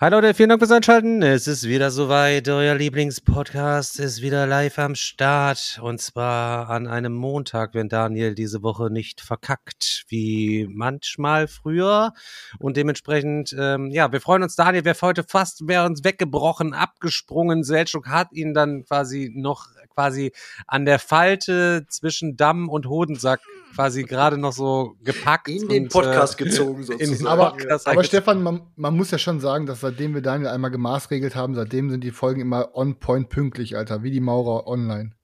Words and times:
Hi 0.00 0.10
Leute, 0.10 0.32
vielen 0.32 0.50
Dank 0.50 0.60
fürs 0.60 0.70
Einschalten. 0.70 1.22
Es 1.22 1.48
ist 1.48 1.64
wieder 1.64 1.90
soweit. 1.90 2.48
Euer 2.48 2.76
Lieblingspodcast 2.76 3.98
ist 3.98 4.22
wieder 4.22 4.46
live 4.46 4.78
am 4.78 4.94
Start. 4.94 5.80
Und 5.82 6.00
zwar 6.00 6.70
an 6.70 6.86
einem 6.86 7.12
Montag, 7.14 7.74
wenn 7.74 7.88
Daniel 7.88 8.36
diese 8.36 8.62
Woche 8.62 8.90
nicht 8.92 9.20
verkackt, 9.20 10.04
wie 10.06 10.68
manchmal 10.70 11.48
früher. 11.48 12.12
Und 12.60 12.76
dementsprechend, 12.76 13.56
ähm, 13.58 13.90
ja, 13.90 14.12
wir 14.12 14.20
freuen 14.20 14.44
uns. 14.44 14.54
Daniel 14.54 14.84
wäre 14.84 14.96
heute 15.02 15.24
fast, 15.24 15.66
wäre 15.66 15.84
uns 15.84 16.04
weggebrochen, 16.04 16.74
abgesprungen. 16.74 17.64
Selchuk 17.64 18.06
hat 18.06 18.30
ihn 18.30 18.54
dann 18.54 18.84
quasi 18.84 19.32
noch 19.34 19.66
quasi 19.98 20.30
an 20.68 20.84
der 20.84 21.00
Falte 21.00 21.84
zwischen 21.88 22.36
Damm 22.36 22.68
und 22.68 22.86
Hodensack 22.86 23.40
quasi 23.74 24.04
gerade 24.04 24.38
noch 24.38 24.52
so 24.52 24.94
gepackt. 25.02 25.48
In 25.48 25.68
den 25.68 25.88
Podcast 25.88 26.40
äh, 26.40 26.44
gezogen 26.44 26.84
sozusagen. 26.84 27.26
aber, 27.26 27.56
aber 27.84 28.04
Stefan, 28.04 28.40
man, 28.40 28.62
man, 28.76 28.96
muss 28.96 29.10
ja 29.10 29.18
schon 29.18 29.40
sagen, 29.40 29.66
dass 29.66 29.80
seitdem 29.80 30.14
wir 30.14 30.22
Daniel 30.22 30.50
einmal 30.50 30.70
gemaßregelt 30.70 31.34
haben, 31.34 31.56
seitdem 31.56 31.90
sind 31.90 32.04
die 32.04 32.12
Folgen 32.12 32.40
immer 32.40 32.76
on 32.76 33.00
point 33.00 33.28
pünktlich, 33.28 33.76
Alter, 33.76 34.04
wie 34.04 34.12
die 34.12 34.20
Maurer 34.20 34.68
online. 34.68 35.17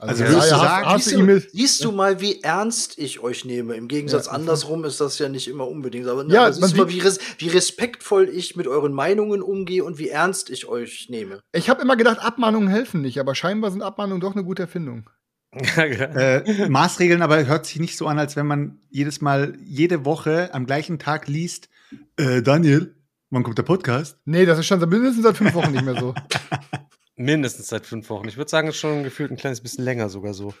Also, 0.00 0.24
also 0.24 0.36
ja, 0.36 0.42
sagen, 0.42 0.86
hast, 0.86 1.04
siehst, 1.04 1.16
du, 1.16 1.40
siehst, 1.52 1.84
du, 1.84 1.92
mal, 1.92 2.20
wie 2.20 2.40
ernst 2.42 2.98
ich 2.98 3.20
euch 3.20 3.44
nehme. 3.44 3.74
Im 3.74 3.88
Gegensatz 3.88 4.26
ja. 4.26 4.32
andersrum 4.32 4.84
ist 4.84 5.00
das 5.00 5.18
ja 5.18 5.28
nicht 5.28 5.48
immer 5.48 5.66
unbedingt. 5.66 6.06
Aber, 6.06 6.24
ja, 6.26 6.42
aber 6.42 6.52
siehst 6.52 6.72
du 6.72 6.76
mal, 6.76 6.88
wie, 6.88 7.00
res 7.00 7.18
wie, 7.38 7.48
respektvoll 7.48 8.28
ich 8.28 8.54
mit 8.54 8.68
euren 8.68 8.92
Meinungen 8.92 9.42
umgehe 9.42 9.84
und 9.84 9.98
wie 9.98 10.08
ernst 10.08 10.50
ich 10.50 10.68
euch 10.68 11.08
nehme. 11.08 11.40
Ich 11.52 11.68
habe 11.68 11.82
immer 11.82 11.96
gedacht, 11.96 12.20
Abmahnungen 12.20 12.68
helfen 12.68 13.00
nicht, 13.00 13.18
aber 13.18 13.34
scheinbar 13.34 13.72
sind 13.72 13.82
Abmahnungen 13.82 14.20
doch 14.20 14.34
eine 14.34 14.44
gute 14.44 14.62
Erfindung. 14.62 15.10
äh, 15.76 16.68
Maßregeln 16.68 17.22
aber 17.22 17.46
hört 17.46 17.66
sich 17.66 17.80
nicht 17.80 17.96
so 17.96 18.06
an, 18.06 18.18
als 18.18 18.36
wenn 18.36 18.46
man 18.46 18.80
jedes 18.90 19.20
Mal, 19.20 19.56
jede 19.64 20.04
Woche 20.04 20.50
am 20.52 20.66
gleichen 20.66 20.98
Tag 20.98 21.26
liest, 21.26 21.70
äh, 22.16 22.42
Daniel, 22.42 22.94
wann 23.30 23.42
kommt 23.42 23.58
der 23.58 23.62
Podcast? 23.62 24.18
Nee, 24.26 24.46
das 24.46 24.58
ist 24.58 24.66
schon 24.66 24.78
mindestens 24.80 25.24
seit 25.24 25.36
fünf 25.36 25.54
Wochen 25.54 25.72
nicht 25.72 25.84
mehr 25.84 25.98
so. 25.98 26.14
Mindestens 27.18 27.68
seit 27.68 27.84
fünf 27.84 28.08
Wochen. 28.10 28.28
Ich 28.28 28.36
würde 28.36 28.48
sagen, 28.48 28.68
es 28.68 28.76
ist 28.76 28.80
schon 28.80 29.02
gefühlt 29.02 29.30
ein 29.30 29.36
kleines 29.36 29.60
bisschen 29.60 29.84
länger 29.84 30.08
sogar 30.08 30.34
so. 30.34 30.54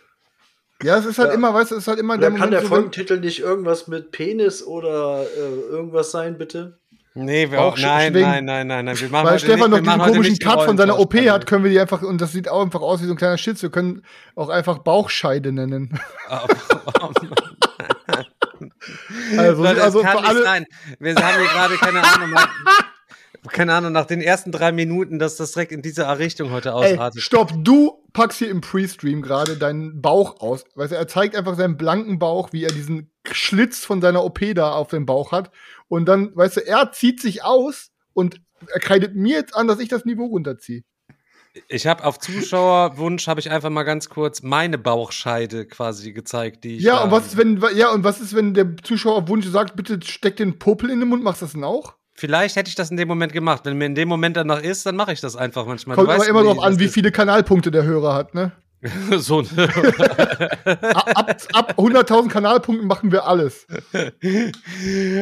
Ja, 0.82 0.98
es 0.98 1.06
ist 1.06 1.18
halt 1.18 1.28
ja. 1.28 1.34
immer, 1.34 1.54
weißt 1.54 1.70
du, 1.70 1.76
es 1.76 1.82
ist 1.82 1.88
halt 1.88 1.98
immer 1.98 2.14
oder 2.14 2.22
der 2.22 2.30
Moment. 2.30 2.44
Kann 2.44 2.60
der 2.60 2.68
Folgentitel 2.68 3.20
nicht 3.20 3.40
irgendwas 3.40 3.86
mit 3.86 4.10
Penis 4.10 4.64
oder 4.64 5.24
äh, 5.36 5.70
irgendwas 5.70 6.10
sein, 6.10 6.36
bitte? 6.36 6.78
Nee, 7.14 7.50
wir 7.50 7.60
auch, 7.60 7.76
nein, 7.78 8.12
nein, 8.12 8.44
nein, 8.44 8.66
nein, 8.66 8.84
nein, 8.84 9.00
wir 9.00 9.08
machen 9.08 9.26
Weil 9.26 9.38
Stefan 9.38 9.70
nicht, 9.70 9.84
noch 9.84 9.94
diesen 9.94 10.12
komischen 10.12 10.38
Cut 10.38 10.62
von 10.62 10.76
seiner 10.76 10.98
OP 11.00 11.14
hat, 11.14 11.46
können 11.46 11.64
wir 11.64 11.70
die 11.70 11.80
einfach, 11.80 12.02
und 12.02 12.20
das 12.20 12.32
sieht 12.32 12.48
auch 12.48 12.62
einfach 12.62 12.80
aus 12.80 13.02
wie 13.02 13.06
so 13.06 13.12
ein 13.12 13.16
kleiner 13.16 13.38
Schitz, 13.38 13.62
wir 13.62 13.70
können 13.70 14.04
auch 14.36 14.48
einfach 14.48 14.78
Bauchscheide 14.78 15.52
nennen. 15.52 15.98
Oh, 16.30 16.46
oh, 17.02 17.10
also, 19.38 19.62
Leute, 19.62 19.82
also 19.82 20.00
kann 20.00 20.18
für 20.18 20.28
alle 20.28 20.42
sein. 20.42 20.66
Wir 20.98 21.14
haben 21.14 21.38
hier 21.38 21.48
gerade 21.48 21.74
keine 21.76 22.02
Ahnung 22.02 22.34
keine 23.46 23.74
Ahnung, 23.74 23.92
nach 23.92 24.06
den 24.06 24.20
ersten 24.20 24.52
drei 24.52 24.72
Minuten, 24.72 25.18
dass 25.18 25.36
das 25.36 25.52
direkt 25.52 25.72
in 25.72 25.82
diese 25.82 26.06
Richtung 26.18 26.50
heute 26.50 26.74
ausartet. 26.74 27.16
Ey, 27.16 27.22
stopp, 27.22 27.52
du 27.56 28.04
packst 28.12 28.38
hier 28.38 28.50
im 28.50 28.60
Pre-Stream 28.60 29.22
gerade 29.22 29.56
deinen 29.56 30.00
Bauch 30.00 30.40
aus. 30.40 30.64
Weißt 30.74 30.92
du, 30.92 30.96
er 30.96 31.06
zeigt 31.08 31.36
einfach 31.36 31.56
seinen 31.56 31.76
blanken 31.76 32.18
Bauch, 32.18 32.52
wie 32.52 32.64
er 32.64 32.72
diesen 32.72 33.10
Schlitz 33.30 33.84
von 33.84 34.00
seiner 34.00 34.24
OP 34.24 34.40
da 34.54 34.72
auf 34.72 34.88
dem 34.88 35.06
Bauch 35.06 35.32
hat. 35.32 35.50
Und 35.88 36.06
dann, 36.06 36.34
weißt 36.34 36.56
du, 36.56 36.66
er 36.66 36.92
zieht 36.92 37.20
sich 37.20 37.44
aus 37.44 37.90
und 38.12 38.40
er 38.66 38.80
kreidet 38.80 39.14
mir 39.14 39.36
jetzt 39.36 39.54
an, 39.54 39.68
dass 39.68 39.78
ich 39.78 39.88
das 39.88 40.04
Niveau 40.04 40.26
runterziehe. 40.26 40.82
Ich 41.68 41.86
habe 41.86 42.04
auf 42.04 42.18
Zuschauerwunsch 42.18 43.26
habe 43.26 43.40
ich 43.40 43.50
einfach 43.50 43.70
mal 43.70 43.82
ganz 43.82 44.08
kurz 44.08 44.42
meine 44.42 44.78
Bauchscheide 44.78 45.66
quasi 45.66 46.12
gezeigt, 46.12 46.64
die 46.64 46.76
ich 46.76 46.82
Ja, 46.82 47.02
und 47.02 47.10
was 47.10 47.28
ist 47.28 47.36
wenn 47.36 47.60
ja 47.74 47.90
und 47.92 48.04
was 48.04 48.20
ist 48.20 48.34
wenn 48.34 48.54
der 48.54 48.76
Zuschauerwunsch 48.76 49.46
sagt, 49.46 49.74
bitte 49.74 49.98
steck 50.04 50.36
den 50.36 50.58
Popel 50.58 50.90
in 50.90 51.00
den 51.00 51.08
Mund, 51.08 51.22
machst 51.22 51.42
du 51.42 51.46
das 51.46 51.54
denn 51.54 51.64
auch? 51.64 51.96
Vielleicht 52.18 52.56
hätte 52.56 52.68
ich 52.68 52.74
das 52.74 52.90
in 52.90 52.96
dem 52.96 53.06
Moment 53.06 53.32
gemacht. 53.32 53.64
Wenn 53.64 53.78
mir 53.78 53.86
in 53.86 53.94
dem 53.94 54.08
Moment 54.08 54.36
danach 54.36 54.60
ist, 54.60 54.84
dann 54.84 54.96
mache 54.96 55.12
ich 55.12 55.20
das 55.20 55.36
einfach 55.36 55.66
manchmal. 55.66 55.94
Kommt 55.94 56.08
aber 56.08 56.26
immer 56.26 56.42
darauf 56.42 56.58
an, 56.58 56.80
wie 56.80 56.88
viele 56.88 57.12
Kanalpunkte 57.12 57.70
der 57.70 57.84
Hörer 57.84 58.12
hat, 58.12 58.34
ne? 58.34 58.50
so 59.18 59.40
ab, 59.40 61.36
ab 61.52 61.74
100.000 61.76 62.28
Kanalpunkten 62.28 62.86
machen 62.86 63.10
wir 63.10 63.26
alles. 63.26 63.66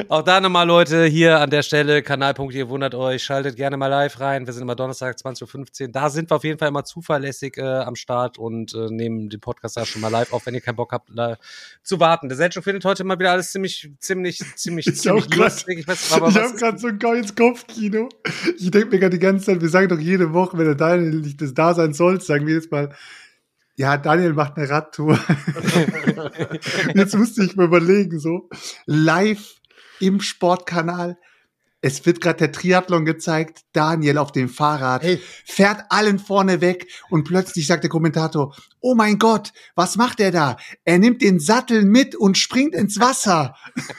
Auch 0.09 0.21
da 0.21 0.43
nochmal, 0.43 0.67
Leute, 0.67 1.07
hier 1.07 1.41
an 1.41 1.49
der 1.49 1.63
Stelle, 1.63 2.03
Kanalpunkte, 2.03 2.59
ihr 2.59 2.69
wundert 2.69 2.95
euch, 2.95 3.25
schaltet 3.25 3.57
gerne 3.57 3.79
mal 3.79 3.87
live 3.87 4.21
rein. 4.21 4.47
Wir 4.47 4.53
sind 4.53 4.63
immer 4.63 4.77
Donnerstag, 4.77 5.17
20.15 5.17 5.83
Uhr. 5.83 5.89
Da 5.89 6.11
sind 6.11 6.31
wir 6.31 6.37
auf 6.37 6.45
jeden 6.45 6.59
Fall 6.59 6.69
immer 6.69 6.85
zuverlässig 6.85 7.57
äh, 7.57 7.63
am 7.63 7.97
Start 7.97 8.37
und 8.37 8.75
äh, 8.75 8.91
nehmen 8.91 9.31
den 9.31 9.41
Podcast 9.41 9.79
da 9.79 9.87
schon 9.87 10.03
mal 10.03 10.09
live 10.09 10.35
auf, 10.35 10.45
wenn 10.45 10.55
ihr 10.55 10.61
keinen 10.61 10.77
Bock 10.77 10.93
habt, 10.93 11.09
äh, 11.17 11.37
zu 11.83 11.99
warten. 11.99 12.29
Der 12.29 12.37
Selchuk 12.37 12.63
findet 12.63 12.85
heute 12.85 13.05
mal 13.05 13.19
wieder 13.19 13.31
alles 13.31 13.53
ziemlich, 13.53 13.91
ziemlich, 14.01 14.43
ziemlich, 14.57 14.87
ich 14.87 14.97
ziemlich 14.97 15.35
lustig. 15.35 15.79
Ich, 15.79 15.89
ich 15.89 16.13
habe 16.13 16.31
gerade 16.31 16.79
so 16.79 16.89
ein 16.89 16.99
geiles 16.99 17.35
Kopfkino. 17.35 18.11
Ich 18.59 18.71
denke 18.71 18.89
mir 18.91 18.99
gerade 18.99 19.17
die 19.17 19.19
ganze 19.19 19.47
Zeit, 19.47 19.63
wir 19.63 19.71
sagen 19.71 19.89
doch 19.89 19.99
jede 19.99 20.35
Woche, 20.35 20.59
wenn 20.59 20.67
der 20.67 20.75
Daniel 20.75 21.21
nicht 21.23 21.41
das 21.41 21.55
da 21.55 21.73
sein 21.73 21.95
soll, 21.95 22.21
sagen 22.21 22.47
wir 22.47 22.55
jetzt 22.57 22.71
mal, 22.71 22.95
ja, 23.77 23.99
Daniel 23.99 24.33
macht 24.33 24.57
eine 24.57 24.69
Radtour. 24.69 25.19
Jetzt 26.95 27.15
musste 27.15 27.45
ich 27.45 27.57
mir 27.57 27.65
überlegen, 27.65 28.19
so 28.19 28.49
live 28.87 29.57
im 30.01 30.21
Sportkanal. 30.21 31.19
Es 31.83 32.05
wird 32.07 32.23
gerade 32.23 32.39
der 32.39 32.53
Triathlon 32.53 33.05
gezeigt. 33.05 33.61
Daniel 33.73 34.17
auf 34.17 34.33
dem 34.33 34.49
Fahrrad 34.49 35.03
hey. 35.03 35.21
fährt 35.45 35.85
allen 35.91 36.19
vorne 36.19 36.63
weg 36.63 36.89
und 37.11 37.25
plötzlich 37.25 37.67
sagt 37.67 37.85
der 37.85 37.91
Kommentator: 37.91 38.57
Oh 38.81 38.95
mein 38.95 39.19
Gott, 39.19 39.53
was 39.75 39.97
macht 39.97 40.21
er 40.21 40.33
da? 40.33 40.57
Er 40.85 40.99
nimmt 40.99 41.21
den 41.21 41.39
Sattel 41.39 41.85
mit 41.85 42.17
und 42.17 42.39
springt 42.39 42.75
ins 42.75 42.99
Wasser. 42.99 43.55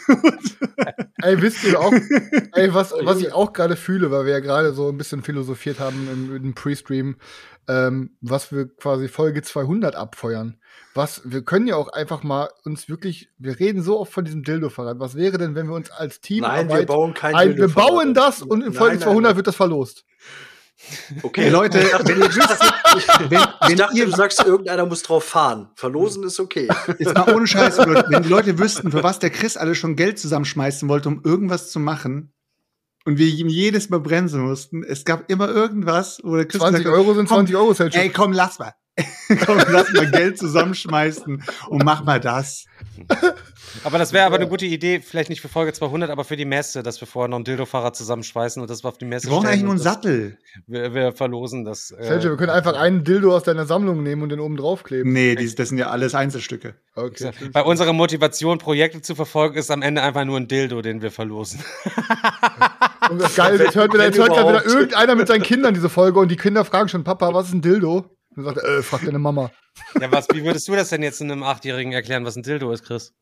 ey, 1.22 1.40
wisst 1.40 1.64
ihr 1.64 1.80
auch? 1.80 1.94
Ey, 2.54 2.74
was, 2.74 2.92
was 3.04 3.20
ich 3.20 3.32
auch 3.32 3.54
gerade 3.54 3.76
fühle, 3.76 4.10
weil 4.10 4.26
wir 4.26 4.34
ja 4.34 4.40
gerade 4.40 4.74
so 4.74 4.90
ein 4.90 4.98
bisschen 4.98 5.22
philosophiert 5.22 5.80
haben 5.80 6.10
im, 6.12 6.36
im 6.36 6.56
Pre-Stream 6.56 7.16
ähm, 7.68 8.18
was 8.22 8.52
wir 8.52 8.68
quasi 8.68 9.08
Folge 9.08 9.42
200 9.42 9.96
abfeuern. 9.96 10.60
Was, 10.94 11.22
wir 11.26 11.44
können 11.44 11.68
ja 11.68 11.76
auch 11.76 11.90
einfach 11.90 12.24
mal 12.24 12.50
uns 12.64 12.90
wirklich, 12.90 13.30
wir 13.38 13.60
reden 13.60 13.84
so 13.84 14.00
oft 14.00 14.12
von 14.12 14.26
diesem 14.26 14.44
Dildo-Fahrrad. 14.44 15.00
Was 15.00 15.16
wäre 15.16 15.38
denn, 15.38 15.54
wenn 15.56 15.68
wir 15.68 15.76
uns 15.76 15.92
als 15.92 16.22
Team 16.22 16.42
Nein, 16.42 16.70
wir 16.70 16.86
bauen 16.86 17.14
kein 17.14 17.36
ein, 17.36 17.58
Wir 17.58 17.68
bauen 17.68 18.14
das 18.14 18.42
und 18.42 18.64
in 18.64 18.74
Folge 18.74 18.96
nein, 18.96 19.04
200 19.04 19.24
nein. 19.24 19.36
wird 19.38 19.48
das 19.48 19.56
verlost. 19.56 20.06
Okay, 21.24 21.50
Leute, 21.50 21.80
wenn 21.80 22.18
ihr 22.20 22.36
wisst, 22.36 23.30
wenn, 23.30 23.40
wenn 23.40 23.70
ich 23.72 23.76
dachte, 23.78 23.98
ihr, 23.98 24.06
du 24.06 24.12
sagst, 24.12 24.46
irgendeiner 24.46 24.86
muss 24.86 25.02
drauf 25.02 25.24
fahren. 25.24 25.72
Verlosen 25.76 26.24
ist 26.24 26.40
okay. 26.40 26.68
Ist 27.00 27.16
mal 27.16 27.34
ohne 27.34 27.48
Scheiß, 27.48 27.80
wenn 27.80 28.22
die 28.22 28.30
Leute 28.30 28.60
wüssten, 28.60 28.92
für 28.92 29.02
was 29.02 29.18
der 29.18 29.32
Chris 29.32 29.58
alles 29.58 29.80
schon 29.80 29.96
Geld 29.96 30.20
zusammenschmeißen 30.20 30.88
wollte, 30.88 31.10
um 31.10 31.22
irgendwas 31.24 31.72
zu 31.72 31.80
machen, 31.80 32.32
und 33.08 33.18
wir 33.18 33.28
ihm 33.28 33.48
jedes 33.48 33.90
Mal 33.90 34.02
bremsen 34.02 34.42
mussten. 34.42 34.84
Es 34.84 35.06
gab 35.06 35.32
immer 35.32 35.48
irgendwas, 35.48 36.20
wo 36.26 36.36
der 36.36 36.46
Chris 36.46 36.60
20 36.60 36.84
gesagt, 36.84 36.98
Euro 37.00 37.14
sind 37.14 37.30
20 37.30 37.56
Euro, 37.56 37.74
Selchuk. 37.74 38.02
Ey, 38.02 38.10
komm, 38.10 38.34
lass 38.34 38.60
mal. 38.60 38.74
komm, 39.46 39.60
lass 39.70 39.94
mal 39.94 40.12
Geld 40.12 40.38
zusammenschmeißen 40.38 41.42
und 41.70 41.86
mach 41.86 42.04
mal 42.04 42.20
das. 42.20 42.66
Aber 43.84 43.98
das 43.98 44.14
wäre 44.14 44.26
aber 44.26 44.38
eine 44.38 44.48
gute 44.48 44.66
Idee, 44.66 45.02
vielleicht 45.02 45.30
nicht 45.30 45.42
für 45.42 45.50
Folge 45.50 45.74
200, 45.74 46.10
aber 46.10 46.24
für 46.24 46.36
die 46.36 46.46
Messe, 46.46 46.84
dass 46.84 47.00
wir 47.02 47.08
vorher 47.08 47.28
noch 47.28 47.38
ein 47.38 47.44
Dildo-Fahrrad 47.44 47.96
zusammenschweißen 47.96 48.62
und 48.62 48.70
das 48.70 48.84
auf 48.86 48.98
die 48.98 49.06
Messe 49.06 49.28
Wir 49.28 49.32
brauchen 49.32 49.48
eigentlich 49.48 49.64
nur 49.64 49.72
einen 49.72 49.80
Sattel. 49.80 50.38
Wir, 50.66 50.94
wir, 50.94 51.12
verlosen 51.12 51.66
das. 51.66 51.92
Äh, 51.92 52.04
Sergio, 52.04 52.32
wir 52.32 52.38
können 52.38 52.52
einfach 52.52 52.78
einen 52.78 53.04
Dildo 53.04 53.36
aus 53.36 53.44
deiner 53.44 53.66
Sammlung 53.66 54.04
nehmen 54.04 54.24
und 54.24 54.30
den 54.30 54.40
oben 54.40 54.58
draufkleben. 54.58 55.12
Nee, 55.12 55.36
die, 55.36 55.54
das 55.54 55.70
sind 55.70 55.78
ja 55.78 55.90
alles 55.90 56.16
Einzelstücke. 56.16 56.76
Okay. 56.96 57.32
Bei 57.52 57.64
unserer 57.64 57.94
Motivation, 57.94 58.58
Projekte 58.58 59.02
zu 59.02 59.16
verfolgen, 59.16 59.58
ist 59.58 59.70
am 59.70 59.82
Ende 59.82 60.02
einfach 60.02 60.26
nur 60.26 60.38
ein 60.38 60.48
Dildo, 60.48 60.82
den 60.82 61.02
wir 61.02 61.12
verlosen. 61.12 61.60
Und 63.10 63.22
das 63.22 63.36
Geile, 63.36 63.64
jetzt 63.64 63.76
hört, 63.76 63.94
wieder, 63.94 64.06
jetzt 64.06 64.18
hört 64.18 64.32
wieder 64.32 64.66
irgendeiner 64.66 65.16
mit 65.16 65.28
seinen 65.28 65.44
Kindern 65.44 65.74
diese 65.74 65.90
Folge 65.90 66.20
und 66.20 66.30
die 66.30 66.36
Kinder 66.36 66.66
fragen 66.66 66.90
schon, 66.90 67.04
Papa, 67.04 67.34
was 67.34 67.48
ist 67.48 67.54
ein 67.54 67.62
Dildo? 67.62 68.17
Dann 68.38 68.46
sagt 68.46 68.58
er, 68.58 68.78
äh, 68.78 68.84
frag 68.84 69.04
deine 69.04 69.20
Mama. 69.20 69.52
Ja, 70.02 70.12
was, 70.12 70.28
wie 70.34 70.44
würdest 70.44 70.68
du 70.68 70.76
das 70.76 70.90
denn 70.90 71.04
jetzt 71.04 71.22
einem 71.22 71.44
Achtjährigen 71.44 71.94
erklären, 71.94 72.26
was 72.26 72.36
ein 72.36 72.42
Dildo 72.42 72.72
ist, 72.72 72.84
Chris? 72.84 73.14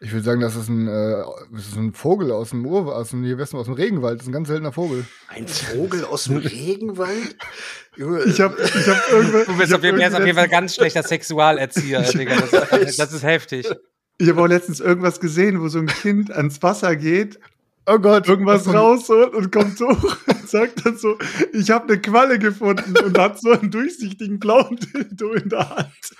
Ich 0.00 0.12
würde 0.12 0.22
sagen, 0.22 0.40
das 0.40 0.54
ist 0.54 0.68
ein, 0.68 0.86
äh, 0.86 1.24
das 1.50 1.68
ist 1.68 1.76
ein 1.76 1.94
Vogel 1.94 2.30
aus 2.30 2.50
dem 2.50 2.66
Ur, 2.66 2.94
aus 2.94 3.10
dem, 3.10 3.24
hier 3.24 3.40
aus 3.40 3.50
dem 3.50 3.72
Regenwald. 3.72 4.18
Das 4.18 4.24
ist 4.24 4.28
ein 4.28 4.32
ganz 4.32 4.48
seltener 4.48 4.72
Vogel. 4.72 5.06
Ein 5.28 5.48
Vogel 5.48 6.04
aus 6.04 6.24
dem 6.24 6.36
Regenwald? 6.36 7.36
ich 7.96 8.04
habe 8.40 8.56
ich 8.62 8.88
hab 8.88 9.10
irgendwann. 9.10 9.46
Du 9.46 9.56
bist 9.56 9.74
auf, 9.74 9.82
jeden, 9.82 10.14
auf 10.14 10.24
jeden 10.24 10.36
Fall 10.36 10.48
ganz 10.48 10.74
schlechter 10.74 11.02
Sexualerzieher, 11.02 12.02
Digga. 12.02 12.36
Das, 12.50 12.96
das 12.96 13.12
ist 13.12 13.22
heftig. 13.22 13.68
Ich 14.18 14.28
habe 14.28 14.42
auch 14.42 14.46
letztens 14.46 14.80
irgendwas 14.80 15.20
gesehen, 15.20 15.60
wo 15.60 15.68
so 15.68 15.78
ein 15.78 15.86
Kind 15.86 16.30
ans 16.30 16.62
Wasser 16.62 16.96
geht 16.96 17.38
oh 17.88 17.98
Gott, 17.98 18.28
irgendwas 18.28 18.72
rausholt 18.72 19.34
und 19.34 19.50
kommt 19.50 19.80
hoch 19.80 20.16
und 20.26 20.48
sagt 20.48 20.84
dann 20.84 20.96
so, 20.96 21.18
ich 21.52 21.70
habe 21.70 21.92
eine 21.92 22.00
Qualle 22.00 22.38
gefunden 22.38 22.94
und 23.04 23.18
hat 23.18 23.40
so 23.40 23.50
einen 23.50 23.70
durchsichtigen 23.70 24.38
blauen 24.38 24.76
Dildo 24.94 25.32
in 25.32 25.48
der 25.48 25.70
Hand. 25.70 26.14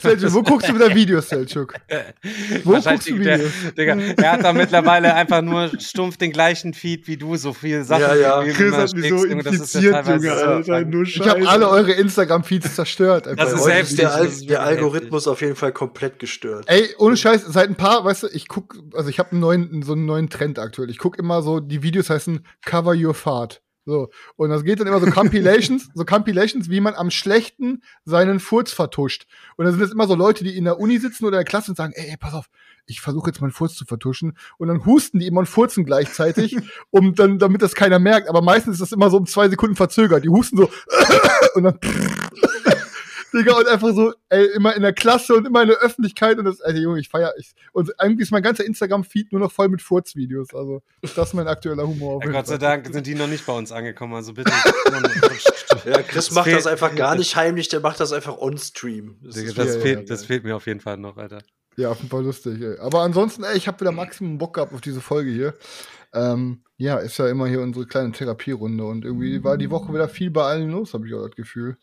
Selchuk, 0.00 0.32
wo 0.32 0.42
guckst 0.42 0.68
du 0.68 0.74
wieder 0.74 0.94
Videos, 0.94 1.28
Selchuk? 1.28 1.74
Wo 2.64 2.72
guckst 2.72 3.08
du 3.08 3.18
Videos? 3.18 3.50
Der, 3.76 3.94
Digga, 3.94 4.14
er 4.16 4.32
hat 4.32 4.44
da 4.44 4.52
mittlerweile 4.52 5.14
einfach 5.14 5.42
nur 5.42 5.70
stumpf 5.78 6.16
den 6.16 6.32
gleichen 6.32 6.74
Feed 6.74 7.06
wie 7.08 7.16
du, 7.16 7.36
so 7.36 7.52
viele 7.52 7.84
Sachen. 7.84 8.02
Ja, 8.02 8.14
ja. 8.14 8.52
Chris 8.52 8.74
hat 8.74 8.94
mich 8.94 9.08
so 9.08 9.24
infiziert, 9.24 10.06
ja 10.06 10.14
Junge, 10.14 10.32
Alter, 10.32 10.84
nur 10.84 11.02
Ich 11.02 11.20
habe 11.20 11.48
alle 11.48 11.68
eure 11.68 11.92
Instagram-Feeds 11.92 12.74
zerstört. 12.74 13.28
Das 13.36 13.52
ist 13.52 13.68
heftig. 13.68 13.96
Der, 13.96 14.14
Al 14.14 14.28
der 14.28 14.62
Algorithmus 14.62 15.26
auf 15.26 15.40
jeden 15.40 15.56
Fall 15.56 15.72
komplett 15.72 16.18
gestört. 16.18 16.64
Ey, 16.68 16.94
ohne 16.98 17.16
Scheiß, 17.16 17.44
seit 17.46 17.68
ein 17.68 17.76
paar, 17.76 18.04
weißt 18.04 18.24
du, 18.24 18.28
ich 18.28 18.48
guck, 18.48 18.76
also 18.94 19.08
ich 19.08 19.18
habe 19.18 19.32
einen 19.32 19.40
neuen, 19.40 19.82
so 19.82 19.92
einen 19.92 20.06
neuen 20.06 20.30
Trend 20.30 20.58
aktuell. 20.58 20.90
Ich 20.90 20.98
gucke 20.98 21.18
immer 21.18 21.42
so, 21.42 21.60
die 21.60 21.82
Videos 21.82 22.10
heißen 22.10 22.44
Cover 22.64 22.94
Your 22.94 23.14
Fart. 23.14 23.62
So. 23.86 24.10
Und 24.36 24.50
das 24.50 24.64
geht 24.64 24.78
dann 24.80 24.86
immer 24.86 25.00
so 25.00 25.06
Compilations, 25.06 25.88
so 25.94 26.04
Compilations, 26.04 26.68
wie 26.68 26.80
man 26.80 26.94
am 26.94 27.10
schlechten 27.10 27.82
seinen 28.04 28.40
Furz 28.40 28.72
vertuscht. 28.72 29.26
Und 29.56 29.64
dann 29.64 29.74
sind 29.74 29.82
es 29.82 29.92
immer 29.92 30.06
so 30.06 30.14
Leute, 30.14 30.44
die 30.44 30.56
in 30.56 30.64
der 30.64 30.78
Uni 30.78 30.98
sitzen 30.98 31.24
oder 31.24 31.38
in 31.38 31.44
der 31.44 31.50
Klasse 31.50 31.72
und 31.72 31.76
sagen, 31.76 31.92
ey, 31.96 32.10
ey 32.10 32.16
pass 32.16 32.34
auf, 32.34 32.50
ich 32.86 33.00
versuche 33.00 33.30
jetzt 33.30 33.40
meinen 33.40 33.52
Furz 33.52 33.74
zu 33.74 33.84
vertuschen. 33.84 34.36
Und 34.58 34.68
dann 34.68 34.84
husten 34.84 35.18
die 35.18 35.26
immer 35.26 35.40
und 35.40 35.46
furzen 35.46 35.84
gleichzeitig, 35.84 36.56
um 36.90 37.14
dann, 37.14 37.38
damit 37.38 37.62
das 37.62 37.74
keiner 37.74 37.98
merkt. 37.98 38.28
Aber 38.28 38.42
meistens 38.42 38.74
ist 38.74 38.82
das 38.82 38.92
immer 38.92 39.10
so 39.10 39.16
um 39.16 39.26
zwei 39.26 39.48
Sekunden 39.48 39.76
verzögert. 39.76 40.24
Die 40.24 40.28
husten 40.28 40.56
so 40.56 40.70
und 41.54 41.62
dann 41.64 41.78
Digga, 43.32 43.56
und 43.56 43.68
einfach 43.68 43.94
so, 43.94 44.12
ey, 44.28 44.46
immer 44.54 44.74
in 44.74 44.82
der 44.82 44.92
Klasse 44.92 45.34
und 45.34 45.46
immer 45.46 45.62
in 45.62 45.68
der 45.68 45.78
Öffentlichkeit 45.78 46.38
und 46.38 46.44
das, 46.44 46.60
ey, 46.60 46.76
Junge, 46.78 47.00
ich 47.00 47.08
feier, 47.08 47.32
ich, 47.38 47.52
und 47.72 47.98
eigentlich 48.00 48.26
ist 48.26 48.30
mein 48.32 48.42
ganzer 48.42 48.64
Instagram-Feed 48.64 49.32
nur 49.32 49.40
noch 49.40 49.52
voll 49.52 49.68
mit 49.68 49.82
Furzvideos, 49.82 50.54
also, 50.54 50.82
das 51.02 51.28
ist 51.28 51.34
mein 51.34 51.48
aktueller 51.48 51.86
Humor. 51.86 52.20
Ja, 52.24 52.30
Gott 52.30 52.46
sei 52.46 52.58
Dank 52.58 52.92
sind 52.92 53.06
die 53.06 53.14
noch 53.14 53.28
nicht 53.28 53.46
bei 53.46 53.52
uns 53.52 53.72
angekommen, 53.72 54.14
also 54.14 54.34
bitte. 54.34 54.50
ja, 55.84 56.02
Chris 56.02 56.26
das 56.26 56.30
macht 56.32 56.52
das 56.52 56.66
einfach 56.66 56.94
gar 56.94 57.14
nicht 57.14 57.36
heimlich, 57.36 57.68
der 57.68 57.80
macht 57.80 58.00
das 58.00 58.12
einfach 58.12 58.38
on-stream. 58.38 59.16
Das, 59.22 59.36
das, 59.36 59.54
das, 59.54 59.76
fehlt, 59.76 60.10
das 60.10 60.24
fehlt 60.24 60.44
mir 60.44 60.56
auf 60.56 60.66
jeden 60.66 60.80
Fall 60.80 60.96
noch, 60.96 61.16
Alter. 61.16 61.38
Ja, 61.76 61.90
auf 61.90 61.98
jeden 61.98 62.10
Fall 62.10 62.24
lustig, 62.24 62.60
ey. 62.60 62.78
Aber 62.78 63.02
ansonsten, 63.02 63.44
ey, 63.44 63.56
ich 63.56 63.68
habe 63.68 63.80
wieder 63.80 63.92
Maximum 63.92 64.38
Bock 64.38 64.54
gehabt 64.54 64.72
auf 64.74 64.80
diese 64.80 65.00
Folge 65.00 65.30
hier. 65.30 65.54
Ähm, 66.12 66.64
ja, 66.76 66.98
ist 66.98 67.18
ja 67.18 67.28
immer 67.28 67.46
hier 67.46 67.60
unsere 67.60 67.86
kleine 67.86 68.12
Therapierunde 68.12 68.84
und 68.84 69.04
irgendwie 69.04 69.44
war 69.44 69.56
die 69.56 69.70
Woche 69.70 69.92
wieder 69.92 70.08
viel 70.08 70.30
bei 70.30 70.42
allen 70.42 70.70
los, 70.70 70.92
habe 70.94 71.06
ich 71.06 71.14
auch 71.14 71.24
das 71.24 71.36
Gefühl. 71.36 71.76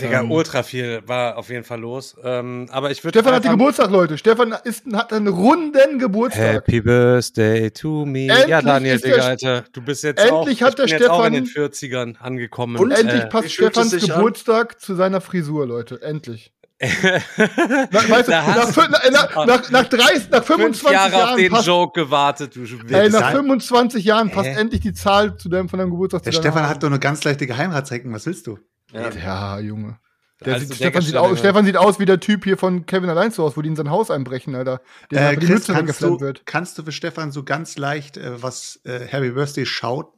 Digga, 0.00 0.20
ähm, 0.20 0.30
ultra 0.30 0.62
viel 0.62 1.02
war 1.06 1.36
auf 1.36 1.48
jeden 1.48 1.64
Fall 1.64 1.80
los. 1.80 2.16
Ähm, 2.22 2.66
aber 2.70 2.90
ich 2.90 3.02
würde. 3.02 3.18
Stefan 3.18 3.34
hat 3.34 3.42
Geburtstag, 3.42 3.90
Leute. 3.90 4.18
Stefan 4.18 4.54
ist, 4.64 4.84
hat 4.92 5.12
einen 5.12 5.28
runden 5.28 5.98
Geburtstag. 5.98 6.54
Happy 6.54 6.80
Birthday 6.80 7.70
to 7.70 8.04
me. 8.04 8.28
Endlich 8.28 8.48
ja, 8.48 8.62
Daniel, 8.62 9.00
Digga, 9.00 9.22
Alter. 9.22 9.64
Du 9.72 9.82
bist 9.82 10.04
jetzt 10.04 10.22
endlich 10.22 10.62
auch, 10.62 10.68
hat 10.68 10.78
der 10.78 10.88
Stefan, 10.88 11.10
auch 11.10 11.24
in 11.26 11.32
den 11.32 11.46
40ern 11.46 12.16
angekommen. 12.18 12.76
Und 12.76 12.90
endlich 12.90 13.22
äh, 13.22 13.26
passt 13.26 13.52
Stefans 13.52 13.96
Geburtstag 13.96 14.74
an? 14.74 14.80
zu 14.80 14.94
seiner 14.94 15.20
Frisur, 15.20 15.66
Leute. 15.66 16.00
Endlich. 16.02 16.52
nach, 16.82 18.08
weißt 18.10 18.28
du, 18.28 18.32
nach, 18.32 18.70
nach, 19.10 19.46
nach, 19.46 19.70
nach, 19.70 19.88
30, 19.88 20.28
nach 20.28 20.44
25 20.44 20.90
Jahre 20.90 21.12
Jahren 21.12 21.30
auf 21.30 21.36
den 21.36 21.50
passt, 21.50 21.66
Joke 21.66 22.00
gewartet, 22.02 22.54
du 22.54 22.64
Ey, 22.94 23.08
nach 23.08 23.30
25 23.30 24.04
Jahren 24.04 24.30
passt 24.30 24.50
äh? 24.50 24.60
endlich 24.60 24.82
die 24.82 24.92
Zahl 24.92 25.38
zu 25.38 25.48
dem, 25.48 25.70
von 25.70 25.78
deinem 25.78 25.90
Geburtstag. 25.90 26.24
Der 26.24 26.32
Stefan 26.32 26.68
hat 26.68 26.82
doch 26.82 26.88
eine 26.88 26.98
ganz 26.98 27.24
leichte 27.24 27.46
Geheimratsecken, 27.46 28.12
was 28.12 28.26
willst 28.26 28.46
du? 28.46 28.58
Ja, 28.92 29.10
ja 29.10 29.58
Junge. 29.60 29.98
Der 30.44 30.54
also 30.54 30.66
sieht, 30.66 30.76
Stefan, 30.76 31.02
sieht 31.02 31.16
aus, 31.16 31.38
Stefan, 31.38 31.64
sieht 31.64 31.78
aus, 31.78 31.98
wie 31.98 32.04
der 32.04 32.20
Typ 32.20 32.44
hier 32.44 32.58
von 32.58 32.84
Kevin 32.84 33.08
allein 33.08 33.32
zu 33.32 33.42
Hause, 33.42 33.56
wo 33.56 33.62
die 33.62 33.70
in 33.70 33.76
sein 33.76 33.90
Haus 33.90 34.10
einbrechen, 34.10 34.54
Alter. 34.54 34.82
Der 35.10 35.30
äh, 35.30 35.36
Chris, 35.36 35.66
kannst, 35.66 36.02
du, 36.02 36.20
wird. 36.20 36.44
kannst 36.44 36.76
du 36.76 36.82
für 36.82 36.92
Stefan 36.92 37.32
so 37.32 37.42
ganz 37.42 37.78
leicht 37.78 38.18
äh, 38.18 38.42
was 38.42 38.80
äh, 38.84 39.00
Happy 39.00 39.30
Birthday 39.30 39.64
schaut? 39.64 40.12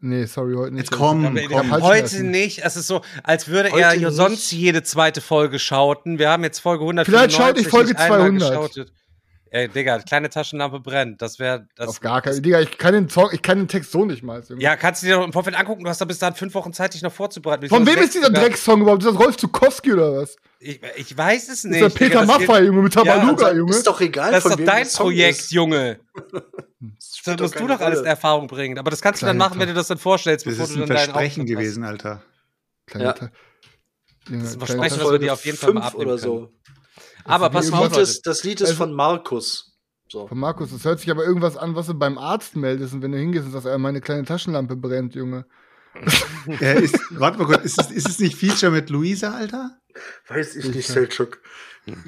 Nee, 0.00 0.24
sorry, 0.24 0.54
heute 0.54 0.74
nicht. 0.74 0.84
Jetzt 0.84 0.98
komm, 0.98 1.38
komm. 1.48 1.70
Heute 1.80 2.24
nicht. 2.24 2.64
Es 2.64 2.76
ist 2.76 2.88
so, 2.88 3.02
als 3.22 3.48
würde 3.48 3.70
heute 3.70 3.82
er 3.82 3.96
nicht. 3.96 4.10
sonst 4.10 4.50
jede 4.50 4.82
zweite 4.82 5.20
Folge 5.20 5.58
schauten. 5.60 6.18
Wir 6.18 6.30
haben 6.30 6.42
jetzt 6.42 6.58
Folge 6.58 6.82
100. 6.82 7.06
Vielleicht 7.06 7.36
schaut 7.36 7.58
ich 7.58 7.68
Folge 7.68 7.94
200. 7.94 8.90
Ey, 9.54 9.68
Digga, 9.68 9.98
kleine 9.98 10.30
Taschenlampe 10.30 10.80
brennt. 10.80 11.20
Das 11.20 11.38
wäre. 11.38 11.66
Das, 11.76 11.86
Auf 11.86 12.00
gar 12.00 12.22
keinen 12.22 12.42
Digga, 12.42 12.60
ich 12.60 12.78
kann 12.78 12.94
den 12.94 13.10
Song, 13.10 13.28
ich 13.32 13.42
kann 13.42 13.58
den 13.58 13.68
Text 13.68 13.92
so 13.92 14.06
nicht 14.06 14.22
mal. 14.22 14.42
Ja, 14.56 14.76
kannst 14.76 15.02
du 15.02 15.08
dir 15.08 15.16
doch 15.16 15.24
im 15.24 15.32
Vorfeld 15.34 15.58
angucken. 15.58 15.84
Du 15.84 15.90
hast 15.90 16.00
da 16.00 16.06
bis 16.06 16.18
dahin 16.18 16.34
fünf 16.34 16.54
Wochen 16.54 16.72
Zeit, 16.72 16.94
dich 16.94 17.02
noch 17.02 17.12
vorzubereiten. 17.12 17.68
Von 17.68 17.86
wem 17.86 17.98
ist 17.98 18.14
dieser 18.14 18.30
Drecksong 18.30 18.80
überhaupt? 18.80 19.04
Ist 19.04 19.12
das 19.12 19.20
Rolf 19.20 19.36
Zukowski 19.36 19.92
oder 19.92 20.16
was? 20.16 20.36
Ich, 20.58 20.80
ich 20.96 21.18
weiß 21.18 21.50
es 21.50 21.64
nicht. 21.64 21.82
Das 21.82 21.92
ist 21.92 22.00
der 22.00 22.06
Peter 22.06 22.24
Maffay, 22.24 22.64
Junge, 22.64 22.80
mit 22.80 22.94
Tabaluga, 22.94 23.48
ja, 23.48 23.56
Junge. 23.56 23.72
Ist 23.72 23.86
doch 23.86 24.00
egal. 24.00 24.32
Das 24.32 24.42
ist 24.46 24.52
doch 24.52 24.64
dein 24.64 24.88
Projekt, 24.88 25.40
ist. 25.40 25.52
Junge. 25.52 26.00
da 27.26 27.36
musst 27.36 27.60
du 27.60 27.66
doch 27.66 27.80
alles 27.80 28.00
in 28.00 28.06
Erfahrung 28.06 28.46
bringen. 28.46 28.78
Aber 28.78 28.90
das 28.90 29.02
kannst 29.02 29.18
Kleine 29.18 29.34
du 29.34 29.38
dann 29.38 29.50
machen, 29.50 29.60
wenn 29.60 29.68
du 29.68 29.74
das 29.74 29.88
dann 29.88 29.98
vorstellst, 29.98 30.46
bevor 30.46 30.66
du 30.66 30.76
dann 30.76 30.88
dein 30.88 30.96
Versprechen 30.96 31.44
gewesen, 31.44 31.84
Alter. 31.84 32.22
Kleine 32.86 33.04
ja. 33.04 33.14
Das 34.30 34.42
ist 34.44 34.54
ein 34.54 34.58
Versprechen, 34.60 34.98
das 34.98 35.10
wir 35.10 35.18
dir 35.18 35.32
auf 35.34 35.44
jeden 35.44 35.58
Fall 35.58 35.74
mal 35.74 35.82
abnehmen 35.82 36.06
oder 36.06 36.18
so. 36.18 36.50
Aber 37.24 37.50
pass 37.50 37.70
mal 37.70 37.86
auf, 37.86 37.92
das, 37.92 38.20
das 38.20 38.44
Lied 38.44 38.60
ist 38.60 38.68
also, 38.68 38.78
von 38.78 38.92
Markus. 38.94 39.72
So. 40.08 40.26
Von 40.26 40.38
Markus, 40.38 40.70
das 40.70 40.84
hört 40.84 41.00
sich 41.00 41.10
aber 41.10 41.24
irgendwas 41.24 41.56
an, 41.56 41.74
was 41.74 41.86
du 41.86 41.94
beim 41.94 42.18
Arzt 42.18 42.54
meldest 42.56 42.92
und 42.94 43.02
wenn 43.02 43.12
du 43.12 43.18
hingehst 43.18 43.46
und 43.46 43.52
sagst, 43.52 43.66
äh, 43.66 43.78
meine 43.78 44.00
kleine 44.00 44.24
Taschenlampe 44.24 44.76
brennt, 44.76 45.14
Junge. 45.14 45.46
ja, 46.60 46.72
ist, 46.72 46.98
warte 47.10 47.38
mal 47.38 47.46
kurz, 47.46 47.64
ist 47.64 47.80
es, 47.80 47.90
ist 47.90 48.08
es 48.08 48.18
nicht 48.18 48.36
Feature 48.36 48.72
mit 48.72 48.90
Luisa, 48.90 49.34
Alter? 49.34 49.78
Weiß 50.28 50.56
ich 50.56 50.74
nicht, 50.74 50.86
Selchuk. 50.86 51.38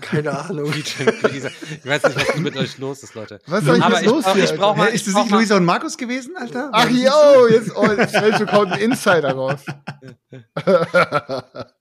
Keine 0.01 0.39
Ahnung. 0.39 0.73
ich 0.73 0.99
weiß 1.01 2.05
nicht, 2.05 2.17
was 2.17 2.37
mit 2.37 2.57
euch 2.57 2.79
los 2.79 3.03
ist, 3.03 3.15
Leute. 3.15 3.41
Was 3.47 3.65
ist 3.65 3.71
eigentlich 3.71 4.07
los 4.07 4.33
hier? 4.33 4.45
Ich 4.45 4.55
brauch 4.55 4.77
mal, 4.77 4.87
ist 4.87 5.09
es 5.09 5.15
nicht 5.15 5.31
Luisa 5.31 5.57
und 5.57 5.65
Markus 5.65 5.97
gewesen, 5.97 6.37
Alter? 6.37 6.71
Ach 6.73 6.89
jo, 6.89 7.49
jetzt 7.49 7.73
oh, 7.75 7.87
Selchuk 7.87 8.53
haut 8.53 8.69
einen 8.69 8.93
Insider 8.93 9.33
raus. 9.33 9.61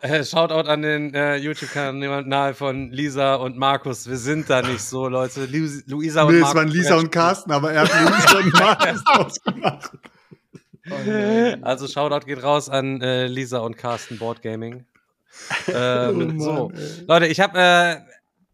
Äh, 0.00 0.24
Shoutout 0.24 0.68
an 0.68 0.82
den 0.82 1.12
äh, 1.14 1.36
YouTube-Kanal 1.36 2.54
von 2.54 2.90
Lisa 2.92 3.34
und 3.34 3.56
Markus. 3.56 4.08
Wir 4.08 4.16
sind 4.16 4.48
da 4.48 4.62
nicht 4.62 4.82
so, 4.82 5.08
Leute. 5.08 5.46
Lu 5.46 5.68
Luisa 5.86 6.22
und 6.22 6.34
nee, 6.34 6.40
Markus. 6.40 6.48
es 6.50 6.54
waren 6.54 6.68
Lisa 6.68 6.96
und 6.96 7.10
Carsten, 7.10 7.50
aber 7.50 7.72
er 7.72 7.82
hat 7.82 7.90
Luisa 8.00 8.38
und 8.38 8.52
Markus 8.52 9.06
ausgemacht. 9.06 9.90
also 11.62 11.88
Shoutout 11.88 12.26
geht 12.26 12.42
raus 12.42 12.68
an 12.68 13.00
äh, 13.00 13.26
Lisa 13.26 13.58
und 13.58 13.76
Carsten 13.76 14.18
Board 14.18 14.42
Gaming. 14.42 14.86
Ähm, 15.68 16.40
oh 16.40 16.42
so, 16.42 16.72
Leute, 17.06 17.26
ich 17.26 17.38
habe, 17.38 17.58
äh, 17.60 17.96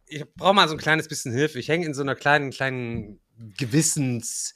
ich 0.06 0.24
brauche 0.34 0.52
mal 0.52 0.68
so 0.68 0.74
ein 0.74 0.78
kleines 0.78 1.08
bisschen 1.08 1.32
Hilfe. 1.32 1.58
Ich 1.58 1.68
hänge 1.68 1.86
in 1.86 1.94
so 1.94 2.02
einer 2.02 2.14
kleinen, 2.14 2.50
kleinen 2.50 3.20
Gewissens 3.56 4.54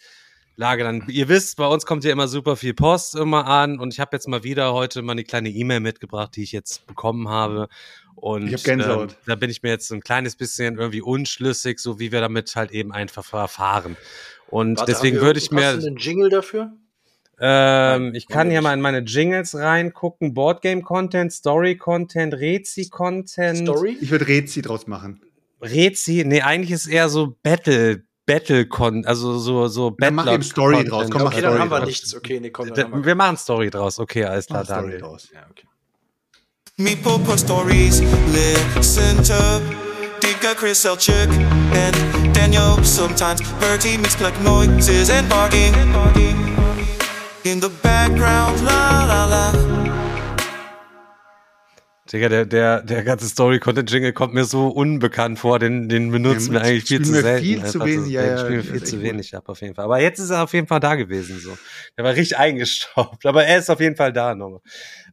Lage 0.59 0.83
dann. 0.83 1.05
Ihr 1.07 1.29
wisst, 1.29 1.57
bei 1.57 1.67
uns 1.69 1.87
kommt 1.87 2.03
ja 2.03 2.11
immer 2.11 2.27
super 2.27 2.57
viel 2.57 2.75
Post 2.75 3.15
immer 3.15 3.47
an 3.47 3.79
und 3.79 3.95
ich 3.95 4.01
habe 4.01 4.11
jetzt 4.17 4.27
mal 4.27 4.43
wieder 4.43 4.75
heute 4.75 5.03
mal 5.03 5.13
eine 5.13 5.23
kleine 5.23 5.51
E-Mail 5.51 5.79
mitgebracht, 5.79 6.35
die 6.35 6.43
ich 6.43 6.51
jetzt 6.51 6.85
bekommen 6.89 7.29
habe. 7.29 7.69
Und 8.17 8.53
ich 8.53 8.67
ähm, 8.67 9.07
da 9.25 9.37
bin 9.37 9.51
ich 9.51 9.63
mir 9.63 9.69
jetzt 9.69 9.87
so 9.87 9.95
ein 9.95 10.01
kleines 10.01 10.35
bisschen 10.35 10.77
irgendwie 10.77 11.01
unschlüssig, 11.01 11.79
so 11.79 12.01
wie 12.01 12.11
wir 12.11 12.21
damit 12.21 12.57
halt 12.57 12.73
eben 12.73 12.91
einfach 12.91 13.25
verfahren. 13.25 13.97
Und 14.49 14.81
Warte, 14.81 14.91
deswegen 14.91 15.21
würde 15.21 15.39
ich 15.39 15.53
mir. 15.53 15.65
Hast 15.65 15.83
du 15.85 15.87
einen 15.87 15.97
Jingle 15.97 16.29
dafür? 16.29 16.73
Ähm, 17.39 18.13
ich 18.17 18.27
kann 18.27 18.51
hier 18.51 18.61
mal 18.61 18.75
in 18.75 18.81
meine 18.81 18.99
Jingles 18.99 19.55
reingucken. 19.55 20.35
Boardgame-Content, 20.35 21.33
Story-Content, 21.33 22.35
Rezi-Content. 22.35 23.59
Story? 23.59 23.97
Ich 24.01 24.11
würde 24.11 24.27
Rezi 24.27 24.61
draus 24.63 24.89
machen. 24.89 25.21
Rezi? 25.63 26.25
Nee, 26.27 26.43
eigentlich 26.43 26.73
ist 26.73 26.89
eher 26.89 27.09
so 27.09 27.37
Battle 27.45 28.08
Battle-Con, 28.29 29.07
also 29.07 29.39
so, 29.39 29.69
so 29.69 29.91
Battle. 29.91 30.13
Mach 30.13 30.31
eben 30.31 30.43
Story 30.43 30.85
draus. 30.85 31.11
Komm, 31.11 31.23
okay, 31.23 31.41
dann 31.41 31.59
haben 31.59 31.71
wir 31.71 31.87
nichts. 31.87 32.15
Okay, 32.15 32.39
nee, 32.41 32.51
komm, 32.51 32.75
dann 32.75 32.93
wir, 32.93 33.05
wir 33.07 33.15
machen 33.15 33.39
Story 33.39 33.71
draus. 33.71 33.99
Okay, 33.99 34.25
alles 34.27 34.47
klar, 34.47 34.65
dann. 34.65 34.85
Story 34.85 34.99
draus. 34.99 35.29
Ja, 35.33 35.41
okay. 35.51 35.67
Me 36.77 36.95
popo 36.95 37.37
stories, 37.39 38.03
listen 38.31 39.17
to 39.25 39.61
Digga 40.21 40.55
Chris 40.55 40.83
Selchuk 40.83 41.31
and 41.73 41.97
Daniel. 42.35 42.79
Sometimes 42.85 43.41
Bertie 43.59 43.97
makes 43.97 44.21
like 44.21 44.39
noises 44.43 45.09
and 45.09 45.27
barking. 45.29 45.75
In 47.45 47.61
the 47.61 47.71
background, 47.83 48.61
la 48.63 49.07
la 49.07 49.25
la. 49.25 49.68
Digga, 52.13 52.29
der, 52.29 52.47
der, 52.47 52.83
der 52.83 53.05
ganze 53.05 53.29
Story-Content-Jingle 53.29 54.13
kommt 54.13 54.35
mir 54.35 54.45
so 54.45 54.69
unbekannt 54.69 55.39
vor, 55.39 55.59
den, 55.59 55.89
den 55.89 56.11
benutzen 56.11 56.55
ja, 56.55 56.61
wir 56.61 56.67
eigentlich 56.67 56.85
viel 56.85 57.05
zu 57.05 57.13
selten. 57.13 57.45
Viel 57.45 57.65
zu 57.65 57.85
wenig, 57.85 58.11
ja, 58.11 58.25
ja, 58.25 58.39
spielen 58.39 58.63
viel 58.63 58.83
zu 58.83 59.03
wenig 59.03 59.37
ab, 59.37 59.49
auf 59.49 59.61
jeden 59.61 59.75
Fall. 59.75 59.85
Aber 59.85 60.01
jetzt 60.01 60.19
ist 60.19 60.31
er 60.31 60.43
auf 60.45 60.53
jeden 60.55 60.67
Fall 60.67 60.81
da 60.81 60.95
gewesen, 60.95 61.39
so. 61.39 61.57
Der 61.97 62.05
war 62.05 62.15
richtig 62.15 62.39
eingestaubt, 62.39 63.27
aber 63.27 63.45
er 63.45 63.59
ist 63.59 63.71
auf 63.71 63.81
jeden 63.81 63.97
Fall 63.97 64.13
da 64.13 64.35
nochmal. 64.35 64.61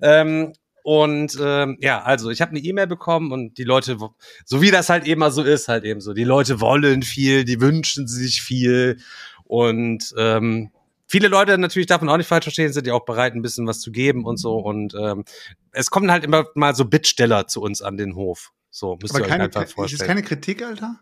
Ähm, 0.02 0.54
Und 0.84 1.36
ähm, 1.42 1.78
ja, 1.82 2.04
also 2.04 2.30
ich 2.30 2.42
habe 2.42 2.52
eine 2.52 2.60
E-Mail 2.60 2.86
bekommen 2.86 3.32
und 3.32 3.58
die 3.58 3.64
Leute, 3.64 3.98
so 4.46 4.62
wie 4.62 4.70
das 4.70 4.90
halt 4.90 5.08
eben 5.08 5.20
mal 5.20 5.32
so 5.32 5.42
ist, 5.42 5.68
halt 5.68 5.84
eben 5.84 6.00
so. 6.00 6.14
Die 6.14 6.24
Leute 6.24 6.62
wollen 6.62 7.02
viel, 7.02 7.44
die 7.44 7.60
wünschen 7.60 8.08
sich 8.08 8.44
viel 8.44 8.98
und 9.46 10.14
ähm, 10.16 10.70
viele 11.08 11.28
Leute 11.28 11.58
natürlich 11.58 11.88
davon 11.88 12.10
auch 12.10 12.18
nicht 12.18 12.28
falsch 12.28 12.46
verstehen, 12.46 12.74
sind 12.74 12.88
ja 12.88 12.94
auch 12.94 13.06
bereit, 13.06 13.34
ein 13.34 13.42
bisschen 13.42 13.68
was 13.68 13.80
zu 13.80 13.92
geben 13.92 14.26
und 14.26 14.38
so. 14.38 14.58
Und 14.58 14.94
ähm, 15.00 15.26
es 15.72 15.90
kommen 15.90 16.12
halt 16.12 16.24
immer 16.24 16.46
mal 16.56 16.76
so 16.76 16.86
Bittsteller 16.86 17.48
zu 17.48 17.62
uns 17.62 17.82
an 17.82 17.98
den 17.98 18.16
Hof. 18.16 18.52
So, 18.70 18.98
müsst 19.02 19.16
Aber 19.16 19.26
ihr 19.26 19.32
euch 19.32 19.40
einfach 19.40 19.68
vorstellen. 19.68 19.86
Ist 19.86 20.02
das 20.02 20.08
keine 20.08 20.24
Kritik, 20.24 20.64
Alter? 20.64 21.00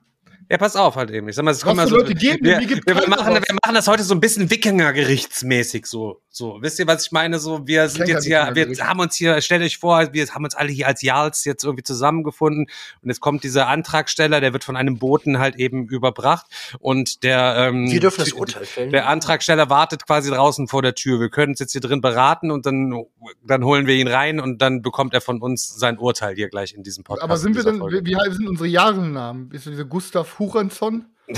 Ja, 0.49 0.57
pass 0.57 0.75
auf 0.75 0.95
halt 0.95 1.11
eben. 1.11 1.27
Ich 1.29 1.35
sag 1.35 1.43
mal, 1.43 1.51
es 1.51 1.61
kommen 1.61 1.79
ja 1.79 1.87
so, 1.87 1.97
Leute 1.97 2.15
geben, 2.15 2.39
wir, 2.43 2.59
wir, 2.59 2.81
wir, 2.85 3.09
machen, 3.09 3.33
wir 3.33 3.57
machen 3.63 3.75
das 3.75 3.87
heute 3.87 4.03
so 4.03 4.13
ein 4.13 4.19
bisschen 4.19 4.49
Wikinger-gerichtsmäßig 4.49 5.85
so. 5.85 6.21
So, 6.29 6.57
wisst 6.61 6.79
ihr, 6.79 6.87
was 6.87 7.05
ich 7.05 7.11
meine? 7.11 7.39
So, 7.39 7.67
wir 7.67 7.87
sind 7.89 8.07
jetzt 8.07 8.25
hier, 8.25 8.49
wir 8.53 8.87
haben 8.87 8.99
uns 8.99 9.15
hier, 9.15 9.39
stellt 9.41 9.61
euch 9.61 9.77
vor, 9.77 10.13
wir 10.13 10.27
haben 10.27 10.43
uns 10.43 10.55
alle 10.55 10.71
hier 10.71 10.87
als 10.87 11.01
Jarls 11.01 11.45
jetzt 11.45 11.63
irgendwie 11.63 11.83
zusammengefunden 11.83 12.65
und 13.01 13.09
jetzt 13.09 13.19
kommt 13.19 13.43
dieser 13.43 13.67
Antragsteller, 13.67 14.41
der 14.41 14.51
wird 14.51 14.63
von 14.63 14.75
einem 14.75 14.97
Boten 14.97 15.37
halt 15.37 15.57
eben 15.57 15.87
überbracht 15.87 16.47
und 16.79 17.23
der 17.23 17.55
ähm, 17.57 17.91
wir 17.91 17.99
dürfen 17.99 18.21
das 18.21 18.33
Urteil 18.33 18.65
fällen. 18.65 18.91
Der 18.91 19.07
Antragsteller 19.07 19.69
wartet 19.69 20.07
quasi 20.07 20.31
draußen 20.31 20.67
vor 20.67 20.81
der 20.81 20.95
Tür. 20.95 21.19
Wir 21.19 21.29
können 21.29 21.51
uns 21.51 21.59
jetzt 21.59 21.73
hier 21.73 21.81
drin 21.81 22.01
beraten 22.01 22.49
und 22.49 22.65
dann 22.65 23.05
dann 23.43 23.63
holen 23.63 23.85
wir 23.85 23.95
ihn 23.95 24.07
rein 24.07 24.39
und 24.39 24.61
dann 24.61 24.81
bekommt 24.81 25.13
er 25.13 25.21
von 25.21 25.41
uns 25.41 25.75
sein 25.75 25.97
Urteil 25.97 26.35
hier 26.35 26.49
gleich 26.49 26.73
in 26.73 26.83
diesem 26.83 27.03
Podcast. 27.03 27.23
Aber 27.23 27.37
sind 27.37 27.55
wir 27.55 27.63
denn, 27.63 27.79
wie, 27.79 28.03
wie 28.05 28.33
sind 28.33 28.47
unsere 28.47 28.67
Jahresnamen? 28.67 29.51
Ist 29.51 29.67
dieser 29.67 29.85
Gustav 29.85 30.32
Hurenson? 30.39 31.05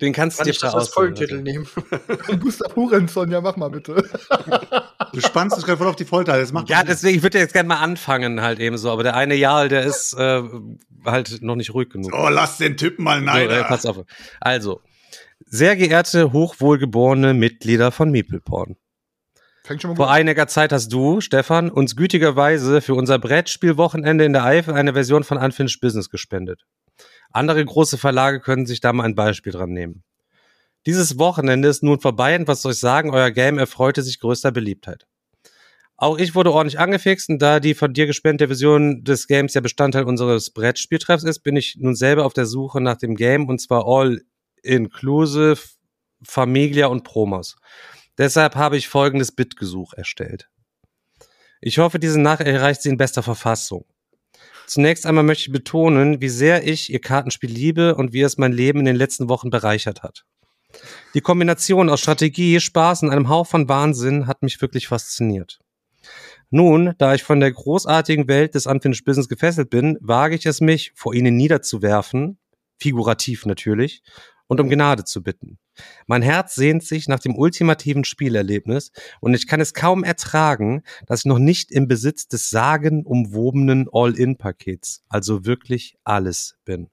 Den 0.00 0.12
kannst 0.12 0.38
du 0.38 0.44
dir 0.44 0.54
schon 0.54 0.68
als 0.70 0.88
Folgentitel 0.90 1.42
nehmen. 1.42 1.66
Gustav 2.40 2.76
Hurenson, 2.76 3.32
ja, 3.32 3.40
mach 3.40 3.56
mal 3.56 3.68
bitte. 3.70 4.02
Du 5.12 5.22
spannst 5.22 5.56
es 5.56 5.64
gerade 5.64 5.78
voll 5.78 5.86
auf 5.86 5.96
die 5.96 6.04
Folter. 6.04 6.38
Das 6.38 6.52
macht 6.52 6.68
ja, 6.68 6.84
deswegen, 6.84 7.16
ich 7.16 7.22
würde 7.22 7.38
jetzt 7.38 7.54
gerne 7.54 7.66
mal 7.66 7.78
anfangen, 7.78 8.42
halt 8.42 8.60
eben 8.60 8.76
so. 8.76 8.90
Aber 8.90 9.02
der 9.02 9.16
eine 9.16 9.36
Jarl, 9.36 9.70
der 9.70 9.84
ist 9.84 10.12
äh, 10.12 10.42
halt 11.06 11.40
noch 11.40 11.56
nicht 11.56 11.72
ruhig 11.72 11.88
genug. 11.88 12.12
Oh, 12.14 12.28
lass 12.28 12.58
den 12.58 12.76
Typen 12.76 13.04
mal 13.04 13.22
nein. 13.22 13.48
So, 13.48 13.54
äh, 13.54 13.64
pass 13.64 13.86
auf. 13.86 14.04
Also, 14.38 14.82
sehr 15.46 15.76
geehrte, 15.76 16.32
hochwohlgeborene 16.32 17.32
Mitglieder 17.32 17.90
von 17.90 18.10
Meepleporn. 18.10 18.76
Vor 19.96 20.10
einiger 20.10 20.46
Zeit 20.46 20.72
hast 20.72 20.92
du, 20.92 21.20
Stefan, 21.20 21.70
uns 21.70 21.94
gütigerweise 21.94 22.80
für 22.80 22.94
unser 22.94 23.18
Brettspielwochenende 23.18 24.24
in 24.24 24.32
der 24.32 24.44
Eifel 24.44 24.72
eine 24.74 24.94
Version 24.94 25.24
von 25.24 25.36
Unfinished 25.36 25.80
Business 25.80 26.08
gespendet. 26.08 26.64
Andere 27.32 27.62
große 27.62 27.98
Verlage 27.98 28.40
können 28.40 28.64
sich 28.64 28.80
da 28.80 28.92
mal 28.92 29.04
ein 29.04 29.14
Beispiel 29.14 29.52
dran 29.52 29.70
nehmen. 29.70 30.04
Dieses 30.86 31.18
Wochenende 31.18 31.68
ist 31.68 31.82
nun 31.82 32.00
vorbei 32.00 32.34
und 32.38 32.48
was 32.48 32.62
soll 32.62 32.72
ich 32.72 32.78
sagen, 32.78 33.10
euer 33.10 33.30
Game 33.30 33.58
erfreute 33.58 34.02
sich 34.02 34.20
größter 34.20 34.52
Beliebtheit. 34.52 35.06
Auch 35.96 36.16
ich 36.16 36.34
wurde 36.34 36.52
ordentlich 36.52 36.78
angefixt 36.78 37.28
und 37.28 37.42
da 37.42 37.60
die 37.60 37.74
von 37.74 37.92
dir 37.92 38.06
gespendete 38.06 38.48
Version 38.48 39.04
des 39.04 39.26
Games 39.26 39.52
ja 39.52 39.60
Bestandteil 39.60 40.04
unseres 40.04 40.50
Brettspieltreffs 40.50 41.24
ist, 41.24 41.40
bin 41.40 41.56
ich 41.56 41.76
nun 41.78 41.94
selber 41.94 42.24
auf 42.24 42.32
der 42.32 42.46
Suche 42.46 42.80
nach 42.80 42.96
dem 42.96 43.16
Game 43.16 43.48
und 43.48 43.60
zwar 43.60 43.84
all 43.86 44.22
inclusive 44.62 45.58
Familia 46.22 46.86
und 46.86 47.04
Promos. 47.04 47.56
Deshalb 48.18 48.56
habe 48.56 48.76
ich 48.76 48.88
folgendes 48.88 49.32
Bitgesuch 49.32 49.94
erstellt. 49.94 50.48
Ich 51.60 51.78
hoffe, 51.78 51.98
diese 51.98 52.20
Nachricht 52.20 52.48
erreicht 52.48 52.82
Sie 52.82 52.88
in 52.88 52.96
bester 52.96 53.22
Verfassung. 53.22 53.84
Zunächst 54.66 55.06
einmal 55.06 55.24
möchte 55.24 55.46
ich 55.46 55.52
betonen, 55.52 56.20
wie 56.20 56.28
sehr 56.28 56.66
ich 56.66 56.92
Ihr 56.92 57.00
Kartenspiel 57.00 57.50
liebe 57.50 57.94
und 57.94 58.12
wie 58.12 58.22
es 58.22 58.36
mein 58.36 58.52
Leben 58.52 58.80
in 58.80 58.84
den 58.84 58.96
letzten 58.96 59.28
Wochen 59.28 59.50
bereichert 59.50 60.02
hat. 60.02 60.24
Die 61.14 61.20
Kombination 61.20 61.88
aus 61.88 62.00
Strategie, 62.00 62.60
Spaß 62.60 63.04
und 63.04 63.10
einem 63.10 63.28
Hauch 63.28 63.46
von 63.46 63.68
Wahnsinn 63.68 64.26
hat 64.26 64.42
mich 64.42 64.60
wirklich 64.60 64.88
fasziniert. 64.88 65.60
Nun, 66.50 66.94
da 66.98 67.14
ich 67.14 67.22
von 67.22 67.40
der 67.40 67.52
großartigen 67.52 68.28
Welt 68.28 68.54
des 68.54 68.66
Unfinished 68.66 69.04
Business 69.04 69.28
gefesselt 69.28 69.70
bin, 69.70 69.98
wage 70.00 70.34
ich 70.34 70.46
es 70.46 70.60
mich, 70.60 70.92
vor 70.94 71.14
ihnen 71.14 71.36
niederzuwerfen, 71.36 72.38
figurativ 72.78 73.46
natürlich, 73.46 74.02
und 74.46 74.60
um 74.60 74.68
Gnade 74.68 75.04
zu 75.04 75.22
bitten. 75.22 75.58
Mein 76.06 76.22
Herz 76.22 76.54
sehnt 76.54 76.84
sich 76.84 77.08
nach 77.08 77.20
dem 77.20 77.36
ultimativen 77.36 78.04
Spielerlebnis 78.04 78.92
und 79.20 79.34
ich 79.34 79.46
kann 79.46 79.60
es 79.60 79.74
kaum 79.74 80.04
ertragen, 80.04 80.82
dass 81.06 81.20
ich 81.20 81.26
noch 81.26 81.38
nicht 81.38 81.70
im 81.70 81.88
Besitz 81.88 82.28
des 82.28 82.50
sagenumwobenen 82.50 83.88
All-In-Pakets, 83.92 85.04
also 85.08 85.44
wirklich 85.44 85.96
alles 86.04 86.56
bin. 86.64 86.88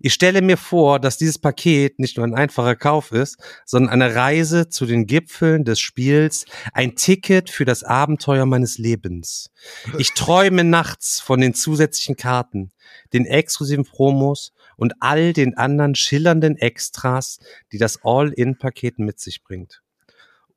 Ich 0.00 0.12
stelle 0.12 0.42
mir 0.42 0.56
vor, 0.56 1.00
dass 1.00 1.18
dieses 1.18 1.38
Paket 1.38 1.98
nicht 1.98 2.16
nur 2.16 2.26
ein 2.26 2.34
einfacher 2.34 2.76
Kauf 2.76 3.12
ist, 3.12 3.38
sondern 3.64 3.92
eine 3.92 4.14
Reise 4.14 4.68
zu 4.68 4.86
den 4.86 5.06
Gipfeln 5.06 5.64
des 5.64 5.80
Spiels, 5.80 6.44
ein 6.72 6.96
Ticket 6.96 7.50
für 7.50 7.64
das 7.64 7.82
Abenteuer 7.82 8.46
meines 8.46 8.78
Lebens. 8.78 9.50
Ich 9.98 10.12
träume 10.12 10.64
nachts 10.64 11.20
von 11.20 11.40
den 11.40 11.54
zusätzlichen 11.54 12.16
Karten, 12.16 12.72
den 13.12 13.24
exklusiven 13.24 13.84
Promos 13.84 14.52
und 14.76 14.94
all 15.00 15.32
den 15.32 15.56
anderen 15.56 15.94
schillernden 15.94 16.56
Extras, 16.56 17.38
die 17.72 17.78
das 17.78 18.00
All-In-Paket 18.04 18.98
mit 18.98 19.18
sich 19.18 19.42
bringt. 19.42 19.82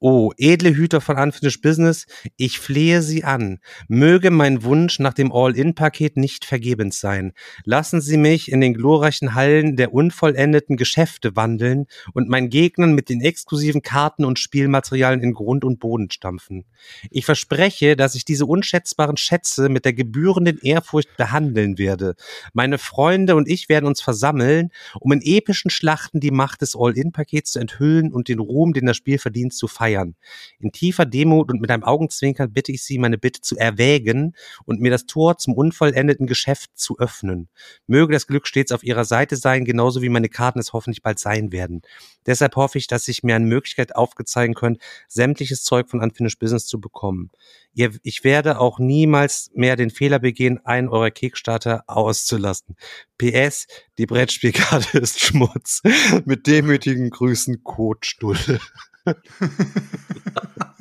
Oh, 0.02 0.32
edle 0.38 0.74
Hüter 0.74 1.02
von 1.02 1.18
Unfinished 1.18 1.62
Business, 1.62 2.06
ich 2.38 2.58
flehe 2.58 3.02
Sie 3.02 3.26
an. 3.26 3.60
Möge 3.90 4.32
mein 4.32 4.64
Wunsch 4.64 4.98
nach 5.00 5.14
dem 5.14 5.30
All-In-Paket 5.30 6.16
nicht 6.16 6.46
vergebens 6.46 7.02
sein. 7.02 7.34
Lassen 7.66 8.00
Sie 8.00 8.16
mich 8.16 8.50
in 8.50 8.62
den 8.62 8.74
glorreichen 8.74 9.36
Hallen 9.36 9.76
der 9.76 9.94
unvollendeten 9.94 10.78
Geschäfte 10.78 11.36
wandeln 11.36 11.86
und 12.14 12.30
meinen 12.30 12.50
Gegnern 12.50 12.94
mit 12.94 13.10
den 13.10 13.20
exklusiven 13.20 13.82
Karten 13.82 14.24
und 14.24 14.40
Spielmaterialien 14.40 15.22
in 15.22 15.34
Grund 15.34 15.66
und 15.66 15.82
Boden 15.82 16.10
stampfen. 16.10 16.64
Ich 17.12 17.26
verspreche, 17.26 17.98
dass 17.98 18.16
ich 18.16 18.24
diese 18.24 18.46
unschätzbaren 18.46 19.18
Schätze 19.18 19.68
mit 19.68 19.84
der 19.84 19.92
gebührenden 19.92 20.60
Ehrfurcht 20.60 21.18
behandeln 21.18 21.78
werde. 21.78 22.16
Meine 22.54 22.78
Freunde 22.78 23.36
und 23.36 23.50
ich 23.50 23.68
werden 23.68 23.86
uns 23.86 24.02
versammeln, 24.02 24.70
um 25.02 25.12
in 25.12 25.22
epischen 25.22 25.70
Schlachten 25.70 26.22
die 26.22 26.32
Macht 26.32 26.62
des 26.62 26.74
All-In-Pakets 26.74 27.52
zu 27.52 27.60
enthüllen 27.60 28.14
und 28.14 28.30
den 28.30 28.40
Ruhm, 28.40 28.72
den 28.72 28.86
das 28.86 28.96
Spiel 28.96 29.18
verdient, 29.18 29.54
zu 29.54 29.68
feiern 29.68 29.89
feiern. 29.90 30.16
In 30.60 30.72
tiefer 30.72 31.06
Demut 31.06 31.52
und 31.52 31.62
mit 31.62 31.72
einem 31.72 31.84
Augenzwinkern 31.84 32.52
bitte 32.54 32.72
ich 32.72 32.84
Sie, 32.84 32.98
meine 32.98 33.18
Bitte 33.18 33.42
zu 33.42 33.58
erwägen 33.58 34.36
und 34.66 34.80
mir 34.80 34.92
das 34.92 35.06
Tor 35.06 35.38
zum 35.38 35.54
unvollendeten 35.54 36.28
Geschäft 36.28 36.72
zu 36.76 36.98
öffnen. 37.00 37.50
Möge 37.88 38.14
das 38.14 38.28
Glück 38.28 38.48
stets 38.48 38.72
auf 38.72 38.84
Ihrer 38.84 39.06
Seite 39.06 39.36
sein, 39.36 39.66
genauso 39.66 40.02
wie 40.02 40.10
meine 40.10 40.30
Karten 40.30 40.60
es 40.60 40.74
hoffentlich 40.74 41.02
bald 41.02 41.20
sein 41.20 41.52
werden. 41.52 41.82
Deshalb 42.26 42.56
hoffe 42.56 42.78
ich, 42.78 42.88
dass 42.88 43.06
sich 43.06 43.24
mir 43.24 43.36
eine 43.36 43.46
Möglichkeit 43.46 43.96
aufgezeigen 43.96 44.54
können, 44.54 44.78
sämtliches 45.08 45.64
Zeug 45.64 45.90
von 45.90 46.02
Unfinished 46.02 46.40
Business 46.40 46.66
zu 46.66 46.80
bekommen. 46.80 47.32
Ich 48.04 48.24
werde 48.24 48.60
auch 48.60 48.80
niemals 48.80 49.52
mehr 49.54 49.76
den 49.76 49.90
Fehler 49.90 50.20
begehen, 50.20 50.60
einen 50.66 50.90
eurer 50.90 51.12
Kickstarter 51.12 51.84
auszulassen. 51.88 52.76
PS, 53.18 53.68
die 53.98 54.06
Brettspielkarte 54.06 54.98
ist 55.00 55.20
Schmutz. 55.20 55.82
Mit 56.26 56.48
demütigen 56.48 57.10
Grüßen, 57.10 57.64
Kotstulle. 57.64 58.60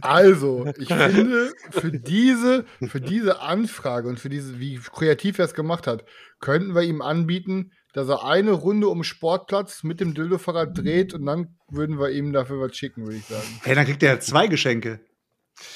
Also, 0.00 0.66
ich 0.78 0.88
finde, 0.88 1.52
für 1.70 1.90
diese, 1.90 2.64
für 2.86 3.00
diese 3.00 3.40
Anfrage 3.40 4.08
und 4.08 4.20
für 4.20 4.28
diese, 4.28 4.58
wie 4.60 4.76
kreativ 4.78 5.38
er 5.38 5.44
es 5.44 5.54
gemacht 5.54 5.86
hat, 5.86 6.04
könnten 6.40 6.74
wir 6.74 6.82
ihm 6.82 7.02
anbieten, 7.02 7.72
dass 7.92 8.08
er 8.08 8.24
eine 8.24 8.52
Runde 8.52 8.88
um 8.88 9.02
Sportplatz 9.02 9.82
mit 9.82 10.00
dem 10.00 10.14
Dildo-Fahrrad 10.14 10.76
dreht 10.78 11.14
und 11.14 11.26
dann 11.26 11.56
würden 11.68 11.98
wir 11.98 12.10
ihm 12.10 12.32
dafür 12.32 12.60
was 12.60 12.76
schicken, 12.76 13.04
würde 13.04 13.16
ich 13.16 13.24
sagen. 13.24 13.46
Hey, 13.62 13.74
dann 13.74 13.86
kriegt 13.86 14.02
er 14.02 14.20
zwei 14.20 14.46
Geschenke. 14.46 15.00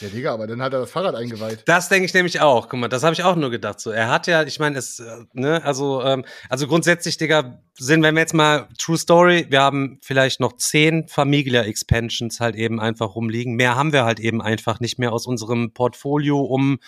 Ja, 0.00 0.08
Digga, 0.08 0.32
aber 0.34 0.46
dann 0.46 0.60
hat 0.62 0.72
er 0.72 0.80
das 0.80 0.90
Fahrrad 0.90 1.14
eingeweiht. 1.14 1.62
Das 1.66 1.88
denke 1.88 2.06
ich 2.06 2.14
nämlich 2.14 2.40
auch. 2.40 2.68
Guck 2.68 2.80
mal, 2.80 2.88
das 2.88 3.02
habe 3.02 3.14
ich 3.14 3.22
auch 3.22 3.36
nur 3.36 3.50
gedacht. 3.50 3.80
So, 3.80 3.90
er 3.90 4.08
hat 4.08 4.26
ja, 4.26 4.42
ich 4.42 4.58
meine, 4.58 4.78
es, 4.78 4.98
äh, 4.98 5.24
ne, 5.32 5.62
also, 5.64 6.02
ähm, 6.02 6.24
also 6.48 6.66
grundsätzlich, 6.66 7.16
Digga, 7.16 7.60
sind, 7.78 8.02
wenn 8.02 8.14
wir 8.14 8.20
jetzt 8.20 8.34
mal 8.34 8.68
True 8.78 8.98
Story, 8.98 9.46
wir 9.48 9.60
haben 9.60 9.98
vielleicht 10.02 10.40
noch 10.40 10.56
zehn 10.56 11.08
Familia 11.08 11.62
Expansions 11.62 12.40
halt 12.40 12.56
eben 12.56 12.80
einfach 12.80 13.14
rumliegen. 13.14 13.54
Mehr 13.54 13.76
haben 13.76 13.92
wir 13.92 14.04
halt 14.04 14.20
eben 14.20 14.42
einfach 14.42 14.80
nicht 14.80 14.98
mehr 14.98 15.12
aus 15.12 15.26
unserem 15.26 15.72
Portfolio, 15.72 16.40
um 16.40 16.78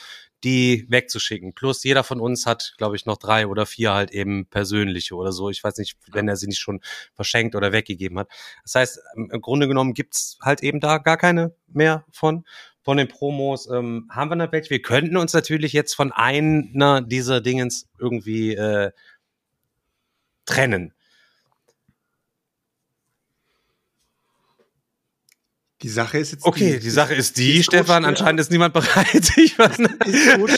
die 0.44 0.86
wegzuschicken. 0.90 1.54
Plus 1.54 1.82
jeder 1.84 2.04
von 2.04 2.20
uns 2.20 2.44
hat, 2.44 2.74
glaube 2.76 2.96
ich, 2.96 3.06
noch 3.06 3.16
drei 3.16 3.46
oder 3.46 3.64
vier 3.64 3.94
halt 3.94 4.10
eben 4.10 4.46
persönliche 4.46 5.14
oder 5.14 5.32
so. 5.32 5.48
Ich 5.48 5.64
weiß 5.64 5.78
nicht, 5.78 5.96
wenn 6.12 6.28
er 6.28 6.36
sie 6.36 6.46
nicht 6.46 6.60
schon 6.60 6.80
verschenkt 7.14 7.54
oder 7.54 7.72
weggegeben 7.72 8.18
hat. 8.18 8.28
Das 8.62 8.74
heißt, 8.74 9.00
im 9.16 9.40
Grunde 9.40 9.66
genommen 9.68 9.94
gibt's 9.94 10.38
halt 10.42 10.62
eben 10.62 10.80
da 10.80 10.98
gar 10.98 11.16
keine 11.16 11.54
mehr 11.66 12.04
von 12.12 12.44
von 12.85 12.99
den 12.99 13.09
Promos. 13.09 13.69
Ähm, 13.69 14.09
haben 14.11 14.31
wir 14.31 14.37
noch 14.37 14.53
welche? 14.53 14.71
Wir 14.71 14.83
könnten 14.83 15.17
uns 15.17 15.33
natürlich 15.33 15.73
jetzt 15.73 15.95
von 15.95 16.12
einer 16.12 17.00
dieser 17.00 17.41
Dingens 17.41 17.88
irgendwie 17.99 18.55
äh, 18.55 18.93
trennen. 20.45 20.93
Die 25.83 25.88
Sache 25.88 26.19
ist 26.19 26.33
jetzt. 26.33 26.47
Okay, 26.47 26.75
die, 26.75 26.81
die 26.81 26.91
Sache 26.91 27.14
ist 27.14 27.37
die, 27.37 27.59
ist 27.59 27.67
Stefan. 27.67 28.05
Anscheinend 28.07 28.41
ist 28.41 28.50
niemand 28.50 28.73
bereit. 28.73 29.33
Ich 29.37 29.59
weiß 29.59 29.79
nicht. 29.79 30.00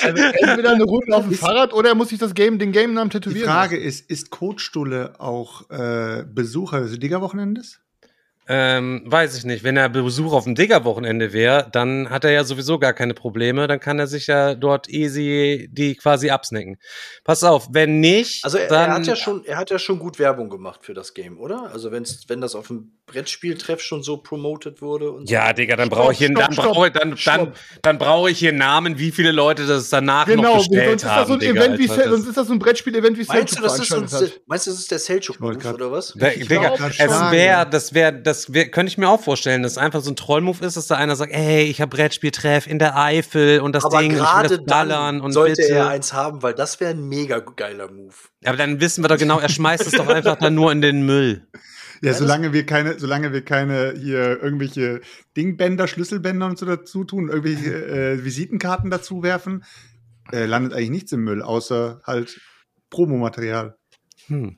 Also 0.05 0.23
entweder 0.23 0.73
eine 0.73 0.85
Runde 0.85 1.17
auf 1.17 1.25
dem 1.25 1.35
Fahrrad 1.35 1.73
oder 1.73 1.91
er 1.91 1.95
muss 1.97 2.11
sich 2.11 2.19
das 2.19 2.35
Game, 2.35 2.59
den 2.59 2.71
Game-Namen 2.71 3.11
tätowieren. 3.11 3.43
Die 3.43 3.45
Frage 3.45 3.77
ist: 3.77 4.09
Ist 4.09 4.31
Kotstulle 4.31 5.19
auch 5.19 5.69
äh, 5.71 6.25
Besucher 6.25 6.81
des 6.81 6.97
Liga-Wochenendes? 6.99 7.81
Ähm, 8.49 9.03
weiß 9.05 9.37
ich 9.37 9.45
nicht. 9.45 9.65
Wenn 9.65 9.77
er 9.77 9.89
Besuch 9.89 10.33
auf 10.33 10.45
dem 10.45 10.55
Digger-Wochenende 10.55 11.33
wäre, 11.33 11.69
dann 11.73 12.11
hat 12.11 12.25
er 12.25 12.31
ja 12.31 12.45
sowieso 12.45 12.79
gar 12.79 12.93
keine 12.93 13.13
Probleme. 13.13 13.67
Dann 13.67 13.81
kann 13.81 13.99
er 13.99 14.07
sich 14.07 14.29
ja 14.29 14.55
dort 14.55 14.89
easy 14.89 15.69
die 15.73 15.97
quasi 15.97 16.31
absnacken. 16.31 16.79
Pass 17.25 17.43
auf, 17.43 17.69
wenn 17.73 17.99
nicht. 17.99 18.45
Also 18.45 18.59
er, 18.59 18.69
dann, 18.69 18.91
er 18.91 18.95
hat 18.95 19.07
ja 19.07 19.17
schon, 19.17 19.45
er 19.45 19.57
hat 19.57 19.71
ja 19.71 19.79
schon 19.81 19.99
gut 19.99 20.21
Werbung 20.21 20.49
gemacht 20.49 20.81
für 20.85 20.95
das 20.95 21.15
Game, 21.15 21.41
oder? 21.41 21.71
Also 21.73 21.91
wenn's, 21.91 22.25
wenn 22.29 22.41
das 22.41 22.55
auf 22.55 22.69
dem 22.69 22.93
Brettspieltreff 23.07 23.81
schon 23.81 24.03
so 24.03 24.17
promoted 24.17 24.81
wurde 24.81 25.11
und 25.11 25.29
Ja, 25.29 25.49
so. 25.49 25.55
Digga, 25.55 25.77
dann 25.77 25.89
brauche 25.89 26.13
ich 26.13 26.19
hier, 26.19 26.33
dann 26.33 26.55
brauche 26.55 26.91
dann, 26.91 27.17
dann, 27.25 27.53
dann 27.83 27.99
brauche 27.99 28.31
ich 28.31 28.39
hier 28.39 28.53
Namen, 28.53 28.99
wie 28.99 29.11
viele 29.11 29.33
Leute 29.33 29.67
das 29.67 29.91
danach 29.91 30.27
genau, 30.27 30.43
noch 30.43 30.69
bestellt 30.69 31.01
sonst 31.01 31.03
ist 31.03 31.05
das 31.05 31.13
haben. 31.13 31.27
so 31.27 31.33
ein 31.35 31.41
Digga, 31.41 31.65
Event 31.65 31.79
wie 31.79 31.91
Alter, 31.91 32.11
sonst 32.11 32.27
ist 32.27 32.37
das 32.37 32.47
so 32.47 32.53
ein 32.53 32.59
Brettspiel-Event 32.59 33.19
wie 33.19 33.25
Meinst 33.27 33.59
du, 33.59 33.63
das 33.63 33.79
ist, 33.79 33.93
uns, 33.93 34.13
meinst 34.47 34.67
du, 34.67 34.71
das 34.71 34.81
ist 34.81 34.91
der 34.91 34.99
selchuk 34.99 35.41
oder 35.41 35.91
was? 35.91 36.15
Da, 36.17 36.31
Digga, 36.31 36.75
es 36.99 37.31
wäre, 37.31 37.69
das 37.69 37.95
wäre, 37.95 38.13
das 38.13 38.36
wär, 38.53 38.69
könnte 38.71 38.91
ich 38.91 38.99
mir 38.99 39.09
auch 39.09 39.21
vorstellen, 39.21 39.63
dass 39.63 39.73
es 39.73 39.79
einfach 39.79 40.01
so 40.01 40.11
ein 40.11 40.17
Trollmove 40.17 40.63
ist, 40.63 40.77
dass 40.77 40.87
da 40.87 40.97
einer 40.97 41.17
sagt, 41.17 41.33
ey, 41.33 41.65
ich 41.65 41.81
habe 41.81 41.97
Brettspieltreff 41.97 42.67
in 42.67 42.79
der 42.79 42.97
Eifel 42.97 43.61
und 43.61 43.75
das 43.75 43.85
Aber 43.85 43.99
Ding, 43.99 44.13
ich 44.13 44.17
will 44.17 44.25
gerade 44.25 44.57
das 44.57 44.65
ballern 44.67 45.17
dann 45.17 45.21
und 45.21 45.33
sollte 45.33 45.63
bitte. 45.63 45.75
er 45.75 45.89
eins 45.89 46.13
haben, 46.13 46.43
weil 46.43 46.55
das 46.55 46.81
wäre 46.81 46.93
ein 46.93 47.09
mega 47.09 47.39
geiler 47.41 47.91
Move. 47.91 48.15
Aber 48.45 48.57
dann 48.57 48.81
wissen 48.81 49.03
wir 49.03 49.09
doch 49.09 49.19
genau, 49.19 49.39
er 49.39 49.49
schmeißt 49.49 49.87
es 49.87 49.93
doch 49.93 50.09
einfach 50.09 50.37
dann 50.37 50.55
nur 50.55 50.71
in 50.73 50.81
den 50.81 51.05
Müll. 51.05 51.47
Ja, 52.03 52.13
solange 52.13 52.53
wir 52.53 52.67
keine, 52.67 52.99
solange 52.99 53.33
wir 53.33 53.45
keine 53.45 53.95
hier 53.97 54.43
irgendwelche 54.43 55.01
Dingbänder, 55.37 55.89
Schlüsselbänder 55.89 56.47
und 56.47 56.59
so 56.59 56.67
dazu 56.67 57.05
tun, 57.05 57.29
irgendwelche 57.29 57.75
äh, 57.75 58.25
Visitenkarten 58.25 58.91
dazu 58.91 59.23
werfen, 59.23 59.65
äh, 60.33 60.45
landet 60.45 60.75
eigentlich 60.75 60.91
nichts 60.91 61.13
im 61.13 61.25
Müll, 61.25 61.43
außer 61.43 62.01
halt 62.05 62.41
Promomaterial. 62.91 63.77
Hm. 64.27 64.57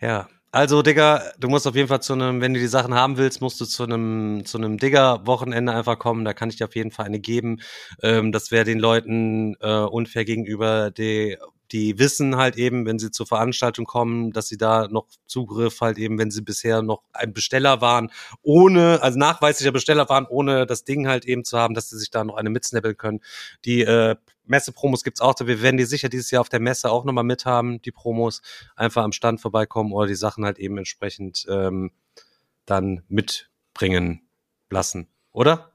Ja. 0.00 0.28
Also, 0.54 0.82
Digga, 0.82 1.32
du 1.40 1.48
musst 1.48 1.66
auf 1.66 1.74
jeden 1.74 1.88
Fall 1.88 2.00
zu 2.00 2.12
einem, 2.12 2.40
wenn 2.40 2.54
du 2.54 2.60
die 2.60 2.68
Sachen 2.68 2.94
haben 2.94 3.16
willst, 3.16 3.40
musst 3.40 3.60
du 3.60 3.64
zu 3.64 3.82
einem, 3.82 4.44
zu 4.44 4.56
einem 4.56 4.78
Digger-Wochenende 4.78 5.74
einfach 5.74 5.98
kommen. 5.98 6.24
Da 6.24 6.32
kann 6.32 6.48
ich 6.48 6.54
dir 6.56 6.66
auf 6.66 6.76
jeden 6.76 6.92
Fall 6.92 7.06
eine 7.06 7.18
geben. 7.18 7.58
Ähm, 8.04 8.30
das 8.30 8.52
wäre 8.52 8.64
den 8.64 8.78
Leuten 8.78 9.56
äh, 9.60 9.78
unfair 9.80 10.24
gegenüber, 10.24 10.92
die, 10.92 11.38
die 11.72 11.98
wissen 11.98 12.36
halt 12.36 12.56
eben, 12.56 12.86
wenn 12.86 12.98
sie 12.98 13.10
zur 13.10 13.26
Veranstaltung 13.26 13.86
kommen, 13.86 14.32
dass 14.32 14.48
sie 14.48 14.56
da 14.56 14.88
noch 14.88 15.06
Zugriff 15.26 15.80
halt 15.80 15.98
eben, 15.98 16.18
wenn 16.18 16.30
sie 16.30 16.42
bisher 16.42 16.82
noch 16.82 17.02
ein 17.12 17.32
Besteller 17.32 17.80
waren, 17.80 18.10
ohne, 18.42 19.02
also 19.02 19.18
nachweislicher 19.18 19.72
Besteller 19.72 20.08
waren, 20.08 20.26
ohne 20.26 20.66
das 20.66 20.84
Ding 20.84 21.08
halt 21.08 21.24
eben 21.24 21.44
zu 21.44 21.58
haben, 21.58 21.74
dass 21.74 21.90
sie 21.90 21.98
sich 21.98 22.10
da 22.10 22.24
noch 22.24 22.36
eine 22.36 22.50
mitsnappeln 22.50 22.96
können. 22.96 23.20
Die 23.64 23.82
äh, 23.82 24.16
Messe-Promos 24.46 25.04
gibt's 25.04 25.20
auch, 25.20 25.34
wir 25.40 25.62
werden 25.62 25.76
die 25.76 25.84
sicher 25.84 26.08
dieses 26.08 26.30
Jahr 26.30 26.42
auf 26.42 26.48
der 26.48 26.60
Messe 26.60 26.90
auch 26.90 27.04
nochmal 27.04 27.24
mithaben, 27.24 27.80
die 27.82 27.92
Promos, 27.92 28.42
einfach 28.76 29.02
am 29.02 29.12
Stand 29.12 29.40
vorbeikommen 29.40 29.92
oder 29.92 30.06
die 30.06 30.14
Sachen 30.14 30.44
halt 30.44 30.58
eben 30.58 30.76
entsprechend 30.78 31.46
ähm, 31.48 31.90
dann 32.66 33.02
mitbringen 33.08 34.22
lassen, 34.70 35.08
oder? 35.32 35.72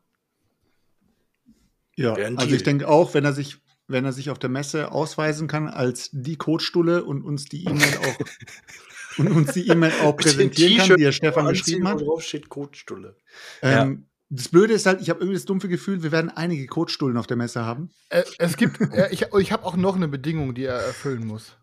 Ja, 1.96 2.14
also 2.14 2.56
ich 2.56 2.64
denke 2.64 2.88
auch, 2.88 3.14
wenn 3.14 3.26
er 3.26 3.34
sich, 3.34 3.58
wenn 3.90 4.06
er 4.06 4.14
sich 4.14 4.30
auf 4.30 4.40
der 4.40 4.50
Messe 4.50 4.92
ausweisen 4.92 5.48
kann 5.48 5.68
als 5.68 6.10
die 6.14 6.38
Codestulle 6.38 7.04
und 7.04 7.24
uns 7.24 7.46
die 7.46 7.66
E-Mail 7.66 7.98
auch 7.98 9.18
und 9.18 9.32
uns 9.32 9.54
die 9.54 9.68
E-Mail 9.68 9.92
auch 10.04 10.16
präsentieren 10.16 10.78
kann, 10.78 10.98
die 10.98 11.04
er 11.04 11.12
Stefan 11.12 11.48
geschrieben 11.48 11.88
hat. 11.88 12.02
Drauf 12.02 12.22
steht 12.24 12.50
Kotstulle. 12.50 13.16
Ähm, 13.62 14.06
Das 14.30 14.50
Blöde 14.50 14.74
ist 14.74 14.86
halt, 14.86 15.02
ich 15.02 15.10
habe 15.10 15.20
irgendwie 15.20 15.38
das 15.38 15.46
dumpfe 15.46 15.68
Gefühl, 15.68 16.04
wir 16.04 16.12
werden 16.12 16.30
einige 16.30 16.68
Codestullen 16.68 17.18
auf 17.18 17.28
der 17.28 17.38
Messe 17.38 17.66
haben. 17.66 17.90
Äh, 18.10 18.24
es 18.38 18.58
gibt, 18.58 18.80
äh, 18.80 19.10
ich, 19.12 19.26
ich 19.38 19.52
habe 19.52 19.66
auch 19.66 19.76
noch 19.76 19.96
eine 19.96 20.08
Bedingung, 20.08 20.54
die 20.54 20.66
er 20.66 20.76
erfüllen 20.76 21.26
muss. 21.26 21.58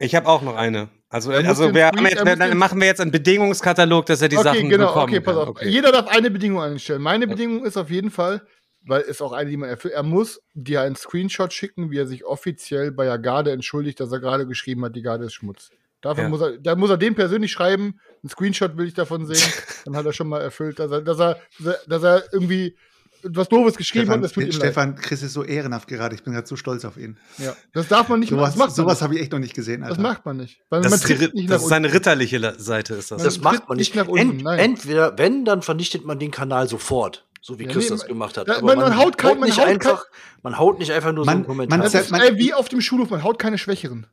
Ich 0.00 0.14
habe 0.14 0.26
auch 0.28 0.42
noch 0.42 0.56
eine. 0.56 0.88
Also, 1.10 1.30
also 1.30 1.74
wir 1.74 1.86
haben 1.86 2.06
jetzt, 2.06 2.24
dann 2.24 2.56
machen 2.56 2.80
wir 2.80 2.86
jetzt 2.86 3.00
einen 3.00 3.10
Bedingungskatalog, 3.10 4.06
dass 4.06 4.22
er 4.22 4.28
die 4.28 4.38
okay, 4.38 4.44
Sachen 4.44 4.68
genau, 4.68 4.86
bekommen 4.86 5.04
okay, 5.04 5.20
pass 5.20 5.34
kann. 5.34 5.42
auf. 5.42 5.48
Okay. 5.50 5.68
Jeder 5.68 5.92
darf 5.92 6.06
eine 6.08 6.30
Bedingung 6.30 6.62
einstellen. 6.62 7.02
Meine 7.02 7.26
Bedingung 7.26 7.64
ist 7.64 7.76
auf 7.76 7.90
jeden 7.90 8.10
Fall, 8.10 8.42
weil 8.82 9.02
es 9.02 9.20
auch 9.20 9.32
eine, 9.32 9.50
die 9.50 9.56
man 9.56 9.68
erfüllt, 9.68 9.94
er 9.94 10.02
muss 10.02 10.40
dir 10.54 10.80
einen 10.82 10.96
Screenshot 10.96 11.52
schicken, 11.52 11.90
wie 11.90 11.98
er 11.98 12.06
sich 12.06 12.24
offiziell 12.24 12.92
bei 12.92 13.04
der 13.04 13.18
Garde 13.18 13.50
entschuldigt, 13.52 14.00
dass 14.00 14.10
er 14.12 14.20
gerade 14.20 14.46
geschrieben 14.46 14.84
hat, 14.84 14.96
die 14.96 15.02
Garde 15.02 15.26
ist 15.26 15.34
Schmutz. 15.34 15.70
Dafür 16.00 16.24
Ja. 16.24 16.28
muss 16.30 16.40
er, 16.40 16.56
da 16.58 16.76
muss 16.76 16.88
er 16.90 16.96
dem 16.96 17.14
persönlich 17.14 17.52
schreiben, 17.52 18.00
einen 18.22 18.30
Screenshot 18.30 18.76
will 18.78 18.86
ich 18.86 18.94
davon 18.94 19.26
sehen, 19.26 19.36
dann 19.84 19.96
hat 19.96 20.06
er 20.06 20.12
schon 20.14 20.28
mal 20.28 20.40
erfüllt, 20.40 20.78
dass 20.78 20.90
er, 20.90 21.02
dass 21.02 21.18
er, 21.20 21.38
dass 21.86 22.02
er 22.02 22.24
irgendwie 22.32 22.74
etwas 23.22 23.50
Doofes 23.50 23.76
geschrieben 23.76 24.08
hat, 24.08 24.14
Stefan, 24.14 24.18
und 24.18 24.22
das 24.22 24.32
tut 24.32 24.42
ihm 24.44 24.48
leid. 24.48 24.54
Stefan 24.54 24.94
Chris 24.96 25.22
ist 25.22 25.34
so 25.34 25.44
ehrenhaft 25.44 25.86
gerade. 25.88 26.14
Ich 26.14 26.22
bin 26.22 26.32
gerade 26.32 26.46
so 26.46 26.56
stolz 26.56 26.86
auf 26.86 26.96
ihn. 26.96 27.18
Ja. 27.36 27.54
Das 27.74 27.86
darf 27.88 28.08
man 28.08 28.18
nicht 28.20 28.30
Sowas, 28.30 28.52
das 28.52 28.56
macht 28.56 28.68
man 28.68 28.74
sowas 28.76 29.02
habe 29.02 29.14
ich 29.14 29.20
echt 29.20 29.32
noch 29.32 29.40
nicht 29.40 29.52
gesehen. 29.52 29.82
Das 29.82 29.90
Alter. 29.90 30.00
macht 30.00 30.24
man 30.24 30.38
nicht. 30.38 30.62
Weil 30.70 30.80
Das 30.80 30.90
man 30.90 31.00
ist, 31.00 31.34
nicht 31.34 31.50
das 31.50 31.58
nach 31.58 31.62
ist 31.64 31.68
seine 31.68 31.92
ritterliche 31.92 32.54
Seite, 32.58 32.94
ist 32.94 33.10
das. 33.10 33.18
Man 33.18 33.24
Das 33.26 33.40
macht 33.42 33.68
man 33.68 33.76
nicht 33.76 33.94
nicht. 33.94 34.02
nach 34.02 34.10
unten, 34.10 34.30
Ent, 34.36 34.42
nein. 34.42 34.58
entweder, 34.58 35.18
wenn, 35.18 35.44
dann 35.44 35.60
vernichtet 35.60 36.06
man 36.06 36.18
den 36.18 36.30
Kanal 36.30 36.66
sofort. 36.66 37.26
So 37.42 37.58
wie 37.58 37.64
Ja, 37.64 37.70
Chris 37.72 37.84
nee, 37.84 37.90
das 37.90 38.06
gemacht 38.06 38.36
hat. 38.36 38.48
da- 38.48 38.56
Aber 38.58 38.66
man- 38.76 38.78
man 38.90 38.96
haut 38.98 39.16
kein- 39.16 39.38
man 39.40 39.48
nicht 39.48 39.58
haut 39.58 39.66
einfach, 39.66 40.04
man 40.42 40.58
haut 40.58 40.78
nicht 40.78 40.92
einfach 40.92 41.12
nur 41.12 41.24
so 41.24 41.30
Man- 41.30 41.38
einen 41.38 41.46
Kommentar. 41.46 41.78
man 41.78 41.86
ist 41.86 42.10
man- 42.10 42.20
ey, 42.20 42.36
wie 42.36 42.52
auf 42.52 42.68
dem 42.68 42.80
Schulhof, 42.80 43.10
man 43.10 43.22
haut 43.24 43.38
keine 43.38 43.56
Schwächeren. 43.58 44.06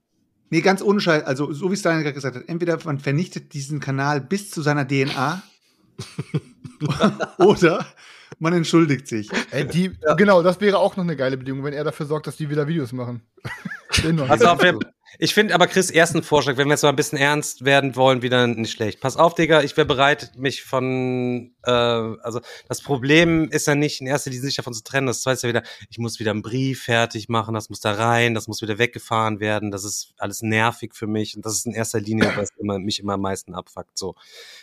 Nee, 0.49 0.61
ganz 0.61 0.81
ohne 0.81 1.01
Scheiß. 1.01 1.23
Also, 1.25 1.51
so 1.51 1.69
wie 1.69 1.73
es 1.73 1.81
Daniel 1.81 2.03
gerade 2.03 2.13
gesagt 2.13 2.37
hat, 2.37 2.43
entweder 2.47 2.77
man 2.85 2.99
vernichtet 2.99 3.53
diesen 3.53 3.81
Kanal 3.81 4.21
bis 4.21 4.49
zu 4.49 4.61
seiner 4.61 4.85
DNA 4.87 5.41
oder 7.37 7.85
man 8.39 8.53
entschuldigt 8.53 9.07
sich. 9.07 9.29
Ey, 9.51 9.67
die, 9.67 9.91
Genau, 10.17 10.41
das 10.43 10.61
wäre 10.61 10.77
auch 10.77 10.95
noch 10.95 11.03
eine 11.03 11.15
geile 11.15 11.37
Bedingung, 11.37 11.63
wenn 11.63 11.73
er 11.73 11.83
dafür 11.83 12.05
sorgt, 12.05 12.27
dass 12.27 12.37
die 12.37 12.49
wieder 12.49 12.67
Videos 12.67 12.91
machen. 12.93 13.21
Also 14.29 14.47
auf, 14.47 14.61
wir- 14.61 14.77
ich 15.19 15.33
finde 15.33 15.55
aber 15.55 15.67
Chris 15.67 15.89
ersten 15.89 16.21
Vorschlag, 16.21 16.57
wenn 16.57 16.67
wir 16.67 16.73
jetzt 16.73 16.83
mal 16.83 16.89
ein 16.89 16.95
bisschen 16.95 17.17
ernst 17.17 17.63
werden 17.65 17.95
wollen, 17.95 18.21
wieder 18.21 18.45
nicht 18.45 18.71
schlecht. 18.71 18.99
Pass 18.99 19.17
auf, 19.17 19.35
Digga, 19.35 19.63
ich 19.63 19.75
wäre 19.77 19.87
bereit, 19.87 20.33
mich 20.35 20.63
von, 20.63 21.55
äh, 21.63 21.71
also 21.71 22.41
das 22.67 22.81
Problem 22.81 23.49
ist 23.49 23.67
ja 23.67 23.75
nicht 23.75 24.01
in 24.01 24.07
erster 24.07 24.29
Linie 24.29 24.45
sich 24.45 24.57
davon 24.57 24.73
zu 24.73 24.83
trennen. 24.83 25.07
Das 25.07 25.21
zweite 25.21 25.35
ist 25.35 25.43
ja 25.43 25.49
wieder, 25.49 25.63
ich 25.89 25.97
muss 25.97 26.19
wieder 26.19 26.31
einen 26.31 26.41
Brief 26.41 26.83
fertig 26.83 27.29
machen, 27.29 27.53
das 27.53 27.69
muss 27.69 27.79
da 27.79 27.93
rein, 27.93 28.33
das 28.33 28.47
muss 28.47 28.61
wieder 28.61 28.77
weggefahren 28.77 29.39
werden, 29.39 29.71
das 29.71 29.85
ist 29.85 30.13
alles 30.17 30.41
nervig 30.41 30.93
für 30.93 31.07
mich 31.07 31.35
und 31.35 31.45
das 31.45 31.53
ist 31.53 31.65
in 31.65 31.73
erster 31.73 31.99
Linie, 31.99 32.31
was 32.35 32.49
immer, 32.57 32.77
mich 32.77 32.99
immer 32.99 33.13
am 33.13 33.21
meisten 33.21 33.55
abfuckt. 33.55 33.97
So, 33.97 34.15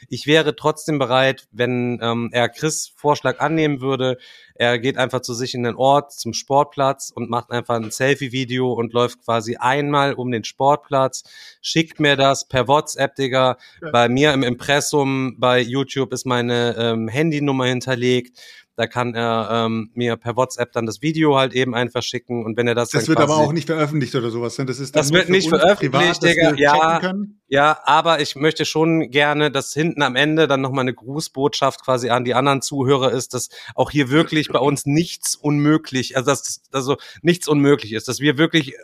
ich 0.09 0.27
wäre 0.27 0.55
trotzdem 0.55 0.99
bereit, 0.99 1.49
wenn 1.53 1.99
ähm, 2.03 2.29
er 2.33 2.49
Chris 2.49 2.93
Vorschlag 2.95 3.41
annehmen 3.41 3.81
würde, 3.81 4.19
er 4.55 4.79
geht 4.79 4.99
einfach 4.99 5.21
zu 5.21 5.35
sich 5.35 5.55
in 5.55 5.65
den 5.65 5.75
Ort, 5.75 6.13
zum 6.13 6.33
Sportplatz 6.33 7.11
und 7.15 7.29
macht 7.29 7.51
einfach 7.51 7.75
ein 7.75 7.91
Selfie-Video 7.91 8.73
und 8.73 8.93
läuft 8.93 9.25
quasi 9.25 9.57
einmal 9.57 10.15
um 10.15 10.31
den 10.31 10.45
Sportplatz, 10.45 11.25
schickt 11.61 11.99
mir 11.99 12.17
das 12.17 12.47
per 12.47 12.69
WhatsApp, 12.69 13.17
Digga. 13.17 13.57
Bei 13.93 14.09
mir 14.09 14.33
im 14.33 14.43
Impressum 14.45 15.37
bei 15.39 15.61
YouTube 15.61 16.13
ist 16.13 16.25
meine 16.25 16.77
ähm, 16.79 17.09
Handynummer 17.09 17.67
hinterlegt. 17.67 18.39
Da 18.77 18.89
kann 18.89 19.15
er 19.15 19.49
ähm, 19.53 19.91
mir 19.95 20.17
per 20.17 20.37
WhatsApp 20.37 20.73
dann 20.73 20.85
das 20.85 21.01
Video 21.01 21.37
halt 21.37 21.53
eben 21.53 21.75
einfach 21.75 22.03
schicken 22.03 22.45
und 22.45 22.57
wenn 22.57 22.67
er 22.67 22.75
das 22.75 22.91
Das 22.91 23.07
wird 23.07 23.21
aber 23.21 23.37
auch 23.37 23.53
nicht 23.53 23.67
veröffentlicht 23.67 24.15
oder 24.17 24.31
sowas. 24.31 24.59
ne? 24.59 24.67
Das, 24.67 24.81
ist 24.81 24.97
dann 24.97 25.01
Das 25.01 25.13
wird 25.13 25.29
nicht 25.29 25.49
veröffentlicht, 25.49 25.93
privat, 25.93 26.23
Digga. 26.23 26.57
wir 26.57 26.61
Ja, 26.61 27.15
ja, 27.47 27.79
aber 27.85 28.21
ich 28.21 28.35
möchte 28.35 28.65
schon 28.65 29.11
gerne, 29.11 29.53
dass 29.53 29.73
hinten 29.73 30.03
am 30.03 30.17
Ende 30.17 30.49
dann 30.49 30.61
nochmal 30.61 30.83
eine 30.83 30.95
Grußbotschaft 30.95 31.85
quasi 31.85 32.11
an 32.11 32.25
die 32.25 32.35
anderen 32.35 32.63
Zuhörer 32.63 33.13
ist, 33.13 33.33
dass 33.33 33.49
auch 33.77 33.93
hier 33.93 34.11
wirklich 34.11 34.49
bei 34.49 34.59
uns 34.59 34.87
nichts 34.87 35.37
unmöglich, 35.37 36.17
also 36.17 36.31
dass 36.31 36.63
also 36.73 36.97
nichts 37.23 37.47
unmöglich 37.47 37.93
ist, 37.93 38.09
dass 38.09 38.19
wir 38.19 38.39
wirklich, 38.39 38.75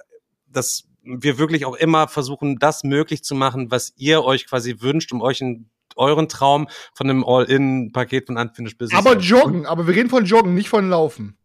dass 0.47 0.85
wir 1.03 1.39
wirklich 1.39 1.65
auch 1.65 1.75
immer 1.75 2.09
versuchen, 2.09 2.59
das 2.59 2.85
möglich 2.85 3.25
zu 3.25 3.35
machen, 3.35 3.71
was 3.71 3.93
ihr 3.97 4.23
euch 4.23 4.47
quasi 4.47 4.81
wünscht, 4.81 5.13
um 5.13 5.21
euch 5.23 5.43
einen 5.43 5.71
euren 6.01 6.29
Traum 6.29 6.67
von 6.95 7.09
einem 7.09 7.23
All-In-Paket 7.25 8.27
von 8.27 8.37
Unfinished 8.37 8.79
Business. 8.79 8.99
aber 8.99 9.17
joggen, 9.19 9.67
aber 9.67 9.87
wir 9.87 9.95
reden 9.95 10.11
von 10.11 10.25
joggen, 10.25 10.55
nicht 10.55 10.69
von 10.69 10.89
laufen. 10.89 11.37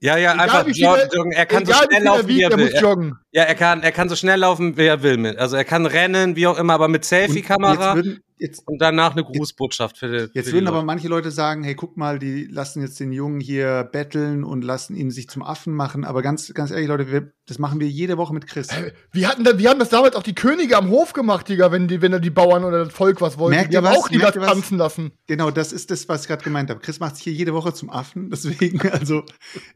ja, 0.00 0.16
ja, 0.16 0.32
Egal 0.34 0.40
einfach 0.48 0.66
wie 0.66 0.72
joggen. 0.80 1.00
er- 1.00 1.14
joggen. 1.14 1.32
Er 1.32 1.46
kann 1.46 1.64
so 1.64 1.72
Egal, 1.72 1.82
wie 1.82 1.94
schnell 1.94 2.02
er 2.02 2.04
laufen, 2.04 2.28
wie 2.28 2.34
wiegt, 2.34 2.42
er 2.42 2.50
er 2.50 2.58
will. 2.58 2.64
muss 2.72 2.80
joggen. 2.80 3.14
Ja, 3.32 3.42
er 3.44 3.54
kann, 3.54 3.82
er 3.82 3.92
kann 3.92 4.08
so 4.08 4.16
schnell 4.16 4.40
laufen, 4.40 4.76
wie 4.76 4.84
er 4.86 5.02
will 5.02 5.16
mit. 5.18 5.38
Also 5.38 5.56
er 5.56 5.64
kann 5.64 5.86
rennen, 5.86 6.34
wie 6.36 6.46
auch 6.46 6.58
immer, 6.58 6.74
aber 6.74 6.88
mit 6.88 7.00
Und 7.00 7.04
Selfie-Kamera 7.06 7.96
Jetzt 7.96 8.20
jetzt, 8.38 8.68
und 8.68 8.78
danach 8.82 9.12
eine 9.12 9.24
Grußbotschaft 9.24 9.96
für 9.96 10.08
die, 10.08 10.14
jetzt 10.16 10.32
für 10.34 10.42
die 10.42 10.52
würden 10.52 10.68
aber 10.68 10.82
manche 10.82 11.08
Leute 11.08 11.30
sagen, 11.30 11.64
hey, 11.64 11.74
guck 11.74 11.96
mal, 11.96 12.18
die 12.18 12.44
lassen 12.44 12.82
jetzt 12.82 13.00
den 13.00 13.10
Jungen 13.12 13.40
hier 13.40 13.84
betteln 13.90 14.44
und 14.44 14.62
lassen 14.62 14.94
ihn 14.94 15.10
sich 15.10 15.28
zum 15.30 15.42
Affen 15.42 15.72
machen. 15.72 16.04
Aber 16.04 16.20
ganz, 16.20 16.52
ganz 16.52 16.70
ehrlich, 16.70 16.88
Leute, 16.88 17.10
wir, 17.10 17.32
das 17.46 17.60
machen 17.60 17.78
wir 17.78 17.88
jede 17.88 18.18
Woche 18.18 18.34
mit 18.34 18.46
Chris. 18.48 18.68
Wir, 19.12 19.28
hatten 19.28 19.44
da, 19.44 19.56
wir 19.56 19.70
haben 19.70 19.78
das 19.78 19.88
damals 19.88 20.16
auch 20.16 20.24
die 20.24 20.34
Könige 20.34 20.76
am 20.76 20.90
Hof 20.90 21.12
gemacht, 21.12 21.48
Digga, 21.48 21.70
wenn, 21.70 21.86
die, 21.86 22.02
wenn 22.02 22.10
da 22.10 22.18
die 22.18 22.30
Bauern 22.30 22.64
oder 22.64 22.84
das 22.84 22.92
Volk 22.92 23.20
was 23.20 23.38
wollten. 23.38 23.56
Merkt 23.56 23.72
die 23.72 23.76
haben 23.76 23.84
was? 23.84 23.96
auch 23.96 24.08
die 24.08 24.18
Merkt 24.18 24.34
da 24.34 24.40
ihr 24.40 24.46
was? 24.46 24.52
tanzen 24.52 24.78
lassen. 24.78 25.12
Genau, 25.28 25.52
das 25.52 25.72
ist 25.72 25.92
das, 25.92 26.08
was 26.08 26.22
ich 26.22 26.28
gerade 26.28 26.42
gemeint 26.42 26.70
habe. 26.70 26.80
Chris 26.80 26.98
macht 26.98 27.14
sich 27.14 27.24
hier 27.24 27.32
jede 27.32 27.54
Woche 27.54 27.72
zum 27.72 27.88
Affen, 27.88 28.30
deswegen, 28.32 28.80
also 28.90 29.22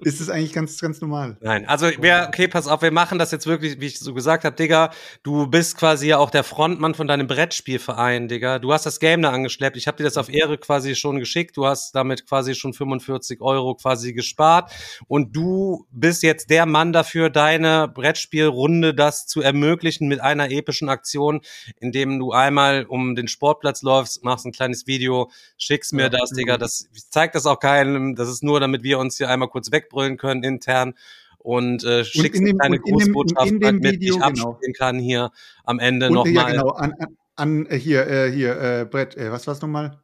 ist 0.00 0.20
es 0.20 0.28
eigentlich 0.28 0.52
ganz, 0.52 0.80
ganz 0.80 1.00
normal. 1.00 1.36
Nein, 1.40 1.66
also 1.68 1.86
wir, 2.00 2.26
okay, 2.28 2.48
pass 2.48 2.66
auf, 2.66 2.82
wir 2.82 2.90
machen 2.90 3.18
das 3.20 3.30
jetzt 3.30 3.46
wirklich, 3.46 3.80
wie 3.80 3.86
ich 3.86 4.00
so 4.00 4.14
gesagt 4.14 4.44
habe, 4.44 4.56
Digga, 4.56 4.90
du 5.22 5.46
bist 5.46 5.76
quasi 5.76 6.08
ja 6.08 6.18
auch 6.18 6.30
der 6.30 6.42
Frontmann 6.42 6.94
von 6.94 7.06
deinem 7.06 7.28
Brettspielverein, 7.28 8.26
Digga. 8.26 8.58
Du 8.58 8.72
hast 8.72 8.84
das 8.84 8.98
Game 8.98 9.22
da 9.22 9.30
angeschleppt. 9.30 9.76
Ich 9.76 9.86
habe 9.86 9.96
dir 9.96 10.04
das 10.04 10.16
auf 10.16 10.28
Ehre 10.28 10.58
quasi 10.58 10.96
schon 10.96 11.20
geschickt. 11.20 11.56
Du 11.56 11.66
hast 11.66 11.94
damit 11.94 12.26
quasi 12.26 12.54
schon 12.56 12.72
45 12.72 13.40
Euro 13.40 13.76
quasi 13.76 14.12
gespart. 14.12 14.72
Und 15.06 15.36
du 15.36 15.86
bist 15.92 16.22
jetzt 16.24 16.50
der 16.50 16.66
Mann 16.66 16.92
dafür, 16.92 17.30
deine 17.60 17.88
Brettspielrunde 17.88 18.94
das 18.94 19.26
zu 19.26 19.40
ermöglichen 19.42 20.08
mit 20.08 20.20
einer 20.20 20.50
epischen 20.50 20.88
Aktion, 20.88 21.40
indem 21.78 22.18
du 22.18 22.32
einmal 22.32 22.84
um 22.86 23.14
den 23.14 23.28
Sportplatz 23.28 23.82
läufst, 23.82 24.24
machst 24.24 24.46
ein 24.46 24.52
kleines 24.52 24.86
Video, 24.86 25.30
schickst 25.56 25.92
mir 25.92 26.02
ja, 26.02 26.08
das, 26.08 26.30
Digga. 26.30 26.58
Das 26.58 26.88
zeigt 27.10 27.34
das 27.34 27.46
auch 27.46 27.60
keinem. 27.60 28.14
Das 28.14 28.28
ist 28.28 28.42
nur, 28.42 28.60
damit 28.60 28.82
wir 28.82 28.98
uns 28.98 29.16
hier 29.16 29.28
einmal 29.28 29.48
kurz 29.48 29.70
wegbrüllen 29.70 30.16
können 30.16 30.42
intern 30.42 30.94
und 31.38 31.84
äh, 31.84 32.04
schickst 32.04 32.40
eine 32.40 32.54
kleine 32.54 32.78
Grußbotschaft, 32.78 33.52
damit 33.60 34.00
Video, 34.00 34.16
ich 34.16 34.22
abspielen 34.22 34.56
genau. 34.60 34.78
kann 34.78 34.98
hier 34.98 35.30
am 35.64 35.78
Ende 35.78 36.10
nochmal. 36.10 36.34
Ja, 36.34 36.50
genau, 36.50 36.70
an, 36.70 36.92
an, 36.98 37.16
an 37.36 37.66
äh, 37.66 37.78
hier, 37.78 38.06
äh, 38.06 38.30
hier, 38.30 38.60
äh, 38.60 38.84
Brett, 38.84 39.16
äh, 39.16 39.30
was 39.30 39.46
war's 39.46 39.60
nochmal? 39.60 40.02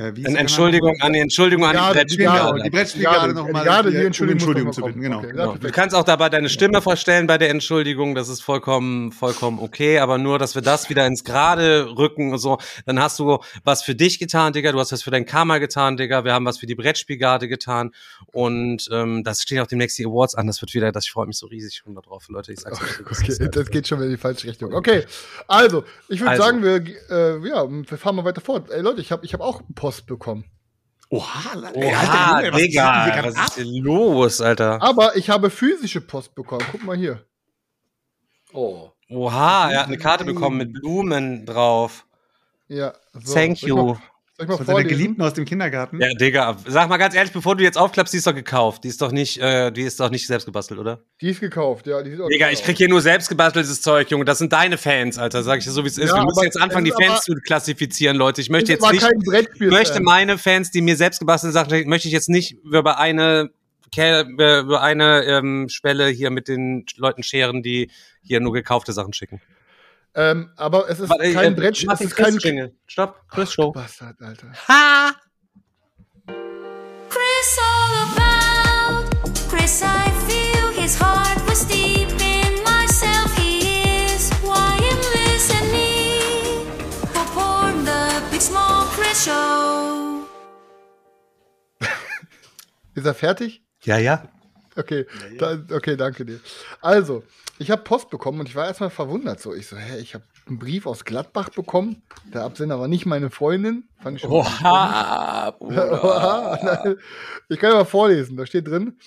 Äh, 0.00 0.16
wie 0.16 0.24
Entschuldigung 0.24 0.98
an 1.00 1.12
die 1.12 1.18
Entschuldigung 1.18 1.66
an 1.66 1.76
die 1.76 1.98
Brettspielgarde. 1.98 2.62
Die 2.62 2.70
Brettspielgarde 2.70 3.34
nochmal. 3.34 3.64
Gerade 3.64 3.90
die 3.90 3.98
Entschuldigung, 3.98 4.38
Entschuldigung 4.38 4.72
zu 4.72 4.80
bitten, 4.80 5.00
genau. 5.02 5.18
Okay, 5.18 5.32
genau. 5.32 5.56
Du 5.56 5.70
kannst 5.70 5.94
auch 5.94 6.04
dabei 6.04 6.30
deine 6.30 6.48
Stimme 6.48 6.80
vorstellen 6.80 7.26
bei 7.26 7.36
der 7.36 7.50
Entschuldigung, 7.50 8.14
das 8.14 8.30
ist 8.30 8.40
vollkommen, 8.40 9.12
vollkommen 9.12 9.58
okay, 9.60 9.98
aber 9.98 10.16
nur, 10.16 10.38
dass 10.38 10.54
wir 10.54 10.62
das 10.62 10.88
wieder 10.88 11.06
ins 11.06 11.22
Gerade 11.22 11.98
rücken 11.98 12.32
und 12.32 12.38
so, 12.38 12.58
dann 12.86 12.98
hast 12.98 13.18
du 13.18 13.40
was 13.62 13.82
für 13.82 13.94
dich 13.94 14.18
getan, 14.18 14.54
Digga, 14.54 14.72
du 14.72 14.78
hast 14.78 14.90
was 14.90 15.02
für 15.02 15.10
dein 15.10 15.26
Karma 15.26 15.58
getan, 15.58 15.98
Digga, 15.98 16.24
wir 16.24 16.32
haben 16.32 16.46
was 16.46 16.56
für 16.56 16.66
die 16.66 16.74
Brettspielgarde 16.74 17.46
getan 17.46 17.90
und 18.26 18.88
ähm, 18.90 19.22
das 19.22 19.42
stehen 19.42 19.60
auch 19.60 19.66
demnächst 19.66 19.98
die 19.98 20.06
Awards 20.06 20.34
an, 20.34 20.46
das 20.46 20.62
wird 20.62 20.72
wieder, 20.72 20.92
das 20.92 21.06
freut 21.08 21.26
mich 21.26 21.36
so 21.36 21.46
riesig 21.46 21.74
schon 21.74 21.94
darauf, 21.94 22.26
Leute, 22.30 22.54
ich 22.54 22.60
sag's 22.60 22.80
euch. 22.80 23.00
Okay, 23.00 23.34
das, 23.38 23.50
das 23.50 23.70
geht 23.70 23.86
schon 23.86 23.98
wieder 23.98 24.06
in 24.06 24.12
die 24.12 24.18
falsche 24.20 24.48
Richtung. 24.48 24.72
Okay, 24.72 25.04
also, 25.46 25.84
ich 26.08 26.20
würde 26.20 26.30
also. 26.30 26.42
sagen, 26.42 26.62
wir, 26.62 26.82
äh, 27.10 27.46
ja, 27.46 27.68
wir 27.68 27.98
fahren 27.98 28.16
mal 28.16 28.24
weiter 28.24 28.40
fort. 28.40 28.70
Ey 28.70 28.80
Leute, 28.80 29.02
ich 29.02 29.12
habe 29.12 29.26
ich 29.26 29.34
hab 29.34 29.40
auch 29.42 29.60
Post 29.74 29.89
bekommen. 30.06 30.44
Oha, 31.12 31.56
Oha 31.74 32.36
Alter, 32.36 32.46
Junge, 32.46 32.52
was 32.52 32.60
Digga, 32.62 33.26
ist 33.26 33.36
was 33.36 33.48
ist 33.48 33.56
denn 33.58 33.74
los, 33.82 34.40
Alter? 34.40 34.80
Aber 34.80 35.16
ich 35.16 35.28
habe 35.28 35.50
physische 35.50 36.00
Post 36.00 36.34
bekommen. 36.34 36.64
Guck 36.70 36.84
mal 36.84 36.96
hier. 36.96 37.26
Oh. 38.52 38.90
Oha, 39.08 39.70
er 39.72 39.80
hat 39.80 39.86
eine 39.88 39.98
Karte 39.98 40.24
bekommen 40.24 40.58
mit 40.58 40.72
Blumen 40.72 41.44
drauf. 41.46 42.06
Ja. 42.68 42.94
So. 43.12 43.34
Thank 43.34 43.62
you. 43.62 43.96
Soll 44.40 44.44
ich 44.44 44.48
mal 44.48 44.56
Von 44.64 44.66
deiner 44.74 44.88
Geliebten 44.88 45.20
aus 45.20 45.34
dem 45.34 45.44
Kindergarten? 45.44 46.00
Ja, 46.00 46.08
Digga, 46.14 46.56
sag 46.66 46.88
mal 46.88 46.96
ganz 46.96 47.14
ehrlich, 47.14 47.30
bevor 47.30 47.56
du 47.56 47.62
jetzt 47.62 47.76
aufklappst, 47.76 48.14
die 48.14 48.18
ist 48.18 48.26
doch 48.26 48.34
gekauft. 48.34 48.84
Die 48.84 48.88
ist 48.88 49.02
doch 49.02 49.12
nicht, 49.12 49.38
äh, 49.38 49.70
die 49.70 49.82
ist 49.82 50.00
doch 50.00 50.08
nicht 50.08 50.26
selbst 50.26 50.46
gebastelt, 50.46 50.80
oder? 50.80 51.00
Die 51.20 51.28
ist 51.28 51.40
gekauft, 51.40 51.86
ja. 51.86 52.02
Die 52.02 52.12
ist 52.12 52.20
auch 52.20 52.28
Digga, 52.28 52.46
gekauft. 52.46 52.60
ich 52.60 52.64
krieg 52.64 52.78
hier 52.78 52.88
nur 52.88 53.02
selbst 53.02 53.28
gebasteltes 53.28 53.82
Zeug, 53.82 54.10
Junge. 54.10 54.24
Das 54.24 54.38
sind 54.38 54.54
deine 54.54 54.78
Fans, 54.78 55.18
Alter. 55.18 55.42
Sag 55.42 55.58
ich 55.58 55.64
dir 55.64 55.72
so, 55.72 55.84
wie 55.84 55.88
es 55.88 55.98
ist. 55.98 56.08
Ja, 56.08 56.16
Wir 56.16 56.24
müssen 56.24 56.44
jetzt 56.44 56.58
anfangen, 56.58 56.86
die 56.86 56.92
Fans 56.92 57.20
zu 57.20 57.34
klassifizieren, 57.34 58.16
Leute. 58.16 58.40
Ich 58.40 58.48
möchte 58.48 58.72
jetzt 58.72 58.90
nicht, 58.90 59.06
ich 59.54 59.60
möchte 59.60 60.00
meine 60.00 60.38
Fans, 60.38 60.70
die 60.70 60.80
mir 60.80 60.96
selbst 60.96 61.18
gebastelte 61.18 61.52
Sachen 61.52 61.88
möchte 61.88 62.08
ich 62.08 62.14
jetzt 62.14 62.30
nicht 62.30 62.56
über 62.64 62.98
eine 62.98 63.50
über 63.94 64.82
eine 64.82 65.24
ähm, 65.24 65.68
Schwelle 65.68 66.06
hier 66.06 66.30
mit 66.30 66.46
den 66.48 66.86
Leuten 66.96 67.24
scheren, 67.24 67.60
die 67.60 67.90
hier 68.22 68.40
nur 68.40 68.52
gekaufte 68.52 68.92
Sachen 68.92 69.12
schicken. 69.12 69.40
Ähm, 70.14 70.50
aber 70.56 70.88
es 70.88 70.98
ist 70.98 71.08
Warte, 71.08 71.32
kein 71.32 71.52
äh, 71.52 71.56
Brettspiel. 71.56 71.92
Es 71.92 72.00
ist 72.00 72.16
kein 72.16 72.36
Jingle. 72.38 72.74
Stopp, 72.86 73.28
Chris 73.28 73.52
Show. 73.52 73.70
Bastard, 73.70 74.20
Alter. 74.20 74.52
Ha! 74.68 75.14
Chris 77.08 77.58
all 77.58 77.94
about. 78.08 79.10
Chris, 79.48 79.82
I 79.82 80.10
feel 80.26 80.82
his 80.82 80.98
heart 81.00 81.40
was 81.46 81.64
deep 81.66 82.08
in 82.20 82.62
myself. 82.64 83.36
He 83.36 83.82
is 84.06 84.30
why 84.42 84.78
I'm 84.82 85.00
listening. 85.14 86.66
For 87.12 87.24
porn, 87.32 87.84
the 87.84 88.22
big 88.32 88.40
small 88.40 88.86
Chris 88.86 89.24
Show. 89.24 90.26
ist 92.94 93.06
er 93.06 93.14
fertig? 93.14 93.62
Ja, 93.82 93.98
ja. 93.98 94.28
Okay, 94.76 95.06
ja, 95.20 95.26
ja. 95.28 95.56
Da, 95.56 95.76
okay, 95.76 95.96
danke 95.96 96.24
dir. 96.24 96.40
Also, 96.80 97.22
ich 97.60 97.70
habe 97.70 97.82
Post 97.82 98.08
bekommen 98.08 98.40
und 98.40 98.48
ich 98.48 98.56
war 98.56 98.66
erstmal 98.66 98.88
verwundert. 98.88 99.38
So, 99.38 99.54
ich 99.54 99.66
so, 99.66 99.76
hä, 99.76 99.98
ich 100.00 100.14
habe 100.14 100.24
einen 100.46 100.58
Brief 100.58 100.86
aus 100.86 101.04
Gladbach 101.04 101.50
bekommen. 101.50 102.02
Der 102.32 102.42
Absender 102.42 102.80
war 102.80 102.88
nicht 102.88 103.04
meine 103.04 103.28
Freundin. 103.28 103.84
Fand 104.02 104.16
ich 104.16 104.22
schon 104.22 104.30
Oha, 104.30 105.54
Oha. 105.60 106.96
Ich 107.50 107.58
kann 107.58 107.72
ja 107.72 107.76
mal 107.76 107.84
vorlesen. 107.84 108.38
Da 108.38 108.46
steht 108.46 108.66
drin: 108.66 108.98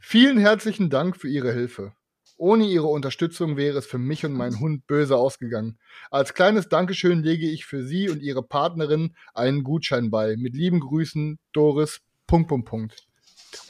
Vielen 0.00 0.38
herzlichen 0.38 0.90
Dank 0.90 1.16
für 1.16 1.28
Ihre 1.28 1.52
Hilfe. 1.52 1.92
Ohne 2.36 2.64
Ihre 2.64 2.88
Unterstützung 2.88 3.56
wäre 3.56 3.78
es 3.78 3.86
für 3.86 3.98
mich 3.98 4.24
und 4.26 4.32
meinen 4.32 4.58
Hund 4.58 4.88
böse 4.88 5.16
ausgegangen. 5.16 5.78
Als 6.10 6.34
kleines 6.34 6.68
Dankeschön 6.68 7.22
lege 7.22 7.48
ich 7.48 7.64
für 7.64 7.84
Sie 7.84 8.08
und 8.08 8.22
Ihre 8.22 8.42
Partnerin 8.42 9.14
einen 9.34 9.62
Gutschein 9.62 10.10
bei. 10.10 10.36
Mit 10.36 10.56
lieben 10.56 10.80
Grüßen, 10.80 11.38
Doris. 11.52 12.00
Punkt, 12.26 12.48
Punkt, 12.48 12.68
Punkt. 12.68 13.06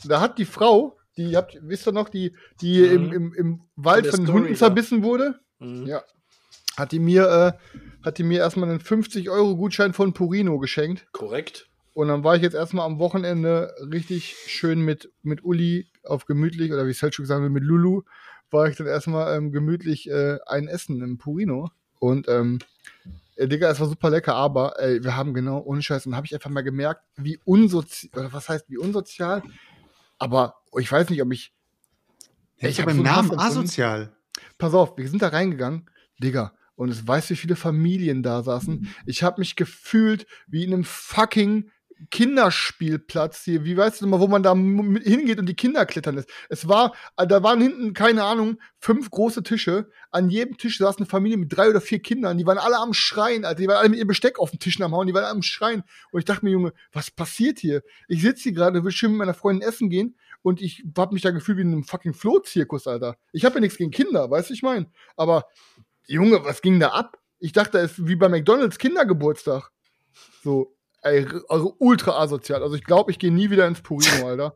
Da 0.04 0.20
hat 0.22 0.38
die 0.38 0.46
Frau 0.46 0.96
die 1.28 1.36
habt, 1.36 1.58
wisst 1.62 1.86
ihr 1.86 1.92
noch, 1.92 2.08
die, 2.08 2.34
die 2.60 2.80
mhm. 2.80 2.92
im, 2.92 3.12
im, 3.12 3.34
im 3.34 3.60
Wald 3.76 4.06
von, 4.06 4.26
von 4.26 4.34
Hunden 4.34 4.54
zerbissen 4.54 5.02
wurde? 5.02 5.40
Mhm. 5.58 5.86
Ja. 5.86 6.02
Hat 6.76 6.92
die 6.92 6.98
mir, 6.98 7.28
äh, 7.28 8.04
hat 8.04 8.18
die 8.18 8.22
mir 8.22 8.38
erstmal 8.38 8.70
einen 8.70 8.80
50-Euro-Gutschein 8.80 9.92
von 9.92 10.12
Purino 10.12 10.58
geschenkt. 10.58 11.06
Korrekt. 11.12 11.68
Und 11.92 12.08
dann 12.08 12.24
war 12.24 12.36
ich 12.36 12.42
jetzt 12.42 12.54
erstmal 12.54 12.86
am 12.86 12.98
Wochenende 12.98 13.74
richtig 13.92 14.36
schön 14.46 14.80
mit, 14.80 15.12
mit 15.22 15.44
Uli 15.44 15.88
auf 16.04 16.24
gemütlich, 16.24 16.72
oder 16.72 16.86
wie 16.86 16.90
es 16.90 17.02
halt 17.02 17.14
schon 17.14 17.24
gesagt 17.24 17.42
wird, 17.42 17.52
mit 17.52 17.64
Lulu, 17.64 18.02
war 18.50 18.68
ich 18.68 18.76
dann 18.76 18.86
erstmal 18.86 19.36
ähm, 19.36 19.52
gemütlich 19.52 20.08
äh, 20.08 20.38
ein 20.46 20.68
Essen 20.68 21.02
im 21.02 21.18
Purino. 21.18 21.70
Und 21.98 22.28
ähm, 22.28 22.58
äh, 23.36 23.48
Digga, 23.48 23.70
es 23.70 23.80
war 23.80 23.88
super 23.88 24.10
lecker, 24.10 24.34
aber 24.34 24.78
ey, 24.78 25.02
wir 25.02 25.16
haben 25.16 25.34
genau, 25.34 25.60
ohne 25.60 25.82
Scheiß, 25.82 26.04
dann 26.04 26.16
habe 26.16 26.26
ich 26.26 26.34
einfach 26.34 26.50
mal 26.50 26.62
gemerkt, 26.62 27.02
wie 27.16 27.38
unsozial, 27.44 28.10
oder 28.18 28.32
was 28.32 28.48
heißt 28.48 28.68
wie 28.68 28.78
unsozial, 28.78 29.42
aber 30.20 30.54
ich 30.78 30.92
weiß 30.92 31.10
nicht, 31.10 31.20
ob 31.22 31.32
ich. 31.32 31.52
Ja, 32.58 32.68
ich 32.68 32.80
habe 32.80 32.94
so 32.94 33.02
Namen 33.02 33.36
asozial. 33.38 34.16
Pass 34.58 34.74
auf, 34.74 34.96
wir 34.96 35.08
sind 35.08 35.22
da 35.22 35.28
reingegangen, 35.28 35.90
Digga. 36.22 36.54
Und 36.76 36.90
es 36.90 37.06
weiß, 37.06 37.30
wie 37.30 37.36
viele 37.36 37.56
Familien 37.56 38.22
da 38.22 38.42
saßen. 38.42 38.88
Ich 39.06 39.22
habe 39.22 39.40
mich 39.40 39.56
gefühlt 39.56 40.26
wie 40.46 40.64
in 40.64 40.72
einem 40.72 40.84
fucking 40.84 41.70
Kinderspielplatz 42.10 43.44
hier, 43.44 43.64
wie 43.64 43.76
weißt 43.76 44.00
du 44.00 44.06
mal, 44.06 44.20
wo 44.20 44.26
man 44.26 44.42
da 44.42 44.54
hingeht 44.54 45.38
und 45.38 45.46
die 45.46 45.54
Kinder 45.54 45.84
klettern 45.84 46.14
lässt. 46.14 46.30
Es 46.48 46.66
war, 46.66 46.94
äh, 47.16 47.26
da 47.26 47.42
waren 47.42 47.60
hinten, 47.60 47.92
keine 47.92 48.24
Ahnung, 48.24 48.58
fünf 48.78 49.10
große 49.10 49.42
Tische. 49.42 49.90
An 50.10 50.30
jedem 50.30 50.56
Tisch 50.56 50.78
saß 50.78 50.96
eine 50.96 51.06
Familie 51.06 51.36
mit 51.36 51.54
drei 51.54 51.68
oder 51.68 51.80
vier 51.80 52.00
Kindern. 52.00 52.38
Die 52.38 52.46
waren 52.46 52.58
alle 52.58 52.78
am 52.78 52.94
Schreien, 52.94 53.44
Alter. 53.44 53.60
Die 53.60 53.68
waren 53.68 53.78
alle 53.78 53.88
mit 53.90 53.98
ihrem 53.98 54.08
Besteck 54.08 54.38
auf 54.38 54.50
den 54.50 54.60
Tischen 54.60 54.82
am 54.82 54.92
Hauen. 54.92 55.06
Die 55.06 55.14
waren 55.14 55.24
alle 55.24 55.34
am 55.34 55.42
Schreien. 55.42 55.82
Und 56.10 56.20
ich 56.20 56.24
dachte 56.24 56.44
mir, 56.44 56.52
Junge, 56.52 56.72
was 56.92 57.10
passiert 57.10 57.58
hier? 57.58 57.82
Ich 58.08 58.22
sitze 58.22 58.44
hier 58.44 58.52
gerade, 58.52 58.82
will 58.82 58.92
schön 58.92 59.10
mit 59.10 59.18
meiner 59.18 59.34
Freundin 59.34 59.68
essen 59.68 59.90
gehen 59.90 60.16
und 60.42 60.62
ich 60.62 60.84
hab 60.96 61.12
mich 61.12 61.22
da 61.22 61.30
gefühlt 61.30 61.58
wie 61.58 61.62
in 61.62 61.72
einem 61.72 61.84
fucking 61.84 62.14
Flohzirkus, 62.14 62.86
Alter. 62.86 63.16
Ich 63.32 63.44
habe 63.44 63.56
ja 63.56 63.60
nichts 63.60 63.76
gegen 63.76 63.90
Kinder, 63.90 64.30
weißt 64.30 64.50
du, 64.50 64.54
ich 64.54 64.62
mein. 64.62 64.86
Aber, 65.16 65.46
Junge, 66.06 66.44
was 66.44 66.62
ging 66.62 66.80
da 66.80 66.88
ab? 66.88 67.18
Ich 67.38 67.52
dachte, 67.52 67.78
es 67.78 67.98
ist 67.98 68.06
wie 68.06 68.16
bei 68.16 68.28
McDonalds 68.28 68.78
Kindergeburtstag. 68.78 69.70
So, 70.42 70.76
Ey, 71.02 71.26
also 71.48 71.74
ultra 71.78 72.20
asozial. 72.20 72.62
Also 72.62 72.74
ich 72.76 72.84
glaube, 72.84 73.10
ich 73.10 73.18
gehe 73.18 73.32
nie 73.32 73.48
wieder 73.50 73.66
ins 73.66 73.80
Purino, 73.80 74.26
Alter. 74.26 74.54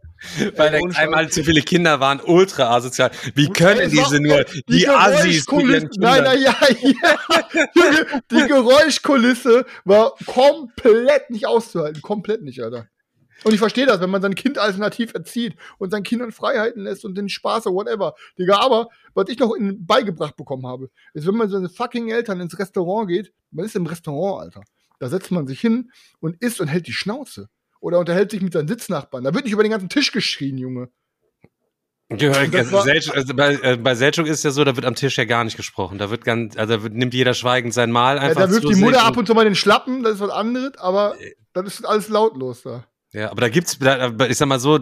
Weil 0.57 0.75
Ey, 0.75 0.83
einmal 0.95 1.31
zu 1.31 1.43
viele 1.43 1.63
Kinder 1.63 2.01
waren 2.01 2.21
ultra 2.21 2.75
asozial. 2.75 3.11
Wie 3.35 3.49
können 3.49 3.81
Ey, 3.81 3.89
diese 3.89 4.21
nur, 4.21 4.45
die, 4.45 4.63
die 4.69 4.89
Assis 4.89 5.47
Nein, 5.51 5.89
nein, 5.97 6.43
ja, 6.43 6.55
ja. 6.83 7.19
Die 8.31 8.47
Geräuschkulisse 8.47 9.65
war 9.85 10.15
komplett 10.27 11.31
nicht 11.31 11.47
auszuhalten. 11.47 12.03
Komplett 12.03 12.43
nicht, 12.43 12.63
Alter. 12.63 12.89
Und 13.45 13.53
ich 13.53 13.59
verstehe 13.59 13.87
das, 13.87 14.01
wenn 14.01 14.11
man 14.11 14.23
sein 14.23 14.35
Kind 14.35 14.59
alternativ 14.59 15.15
erzieht 15.15 15.57
und 15.79 15.91
seinen 15.91 16.03
Kindern 16.03 16.33
Freiheiten 16.33 16.83
lässt 16.83 17.05
und 17.05 17.17
den 17.17 17.29
Spaß 17.29 17.67
oder 17.67 17.77
whatever. 17.77 18.15
Digga, 18.39 18.59
aber 18.59 18.89
was 19.15 19.29
ich 19.29 19.39
noch 19.39 19.55
in, 19.55 19.85
beigebracht 19.87 20.37
bekommen 20.37 20.67
habe, 20.67 20.91
ist, 21.13 21.27
wenn 21.27 21.37
man 21.37 21.49
seine 21.49 21.69
fucking 21.69 22.11
Eltern 22.11 22.41
ins 22.41 22.59
Restaurant 22.59 23.09
geht, 23.09 23.33
man 23.51 23.67
ist 23.67 23.77
im 23.77 23.87
Restaurant, 23.87 24.43
Alter. 24.43 24.63
Da 24.99 25.09
setzt 25.09 25.31
man 25.31 25.47
sich 25.47 25.61
hin 25.61 25.91
und 26.21 26.41
isst 26.43 26.61
und 26.61 26.69
hält 26.69 26.87
die 26.87 26.93
Schnauze. 26.93 27.49
Oder 27.81 27.99
unterhält 27.99 28.31
sich 28.31 28.41
mit 28.41 28.53
seinen 28.53 28.69
Sitznachbarn. 28.69 29.25
Da 29.25 29.35
wird 29.35 29.45
nicht 29.45 29.53
über 29.53 29.63
den 29.63 29.73
ganzen 29.73 29.89
Tisch 29.89 30.13
geschrien, 30.13 30.57
Junge. 30.57 30.89
Ja, 32.13 32.33
also 32.33 32.79
also 32.79 33.35
bei, 33.35 33.55
äh, 33.55 33.77
bei 33.77 33.95
Selchuk 33.95 34.27
ist 34.27 34.45
ja 34.45 34.51
so, 34.51 34.63
da 34.63 34.77
wird 34.77 34.85
am 34.85 34.95
Tisch 34.95 35.17
ja 35.17 35.25
gar 35.25 35.43
nicht 35.43 35.57
gesprochen. 35.57 35.99
Da 35.99 36.11
wird 36.11 36.25
ganz, 36.25 36.57
also 36.57 36.83
wird, 36.83 36.93
nimmt 36.93 37.15
jeder 37.15 37.35
schweigend 37.35 37.73
sein 37.73 37.91
Mahl 37.91 38.19
einfach. 38.19 38.43
Ja, 38.43 38.47
da 38.47 38.53
wirft 38.53 38.69
die 38.69 38.81
Mutter 38.81 39.05
ab 39.05 39.17
und 39.17 39.27
zu 39.27 39.35
mal 39.35 39.45
den 39.45 39.55
Schlappen, 39.55 40.03
das 40.03 40.15
ist 40.15 40.21
was 40.21 40.31
anderes, 40.31 40.77
aber 40.77 41.21
äh. 41.21 41.35
das 41.55 41.67
ist 41.67 41.87
alles 41.87 42.09
lautlos 42.09 42.63
da. 42.63 42.87
Ja, 43.15 43.31
aber 43.31 43.43
da 43.43 43.49
gibt's, 43.49 43.79
ich 44.29 44.37
sag 44.37 44.49
mal 44.49 44.59
so, 44.59 44.81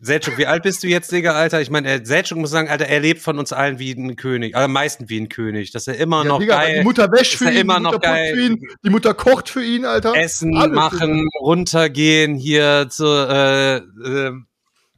Selchuk, 0.00 0.38
wie 0.38 0.46
alt 0.46 0.62
bist 0.62 0.84
du 0.84 0.86
jetzt, 0.86 1.10
Digga, 1.10 1.32
Alter? 1.32 1.60
Ich 1.60 1.70
meine, 1.70 2.06
Selchuk 2.06 2.38
muss 2.38 2.50
sagen, 2.50 2.68
Alter, 2.68 2.86
er 2.86 3.00
lebt 3.00 3.20
von 3.20 3.40
uns 3.40 3.52
allen 3.52 3.80
wie 3.80 3.90
ein 3.90 4.14
König, 4.14 4.54
aber 4.54 4.66
am 4.66 4.72
meisten 4.72 5.08
wie 5.08 5.20
ein 5.20 5.28
König, 5.28 5.72
dass 5.72 5.88
er 5.88 5.96
immer 5.96 6.22
ja, 6.22 6.28
noch 6.28 6.38
Digga, 6.38 6.62
geil, 6.62 6.78
die 6.78 6.84
Mutter 6.84 7.10
wäscht 7.10 7.34
für 7.34 7.50
ihn, 7.50 7.56
immer 7.56 7.80
noch 7.80 8.00
geil, 8.00 8.32
für 8.32 8.40
ihn, 8.42 8.68
die 8.84 8.90
Mutter 8.90 9.12
kocht 9.12 9.48
für 9.48 9.64
ihn, 9.64 9.84
Alter. 9.84 10.14
Essen 10.14 10.56
Alles 10.56 10.76
machen, 10.76 11.28
runtergehen, 11.40 12.36
hier 12.36 12.86
zu, 12.90 13.04
äh, 13.04 13.78
äh, 13.78 14.32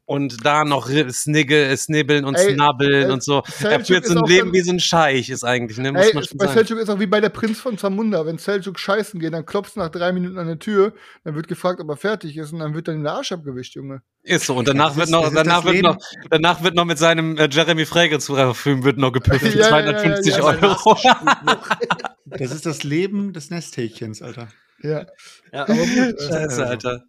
und 0.09 0.43
da 0.43 0.65
noch 0.65 0.89
snigge, 1.11 1.77
snibbeln 1.77 2.25
und 2.25 2.35
ey, 2.35 2.55
snabbeln 2.55 3.05
ey, 3.05 3.11
und 3.11 3.23
so. 3.23 3.43
Er 3.63 3.85
führt 3.85 4.07
so 4.07 4.19
ein 4.19 4.25
Leben 4.25 4.55
wie 4.55 4.63
so 4.63 4.73
ein 4.73 4.81
Scheich, 4.81 5.29
ist 5.29 5.45
eigentlich, 5.45 5.77
ne? 5.77 5.93
Muss 5.93 6.07
ey, 6.07 6.15
man 6.15 6.25
schon 6.25 6.39
bei 6.39 6.47
Selchuk 6.47 6.79
ist 6.79 6.89
auch 6.89 6.99
wie 6.99 7.07
bei 7.07 7.21
der 7.21 7.29
Prinz 7.29 7.61
von 7.61 7.77
Zamunda. 7.77 8.25
Wenn 8.25 8.39
Selchuk 8.39 8.79
scheißen 8.79 9.21
geht, 9.21 9.35
dann 9.35 9.45
klopft 9.45 9.77
nach 9.77 9.91
drei 9.91 10.13
Minuten 10.13 10.39
an 10.39 10.47
der 10.47 10.59
Tür, 10.59 10.95
dann 11.25 11.35
wird 11.35 11.47
gefragt, 11.47 11.79
ob 11.81 11.91
er 11.91 11.99
fertig 11.99 12.39
ist 12.39 12.55
und 12.55 12.61
dann 12.61 12.73
wird 12.73 12.89
dann 12.89 13.03
der 13.03 13.13
Arsch 13.13 13.33
abgewischt, 13.33 13.75
Junge. 13.75 14.01
Ist 14.23 14.47
so. 14.47 14.57
Und 14.57 14.67
danach 14.67 14.97
wird 14.97 15.11
noch, 15.11 15.31
danach 15.31 15.67
wird 15.67 15.83
noch, 15.83 15.99
danach 16.31 16.63
wird 16.63 16.75
noch 16.75 16.87
mit 16.87 16.97
seinem 16.97 17.37
äh, 17.37 17.47
Jeremy 17.51 17.85
Fragrance 17.85 18.55
Film 18.55 18.85
wird 18.85 18.97
noch 18.97 19.13
gepifft 19.13 19.47
für 19.47 19.59
ja, 19.59 19.69
250 19.69 20.33
ja, 20.33 20.39
ja, 20.39 20.45
Euro. 20.45 20.97
das 22.25 22.51
ist 22.51 22.65
das 22.65 22.83
Leben 22.83 23.35
des 23.35 23.51
Nesthäkchens, 23.51 24.23
Alter. 24.23 24.49
Ja. 24.83 25.05
ja 25.53 25.65
aber 25.65 25.75
gut. 25.75 26.19
Scheiße, 26.19 26.67
Alter. 26.67 27.05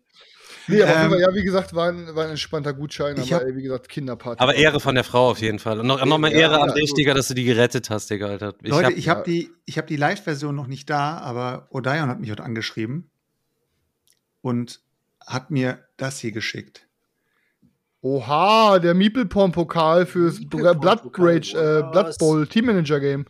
Nee, 0.70 0.84
aber 0.84 1.16
ähm, 1.16 1.22
ja, 1.22 1.34
wie 1.34 1.44
gesagt, 1.44 1.74
war 1.74 1.90
ein, 1.90 2.16
war 2.16 2.26
ein 2.26 2.32
entspannter 2.32 2.74
Gutschein, 2.74 3.18
aber 3.18 3.30
hab, 3.30 3.42
ey, 3.44 3.56
wie 3.56 3.64
gesagt, 3.64 3.90
Kinderparty. 3.90 4.42
Aber 4.42 4.56
Ehre 4.56 4.80
von 4.80 4.96
der 4.96 5.04
Frau 5.04 5.30
auf 5.30 5.40
jeden 5.40 5.60
Fall. 5.60 5.80
Und 5.80 5.88
noch, 5.88 6.04
noch 6.06 6.18
mal 6.18 6.32
Ehre 6.32 6.54
ja, 6.54 6.62
an 6.62 6.74
dich, 6.74 6.94
Digga, 6.94 7.14
dass 7.14 7.28
du 7.28 7.34
die 7.34 7.44
gerettet 7.44 7.90
hast, 7.90 8.10
Digga, 8.10 8.28
Alter. 8.28 8.54
Ich 8.62 8.70
Leute, 8.70 8.88
hab, 8.88 8.98
ich 8.98 9.10
habe 9.10 9.24
die, 9.24 9.52
hab 9.72 9.88
die 9.88 9.96
Live-Version 9.96 10.56
noch 10.56 10.68
nicht 10.68 10.90
da, 10.90 11.18
aber 11.18 11.68
Odion 11.72 12.10
hat 12.10 12.20
mich 12.20 12.32
heute 12.32 12.44
angeschrieben 12.44 13.10
und 14.42 14.82
hat 15.26 15.52
mir 15.52 15.80
das 15.98 16.20
hier 16.20 16.32
geschickt. 16.32 16.88
Oha, 18.02 18.80
der 18.80 18.94
Meeple-Porn-Pokal 18.94 20.06
fürs 20.06 20.40
Blood 20.40 20.86
Rage, 21.18 21.54
äh, 21.54 21.92
Blood 21.92 22.18
Bowl 22.18 22.48
Team 22.48 22.68
Manager 22.68 23.00
Game. 23.00 23.26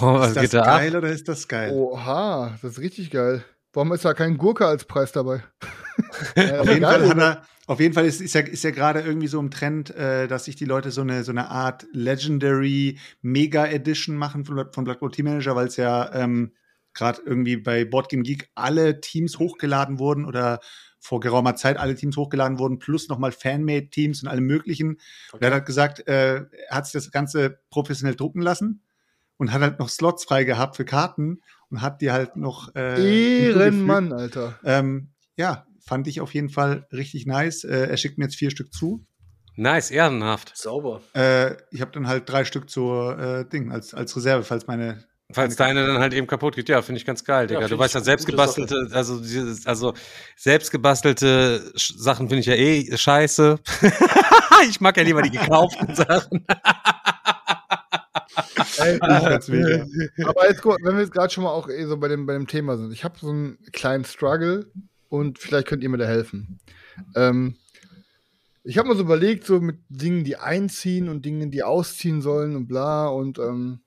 Oh, 0.00 0.20
ist 0.22 0.36
das 0.36 0.50
geil 0.50 0.90
ab? 0.90 0.98
oder 0.98 1.10
ist 1.10 1.28
das 1.28 1.48
geil? 1.48 1.72
Oha, 1.72 2.56
das 2.62 2.72
ist 2.72 2.78
richtig 2.80 3.10
geil. 3.10 3.44
Warum 3.76 3.92
ist 3.92 4.06
da 4.06 4.14
kein 4.14 4.38
Gurke 4.38 4.66
als 4.66 4.86
Preis 4.86 5.12
dabei? 5.12 5.44
ja, 6.34 6.60
auf, 6.60 6.68
jeden 6.70 6.80
Fall 6.80 7.08
hat 7.10 7.18
er, 7.18 7.42
auf 7.66 7.78
jeden 7.78 7.92
Fall 7.92 8.06
ist, 8.06 8.22
ist 8.22 8.32
ja, 8.32 8.40
ist 8.40 8.64
ja 8.64 8.70
gerade 8.70 9.00
irgendwie 9.00 9.26
so 9.26 9.38
im 9.38 9.50
Trend, 9.50 9.90
äh, 9.90 10.26
dass 10.28 10.46
sich 10.46 10.56
die 10.56 10.64
Leute 10.64 10.90
so 10.90 11.02
eine, 11.02 11.24
so 11.24 11.30
eine 11.30 11.50
Art 11.50 11.84
Legendary 11.92 12.98
Mega 13.20 13.66
Edition 13.66 14.16
machen 14.16 14.46
von, 14.46 14.72
von 14.72 14.84
Bowl 14.86 15.10
Team 15.10 15.26
Manager, 15.26 15.56
weil 15.56 15.66
es 15.66 15.76
ja 15.76 16.10
ähm, 16.14 16.54
gerade 16.94 17.20
irgendwie 17.26 17.58
bei 17.58 17.84
Board 17.84 18.08
Game 18.08 18.22
Geek 18.22 18.48
alle 18.54 19.02
Teams 19.02 19.38
hochgeladen 19.38 19.98
wurden 19.98 20.24
oder 20.24 20.60
vor 20.98 21.20
geraumer 21.20 21.54
Zeit 21.54 21.76
alle 21.76 21.96
Teams 21.96 22.16
hochgeladen 22.16 22.58
wurden, 22.58 22.78
plus 22.78 23.10
nochmal 23.10 23.30
Fanmade-Teams 23.30 24.22
und 24.22 24.28
alle 24.28 24.40
möglichen. 24.40 25.02
Okay. 25.32 25.44
er 25.44 25.54
hat 25.54 25.66
gesagt, 25.66 26.08
äh, 26.08 26.36
er 26.36 26.46
hat 26.70 26.86
sich 26.86 26.94
das 26.94 27.10
Ganze 27.10 27.60
professionell 27.68 28.16
drucken 28.16 28.40
lassen 28.40 28.80
und 29.36 29.52
hat 29.52 29.60
halt 29.60 29.78
noch 29.78 29.90
Slots 29.90 30.24
frei 30.24 30.44
gehabt 30.44 30.76
für 30.76 30.86
Karten 30.86 31.42
und 31.70 31.82
hat 31.82 32.00
die 32.00 32.10
halt 32.10 32.36
noch. 32.36 32.74
Äh, 32.74 33.48
Ehrenmann, 33.48 34.12
Alter. 34.12 34.58
Ähm, 34.64 35.12
ja, 35.36 35.66
fand 35.84 36.06
ich 36.08 36.20
auf 36.20 36.34
jeden 36.34 36.48
Fall 36.48 36.86
richtig 36.92 37.26
nice. 37.26 37.64
Äh, 37.64 37.88
er 37.88 37.96
schickt 37.96 38.18
mir 38.18 38.24
jetzt 38.24 38.36
vier 38.36 38.50
Stück 38.50 38.72
zu. 38.72 39.06
Nice, 39.56 39.90
ehrenhaft. 39.90 40.52
Sauber. 40.54 41.00
Äh, 41.14 41.56
ich 41.70 41.80
habe 41.80 41.90
dann 41.92 42.06
halt 42.06 42.28
drei 42.28 42.44
Stück 42.44 42.68
zur 42.68 43.18
äh, 43.18 43.48
Ding 43.48 43.72
als, 43.72 43.94
als 43.94 44.14
Reserve, 44.14 44.44
falls 44.44 44.66
meine. 44.66 45.04
Falls 45.32 45.56
deine 45.56 45.84
dann 45.84 45.98
halt 45.98 46.14
eben 46.14 46.28
kaputt 46.28 46.54
geht, 46.54 46.68
ja, 46.68 46.82
finde 46.82 47.00
ich 47.00 47.06
ganz 47.06 47.24
geil, 47.24 47.48
Digga. 47.48 47.62
Ja, 47.62 47.68
du 47.68 47.76
weißt 47.76 47.94
ja, 47.94 48.00
selbst 48.00 48.26
gebastelte, 48.26 48.88
also, 48.92 49.20
also 49.64 49.94
selbst 50.36 50.70
gebastelte 50.70 51.72
Sachen 51.74 52.28
finde 52.28 52.40
ich 52.40 52.46
ja 52.46 52.54
eh 52.54 52.96
scheiße. 52.96 53.58
ich 54.70 54.80
mag 54.80 54.96
ja 54.96 55.02
lieber 55.02 55.22
die 55.22 55.30
gekauften 55.30 55.96
Sachen. 55.96 56.46
Ey, 58.78 58.98
aber 59.00 59.32
jetzt 59.32 59.48
wenn 59.50 60.94
wir 60.94 61.00
jetzt 61.00 61.12
gerade 61.12 61.32
schon 61.32 61.44
mal 61.44 61.50
auch 61.50 61.68
eh 61.68 61.84
so 61.86 61.96
bei 61.96 62.08
dem, 62.08 62.26
bei 62.26 62.32
dem 62.34 62.46
Thema 62.46 62.76
sind. 62.76 62.92
Ich 62.92 63.04
habe 63.04 63.18
so 63.18 63.30
einen 63.30 63.58
kleinen 63.72 64.04
Struggle 64.04 64.70
und 65.08 65.38
vielleicht 65.38 65.68
könnt 65.68 65.82
ihr 65.82 65.88
mir 65.88 65.98
da 65.98 66.06
helfen. 66.06 66.58
Ähm, 67.14 67.56
ich 68.64 68.78
habe 68.78 68.88
mir 68.88 68.96
so 68.96 69.02
überlegt, 69.02 69.44
so 69.44 69.60
mit 69.60 69.78
Dingen, 69.88 70.24
die 70.24 70.36
einziehen 70.36 71.08
und 71.08 71.24
Dingen, 71.24 71.50
die 71.50 71.62
ausziehen 71.62 72.20
sollen 72.20 72.56
und 72.56 72.66
bla 72.66 73.06
und 73.08 73.38
ähm, 73.38 73.80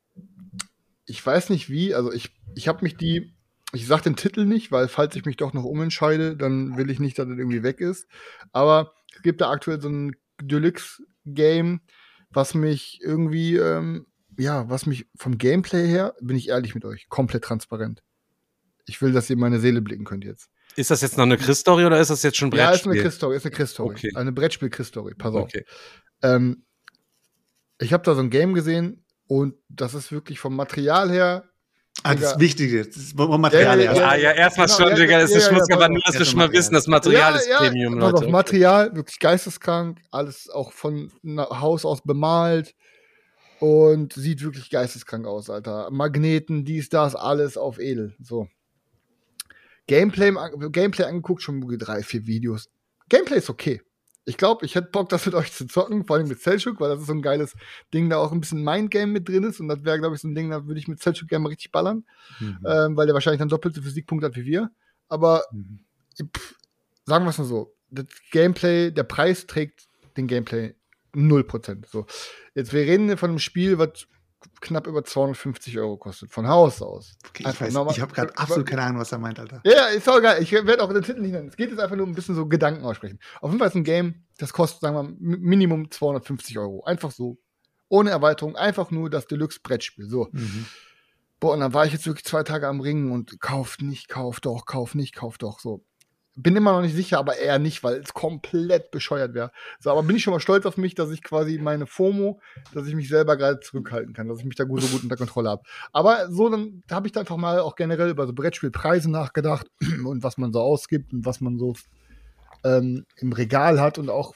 ich 1.05 1.25
weiß 1.25 1.49
nicht 1.49 1.69
wie, 1.69 1.95
also 1.95 2.13
ich, 2.13 2.29
ich 2.55 2.67
habe 2.67 2.83
mich 2.83 2.95
die, 2.95 3.33
ich 3.73 3.87
sag 3.87 4.03
den 4.03 4.15
Titel 4.15 4.45
nicht, 4.45 4.71
weil 4.71 4.87
falls 4.87 5.15
ich 5.15 5.25
mich 5.25 5.37
doch 5.37 5.53
noch 5.53 5.63
umentscheide, 5.63 6.37
dann 6.37 6.77
will 6.77 6.89
ich 6.89 6.99
nicht, 6.99 7.17
dass 7.17 7.27
das 7.27 7.37
irgendwie 7.37 7.63
weg 7.63 7.81
ist. 7.81 8.07
Aber 8.51 8.93
es 9.15 9.23
gibt 9.23 9.41
da 9.41 9.49
aktuell 9.49 9.81
so 9.81 9.89
ein 9.89 10.15
Deluxe-Game, 10.41 11.81
was 12.29 12.53
mich 12.53 12.99
irgendwie 13.01 13.57
ähm, 13.57 14.05
ja, 14.39 14.69
was 14.69 14.86
mich 14.86 15.06
vom 15.15 15.38
Gameplay 15.38 15.88
her, 15.88 16.15
bin 16.21 16.38
ich 16.38 16.49
ehrlich 16.49 16.73
mit 16.73 16.86
euch, 16.86 17.10
komplett 17.10 17.43
transparent. 17.43 18.02
Ich 18.86 19.02
will, 19.02 19.12
dass 19.12 19.30
ihr 19.30 19.38
meine 19.38 19.60
Seele 19.60 19.82
blicken 19.82 20.06
könnt 20.06 20.23
jetzt. 20.23 20.49
Ist 20.75 20.91
das 20.91 21.02
jetzt 21.02 21.17
noch 21.17 21.25
eine 21.25 21.38
Chris-Story 21.38 21.86
oder 21.86 21.99
ist 21.99 22.10
das 22.10 22.23
jetzt 22.23 22.38
schon 22.38 22.49
Brettspiel? 22.49 22.69
Ja, 22.69 22.73
ist 22.73 22.88
eine 22.88 23.02
Chris-Story, 23.02 23.36
ist 23.36 23.45
eine 23.45 23.56
Chris-Story. 23.56 23.95
Okay. 23.95 24.12
Eine 24.15 24.32
Brettspiel-Chris-Story, 24.32 25.15
pass 25.15 25.36
auf. 25.36 25.43
Okay. 25.43 25.65
Ähm, 26.23 26.65
ich 27.80 27.93
habe 27.93 28.04
da 28.04 28.15
so 28.15 28.21
ein 28.21 28.30
Game 28.30 28.54
gesehen 28.54 29.06
und 29.28 29.56
das 29.67 29.93
ist 29.93 30.12
wirklich 30.12 30.39
vom 30.39 30.56
Material 30.56 31.12
her 31.12 31.49
Ah, 32.04 32.15
das 32.15 32.32
ist 32.32 32.39
wichtig 32.39 32.71
jetzt. 32.71 32.95
Das 32.95 33.04
ist 33.04 33.17
Material 33.17 33.82
ja, 33.82 33.93
ja, 33.93 34.15
ja, 34.15 34.15
ja 34.15 34.32
erstmal 34.32 34.67
genau, 34.67 34.88
schon, 34.88 34.95
Digga. 34.95 35.19
Das 35.19 35.32
ist, 35.32 35.52
ja, 35.52 35.58
ja, 35.58 35.75
aber 35.75 35.89
nur, 35.89 36.02
dass 36.06 36.17
wir 36.17 36.25
schon 36.25 36.38
mal 36.38 36.52
wissen, 36.54 36.73
das 36.73 36.88
Material 36.88 37.36
ist 37.36 37.49
Premium, 37.52 37.95
Leute. 37.95 38.17
Also 38.17 38.30
Material, 38.30 38.95
wirklich 38.95 39.19
geisteskrank, 39.19 39.99
alles 40.10 40.49
auch 40.49 40.71
von 40.71 41.12
Haus 41.38 41.84
aus 41.84 42.02
bemalt 42.02 42.73
und 43.59 44.13
sieht 44.13 44.41
wirklich 44.43 44.69
geisteskrank 44.69 45.27
aus, 45.27 45.49
Alter. 45.49 45.89
Magneten, 45.91 46.65
dies, 46.65 46.89
das, 46.89 47.15
alles 47.15 47.57
auf 47.57 47.79
edel. 47.79 48.15
So. 48.21 48.47
Gameplay, 49.87 50.31
Gameplay 50.71 51.05
angeguckt, 51.05 51.41
schon 51.41 51.61
drei, 51.77 52.03
vier 52.03 52.25
Videos. 52.25 52.69
Gameplay 53.09 53.37
ist 53.37 53.49
okay. 53.49 53.81
Ich 54.25 54.37
glaube, 54.37 54.65
ich 54.65 54.75
hätte 54.75 54.89
Bock, 54.91 55.09
das 55.09 55.25
mit 55.25 55.35
euch 55.35 55.51
zu 55.51 55.65
zocken, 55.65 56.05
vor 56.05 56.15
allem 56.15 56.27
mit 56.27 56.39
Selchuk, 56.41 56.79
weil 56.79 56.89
das 56.89 57.01
ist 57.01 57.07
so 57.07 57.13
ein 57.13 57.21
geiles 57.21 57.55
Ding, 57.93 58.09
da 58.09 58.17
auch 58.17 58.31
ein 58.31 58.39
bisschen 58.39 58.63
Mindgame 58.63 59.11
mit 59.11 59.27
drin 59.27 59.43
ist. 59.43 59.59
Und 59.59 59.67
das 59.67 59.83
wäre, 59.83 59.99
glaube 59.99 60.15
ich, 60.15 60.21
so 60.21 60.27
ein 60.27 60.35
Ding, 60.35 60.51
da 60.51 60.65
würde 60.65 60.79
ich 60.79 60.87
mit 60.87 61.01
Selchuk 61.01 61.27
gerne 61.27 61.43
mal 61.43 61.49
richtig 61.49 61.71
ballern, 61.71 62.05
mhm. 62.39 62.59
ähm, 62.65 62.95
weil 62.95 63.07
der 63.07 63.13
wahrscheinlich 63.13 63.39
dann 63.39 63.49
doppelte 63.49 63.81
Physikpunkte 63.81 64.27
hat 64.27 64.35
wie 64.35 64.45
wir. 64.45 64.69
Aber 65.07 65.43
mhm. 65.51 65.79
pff, 66.23 66.55
sagen 67.05 67.25
wir 67.25 67.31
es 67.31 67.39
mal 67.39 67.45
so: 67.45 67.75
Das 67.89 68.05
Gameplay, 68.31 68.91
der 68.91 69.03
Preis 69.03 69.47
trägt 69.47 69.87
den 70.15 70.27
Gameplay 70.27 70.75
0%. 71.27 71.86
So. 71.88 72.05
Jetzt, 72.55 72.73
wir 72.73 72.82
reden 72.82 73.17
von 73.17 73.32
einem 73.32 73.39
Spiel, 73.39 73.77
was 73.77 74.08
knapp 74.62 74.88
über 74.88 75.03
250 75.03 75.77
Euro 75.79 75.97
kostet, 75.97 76.32
von 76.32 76.47
Haus 76.47 76.82
aus. 76.82 77.17
Okay, 77.27 77.43
ich, 77.47 77.62
ich 77.62 78.01
habe 78.01 78.13
gerade 78.13 78.38
absolut 78.38 78.65
keine 78.69 78.84
Ahnung, 78.84 79.01
was 79.01 79.12
er 79.12 79.17
meint, 79.17 79.39
Alter. 79.39 79.62
Ja, 79.65 79.88
ist 79.88 80.08
auch 80.08 80.21
geil. 80.21 80.41
Ich 80.41 80.51
werde 80.51 80.82
auch 80.84 80.91
den 80.91 81.03
Titel 81.03 81.21
nicht 81.21 81.32
nennen. 81.32 81.49
Es 81.49 81.58
geht 81.58 81.69
jetzt 81.69 81.79
einfach 81.79 81.95
nur 81.95 82.08
ein 82.08 82.15
bisschen 82.15 82.36
so 82.36 82.47
Gedanken 82.47 82.84
aussprechen. 82.84 83.19
Auf 83.41 83.49
jeden 83.49 83.60
Fall 83.60 83.69
ist 83.69 83.75
ein 83.75 83.84
Game, 83.84 84.23
das 84.38 84.53
kostet, 84.53 84.82
sagen 84.82 84.95
wir, 84.95 85.38
Minimum 85.38 85.91
250 85.91 86.58
Euro. 86.58 86.84
Einfach 86.84 87.12
so. 87.12 87.38
Ohne 87.89 88.12
Erweiterung, 88.12 88.55
einfach 88.55 88.91
nur 88.91 89.10
das 89.10 89.27
Deluxe-Brettspiel. 89.27 90.08
So. 90.08 90.29
Mhm. 90.32 90.65
Boah, 91.39 91.53
und 91.53 91.62
dann 91.62 91.73
war 91.73 91.86
ich 91.86 91.93
jetzt 91.93 92.05
wirklich 92.05 92.25
zwei 92.25 92.43
Tage 92.43 92.67
am 92.67 92.82
Ringen 92.82 93.12
und 93.12 93.39
kauft 93.39 93.82
nicht, 93.82 94.10
kauft 94.10 94.45
doch, 94.45 94.65
kauft 94.65 94.95
nicht, 94.95 95.15
kauft 95.15 95.41
doch. 95.41 95.60
So 95.60 95.84
bin 96.41 96.56
immer 96.56 96.71
noch 96.71 96.82
nicht 96.82 96.95
sicher, 96.95 97.19
aber 97.19 97.38
eher 97.38 97.60
nicht, 97.60 97.84
weil 97.84 97.97
es 97.97 98.13
komplett 98.13 98.91
bescheuert 98.91 99.34
wäre. 99.34 99.52
So, 99.80 99.91
aber 99.91 100.04
bin 100.04 100.15
ich 100.15 100.23
schon 100.23 100.34
mal 100.34 100.39
stolz 100.39 100.65
auf 100.65 100.78
mich, 100.78 100.95
dass 100.95 101.12
ich 101.12 101.21
quasi 101.21 101.58
meine 101.58 101.86
FOMO, 101.86 102.39
dass 102.73 102.88
ich 102.88 102.95
mich 102.95 103.10
selber 103.10 103.36
gerade 103.36 103.60
zurückhalten 103.60 104.13
kann, 104.13 104.30
dass 104.30 104.39
ich 104.39 104.45
mich 104.45 104.56
da 104.56 104.63
gut, 104.63 104.82
so 104.82 104.88
gut 104.88 105.04
unter 105.04 105.17
Kontrolle 105.17 105.49
habe. 105.49 105.63
Aber 105.91 106.32
so, 106.32 106.49
dann 106.49 106.84
habe 106.89 107.08
ich 107.08 107.12
da 107.12 107.19
einfach 107.19 107.38
mal 107.38 107.60
auch 107.60 107.75
generell 107.75 108.10
über 108.10 108.25
so 108.25 108.34
Brettspielpreise 108.34 109.12
nachgedacht 109.12 109.67
und 110.06 110.23
was 110.23 110.38
man 110.38 110.54
so 110.54 110.62
ausgibt 110.62 111.12
und 111.12 111.25
was 111.25 111.41
man 111.41 111.58
so 111.58 111.75
ähm, 112.63 113.06
im 113.17 113.34
Regal 113.34 113.82
hat 113.82 113.97
und 113.97 114.10
auch 114.10 114.34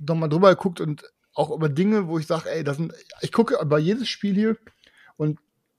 nochmal 0.00 0.30
drüber 0.30 0.50
geguckt 0.50 0.80
und 0.80 1.04
auch 1.34 1.50
über 1.50 1.68
Dinge, 1.68 2.08
wo 2.08 2.18
ich 2.18 2.26
sage, 2.26 2.50
ey, 2.50 2.64
das 2.64 2.78
sind, 2.78 2.92
ich 3.20 3.32
gucke 3.32 3.58
über 3.60 3.78
jedes 3.78 4.08
Spiel 4.08 4.34
hier 4.34 4.56
und 5.16 5.38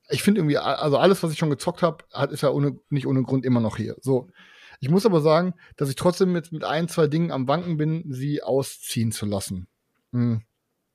ich 0.09 0.21
finde 0.21 0.41
irgendwie, 0.41 0.57
also 0.57 0.97
alles, 0.97 1.23
was 1.23 1.31
ich 1.31 1.39
schon 1.39 1.49
gezockt 1.49 1.81
habe, 1.81 2.03
ist 2.31 2.41
ja 2.43 2.49
ohne, 2.49 2.77
nicht 2.89 3.07
ohne 3.07 3.23
Grund 3.23 3.45
immer 3.45 3.61
noch 3.61 3.77
hier. 3.77 3.95
So. 4.01 4.29
Ich 4.79 4.89
muss 4.89 5.05
aber 5.05 5.21
sagen, 5.21 5.53
dass 5.77 5.89
ich 5.89 5.95
trotzdem 5.95 6.31
mit, 6.31 6.51
mit 6.51 6.63
ein, 6.63 6.87
zwei 6.87 7.07
Dingen 7.07 7.31
am 7.31 7.47
Wanken 7.47 7.77
bin, 7.77 8.03
sie 8.09 8.41
ausziehen 8.43 9.11
zu 9.11 9.25
lassen. 9.25 9.67
Mhm. 10.11 10.41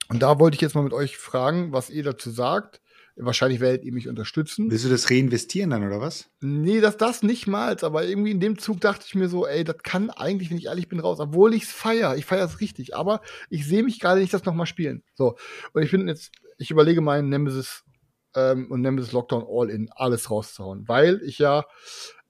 Und 0.09 0.23
da 0.23 0.39
wollte 0.39 0.55
ich 0.55 0.61
jetzt 0.61 0.75
mal 0.75 0.83
mit 0.83 0.93
euch 0.93 1.19
fragen, 1.19 1.73
was 1.73 1.91
ihr 1.91 2.03
dazu 2.03 2.31
sagt. 2.31 2.81
Wahrscheinlich 3.21 3.59
werdet 3.59 3.85
ihr 3.85 3.93
mich 3.93 4.07
unterstützen. 4.07 4.71
Willst 4.71 4.85
du 4.85 4.89
das 4.89 5.11
reinvestieren 5.11 5.71
dann, 5.71 5.85
oder 5.85 6.01
was? 6.01 6.31
Nee, 6.41 6.81
das, 6.81 6.97
das 6.97 7.25
nicht 7.25 7.49
mal, 7.49 7.77
aber 7.83 8.05
irgendwie 8.05 8.31
in 8.31 8.39
dem 8.39 8.59
Zug 8.59 8.81
dachte 8.81 9.07
ich 9.09 9.17
mir 9.17 9.29
so, 9.29 9.45
ey, 9.45 9.65
das 9.65 9.79
kann 9.83 10.11
eigentlich, 10.11 10.51
wenn 10.51 10.57
ich 10.57 10.67
ehrlich 10.67 10.89
bin, 10.89 11.01
raus, 11.01 11.19
obwohl 11.19 11.53
ich 11.53 11.65
es 11.65 11.73
feiere. 11.73 12.17
Ich 12.17 12.27
feiere 12.27 12.45
es 12.45 12.61
richtig, 12.61 12.95
aber 12.95 13.21
ich 13.51 13.67
sehe 13.67 13.83
mich 13.83 13.99
gerade 13.99 14.21
nicht 14.21 14.33
das 14.33 14.45
nochmal 14.45 14.67
spielen. 14.67 15.03
So. 15.15 15.37
Und 15.73 15.83
ich 15.83 15.91
bin 15.91 16.07
jetzt, 16.07 16.31
ich 16.59 16.71
überlege 16.71 17.01
meinen 17.01 17.29
Nemesis 17.29 17.83
ähm, 18.37 18.71
und 18.71 18.83
Nemesis 18.83 19.11
Lockdown 19.11 19.45
All 19.49 19.69
in 19.69 19.91
alles 19.91 20.31
rauszuhauen, 20.31 20.87
weil 20.87 21.21
ich 21.25 21.39
ja 21.39 21.65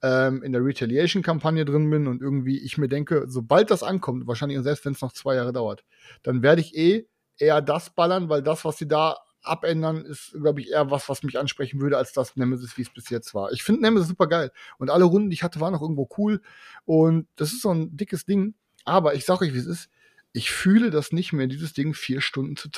ähm, 0.03 0.43
in 0.43 0.53
der 0.53 0.65
Retaliation-Kampagne 0.65 1.65
drin 1.65 1.91
bin 1.91 2.07
und 2.07 2.23
irgendwie 2.23 2.59
ich 2.59 2.79
mir 2.79 2.89
denke, 2.89 3.25
sobald 3.27 3.71
das 3.71 3.83
ankommt, 3.83 4.27
wahrscheinlich 4.27 4.61
selbst 4.63 4.85
wenn 4.85 4.93
es 4.93 5.01
noch 5.01 5.13
zwei 5.13 5.35
Jahre 5.35 5.53
dauert, 5.53 5.85
dann 6.23 6.43
werde 6.43 6.61
ich 6.61 6.77
eh 6.77 7.09
eher 7.37 7.61
das 7.61 7.91
ballern, 7.91 8.29
weil 8.29 8.43
das, 8.43 8.65
was 8.65 8.79
sie 8.79 8.89
da 8.89 9.17
abändern, 9.43 10.05
ist, 10.05 10.33
glaube 10.33 10.61
ich, 10.61 10.71
eher 10.71 10.91
was, 10.91 11.09
was 11.09 11.23
mich 11.23 11.39
ansprechen 11.39 11.81
würde, 11.81 11.97
als 11.97 12.13
das 12.13 12.37
Nemesis, 12.37 12.77
wie 12.77 12.83
es 12.83 12.91
bis 12.91 13.09
jetzt 13.11 13.35
war. 13.35 13.53
Ich 13.53 13.63
finde 13.63 13.83
Nemesis 13.83 14.09
super 14.09 14.27
geil. 14.27 14.51
Und 14.79 14.91
alle 14.91 15.05
Runden, 15.05 15.31
die 15.31 15.35
ich 15.35 15.43
hatte, 15.43 15.61
waren 15.61 15.75
auch 15.75 15.83
irgendwo 15.83 16.09
cool. 16.19 16.43
Und 16.85 17.29
das 17.37 17.53
ist 17.53 17.63
so 17.63 17.71
ein 17.73 17.97
dickes 17.97 18.25
Ding. 18.25 18.55
Aber 18.85 19.15
ich 19.15 19.25
sage 19.25 19.45
euch, 19.45 19.55
wie 19.55 19.59
es 19.59 19.67
ist. 19.67 19.89
ich 20.33 20.51
fühle 20.51 20.91
das 20.91 21.13
nicht 21.13 21.33
mehr, 21.33 21.47
dieses 21.47 21.73
Ding 21.73 21.95
vier 21.95 22.21
Stunden 22.21 22.57
zu 22.57 22.69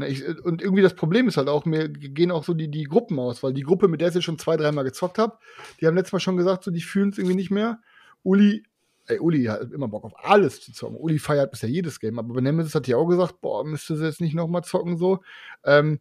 zocken. 0.00 0.12
Ich, 0.12 0.44
und 0.44 0.62
irgendwie 0.62 0.82
das 0.82 0.94
Problem 0.94 1.28
ist 1.28 1.36
halt 1.36 1.48
auch, 1.48 1.64
mir 1.64 1.88
gehen 1.88 2.30
auch 2.30 2.44
so 2.44 2.54
die, 2.54 2.70
die 2.70 2.84
Gruppen 2.84 3.18
aus, 3.18 3.42
weil 3.42 3.52
die 3.52 3.62
Gruppe, 3.62 3.88
mit 3.88 4.00
der 4.00 4.08
ich 4.08 4.14
jetzt 4.14 4.24
schon 4.24 4.38
zwei, 4.38 4.56
dreimal 4.56 4.84
gezockt 4.84 5.18
habe, 5.18 5.38
die 5.80 5.86
haben 5.86 5.96
letztes 5.96 6.12
Mal 6.12 6.20
schon 6.20 6.36
gesagt, 6.36 6.64
so, 6.64 6.70
die 6.70 6.80
fühlen 6.80 7.10
es 7.10 7.18
irgendwie 7.18 7.36
nicht 7.36 7.50
mehr. 7.50 7.80
Uli, 8.22 8.64
ey, 9.06 9.18
Uli 9.18 9.44
hat 9.44 9.72
immer 9.72 9.88
Bock 9.88 10.04
auf 10.04 10.12
alles 10.16 10.60
zu 10.60 10.72
zocken. 10.72 10.96
Uli 10.96 11.18
feiert 11.18 11.50
bisher 11.50 11.68
jedes 11.68 12.00
Game, 12.00 12.18
aber 12.18 12.34
bei 12.34 12.40
Nemesis 12.40 12.74
hat 12.74 12.86
die 12.86 12.94
auch 12.94 13.06
gesagt, 13.06 13.40
boah, 13.40 13.64
müsste 13.64 13.96
sie 13.96 14.04
jetzt 14.04 14.20
nicht 14.20 14.34
nochmal 14.34 14.62
zocken, 14.62 14.96
so. 14.96 15.20
Ähm, 15.64 16.00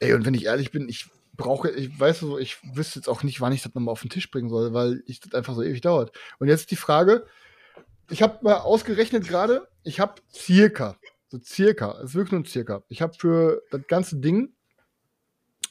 ey, 0.00 0.14
und 0.14 0.26
wenn 0.26 0.34
ich 0.34 0.46
ehrlich 0.46 0.70
bin, 0.70 0.88
ich 0.88 1.06
brauche, 1.34 1.70
ich 1.70 1.98
weiß 1.98 2.20
so, 2.20 2.38
ich 2.38 2.58
wüsste 2.74 2.98
jetzt 2.98 3.08
auch 3.08 3.22
nicht, 3.22 3.40
wann 3.40 3.52
ich 3.52 3.62
das 3.62 3.74
nochmal 3.74 3.92
auf 3.92 4.02
den 4.02 4.10
Tisch 4.10 4.30
bringen 4.30 4.48
soll, 4.48 4.74
weil 4.74 5.02
ich 5.06 5.20
das 5.20 5.34
einfach 5.34 5.54
so 5.54 5.62
ewig 5.62 5.80
dauert. 5.80 6.12
Und 6.38 6.48
jetzt 6.48 6.70
die 6.70 6.76
Frage, 6.76 7.26
ich 8.10 8.22
habe 8.22 8.38
mal 8.42 8.56
ausgerechnet 8.56 9.26
gerade, 9.26 9.66
ich 9.82 9.98
habe 9.98 10.20
circa 10.32 10.96
so 11.32 11.38
circa, 11.42 11.98
es 12.02 12.10
ist 12.10 12.14
wirklich 12.14 12.32
nur 12.32 12.40
ein 12.42 12.44
circa. 12.44 12.82
Ich 12.88 13.00
habe 13.00 13.14
für 13.14 13.62
das 13.70 13.80
ganze 13.88 14.18
Ding 14.18 14.52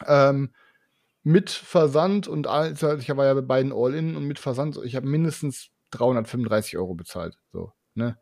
ähm, 0.08 0.54
mit 1.22 1.52
Versand 1.52 2.28
und 2.28 2.48
alles, 2.48 2.82
ich 2.82 3.16
war 3.16 3.26
ja 3.26 3.34
bei 3.36 3.42
beiden 3.42 3.72
All-In 3.72 4.16
und 4.16 4.26
mit 4.26 4.40
Versand, 4.40 4.80
ich 4.84 4.96
habe 4.96 5.08
mindestens 5.08 5.70
335 5.92 6.78
Euro 6.78 6.96
bezahlt. 6.96 7.38
So, 7.54 7.74
ne? 7.94 8.18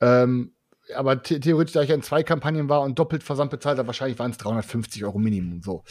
Ähm, 0.00 0.52
aber 0.94 1.22
the 1.24 1.40
theoretisch, 1.40 1.72
da 1.72 1.80
ich 1.80 1.88
ja 1.88 1.94
in 1.94 2.02
zwei 2.02 2.22
Kampagnen 2.22 2.68
war 2.68 2.82
und 2.82 2.98
doppelt 2.98 3.22
Versand 3.22 3.50
bezahlt 3.50 3.78
habe, 3.78 3.86
wahrscheinlich 3.86 4.18
waren 4.18 4.32
es 4.32 4.36
350 4.36 5.06
Euro 5.06 5.18
Minimum. 5.18 5.62
So. 5.62 5.84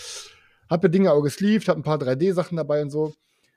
Hab 0.70 0.84
mir 0.84 0.92
Dinge 0.92 1.12
auch 1.12 1.24
gesleeved, 1.24 1.68
hab 1.70 1.78
ein 1.78 1.84
paar 1.84 1.98
3D-Sachen 1.98 2.56
dabei 2.56 2.84
und 2.84 2.92
so. 2.92 3.16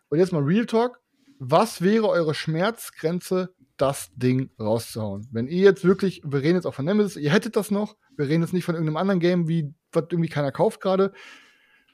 Und 0.08 0.18
jetzt 0.18 0.32
mal 0.32 0.42
Real 0.42 0.64
Talk. 0.64 1.00
Was 1.38 1.82
wäre 1.82 2.08
eure 2.08 2.32
Schmerzgrenze 2.32 3.54
das 3.76 4.10
Ding 4.14 4.50
rauszuhauen. 4.58 5.28
Wenn 5.30 5.48
ihr 5.48 5.62
jetzt 5.62 5.84
wirklich, 5.84 6.22
wir 6.24 6.42
reden 6.42 6.56
jetzt 6.56 6.66
auch 6.66 6.74
von 6.74 6.84
Nemesis, 6.84 7.16
ihr 7.16 7.32
hättet 7.32 7.56
das 7.56 7.70
noch, 7.70 7.96
wir 8.16 8.28
reden 8.28 8.42
jetzt 8.42 8.52
nicht 8.52 8.64
von 8.64 8.74
irgendeinem 8.74 8.96
anderen 8.96 9.20
Game, 9.20 9.48
wie 9.48 9.74
was 9.92 10.04
irgendwie 10.10 10.28
keiner 10.28 10.52
kauft 10.52 10.80
gerade. 10.80 11.12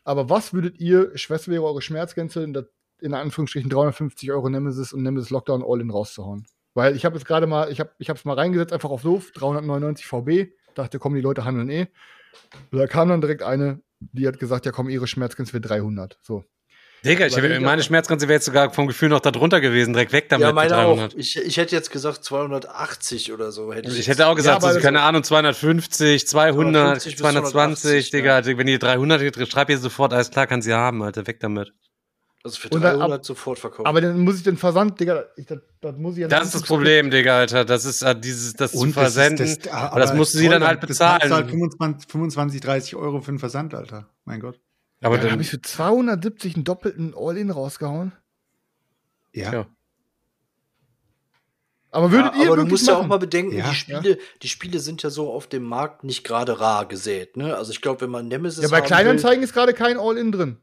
Aber 0.05 0.29
was 0.29 0.53
würdet 0.53 0.79
ihr, 0.81 1.17
Schwester 1.17 1.51
wäre 1.53 1.65
eure 1.65 1.83
Schmerzgrenze, 1.83 2.43
in, 2.43 2.53
der, 2.53 2.69
in 3.01 3.15
Anführungsstrichen 3.15 3.71
350 3.71 4.31
Euro 4.33 4.49
Nemesis 4.49 4.93
und 4.93 5.03
Nemesis 5.03 5.31
Lockdown 5.31 5.65
All-In 5.67 5.91
rauszuhauen? 5.91 6.47
Weil 6.75 6.97
ich 6.97 7.05
habe 7.05 7.17
jetzt 7.17 7.27
gerade 7.27 7.47
mal, 7.47 7.71
ich 7.71 7.81
habe 7.81 7.91
ich 7.99 8.09
es 8.09 8.25
mal 8.25 8.35
reingesetzt, 8.35 8.73
einfach 8.73 8.91
auf 8.91 9.03
so 9.03 9.23
399 9.35 10.07
VB, 10.07 10.53
dachte, 10.75 10.99
kommen 10.99 11.15
die 11.15 11.21
Leute 11.21 11.45
handeln 11.45 11.69
eh. 11.69 11.87
Da 12.71 12.87
kam 12.87 13.09
dann 13.09 13.21
direkt 13.21 13.43
eine, 13.43 13.83
die 14.01 14.27
hat 14.27 14.39
gesagt, 14.39 14.67
ja 14.67 14.73
komm, 14.73 14.89
ihre 14.89 15.07
Schmerzgrenze 15.07 15.53
wird 15.53 15.69
300. 15.69 16.19
So. 16.23 16.45
Digga, 17.05 17.27
ich 17.27 17.37
hab, 17.37 17.61
meine 17.61 17.83
Schmerzgrenze 17.83 18.29
wäre 18.29 18.37
jetzt 18.37 18.45
sogar 18.45 18.73
vom 18.73 18.87
Gefühl 18.87 19.09
noch 19.09 19.19
da 19.19 19.33
drunter 19.33 19.61
gewesen, 19.61 19.93
direkt 19.93 20.13
weg 20.13 20.29
damit. 20.29 20.47
Ja, 20.47 20.53
meine 20.53 20.77
auch. 20.79 21.09
Ich, 21.17 21.37
ich 21.37 21.57
hätte 21.57 21.75
jetzt 21.75 21.91
gesagt 21.91 22.23
280 22.23 23.33
oder 23.33 23.51
so. 23.51 23.73
Hätte 23.73 23.91
ich, 23.91 23.99
ich 23.99 24.09
hätte 24.09 24.29
auch 24.29 24.37
gesagt, 24.37 24.63
ja, 24.63 24.69
also, 24.69 24.81
keine 24.81 25.01
Ahnung, 25.01 25.25
250, 25.25 26.29
200, 26.29 27.01
220, 27.01 28.11
Digga. 28.11 28.39
Ja. 28.39 28.57
Wenn 28.57 28.69
ihr 28.69 28.79
300 28.79 29.51
schreibt 29.51 29.71
ihr 29.71 29.79
sofort, 29.79 30.13
alles 30.13 30.31
klar, 30.31 30.47
kann 30.47 30.63
sie 30.63 30.73
haben, 30.73 31.03
Alter, 31.03 31.27
weg 31.27 31.41
damit. 31.41 31.73
Also 32.45 32.61
für 32.61 32.69
300 32.71 33.13
ab, 33.13 33.25
sofort 33.25 33.59
verkaufen. 33.59 33.87
Aber 33.87 34.01
dann 34.01 34.21
muss 34.21 34.37
ich 34.37 34.43
den 34.45 34.57
Versand, 34.57 34.99
Digga, 35.01 35.25
ich, 35.37 35.47
das, 35.47 35.59
das 35.81 35.97
muss 35.97 36.15
ich 36.15 36.23
ja 36.23 36.29
Das 36.29 36.47
ist 36.47 36.55
das 36.55 36.63
Problem, 36.63 37.11
Digga, 37.11 37.39
Alter. 37.39 37.65
Das 37.65 37.85
ist 37.85 38.03
uh, 38.03 38.15
dieses, 38.15 38.55
das 38.55 38.75
Und 38.75 38.89
zu 38.89 38.95
versenden. 38.95 39.47
Das, 39.47 39.59
das, 39.59 39.73
aber 39.73 40.01
das 40.01 40.15
musst 40.15 40.35
du 40.35 40.39
sie 40.39 40.49
dann 40.49 40.65
halt 40.65 40.81
bezahlen. 40.81 41.21
Das 41.23 41.31
halt 41.33 41.51
25, 41.51 42.11
25, 42.11 42.61
30 42.61 42.97
Euro 42.97 43.21
für 43.21 43.33
den 43.33 43.39
Versand, 43.39 43.75
Alter. 43.75 44.09
Mein 44.25 44.41
Gott. 44.41 44.61
Aber 45.03 45.17
ja, 45.17 45.23
dann 45.23 45.33
habe 45.33 45.43
ich 45.43 45.51
für 45.51 45.61
270 45.61 46.55
einen 46.55 46.65
doppelten 46.65 47.15
All-In 47.17 47.51
rausgehauen. 47.51 48.13
Ja. 49.33 49.53
ja. 49.53 49.67
Aber 51.91 52.11
würdet 52.11 52.35
ja, 52.35 52.43
ihr 52.43 52.47
aber 52.47 52.57
du 52.57 52.67
musst 52.67 52.87
machen? 52.87 52.95
ja 52.97 53.03
auch 53.03 53.07
mal 53.07 53.19
bedenken, 53.19 53.55
ja, 53.55 53.69
die 53.69 53.75
Spiele, 53.75 54.11
ja. 54.11 54.17
die 54.41 54.49
Spiele 54.49 54.79
sind 54.79 55.03
ja 55.03 55.11
so 55.11 55.31
auf 55.31 55.47
dem 55.47 55.65
Markt 55.65 56.05
nicht 56.05 56.25
gerade 56.25 56.59
rar 56.59 56.87
gesät, 56.87 57.37
ne? 57.37 57.55
Also 57.55 57.73
ich 57.73 57.83
glaube, 57.83 58.01
wenn 58.01 58.11
man 58.11 58.29
Nemesis 58.29 58.63
Ja, 58.63 58.71
bei 58.71 58.81
Kleinanzeigen 58.81 59.41
will, 59.41 59.45
ist 59.45 59.53
gerade 59.53 59.75
kein 59.75 59.99
All-In 59.99 60.33
drin. 60.33 60.57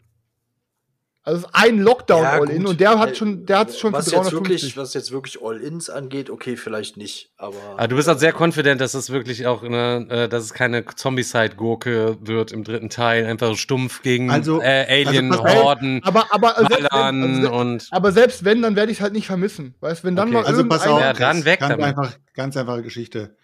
Also 1.24 1.48
ein 1.52 1.80
Lockdown 1.80 2.24
ja, 2.24 2.40
All-In 2.40 2.66
und 2.66 2.80
der 2.80 2.98
hat 2.98 3.18
schon, 3.18 3.46
der 3.46 3.60
hat 3.60 3.76
schon 3.76 3.92
was 3.92 4.06
für 4.06 4.12
350. 4.16 4.32
Jetzt 4.32 4.64
wirklich, 4.64 4.78
was 4.78 4.94
jetzt 4.94 5.12
wirklich 5.12 5.42
All-Ins 5.44 5.90
angeht, 5.90 6.30
okay, 6.30 6.56
vielleicht 6.56 6.96
nicht, 6.96 7.32
aber. 7.38 7.58
aber 7.74 7.88
du 7.90 7.98
bist 7.98 8.08
halt 8.08 8.20
sehr 8.20 8.34
confident, 8.34 8.80
dass 8.80 8.94
es 8.94 9.10
wirklich 9.10 9.46
auch, 9.46 9.62
eine, 9.62 10.08
äh, 10.10 10.30
dass 10.30 10.46
es 10.46 10.54
keine 10.54 10.86
Zombie-Side-Gurke 10.86 12.18
wird 12.22 12.54
im 12.54 12.64
dritten 12.64 12.90
Teil, 12.90 13.26
einfach 13.26 13.56
stumpf 13.58 14.02
gegen 14.02 14.32
also, 14.32 14.62
äh, 14.62 14.86
Alien-Horden, 14.88 16.02
also 16.04 16.20
aber, 16.20 16.34
aber, 16.34 16.56
selbst 16.68 16.94
wenn, 16.94 17.24
also, 17.24 17.54
und. 17.54 17.88
Aber 17.92 18.12
selbst 18.14 18.46
wenn, 18.46 18.62
dann 18.62 18.78
werde 18.78 18.92
ich 18.92 19.00
es 19.00 19.02
halt 19.02 19.14
nicht 19.14 19.28
vermissen. 19.28 19.76
Weißt 19.82 20.06
wenn 20.06 20.16
dann 20.16 20.30
okay. 20.30 20.38
mal 20.38 20.46
Also 20.46 20.68
pass 20.68 20.88
auf, 20.88 21.02
ja, 21.02 21.12
dann 21.12 21.44
weg 21.44 21.60
ganz, 21.60 21.84
einfach, 21.84 22.18
ganz 22.34 22.56
einfache 22.56 22.82
Geschichte. 22.82 23.36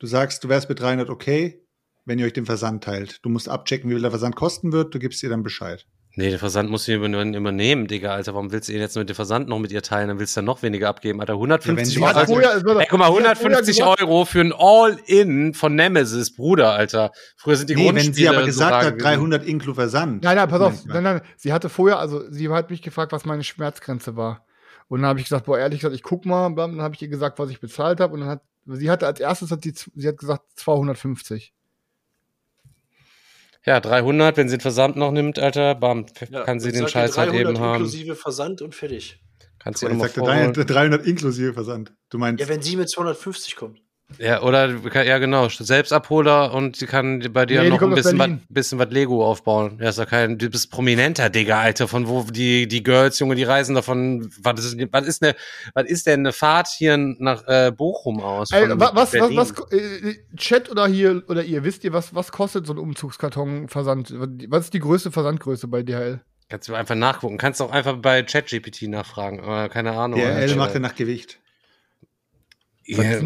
Du 0.00 0.06
sagst, 0.08 0.42
du 0.42 0.48
wärst 0.48 0.68
mit 0.68 0.80
300 0.80 1.08
okay, 1.08 1.64
wenn 2.04 2.18
ihr 2.18 2.26
euch 2.26 2.32
den 2.32 2.46
Versand 2.46 2.82
teilt. 2.82 3.24
Du 3.24 3.28
musst 3.28 3.48
abchecken, 3.48 3.88
wie 3.88 3.94
viel 3.94 4.02
der 4.02 4.10
Versand 4.10 4.34
kosten 4.34 4.72
wird, 4.72 4.94
du 4.94 4.98
gibst 4.98 5.22
ihr 5.22 5.30
dann 5.30 5.44
Bescheid. 5.44 5.86
Nee, 6.16 6.30
der 6.30 6.40
Versand 6.40 6.70
muss 6.70 6.84
sie 6.84 6.94
übernehmen, 6.94 7.86
Digga, 7.86 8.12
Alter. 8.12 8.34
Warum 8.34 8.50
willst 8.50 8.68
du 8.68 8.72
jetzt 8.72 8.96
mit 8.96 9.08
dem 9.08 9.14
Versand 9.14 9.48
noch 9.48 9.60
mit 9.60 9.70
ihr 9.70 9.80
teilen? 9.80 10.08
Dann 10.08 10.18
willst 10.18 10.36
du 10.36 10.40
ja 10.40 10.44
noch 10.44 10.62
weniger 10.62 10.88
abgeben, 10.88 11.20
Alter. 11.20 11.34
150 11.34 11.96
ja, 11.96 12.06
Euro. 12.08 12.26
Vorher, 12.26 12.50
also, 12.50 12.78
ey, 12.80 12.86
guck 12.90 12.98
mal, 12.98 13.06
150 13.06 13.84
Euro 13.84 14.24
für 14.24 14.40
ein 14.40 14.52
All-In 14.52 15.54
von 15.54 15.74
Nemesis, 15.76 16.34
Bruder, 16.34 16.72
Alter. 16.72 17.12
Früher 17.36 17.56
sind 17.56 17.70
die 17.70 17.76
nee, 17.76 17.94
wenn 17.94 18.12
sie 18.12 18.28
aber 18.28 18.44
gesagt 18.44 18.82
so 18.82 18.90
hat, 18.90 19.00
300 19.00 19.44
inklu 19.44 19.72
Versand. 19.74 20.24
Nein, 20.24 20.36
nein, 20.36 20.48
pass 20.48 20.60
auf. 20.60 20.84
Nein, 20.84 21.04
nein. 21.04 21.20
Sie 21.36 21.52
hatte 21.52 21.68
vorher, 21.68 22.00
also 22.00 22.28
sie 22.30 22.48
hat 22.48 22.70
mich 22.70 22.82
gefragt, 22.82 23.12
was 23.12 23.24
meine 23.24 23.44
Schmerzgrenze 23.44 24.16
war. 24.16 24.44
Und 24.88 25.02
dann 25.02 25.10
habe 25.10 25.20
ich 25.20 25.26
gesagt, 25.26 25.46
boah, 25.46 25.58
ehrlich 25.58 25.80
gesagt, 25.80 25.94
ich 25.94 26.02
guck 26.02 26.26
mal. 26.26 26.52
Dann 26.56 26.82
habe 26.82 26.96
ich 26.96 27.02
ihr 27.02 27.08
gesagt, 27.08 27.38
was 27.38 27.50
ich 27.50 27.60
bezahlt 27.60 28.00
habe. 28.00 28.14
Und 28.14 28.20
dann 28.20 28.28
hat, 28.28 28.42
sie 28.66 28.90
hatte 28.90 29.06
als 29.06 29.20
erstes, 29.20 29.52
hat 29.52 29.62
sie, 29.62 29.72
sie 29.94 30.08
hat 30.08 30.16
gesagt 30.16 30.42
250. 30.56 31.54
Ja, 33.66 33.80
300, 33.80 34.36
wenn 34.36 34.48
sie 34.48 34.56
den 34.56 34.62
Versand 34.62 34.96
noch 34.96 35.10
nimmt, 35.10 35.38
Alter, 35.38 35.74
bam, 35.74 36.06
ja, 36.30 36.44
kann 36.44 36.60
sie 36.60 36.72
den 36.72 36.88
Scheiß 36.88 37.18
halt 37.18 37.34
eben 37.34 37.58
haben. 37.58 37.82
inklusive 37.82 38.16
Versand 38.16 38.62
und 38.62 38.74
fertig. 38.74 39.20
Kannst 39.58 39.82
du 39.82 39.88
ja 39.88 39.98
sagte 39.98 40.20
300, 40.20 40.70
300 40.70 41.06
inklusive 41.06 41.52
Versand. 41.52 41.92
Du 42.08 42.16
meinst? 42.16 42.40
Ja, 42.40 42.48
wenn 42.48 42.62
sie 42.62 42.76
mit 42.76 42.88
250 42.88 43.56
kommt. 43.56 43.82
Ja, 44.18 44.42
oder, 44.42 44.68
ja, 45.02 45.18
genau, 45.18 45.48
Selbstabholer 45.48 46.52
und 46.52 46.76
sie 46.76 46.86
kann 46.86 47.20
bei 47.32 47.46
dir 47.46 47.62
nee, 47.62 47.70
noch 47.70 47.80
ein 47.80 47.94
bisschen 47.94 48.18
was, 48.18 48.30
bisschen 48.48 48.78
was 48.78 48.90
Lego 48.90 49.24
aufbauen. 49.24 49.78
Ja, 49.80 49.88
ist 49.90 49.98
ja 49.98 50.06
kein, 50.06 50.36
du 50.36 50.50
bist 50.50 50.70
prominenter, 50.70 51.30
Digga, 51.30 51.60
Alter, 51.60 51.88
von 51.88 52.08
wo 52.08 52.22
die, 52.22 52.68
die 52.68 52.82
Girls, 52.82 53.18
Junge, 53.18 53.34
die 53.34 53.44
reisen 53.44 53.74
davon, 53.74 54.30
was 54.42 54.64
ist, 54.64 54.92
was 54.92 55.06
ist 55.06 55.22
eine, 55.22 55.34
was 55.74 55.86
ist 55.86 56.06
denn 56.06 56.20
eine 56.20 56.32
Fahrt 56.32 56.68
hier 56.68 56.96
nach 56.96 57.46
äh, 57.46 57.72
Bochum 57.74 58.20
aus? 58.20 58.50
Ey, 58.50 58.68
was, 58.74 58.94
was, 58.94 59.12
was, 59.14 59.72
äh, 59.72 60.16
Chat 60.36 60.70
oder 60.70 60.86
hier, 60.86 61.22
oder 61.28 61.42
ihr, 61.42 61.64
wisst 61.64 61.84
ihr, 61.84 61.92
was, 61.92 62.14
was 62.14 62.32
kostet 62.32 62.66
so 62.66 62.74
ein 62.74 62.78
Umzugskarton-Versand? 62.78 64.14
Was 64.48 64.64
ist 64.64 64.74
die 64.74 64.80
größte 64.80 65.10
Versandgröße 65.10 65.68
bei 65.68 65.82
DHL? 65.82 66.20
Kannst 66.50 66.68
du 66.68 66.74
einfach 66.74 66.96
nachgucken. 66.96 67.38
Kannst 67.38 67.62
auch 67.62 67.70
einfach 67.70 67.96
bei 67.98 68.24
ChatGPT 68.24 68.82
nachfragen, 68.88 69.40
aber 69.40 69.68
keine 69.68 69.92
Ahnung. 69.92 70.18
DHL 70.18 70.56
macht 70.56 70.74
ja 70.74 70.80
nach 70.80 70.96
Gewicht. 70.96 71.38
Ja, 72.86 73.20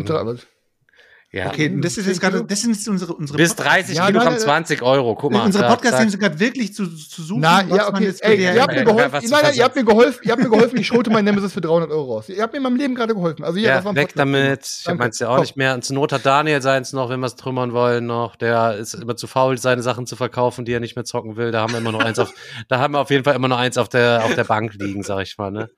ja. 1.35 1.49
Okay, 1.49 1.75
das 1.81 1.97
ist 1.97 2.07
jetzt 2.07 2.21
gerade, 2.21 2.45
das 2.45 2.61
sind 2.61 2.77
unsere, 2.89 3.13
unsere 3.15 3.37
Bis 3.37 3.57
30 3.57 3.97
ja, 3.97 4.07
Kilogramm, 4.07 4.39
20 4.39 4.83
Euro. 4.83 5.17
Guck 5.17 5.33
mal. 5.33 5.45
Unsere 5.45 5.67
Podcasts 5.67 5.99
sind 5.99 6.21
gerade 6.21 6.39
wirklich 6.39 6.75
zu, 6.75 6.87
zu 6.87 7.23
suchen. 7.23 7.41
Na, 7.41 7.63
ja, 7.65 7.89
okay. 7.89 8.15
Ey, 8.21 8.41
ihr 8.41 8.63
habt 8.63 8.73
mir 8.73 8.85
geholfen. 8.85 9.21
Nein, 9.31 9.41
nein, 9.43 9.55
ihr 9.55 9.65
habt 9.65 9.75
mir 9.75 9.85
geholfen. 9.85 10.21
Ihr 10.23 10.33
habt 10.33 10.43
mir 10.43 10.49
geholfen. 10.49 10.79
Ich 10.79 10.87
schrote 10.87 11.11
mein 11.11 11.25
Nemesis 11.25 11.53
für 11.53 11.61
300 11.61 11.91
Euro 11.91 12.15
raus. 12.15 12.29
Ihr 12.29 12.41
habt 12.41 12.53
mir 12.53 12.59
in 12.59 12.63
meinem 12.63 12.77
Leben 12.77 12.95
gerade 12.95 13.15
geholfen. 13.15 13.45
Also 13.45 13.59
ja, 13.59 13.77
das 13.77 13.85
war 13.85 13.97
weg 13.97 14.13
damit. 14.15 14.65
Ich 14.65 14.85
Danke. 14.85 15.03
mein's 15.03 15.19
ja 15.19 15.29
auch 15.29 15.35
Komm. 15.35 15.43
nicht 15.43 15.57
mehr. 15.57 15.75
Und 15.75 15.85
zur 15.85 15.97
Not 15.97 16.13
hat 16.13 16.25
Daniel 16.25 16.63
seins 16.63 16.93
noch, 16.93 17.11
wenn 17.11 17.19
wir 17.19 17.27
es 17.27 17.35
trümmern 17.35 17.73
wollen, 17.73 18.07
noch. 18.07 18.37
Der 18.37 18.77
ist 18.77 18.95
immer 18.95 19.17
zu 19.17 19.27
faul, 19.27 19.59
seine 19.59 19.83
Sachen 19.83 20.07
zu 20.07 20.15
verkaufen, 20.15 20.65
die 20.65 20.73
er 20.73 20.81
nicht 20.81 20.95
mehr 20.95 21.05
zocken 21.05 21.37
will. 21.37 21.51
Da 21.51 21.63
haben 21.63 21.73
wir 21.73 21.81
immer 21.81 21.93
noch 21.93 22.05
eins 22.05 22.19
auf, 22.21 22.33
da 22.69 22.79
haben 22.79 22.95
wir 22.95 23.01
auf 23.01 23.11
jeden 23.11 23.25
Fall 23.25 23.35
immer 23.35 23.49
noch 23.49 23.59
eins 23.59 23.77
auf 23.77 23.89
der, 23.89 24.25
auf 24.25 24.35
der 24.35 24.45
Bank 24.45 24.75
liegen, 24.75 25.03
sag 25.03 25.23
ich 25.23 25.37
mal, 25.37 25.51
ne? 25.51 25.69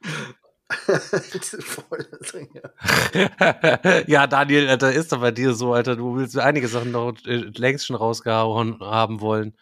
ja, 4.07 4.27
Daniel, 4.27 4.69
Alter, 4.69 4.93
ist 4.93 5.13
doch 5.13 5.21
bei 5.21 5.31
dir 5.31 5.55
so, 5.55 5.75
Alter. 5.75 5.95
Du 5.95 6.17
willst 6.17 6.37
einige 6.39 6.67
Sachen 6.67 6.91
noch 6.91 7.15
äh, 7.25 7.51
längst 7.57 7.87
schon 7.87 7.97
rausgehauen 7.97 8.81
haben 8.81 9.21
wollen. 9.21 9.57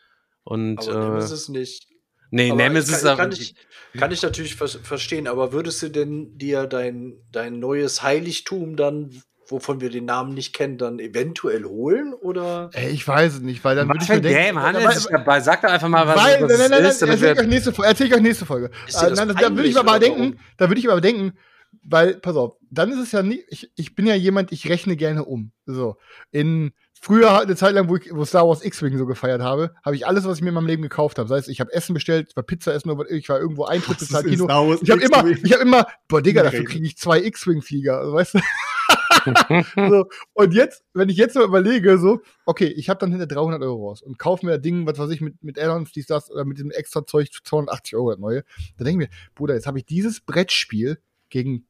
Und, 0.44 0.88
aber 0.88 0.94
äh, 0.94 1.08
Nemesis 1.10 1.48
nicht. 1.48 1.88
Nee, 2.30 2.50
aber 2.50 2.56
Nemesis 2.56 3.02
kann, 3.02 3.16
kann, 3.16 3.32
ich, 3.32 3.54
kann 3.96 4.12
ich 4.12 4.22
natürlich 4.22 4.56
ver 4.56 4.68
verstehen, 4.68 5.28
aber 5.28 5.52
würdest 5.52 5.82
du 5.82 5.90
denn 5.90 6.38
dir 6.38 6.66
dein, 6.66 7.18
dein 7.30 7.60
neues 7.60 8.02
Heiligtum 8.02 8.76
dann 8.76 9.22
wovon 9.48 9.80
wir 9.80 9.90
den 9.90 10.04
Namen 10.04 10.34
nicht 10.34 10.54
kennen, 10.54 10.78
dann 10.78 10.98
eventuell 10.98 11.64
holen? 11.64 12.14
Oder? 12.14 12.70
Ey, 12.72 12.90
ich 12.90 13.06
weiß 13.06 13.34
es 13.34 13.40
nicht, 13.40 13.64
weil 13.64 13.76
dann 13.76 13.88
würde 13.88 14.02
ich 14.02 14.08
mir 14.08 14.20
denken. 14.20 14.38
Game 14.38 14.62
handelt 14.62 14.92
sich 14.92 15.06
dabei? 15.06 15.40
Sag 15.40 15.62
doch 15.62 15.70
einfach 15.70 15.88
mal, 15.88 16.06
was, 16.06 16.16
weil, 16.16 16.42
was 16.42 16.50
nein, 16.50 16.58
nein, 16.58 16.70
nein, 16.70 16.90
ist. 16.90 17.00
Nein, 17.00 17.10
erzähl, 17.10 17.32
ich 17.32 17.40
euch 17.40 17.46
nächste, 17.46 17.74
erzähl 17.82 18.06
ich 18.06 18.14
euch 18.14 18.22
nächste 18.22 18.46
Folge. 18.46 18.70
Äh, 18.88 19.10
nein, 19.10 19.28
da 19.28 19.56
würde 19.56 19.68
ich 19.68 19.78
aber 19.78 19.98
denken, 19.98 20.38
da 20.56 20.68
würde 20.68 20.80
ich 20.80 20.90
aber 20.90 21.00
denken, 21.00 21.32
weil, 21.82 22.14
pass 22.14 22.36
auf, 22.36 22.56
dann 22.70 22.92
ist 22.92 22.98
es 22.98 23.12
ja 23.12 23.22
nicht, 23.22 23.44
ich, 23.48 23.70
ich 23.76 23.94
bin 23.94 24.06
ja 24.06 24.14
jemand, 24.14 24.52
ich 24.52 24.68
rechne 24.68 24.96
gerne 24.96 25.24
um. 25.24 25.52
So. 25.66 25.96
In 26.30 26.72
früher 27.00 27.40
eine 27.40 27.56
Zeit 27.56 27.74
lang, 27.74 27.88
wo 27.88 27.96
ich 27.96 28.10
wo 28.12 28.24
Star 28.24 28.48
Wars 28.48 28.64
X-Wing 28.64 28.96
so 28.96 29.06
gefeiert 29.06 29.42
habe, 29.42 29.74
habe 29.84 29.96
ich 29.96 30.06
alles, 30.06 30.24
was 30.24 30.38
ich 30.38 30.42
mir 30.42 30.48
in 30.48 30.54
meinem 30.54 30.66
Leben 30.66 30.82
gekauft 30.82 31.18
habe. 31.18 31.28
Das 31.28 31.38
heißt, 31.38 31.48
ich 31.48 31.60
habe 31.60 31.72
Essen 31.72 31.92
bestellt, 31.92 32.28
ich 32.30 32.36
war 32.36 32.42
Pizza 32.42 32.72
essen, 32.72 32.90
ich 33.10 33.28
war 33.28 33.38
irgendwo 33.38 33.64
Eintritt 33.64 33.98
bezahlt, 33.98 34.26
Kino. 34.26 34.44
Ich 34.80 34.90
habe 34.90 35.02
immer, 35.02 35.26
ich 35.26 35.52
habe 35.52 35.62
immer, 35.62 35.86
boah, 36.08 36.22
Digga, 36.22 36.42
dafür 36.42 36.64
kriege 36.64 36.86
ich 36.86 36.96
zwei 36.96 37.22
X-Wing-Flieger, 37.22 37.98
also, 37.98 38.14
weißt 38.14 38.34
du? 38.34 38.40
so, 39.76 40.06
und 40.32 40.54
jetzt, 40.54 40.84
wenn 40.92 41.08
ich 41.08 41.16
jetzt 41.16 41.34
mal 41.34 41.44
überlege, 41.44 41.98
so, 41.98 42.20
okay, 42.46 42.66
ich 42.66 42.88
habe 42.88 42.98
dann 42.98 43.10
hinter 43.10 43.26
300 43.26 43.62
Euro 43.62 43.88
raus 43.88 44.02
und 44.02 44.18
kaufe 44.18 44.44
mir 44.44 44.52
das 44.52 44.62
Ding, 44.62 44.86
was 44.86 44.98
weiß 44.98 45.10
ich, 45.10 45.20
mit, 45.20 45.42
mit 45.42 45.58
Add-ons, 45.58 45.92
dies, 45.92 46.06
das, 46.06 46.30
oder 46.30 46.44
mit 46.44 46.58
dem 46.58 46.70
extra 46.70 47.06
Zeug 47.06 47.30
280 47.44 47.96
Euro 47.96 48.10
das 48.10 48.18
neue. 48.18 48.44
Da 48.76 48.84
denke 48.84 49.04
ich 49.04 49.10
mir, 49.10 49.16
Bruder, 49.34 49.54
jetzt 49.54 49.66
habe 49.66 49.78
ich 49.78 49.86
dieses 49.86 50.20
Brettspiel 50.20 50.98
gegen 51.28 51.66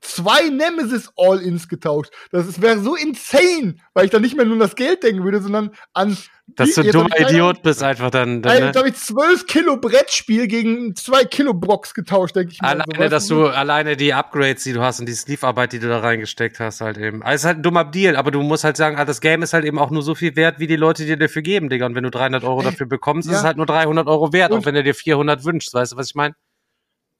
zwei 0.00 0.48
Nemesis 0.48 1.12
All-Ins 1.16 1.68
getauscht. 1.68 2.10
Das 2.32 2.60
wäre 2.60 2.80
so 2.80 2.96
insane, 2.96 3.76
weil 3.94 4.06
ich 4.06 4.10
dann 4.10 4.22
nicht 4.22 4.36
mehr 4.36 4.44
nur 4.44 4.54
an 4.54 4.60
das 4.60 4.74
Geld 4.74 5.02
denken 5.02 5.24
würde, 5.24 5.40
sondern 5.40 5.70
an. 5.92 6.16
Dass 6.48 6.74
du 6.74 6.82
ein 6.82 6.90
dummer 6.92 7.18
Idiot 7.18 7.62
bist, 7.62 7.82
einfach 7.82 8.10
dann. 8.10 8.40
dann 8.40 8.60
ne? 8.60 8.66
Jetzt 8.66 8.76
habe 8.76 8.88
ich 8.88 8.94
zwölf 8.94 9.46
Kilo 9.46 9.78
Brettspiel 9.78 10.46
gegen 10.46 10.94
zwei 10.94 11.24
Kilo 11.24 11.54
Box 11.54 11.92
getauscht, 11.92 12.36
denke 12.36 12.52
ich 12.52 12.62
mal. 12.62 12.80
Alleine, 12.80 13.04
so, 13.04 13.08
dass 13.08 13.26
du, 13.26 13.46
alleine 13.46 13.96
die 13.96 14.14
Upgrades, 14.14 14.62
die 14.62 14.72
du 14.72 14.80
hast 14.80 15.00
und 15.00 15.06
die 15.06 15.14
Sleeve-Arbeit, 15.14 15.72
die 15.72 15.80
du 15.80 15.88
da 15.88 15.98
reingesteckt 15.98 16.60
hast, 16.60 16.80
halt 16.80 16.98
eben. 16.98 17.22
Also, 17.22 17.34
es 17.34 17.40
ist 17.40 17.46
halt 17.46 17.58
ein 17.58 17.62
dummer 17.62 17.84
Deal, 17.84 18.14
aber 18.14 18.30
du 18.30 18.42
musst 18.42 18.62
halt 18.62 18.76
sagen, 18.76 18.96
ah, 18.96 19.04
das 19.04 19.20
Game 19.20 19.42
ist 19.42 19.54
halt 19.54 19.64
eben 19.64 19.78
auch 19.78 19.90
nur 19.90 20.02
so 20.02 20.14
viel 20.14 20.36
wert, 20.36 20.60
wie 20.60 20.68
die 20.68 20.76
Leute 20.76 21.04
dir 21.04 21.16
dafür 21.16 21.42
geben, 21.42 21.68
Digga. 21.68 21.86
Und 21.86 21.96
wenn 21.96 22.04
du 22.04 22.10
300 22.10 22.44
Euro 22.44 22.62
dafür 22.62 22.86
bekommst, 22.86 23.26
ja. 23.26 23.34
ist 23.34 23.40
es 23.40 23.44
halt 23.44 23.56
nur 23.56 23.66
300 23.66 24.06
Euro 24.06 24.32
wert, 24.32 24.52
und 24.52 24.60
auch 24.60 24.66
wenn 24.66 24.76
er 24.76 24.84
dir 24.84 24.94
400 24.94 25.44
wünscht. 25.44 25.74
Weißt 25.74 25.92
du, 25.92 25.96
was 25.96 26.08
ich 26.08 26.14
meine? 26.14 26.34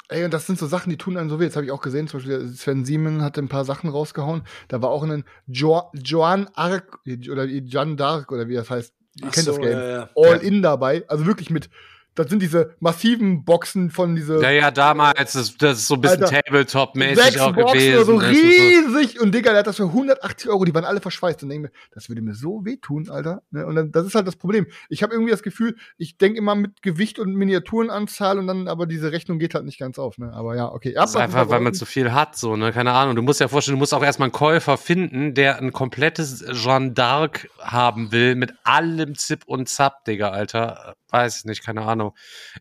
Ey, 0.09 0.25
und 0.25 0.33
das 0.33 0.47
sind 0.47 0.59
so 0.59 0.67
Sachen, 0.67 0.91
die 0.91 0.99
tun 0.99 1.17
einem 1.17 1.29
so 1.29 1.41
weh. 1.41 1.45
Jetzt 1.45 1.57
habe 1.57 1.67
ich 1.67 1.73
auch 1.73 1.83
gesehen, 1.83 2.07
zum 2.07 2.21
Beispiel 2.21 2.49
Sven 2.49 2.85
Siemen 2.85 3.23
hat 3.23 3.39
ein 3.39 3.49
paar 3.49 3.65
Sachen 3.65 3.91
rausgehauen. 3.91 4.43
Da 4.69 4.81
war 4.83 4.91
auch 4.91 5.03
ein 5.03 5.25
jo 5.47 5.83
Joan 5.95 6.49
Arc 6.55 7.01
oder 7.05 7.47
Jeanne 7.47 7.97
d'Arc 7.97 8.33
oder 8.33 8.49
wie 8.49 8.55
das 8.55 8.71
heißt. 8.71 8.95
Ihr 9.17 9.31
kennt 9.31 9.47
so, 9.47 9.53
das 9.53 9.61
Game. 9.61 9.79
Ja, 9.79 9.89
ja. 9.89 10.11
All 10.15 10.39
in 10.39 10.63
dabei. 10.63 11.05
Also 11.09 11.27
wirklich 11.27 11.51
mit 11.51 11.71
das 12.17 12.31
sind 12.31 12.41
diese 12.41 12.75
massiven 12.81 13.45
Boxen 13.45 13.91
von 13.91 14.17
diese. 14.17 14.41
Ja, 14.43 14.51
ja, 14.51 14.71
damals, 14.71 15.35
das, 15.35 15.57
das 15.57 15.79
ist 15.79 15.87
so 15.87 15.95
ein 15.95 16.01
bisschen 16.01 16.25
Tabletop-mäßig 16.25 17.41
auch 17.41 17.53
Boxen 17.53 17.79
gewesen. 17.79 18.05
so 18.07 18.17
riesig. 18.17 19.21
Und 19.21 19.35
Digga, 19.35 19.51
der 19.51 19.61
hat 19.61 19.67
das 19.67 19.77
für 19.77 19.85
180 19.85 20.51
Euro, 20.51 20.65
die 20.65 20.75
waren 20.75 20.87
alle 20.87 21.01
verschweißt. 21.01 21.43
Und 21.43 21.51
denke 21.51 21.69
mir, 21.69 21.73
das 21.93 22.09
würde 22.09 22.23
mir 22.23 22.35
so 22.35 22.65
wehtun, 22.65 23.11
Alter. 23.11 23.43
Ne? 23.51 23.67
Und 23.67 23.75
dann, 23.77 23.93
das 23.93 24.07
ist 24.07 24.15
halt 24.15 24.27
das 24.27 24.37
Problem. 24.37 24.67
Ich 24.89 25.03
habe 25.03 25.13
irgendwie 25.13 25.31
das 25.31 25.43
Gefühl, 25.43 25.77
ich 25.99 26.17
denke 26.17 26.39
immer 26.39 26.55
mit 26.55 26.83
Gewicht 26.83 27.19
und 27.19 27.35
Miniaturenanzahl 27.35 28.39
und 28.39 28.47
dann, 28.47 28.67
aber 28.67 28.87
diese 28.87 29.13
Rechnung 29.13 29.39
geht 29.39 29.55
halt 29.55 29.67
nicht 29.67 29.79
ganz 29.79 29.99
auf, 29.99 30.17
ne? 30.17 30.33
Aber 30.33 30.57
ja, 30.57 30.73
okay. 30.73 30.95
Das 30.95 31.11
ist 31.11 31.17
einfach, 31.17 31.51
weil 31.51 31.61
man 31.61 31.75
zu 31.75 31.85
viel 31.85 32.13
hat, 32.13 32.37
so, 32.37 32.57
ne? 32.57 32.73
Keine 32.73 32.93
Ahnung. 32.93 33.15
Du 33.15 33.23
musst 33.23 33.41
ja 33.41 33.49
vorstellen, 33.49 33.77
du 33.77 33.81
musst 33.81 33.93
auch 33.93 34.03
erstmal 34.03 34.27
einen 34.27 34.33
Käufer 34.33 34.79
finden, 34.79 35.35
der 35.35 35.59
ein 35.59 35.73
komplettes 35.73 36.45
Jeanne 36.53 36.93
d'Arc 36.93 37.49
haben 37.61 38.11
will, 38.11 38.37
mit 38.37 38.55
allem 38.65 39.17
Zip 39.17 39.43
und 39.47 39.69
Zap, 39.69 40.07
Digga, 40.07 40.31
Alter 40.31 40.97
weiß 41.17 41.39
ich 41.39 41.45
nicht, 41.45 41.65
keine 41.65 41.83
Ahnung. 41.83 42.15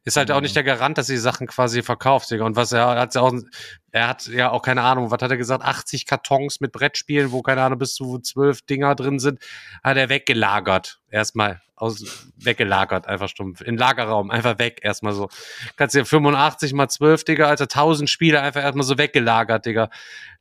Ist 0.04 0.18
halt 0.18 0.30
ja. 0.30 0.36
auch 0.36 0.42
nicht 0.42 0.56
der 0.56 0.64
Garant, 0.64 0.98
dass 0.98 1.08
sie 1.08 1.18
Sachen 1.18 1.48
quasi 1.48 1.84
verkauft. 1.84 2.32
Und 2.32 2.56
was 2.56 2.72
er 2.72 2.88
hat 2.88 3.16
auch, 3.18 3.34
er 3.96 4.10
hat 4.10 4.28
ja 4.28 4.52
auch 4.52 4.62
keine 4.62 4.82
Ahnung, 4.82 5.10
was 5.10 5.22
hat 5.22 5.32
er 5.32 5.38
gesagt, 5.38 5.64
80 5.64 6.06
Kartons 6.06 6.60
mit 6.60 6.74
Brettspielen, 6.74 7.32
wo 7.32 7.42
keine 7.42 7.62
Ahnung, 7.62 7.80
bis 7.80 7.94
zu 7.94 8.20
zwölf 8.20 8.62
Dinger 8.62 8.94
drin 8.94 9.20
sind, 9.20 9.40
hat 9.86 9.96
er 9.96 10.10
weggelagert. 10.10 11.00
Erstmal 11.10 11.62
aus, 11.78 12.28
weggelagert, 12.36 13.08
einfach 13.08 13.30
stumpf. 13.30 13.62
In 13.62 13.78
Lagerraum, 13.78 14.32
einfach 14.32 14.60
weg, 14.60 14.82
erstmal 14.82 15.14
so. 15.14 15.30
Kannst 15.78 15.96
dir 15.96 16.04
85 16.04 16.74
mal 16.74 16.90
12, 16.90 17.24
Digga, 17.24 17.46
Alter, 17.48 17.64
1000 17.64 18.10
Spiele 18.10 18.42
einfach 18.42 18.62
erstmal 18.62 18.86
so 18.86 18.98
weggelagert, 18.98 19.66
Digga. 19.66 19.90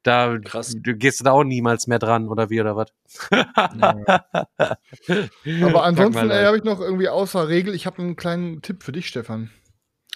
Da 0.02 0.36
Krass. 0.42 0.74
Du, 0.76 0.96
gehst 0.96 1.20
du 1.20 1.24
da 1.24 1.30
auch 1.30 1.44
niemals 1.44 1.86
mehr 1.86 2.00
dran, 2.00 2.28
oder 2.28 2.50
wie, 2.50 2.61
oder 2.61 2.74
was? 2.74 2.88
Aber 5.62 5.84
ansonsten 5.84 6.32
habe 6.32 6.57
ich 6.57 6.64
noch 6.64 6.80
irgendwie 6.80 7.09
außer 7.09 7.46
Regel, 7.46 7.72
ich 7.72 7.86
habe 7.86 8.02
einen 8.02 8.16
kleinen 8.16 8.62
Tipp 8.62 8.82
für 8.82 8.90
dich, 8.90 9.07
Stefan. 9.07 9.52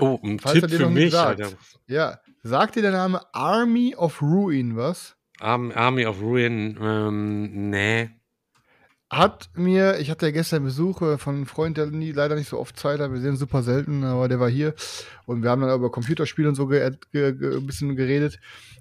Oh, 0.00 0.18
ein 0.24 0.40
Falls 0.40 0.60
Tipp 0.60 0.70
für 0.72 0.90
mich, 0.90 1.16
Alter. 1.16 1.50
Ja, 1.86 2.18
sagt 2.42 2.76
dir 2.76 2.82
der 2.82 2.92
Name 2.92 3.22
Army 3.32 3.94
of 3.96 4.22
Ruin 4.22 4.76
was? 4.76 5.16
Army 5.40 6.06
of 6.06 6.20
Ruin, 6.20 6.76
ähm, 6.80 7.70
nee 7.70 8.10
hat 9.10 9.48
mir, 9.54 9.98
ich 10.00 10.10
hatte 10.10 10.26
ja 10.26 10.32
gestern 10.32 10.64
Besuch 10.64 10.98
von 11.18 11.34
einem 11.34 11.46
Freund, 11.46 11.78
der 11.78 11.86
nie, 11.86 12.12
leider 12.12 12.34
nicht 12.34 12.48
so 12.48 12.58
oft 12.58 12.78
Zeit 12.78 13.00
hat, 13.00 13.10
wir 13.10 13.20
sehen 13.20 13.36
super 13.36 13.62
selten, 13.62 14.04
aber 14.04 14.28
der 14.28 14.38
war 14.38 14.50
hier 14.50 14.74
und 15.24 15.42
wir 15.42 15.50
haben 15.50 15.62
dann 15.62 15.74
über 15.74 15.90
Computerspiele 15.90 16.48
und 16.48 16.54
so 16.54 16.66
ge 16.66 16.90
ge 17.12 17.32
ge 17.32 17.56
ein 17.56 17.66
bisschen 17.66 17.96
geredet 17.96 18.38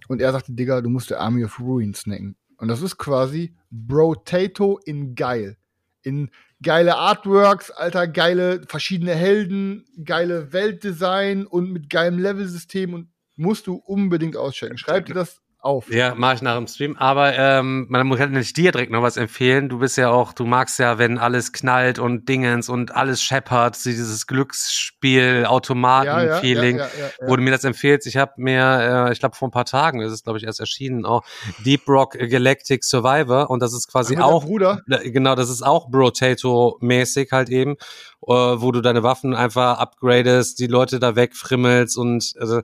und 0.10 0.22
er 0.22 0.34
sagte, 0.34 0.52
Digga, 0.52 0.82
du 0.82 0.90
musst 0.90 1.10
der 1.10 1.22
Army 1.22 1.46
of 1.46 1.60
Ruins 1.60 2.02
snacken. 2.02 2.36
Und 2.58 2.68
das 2.68 2.82
ist 2.82 2.98
quasi 2.98 3.56
Brotato 3.70 4.80
in 4.84 5.16
geil. 5.16 5.58
In 6.02 6.30
geile 6.62 6.98
Artworks, 6.98 7.72
alter, 7.72 8.08
geile 8.08 8.64
verschiedene 8.68 9.14
Helden, 9.14 9.86
geile 10.04 10.52
Weltdesign 10.52 11.46
und 11.46 11.72
mit 11.72 11.90
geilem 11.90 12.20
Levelsystem 12.20 12.94
und 12.94 13.08
musst 13.38 13.68
du 13.68 13.76
unbedingt 13.76 14.36
auschecken. 14.36 14.78
Schreib 14.78 15.06
dir 15.06 15.14
das 15.14 15.42
auf. 15.68 15.92
Ja, 15.92 16.16
mache 16.16 16.36
ich 16.36 16.42
nach 16.42 16.56
dem 16.56 16.68
Stream. 16.68 16.96
Aber 16.98 17.36
ähm, 17.36 17.88
man 17.90 18.10
kann 18.16 18.32
nicht 18.32 18.56
dir 18.56 18.72
direkt 18.72 18.92
noch 18.92 19.02
was 19.02 19.18
empfehlen. 19.18 19.70
Du 19.70 19.80
bist 19.80 19.98
ja 19.98 20.10
auch, 20.10 20.34
du 20.34 20.46
magst 20.46 20.80
ja, 20.80 20.98
wenn 20.98 21.18
alles 21.18 21.52
knallt 21.52 22.00
und 22.00 22.30
Dingens 22.30 22.70
und 22.70 22.96
alles 22.96 23.22
scheppert, 23.22 23.84
dieses 23.84 24.28
Glücksspiel, 24.28 25.46
Automaten-Feeling, 25.46 26.78
ja, 26.78 26.86
ja, 26.86 27.06
ja, 27.20 27.28
wo 27.28 27.36
du 27.36 27.42
mir 27.42 27.52
das 27.52 27.64
empfehlst. 27.64 28.08
Ich 28.08 28.18
habe 28.18 28.34
mir, 28.38 29.08
äh, 29.10 29.12
ich 29.12 29.20
glaube 29.20 29.36
vor 29.36 29.48
ein 29.48 29.52
paar 29.52 29.66
Tagen, 29.66 30.00
das 30.00 30.14
ist 30.14 30.24
glaube 30.24 30.40
ich 30.40 30.46
erst 30.46 30.60
erschienen, 30.60 31.06
auch 31.06 31.24
Deep 31.66 31.88
Rock 31.88 32.14
Galactic 32.14 32.84
Survivor 32.84 33.50
und 33.50 33.62
das 33.62 33.74
ist 33.74 33.88
quasi 33.92 34.16
Ach, 34.18 34.24
auch, 34.24 34.46
Bruder. 34.46 34.84
genau, 35.04 35.36
das 35.36 35.50
ist 35.50 35.64
auch 35.64 35.90
Brotato-mäßig 35.90 37.32
halt 37.32 37.50
eben, 37.50 37.74
äh, 38.26 38.32
wo 38.32 38.72
du 38.72 38.82
deine 38.82 39.04
Waffen 39.04 39.34
einfach 39.34 39.80
upgradest, 39.80 40.60
die 40.60 40.68
Leute 40.68 41.00
da 41.00 41.16
wegfrimmelst 41.16 41.98
und 41.98 42.34
also 42.40 42.62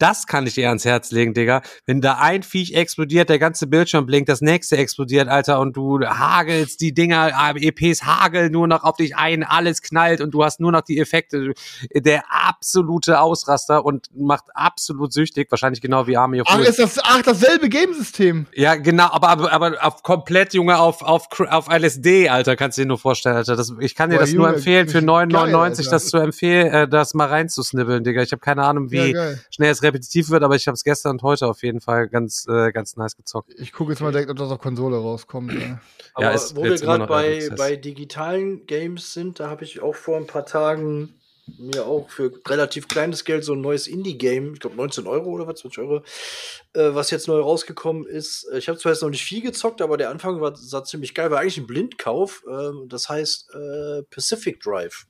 das 0.00 0.26
kann 0.26 0.46
ich 0.46 0.54
dir 0.54 0.68
ans 0.68 0.84
Herz 0.84 1.10
legen, 1.10 1.34
Digga. 1.34 1.62
Wenn 1.86 2.00
da 2.00 2.14
ein 2.14 2.42
Viech 2.42 2.74
explodiert, 2.74 3.28
der 3.28 3.38
ganze 3.38 3.66
Bildschirm 3.66 4.06
blinkt, 4.06 4.28
das 4.28 4.40
nächste 4.40 4.76
explodiert, 4.76 5.28
Alter, 5.28 5.60
und 5.60 5.76
du 5.76 6.00
hagelst 6.00 6.80
die 6.80 6.92
Dinger, 6.92 7.30
EPs 7.56 8.04
hageln 8.04 8.52
nur 8.52 8.66
noch 8.66 8.82
auf 8.82 8.96
dich 8.96 9.16
ein, 9.16 9.44
alles 9.44 9.82
knallt 9.82 10.20
und 10.20 10.32
du 10.32 10.42
hast 10.42 10.60
nur 10.60 10.72
noch 10.72 10.80
die 10.80 10.98
Effekte. 10.98 11.52
Der 11.94 12.24
absolute 12.30 13.20
Ausraster 13.20 13.84
und 13.84 14.08
macht 14.16 14.44
absolut 14.54 15.12
süchtig, 15.12 15.50
wahrscheinlich 15.50 15.80
genau 15.80 16.06
wie 16.06 16.16
Army 16.16 16.40
of 16.40 16.46
Ach, 16.50 16.60
ist 16.60 16.78
das, 16.78 16.98
ach, 17.02 17.22
dasselbe 17.22 17.68
Gamesystem. 17.68 18.46
Ja, 18.54 18.76
genau, 18.76 19.08
aber, 19.10 19.28
aber, 19.28 19.52
aber 19.52 19.76
auf 19.84 20.02
komplett, 20.02 20.54
Junge, 20.54 20.78
auf, 20.78 21.02
auf, 21.02 21.28
auf 21.38 21.68
LSD, 21.68 22.28
Alter, 22.28 22.56
kannst 22.56 22.78
du 22.78 22.82
dir 22.82 22.88
nur 22.88 22.98
vorstellen, 22.98 23.36
Alter. 23.36 23.56
Das, 23.56 23.72
ich 23.80 23.94
kann 23.94 24.10
dir 24.10 24.16
Boah, 24.16 24.22
das 24.22 24.32
Junge, 24.32 24.48
nur 24.48 24.56
empfehlen, 24.56 24.88
für 24.88 24.98
9,99 24.98 25.90
das 25.90 26.06
zu 26.06 26.16
empfehlen, 26.16 26.72
äh, 26.72 26.88
das 26.88 27.14
mal 27.14 27.28
reinzusnibbeln, 27.28 28.02
Digga. 28.02 28.22
Ich 28.22 28.32
habe 28.32 28.40
keine 28.40 28.64
Ahnung, 28.64 28.90
wie 28.90 29.12
ja, 29.12 29.34
schnell 29.50 29.70
es 29.70 29.82
repetitiv 29.90 30.30
wird, 30.30 30.42
aber 30.42 30.56
ich 30.56 30.66
habe 30.66 30.74
es 30.74 30.84
gestern 30.84 31.12
und 31.12 31.22
heute 31.22 31.46
auf 31.46 31.62
jeden 31.62 31.80
Fall 31.80 32.08
ganz, 32.08 32.46
äh, 32.48 32.72
ganz 32.72 32.96
nice 32.96 33.16
gezockt. 33.16 33.52
Ich 33.58 33.72
gucke 33.72 33.92
jetzt 33.92 34.00
mal 34.00 34.12
direkt, 34.12 34.30
ob 34.30 34.38
das 34.38 34.50
auf 34.50 34.58
Konsole 34.58 34.96
rauskommt. 34.96 35.52
Ja. 35.52 35.80
Aber 36.14 36.24
ja, 36.24 36.30
ist, 36.32 36.56
wo 36.56 36.64
wir 36.64 36.76
gerade 36.76 37.06
bei, 37.06 37.48
bei 37.56 37.76
digitalen 37.76 38.66
Games 38.66 39.12
sind, 39.12 39.40
da 39.40 39.50
habe 39.50 39.64
ich 39.64 39.80
auch 39.80 39.94
vor 39.94 40.16
ein 40.16 40.26
paar 40.26 40.46
Tagen 40.46 41.14
mir 41.58 41.84
auch 41.86 42.08
für 42.10 42.32
relativ 42.46 42.88
kleines 42.88 43.24
Geld 43.24 43.44
so 43.44 43.54
ein 43.54 43.60
neues 43.60 43.86
Indie-Game, 43.86 44.54
ich 44.54 44.60
glaube 44.60 44.76
19 44.76 45.06
Euro 45.06 45.30
oder 45.30 45.46
was, 45.46 45.60
20 45.60 45.78
Euro, 45.80 45.96
äh, 46.74 46.94
was 46.94 47.10
jetzt 47.10 47.28
neu 47.28 47.40
rausgekommen 47.40 48.06
ist. 48.06 48.46
Ich 48.56 48.68
habe 48.68 48.78
zwar 48.78 48.92
jetzt 48.92 49.02
noch 49.02 49.10
nicht 49.10 49.24
viel 49.24 49.42
gezockt, 49.42 49.82
aber 49.82 49.96
der 49.96 50.10
Anfang 50.10 50.40
war, 50.40 50.56
sah 50.56 50.84
ziemlich 50.84 51.14
geil, 51.14 51.30
war 51.30 51.40
eigentlich 51.40 51.58
ein 51.58 51.66
Blindkauf. 51.66 52.44
Äh, 52.48 52.86
das 52.86 53.08
heißt 53.08 53.50
äh, 53.54 54.02
Pacific 54.10 54.60
Drive. 54.60 55.06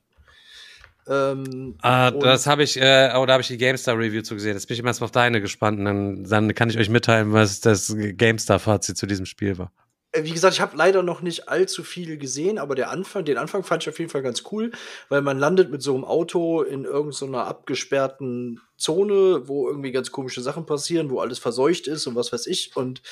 Ähm, 1.11 1.75
ah, 1.83 2.13
das 2.13 2.47
habe 2.47 2.63
ich, 2.63 2.77
äh, 2.77 3.11
oh, 3.17 3.27
da 3.27 3.33
habe 3.33 3.41
ich 3.41 3.49
die 3.49 3.59
GameStar 3.59 3.99
Review 3.99 4.23
zu 4.23 4.35
gesehen. 4.35 4.55
Jetzt 4.55 4.69
bin 4.69 4.75
ich 4.75 4.79
immer 4.79 4.91
erstmal 4.91 5.07
auf 5.07 5.13
deine 5.13 5.41
gespannt. 5.41 5.81
Und 5.81 5.85
dann, 5.85 6.25
dann 6.25 6.55
kann 6.55 6.71
ich 6.71 6.79
euch 6.79 6.89
mitteilen, 6.89 7.33
was 7.33 7.61
das 7.61 7.95
GameStar-Fazit 7.97 8.97
zu 8.97 9.07
diesem 9.07 9.27
Spiel 9.27 9.59
war. 9.59 9.73
Äh, 10.13 10.23
wie 10.23 10.31
gesagt, 10.31 10.55
ich 10.55 10.61
habe 10.61 10.77
leider 10.77 11.03
noch 11.03 11.21
nicht 11.21 11.49
allzu 11.49 11.83
viel 11.83 12.17
gesehen, 12.17 12.59
aber 12.59 12.77
der 12.77 12.91
Anfang, 12.91 13.25
den 13.25 13.39
Anfang 13.39 13.65
fand 13.65 13.83
ich 13.83 13.89
auf 13.89 13.99
jeden 13.99 14.11
Fall 14.11 14.23
ganz 14.23 14.45
cool, 14.53 14.71
weil 15.09 15.21
man 15.21 15.39
landet 15.39 15.71
mit 15.71 15.83
so 15.83 15.95
einem 15.95 16.05
Auto 16.05 16.63
in 16.63 16.85
irgendeiner 16.85 17.47
abgesperrten 17.47 18.61
Zone, 18.77 19.49
wo 19.49 19.69
irgendwie 19.69 19.93
ganz 19.93 20.13
komische 20.13 20.43
Sachen 20.43 20.65
passieren, 20.65 21.11
wo 21.11 21.19
alles 21.19 21.41
verseucht 21.41 21.89
ist 21.89 22.07
und 22.07 22.15
was 22.15 22.33
weiß 22.33 22.47
ich. 22.47 22.77
Und 22.77 23.03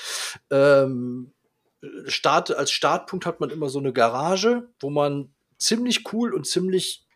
ähm, 0.51 1.33
Start, 2.07 2.57
als 2.57 2.71
Startpunkt 2.71 3.27
hat 3.27 3.41
man 3.41 3.51
immer 3.51 3.69
so 3.69 3.81
eine 3.81 3.93
Garage, 3.93 4.69
wo 4.79 4.89
man 4.89 5.33
ziemlich 5.59 6.13
cool 6.13 6.33
und 6.33 6.47
ziemlich 6.47 7.08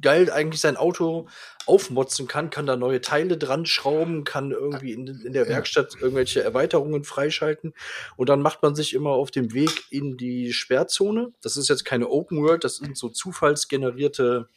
geil 0.00 0.30
eigentlich 0.30 0.60
sein 0.60 0.76
Auto 0.76 1.28
aufmotzen 1.66 2.28
kann, 2.28 2.50
kann 2.50 2.66
da 2.66 2.76
neue 2.76 3.00
Teile 3.00 3.36
dran 3.36 3.66
schrauben, 3.66 4.24
kann 4.24 4.52
irgendwie 4.52 4.92
in, 4.92 5.06
in 5.06 5.32
der 5.32 5.48
Werkstatt 5.48 5.94
irgendwelche 6.00 6.42
Erweiterungen 6.42 7.04
freischalten. 7.04 7.74
Und 8.16 8.28
dann 8.28 8.40
macht 8.40 8.62
man 8.62 8.74
sich 8.74 8.94
immer 8.94 9.10
auf 9.10 9.30
dem 9.30 9.52
Weg 9.52 9.84
in 9.90 10.16
die 10.16 10.52
Sperrzone. 10.52 11.32
Das 11.42 11.56
ist 11.56 11.68
jetzt 11.68 11.84
keine 11.84 12.08
Open 12.08 12.42
World, 12.42 12.64
das 12.64 12.76
sind 12.76 12.96
so 12.96 13.08
zufallsgenerierte 13.08 14.48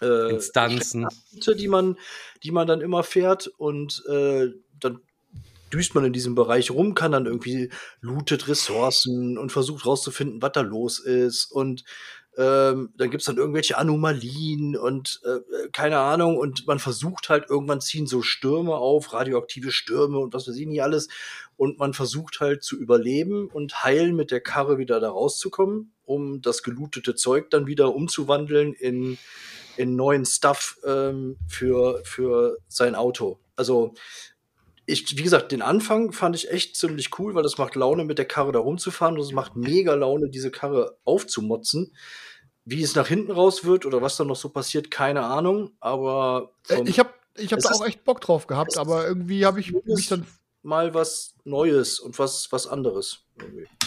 äh, 0.00 0.30
Instanzen, 0.30 1.08
die 1.32 1.68
man, 1.68 1.96
die 2.42 2.50
man 2.50 2.66
dann 2.66 2.80
immer 2.80 3.02
fährt. 3.02 3.48
Und 3.56 4.04
äh, 4.08 4.48
dann 4.78 5.00
düst 5.72 5.94
man 5.94 6.04
in 6.04 6.12
diesem 6.12 6.34
Bereich 6.34 6.70
rum, 6.70 6.94
kann 6.94 7.12
dann 7.12 7.26
irgendwie 7.26 7.70
lootet 8.00 8.48
Ressourcen 8.48 9.38
und 9.38 9.52
versucht 9.52 9.86
rauszufinden, 9.86 10.42
was 10.42 10.52
da 10.52 10.60
los 10.60 10.98
ist. 10.98 11.50
Und 11.50 11.84
ähm, 12.38 12.90
dann 12.96 13.10
gibt's 13.10 13.26
dann 13.26 13.36
irgendwelche 13.36 13.76
Anomalien 13.76 14.76
und 14.76 15.20
äh, 15.24 15.68
keine 15.72 15.98
Ahnung. 15.98 16.36
Und 16.36 16.68
man 16.68 16.78
versucht 16.78 17.28
halt, 17.28 17.50
irgendwann 17.50 17.80
ziehen 17.80 18.06
so 18.06 18.22
Stürme 18.22 18.76
auf, 18.76 19.12
radioaktive 19.12 19.72
Stürme 19.72 20.18
und 20.18 20.32
was 20.32 20.46
weiß 20.46 20.56
ich 20.56 20.66
nicht 20.66 20.82
alles. 20.82 21.08
und 21.56 21.80
man 21.80 21.92
versucht 21.92 22.38
halt 22.38 22.62
zu 22.62 22.78
überleben 22.78 23.48
und 23.48 23.82
heilen 23.82 24.14
mit 24.14 24.30
der 24.30 24.40
Karre 24.40 24.78
wieder 24.78 25.00
da 25.00 25.10
rauszukommen, 25.10 25.92
um 26.04 26.40
das 26.40 26.62
gelootete 26.62 27.16
Zeug 27.16 27.50
dann 27.50 27.66
wieder 27.66 27.92
umzuwandeln 27.92 28.72
in, 28.72 29.18
in 29.76 29.96
neuen 29.96 30.24
Stuff 30.24 30.78
ähm, 30.86 31.36
für, 31.48 32.00
für 32.04 32.58
sein 32.68 32.94
Auto. 32.94 33.40
Also 33.56 33.94
ich, 34.86 35.18
wie 35.18 35.22
gesagt, 35.22 35.50
den 35.50 35.60
Anfang 35.60 36.12
fand 36.12 36.36
ich 36.36 36.50
echt 36.50 36.76
ziemlich 36.76 37.18
cool, 37.18 37.34
weil 37.34 37.42
das 37.42 37.58
macht 37.58 37.74
Laune, 37.74 38.04
mit 38.04 38.18
der 38.18 38.24
Karre 38.24 38.52
da 38.52 38.60
rumzufahren 38.60 39.16
und 39.16 39.22
es 39.22 39.32
macht 39.32 39.56
mega 39.56 39.94
Laune, 39.94 40.30
diese 40.30 40.52
Karre 40.52 40.96
aufzumotzen. 41.04 41.92
Wie 42.70 42.82
es 42.82 42.94
nach 42.94 43.08
hinten 43.08 43.32
raus 43.32 43.64
wird 43.64 43.86
oder 43.86 44.02
was 44.02 44.16
da 44.16 44.24
noch 44.24 44.36
so 44.36 44.50
passiert, 44.50 44.90
keine 44.90 45.24
Ahnung. 45.24 45.70
Aber 45.80 46.52
äh, 46.68 46.82
ich 46.84 46.98
habe 46.98 47.10
ich 47.36 47.52
hab 47.52 47.60
da 47.60 47.70
auch 47.70 47.86
echt 47.86 48.04
Bock 48.04 48.20
drauf 48.20 48.46
gehabt, 48.46 48.76
aber 48.76 49.06
irgendwie 49.06 49.46
habe 49.46 49.60
ich 49.60 49.72
mich 49.72 50.08
dann 50.08 50.26
mal 50.62 50.92
was 50.92 51.34
Neues 51.44 51.98
und 51.98 52.18
was 52.18 52.52
was 52.52 52.66
anderes. 52.66 53.20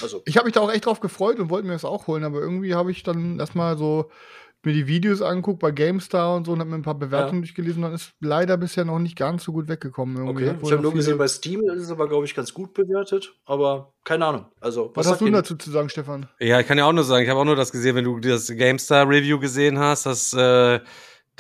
Also 0.02 0.24
ich 0.26 0.38
habe 0.38 0.46
mich 0.46 0.54
da 0.54 0.62
auch 0.62 0.72
echt 0.72 0.86
drauf 0.86 1.00
gefreut 1.00 1.40
und 1.40 1.50
wollte 1.50 1.68
mir 1.68 1.74
das 1.74 1.86
auch 1.86 2.08
holen, 2.08 2.24
aber 2.24 2.40
irgendwie 2.40 2.74
habe 2.74 2.92
ich 2.92 3.04
dann 3.04 3.40
erstmal 3.40 3.78
so 3.78 4.10
mir 4.64 4.74
die 4.74 4.88
Videos 4.88 5.22
anguckt 5.22 5.60
bei 5.60 5.72
GameStar 5.72 6.36
und 6.36 6.46
so 6.46 6.54
und 6.54 6.60
habe 6.60 6.70
mir 6.70 6.76
ein 6.76 6.84
paar 6.84 6.98
Bewertungen 6.98 7.42
ja. 7.42 7.42
durchgelesen, 7.42 7.82
dann 7.82 7.94
ist 7.94 8.14
leider 8.20 8.58
bisher 8.58 8.86
noch 8.86 9.00
nicht 9.00 9.18
ganz 9.18 9.44
so 9.44 9.52
gut 9.52 9.68
weggekommen. 9.68 10.18
Irgendwie. 10.18 10.50
Okay, 10.50 10.58
ich 10.62 10.72
habe 10.72 10.82
nur 10.82 10.94
gesehen, 10.94 11.18
bei 11.18 11.28
Steam 11.28 11.62
ist 11.70 11.84
es 11.84 11.92
aber, 11.92 12.08
glaube 12.08 12.26
ich, 12.26 12.36
ganz 12.36 12.54
gut 12.54 12.74
bewertet, 12.74 13.34
aber 13.46 13.94
keine 14.04 14.26
Ahnung. 14.26 14.46
Also, 14.60 14.92
was, 14.94 15.06
was 15.06 15.14
hast 15.14 15.22
du 15.22 15.30
dazu 15.30 15.56
zu 15.56 15.72
sagen, 15.72 15.90
Stefan? 15.90 16.28
Ja, 16.40 16.60
ich 16.60 16.68
kann 16.68 16.78
ja 16.78 16.86
auch 16.86 16.94
nur 16.94 17.04
sagen, 17.04 17.24
ich 17.24 17.30
habe 17.30 17.40
auch 17.40 17.46
nur 17.46 17.56
das 17.56 17.72
gesehen, 17.72 17.96
wenn 17.96 18.06
du 18.06 18.20
das 18.20 18.48
GameStar-Review 18.48 19.40
gesehen 19.40 19.80
hast, 19.80 20.06
dass 20.06 20.34
äh, 20.34 20.80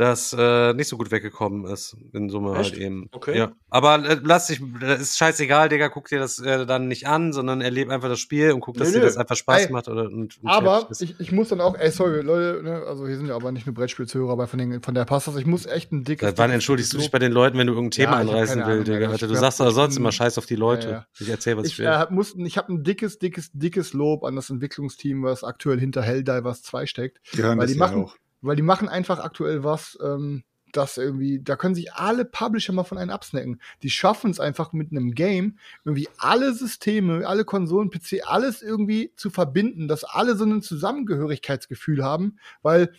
das 0.02 0.36
äh, 0.38 0.74
nicht 0.74 0.88
so 0.88 0.98
gut 0.98 1.12
weggekommen 1.12 1.66
ist. 1.66 1.96
In 2.12 2.30
Summe 2.30 2.52
halt 2.52 2.62
Echt? 2.62 2.74
halt 2.74 2.82
eben. 2.82 3.08
Okay. 3.12 3.38
Ja. 3.38 3.52
Aber 3.70 4.04
äh, 4.04 4.20
lass 4.24 4.48
dich, 4.48 4.62
das 4.80 5.00
ist 5.00 5.18
scheißegal, 5.18 5.70
Digga, 5.70 5.90
guck 5.90 6.08
dir 6.08 6.20
das 6.20 6.40
äh, 6.40 6.66
dann 6.66 6.88
nicht 6.88 7.08
an, 7.08 7.34
sondern 7.34 7.62
erleb 7.62 7.90
einfach 7.90 8.10
das 8.10 8.20
Spiel 8.20 8.52
und 8.52 8.62
guck, 8.62 8.78
dass 8.78 8.90
nö, 8.90 8.96
dir 8.96 9.06
das 9.06 9.18
einfach 9.18 9.36
Spaß 9.36 9.68
ey, 9.68 9.72
macht. 9.72 9.88
Oder, 9.88 10.06
und, 10.06 10.42
und 10.42 10.50
aber 10.50 10.88
ich, 11.00 11.20
ich 11.20 11.32
muss 11.32 11.50
dann 11.50 11.62
auch, 11.62 11.78
ey, 11.78 11.92
sorry, 11.92 12.22
Leute, 12.22 12.64
ne, 12.64 12.84
also 12.88 13.06
hier 13.06 13.16
sind 13.16 13.28
ja 13.28 13.36
aber 13.36 13.52
nicht 13.52 13.68
nur 13.68 13.76
Brettspielzuhörer, 13.76 14.32
aber 14.32 14.48
von, 14.48 14.58
den, 14.58 14.82
von 14.82 14.96
der 14.96 15.06
passt 15.06 15.28
das. 15.28 15.36
Ich 15.36 15.46
muss 15.46 15.68
echt 15.68 15.92
ein 15.92 16.04
dickes. 16.04 16.28
Seit 16.28 16.38
wann 16.40 16.50
entschuldigst 16.50 16.92
du 16.94 16.98
dich 16.98 17.12
bei 17.12 17.20
den 17.20 17.32
Leuten, 17.32 17.58
wenn 17.60 17.68
du 17.68 17.74
irgendein 17.74 17.92
Thema 17.92 18.14
ja, 18.14 18.18
anreißen 18.22 18.66
willst, 18.66 18.88
Digga? 18.88 19.10
Alter, 19.10 19.28
du 19.28 19.36
sagst 19.36 19.60
doch 19.60 19.70
sonst 19.70 19.98
immer 19.98 20.12
Scheiß 20.12 20.38
auf 20.40 20.48
die 20.48 20.56
Leute. 20.56 20.88
Ja, 20.88 20.94
ja. 20.94 21.06
Ich 21.20 21.30
erzähl, 21.30 21.58
was 21.58 21.68
ich, 21.68 21.74
ich 21.74 21.80
will. 21.80 21.86
Äh, 21.86 22.08
muss, 22.10 22.36
ich 22.36 22.58
habe 22.58 22.74
ein 22.74 22.84
dickes, 22.84 23.20
dickes, 23.20 23.52
dickes 23.54 23.94
Lob 23.94 24.24
an 24.24 24.36
das 24.36 24.50
Entwicklungsteam, 24.50 25.22
was 25.24 25.44
aktuell 25.44 25.80
hinter 25.80 26.02
Helldivers 26.02 26.64
2 26.64 26.88
steckt. 26.88 27.20
Die 27.34 27.44
hören 27.44 27.60
weil 27.60 27.68
das 27.68 27.74
die 27.74 27.80
machen, 27.80 28.06
auch. 28.06 28.16
Weil 28.42 28.56
die 28.56 28.62
machen 28.62 28.90
einfach 28.90 29.20
aktuell 29.20 29.64
was, 29.64 29.98
ähm, 30.04 30.44
das 30.72 30.98
irgendwie, 30.98 31.42
da 31.42 31.56
können 31.56 31.76
sich 31.76 31.94
alle 31.94 32.26
Publisher 32.26 32.74
mal 32.74 32.84
von 32.84 32.98
einem 32.98 33.12
absnacken. 33.12 33.62
Die 33.84 33.90
schaffen 33.90 34.32
es 34.32 34.40
einfach 34.40 34.74
mit 34.74 34.92
einem 34.92 35.12
Game, 35.14 35.58
irgendwie 35.84 36.08
alle 36.18 36.54
Systeme, 36.54 37.28
alle 37.28 37.46
Konsolen, 37.46 37.90
PC, 37.90 38.22
alles 38.26 38.62
irgendwie 38.62 39.12
zu 39.16 39.30
verbinden, 39.30 39.88
dass 39.88 40.04
alle 40.04 40.36
so 40.36 40.46
ein 40.46 40.62
Zusammengehörigkeitsgefühl 40.62 42.04
haben, 42.04 42.38
weil, 42.62 42.94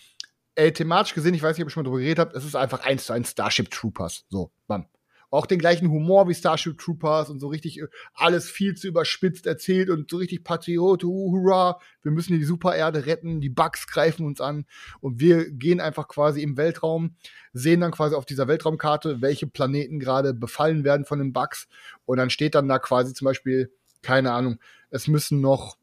ey, 0.54 0.72
thematisch 0.72 1.14
gesehen, 1.14 1.34
ich 1.34 1.42
weiß 1.42 1.56
nicht, 1.56 1.64
ob 1.64 1.68
ich 1.68 1.74
schon 1.74 1.82
mal 1.82 1.88
drüber 1.88 2.00
geredet 2.00 2.18
habe, 2.18 2.36
es 2.36 2.44
ist 2.44 2.56
einfach 2.56 2.84
eins 2.84 3.06
zu 3.06 3.12
eins 3.12 3.30
Starship 3.30 3.70
Troopers. 3.70 4.24
So, 4.28 4.52
bam 4.66 4.86
auch 5.32 5.46
den 5.46 5.58
gleichen 5.58 5.90
Humor 5.90 6.28
wie 6.28 6.34
Starship 6.34 6.78
Troopers 6.78 7.30
und 7.30 7.40
so 7.40 7.48
richtig 7.48 7.80
äh, 7.80 7.86
alles 8.12 8.50
viel 8.50 8.74
zu 8.74 8.86
überspitzt 8.86 9.46
erzählt 9.46 9.88
und 9.88 10.10
so 10.10 10.18
richtig 10.18 10.44
Patriot, 10.44 11.02
hurra, 11.02 11.80
wir 12.02 12.12
müssen 12.12 12.38
die 12.38 12.44
Supererde 12.44 13.06
retten, 13.06 13.40
die 13.40 13.48
Bugs 13.48 13.86
greifen 13.86 14.26
uns 14.26 14.42
an 14.42 14.66
und 15.00 15.20
wir 15.20 15.50
gehen 15.50 15.80
einfach 15.80 16.06
quasi 16.06 16.42
im 16.42 16.58
Weltraum, 16.58 17.16
sehen 17.54 17.80
dann 17.80 17.92
quasi 17.92 18.14
auf 18.14 18.26
dieser 18.26 18.46
Weltraumkarte, 18.46 19.22
welche 19.22 19.46
Planeten 19.46 19.98
gerade 19.98 20.34
befallen 20.34 20.84
werden 20.84 21.06
von 21.06 21.18
den 21.18 21.32
Bugs 21.32 21.66
und 22.04 22.18
dann 22.18 22.28
steht 22.28 22.54
dann 22.54 22.68
da 22.68 22.78
quasi 22.78 23.14
zum 23.14 23.24
Beispiel, 23.24 23.72
keine 24.02 24.32
Ahnung, 24.32 24.58
es 24.90 25.08
müssen 25.08 25.40
noch 25.40 25.78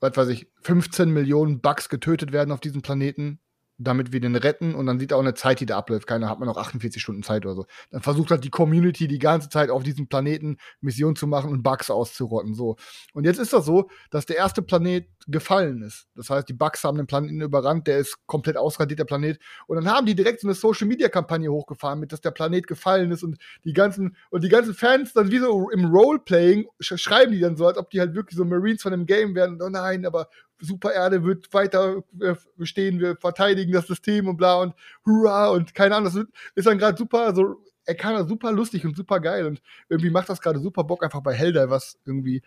was 0.00 0.16
weiß 0.16 0.28
ich, 0.30 0.48
15 0.62 1.10
Millionen 1.10 1.60
Bugs 1.60 1.88
getötet 1.88 2.32
werden 2.32 2.50
auf 2.50 2.58
diesem 2.58 2.82
Planeten 2.82 3.38
damit 3.84 4.12
wir 4.12 4.20
den 4.20 4.36
retten 4.36 4.74
und 4.74 4.86
dann 4.86 4.98
sieht 4.98 5.12
er 5.12 5.16
auch 5.16 5.22
eine 5.22 5.34
Zeit, 5.34 5.60
die 5.60 5.66
da 5.66 5.78
abläuft. 5.78 6.06
Keiner 6.06 6.28
hat 6.28 6.38
man 6.38 6.48
noch 6.48 6.56
48 6.56 7.00
Stunden 7.00 7.22
Zeit 7.22 7.44
oder 7.44 7.54
so. 7.54 7.66
Dann 7.90 8.02
versucht 8.02 8.30
halt 8.30 8.44
die 8.44 8.50
Community 8.50 9.08
die 9.08 9.18
ganze 9.18 9.48
Zeit 9.48 9.70
auf 9.70 9.82
diesem 9.82 10.08
Planeten 10.08 10.56
Missionen 10.80 11.16
zu 11.16 11.26
machen 11.26 11.50
und 11.50 11.62
Bugs 11.62 11.90
auszurotten. 11.90 12.54
So. 12.54 12.76
Und 13.12 13.24
jetzt 13.24 13.38
ist 13.38 13.52
das 13.52 13.64
so, 13.64 13.90
dass 14.10 14.26
der 14.26 14.36
erste 14.36 14.62
Planet 14.62 15.08
gefallen 15.26 15.82
ist. 15.82 16.06
Das 16.14 16.30
heißt, 16.30 16.48
die 16.48 16.52
Bugs 16.52 16.84
haben 16.84 16.96
den 16.96 17.06
Planeten 17.06 17.40
überrannt, 17.40 17.86
der 17.86 17.98
ist 17.98 18.26
komplett 18.26 18.56
ausradiert, 18.56 18.98
der 18.98 19.04
Planet. 19.04 19.38
Und 19.66 19.76
dann 19.76 19.88
haben 19.88 20.06
die 20.06 20.14
direkt 20.14 20.40
so 20.40 20.48
eine 20.48 20.54
Social 20.54 20.86
Media 20.86 21.08
Kampagne 21.08 21.50
hochgefahren, 21.50 22.00
mit 22.00 22.12
dass 22.12 22.20
der 22.20 22.30
Planet 22.30 22.66
gefallen 22.66 23.10
ist 23.10 23.22
und 23.22 23.38
die 23.64 23.72
ganzen, 23.72 24.16
und 24.30 24.44
die 24.44 24.48
ganzen 24.48 24.74
Fans 24.74 25.12
dann 25.12 25.30
wie 25.30 25.38
so 25.38 25.70
im 25.70 25.86
Roleplaying 25.86 26.66
schreiben 26.80 27.32
die 27.32 27.40
dann 27.40 27.56
so, 27.56 27.66
als 27.66 27.78
ob 27.78 27.90
die 27.90 28.00
halt 28.00 28.14
wirklich 28.14 28.36
so 28.36 28.44
Marines 28.44 28.82
von 28.82 28.92
dem 28.92 29.06
Game 29.06 29.34
wären. 29.34 29.60
Oh 29.62 29.68
nein, 29.68 30.04
aber 30.06 30.28
Super 30.64 30.92
Erde 30.92 31.24
wird 31.24 31.52
weiter 31.52 32.02
äh, 32.20 32.34
bestehen, 32.56 33.00
wir 33.00 33.16
verteidigen 33.16 33.72
das 33.72 33.86
System 33.86 34.28
und 34.28 34.36
bla 34.36 34.54
und 34.60 34.74
hurra 35.04 35.48
und 35.48 35.74
keine 35.74 35.96
Ahnung, 35.96 36.12
das 36.12 36.24
ist 36.54 36.66
dann 36.66 36.78
gerade 36.78 36.96
super, 36.96 37.26
also 37.26 37.56
er 37.84 37.94
kann 37.96 38.28
super 38.28 38.52
lustig 38.52 38.86
und 38.86 38.96
super 38.96 39.20
geil 39.20 39.46
und 39.46 39.60
irgendwie 39.88 40.10
macht 40.10 40.28
das 40.28 40.40
gerade 40.40 40.60
super 40.60 40.84
Bock 40.84 41.02
einfach 41.04 41.20
bei 41.20 41.34
was 41.68 41.98
irgendwie 42.04 42.42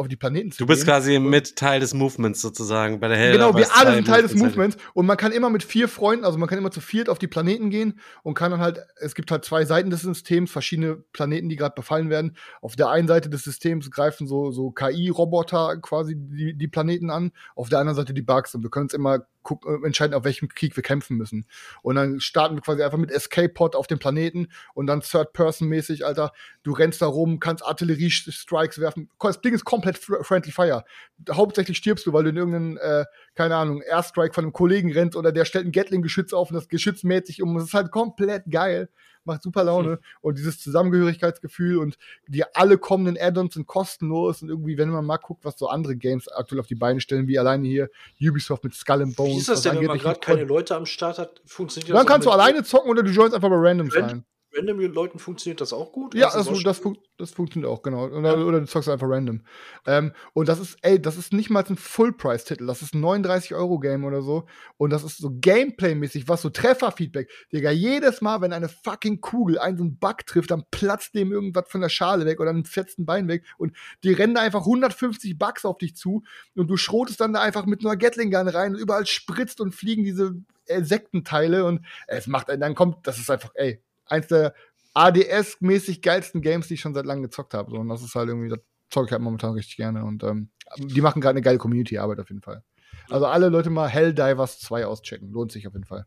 auf 0.00 0.08
die 0.08 0.16
Planeten 0.16 0.50
zu 0.50 0.58
Du 0.58 0.66
bist 0.66 0.82
gehen. 0.82 0.92
quasi 0.92 1.18
mit 1.18 1.56
Teil 1.56 1.78
des 1.78 1.94
Movements 1.94 2.40
sozusagen 2.40 2.98
bei 2.98 3.08
der 3.08 3.16
Hälfte. 3.16 3.38
Genau, 3.38 3.56
wir 3.56 3.66
alle 3.76 3.94
sind 3.94 4.06
Teil 4.06 4.22
des 4.22 4.34
Movements 4.34 4.76
und 4.94 5.06
man 5.06 5.16
kann 5.16 5.30
immer 5.30 5.50
mit 5.50 5.62
vier 5.62 5.88
Freunden, 5.88 6.24
also 6.24 6.38
man 6.38 6.48
kann 6.48 6.58
immer 6.58 6.70
zu 6.70 6.80
viert 6.80 7.08
auf 7.08 7.18
die 7.18 7.28
Planeten 7.28 7.70
gehen 7.70 8.00
und 8.22 8.34
kann 8.34 8.50
dann 8.50 8.60
halt, 8.60 8.80
es 8.96 9.14
gibt 9.14 9.30
halt 9.30 9.44
zwei 9.44 9.64
Seiten 9.64 9.90
des 9.90 10.00
Systems, 10.00 10.50
verschiedene 10.50 10.96
Planeten, 11.12 11.48
die 11.48 11.56
gerade 11.56 11.74
befallen 11.74 12.10
werden. 12.10 12.36
Auf 12.62 12.76
der 12.76 12.88
einen 12.88 13.06
Seite 13.06 13.28
des 13.28 13.44
Systems 13.44 13.90
greifen 13.90 14.26
so, 14.26 14.50
so 14.50 14.70
KI-Roboter 14.70 15.76
quasi 15.80 16.14
die, 16.16 16.56
die 16.56 16.68
Planeten 16.68 17.10
an, 17.10 17.32
auf 17.54 17.68
der 17.68 17.78
anderen 17.78 17.96
Seite 17.96 18.14
die 18.14 18.22
Bugs 18.22 18.54
und 18.54 18.62
wir 18.62 18.70
können 18.70 18.86
uns 18.86 18.94
immer 18.94 19.20
gucken, 19.42 19.82
äh, 19.82 19.86
entscheiden, 19.86 20.14
auf 20.14 20.24
welchem 20.24 20.48
Krieg 20.48 20.76
wir 20.76 20.82
kämpfen 20.82 21.16
müssen. 21.16 21.46
Und 21.82 21.96
dann 21.96 22.20
starten 22.20 22.56
wir 22.56 22.62
quasi 22.62 22.82
einfach 22.82 22.98
mit 22.98 23.10
Escape-Pod 23.10 23.76
auf 23.76 23.86
dem 23.86 23.98
Planeten 23.98 24.48
und 24.74 24.86
dann 24.86 25.00
Third-Person-mäßig, 25.00 26.04
Alter, 26.04 26.32
du 26.62 26.72
rennst 26.72 27.02
da 27.02 27.06
rum, 27.06 27.40
kannst 27.40 27.64
Artillerie-Strikes 27.64 28.80
werfen. 28.80 29.10
Das 29.18 29.40
Ding 29.40 29.54
ist 29.54 29.64
komplett 29.64 29.98
Friendly 29.98 30.52
Fire. 30.52 30.84
Hauptsächlich 31.30 31.76
stirbst 31.76 32.06
du, 32.06 32.12
weil 32.12 32.24
du 32.24 32.30
in 32.30 32.36
irgendeinen, 32.36 32.76
äh, 32.78 33.04
keine 33.34 33.56
Ahnung, 33.56 33.82
Airstrike 33.82 34.34
von 34.34 34.44
einem 34.44 34.52
Kollegen 34.52 34.92
rennst 34.92 35.16
oder 35.16 35.32
der 35.32 35.44
stellt 35.44 35.66
ein 35.66 35.72
Gatling-Geschütz 35.72 36.32
auf 36.32 36.50
und 36.50 36.54
das 36.54 36.68
Geschütz 36.68 37.02
mäht 37.02 37.26
sich 37.26 37.42
um. 37.42 37.54
Das 37.54 37.64
ist 37.64 37.74
halt 37.74 37.90
komplett 37.90 38.44
geil 38.50 38.88
macht 39.30 39.42
super 39.42 39.64
Laune. 39.64 40.00
Und 40.20 40.38
dieses 40.38 40.60
Zusammengehörigkeitsgefühl 40.60 41.78
und 41.78 41.96
die 42.26 42.44
alle 42.54 42.78
kommenden 42.78 43.16
Add-ons 43.20 43.54
sind 43.54 43.66
kostenlos 43.66 44.42
und 44.42 44.48
irgendwie, 44.48 44.76
wenn 44.78 44.90
man 44.90 45.04
mal 45.04 45.16
guckt, 45.16 45.44
was 45.44 45.58
so 45.58 45.68
andere 45.68 45.96
Games 45.96 46.28
aktuell 46.28 46.60
auf 46.60 46.66
die 46.66 46.74
Beine 46.74 47.00
stellen, 47.00 47.26
wie 47.26 47.38
alleine 47.38 47.66
hier 47.66 47.90
Ubisoft 48.20 48.64
mit 48.64 48.74
Skull 48.74 49.02
and 49.02 49.16
Bones. 49.16 49.34
Wie 49.34 49.38
ist 49.38 49.48
das 49.48 49.62
denn, 49.62 49.78
wenn 49.78 49.86
man 49.86 49.98
gerade 49.98 50.20
keine 50.20 50.44
Leute 50.44 50.76
am 50.76 50.86
Start 50.86 51.18
hat? 51.18 51.40
Funktioniert 51.44 51.90
das 51.90 51.98
Dann 51.98 52.06
kannst 52.06 52.26
du 52.26 52.30
alleine 52.30 52.62
zocken 52.62 52.90
oder 52.90 53.02
du 53.02 53.10
joinst 53.10 53.34
einfach 53.34 53.48
bei 53.48 53.56
Randoms 53.56 53.94
rein 53.96 54.24
random 54.52 54.80
Leuten 54.80 55.18
funktioniert 55.18 55.60
das 55.60 55.72
auch 55.72 55.92
gut? 55.92 56.14
Ja, 56.14 56.30
das, 56.32 56.46
das, 56.46 56.62
das, 56.62 56.78
fun 56.78 56.98
das, 57.16 57.30
funktioniert 57.30 57.70
auch, 57.70 57.82
genau. 57.82 58.06
Oder, 58.06 58.38
ja. 58.38 58.44
oder 58.44 58.60
du 58.60 58.66
zockst 58.66 58.88
einfach 58.88 59.08
random. 59.08 59.42
Ähm, 59.86 60.12
und 60.32 60.48
das 60.48 60.58
ist, 60.58 60.78
ey, 60.82 61.00
das 61.00 61.16
ist 61.16 61.32
nicht 61.32 61.50
mal 61.50 61.64
ein 61.68 61.76
Full-Price-Titel. 61.76 62.66
Das 62.66 62.82
ist 62.82 62.94
ein 62.94 63.02
39-Euro-Game 63.02 64.04
oder 64.04 64.22
so. 64.22 64.46
Und 64.76 64.90
das 64.90 65.04
ist 65.04 65.18
so 65.18 65.30
Gameplay-mäßig, 65.30 66.28
was 66.28 66.42
so 66.42 66.50
Trefferfeedback. 66.50 67.30
Digga, 67.52 67.70
jedes 67.70 68.20
Mal, 68.20 68.40
wenn 68.40 68.52
eine 68.52 68.68
fucking 68.68 69.20
Kugel 69.20 69.58
einen 69.58 69.76
so 69.76 69.84
einen 69.84 69.98
Bug 69.98 70.26
trifft, 70.26 70.50
dann 70.50 70.64
platzt 70.70 71.14
dem 71.14 71.32
irgendwas 71.32 71.68
von 71.68 71.80
der 71.80 71.88
Schale 71.88 72.26
weg 72.26 72.40
oder 72.40 72.50
einem 72.50 72.64
fetzen 72.64 73.06
Bein 73.06 73.28
weg. 73.28 73.44
Und 73.58 73.76
die 74.02 74.12
rennen 74.12 74.34
da 74.34 74.40
einfach 74.40 74.60
150 74.60 75.38
Bugs 75.38 75.64
auf 75.64 75.78
dich 75.78 75.96
zu. 75.96 76.22
Und 76.56 76.68
du 76.68 76.76
schrotest 76.76 77.20
dann 77.20 77.32
da 77.32 77.40
einfach 77.40 77.66
mit 77.66 77.84
einer 77.84 77.96
Gatling-Gun 77.96 78.48
rein 78.48 78.74
und 78.74 78.80
überall 78.80 79.06
spritzt 79.06 79.60
und 79.60 79.74
fliegen 79.74 80.04
diese 80.04 80.34
Insektenteile 80.70 81.64
und 81.64 81.84
es 82.06 82.26
macht, 82.26 82.48
dann 82.48 82.74
kommt, 82.74 83.06
das 83.06 83.18
ist 83.18 83.30
einfach, 83.30 83.50
ey, 83.54 83.82
eins 84.10 84.26
der 84.26 84.54
ADS-mäßig 84.94 86.02
geilsten 86.02 86.42
Games, 86.42 86.68
die 86.68 86.74
ich 86.74 86.80
schon 86.80 86.94
seit 86.94 87.06
langem 87.06 87.24
gezockt 87.24 87.54
habe. 87.54 87.70
So, 87.70 87.78
und 87.78 87.88
das 87.88 88.02
ist 88.02 88.14
halt 88.14 88.28
irgendwie, 88.28 88.48
das 88.48 88.58
zocke 88.90 89.06
ich 89.06 89.12
halt 89.12 89.22
momentan 89.22 89.52
richtig 89.52 89.76
gerne. 89.76 90.04
Und 90.04 90.22
ähm, 90.24 90.50
die 90.76 91.00
machen 91.00 91.20
gerade 91.20 91.34
eine 91.34 91.42
geile 91.42 91.58
Community-Arbeit 91.58 92.20
auf 92.20 92.28
jeden 92.28 92.42
Fall. 92.42 92.62
Also 93.08 93.26
alle 93.26 93.48
Leute 93.48 93.70
mal 93.70 93.88
Helldivers 93.88 94.60
2 94.60 94.86
auschecken. 94.86 95.30
Lohnt 95.30 95.52
sich 95.52 95.66
auf 95.66 95.74
jeden 95.74 95.86
Fall. 95.86 96.06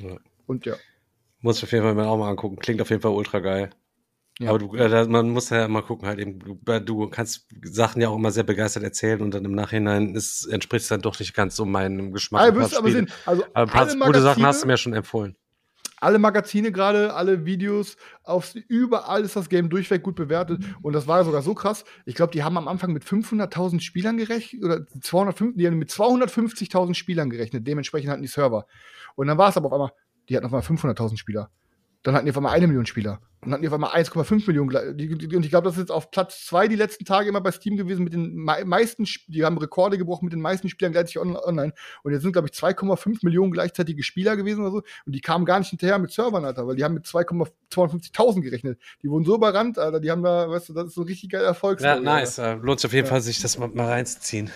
Ja. 0.00 0.16
Und 0.46 0.66
ja. 0.66 0.74
Muss 1.40 1.58
ich 1.58 1.64
auf 1.64 1.72
jeden 1.72 1.84
Fall 1.84 1.94
mal 1.94 2.06
auch 2.06 2.18
mal 2.18 2.30
angucken. 2.30 2.56
Klingt 2.56 2.80
auf 2.80 2.90
jeden 2.90 3.02
Fall 3.02 3.12
ultra 3.12 3.40
geil. 3.40 3.70
Ja. 4.38 4.50
Aber 4.50 4.58
du, 4.58 4.74
äh, 4.74 5.06
man 5.06 5.30
muss 5.30 5.50
ja 5.50 5.68
mal 5.68 5.82
gucken, 5.82 6.08
halt 6.08 6.18
eben, 6.18 6.38
du, 6.38 6.58
äh, 6.66 6.80
du, 6.80 7.08
kannst 7.08 7.48
Sachen 7.62 8.00
ja 8.00 8.08
auch 8.08 8.16
immer 8.16 8.30
sehr 8.30 8.44
begeistert 8.44 8.82
erzählen 8.82 9.20
und 9.20 9.34
dann 9.34 9.44
im 9.44 9.54
Nachhinein 9.54 10.14
ist, 10.14 10.46
entspricht 10.46 10.84
es 10.84 10.88
dann 10.88 11.02
doch 11.02 11.18
nicht 11.18 11.34
ganz 11.34 11.54
so 11.54 11.66
meinem 11.66 12.12
Geschmack. 12.12 12.42
Ah, 12.42 12.48
aber, 12.48 12.62
aber, 12.76 12.90
sehen, 12.90 13.10
also 13.26 13.44
aber 13.52 13.62
ein 13.62 13.68
paar 13.68 14.06
gute 14.06 14.22
Sachen 14.22 14.44
hast 14.46 14.62
du 14.62 14.66
mir 14.66 14.78
schon 14.78 14.94
empfohlen 14.94 15.36
alle 16.02 16.18
Magazine 16.18 16.72
gerade, 16.72 17.14
alle 17.14 17.46
Videos, 17.46 17.96
auf, 18.24 18.54
überall 18.68 19.22
ist 19.22 19.36
das 19.36 19.48
Game 19.48 19.70
durchweg 19.70 20.02
gut 20.02 20.16
bewertet. 20.16 20.64
Und 20.82 20.94
das 20.94 21.06
war 21.06 21.24
sogar 21.24 21.42
so 21.42 21.54
krass. 21.54 21.84
Ich 22.06 22.16
glaube, 22.16 22.32
die 22.32 22.42
haben 22.42 22.58
am 22.58 22.66
Anfang 22.66 22.92
mit 22.92 23.04
500.000 23.04 23.80
Spielern 23.80 24.16
gerechnet, 24.16 24.64
oder 24.64 24.86
250, 24.86 25.56
die 25.56 25.66
haben 25.66 25.78
mit 25.78 25.90
250.000 25.90 26.94
Spielern 26.94 27.30
gerechnet. 27.30 27.66
Dementsprechend 27.66 28.10
hatten 28.10 28.22
die 28.22 28.28
Server. 28.28 28.66
Und 29.14 29.28
dann 29.28 29.38
war 29.38 29.50
es 29.50 29.56
aber 29.56 29.66
auf 29.66 29.72
einmal, 29.72 29.92
die 30.28 30.36
hatten 30.36 30.46
auf 30.46 30.52
einmal 30.52 30.66
500.000 30.66 31.16
Spieler. 31.16 31.50
Dann 32.02 32.14
hatten 32.14 32.26
die 32.26 32.32
auf 32.32 32.36
einmal 32.36 32.52
eine 32.52 32.66
Million 32.66 32.86
Spieler. 32.86 33.20
Dann 33.42 33.52
hatten 33.52 33.62
die 33.62 33.68
auf 33.68 33.74
einmal 33.74 33.90
1,5 33.90 34.46
Millionen. 34.46 34.74
Und 34.76 35.44
ich 35.44 35.50
glaube, 35.50 35.64
das 35.64 35.74
ist 35.74 35.80
jetzt 35.80 35.90
auf 35.90 36.10
Platz 36.10 36.46
zwei 36.46 36.68
die 36.68 36.76
letzten 36.76 37.04
Tage 37.04 37.28
immer 37.28 37.40
bei 37.40 37.50
Steam 37.50 37.76
gewesen 37.76 38.04
mit 38.04 38.12
den 38.12 38.36
meisten, 38.36 39.04
die 39.26 39.44
haben 39.44 39.58
Rekorde 39.58 39.98
gebrochen 39.98 40.26
mit 40.26 40.32
den 40.32 40.40
meisten 40.40 40.68
Spielern 40.68 40.92
gleichzeitig 40.92 41.20
online. 41.20 41.72
Und 42.02 42.12
jetzt 42.12 42.22
sind, 42.22 42.32
glaube 42.32 42.48
ich, 42.50 42.58
2,5 42.58 43.18
Millionen 43.22 43.52
gleichzeitige 43.52 44.02
Spieler 44.02 44.36
gewesen 44.36 44.60
oder 44.62 44.70
so. 44.70 44.82
Und 45.06 45.12
die 45.12 45.20
kamen 45.20 45.44
gar 45.44 45.58
nicht 45.58 45.70
hinterher 45.70 45.98
mit 45.98 46.12
Servern, 46.12 46.44
Alter, 46.44 46.66
weil 46.66 46.76
die 46.76 46.84
haben 46.84 46.94
mit 46.94 47.06
2,250.000 47.06 48.42
gerechnet. 48.42 48.80
Die 49.02 49.08
wurden 49.08 49.24
so 49.24 49.34
überrannt, 49.34 49.78
Alter, 49.78 50.00
die 50.00 50.10
haben 50.10 50.22
da, 50.22 50.48
weißt 50.48 50.68
du, 50.68 50.72
das 50.72 50.88
ist 50.88 50.94
so 50.94 51.02
ein 51.02 51.08
richtig 51.08 51.30
geiler 51.30 51.46
Erfolg. 51.46 51.80
Ja, 51.80 51.98
nice. 51.98 52.40
Lohnt 52.62 52.80
sich 52.80 52.88
auf 52.88 52.92
jeden 52.92 53.06
ja. 53.06 53.10
Fall, 53.10 53.20
sich 53.20 53.40
das 53.40 53.58
mal, 53.58 53.68
mal 53.68 53.88
reinzuziehen. 53.88 54.50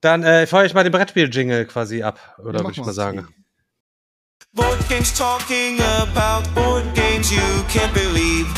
Dann 0.00 0.22
äh, 0.22 0.46
feuere 0.46 0.64
ich 0.64 0.72
mal 0.72 0.82
den 0.82 0.92
Brettspiel-Jingle 0.92 1.66
quasi 1.66 2.02
ab, 2.02 2.36
oder 2.38 2.58
ja, 2.58 2.64
würde 2.64 2.72
ich 2.72 2.84
mal 2.84 2.92
sagen. 2.92 3.28
Board 4.52 4.80
games 4.88 5.16
talking 5.16 5.78
about 5.78 6.42
board 6.56 6.82
games 6.94 7.30
you 7.30 7.64
can't 7.68 7.94
believe. 7.94 8.48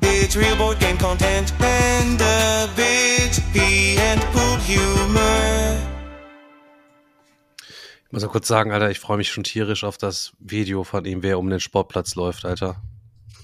It's 0.00 0.36
real 0.36 0.54
board 0.56 0.78
game 0.78 0.96
content 0.96 1.52
and 1.60 2.20
a 2.20 2.68
bit 2.76 3.40
pee 3.52 3.98
and 3.98 4.20
poop 4.32 4.60
humor. 4.60 5.76
Ich 8.06 8.12
muss 8.12 8.22
mal 8.22 8.28
kurz 8.28 8.46
sagen, 8.46 8.70
Alter, 8.70 8.90
ich 8.90 9.00
freue 9.00 9.16
mich 9.16 9.28
schon 9.28 9.42
tierisch 9.42 9.82
auf 9.82 9.98
das 9.98 10.32
Video 10.38 10.84
von 10.84 11.04
ihm, 11.04 11.24
wer 11.24 11.40
um 11.40 11.50
den 11.50 11.58
Sportplatz 11.58 12.14
läuft, 12.14 12.44
Alter 12.44 12.80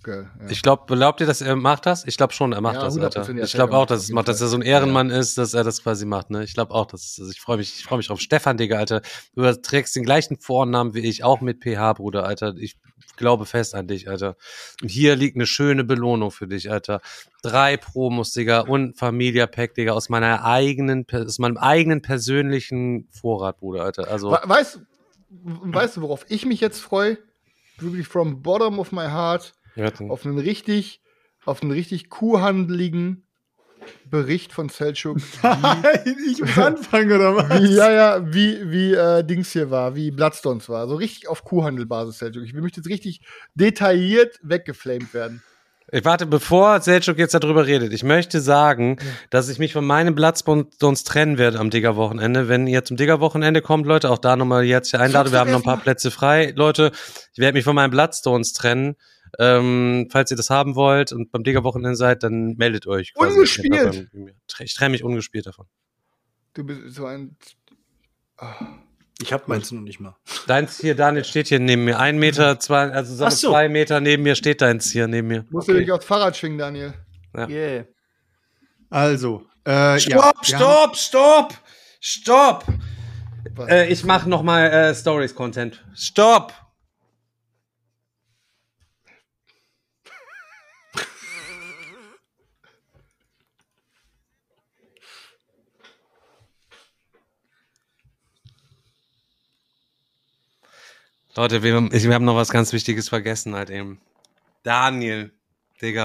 geil. 0.04 0.30
Ja. 0.40 0.50
Ich 0.50 0.62
glaube, 0.62 0.84
glaubt 0.94 1.20
ihr, 1.20 1.26
dass 1.26 1.40
er 1.40 1.56
macht 1.56 1.86
das? 1.86 2.06
Ich 2.06 2.16
glaube 2.16 2.32
schon, 2.32 2.52
er 2.52 2.60
macht 2.60 2.76
ja, 2.76 2.84
das, 2.84 2.98
Alter. 2.98 3.28
Ich 3.28 3.52
glaube 3.52 3.76
auch, 3.76 3.86
dass 3.86 4.04
es 4.04 4.10
macht, 4.10 4.28
dass 4.28 4.40
er 4.40 4.46
so 4.46 4.56
ein 4.56 4.62
Ehrenmann 4.62 5.10
ja. 5.10 5.18
ist, 5.18 5.36
dass 5.36 5.54
er 5.54 5.64
das 5.64 5.82
quasi 5.82 6.06
macht, 6.06 6.30
ne? 6.30 6.44
Ich 6.44 6.54
glaube 6.54 6.72
auch, 6.72 6.86
dass 6.86 7.16
also 7.18 7.30
ich 7.30 7.40
freue 7.40 7.56
mich, 7.56 7.74
ich 7.78 7.84
freue 7.84 7.98
mich 7.98 8.06
drauf. 8.06 8.20
Stefan, 8.20 8.56
Digga, 8.56 8.78
Alter, 8.78 9.02
du 9.34 9.50
trägst 9.60 9.96
den 9.96 10.04
gleichen 10.04 10.38
Vornamen 10.38 10.94
wie 10.94 11.00
ich, 11.00 11.24
auch 11.24 11.40
mit 11.40 11.64
PH, 11.64 11.94
Bruder, 11.94 12.24
Alter. 12.24 12.54
Ich 12.56 12.76
glaube 13.16 13.46
fest 13.46 13.74
an 13.74 13.88
dich, 13.88 14.08
Alter. 14.08 14.36
Und 14.82 14.88
hier 14.88 15.16
liegt 15.16 15.36
eine 15.36 15.46
schöne 15.46 15.84
Belohnung 15.84 16.30
für 16.30 16.46
dich, 16.46 16.70
Alter. 16.70 17.00
Drei 17.42 17.76
Promos, 17.76 18.32
Digga, 18.32 18.60
und 18.60 18.96
Familia 18.96 19.46
Pack, 19.46 19.74
Digga, 19.74 19.92
aus 19.92 20.08
meiner 20.08 20.44
eigenen, 20.44 21.06
aus 21.12 21.38
meinem 21.38 21.56
eigenen 21.56 22.02
persönlichen 22.02 23.08
Vorrat, 23.10 23.58
Bruder, 23.58 23.84
Alter. 23.84 24.08
Also. 24.08 24.30
Weißt, 24.30 24.80
weißt 25.30 25.96
du, 25.96 26.02
worauf 26.02 26.26
ich 26.28 26.46
mich 26.46 26.60
jetzt 26.60 26.80
freue? 26.80 27.18
Wirklich 27.78 28.06
from 28.06 28.42
bottom 28.42 28.78
of 28.78 28.92
my 28.92 29.06
heart 29.06 29.52
auf 30.08 30.24
einen 30.24 30.38
richtig, 30.38 31.02
auf 31.44 31.62
einen 31.62 31.72
richtig 31.72 32.08
kuhhandeligen 32.08 33.26
Bericht 34.10 34.52
von 34.52 34.68
Selchuk. 34.68 35.18
ich 36.26 36.40
muss 36.40 36.58
anfangen, 36.58 37.12
oder 37.12 37.36
was? 37.36 37.62
Wie, 37.62 37.74
ja, 37.74 37.90
ja, 37.90 38.32
wie, 38.32 38.70
wie 38.70 38.94
äh, 38.94 39.24
Dings 39.24 39.52
hier 39.52 39.70
war, 39.70 39.94
wie 39.94 40.10
Bloodstones 40.10 40.68
war. 40.68 40.88
So 40.88 40.94
richtig 40.94 41.28
auf 41.28 41.44
Kuhhandelbasis 41.44 42.18
Selchuk. 42.18 42.44
Ich 42.44 42.54
möchte 42.54 42.80
jetzt 42.80 42.88
richtig 42.88 43.20
detailliert 43.54 44.38
weggeflamed 44.42 45.12
werden. 45.12 45.42
Ich 45.92 46.04
warte, 46.04 46.26
bevor 46.26 46.80
Selchuk 46.80 47.18
jetzt 47.18 47.34
darüber 47.34 47.66
redet, 47.66 47.92
ich 47.92 48.02
möchte 48.02 48.40
sagen, 48.40 48.96
ja. 48.98 49.06
dass 49.30 49.48
ich 49.48 49.58
mich 49.58 49.74
von 49.74 49.84
meinem 49.84 50.14
Bloodstones 50.14 51.04
trennen 51.04 51.36
werde 51.36 51.58
am 51.58 51.70
Digger-Wochenende. 51.70 52.48
Wenn 52.48 52.66
ihr 52.66 52.84
zum 52.84 52.96
Digger-Wochenende 52.96 53.60
kommt, 53.60 53.86
Leute, 53.86 54.10
auch 54.10 54.18
da 54.18 54.34
nochmal 54.34 54.64
jetzt 54.64 54.94
einladen. 54.94 55.30
Wir 55.30 55.40
haben 55.40 55.50
noch 55.50 55.60
ein 55.60 55.64
paar 55.64 55.76
Plätze 55.76 56.10
frei. 56.10 56.54
Leute, 56.56 56.90
ich 57.32 57.38
werde 57.38 57.54
mich 57.54 57.64
von 57.64 57.76
meinen 57.76 57.90
Bloodstones 57.90 58.54
trennen. 58.54 58.96
Ähm, 59.38 60.08
falls 60.10 60.30
ihr 60.30 60.36
das 60.36 60.50
haben 60.50 60.74
wollt 60.74 61.12
und 61.12 61.30
beim 61.32 61.44
Digger-Wochenende 61.44 61.96
seid, 61.96 62.22
dann 62.22 62.54
meldet 62.56 62.86
euch. 62.86 63.12
Ungespielt! 63.16 64.08
Ich 64.60 64.74
trenne 64.74 64.90
mich 64.90 65.04
ungespielt 65.04 65.46
davon. 65.46 65.66
Du 66.54 66.64
bist 66.64 66.94
so 66.94 67.06
ein. 67.06 67.36
Oh. 68.40 68.46
Ich 69.22 69.32
hab 69.32 69.46
meins 69.46 69.70
noch 69.70 69.80
nicht 69.80 70.00
mal. 70.00 70.16
Deins 70.48 70.80
hier, 70.80 70.96
Daniel, 70.96 71.24
steht 71.24 71.46
hier 71.48 71.60
neben 71.60 71.84
mir. 71.84 72.00
Ein 72.00 72.18
Meter, 72.18 72.58
zwei, 72.58 72.90
also 72.90 73.14
so, 73.14 73.28
so. 73.30 73.50
zwei 73.50 73.68
Meter 73.68 74.00
neben 74.00 74.24
mir 74.24 74.34
steht 74.34 74.60
deins 74.60 74.90
hier 74.90 75.06
neben 75.06 75.28
mir. 75.28 75.44
Musst 75.50 75.68
okay. 75.68 75.78
du 75.78 75.84
dich 75.84 75.92
aufs 75.92 76.04
Fahrrad 76.04 76.36
schwingen, 76.36 76.58
Daniel. 76.58 76.94
Ja. 77.36 77.48
Yeah. 77.48 77.84
Also, 78.90 79.46
äh, 79.64 79.98
stopp, 79.98 80.46
ja, 80.46 80.58
stopp, 80.58 80.96
stopp, 80.96 81.54
stopp. 82.00 82.64
Äh, 83.68 83.92
ich 83.92 84.04
mach 84.04 84.26
noch 84.26 84.42
mal 84.42 84.66
äh, 84.66 84.94
Stories 84.94 85.34
Content. 85.34 85.84
Stopp. 85.94 86.52
Leute, 101.36 101.64
wir, 101.64 101.90
wir 101.90 102.14
haben 102.14 102.24
noch 102.24 102.36
was 102.36 102.50
ganz 102.50 102.72
Wichtiges 102.72 103.08
vergessen 103.08 103.56
halt 103.56 103.68
eben. 103.68 104.00
Daniel, 104.62 105.32
Digga, 105.82 106.04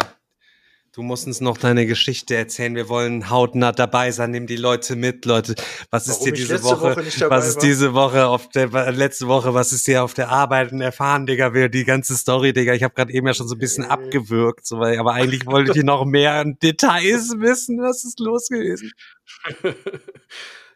du 0.91 1.03
musst 1.03 1.27
uns 1.27 1.39
noch 1.39 1.57
deine 1.57 1.85
Geschichte 1.85 2.35
erzählen. 2.35 2.73
Wir 2.73 2.89
wollen 2.89 3.29
hautnah 3.29 3.71
dabei 3.71 4.09
sein. 4.09 4.31
Nimm 4.31 4.47
die 4.47 4.55
Leute 4.55 4.95
mit, 4.95 5.25
Leute. 5.25 5.53
Was 5.91 6.07
ist 6.07 6.21
dir 6.21 6.33
diese 6.33 6.63
Woche, 6.63 6.95
Woche 6.95 7.29
was 7.29 7.47
ist 7.47 7.57
war? 7.57 7.63
diese 7.63 7.93
Woche 7.93 8.25
auf 8.25 8.49
der 8.49 8.91
letzte 8.91 9.27
Woche, 9.27 9.53
was 9.53 9.71
ist 9.71 9.85
dir 9.85 10.03
auf 10.03 10.15
der 10.15 10.29
Arbeit 10.29 10.71
erfahren, 10.71 11.27
Digga? 11.27 11.53
Wir, 11.53 11.69
die 11.69 11.85
ganze 11.85 12.17
Story, 12.17 12.51
Digga. 12.51 12.73
Ich 12.73 12.81
habe 12.81 12.95
gerade 12.95 13.13
eben 13.13 13.27
ja 13.27 13.35
schon 13.35 13.47
so 13.47 13.53
ein 13.53 13.59
bisschen 13.59 13.85
abgewürgt, 13.85 14.65
so, 14.65 14.79
weil, 14.79 14.97
aber 14.97 15.13
eigentlich 15.13 15.45
wollte 15.45 15.77
ich 15.77 15.83
noch 15.83 16.05
mehr 16.05 16.43
Details 16.43 17.35
wissen. 17.37 17.79
Was 17.79 18.03
ist 18.03 18.19
los 18.19 18.47
gewesen? 18.49 18.91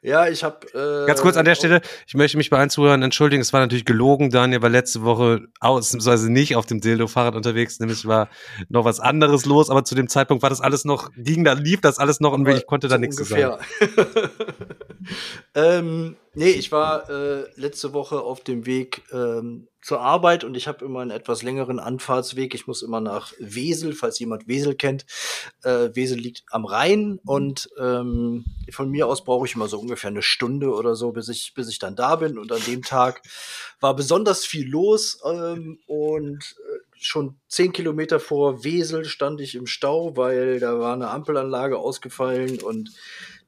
Ja, 0.04 0.28
ich 0.28 0.44
habe. 0.44 0.68
Äh, 0.74 1.08
Ganz 1.08 1.22
kurz 1.22 1.38
an 1.38 1.46
der 1.46 1.56
Stelle, 1.56 1.82
ich 2.06 2.14
möchte 2.14 2.38
mich 2.38 2.50
bei 2.50 2.58
allen 2.58 2.70
Zuhörern 2.70 3.02
entschuldigen. 3.02 3.42
Es 3.42 3.54
war 3.54 3.62
natürlich 3.62 3.86
gelogen. 3.86 4.30
Daniel 4.30 4.62
war 4.62 4.70
letzte 4.70 5.04
Woche 5.04 5.48
ausnahmsweise 5.62 6.32
nicht 6.32 6.58
auf 6.58 6.66
dem 6.66 6.82
Dildo-Fahrrad 6.82 7.36
unterwegs. 7.36 7.80
Nämlich 7.80 8.06
war 8.06 8.30
noch 8.68 8.84
was 8.84 9.00
anderes 9.00 9.46
los. 9.46 9.70
Aber 9.70 9.86
zu 9.86 9.96
dem 9.96 10.10
Zeitpunkt 10.10 10.44
war 10.44 10.50
das 10.50 10.60
alles 10.60 10.84
noch, 10.84 11.10
ging 11.16 11.46
da, 11.46 11.54
lief 11.54 11.80
das 11.80 12.00
alles 12.00 12.20
noch 12.20 12.34
und 12.34 12.48
ich 12.50 12.68
konnte 12.68 12.90
da 12.90 12.98
nichts 12.98 13.16
sagen. 13.16 13.64
ähm, 15.56 16.18
nee, 16.34 16.50
ich 16.50 16.74
war 16.74 17.10
äh, 17.10 17.46
letzte 17.56 17.94
Woche 17.94 18.20
auf 18.20 18.44
dem 18.44 18.66
Weg 18.66 19.04
ähm, 19.14 19.70
zur 19.84 20.02
Arbeit 20.02 20.44
und 20.44 20.56
ich 20.56 20.68
habe 20.68 20.86
immer 20.86 21.02
einen 21.02 21.12
etwas 21.12 21.44
längeren 21.44 21.80
Anfahrtsweg. 21.80 22.56
Ich 22.56 22.68
muss 22.68 22.82
immer 22.82 23.02
nach 23.02 23.34
Wesel, 23.40 23.94
falls 23.94 24.18
jemand 24.20 24.48
Wesel 24.48 24.76
kennt. 24.76 25.06
Äh, 25.64 25.90
Wesel 25.94 26.18
liegt 26.18 26.44
am 26.50 26.66
Rhein 26.66 27.20
und 27.26 27.70
ähm, 27.78 28.46
von 28.72 28.90
mir 28.90 29.08
aus 29.08 29.24
brauche 29.24 29.46
ich 29.46 29.56
immer 29.56 29.68
so 29.68 29.80
ungefähr 29.80 30.10
eine 30.10 30.22
Stunde 30.22 30.72
oder 30.74 30.96
so, 30.96 31.12
bis 31.12 31.28
ich, 31.28 31.54
bis 31.54 31.70
ich 31.70 31.80
dann 31.80 31.96
da 31.96 32.16
bin. 32.16 32.38
Und 32.38 32.52
an 32.52 32.62
dem 32.66 32.82
Tag 32.82 33.22
war 33.82 33.96
besonders 33.96 34.46
viel 34.46 34.68
los 34.68 35.20
ähm, 35.26 35.80
und 35.86 36.56
äh, 36.72 36.80
schon 37.04 37.36
zehn 37.48 37.74
Kilometer 37.74 38.20
vor 38.20 38.64
Wesel 38.64 39.06
stand 39.06 39.42
ich 39.42 39.56
im 39.56 39.68
Stau, 39.68 40.16
weil 40.16 40.60
da 40.60 40.80
war 40.80 40.94
eine 40.94 41.10
Ampelanlage 41.10 41.78
ausgefallen 41.78 42.62
und 42.62 42.92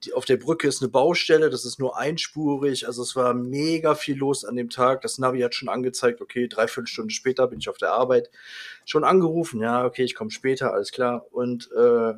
die, 0.03 0.13
auf 0.13 0.25
der 0.25 0.37
Brücke 0.37 0.67
ist 0.67 0.81
eine 0.81 0.89
Baustelle, 0.89 1.49
das 1.49 1.65
ist 1.65 1.79
nur 1.79 1.97
einspurig. 1.97 2.87
Also 2.87 3.01
es 3.03 3.15
war 3.15 3.33
mega 3.33 3.95
viel 3.95 4.17
los 4.17 4.45
an 4.45 4.55
dem 4.55 4.69
Tag. 4.69 5.01
Das 5.01 5.17
Navi 5.17 5.41
hat 5.41 5.55
schon 5.55 5.69
angezeigt, 5.69 6.21
okay, 6.21 6.47
dreiviertel 6.47 6.87
Stunden 6.87 7.09
später 7.09 7.47
bin 7.47 7.59
ich 7.59 7.69
auf 7.69 7.77
der 7.77 7.93
Arbeit. 7.93 8.29
Schon 8.85 9.03
angerufen, 9.03 9.61
ja, 9.61 9.85
okay, 9.85 10.03
ich 10.03 10.15
komme 10.15 10.31
später, 10.31 10.73
alles 10.73 10.91
klar. 10.91 11.25
Und 11.31 11.69
äh, 11.71 12.13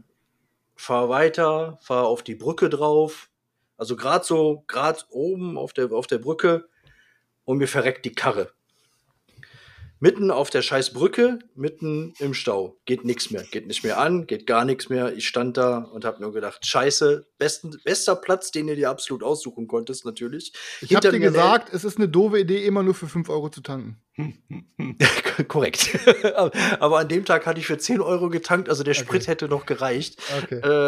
fahr 0.75 1.09
weiter, 1.09 1.77
fahr 1.81 2.07
auf 2.07 2.23
die 2.23 2.35
Brücke 2.35 2.69
drauf. 2.69 3.29
Also 3.77 3.95
gerade 3.95 4.25
so, 4.25 4.63
gerade 4.67 5.01
oben 5.09 5.57
auf 5.57 5.73
der, 5.73 5.91
auf 5.91 6.07
der 6.07 6.17
Brücke 6.17 6.67
und 7.45 7.57
mir 7.57 7.67
verreckt 7.67 8.05
die 8.05 8.13
Karre 8.13 8.51
mitten 9.99 10.31
auf 10.31 10.49
der 10.49 10.61
scheiß 10.61 10.93
Brücke, 10.93 11.39
mitten 11.55 12.13
im 12.19 12.33
Stau. 12.33 12.77
Geht 12.85 13.05
nichts 13.05 13.31
mehr, 13.31 13.43
geht 13.43 13.67
nicht 13.67 13.83
mehr 13.83 13.99
an, 13.99 14.27
geht 14.27 14.45
gar 14.45 14.65
nichts 14.65 14.89
mehr. 14.89 15.15
Ich 15.15 15.27
stand 15.27 15.57
da 15.57 15.79
und 15.79 16.05
habe 16.05 16.21
nur 16.21 16.33
gedacht, 16.33 16.65
scheiße, 16.65 17.27
besten, 17.37 17.75
bester 17.83 18.15
Platz, 18.15 18.51
den 18.51 18.67
du 18.67 18.75
dir 18.75 18.89
absolut 18.89 19.23
aussuchen 19.23 19.67
konntest, 19.67 20.05
natürlich. 20.05 20.53
Ich 20.81 20.95
habe 20.95 21.09
dir 21.09 21.19
gesagt, 21.19 21.73
es 21.73 21.83
ist 21.83 21.97
eine 21.97 22.09
doofe 22.09 22.39
Idee, 22.39 22.65
immer 22.65 22.83
nur 22.83 22.93
für 22.93 23.07
5 23.07 23.29
Euro 23.29 23.49
zu 23.49 23.61
tanken. 23.61 24.01
Korrekt. 25.47 25.97
Aber 26.79 26.99
an 26.99 27.07
dem 27.07 27.25
Tag 27.25 27.45
hatte 27.45 27.59
ich 27.59 27.67
für 27.67 27.77
10 27.77 28.01
Euro 28.01 28.29
getankt, 28.29 28.69
also 28.69 28.83
der 28.83 28.93
Sprit 28.93 29.21
okay. 29.21 29.31
hätte 29.31 29.47
noch 29.47 29.65
gereicht. 29.65 30.19
Okay. 30.43 30.55
Äh, 30.55 30.87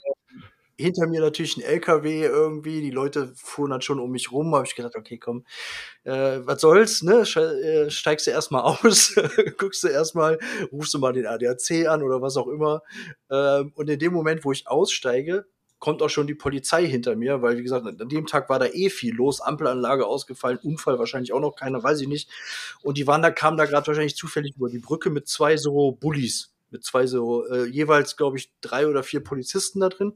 hinter 0.80 1.08
mir 1.08 1.20
natürlich 1.20 1.58
ein 1.58 1.62
LKW 1.62 2.24
irgendwie, 2.24 2.82
die 2.82 2.90
Leute 2.90 3.34
fuhren 3.36 3.72
dann 3.72 3.82
schon 3.82 4.00
um 4.00 4.12
mich 4.12 4.32
rum, 4.32 4.56
habe 4.56 4.66
ich 4.66 4.76
gedacht, 4.76 4.96
okay, 4.96 5.18
komm, 5.18 5.46
äh, 6.06 6.40
was 6.44 6.62
soll's, 6.62 7.02
ne? 7.02 7.22
Äh, 7.22 7.90
steigst 7.90 8.28
du 8.28 8.32
erstmal 8.32 8.62
aus, 8.84 9.14
guckst 9.58 9.84
du 9.84 9.90
erstmal, 9.90 10.40
rufst 10.72 10.94
du 10.94 11.00
mal 11.00 11.12
den 11.12 11.26
ADAC 11.28 11.88
an 11.88 12.02
oder 12.02 12.22
was 12.22 12.38
auch 12.38 12.48
immer. 12.48 12.82
Ähm, 13.30 13.74
und 13.76 13.90
in 13.90 14.00
dem 14.00 14.14
Moment, 14.14 14.46
wo 14.46 14.54
ich 14.54 14.68
aussteige, 14.68 15.46
kommt 15.80 16.02
auch 16.02 16.10
schon 16.10 16.28
die 16.28 16.36
Polizei 16.36 16.88
hinter 16.88 17.16
mir, 17.18 17.42
weil 17.42 17.58
wie 17.58 17.64
gesagt, 17.64 17.86
an 17.86 18.10
dem 18.10 18.26
Tag 18.26 18.50
war 18.50 18.60
da 18.60 18.68
eh 18.68 18.90
viel 18.90 19.14
los, 19.14 19.42
Ampelanlage 19.42 20.06
ausgefallen, 20.06 20.60
Unfall 20.64 20.98
wahrscheinlich 20.98 21.34
auch 21.34 21.40
noch 21.42 21.56
keiner, 21.56 21.84
weiß 21.84 22.00
ich 22.02 22.08
nicht. 22.08 22.30
Und 22.82 22.98
die 22.98 23.08
waren 23.08 23.22
kamen 23.36 23.58
da 23.58 23.66
gerade 23.66 23.88
wahrscheinlich 23.88 24.16
zufällig 24.16 24.56
über 24.56 24.70
die 24.70 24.80
Brücke 24.80 25.10
mit 25.10 25.28
zwei 25.28 25.58
so 25.58 25.92
Bullies, 25.92 26.54
mit 26.72 26.86
zwei 26.86 27.06
so, 27.06 27.46
äh, 27.48 27.66
jeweils, 27.66 28.16
glaube 28.16 28.38
ich, 28.38 28.52
drei 28.62 28.88
oder 28.88 29.04
vier 29.04 29.22
Polizisten 29.22 29.82
da 29.82 29.90
drin. 29.90 30.14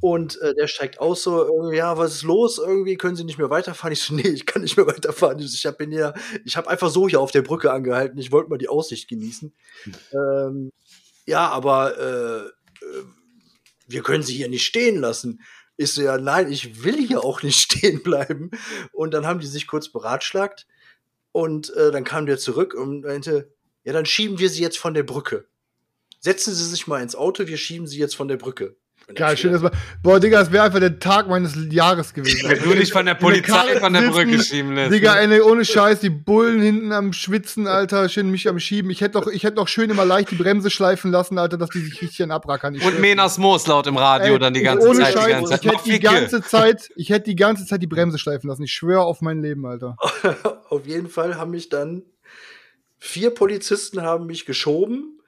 Und 0.00 0.40
äh, 0.40 0.54
der 0.54 0.66
steigt 0.66 0.98
aus 0.98 1.22
so, 1.22 1.70
äh, 1.70 1.76
ja, 1.76 1.98
was 1.98 2.14
ist 2.14 2.22
los? 2.22 2.58
Irgendwie 2.58 2.96
können 2.96 3.16
Sie 3.16 3.24
nicht 3.24 3.38
mehr 3.38 3.50
weiterfahren. 3.50 3.92
Ich 3.92 4.02
so, 4.02 4.14
nee, 4.16 4.28
ich 4.28 4.46
kann 4.46 4.62
nicht 4.62 4.76
mehr 4.76 4.86
weiterfahren. 4.86 5.38
Ich 5.38 5.66
habe 5.66 5.84
hier, 5.84 6.14
ich 6.44 6.56
habe 6.56 6.68
einfach 6.68 6.90
so 6.90 7.08
hier 7.08 7.20
auf 7.20 7.30
der 7.30 7.42
Brücke 7.42 7.70
angehalten. 7.70 8.18
Ich 8.18 8.32
wollte 8.32 8.50
mal 8.50 8.58
die 8.58 8.68
Aussicht 8.68 9.08
genießen. 9.08 9.52
Hm. 9.84 9.94
Ähm, 10.12 10.72
ja, 11.26 11.48
aber 11.48 11.98
äh, 11.98 12.46
äh, 12.84 13.04
wir 13.86 14.02
können 14.02 14.22
Sie 14.22 14.34
hier 14.34 14.48
nicht 14.48 14.64
stehen 14.64 15.00
lassen. 15.00 15.40
Ich 15.76 15.92
so, 15.92 16.02
ja, 16.02 16.18
nein, 16.18 16.50
ich 16.50 16.82
will 16.82 17.06
hier 17.06 17.24
auch 17.24 17.42
nicht 17.42 17.60
stehen 17.72 18.02
bleiben. 18.02 18.50
Und 18.92 19.12
dann 19.12 19.26
haben 19.26 19.40
die 19.40 19.46
sich 19.46 19.66
kurz 19.66 19.90
beratschlagt. 19.90 20.66
Und 21.32 21.70
äh, 21.74 21.90
dann 21.90 22.04
kam 22.04 22.26
der 22.26 22.38
zurück 22.38 22.74
und 22.74 23.02
meinte, 23.02 23.52
ja, 23.84 23.92
dann 23.92 24.06
schieben 24.06 24.38
wir 24.38 24.50
Sie 24.50 24.62
jetzt 24.62 24.78
von 24.78 24.94
der 24.94 25.04
Brücke. 25.04 25.46
Setzen 26.18 26.54
Sie 26.54 26.64
sich 26.64 26.86
mal 26.86 27.02
ins 27.02 27.14
Auto, 27.14 27.46
wir 27.46 27.56
schieben 27.56 27.86
Sie 27.86 27.98
jetzt 27.98 28.16
von 28.16 28.28
der 28.28 28.36
Brücke. 28.36 28.76
Geil, 29.14 29.36
schön, 29.36 29.52
dass 29.52 29.62
man. 29.62 29.72
Boah, 30.02 30.20
Digga, 30.20 30.40
das 30.40 30.52
wäre 30.52 30.64
einfach 30.64 30.80
der 30.80 30.98
Tag 30.98 31.28
meines 31.28 31.56
Jahres 31.70 32.14
gewesen. 32.14 32.48
Wenn 32.48 32.62
du 32.62 32.74
dich 32.74 32.92
von 32.92 33.06
der 33.06 33.14
Polizei 33.14 33.78
von 33.78 33.92
der 33.92 34.10
Brücke 34.10 34.42
schieben 34.42 34.74
lässt. 34.74 34.92
Digga, 34.92 35.14
ne? 35.26 35.34
ey, 35.34 35.40
ohne 35.40 35.64
Scheiß, 35.64 36.00
die 36.00 36.10
Bullen 36.10 36.60
hinten 36.60 36.92
am 36.92 37.12
Schwitzen, 37.12 37.66
Alter, 37.66 38.08
schön 38.08 38.30
mich 38.30 38.48
am 38.48 38.58
Schieben. 38.58 38.90
Ich 38.90 39.00
hätte 39.00 39.20
doch, 39.20 39.26
ich 39.26 39.44
hätte 39.44 39.56
doch 39.56 39.68
schön 39.68 39.90
immer 39.90 40.04
leicht 40.04 40.30
die 40.30 40.36
Bremse 40.36 40.70
schleifen 40.70 41.10
lassen, 41.10 41.38
Alter, 41.38 41.58
dass 41.58 41.70
die 41.70 41.80
sich 41.80 42.00
richtig 42.02 42.30
abrackern. 42.30 42.74
Ich 42.74 42.84
Und 42.84 43.00
Menas 43.00 43.38
Moos 43.38 43.66
laut 43.66 43.86
im 43.86 43.96
Radio 43.96 44.34
ey, 44.34 44.38
dann 44.38 44.54
die 44.54 44.62
ganze 44.62 44.88
ohne 44.88 45.00
Zeit. 45.00 45.14
Scheiß, 45.14 45.60
die 45.60 45.60
ganze 45.60 45.60
Zeit. 45.60 45.60
Ich 45.64 45.70
hätte 45.70 45.90
die 45.90 46.00
ganze 46.00 46.42
Zeit, 46.42 46.90
ich 46.96 47.10
hätte 47.10 47.24
die 47.24 47.36
ganze 47.36 47.66
Zeit 47.66 47.82
die 47.82 47.86
Bremse 47.86 48.18
schleifen 48.18 48.48
lassen. 48.48 48.64
Ich 48.64 48.72
schwöre 48.72 49.02
auf 49.02 49.20
mein 49.20 49.42
Leben, 49.42 49.66
Alter. 49.66 49.96
auf 50.68 50.86
jeden 50.86 51.08
Fall 51.08 51.36
haben 51.36 51.50
mich 51.50 51.68
dann 51.68 52.02
vier 52.98 53.30
Polizisten 53.30 54.02
haben 54.02 54.26
mich 54.26 54.44
geschoben 54.44 55.19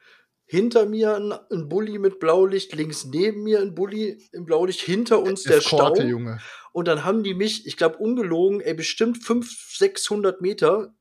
hinter 0.52 0.84
mir 0.84 1.16
ein, 1.16 1.32
ein 1.32 1.70
Bulli 1.70 1.98
mit 1.98 2.20
Blaulicht, 2.20 2.74
links 2.74 3.06
neben 3.06 3.42
mir 3.42 3.60
ein 3.60 3.74
Bulli 3.74 4.22
im 4.32 4.44
Blaulicht, 4.44 4.82
hinter 4.82 5.22
uns 5.22 5.44
der 5.44 5.56
Eskorte, 5.56 6.02
Stau. 6.02 6.10
Junge. 6.10 6.40
Und 6.72 6.88
dann 6.88 7.04
haben 7.04 7.22
die 7.22 7.32
mich, 7.32 7.66
ich 7.66 7.78
glaube 7.78 7.96
ungelogen, 7.96 8.60
ey, 8.60 8.74
bestimmt 8.74 9.24
500, 9.24 9.48
600 9.78 10.42
Meter 10.42 10.94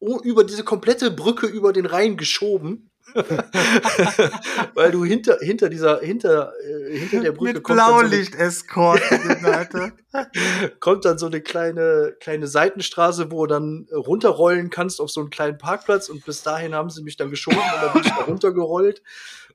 über 0.00 0.42
diese 0.42 0.64
komplette 0.64 1.10
Brücke 1.10 1.46
über 1.46 1.74
den 1.74 1.84
Rhein 1.84 2.16
geschoben. 2.16 2.87
Weil 4.74 4.90
du 4.90 5.04
hinter, 5.04 5.38
hinter 5.40 5.68
dieser, 5.68 6.00
hinter, 6.00 6.52
äh, 6.62 6.96
hinter 6.96 7.20
der 7.20 7.32
Brücke 7.32 7.54
Mit 7.54 7.64
Blaulicht-Escort, 7.64 9.00
so 9.00 9.78
kommt 10.80 11.04
dann 11.04 11.18
so 11.18 11.26
eine 11.26 11.40
kleine, 11.40 12.14
kleine 12.20 12.46
Seitenstraße, 12.46 13.30
wo 13.30 13.46
du 13.46 13.54
dann 13.54 13.88
runterrollen 13.92 14.70
kannst 14.70 15.00
auf 15.00 15.10
so 15.10 15.20
einen 15.20 15.30
kleinen 15.30 15.58
Parkplatz. 15.58 16.08
Und 16.08 16.24
bis 16.24 16.42
dahin 16.42 16.74
haben 16.74 16.90
sie 16.90 17.02
mich 17.02 17.16
dann 17.16 17.30
geschoben 17.30 17.58
und 17.58 17.82
dann 17.82 17.92
bin 17.92 18.02
ich 18.02 18.08
da 18.08 18.24
runtergerollt 18.24 19.02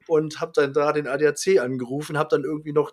und 0.08 0.42
habe 0.42 0.52
dann 0.56 0.74
da 0.74 0.92
den 0.92 1.08
ADAC 1.08 1.60
angerufen, 1.60 2.18
habe 2.18 2.30
dann 2.30 2.44
irgendwie 2.44 2.74
noch 2.74 2.92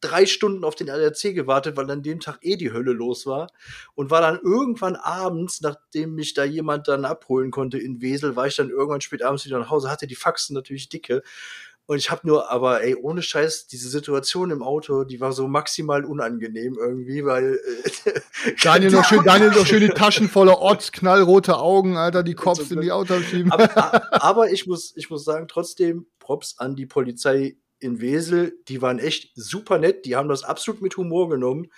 drei 0.00 0.26
Stunden 0.26 0.64
auf 0.64 0.74
den 0.74 0.88
ADAC 0.88 1.34
gewartet, 1.34 1.76
weil 1.76 1.90
an 1.90 2.02
dem 2.02 2.20
Tag 2.20 2.38
eh 2.40 2.56
die 2.56 2.72
Hölle 2.72 2.92
los 2.92 3.26
war. 3.26 3.48
Und 3.94 4.10
war 4.10 4.20
dann 4.20 4.40
irgendwann 4.42 4.96
abends, 4.96 5.60
nachdem 5.60 6.14
mich 6.14 6.34
da 6.34 6.44
jemand 6.44 6.88
dann 6.88 7.04
abholen 7.04 7.50
konnte 7.50 7.78
in 7.78 8.00
Wesel, 8.00 8.36
war 8.36 8.46
ich 8.46 8.56
dann 8.56 8.70
irgendwann 8.70 9.00
spät 9.00 9.22
abends 9.22 9.44
wieder 9.44 9.58
nach 9.58 9.70
Hause, 9.70 9.90
hatte 9.90 10.06
die 10.06 10.14
Faxen 10.14 10.54
natürlich 10.54 10.88
dicke. 10.88 11.22
Und 11.90 11.96
ich 11.96 12.08
habe 12.08 12.24
nur, 12.24 12.48
aber 12.52 12.84
ey, 12.84 12.94
ohne 12.94 13.20
Scheiß, 13.20 13.66
diese 13.66 13.88
Situation 13.88 14.52
im 14.52 14.62
Auto, 14.62 15.02
die 15.02 15.20
war 15.20 15.32
so 15.32 15.48
maximal 15.48 16.04
unangenehm 16.04 16.78
irgendwie, 16.78 17.24
weil 17.24 17.58
äh, 18.04 18.20
Daniel 18.62 18.92
noch 18.92 19.04
schön, 19.04 19.24
Daniel 19.24 19.50
noch 19.50 19.66
schön 19.66 19.80
die 19.80 19.88
Taschen 19.88 20.28
voller 20.28 20.58
Orts, 20.60 20.92
knallrote 20.92 21.58
Augen, 21.58 21.96
Alter, 21.96 22.22
die 22.22 22.34
Cops 22.34 22.70
in 22.70 22.80
die 22.80 22.92
Autos 22.92 23.24
schieben. 23.24 23.50
Aber, 23.50 24.12
aber, 24.22 24.52
ich 24.52 24.68
muss, 24.68 24.96
ich 24.96 25.10
muss 25.10 25.24
sagen, 25.24 25.48
trotzdem 25.48 26.06
Props 26.20 26.60
an 26.60 26.76
die 26.76 26.86
Polizei 26.86 27.56
in 27.80 28.00
Wesel. 28.00 28.58
Die 28.68 28.82
waren 28.82 28.98
echt 28.98 29.32
super 29.34 29.78
nett. 29.78 30.04
Die 30.04 30.16
haben 30.16 30.28
das 30.28 30.44
absolut 30.44 30.82
mit 30.82 30.96
Humor 30.96 31.28
genommen 31.28 31.70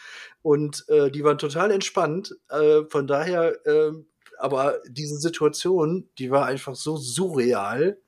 und 0.42 0.84
äh, 0.88 1.11
die 1.11 1.24
waren 1.24 1.38
total 1.38 1.70
entspannt. 1.70 2.34
Äh, 2.48 2.82
von 2.88 3.07
daher, 3.07 3.55
äh, 3.66 3.92
aber 4.38 4.80
diese 4.88 5.16
Situation, 5.16 6.09
die 6.18 6.30
war 6.30 6.46
einfach 6.46 6.74
so 6.74 6.96
surreal 6.96 7.98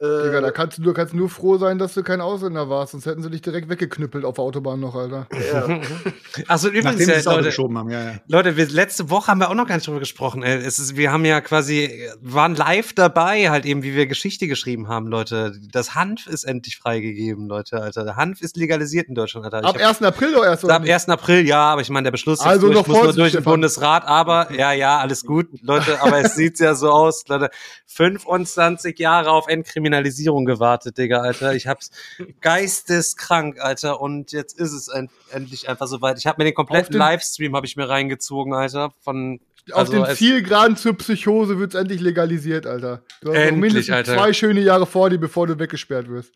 äh, 0.00 0.24
Digga, 0.24 0.40
da 0.40 0.50
kannst 0.50 0.78
du, 0.78 0.82
du 0.82 0.94
kannst 0.94 1.12
nur 1.12 1.28
froh 1.28 1.58
sein, 1.58 1.78
dass 1.78 1.92
du 1.92 2.02
kein 2.02 2.22
Ausländer 2.22 2.70
warst, 2.70 2.92
sonst 2.92 3.04
hätten 3.04 3.22
sie 3.22 3.28
dich 3.28 3.42
direkt 3.42 3.68
weggeknüppelt 3.68 4.24
auf 4.24 4.36
der 4.36 4.44
Autobahn 4.44 4.80
noch, 4.80 4.94
Alter. 4.94 5.26
Ja. 5.52 5.80
Achso, 6.48 6.68
übrigens, 6.68 7.06
ja, 7.06 7.16
Leute, 7.30 7.50
haben, 7.50 7.90
ja, 7.90 8.04
ja. 8.04 8.14
Leute 8.26 8.56
wir, 8.56 8.66
letzte 8.68 9.10
Woche 9.10 9.26
haben 9.28 9.40
wir 9.40 9.50
auch 9.50 9.54
noch 9.54 9.66
gar 9.66 9.74
nicht 9.74 9.86
drüber 9.86 9.98
gesprochen. 9.98 10.42
Äh, 10.42 10.56
es 10.56 10.78
ist, 10.78 10.96
wir 10.96 11.12
haben 11.12 11.26
ja 11.26 11.42
quasi, 11.42 12.08
waren 12.22 12.54
live 12.54 12.94
dabei, 12.94 13.50
halt 13.50 13.66
eben, 13.66 13.82
wie 13.82 13.94
wir 13.94 14.06
Geschichte 14.06 14.48
geschrieben 14.48 14.88
haben, 14.88 15.06
Leute. 15.06 15.52
Das 15.70 15.94
Hanf 15.94 16.26
ist 16.26 16.44
endlich 16.44 16.78
freigegeben, 16.78 17.46
Leute, 17.46 17.82
Alter. 17.82 18.04
Der 18.04 18.16
Hanf 18.16 18.40
ist 18.40 18.56
legalisiert 18.56 19.08
in 19.08 19.14
Deutschland, 19.14 19.52
Alter. 19.52 19.68
Ab 19.68 19.76
1. 19.76 20.00
April 20.00 20.32
doch 20.32 20.44
erst, 20.44 20.64
oder? 20.64 20.76
Ab 20.76 20.84
1. 20.88 21.10
April, 21.10 21.46
ja, 21.46 21.60
aber 21.60 21.82
ich 21.82 21.90
meine, 21.90 22.04
der 22.04 22.12
Beschluss 22.12 22.40
also 22.40 22.68
durch, 22.68 22.78
noch 22.78 22.86
muss 22.86 23.02
nur 23.02 23.12
durch 23.12 23.32
den 23.32 23.44
Bundesrat, 23.44 24.06
aber, 24.06 24.50
ja, 24.52 24.72
ja, 24.72 24.98
alles 24.98 25.26
gut, 25.26 25.48
Leute, 25.60 26.00
aber 26.00 26.20
es 26.20 26.36
sieht 26.36 26.58
ja 26.58 26.74
so 26.74 26.90
aus, 26.90 27.28
Leute. 27.28 27.50
25 27.86 28.98
Jahre 28.98 29.32
auf 29.32 29.48
Entkriminalisierung 29.48 29.89
gewartet 29.90 30.46
gewartet, 30.46 30.98
Digga, 30.98 31.20
Alter. 31.20 31.54
Ich 31.54 31.66
hab's 31.66 31.90
geisteskrank, 32.40 33.60
Alter. 33.60 34.00
Und 34.00 34.32
jetzt 34.32 34.58
ist 34.58 34.72
es 34.72 34.88
ein, 34.88 35.10
endlich 35.32 35.68
einfach 35.68 35.86
soweit. 35.86 36.18
Ich 36.18 36.26
habe 36.26 36.40
mir 36.40 36.44
den 36.44 36.54
kompletten 36.54 36.92
den, 36.92 36.98
Livestream 36.98 37.56
habe 37.56 37.66
ich 37.66 37.76
mir 37.76 37.88
reingezogen, 37.88 38.54
Alter. 38.54 38.92
Von 39.00 39.40
auf 39.72 39.78
also 39.78 39.92
den 39.92 40.16
Zielgeraden 40.16 40.76
zur 40.76 40.96
Psychose 40.96 41.58
wird's 41.58 41.74
endlich 41.74 42.00
legalisiert, 42.00 42.66
Alter. 42.66 43.02
Du 43.20 43.30
hast 43.30 43.36
endlich, 43.36 43.60
mindestens 43.60 43.94
Alter. 43.94 44.14
zwei 44.14 44.32
schöne 44.32 44.60
Jahre 44.60 44.86
vor 44.86 45.10
dir, 45.10 45.18
bevor 45.18 45.46
du 45.46 45.58
weggesperrt 45.58 46.08
wirst. 46.08 46.32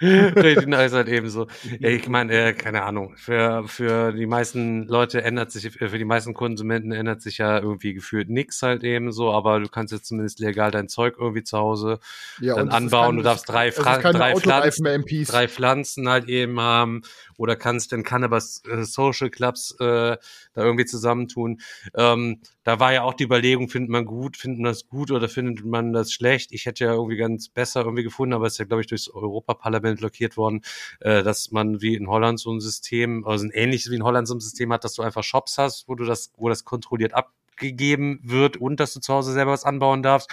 Richtig 0.00 0.66
nice 0.66 0.92
halt 0.92 1.08
ebenso. 1.08 1.46
Ja, 1.78 1.88
ich 1.88 2.08
meine, 2.08 2.32
äh, 2.32 2.52
keine 2.52 2.82
Ahnung. 2.82 3.14
Für, 3.16 3.64
für 3.66 4.12
die 4.12 4.26
meisten 4.26 4.86
Leute 4.86 5.22
ändert 5.22 5.50
sich, 5.50 5.80
äh, 5.80 5.88
für 5.88 5.98
die 5.98 6.04
meisten 6.04 6.34
Konsumenten 6.34 6.92
ändert 6.92 7.22
sich 7.22 7.38
ja 7.38 7.58
irgendwie 7.58 7.94
gefühlt 7.94 8.28
nix 8.28 8.62
halt 8.62 8.84
ebenso, 8.84 9.32
aber 9.32 9.60
du 9.60 9.68
kannst 9.68 9.92
jetzt 9.92 10.06
zumindest 10.06 10.40
legal 10.40 10.70
dein 10.70 10.88
Zeug 10.88 11.16
irgendwie 11.18 11.42
zu 11.42 11.58
Hause 11.58 12.00
ja, 12.40 12.56
dann 12.56 12.68
anbauen. 12.68 13.10
Kein, 13.10 13.16
du 13.18 13.22
darfst 13.22 13.48
drei, 13.48 13.72
Fra 13.72 13.98
drei, 13.98 14.34
Pflanzen, 14.34 15.24
drei 15.26 15.48
Pflanzen 15.48 16.08
halt 16.08 16.28
eben 16.28 16.60
haben 16.60 17.02
oder 17.38 17.56
kannst 17.56 17.92
den 17.92 18.02
Cannabis 18.02 18.62
äh, 18.68 18.84
Social 18.84 19.30
Clubs 19.30 19.72
äh, 19.80 20.16
da 20.16 20.18
irgendwie 20.56 20.84
zusammentun. 20.84 21.60
Ähm, 21.94 22.40
da 22.62 22.80
war 22.80 22.92
ja 22.92 23.02
auch 23.02 23.14
die 23.14 23.24
Überlegung, 23.24 23.68
findet 23.68 23.90
man 23.90 24.04
gut, 24.04 24.36
findet 24.36 24.60
man 24.60 24.72
das 24.72 24.88
gut 24.88 25.10
oder 25.10 25.28
findet 25.28 25.64
man 25.64 25.92
das 25.92 26.12
schlecht? 26.12 26.52
Ich 26.52 26.66
hätte 26.66 26.84
ja 26.84 26.92
irgendwie 26.94 27.16
ganz 27.16 27.48
besser 27.48 27.80
irgendwie 27.82 28.04
gefunden, 28.04 28.34
aber 28.34 28.46
es 28.46 28.54
ist 28.54 28.58
ja, 28.58 28.64
glaube 28.64 28.80
ich, 28.80 28.86
durchs 28.86 29.08
Europaparlament 29.08 30.00
blockiert 30.00 30.36
worden, 30.36 30.62
äh, 31.00 31.22
dass 31.22 31.50
man 31.50 31.80
wie 31.80 31.94
in 31.94 32.08
Holland 32.08 32.40
so 32.40 32.52
ein 32.52 32.60
System, 32.60 33.26
also 33.26 33.46
ein 33.46 33.50
ähnliches 33.50 33.90
wie 33.90 33.96
in 33.96 34.04
Holland 34.04 34.28
so 34.28 34.34
ein 34.34 34.40
System 34.40 34.72
hat, 34.72 34.84
dass 34.84 34.94
du 34.94 35.02
einfach 35.02 35.24
Shops 35.24 35.58
hast, 35.58 35.88
wo 35.88 35.94
du 35.94 36.04
das, 36.04 36.32
wo 36.36 36.48
das 36.48 36.64
kontrolliert 36.64 37.14
ab 37.14 37.32
gegeben 37.56 38.20
wird 38.22 38.56
und 38.56 38.80
dass 38.80 38.92
du 38.92 39.00
zu 39.00 39.12
Hause 39.12 39.32
selber 39.32 39.52
was 39.52 39.64
anbauen 39.64 40.02
darfst. 40.02 40.30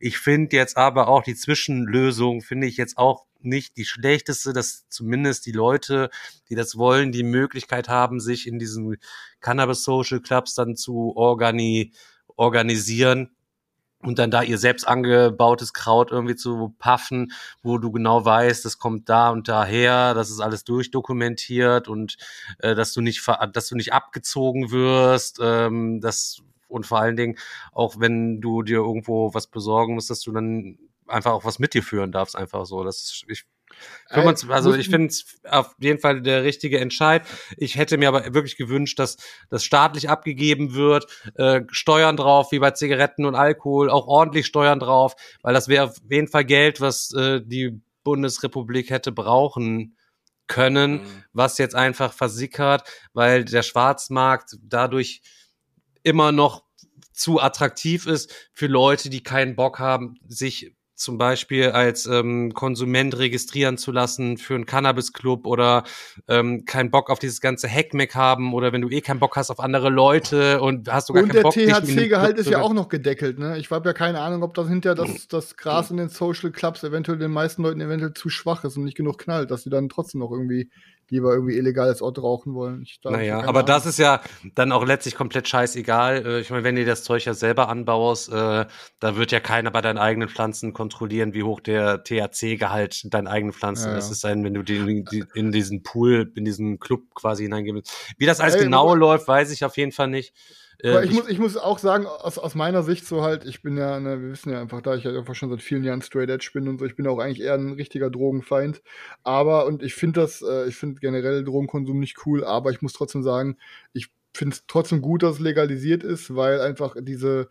Ich 0.00 0.18
finde 0.18 0.56
jetzt 0.56 0.76
aber 0.76 1.08
auch 1.08 1.22
die 1.22 1.34
Zwischenlösung, 1.34 2.40
finde 2.40 2.66
ich 2.66 2.76
jetzt 2.76 2.98
auch 2.98 3.24
nicht 3.42 3.76
die 3.76 3.84
schlechteste, 3.84 4.52
dass 4.52 4.86
zumindest 4.88 5.46
die 5.46 5.52
Leute, 5.52 6.10
die 6.48 6.54
das 6.54 6.76
wollen, 6.76 7.12
die 7.12 7.22
Möglichkeit 7.22 7.88
haben, 7.88 8.20
sich 8.20 8.46
in 8.46 8.58
diesen 8.58 8.98
Cannabis 9.40 9.82
Social 9.82 10.20
Clubs 10.20 10.54
dann 10.54 10.76
zu 10.76 11.16
organi 11.16 11.92
organisieren 12.36 13.30
und 14.02 14.18
dann 14.18 14.30
da 14.30 14.42
ihr 14.42 14.58
selbst 14.58 14.88
angebautes 14.88 15.72
Kraut 15.72 16.10
irgendwie 16.10 16.36
zu 16.36 16.74
paffen, 16.78 17.32
wo 17.62 17.78
du 17.78 17.90
genau 17.92 18.24
weißt, 18.24 18.64
das 18.64 18.78
kommt 18.78 19.08
da 19.08 19.30
und 19.30 19.48
daher, 19.48 20.14
das 20.14 20.30
ist 20.30 20.40
alles 20.40 20.64
durchdokumentiert 20.64 21.88
und 21.88 22.16
äh, 22.60 22.74
dass 22.74 22.92
du 22.94 23.02
nicht 23.02 23.26
dass 23.52 23.68
du 23.68 23.76
nicht 23.76 23.92
abgezogen 23.92 24.70
wirst, 24.70 25.38
ähm, 25.42 26.00
dass 26.00 26.42
und 26.70 26.86
vor 26.86 27.00
allen 27.00 27.16
Dingen 27.16 27.38
auch 27.72 27.98
wenn 27.98 28.40
du 28.40 28.62
dir 28.62 28.78
irgendwo 28.78 29.34
was 29.34 29.46
besorgen 29.46 29.94
musst, 29.94 30.10
dass 30.10 30.20
du 30.20 30.32
dann 30.32 30.78
einfach 31.06 31.32
auch 31.32 31.44
was 31.44 31.58
mit 31.58 31.74
dir 31.74 31.82
führen 31.82 32.12
darfst, 32.12 32.36
einfach 32.36 32.64
so. 32.66 32.84
Das 32.84 32.96
ist, 32.96 33.24
ich, 33.28 33.44
25, 34.08 34.50
also 34.50 34.74
ich 34.74 34.88
finde 34.88 35.08
es 35.08 35.24
auf 35.48 35.74
jeden 35.78 36.00
Fall 36.00 36.22
der 36.22 36.42
richtige 36.42 36.80
Entscheid. 36.80 37.22
Ich 37.56 37.76
hätte 37.76 37.98
mir 37.98 38.08
aber 38.08 38.34
wirklich 38.34 38.56
gewünscht, 38.56 38.98
dass 38.98 39.16
das 39.48 39.64
staatlich 39.64 40.08
abgegeben 40.08 40.74
wird, 40.74 41.06
äh, 41.36 41.62
Steuern 41.70 42.16
drauf, 42.16 42.52
wie 42.52 42.58
bei 42.58 42.72
Zigaretten 42.72 43.24
und 43.24 43.34
Alkohol, 43.34 43.90
auch 43.90 44.06
ordentlich 44.06 44.46
Steuern 44.46 44.80
drauf, 44.80 45.14
weil 45.42 45.54
das 45.54 45.68
wäre 45.68 45.84
auf 45.84 45.96
jeden 46.08 46.28
Fall 46.28 46.44
Geld, 46.44 46.80
was 46.80 47.12
äh, 47.14 47.40
die 47.44 47.80
Bundesrepublik 48.02 48.90
hätte 48.90 49.12
brauchen 49.12 49.96
können, 50.46 50.92
mhm. 50.94 51.24
was 51.32 51.58
jetzt 51.58 51.76
einfach 51.76 52.12
versickert, 52.12 52.82
weil 53.12 53.44
der 53.44 53.62
Schwarzmarkt 53.62 54.56
dadurch 54.62 55.22
immer 56.02 56.32
noch 56.32 56.64
zu 57.12 57.40
attraktiv 57.40 58.06
ist 58.06 58.32
für 58.52 58.66
Leute, 58.66 59.10
die 59.10 59.22
keinen 59.22 59.54
Bock 59.56 59.78
haben, 59.78 60.14
sich 60.26 60.74
zum 61.00 61.16
Beispiel 61.16 61.70
als 61.70 62.04
ähm, 62.04 62.52
Konsument 62.52 63.16
registrieren 63.16 63.78
zu 63.78 63.90
lassen 63.90 64.36
für 64.36 64.54
einen 64.54 64.66
Cannabis-Club 64.66 65.46
oder 65.46 65.84
ähm, 66.28 66.66
keinen 66.66 66.90
Bock 66.90 67.08
auf 67.08 67.18
dieses 67.18 67.40
ganze 67.40 67.68
Hackmeck 67.68 68.14
haben 68.14 68.52
oder 68.52 68.74
wenn 68.74 68.82
du 68.82 68.90
eh 68.90 69.00
keinen 69.00 69.18
Bock 69.18 69.36
hast 69.36 69.50
auf 69.50 69.60
andere 69.60 69.88
Leute 69.88 70.60
und 70.60 70.92
hast 70.92 71.06
sogar 71.06 71.22
und 71.22 71.30
keinen 71.30 71.42
Bock. 71.42 71.56
Und 71.56 71.66
der 71.66 71.80
THC-Gehalt 71.82 72.36
ist 72.36 72.50
ja 72.50 72.60
auch 72.60 72.74
noch 72.74 72.90
gedeckelt, 72.90 73.38
ne? 73.38 73.58
Ich 73.58 73.70
habe 73.70 73.88
ja 73.88 73.94
keine 73.94 74.20
Ahnung, 74.20 74.42
ob 74.42 74.52
das 74.52 74.68
hinterher 74.68 74.94
das, 74.94 75.26
das 75.26 75.56
Gras 75.56 75.90
in 75.90 75.96
den 75.96 76.10
Social 76.10 76.50
Clubs 76.50 76.84
eventuell 76.84 77.18
den 77.18 77.30
meisten 77.30 77.62
Leuten 77.62 77.80
eventuell 77.80 78.12
zu 78.12 78.28
schwach 78.28 78.64
ist 78.64 78.76
und 78.76 78.84
nicht 78.84 78.96
genug 78.96 79.16
knallt, 79.16 79.50
dass 79.50 79.62
sie 79.62 79.70
dann 79.70 79.88
trotzdem 79.88 80.20
noch 80.20 80.30
irgendwie 80.30 80.68
lieber 81.10 81.32
irgendwie 81.34 81.56
illegales 81.56 82.00
Ort 82.02 82.22
rauchen 82.22 82.54
wollen. 82.54 82.82
Ich, 82.82 83.00
naja, 83.04 83.42
aber 83.46 83.62
das 83.62 83.84
ist 83.84 83.98
ja 83.98 84.20
dann 84.54 84.72
auch 84.72 84.86
letztlich 84.86 85.14
komplett 85.14 85.48
scheißegal. 85.48 86.24
Äh, 86.24 86.40
ich 86.40 86.50
meine, 86.50 86.64
wenn 86.64 86.76
du 86.76 86.84
das 86.84 87.04
Zeug 87.04 87.24
ja 87.24 87.34
selber 87.34 87.68
anbaust, 87.68 88.32
äh, 88.32 88.66
da 89.00 89.16
wird 89.16 89.32
ja 89.32 89.40
keiner 89.40 89.70
bei 89.70 89.80
deinen 89.80 89.98
eigenen 89.98 90.28
Pflanzen 90.28 90.72
kontrollieren, 90.72 91.34
wie 91.34 91.42
hoch 91.42 91.60
der 91.60 92.02
THC-Gehalt 92.04 93.04
in 93.04 93.10
deinen 93.10 93.26
eigenen 93.26 93.52
Pflanzen 93.52 93.90
ja, 93.90 93.98
ist. 93.98 94.10
Es 94.10 94.20
sei 94.20 94.30
denn, 94.30 94.44
wenn 94.44 94.54
du 94.54 94.62
die, 94.62 95.04
die, 95.04 95.24
in 95.34 95.52
diesen 95.52 95.82
Pool, 95.82 96.32
in 96.34 96.44
diesen 96.44 96.78
Club 96.78 97.14
quasi 97.14 97.44
hineingibst. 97.44 97.92
Wie 98.16 98.26
das 98.26 98.40
alles 98.40 98.54
Ey, 98.54 98.64
genau 98.64 98.94
läuft, 98.94 99.28
weiß 99.28 99.50
ich 99.50 99.64
auf 99.64 99.76
jeden 99.76 99.92
Fall 99.92 100.08
nicht. 100.08 100.32
Äh, 100.82 101.04
ich, 101.04 101.12
muss, 101.12 101.28
ich 101.28 101.38
muss 101.38 101.56
auch 101.56 101.78
sagen, 101.78 102.06
aus, 102.06 102.38
aus 102.38 102.54
meiner 102.54 102.82
Sicht 102.82 103.06
so 103.06 103.22
halt, 103.22 103.44
ich 103.44 103.62
bin 103.62 103.76
ja, 103.76 103.98
ne, 104.00 104.20
wir 104.20 104.30
wissen 104.30 104.50
ja 104.50 104.60
einfach, 104.60 104.80
da 104.80 104.94
ich 104.94 105.04
ja 105.04 105.16
einfach 105.16 105.34
schon 105.34 105.50
seit 105.50 105.62
vielen 105.62 105.84
Jahren 105.84 106.02
Straight 106.02 106.30
Edge 106.30 106.50
bin 106.52 106.68
und 106.68 106.78
so, 106.78 106.86
ich 106.86 106.96
bin 106.96 107.06
auch 107.06 107.18
eigentlich 107.18 107.40
eher 107.40 107.54
ein 107.54 107.72
richtiger 107.72 108.10
Drogenfeind. 108.10 108.82
Aber, 109.22 109.66
und 109.66 109.82
ich 109.82 109.94
finde 109.94 110.20
das, 110.20 110.42
äh, 110.42 110.68
ich 110.68 110.76
finde 110.76 111.00
generell 111.00 111.44
Drogenkonsum 111.44 111.98
nicht 111.98 112.26
cool, 112.26 112.44
aber 112.44 112.70
ich 112.70 112.82
muss 112.82 112.92
trotzdem 112.92 113.22
sagen, 113.22 113.56
ich 113.92 114.08
finde 114.34 114.54
es 114.54 114.64
trotzdem 114.66 115.02
gut, 115.02 115.22
dass 115.22 115.36
es 115.36 115.40
legalisiert 115.40 116.04
ist, 116.04 116.34
weil 116.34 116.60
einfach 116.60 116.96
diese, 117.00 117.48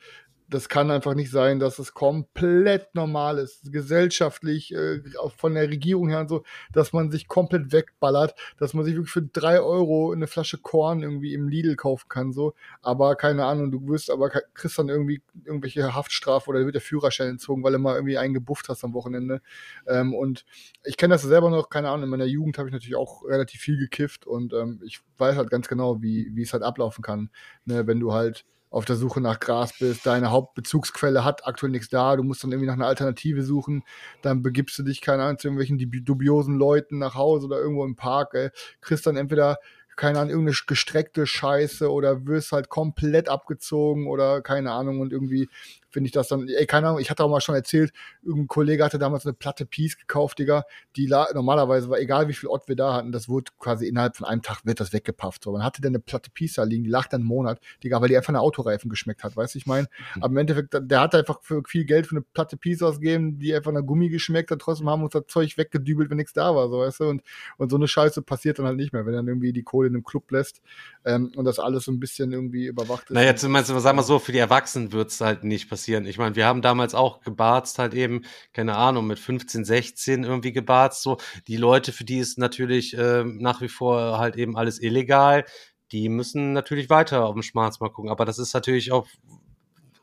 das 0.49 0.67
kann 0.67 0.89
einfach 0.89 1.13
nicht 1.13 1.31
sein, 1.31 1.59
dass 1.59 1.79
es 1.79 1.93
komplett 1.93 2.95
normal 2.95 3.37
ist, 3.37 3.71
gesellschaftlich, 3.71 4.73
äh, 4.73 5.01
von 5.37 5.53
der 5.53 5.69
Regierung 5.69 6.09
her 6.09 6.21
und 6.21 6.29
so, 6.29 6.43
dass 6.73 6.91
man 6.91 7.11
sich 7.11 7.27
komplett 7.27 7.71
wegballert, 7.71 8.35
dass 8.57 8.73
man 8.73 8.83
sich 8.83 8.95
wirklich 8.95 9.11
für 9.11 9.21
drei 9.21 9.59
Euro 9.59 10.11
eine 10.11 10.27
Flasche 10.27 10.57
Korn 10.57 11.03
irgendwie 11.03 11.33
im 11.33 11.47
Lidl 11.47 11.75
kaufen 11.75 12.09
kann, 12.09 12.33
so. 12.33 12.53
Aber 12.81 13.15
keine 13.15 13.45
Ahnung, 13.45 13.71
du 13.71 13.87
wirst 13.87 14.09
aber 14.09 14.29
kriegst 14.29 14.77
dann 14.79 14.89
irgendwie 14.89 15.21
irgendwelche 15.45 15.93
Haftstrafe 15.93 16.49
oder 16.49 16.65
wird 16.65 16.75
der 16.75 16.81
Führerschein 16.81 17.29
entzogen, 17.29 17.63
weil 17.63 17.73
du 17.73 17.79
mal 17.79 17.95
irgendwie 17.95 18.17
einen 18.17 18.33
gebufft 18.33 18.69
hast 18.69 18.83
am 18.83 18.93
Wochenende. 18.93 19.41
Ähm, 19.87 20.13
und 20.13 20.45
ich 20.83 20.97
kenne 20.97 21.13
das 21.13 21.21
selber 21.21 21.49
noch, 21.49 21.69
keine 21.69 21.89
Ahnung, 21.89 22.05
in 22.05 22.09
meiner 22.09 22.25
Jugend 22.25 22.57
habe 22.57 22.69
ich 22.69 22.73
natürlich 22.73 22.95
auch 22.95 23.23
relativ 23.25 23.61
viel 23.61 23.77
gekifft 23.77 24.25
und 24.25 24.53
ähm, 24.53 24.81
ich 24.83 25.01
weiß 25.17 25.35
halt 25.37 25.49
ganz 25.49 25.67
genau, 25.67 26.01
wie, 26.01 26.31
wie 26.33 26.41
es 26.41 26.53
halt 26.53 26.63
ablaufen 26.63 27.03
kann, 27.03 27.29
ne, 27.65 27.85
wenn 27.85 27.99
du 27.99 28.13
halt 28.13 28.45
auf 28.69 28.85
der 28.85 28.95
Suche 28.95 29.21
nach 29.21 29.39
Gras 29.39 29.73
bist, 29.79 30.05
deine 30.05 30.31
Hauptbezugsquelle 30.31 31.25
hat 31.25 31.47
aktuell 31.47 31.71
nichts 31.71 31.89
da, 31.89 32.15
du 32.15 32.23
musst 32.23 32.43
dann 32.43 32.51
irgendwie 32.51 32.67
nach 32.67 32.75
einer 32.75 32.87
Alternative 32.87 33.43
suchen, 33.43 33.83
dann 34.21 34.41
begibst 34.41 34.77
du 34.77 34.83
dich, 34.83 35.01
keine 35.01 35.23
Ahnung, 35.23 35.39
zu 35.39 35.47
irgendwelchen 35.47 36.05
dubiosen 36.05 36.57
Leuten 36.57 36.99
nach 36.99 37.15
Hause 37.15 37.47
oder 37.47 37.59
irgendwo 37.59 37.83
im 37.85 37.95
Park, 37.95 38.33
ey, 38.33 38.49
kriegst 38.81 39.07
dann 39.07 39.17
entweder 39.17 39.57
keine 39.99 40.19
Ahnung, 40.19 40.29
irgendeine 40.29 40.55
gestreckte 40.65 41.27
Scheiße 41.27 41.91
oder 41.91 42.25
wirst 42.25 42.53
halt 42.53 42.69
komplett 42.69 43.27
abgezogen 43.27 44.07
oder 44.07 44.41
keine 44.41 44.71
Ahnung 44.71 45.01
und 45.01 45.11
irgendwie 45.11 45.49
finde 45.89 46.07
ich 46.07 46.11
das 46.11 46.27
dann, 46.27 46.47
ey, 46.47 46.65
keine 46.65 46.87
Ahnung, 46.87 46.99
ich 46.99 47.09
hatte 47.09 47.23
auch 47.23 47.29
mal 47.29 47.41
schon 47.41 47.55
erzählt, 47.55 47.91
irgendein 48.21 48.47
Kollege 48.47 48.83
hatte 48.83 48.99
damals 48.99 49.25
eine 49.25 49.33
Platte 49.33 49.65
Peace 49.65 49.97
gekauft, 49.97 50.39
Digga, 50.39 50.63
die 50.95 51.07
normalerweise 51.07 51.89
war, 51.89 51.99
egal 51.99 52.27
wie 52.27 52.33
viel 52.33 52.49
Ott 52.49 52.67
wir 52.67 52.75
da 52.75 52.93
hatten, 52.93 53.11
das 53.11 53.29
wurde 53.29 53.51
quasi 53.59 53.87
innerhalb 53.87 54.17
von 54.17 54.27
einem 54.27 54.41
Tag 54.41 54.65
wird 54.65 54.79
das 54.79 54.93
weggepafft. 54.93 55.43
So, 55.43 55.51
man 55.51 55.63
hatte 55.63 55.81
dann 55.81 55.91
eine 55.91 55.99
Platte 55.99 56.29
Peace 56.31 56.53
da 56.53 56.63
liegen, 56.63 56.83
die 56.83 56.89
lag 56.89 57.07
dann 57.07 57.21
einen 57.21 57.27
Monat, 57.27 57.59
Digga, 57.83 58.01
weil 58.01 58.09
die 58.09 58.17
einfach 58.17 58.29
eine 58.29 58.41
Autoreifen 58.41 58.89
geschmeckt 58.89 59.23
hat, 59.23 59.35
weißt 59.35 59.55
du, 59.55 59.59
ich 59.59 59.65
meine, 59.65 59.87
mhm. 60.15 60.23
aber 60.23 60.31
im 60.31 60.37
Endeffekt, 60.37 60.77
der 60.79 61.01
hat 61.01 61.15
einfach 61.15 61.41
für 61.41 61.63
viel 61.67 61.85
Geld 61.85 62.07
für 62.07 62.15
eine 62.15 62.21
Platte 62.21 62.57
Peace 62.57 62.81
ausgegeben, 62.81 63.39
die 63.39 63.53
einfach 63.53 63.71
eine 63.71 63.83
Gummi 63.83 64.09
geschmeckt 64.09 64.51
hat, 64.51 64.59
trotzdem 64.59 64.89
haben 64.89 65.03
uns 65.03 65.13
das 65.13 65.23
Zeug 65.27 65.57
weggedübelt, 65.57 66.09
wenn 66.09 66.17
nichts 66.17 66.33
da 66.33 66.55
war, 66.55 66.69
so, 66.69 66.79
weißt 66.79 66.99
du, 67.01 67.05
und, 67.05 67.23
und 67.57 67.69
so 67.69 67.75
eine 67.75 67.87
Scheiße 67.87 68.21
passiert 68.21 68.59
dann 68.59 68.65
halt 68.65 68.77
nicht 68.77 68.93
mehr, 68.93 69.05
wenn 69.05 69.13
dann 69.13 69.27
irgendwie 69.27 69.53
die 69.53 69.63
Kohle 69.63 69.87
in 69.87 69.95
einem 69.95 70.03
Club 70.03 70.31
lässt 70.31 70.61
ähm, 71.05 71.31
und 71.35 71.45
das 71.45 71.59
alles 71.59 71.85
so 71.85 71.91
ein 71.91 71.99
bisschen 71.99 72.31
irgendwie 72.31 72.67
überwacht 72.67 73.09
ist. 73.09 73.11
Naja, 73.11 73.35
zumindest, 73.35 73.69
sagen 73.79 73.97
wir 73.97 74.03
so, 74.03 74.19
für 74.19 74.31
die 74.31 74.37
Erwachsenen 74.37 74.91
wird 74.91 75.09
es 75.09 75.21
halt 75.21 75.43
nicht 75.43 75.69
passieren. 75.69 75.78
Ich 75.87 76.17
meine, 76.17 76.35
wir 76.35 76.45
haben 76.45 76.61
damals 76.61 76.95
auch 76.95 77.21
gebarzt, 77.21 77.79
halt 77.79 77.93
eben, 77.93 78.23
keine 78.53 78.75
Ahnung, 78.75 79.07
mit 79.07 79.19
15, 79.19 79.65
16 79.65 80.23
irgendwie 80.23 80.51
gebarzt. 80.51 81.03
So, 81.03 81.17
die 81.47 81.57
Leute, 81.57 81.91
für 81.91 82.03
die 82.03 82.19
ist 82.19 82.37
natürlich 82.37 82.97
äh, 82.97 83.23
nach 83.23 83.61
wie 83.61 83.69
vor 83.69 84.17
halt 84.19 84.35
eben 84.35 84.57
alles 84.57 84.81
illegal. 84.81 85.45
Die 85.91 86.09
müssen 86.09 86.53
natürlich 86.53 86.89
weiter 86.89 87.25
auf 87.25 87.33
dem 87.33 87.43
Schwarzmarkt 87.43 87.95
gucken. 87.95 88.11
Aber 88.11 88.25
das 88.25 88.39
ist 88.39 88.53
natürlich 88.53 88.91
auch 88.91 89.07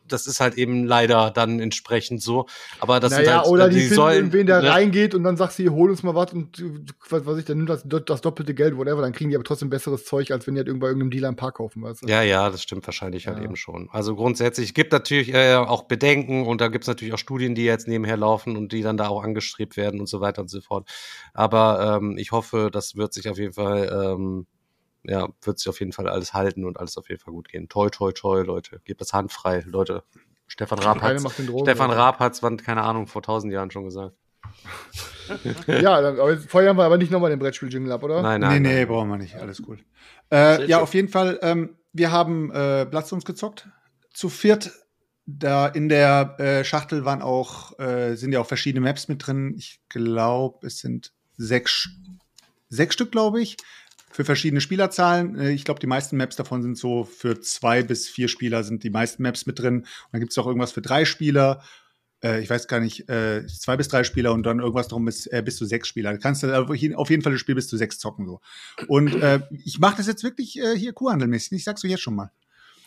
das 0.09 0.27
ist 0.27 0.41
halt 0.41 0.55
eben 0.55 0.85
leider 0.85 1.31
dann 1.31 1.61
entsprechend 1.61 2.23
so. 2.23 2.47
Aber 2.81 3.01
das 3.01 3.13
naja, 3.13 3.39
halt, 3.39 3.47
oder 3.47 3.69
die, 3.69 3.77
die 3.77 3.81
finden 3.83 3.95
sollen, 3.95 4.17
irgendwen, 4.17 4.47
der 4.47 4.63
ne? 4.63 4.71
reingeht 4.71 5.15
und 5.15 5.25
dann 5.25 5.37
sagt 5.37 5.53
sie, 5.53 5.69
hol 5.69 5.91
uns 5.91 6.03
mal 6.03 6.15
was 6.15 6.33
und 6.33 6.63
was 7.09 7.27
weiß 7.27 7.39
ich, 7.39 7.45
dann 7.45 7.59
nimmt 7.59 7.71
das, 7.71 7.85
das 7.85 8.21
doppelte 8.21 8.55
Geld, 8.55 8.77
whatever, 8.77 9.03
dann 9.03 9.13
kriegen 9.13 9.31
die 9.31 9.37
aber 9.37 9.45
trotzdem 9.45 9.71
besseres 9.71 10.05
Zeug, 10.05 10.31
als 10.31 10.47
wenn 10.47 10.55
die 10.55 10.61
halt 10.61 10.69
irgendwo 10.69 10.87
bei 10.87 10.89
irgendeinem 10.89 11.11
Dealer 11.11 11.29
im 11.29 11.37
Park 11.37 11.57
kaufen, 11.57 11.83
weißt 11.83 12.03
du? 12.03 12.07
Ja, 12.07 12.23
ja, 12.23 12.51
das 12.51 12.63
stimmt 12.63 12.87
wahrscheinlich 12.87 13.27
halt 13.27 13.37
ja. 13.37 13.41
halt 13.41 13.49
eben 13.49 13.57
schon. 13.57 13.89
Also 13.91 14.15
grundsätzlich 14.17 14.75
gibt 14.75 14.93
natürlich 14.93 15.33
äh, 15.33 15.55
auch 15.55 15.85
Bedenken 15.85 16.47
und 16.47 16.61
da 16.61 16.69
gibt 16.69 16.85
es 16.85 16.89
natürlich 16.89 17.15
auch 17.15 17.19
Studien, 17.19 17.55
die 17.55 17.65
jetzt 17.65 17.89
nebenher 17.89 18.17
laufen 18.17 18.57
und 18.57 18.73
die 18.73 18.83
dann 18.83 18.97
da 18.97 19.09
auch 19.09 19.23
angestrebt 19.23 19.77
werden 19.77 20.01
und 20.01 20.09
so 20.09 20.21
weiter 20.21 20.43
und 20.43 20.49
so 20.49 20.61
fort. 20.61 20.89
Aber 21.35 21.99
ähm, 22.01 22.17
ich 22.19 22.33
hoffe, 22.33 22.71
das 22.73 22.97
wird 22.97 23.13
sich 23.13 23.29
auf 23.29 23.39
jeden 23.39 23.53
Fall 23.53 23.91
ähm, 23.93 24.47
ja, 25.09 25.29
wird 25.43 25.59
sich 25.59 25.69
auf 25.69 25.81
jeden 25.81 25.93
Fall 25.93 26.09
alles 26.09 26.35
halten 26.35 26.65
und 26.65 26.79
alles 26.79 26.97
auf 26.99 27.09
jeden 27.09 27.21
Fall 27.21 27.33
gut 27.33 27.49
gehen. 27.49 27.69
Toi, 27.69 27.89
toi, 27.91 28.13
toi, 28.13 28.43
Leute. 28.43 28.81
Gebt 28.85 29.01
das 29.01 29.13
Hand 29.13 29.33
frei, 29.33 29.63
Leute. 29.67 30.03
Stefan 30.49 30.79
Raab 30.79 31.01
hat 31.03 31.21
Stefan 31.21 31.91
Raab 31.91 32.19
hat's, 32.21 32.41
keine 32.41 32.83
Ahnung, 32.83 33.07
vor 33.07 33.23
tausend 33.23 33.53
Jahren 33.53 33.71
schon 33.71 33.85
gesagt. 33.85 34.17
ja, 35.67 36.01
dann, 36.01 36.21
aber 36.21 36.37
feuern 36.37 36.77
wir 36.77 36.85
aber 36.85 36.99
nicht 36.99 37.11
nochmal 37.11 37.31
den 37.31 37.39
Brettspiel-Jingle 37.39 37.91
ab, 37.91 38.03
oder? 38.05 38.23
Nein, 38.23 38.41
nein. 38.41 38.63
Nee, 38.63 38.69
nee, 38.69 38.75
nein. 38.77 38.89
brauchen 38.89 39.09
wir 39.09 39.19
nicht. 39.19 39.35
Alles 39.37 39.61
gut. 39.61 39.81
Äh, 40.31 40.67
ja, 40.67 40.81
auf 40.81 40.95
jeden 40.95 41.09
Fall, 41.09 41.39
ähm, 41.43 41.77
wir 41.93 42.13
haben 42.13 42.51
äh, 42.53 42.87
Bloodstones 42.89 43.25
gezockt. 43.25 43.69
Zu 44.13 44.29
viert. 44.29 44.73
Da 45.29 45.67
in 45.67 45.89
der 45.89 46.37
äh, 46.39 46.65
Schachtel 46.65 47.05
waren 47.05 47.21
auch, 47.21 47.77
äh, 47.81 48.15
sind 48.15 48.31
ja 48.31 48.39
auch 48.39 48.47
verschiedene 48.47 48.87
Maps 48.87 49.09
mit 49.09 49.27
drin. 49.27 49.55
Ich 49.59 49.81
glaube, 49.89 50.65
es 50.69 50.79
sind 50.79 51.13
sechs, 51.37 51.89
sechs 52.69 52.95
Stück, 52.95 53.11
glaube 53.11 53.43
ich 53.43 53.57
für 54.17 54.25
verschiedene 54.25 54.63
Spielerzahlen. 54.63 55.39
Äh, 55.39 55.51
ich 55.51 55.67
glaube, 55.67 55.79
die 55.79 55.87
meisten 55.87 56.17
Maps 56.17 56.37
davon 56.37 56.63
sind 56.63 56.79
so 56.79 57.05
für 57.05 57.39
zwei 57.43 57.83
bis 57.83 58.09
vier 58.09 58.29
Spieler 58.29 58.65
sind 58.65 58.83
die 58.83 58.89
meisten 58.89 59.23
Maps 59.23 59.45
mit 59.45 59.59
drin. 59.59 59.81
Und 59.81 59.87
dann 60.11 60.21
gibt 60.21 60.33
es 60.33 60.39
auch 60.39 60.47
irgendwas 60.47 60.73
für 60.73 60.81
drei 60.81 61.05
Spieler. 61.05 61.63
Äh, 62.25 62.41
ich 62.41 62.49
weiß 62.49 62.67
gar 62.67 62.81
nicht, 62.81 63.11
äh, 63.11 63.47
zwei 63.47 63.77
bis 63.77 63.89
drei 63.89 64.05
Spieler 64.05 64.33
und 64.33 64.45
dann 64.45 64.61
irgendwas 64.61 64.89
darum 64.89 65.05
bis, 65.05 65.29
bis 65.45 65.59
zu 65.59 65.67
sechs 65.67 65.89
Spieler. 65.89 66.15
Du 66.15 66.19
kannst 66.19 66.43
auf 66.43 66.75
jeden 67.11 67.23
Fall 67.23 67.33
das 67.33 67.41
Spiel 67.41 67.57
bis 67.57 67.69
zu 67.69 67.77
sechs 67.77 67.99
zocken. 67.99 68.27
so. 68.27 68.41
Und 68.89 69.15
ich 69.51 69.79
mache 69.81 69.99
das 69.99 70.07
jetzt 70.07 70.25
wirklich 70.25 70.53
hier 70.77 70.95
kuhhandelmäßig. 70.95 71.53
Ich 71.53 71.65
sag's 71.65 71.83
so 71.83 71.89
jetzt 71.89 72.01
schon 72.01 72.15
mal. 72.15 72.33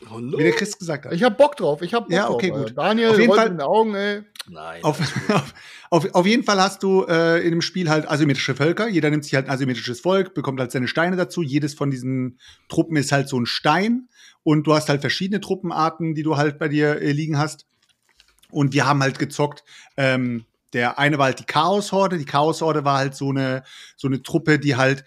Hallo? 0.10 0.38
Wie 0.38 0.44
der 0.44 0.54
Chris 0.54 0.78
gesagt 0.78 1.06
hat. 1.06 1.14
Ich 1.14 1.24
hab 1.24 1.38
Bock 1.38 1.58
drauf. 1.58 1.82
Ich 1.82 1.94
hab 1.94 2.06
Bock 2.06 2.14
ja, 2.14 2.30
okay, 2.30 2.50
drauf. 2.50 2.68
gut. 2.68 2.78
Daniel, 2.78 3.10
auf 3.10 3.20
jeden 3.20 3.34
Fall 3.34 3.48
in 3.48 3.54
den 3.54 3.62
Augen, 3.62 3.96
ey. 3.96 4.22
Nein. 4.48 4.84
Auf, 4.84 5.00
auf, 5.92 6.16
auf, 6.16 6.26
jeden 6.26 6.44
Fall 6.44 6.60
hast 6.60 6.82
du 6.82 7.04
äh, 7.04 7.40
in 7.44 7.52
dem 7.52 7.62
Spiel 7.62 7.88
halt 7.88 8.10
asymmetrische 8.10 8.56
Völker. 8.56 8.88
Jeder 8.88 9.12
nimmt 9.12 9.24
sich 9.24 9.36
halt 9.36 9.46
ein 9.46 9.52
asymmetrisches 9.52 10.02
Volk, 10.02 10.34
bekommt 10.34 10.60
halt 10.60 10.72
seine 10.72 10.88
Steine 10.88 11.18
dazu. 11.18 11.44
Jedes 11.44 11.76
von 11.76 11.92
diesen 11.92 12.40
Truppen 12.68 12.98
ist 12.98 13.12
halt 13.12 13.30
so 13.30 13.40
ein 13.40 13.46
Stein. 13.46 14.10
Und 14.42 14.66
du 14.66 14.74
hast 14.74 14.90
halt 14.90 15.02
verschiedene 15.02 15.40
Truppenarten, 15.40 16.16
die 16.16 16.24
du 16.24 16.36
halt 16.36 16.58
bei 16.58 16.68
dir 16.68 17.00
äh, 17.00 17.12
liegen 17.12 17.38
hast. 17.38 17.68
Und 18.50 18.74
wir 18.74 18.88
haben 18.88 19.04
halt 19.04 19.20
gezockt. 19.20 19.64
Ähm, 19.98 20.46
der 20.74 20.98
eine 20.98 21.20
war 21.20 21.26
halt 21.26 21.40
die 21.40 21.46
Chaos-Horde. 21.46 22.18
Die 22.18 22.26
Chaos-Horde 22.26 22.86
war 22.86 22.98
halt 22.98 23.14
so 23.16 23.30
eine, 23.30 23.64
so 23.98 24.08
eine 24.08 24.24
Truppe, 24.24 24.58
die 24.58 24.76
halt 24.76 25.04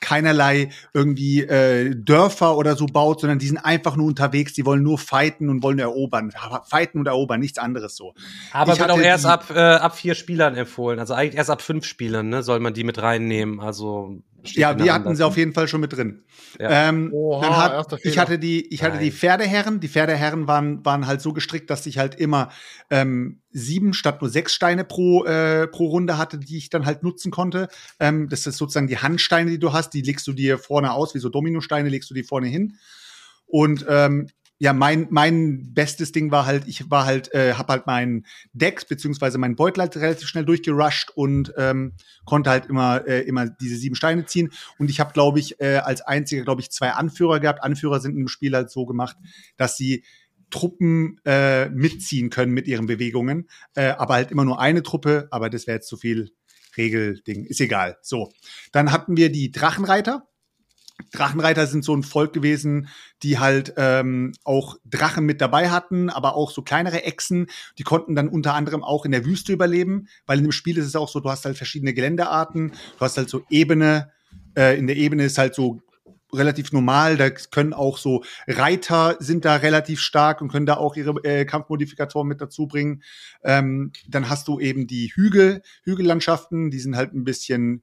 keinerlei 0.00 0.70
irgendwie 0.92 1.42
äh, 1.42 1.94
Dörfer 1.94 2.56
oder 2.56 2.76
so 2.76 2.86
baut, 2.86 3.20
sondern 3.20 3.38
die 3.38 3.46
sind 3.46 3.58
einfach 3.58 3.96
nur 3.96 4.06
unterwegs, 4.06 4.52
die 4.52 4.64
wollen 4.66 4.82
nur 4.82 4.98
fighten 4.98 5.48
und 5.48 5.62
wollen 5.62 5.78
erobern. 5.78 6.32
Fighten 6.64 6.98
und 6.98 7.06
erobern, 7.06 7.40
nichts 7.40 7.58
anderes 7.58 7.96
so. 7.96 8.14
Aber 8.52 8.74
ich 8.74 8.78
wird 8.78 8.90
auch 8.90 8.98
erst 8.98 9.26
ab, 9.26 9.46
äh, 9.50 9.58
ab 9.58 9.96
vier 9.96 10.14
Spielern 10.14 10.54
empfohlen. 10.54 10.98
Also 10.98 11.14
eigentlich 11.14 11.36
erst 11.36 11.50
ab 11.50 11.62
fünf 11.62 11.84
Spielern, 11.84 12.28
ne, 12.28 12.42
soll 12.42 12.60
man 12.60 12.74
die 12.74 12.84
mit 12.84 13.00
reinnehmen. 13.00 13.60
Also 13.60 14.22
ja, 14.44 14.78
wir 14.78 14.92
hatten 14.92 15.14
sie 15.16 15.24
auf 15.24 15.36
jeden 15.36 15.52
Fall 15.52 15.68
schon 15.68 15.80
mit 15.80 15.92
drin. 15.92 16.24
Ja. 16.58 16.88
Ähm, 16.88 17.10
Oha, 17.12 17.40
dann 17.40 17.56
hat, 17.56 18.00
ich 18.04 18.18
hatte 18.18 18.38
die, 18.38 18.72
ich 18.72 18.82
hatte 18.82 18.98
die 18.98 19.10
Pferdeherren. 19.10 19.80
Die 19.80 19.88
Pferdeherren 19.88 20.46
waren, 20.46 20.84
waren 20.84 21.06
halt 21.06 21.20
so 21.20 21.32
gestrickt, 21.32 21.70
dass 21.70 21.86
ich 21.86 21.98
halt 21.98 22.14
immer 22.14 22.50
ähm, 22.90 23.42
sieben 23.50 23.92
statt 23.92 24.20
nur 24.20 24.30
sechs 24.30 24.54
Steine 24.54 24.84
pro, 24.84 25.24
äh, 25.24 25.66
pro 25.66 25.86
Runde 25.86 26.18
hatte, 26.18 26.38
die 26.38 26.58
ich 26.58 26.70
dann 26.70 26.86
halt 26.86 27.02
nutzen 27.02 27.30
konnte. 27.30 27.68
Ähm, 28.00 28.28
das 28.28 28.46
ist 28.46 28.56
sozusagen 28.56 28.88
die 28.88 28.98
Handsteine, 28.98 29.50
die 29.50 29.58
du 29.58 29.72
hast, 29.72 29.90
die 29.90 30.02
legst 30.02 30.26
du 30.26 30.32
dir 30.32 30.58
vorne 30.58 30.92
aus, 30.92 31.14
wie 31.14 31.18
so 31.18 31.28
Dominosteine 31.28 31.88
legst 31.88 32.10
du 32.10 32.14
die 32.14 32.24
vorne 32.24 32.46
hin. 32.46 32.78
Und 33.46 33.86
ähm, 33.88 34.28
ja, 34.58 34.72
mein, 34.72 35.06
mein 35.10 35.74
bestes 35.74 36.12
Ding 36.12 36.30
war 36.30 36.46
halt, 36.46 36.66
ich 36.66 36.90
war 36.90 37.04
halt, 37.04 37.32
äh, 37.34 37.54
hab 37.54 37.68
halt 37.68 37.86
mein 37.86 38.24
Deck 38.52 38.88
beziehungsweise 38.88 39.36
mein 39.36 39.54
Beutel 39.54 39.82
halt 39.82 39.96
relativ 39.96 40.28
schnell 40.28 40.46
durchgerusht 40.46 41.10
und 41.14 41.52
ähm, 41.58 41.92
konnte 42.24 42.50
halt 42.50 42.66
immer, 42.66 43.06
äh, 43.06 43.20
immer 43.22 43.48
diese 43.48 43.76
sieben 43.76 43.96
Steine 43.96 44.24
ziehen. 44.24 44.50
Und 44.78 44.88
ich 44.88 44.98
habe, 44.98 45.12
glaube 45.12 45.40
ich, 45.40 45.60
äh, 45.60 45.76
als 45.76 46.00
einziger, 46.00 46.42
glaube 46.42 46.62
ich, 46.62 46.70
zwei 46.70 46.90
Anführer 46.90 47.38
gehabt. 47.40 47.62
Anführer 47.62 48.00
sind 48.00 48.16
im 48.16 48.28
Spiel 48.28 48.54
halt 48.54 48.70
so 48.70 48.86
gemacht, 48.86 49.16
dass 49.58 49.76
sie 49.76 50.04
Truppen 50.50 51.20
äh, 51.24 51.68
mitziehen 51.68 52.30
können 52.30 52.52
mit 52.52 52.66
ihren 52.66 52.86
Bewegungen, 52.86 53.48
äh, 53.74 53.88
aber 53.88 54.14
halt 54.14 54.30
immer 54.30 54.44
nur 54.44 54.60
eine 54.60 54.82
Truppe, 54.82 55.28
aber 55.30 55.50
das 55.50 55.66
wäre 55.66 55.76
jetzt 55.76 55.88
zu 55.88 55.96
viel 55.96 56.30
Regelding, 56.76 57.44
ist 57.44 57.60
egal. 57.60 57.98
So, 58.02 58.32
dann 58.72 58.92
hatten 58.92 59.16
wir 59.16 59.30
die 59.30 59.50
Drachenreiter 59.50 60.28
Drachenreiter 61.12 61.66
sind 61.66 61.84
so 61.84 61.94
ein 61.94 62.02
Volk 62.02 62.32
gewesen, 62.32 62.88
die 63.22 63.38
halt 63.38 63.74
ähm, 63.76 64.32
auch 64.44 64.76
Drachen 64.84 65.24
mit 65.26 65.40
dabei 65.40 65.70
hatten, 65.70 66.10
aber 66.10 66.36
auch 66.36 66.50
so 66.50 66.62
kleinere 66.62 67.04
Echsen. 67.04 67.48
Die 67.78 67.82
konnten 67.82 68.14
dann 68.14 68.28
unter 68.28 68.54
anderem 68.54 68.82
auch 68.82 69.04
in 69.04 69.12
der 69.12 69.24
Wüste 69.24 69.52
überleben, 69.52 70.08
weil 70.26 70.38
in 70.38 70.44
dem 70.44 70.52
Spiel 70.52 70.78
ist 70.78 70.86
es 70.86 70.96
auch 70.96 71.08
so, 71.08 71.20
du 71.20 71.30
hast 71.30 71.44
halt 71.44 71.56
verschiedene 71.56 71.94
Geländearten, 71.94 72.70
du 72.70 73.00
hast 73.00 73.16
halt 73.16 73.28
so 73.28 73.44
ebene, 73.50 74.10
äh, 74.56 74.78
in 74.78 74.86
der 74.86 74.96
Ebene 74.96 75.24
ist 75.24 75.38
halt 75.38 75.54
so 75.54 75.80
relativ 76.32 76.72
normal. 76.72 77.16
Da 77.16 77.30
können 77.30 77.72
auch 77.72 77.98
so 77.98 78.24
Reiter 78.46 79.16
sind 79.20 79.44
da 79.44 79.56
relativ 79.56 80.00
stark 80.00 80.40
und 80.40 80.48
können 80.50 80.66
da 80.66 80.76
auch 80.76 80.96
ihre 80.96 81.12
äh, 81.24 81.44
Kampfmodifikatoren 81.44 82.28
mit 82.28 82.40
dazu 82.40 82.66
bringen. 82.66 83.02
Ähm, 83.44 83.92
dann 84.08 84.28
hast 84.28 84.48
du 84.48 84.60
eben 84.60 84.86
die 84.86 85.12
Hügel, 85.14 85.62
Hügellandschaften, 85.84 86.70
die 86.70 86.80
sind 86.80 86.96
halt 86.96 87.12
ein 87.14 87.24
bisschen 87.24 87.82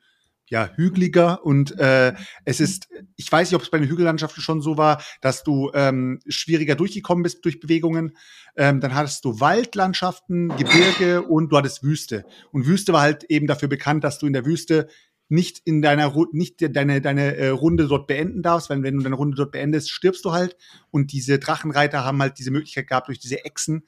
ja, 0.50 0.70
hügeliger 0.76 1.46
und 1.46 1.78
äh, 1.80 2.14
es 2.46 2.60
ist, 2.60 2.88
ich 3.16 3.32
weiß 3.32 3.50
nicht, 3.50 3.56
ob 3.56 3.62
es 3.62 3.70
bei 3.70 3.80
den 3.80 3.90
Hügellandschaften 3.90 4.42
schon 4.42 4.62
so 4.62 4.78
war, 4.78 5.02
dass 5.22 5.44
du 5.44 5.72
ähm, 5.74 6.20
schwieriger 6.28 6.76
durchgekommen 6.76 7.24
bist 7.24 7.44
durch 7.46 7.60
Bewegungen. 7.60 8.18
Ähm, 8.56 8.80
dann 8.80 8.94
hattest 8.94 9.26
du 9.26 9.40
Waldlandschaften, 9.40 10.50
Gebirge 10.50 11.24
und 11.24 11.52
du 11.52 11.58
hattest 11.58 11.84
Wüste. 11.84 12.26
Und 12.52 12.68
Wüste 12.68 12.94
war 12.94 13.02
halt 13.02 13.24
eben 13.26 13.48
dafür 13.48 13.70
bekannt, 13.70 14.04
dass 14.04 14.20
du 14.20 14.28
in 14.28 14.34
der 14.34 14.46
Wüste 14.46 14.90
nicht 15.30 15.62
in 15.66 15.82
deiner 15.82 16.14
nicht 16.34 16.58
deine 16.76 17.02
deine 17.02 17.36
äh, 17.36 17.48
Runde 17.48 17.88
dort 17.88 18.08
beenden 18.08 18.44
darfst, 18.44 18.70
weil 18.70 18.84
wenn 18.84 18.98
du 18.98 19.04
deine 19.04 19.16
Runde 19.16 19.36
dort 19.36 19.52
beendest, 19.52 19.90
stirbst 19.90 20.24
du 20.26 20.32
halt. 20.32 20.56
Und 20.92 21.12
diese 21.12 21.40
Drachenreiter 21.40 22.04
haben 22.04 22.22
halt 22.22 22.38
diese 22.38 22.52
Möglichkeit 22.52 22.88
gehabt 22.88 23.08
durch 23.08 23.20
diese 23.20 23.44
Echsen, 23.44 23.84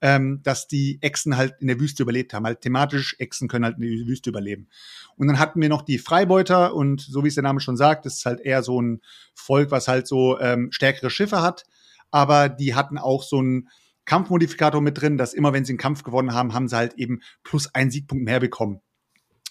ähm, 0.00 0.40
dass 0.42 0.68
die 0.68 0.98
Echsen 1.02 1.36
halt 1.36 1.54
in 1.60 1.66
der 1.66 1.80
Wüste 1.80 2.02
überlebt 2.02 2.32
haben. 2.32 2.46
Halt 2.46 2.60
thematisch, 2.60 3.16
Echsen 3.18 3.48
können 3.48 3.64
halt 3.64 3.78
in 3.78 3.82
der 3.82 4.06
Wüste 4.06 4.30
überleben. 4.30 4.68
Und 5.16 5.28
dann 5.28 5.38
hatten 5.38 5.60
wir 5.60 5.68
noch 5.68 5.82
die 5.82 5.98
Freibeuter 5.98 6.74
und 6.74 7.00
so 7.00 7.24
wie 7.24 7.28
es 7.28 7.34
der 7.34 7.42
Name 7.42 7.60
schon 7.60 7.76
sagt, 7.76 8.06
ist 8.06 8.24
halt 8.24 8.40
eher 8.40 8.62
so 8.62 8.80
ein 8.80 9.00
Volk, 9.34 9.70
was 9.70 9.88
halt 9.88 10.06
so 10.06 10.38
ähm, 10.38 10.70
stärkere 10.70 11.10
Schiffe 11.10 11.42
hat. 11.42 11.64
Aber 12.10 12.48
die 12.48 12.74
hatten 12.74 12.98
auch 12.98 13.22
so 13.22 13.42
ein 13.42 13.68
Kampfmodifikator 14.04 14.80
mit 14.80 15.00
drin, 15.00 15.18
dass 15.18 15.34
immer 15.34 15.52
wenn 15.52 15.64
sie 15.64 15.72
einen 15.72 15.78
Kampf 15.78 16.02
gewonnen 16.02 16.32
haben, 16.32 16.54
haben 16.54 16.68
sie 16.68 16.76
halt 16.76 16.94
eben 16.94 17.20
plus 17.42 17.74
einen 17.74 17.90
Siegpunkt 17.90 18.24
mehr 18.24 18.40
bekommen. 18.40 18.80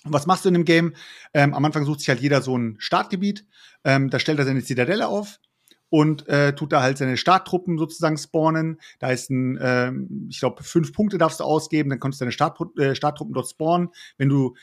Und 0.04 0.14
was 0.14 0.26
machst 0.26 0.46
du 0.46 0.50
in 0.50 0.54
dem 0.54 0.66
Game? 0.66 0.96
Ähm, 1.34 1.54
am 1.54 1.66
Anfang 1.66 1.86
sucht 1.86 2.00
sich 2.00 2.10
halt 2.10 2.22
jeder 2.22 2.42
so 2.42 2.58
ein 2.58 2.78
Startgebiet. 2.80 3.46
Ähm, 3.84 4.10
da 4.10 4.20
stellt 4.20 4.40
er 4.40 4.46
seine 4.46 4.64
Zitadelle 4.64 5.08
auf 5.08 5.40
und 5.90 6.28
äh, 6.28 6.54
tut 6.54 6.74
da 6.74 6.82
halt 6.82 6.98
seine 6.98 7.18
Starttruppen 7.18 7.78
sozusagen 7.78 8.18
spawnen. 8.18 8.80
Da 9.00 9.12
ist 9.12 9.30
ein, 9.30 9.58
äh, 9.58 9.92
ich 10.30 10.40
glaube, 10.40 10.64
fünf 10.64 10.94
Punkte 10.94 11.18
darfst 11.18 11.40
du 11.40 11.44
ausgeben, 11.44 11.90
dann 11.90 12.00
kannst 12.00 12.20
du 12.20 12.26
deine 12.26 12.32
Start, 12.32 12.60
äh, 12.78 12.96
Starttruppen 12.96 13.34
dort 13.34 13.50
spawnen. 13.50 13.90
Wenn 14.18 14.30
du 14.30 14.56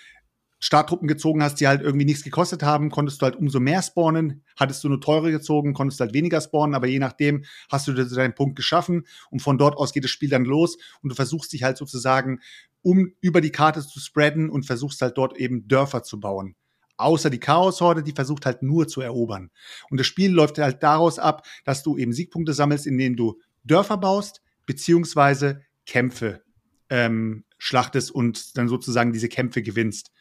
Starttruppen 0.61 1.09
gezogen 1.09 1.43
hast, 1.43 1.57
die 1.61 1.69
halt 1.69 1.83
irgendwie 1.83 2.07
nichts 2.07 2.25
gekostet 2.25 2.63
haben, 2.63 2.91
konntest 2.91 3.21
du 3.21 3.25
halt 3.25 3.37
umso 3.37 3.61
mehr 3.61 3.83
spawnen. 3.83 4.45
Hattest 4.59 4.83
du 4.83 4.89
nur 4.89 5.01
teure 5.01 5.31
gezogen, 5.31 5.75
konntest 5.75 6.01
du 6.01 6.05
halt 6.05 6.15
weniger 6.15 6.41
spawnen, 6.41 6.75
aber 6.75 6.87
je 6.87 6.99
nachdem 6.99 7.45
hast 7.71 7.87
du 7.87 7.93
deinen 7.93 8.35
Punkt 8.35 8.57
geschaffen 8.57 9.07
und 9.31 9.43
von 9.43 9.59
dort 9.59 9.77
aus 9.77 9.93
geht 9.93 10.05
das 10.05 10.11
Spiel 10.11 10.31
dann 10.31 10.47
los 10.47 10.79
und 11.03 11.11
du 11.11 11.15
versuchst 11.15 11.53
dich 11.53 11.63
halt 11.65 11.77
sozusagen 11.77 12.41
um 12.81 13.13
über 13.21 13.41
die 13.41 13.51
Karte 13.51 13.81
zu 13.81 13.99
spreaden 13.99 14.51
und 14.51 14.67
versuchst 14.67 15.01
halt 15.01 15.17
dort 15.17 15.37
eben 15.37 15.67
Dörfer 15.69 16.03
zu 16.03 16.21
bauen. 16.21 16.55
Außer 16.97 17.31
die 17.31 17.41
Chaos-Horde, 17.41 18.03
die 18.03 18.13
versucht 18.13 18.47
halt 18.47 18.63
nur 18.63 18.87
zu 18.87 19.01
erobern. 19.01 19.51
Und 19.91 19.99
das 19.99 20.07
Spiel 20.07 20.31
läuft 20.31 20.59
halt 20.59 20.83
daraus 20.83 21.19
ab, 21.19 21.47
dass 21.65 21.83
du 21.83 21.97
eben 21.97 22.13
Siegpunkte 22.13 22.53
sammelst, 22.53 22.87
indem 22.87 23.17
du 23.17 23.41
Dörfer 23.65 23.97
baust, 23.97 24.43
beziehungsweise 24.67 25.63
Kämpfe 25.87 26.43
ähm, 26.91 27.45
schlachtest 27.59 28.11
und 28.11 28.57
dann 28.57 28.69
sozusagen 28.69 29.13
diese 29.13 29.29
Kämpfe 29.29 29.63
gewinnst. 29.63 30.13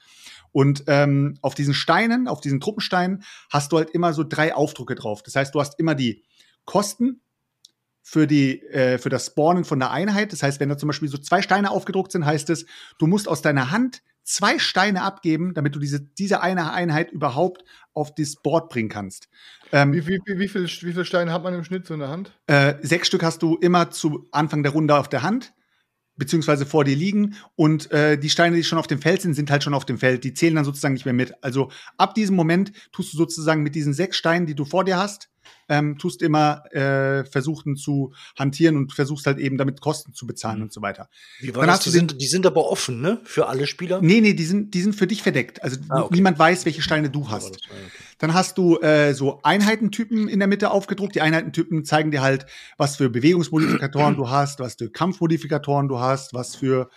Und 0.52 0.84
ähm, 0.88 1.38
auf 1.42 1.56
diesen 1.56 1.74
Steinen, 1.74 2.28
auf 2.28 2.42
diesen 2.42 2.60
Truppensteinen, 2.60 3.24
hast 3.50 3.72
du 3.72 3.78
halt 3.78 3.90
immer 3.90 4.14
so 4.14 4.24
drei 4.24 4.56
Aufdrucke 4.56 4.96
drauf. 4.96 5.24
Das 5.24 5.36
heißt, 5.36 5.54
du 5.54 5.60
hast 5.60 5.80
immer 5.80 5.96
die 5.96 6.24
Kosten 6.66 7.22
für 8.02 8.28
die 8.28 8.62
äh, 8.62 8.98
für 8.98 9.10
das 9.10 9.28
Spawnen 9.28 9.66
von 9.66 9.80
der 9.80 9.92
Einheit. 9.92 10.32
Das 10.32 10.44
heißt, 10.44 10.60
wenn 10.60 10.70
da 10.70 10.78
zum 10.78 10.88
Beispiel 10.88 11.10
so 11.10 11.18
zwei 11.18 11.42
Steine 11.42 11.72
aufgedruckt 11.72 12.12
sind, 12.12 12.26
heißt 12.26 12.50
es, 12.50 12.66
du 13.00 13.08
musst 13.08 13.28
aus 13.28 13.42
deiner 13.42 13.72
Hand 13.72 14.04
zwei 14.24 14.60
Steine 14.60 15.02
abgeben, 15.02 15.54
damit 15.54 15.76
du 15.76 15.80
diese 15.80 16.02
diese 16.02 16.42
eine 16.42 16.72
Einheit 16.72 17.12
überhaupt 17.12 17.64
auf 17.94 18.14
das 18.16 18.36
Board 18.36 18.70
bringen 18.70 18.90
kannst. 18.90 19.30
Ähm, 19.72 19.94
wie, 19.94 20.08
wie, 20.08 20.20
wie, 20.26 20.40
wie, 20.40 20.48
viel, 20.48 20.64
wie 20.64 20.92
viele 20.92 21.06
Steine 21.06 21.32
hat 21.32 21.44
man 21.44 21.54
im 21.54 21.64
Schnitt 21.64 21.88
so 21.88 21.94
in 21.94 22.00
der 22.00 22.10
Hand? 22.10 22.32
Äh, 22.48 22.76
sechs 22.82 23.08
Stück 23.08 23.24
hast 23.24 23.42
du 23.42 23.56
immer 23.58 23.92
zu 23.92 24.28
Anfang 24.32 24.64
der 24.64 24.72
Runde 24.72 24.96
auf 24.98 25.10
der 25.10 25.24
Hand 25.24 25.54
beziehungsweise 26.16 26.66
vor 26.66 26.84
dir 26.84 26.96
liegen 26.96 27.36
und 27.56 27.92
äh, 27.92 28.18
die 28.18 28.30
Steine, 28.30 28.56
die 28.56 28.64
schon 28.64 28.78
auf 28.78 28.88
dem 28.88 29.02
Feld 29.02 29.22
sind, 29.22 29.34
sind 29.34 29.50
halt 29.50 29.64
schon 29.64 29.74
auf 29.74 29.86
dem 29.86 29.98
Feld. 29.98 30.24
Die 30.24 30.34
zählen 30.34 30.56
dann 30.56 30.66
sozusagen 30.66 30.94
nicht 30.94 31.06
mehr 31.06 31.14
mit. 31.14 31.34
Also 31.44 31.72
ab 31.98 32.14
diesem 32.14 32.36
Moment 32.36 32.72
tust 32.92 33.14
du 33.14 33.18
sozusagen 33.18 33.64
mit 33.64 33.76
diesen 33.76 33.94
sechs 33.94 34.18
Steinen, 34.18 34.46
die 34.46 34.56
du 34.56 34.66
vor 34.66 34.86
dir 34.86 34.98
hast, 34.98 35.30
ähm, 35.70 35.98
tust 35.98 36.22
immer 36.22 36.64
äh, 36.74 37.26
versuchen 37.26 37.76
zu 37.76 38.14
hantieren 38.38 38.78
und 38.78 38.94
versuchst 38.94 39.26
halt 39.26 39.40
eben 39.40 39.58
damit 39.58 39.82
Kosten 39.82 40.14
zu 40.14 40.28
bezahlen 40.28 40.58
mhm. 40.58 40.64
und 40.64 40.74
so 40.74 40.82
weiter. 40.82 41.10
Wie 41.40 41.54
war 41.56 41.62
Dann 41.62 41.76
das? 41.76 41.84
Die 41.84 41.90
sind, 41.90 42.22
die 42.22 42.28
sind 42.28 42.46
aber 42.46 42.70
offen, 42.70 43.02
ne? 43.02 43.20
Für 43.24 43.48
alle 43.48 43.68
Spieler? 43.68 44.02
Nee, 44.02 44.22
nee, 44.22 44.34
die 44.34 44.46
sind, 44.46 44.74
die 44.74 44.82
sind 44.82 44.96
für 44.96 45.08
dich 45.08 45.24
verdeckt. 45.24 45.64
Also 45.64 45.78
ah, 45.90 46.02
okay. 46.02 46.16
niemand 46.16 46.40
weiß, 46.40 46.66
welche 46.66 46.82
Steine 46.82 47.10
du 47.10 47.30
hast. 47.30 47.58
Dann 48.20 48.34
hast 48.34 48.58
du 48.58 48.80
äh, 48.80 49.14
so 49.14 49.42
Einheitentypen 49.44 50.28
in 50.28 50.40
der 50.40 50.48
Mitte 50.48 50.72
aufgedruckt. 50.72 51.16
Die 51.16 51.22
Einheitentypen 51.22 51.86
zeigen 51.86 52.12
dir 52.12 52.22
halt, 52.22 52.46
was 52.78 52.98
für 52.98 53.10
Bewegungsmodifikatoren 53.10 54.16
du 54.18 54.30
hast, 54.30 54.60
was 54.60 54.76
für 54.76 54.90
Kampfmodifikatoren 54.90 55.88
du 55.88 56.00
hast, 56.00 56.34
was 56.34 56.56
für 56.56 56.90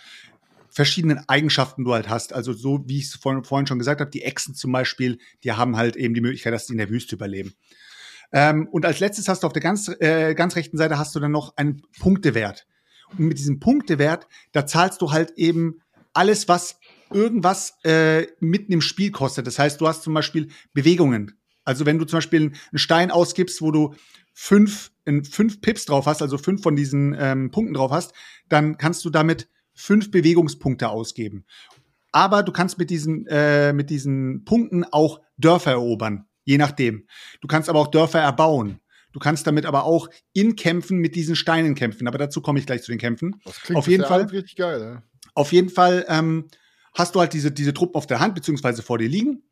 verschiedene 0.77 1.27
Eigenschaften 1.27 1.83
du 1.85 1.93
halt 1.93 2.07
hast. 2.07 2.33
Also 2.33 2.53
so, 2.53 2.83
wie 2.85 2.99
ich 2.99 3.05
es 3.05 3.15
vorhin, 3.15 3.43
vorhin 3.43 3.65
schon 3.65 3.79
gesagt 3.79 3.99
habe, 3.99 4.11
die 4.11 4.21
Echsen 4.21 4.53
zum 4.53 4.71
Beispiel, 4.71 5.17
die 5.43 5.51
haben 5.51 5.75
halt 5.75 5.95
eben 5.95 6.13
die 6.13 6.21
Möglichkeit, 6.21 6.53
dass 6.53 6.67
sie 6.67 6.73
in 6.73 6.77
der 6.77 6.91
Wüste 6.91 7.15
überleben. 7.15 7.55
Ähm, 8.31 8.67
und 8.71 8.85
als 8.85 8.99
letztes 8.99 9.27
hast 9.27 9.43
du 9.43 9.47
auf 9.47 9.53
der 9.53 9.61
ganz, 9.61 9.89
äh, 9.99 10.33
ganz 10.35 10.55
rechten 10.55 10.77
Seite 10.77 10.97
hast 10.97 11.15
du 11.15 11.19
dann 11.19 11.31
noch 11.31 11.55
einen 11.57 11.81
Punktewert. 11.99 12.67
Und 13.11 13.27
mit 13.27 13.37
diesem 13.37 13.59
Punktewert, 13.59 14.27
da 14.51 14.65
zahlst 14.65 15.01
du 15.01 15.11
halt 15.11 15.31
eben 15.37 15.81
alles, 16.13 16.47
was 16.47 16.79
irgendwas 17.11 17.77
äh, 17.83 18.27
mitten 18.39 18.73
im 18.73 18.81
Spiel 18.81 19.11
kostet. 19.11 19.47
Das 19.47 19.59
heißt, 19.59 19.79
du 19.79 19.87
hast 19.87 20.03
zum 20.03 20.13
Beispiel 20.13 20.49
Bewegungen. 20.73 21.39
Also 21.63 21.85
wenn 21.85 21.99
du 21.99 22.05
zum 22.05 22.17
Beispiel 22.17 22.41
einen 22.41 22.53
Stein 22.75 23.11
ausgibst, 23.11 23.61
wo 23.61 23.71
du 23.71 23.95
fünf, 24.33 24.91
in 25.05 25.23
fünf 25.23 25.61
Pips 25.61 25.85
drauf 25.85 26.05
hast, 26.05 26.21
also 26.21 26.37
fünf 26.37 26.61
von 26.61 26.75
diesen 26.75 27.15
ähm, 27.17 27.51
Punkten 27.51 27.73
drauf 27.73 27.91
hast, 27.91 28.13
dann 28.49 28.77
kannst 28.77 29.03
du 29.03 29.09
damit 29.09 29.49
fünf 29.73 30.11
Bewegungspunkte 30.11 30.89
ausgeben. 30.89 31.45
Aber 32.11 32.43
du 32.43 32.51
kannst 32.51 32.77
mit 32.77 32.89
diesen, 32.89 33.25
äh, 33.27 33.73
mit 33.73 33.89
diesen 33.89 34.43
Punkten 34.45 34.83
auch 34.85 35.21
Dörfer 35.37 35.71
erobern. 35.71 36.26
Je 36.47 36.57
nachdem. 36.57 37.05
Du 37.41 37.47
kannst 37.47 37.67
aber 37.67 37.79
auch 37.79 37.87
Dörfer 37.87 38.21
erbauen. 38.21 38.79
Du 39.11 39.19
kannst 39.19 39.45
damit 39.45 39.65
aber 39.65 39.83
auch 39.83 40.07
in 40.31 40.55
Kämpfen 40.55 40.99
mit 40.99 41.15
diesen 41.15 41.35
Steinen 41.35 41.75
kämpfen. 41.75 42.07
Aber 42.07 42.17
dazu 42.17 42.41
komme 42.41 42.57
ich 42.57 42.65
gleich 42.65 42.83
zu 42.83 42.91
den 42.91 42.99
Kämpfen. 42.99 43.41
Das 43.43 43.59
klingt 43.59 43.77
auf 43.77 43.87
jeden 43.89 44.05
Fall 44.05 44.21
richtig 44.23 44.55
geil. 44.55 44.79
Ja. 44.81 45.03
Auf 45.33 45.51
jeden 45.51 45.69
Fall 45.69 46.05
ähm, 46.07 46.47
hast 46.93 47.15
du 47.15 47.19
halt 47.19 47.33
diese 47.33 47.51
diese 47.51 47.73
Truppen 47.73 47.95
auf 47.95 48.07
der 48.07 48.21
Hand 48.21 48.33
beziehungsweise 48.33 48.81
vor 48.81 48.97
dir 48.97 49.09
liegen. 49.09 49.43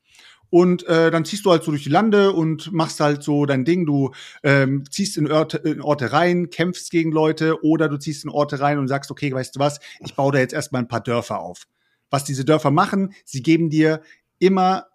Und 0.49 0.85
äh, 0.87 1.11
dann 1.11 1.25
ziehst 1.25 1.45
du 1.45 1.51
halt 1.51 1.63
so 1.65 1.71
durch 1.71 1.83
die 1.83 1.89
Lande 1.89 2.31
und 2.31 2.71
machst 2.71 3.01
halt 3.01 3.23
so 3.23 3.45
dein 3.45 3.65
Ding. 3.65 3.85
Du 3.85 4.11
ähm, 4.41 4.85
ziehst 4.89 5.17
in 5.17 5.29
Orte, 5.29 5.57
in 5.57 5.81
Orte 5.81 6.13
rein, 6.13 6.49
kämpfst 6.49 6.91
gegen 6.91 7.11
Leute 7.11 7.61
oder 7.61 7.89
du 7.89 7.97
ziehst 7.97 8.23
in 8.23 8.29
Orte 8.29 8.61
rein 8.61 8.77
und 8.77 8.87
sagst, 8.87 9.11
okay, 9.11 9.33
weißt 9.33 9.57
du 9.57 9.59
was, 9.59 9.81
ich 9.99 10.15
baue 10.15 10.31
da 10.31 10.39
jetzt 10.39 10.53
erstmal 10.53 10.81
ein 10.81 10.87
paar 10.87 11.01
Dörfer 11.01 11.39
auf. 11.41 11.67
Was 12.09 12.23
diese 12.23 12.45
Dörfer 12.45 12.71
machen, 12.71 13.13
sie 13.25 13.43
geben 13.43 13.69
dir 13.69 14.01
immer 14.39 14.85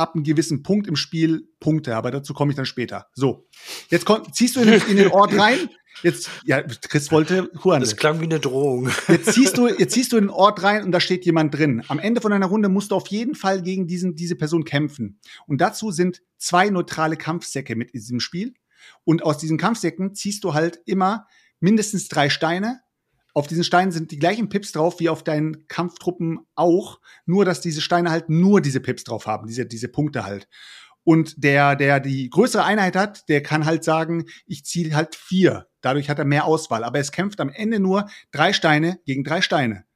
ab 0.00 0.14
einem 0.14 0.24
gewissen 0.24 0.62
Punkt 0.62 0.86
im 0.86 0.96
Spiel 0.96 1.48
Punkte, 1.60 1.94
aber 1.94 2.10
dazu 2.10 2.34
komme 2.34 2.50
ich 2.50 2.56
dann 2.56 2.66
später. 2.66 3.06
So, 3.14 3.46
jetzt 3.90 4.06
ziehst 4.32 4.56
du 4.56 4.60
in, 4.60 4.68
in, 4.88 4.96
den 4.96 5.08
Ort 5.08 5.38
rein. 5.38 5.68
Jetzt, 6.02 6.30
ja, 6.44 6.62
Chris 6.62 7.12
wollte 7.12 7.50
Juan. 7.62 7.80
Das 7.80 7.96
klang 7.96 8.20
wie 8.20 8.24
eine 8.24 8.40
Drohung. 8.40 8.90
Jetzt 9.08 9.34
ziehst 9.34 9.58
du, 9.58 9.68
jetzt 9.68 9.92
ziehst 9.92 10.12
du 10.12 10.16
in 10.16 10.24
den 10.24 10.30
Ort 10.30 10.62
rein 10.62 10.84
und 10.84 10.92
da 10.92 11.00
steht 11.00 11.26
jemand 11.26 11.54
drin. 11.54 11.82
Am 11.88 11.98
Ende 11.98 12.20
von 12.20 12.32
einer 12.32 12.46
Runde 12.46 12.68
musst 12.68 12.90
du 12.90 12.94
auf 12.94 13.08
jeden 13.08 13.34
Fall 13.34 13.62
gegen 13.62 13.86
diesen, 13.86 14.16
diese 14.16 14.36
Person 14.36 14.64
kämpfen. 14.64 15.20
Und 15.46 15.60
dazu 15.60 15.90
sind 15.90 16.22
zwei 16.38 16.70
neutrale 16.70 17.16
Kampfsäcke 17.16 17.76
mit 17.76 17.90
in 17.90 18.00
diesem 18.00 18.20
Spiel. 18.20 18.54
Und 19.04 19.22
aus 19.22 19.38
diesen 19.38 19.58
Kampfsäcken 19.58 20.14
ziehst 20.14 20.44
du 20.44 20.54
halt 20.54 20.80
immer 20.86 21.26
mindestens 21.60 22.08
drei 22.08 22.30
Steine, 22.30 22.80
auf 23.34 23.46
diesen 23.46 23.64
Steinen 23.64 23.92
sind 23.92 24.10
die 24.10 24.18
gleichen 24.18 24.48
Pips 24.48 24.72
drauf 24.72 25.00
wie 25.00 25.08
auf 25.08 25.22
deinen 25.22 25.66
Kampftruppen 25.68 26.40
auch, 26.54 27.00
nur 27.26 27.44
dass 27.44 27.60
diese 27.60 27.80
Steine 27.80 28.10
halt 28.10 28.28
nur 28.28 28.60
diese 28.60 28.80
Pips 28.80 29.04
drauf 29.04 29.26
haben, 29.26 29.46
diese, 29.46 29.66
diese 29.66 29.88
Punkte 29.88 30.24
halt. 30.24 30.48
Und 31.02 31.42
der, 31.42 31.76
der 31.76 31.98
die 31.98 32.28
größere 32.28 32.64
Einheit 32.64 32.94
hat, 32.94 33.28
der 33.28 33.42
kann 33.42 33.64
halt 33.64 33.84
sagen, 33.84 34.26
ich 34.46 34.64
ziehe 34.64 34.94
halt 34.94 35.14
vier. 35.14 35.66
Dadurch 35.80 36.10
hat 36.10 36.18
er 36.18 36.26
mehr 36.26 36.44
Auswahl. 36.44 36.84
Aber 36.84 36.98
es 36.98 37.10
kämpft 37.10 37.40
am 37.40 37.48
Ende 37.48 37.80
nur 37.80 38.08
drei 38.32 38.52
Steine 38.52 39.00
gegen 39.06 39.24
drei 39.24 39.40
Steine 39.40 39.86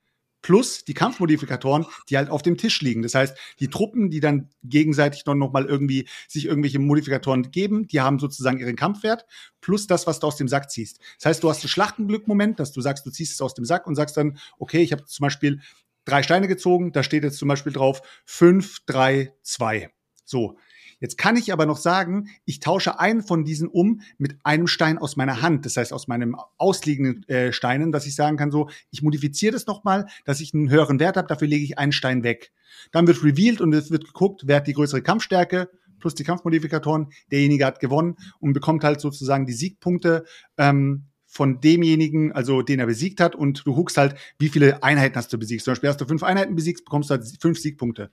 plus 0.44 0.84
die 0.84 0.92
Kampfmodifikatoren, 0.92 1.86
die 2.10 2.18
halt 2.18 2.28
auf 2.28 2.42
dem 2.42 2.58
Tisch 2.58 2.82
liegen. 2.82 3.00
Das 3.00 3.14
heißt, 3.14 3.34
die 3.60 3.68
Truppen, 3.68 4.10
die 4.10 4.20
dann 4.20 4.50
gegenseitig 4.62 5.24
dann 5.24 5.38
noch 5.38 5.52
mal 5.52 5.64
irgendwie 5.64 6.06
sich 6.28 6.44
irgendwelche 6.44 6.78
Modifikatoren 6.78 7.50
geben, 7.50 7.88
die 7.88 8.02
haben 8.02 8.18
sozusagen 8.18 8.58
ihren 8.58 8.76
Kampfwert 8.76 9.24
plus 9.62 9.86
das, 9.86 10.06
was 10.06 10.20
du 10.20 10.26
aus 10.26 10.36
dem 10.36 10.46
Sack 10.46 10.70
ziehst. 10.70 10.98
Das 11.18 11.24
heißt, 11.24 11.42
du 11.42 11.48
hast 11.48 11.62
einen 11.62 11.70
Schlachtenglück-Moment, 11.70 12.60
dass 12.60 12.72
du 12.72 12.82
sagst, 12.82 13.06
du 13.06 13.10
ziehst 13.10 13.32
es 13.32 13.40
aus 13.40 13.54
dem 13.54 13.64
Sack 13.64 13.86
und 13.86 13.94
sagst 13.94 14.18
dann, 14.18 14.36
okay, 14.58 14.82
ich 14.82 14.92
habe 14.92 15.06
zum 15.06 15.24
Beispiel 15.24 15.62
drei 16.04 16.22
Steine 16.22 16.46
gezogen, 16.46 16.92
da 16.92 17.02
steht 17.02 17.24
jetzt 17.24 17.38
zum 17.38 17.48
Beispiel 17.48 17.72
drauf 17.72 18.02
fünf, 18.26 18.80
drei, 18.84 19.32
zwei. 19.40 19.94
So, 20.26 20.58
Jetzt 21.00 21.18
kann 21.18 21.36
ich 21.36 21.52
aber 21.52 21.66
noch 21.66 21.76
sagen, 21.76 22.28
ich 22.44 22.60
tausche 22.60 22.98
einen 22.98 23.22
von 23.22 23.44
diesen 23.44 23.68
um 23.68 24.00
mit 24.18 24.36
einem 24.44 24.66
Stein 24.66 24.98
aus 24.98 25.16
meiner 25.16 25.42
Hand, 25.42 25.66
das 25.66 25.76
heißt 25.76 25.92
aus 25.92 26.08
meinem 26.08 26.36
ausliegenden 26.56 27.28
äh, 27.28 27.52
Steinen, 27.52 27.92
dass 27.92 28.06
ich 28.06 28.14
sagen 28.14 28.36
kann, 28.36 28.50
so, 28.50 28.68
ich 28.90 29.02
modifiziere 29.02 29.52
das 29.52 29.66
nochmal, 29.66 30.06
dass 30.24 30.40
ich 30.40 30.54
einen 30.54 30.70
höheren 30.70 31.00
Wert 31.00 31.16
habe, 31.16 31.28
dafür 31.28 31.48
lege 31.48 31.64
ich 31.64 31.78
einen 31.78 31.92
Stein 31.92 32.22
weg. 32.22 32.52
Dann 32.92 33.06
wird 33.06 33.22
revealed 33.22 33.60
und 33.60 33.72
es 33.72 33.90
wird 33.90 34.04
geguckt, 34.04 34.42
wer 34.46 34.56
hat 34.56 34.66
die 34.66 34.72
größere 34.72 35.02
Kampfstärke, 35.02 35.68
plus 36.04 36.14
die 36.14 36.24
Kampfmodifikatoren. 36.24 37.08
Derjenige 37.32 37.64
hat 37.64 37.80
gewonnen 37.80 38.16
und 38.38 38.52
bekommt 38.52 38.84
halt 38.84 39.00
sozusagen 39.00 39.46
die 39.46 39.54
Siegpunkte 39.54 40.24
ähm, 40.58 41.06
von 41.26 41.60
demjenigen, 41.60 42.30
also 42.32 42.62
den 42.62 42.78
er 42.78 42.86
besiegt 42.86 43.20
hat. 43.20 43.34
Und 43.34 43.66
du 43.66 43.74
guckst 43.74 43.96
halt, 43.96 44.14
wie 44.38 44.50
viele 44.50 44.82
Einheiten 44.82 45.16
hast 45.16 45.32
du 45.32 45.38
besiegt. 45.38 45.64
Zum 45.64 45.72
Beispiel 45.72 45.88
hast 45.88 46.00
du 46.00 46.06
fünf 46.06 46.22
Einheiten 46.22 46.54
besiegt, 46.54 46.84
bekommst 46.84 47.10
du 47.10 47.14
halt 47.14 47.24
fünf 47.40 47.58
Siegpunkte. 47.58 48.10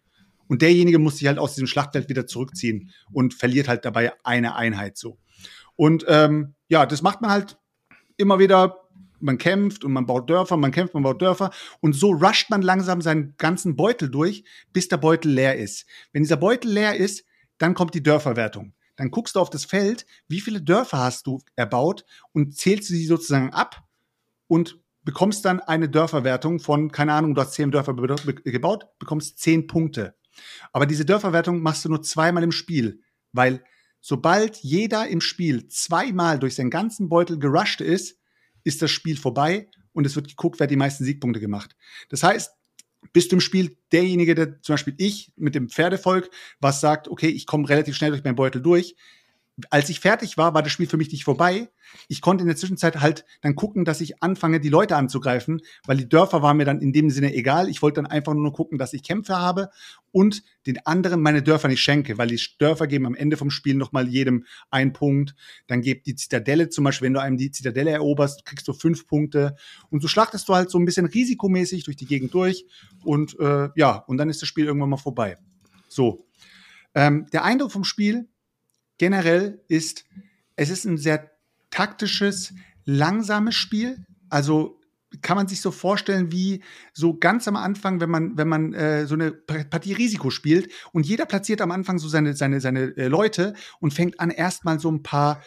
Und 0.52 0.62
derjenige 0.62 1.00
muss 1.00 1.16
sich 1.16 1.30
halt 1.30 1.40
aus 1.40 1.54
diesem 1.56 1.68
Schlachtfeld 1.68 2.10
wieder 2.10 2.28
zurückziehen 2.28 2.92
und 3.14 3.34
verliert 3.34 3.70
halt 3.70 3.86
dabei 3.86 4.12
eine 4.26 4.54
Einheit 4.54 4.98
so. 4.98 5.18
Und 5.78 6.04
ähm, 6.10 6.56
ja, 6.68 6.86
das 6.86 7.02
macht 7.02 7.22
man 7.22 7.32
halt 7.32 7.58
immer 8.18 8.38
wieder 8.38 8.78
man 9.22 9.38
kämpft 9.38 9.86
und 9.86 9.94
man 9.94 10.06
baut 10.06 10.30
Dörfer, 10.30 10.58
man 10.58 10.72
kämpft, 10.72 10.94
man 10.94 11.04
baut 11.04 11.22
Dörfer 11.22 11.52
und 11.80 11.94
so 11.94 12.12
rusht 12.12 12.50
man 12.50 12.64
langsam 12.64 13.00
seinen 13.00 13.34
ganzen 13.38 13.78
Beutel 13.78 14.10
durch, 14.10 14.44
bis 14.74 14.90
der 14.90 14.98
Beutel 14.98 15.32
leer 15.32 15.58
ist. 15.58 15.86
Wenn 16.12 16.24
dieser 16.24 16.36
Beutel 16.36 16.70
leer 16.70 16.98
ist, 16.98 17.24
dann 17.58 17.74
kommt 17.74 17.94
die 17.94 18.04
Dörferwertung. 18.04 18.74
Dann 18.98 19.10
guckst 19.10 19.38
du 19.38 19.40
auf 19.40 19.50
das 19.50 19.64
Feld, 19.64 20.06
wie 20.28 20.42
viele 20.42 20.62
Dörfer 20.62 20.98
hast 20.98 21.28
du 21.28 21.40
erbaut 21.56 22.04
und 22.34 22.58
zählst 22.58 22.90
sie 22.90 23.06
sozusagen 23.06 23.54
ab 23.54 23.88
und 24.48 24.82
bekommst 25.04 25.46
dann 25.46 25.62
eine 25.62 25.88
Dörferwertung 25.88 26.60
von, 26.60 26.92
keine 26.92 27.14
Ahnung, 27.14 27.36
du 27.36 27.42
hast 27.42 27.54
zehn 27.54 27.72
Dörfer 27.72 27.94
gebaut, 27.94 28.88
bekommst 29.00 29.40
zehn 29.40 29.66
Punkte. 29.68 30.14
Aber 30.72 30.86
diese 30.86 31.06
Dörferwertung 31.06 31.62
machst 31.62 31.86
du 31.86 31.90
nur 31.90 32.02
zweimal 32.02 32.44
im 32.44 32.52
Spiel, 32.52 33.02
weil 33.32 33.64
sobald 34.00 34.58
jeder 34.58 35.08
im 35.08 35.22
Spiel 35.22 35.68
zweimal 35.68 36.40
durch 36.40 36.56
seinen 36.56 36.70
ganzen 36.70 37.10
Beutel 37.10 37.40
gerusht 37.40 37.82
ist, 37.82 38.20
ist 38.64 38.82
das 38.82 38.92
Spiel 38.92 39.18
vorbei 39.18 39.70
und 39.94 40.06
es 40.06 40.16
wird 40.16 40.28
geguckt, 40.28 40.60
wer 40.60 40.68
die 40.68 40.76
meisten 40.76 41.04
Siegpunkte 41.04 41.40
gemacht. 41.40 41.76
Das 42.10 42.24
heißt, 42.24 42.52
bist 43.14 43.32
du 43.32 43.38
im 43.38 43.42
Spiel 43.42 43.78
derjenige, 43.92 44.36
der 44.36 44.62
zum 44.62 44.74
Beispiel 44.74 44.94
ich 44.98 45.34
mit 45.36 45.56
dem 45.56 45.70
Pferdevolk, 45.70 46.30
was 46.60 46.82
sagt, 46.82 47.08
okay, 47.08 47.30
ich 47.30 47.46
komme 47.46 47.68
relativ 47.68 47.96
schnell 47.96 48.12
durch 48.12 48.24
meinen 48.24 48.36
Beutel 48.36 48.62
durch, 48.62 48.96
als 49.70 49.90
ich 49.90 50.00
fertig 50.00 50.38
war, 50.38 50.54
war 50.54 50.64
das 50.64 50.72
Spiel 50.72 50.88
für 50.88 50.98
mich 50.98 51.12
nicht 51.12 51.26
vorbei. 51.26 51.70
Ich 52.08 52.22
konnte 52.22 52.42
in 52.44 52.48
der 52.48 52.56
Zwischenzeit 52.56 53.02
halt 53.02 53.26
dann 53.42 53.56
gucken, 53.56 53.84
dass 53.84 54.02
ich 54.02 54.24
anfange, 54.24 54.60
die 54.60 54.70
Leute 54.70 54.96
anzugreifen, 54.96 55.62
weil 55.86 55.98
die 55.98 56.08
Dörfer 56.08 56.42
waren 56.42 56.58
mir 56.58 56.66
dann 56.66 56.80
in 56.80 56.94
dem 56.94 57.10
Sinne 57.10 57.34
egal. 57.34 57.70
Ich 57.70 57.82
wollte 57.82 58.02
dann 58.02 58.10
einfach 58.10 58.34
nur 58.34 58.54
gucken, 58.54 58.78
dass 58.78 58.94
ich 58.94 59.04
Kämpfe 59.04 59.38
habe 59.38 59.70
und 60.12 60.44
den 60.66 60.86
anderen 60.86 61.22
meine 61.22 61.44
Dörfer 61.44 61.68
nicht 61.68 61.82
schenke, 61.82 62.18
weil 62.18 62.28
die 62.28 62.40
Dörfer 62.60 62.88
geben 62.88 63.06
am 63.06 63.16
Ende 63.16 63.36
vom 63.36 63.50
Spiel 63.50 63.76
nochmal 63.76 64.08
jedem 64.08 64.46
einen 64.70 64.94
Punkt. 64.94 65.36
Dann 65.68 65.82
gibt 65.82 66.08
die 66.08 66.16
Zitadelle 66.16 66.70
zum 66.70 66.86
Beispiel, 66.86 67.08
wenn 67.08 67.14
du 67.14 67.22
einem 67.22 67.38
die 67.38 67.52
Zitadelle 67.52 67.92
eroberst, 67.92 68.46
kriegst 68.46 68.68
du 68.68 68.74
fünf 68.74 69.06
Punkte. 69.06 69.56
Und 69.90 70.02
so 70.02 70.08
schlachtest 70.08 70.48
du 70.48 70.56
halt 70.56 70.70
so 70.70 70.80
ein 70.80 70.86
bisschen 70.86 71.06
risikomäßig 71.06 71.84
durch 71.84 71.98
die 71.98 72.06
Gegend 72.06 72.34
durch. 72.34 72.66
Und 73.04 73.38
äh, 73.40 73.70
ja, 73.76 73.98
und 74.08 74.18
dann 74.18 74.30
ist 74.30 74.42
das 74.42 74.48
Spiel 74.48 74.66
irgendwann 74.66 74.90
mal 74.90 74.98
vorbei. 74.98 75.38
So. 75.90 76.26
Ähm, 76.94 77.26
der 77.32 77.44
Eindruck 77.44 77.72
vom 77.72 77.86
Spiel 77.86 78.28
generell 79.02 79.64
ist, 79.68 80.06
es 80.56 80.70
ist 80.70 80.86
ein 80.86 81.00
sehr 81.00 81.32
taktisches, 81.72 82.54
langsames 82.86 83.56
Spiel. 83.56 84.06
Also 84.30 84.80
kann 85.24 85.38
man 85.38 85.48
sich 85.48 85.60
so 85.60 85.72
vorstellen 85.72 86.32
wie 86.32 86.62
so 86.94 87.18
ganz 87.18 87.48
am 87.48 87.56
Anfang, 87.56 88.00
wenn 88.00 88.12
man 88.12 88.38
wenn 88.38 88.48
man 88.48 88.76
äh, 88.76 89.08
so 89.08 89.16
eine 89.16 89.32
Partie 89.32 89.94
Risiko 89.94 90.30
spielt 90.30 90.72
und 90.92 91.08
jeder 91.08 91.26
platziert 91.26 91.62
am 91.62 91.72
Anfang 91.72 91.98
so 91.98 92.08
seine 92.10 92.36
seine 92.36 92.62
seine 92.62 92.96
äh, 92.96 93.08
Leute 93.08 93.56
und 93.80 93.92
fängt 93.92 94.20
an 94.20 94.30
erstmal 94.30 94.80
so 94.80 94.92
ein 94.92 95.02
paar 95.02 95.42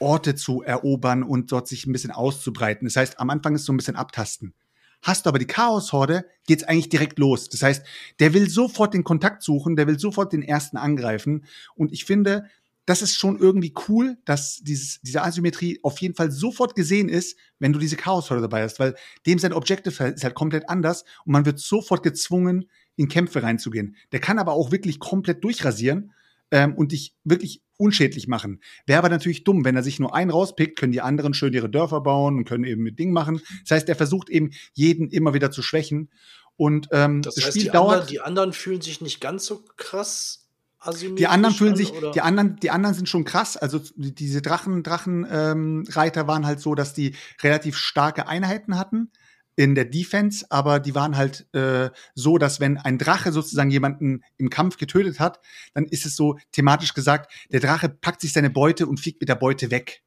Orte 0.00 0.34
zu 0.34 0.60
erobern 0.60 1.22
und 1.22 1.50
dort 1.50 1.66
sich 1.66 1.86
ein 1.86 1.92
bisschen 1.92 2.10
auszubreiten. 2.10 2.86
Das 2.86 2.96
heißt, 2.96 3.20
am 3.20 3.30
Anfang 3.30 3.54
ist 3.54 3.64
so 3.64 3.72
ein 3.72 3.78
bisschen 3.78 3.96
abtasten. 3.96 4.52
Hast 5.00 5.24
du 5.24 5.30
aber 5.30 5.38
die 5.38 5.46
Chaos-Horde, 5.46 6.26
geht's 6.46 6.64
eigentlich 6.64 6.90
direkt 6.90 7.18
los. 7.18 7.48
Das 7.48 7.62
heißt, 7.62 7.86
der 8.20 8.34
will 8.34 8.50
sofort 8.50 8.92
den 8.92 9.04
Kontakt 9.04 9.42
suchen, 9.42 9.76
der 9.76 9.86
will 9.86 9.98
sofort 9.98 10.34
den 10.34 10.42
ersten 10.42 10.76
angreifen. 10.76 11.46
Und 11.74 11.92
ich 11.92 12.04
finde, 12.04 12.44
das 12.88 13.02
ist 13.02 13.16
schon 13.16 13.38
irgendwie 13.38 13.74
cool, 13.86 14.16
dass 14.24 14.60
dieses, 14.62 14.98
diese 15.02 15.22
Asymmetrie 15.22 15.78
auf 15.82 16.00
jeden 16.00 16.14
Fall 16.14 16.30
sofort 16.30 16.74
gesehen 16.74 17.10
ist, 17.10 17.36
wenn 17.58 17.74
du 17.74 17.78
diese 17.78 17.96
Chaos-Horde 17.96 18.40
dabei 18.40 18.62
hast, 18.62 18.80
weil 18.80 18.94
dem 19.26 19.38
sein 19.38 19.52
Objective 19.52 20.04
ist 20.04 20.24
halt 20.24 20.34
komplett 20.34 20.70
anders 20.70 21.04
und 21.26 21.32
man 21.32 21.44
wird 21.44 21.58
sofort 21.58 22.02
gezwungen, 22.02 22.70
in 22.96 23.08
Kämpfe 23.08 23.42
reinzugehen. 23.42 23.94
Der 24.12 24.20
kann 24.20 24.38
aber 24.38 24.52
auch 24.52 24.72
wirklich 24.72 25.00
komplett 25.00 25.44
durchrasieren 25.44 26.14
ähm, 26.50 26.74
und 26.74 26.92
dich 26.92 27.14
wirklich 27.24 27.62
unschädlich 27.76 28.26
machen. 28.26 28.62
Wäre 28.86 29.00
aber 29.00 29.10
natürlich 29.10 29.44
dumm, 29.44 29.66
wenn 29.66 29.76
er 29.76 29.82
sich 29.82 30.00
nur 30.00 30.14
einen 30.14 30.30
rauspickt, 30.30 30.78
können 30.78 30.92
die 30.92 31.02
anderen 31.02 31.34
schön 31.34 31.52
ihre 31.52 31.68
Dörfer 31.68 32.00
bauen 32.00 32.38
und 32.38 32.46
können 32.46 32.64
eben 32.64 32.82
mit 32.82 32.98
Ding 32.98 33.12
machen. 33.12 33.42
Das 33.64 33.72
heißt, 33.72 33.88
er 33.90 33.96
versucht 33.96 34.30
eben 34.30 34.52
jeden 34.72 35.10
immer 35.10 35.34
wieder 35.34 35.50
zu 35.50 35.60
schwächen. 35.60 36.10
Und 36.56 36.88
ähm, 36.92 37.20
das, 37.20 37.34
das 37.34 37.44
heißt, 37.44 37.52
Spiel 37.52 37.64
die 37.64 37.70
dauert. 37.70 37.92
Anderen, 37.92 38.08
die 38.08 38.20
anderen 38.20 38.52
fühlen 38.54 38.80
sich 38.80 39.02
nicht 39.02 39.20
ganz 39.20 39.44
so 39.44 39.62
krass 39.76 40.47
die 40.92 41.26
anderen 41.26 41.54
fühlen 41.54 41.76
sich, 41.76 41.92
oder? 41.92 42.10
die 42.12 42.20
anderen, 42.20 42.56
die 42.56 42.70
anderen 42.70 42.94
sind 42.94 43.08
schon 43.08 43.24
krass. 43.24 43.56
Also 43.56 43.80
diese 43.96 44.42
Drachen, 44.42 44.82
Drachenreiter 44.82 46.20
ähm, 46.20 46.26
waren 46.26 46.46
halt 46.46 46.60
so, 46.60 46.74
dass 46.74 46.94
die 46.94 47.14
relativ 47.42 47.76
starke 47.76 48.28
Einheiten 48.28 48.78
hatten 48.78 49.10
in 49.58 49.74
der 49.74 49.86
Defense, 49.86 50.46
aber 50.50 50.78
die 50.78 50.94
waren 50.94 51.16
halt 51.16 51.52
äh, 51.52 51.90
so, 52.14 52.38
dass 52.38 52.60
wenn 52.60 52.78
ein 52.78 52.96
Drache 52.96 53.32
sozusagen 53.32 53.70
jemanden 53.70 54.22
im 54.36 54.50
Kampf 54.50 54.76
getötet 54.76 55.18
hat, 55.18 55.40
dann 55.74 55.86
ist 55.86 56.06
es 56.06 56.14
so 56.14 56.38
thematisch 56.52 56.94
gesagt, 56.94 57.32
der 57.50 57.58
Drache 57.58 57.88
packt 57.88 58.20
sich 58.20 58.32
seine 58.32 58.50
Beute 58.50 58.86
und 58.86 59.00
fliegt 59.00 59.20
mit 59.20 59.28
der 59.28 59.34
Beute 59.34 59.72
weg. 59.72 60.02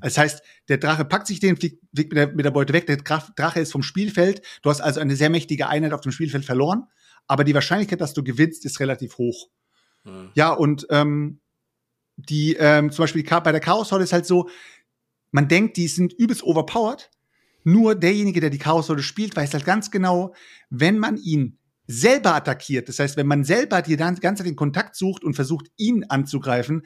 Das 0.00 0.16
heißt, 0.16 0.42
der 0.68 0.78
Drache 0.78 1.04
packt 1.04 1.26
sich 1.26 1.40
den, 1.40 1.56
fliegt, 1.56 1.82
fliegt 1.92 2.12
mit, 2.12 2.16
der, 2.16 2.32
mit 2.34 2.44
der 2.44 2.52
Beute 2.52 2.72
weg, 2.72 2.86
der 2.86 2.98
Drache 2.98 3.58
ist 3.58 3.72
vom 3.72 3.82
Spielfeld, 3.82 4.42
du 4.62 4.70
hast 4.70 4.80
also 4.80 5.00
eine 5.00 5.16
sehr 5.16 5.30
mächtige 5.30 5.66
Einheit 5.66 5.92
auf 5.92 6.02
dem 6.02 6.12
Spielfeld 6.12 6.44
verloren, 6.44 6.84
aber 7.26 7.42
die 7.42 7.54
Wahrscheinlichkeit, 7.54 8.00
dass 8.00 8.14
du 8.14 8.22
gewinnst, 8.22 8.64
ist 8.64 8.78
relativ 8.78 9.18
hoch. 9.18 9.48
Mhm. 10.04 10.30
Ja, 10.34 10.52
und 10.52 10.86
ähm, 10.90 11.40
die, 12.16 12.54
ähm, 12.54 12.90
zum 12.90 13.02
Beispiel 13.02 13.24
bei 13.24 13.52
der 13.52 13.60
Chaos 13.60 13.90
Horde 13.90 14.04
ist 14.04 14.12
halt 14.12 14.26
so, 14.26 14.48
man 15.30 15.48
denkt, 15.48 15.76
die 15.76 15.88
sind 15.88 16.12
übelst 16.12 16.42
overpowered. 16.44 17.10
Nur 17.64 17.94
derjenige, 17.94 18.40
der 18.40 18.50
die 18.50 18.58
Chaos 18.58 18.88
Horde 18.88 19.02
spielt, 19.02 19.34
weiß 19.34 19.54
halt 19.54 19.64
ganz 19.64 19.90
genau, 19.90 20.34
wenn 20.70 20.98
man 20.98 21.16
ihn 21.16 21.58
selber 21.86 22.34
attackiert, 22.34 22.88
das 22.88 22.98
heißt, 22.98 23.16
wenn 23.16 23.26
man 23.26 23.44
selber 23.44 23.82
die 23.82 23.96
ganze 23.96 24.20
Zeit 24.20 24.46
den 24.46 24.56
Kontakt 24.56 24.96
sucht 24.96 25.24
und 25.24 25.34
versucht, 25.34 25.66
ihn 25.76 26.04
anzugreifen, 26.04 26.82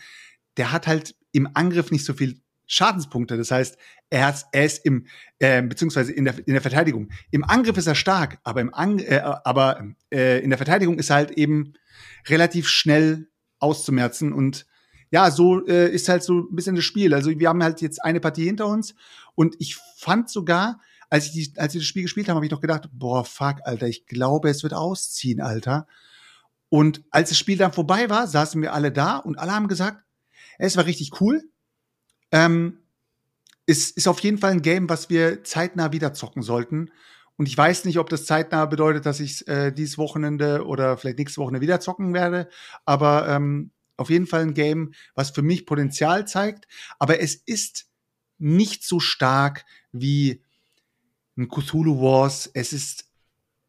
der 0.57 0.73
hat 0.73 0.87
halt 0.87 1.15
im 1.33 1.49
Angriff 1.55 1.91
nicht 1.91 2.05
so 2.05 2.15
viel 2.15 2.41
Schadenspunkte. 2.69 3.37
Das 3.37 3.51
heißt, 3.51 3.77
er, 4.11 4.27
hat, 4.27 4.47
er 4.53 4.65
ist 4.65 4.85
im, 4.85 5.07
äh, 5.41 5.61
beziehungsweise 5.63 6.13
in 6.13 6.25
der, 6.25 6.39
in 6.47 6.53
der 6.53 6.63
Verteidigung. 6.63 7.09
Im 7.33 7.43
Angriff 7.43 7.77
ist 7.77 7.89
er 7.89 7.97
stark, 7.97 8.39
aber, 8.45 8.61
im 8.61 8.73
Ang 8.73 9.01
äh, 9.01 9.19
aber 9.19 9.85
äh, 10.13 10.41
in 10.41 10.51
der 10.51 10.59
Verteidigung 10.59 10.99
ist 10.99 11.11
er 11.11 11.17
halt 11.17 11.31
eben 11.33 11.73
relativ 12.29 12.69
schnell 12.69 13.29
auszumerzen. 13.59 14.33
Und 14.33 14.67
ja, 15.11 15.31
so 15.31 15.67
äh, 15.67 15.91
ist 15.91 16.09
halt 16.09 16.23
so 16.23 16.41
ein 16.41 16.55
bisschen 16.55 16.77
das 16.77 16.85
Spiel. 16.85 17.15
Also 17.15 17.31
wir 17.31 17.49
haben 17.49 17.63
halt 17.63 17.81
jetzt 17.81 18.05
eine 18.05 18.21
Partie 18.21 18.45
hinter 18.45 18.67
uns 18.67 18.95
und 19.35 19.57
ich 19.59 19.77
fand 19.97 20.29
sogar, 20.29 20.81
als 21.11 21.27
ich, 21.27 21.33
die, 21.33 21.59
als 21.59 21.75
ich 21.75 21.81
das 21.81 21.89
Spiel 21.89 22.03
gespielt 22.03 22.29
habe, 22.29 22.37
habe 22.37 22.47
ich 22.47 22.53
noch 22.53 22.61
gedacht, 22.61 22.89
boah, 22.93 23.25
fuck, 23.25 23.57
Alter, 23.65 23.89
ich 23.89 24.07
glaube, 24.07 24.51
es 24.51 24.63
wird 24.63 24.75
ausziehen, 24.75 25.41
Alter. 25.41 25.87
Und 26.69 27.03
als 27.11 27.31
das 27.31 27.39
Spiel 27.39 27.57
dann 27.57 27.73
vorbei 27.73 28.11
war, 28.11 28.27
saßen 28.27 28.61
wir 28.61 28.75
alle 28.75 28.93
da 28.93 29.17
und 29.17 29.39
alle 29.39 29.53
haben 29.53 29.69
gesagt, 29.69 30.05
es 30.59 30.77
war 30.77 30.85
richtig 30.85 31.21
cool. 31.21 31.43
Ähm, 32.33 32.79
es 33.67 33.91
ist 33.91 34.09
auf 34.09 34.21
jeden 34.21 34.39
Fall 34.39 34.53
ein 34.53 34.63
Game, 34.63 34.89
was 34.89 35.11
wir 35.11 35.45
zeitnah 35.45 35.93
wieder 35.93 36.15
zocken 36.15 36.43
sollten. 36.43 36.91
Und 37.37 37.47
ich 37.47 37.57
weiß 37.57 37.85
nicht, 37.85 37.99
ob 37.99 38.09
das 38.09 38.25
zeitnah 38.25 38.67
bedeutet, 38.67 39.07
dass 39.07 39.21
ich 39.21 39.47
äh, 39.47 39.71
dieses 39.71 39.99
Wochenende 39.99 40.67
oder 40.67 40.97
vielleicht 40.97 41.19
nächste 41.19 41.41
Woche 41.41 41.61
wieder 41.61 41.79
zocken 41.79 42.13
werde. 42.13 42.49
Aber 42.85 43.29
ähm, 43.29 43.71
auf 43.97 44.11
jeden 44.11 44.27
Fall 44.27 44.43
ein 44.43 44.55
Game, 44.55 44.93
was 45.15 45.31
für 45.31 45.43
mich 45.43 45.67
Potenzial 45.67 46.27
zeigt. 46.27 46.67
Aber 46.99 47.21
es 47.21 47.35
ist 47.35 47.87
nicht 48.39 48.85
so 48.85 49.01
stark 49.01 49.65
wie 49.93 50.43
ein 51.37 51.49
Cthulhu 51.49 52.01
Wars. 52.01 52.51
Es 52.55 52.73
ist 52.73 53.05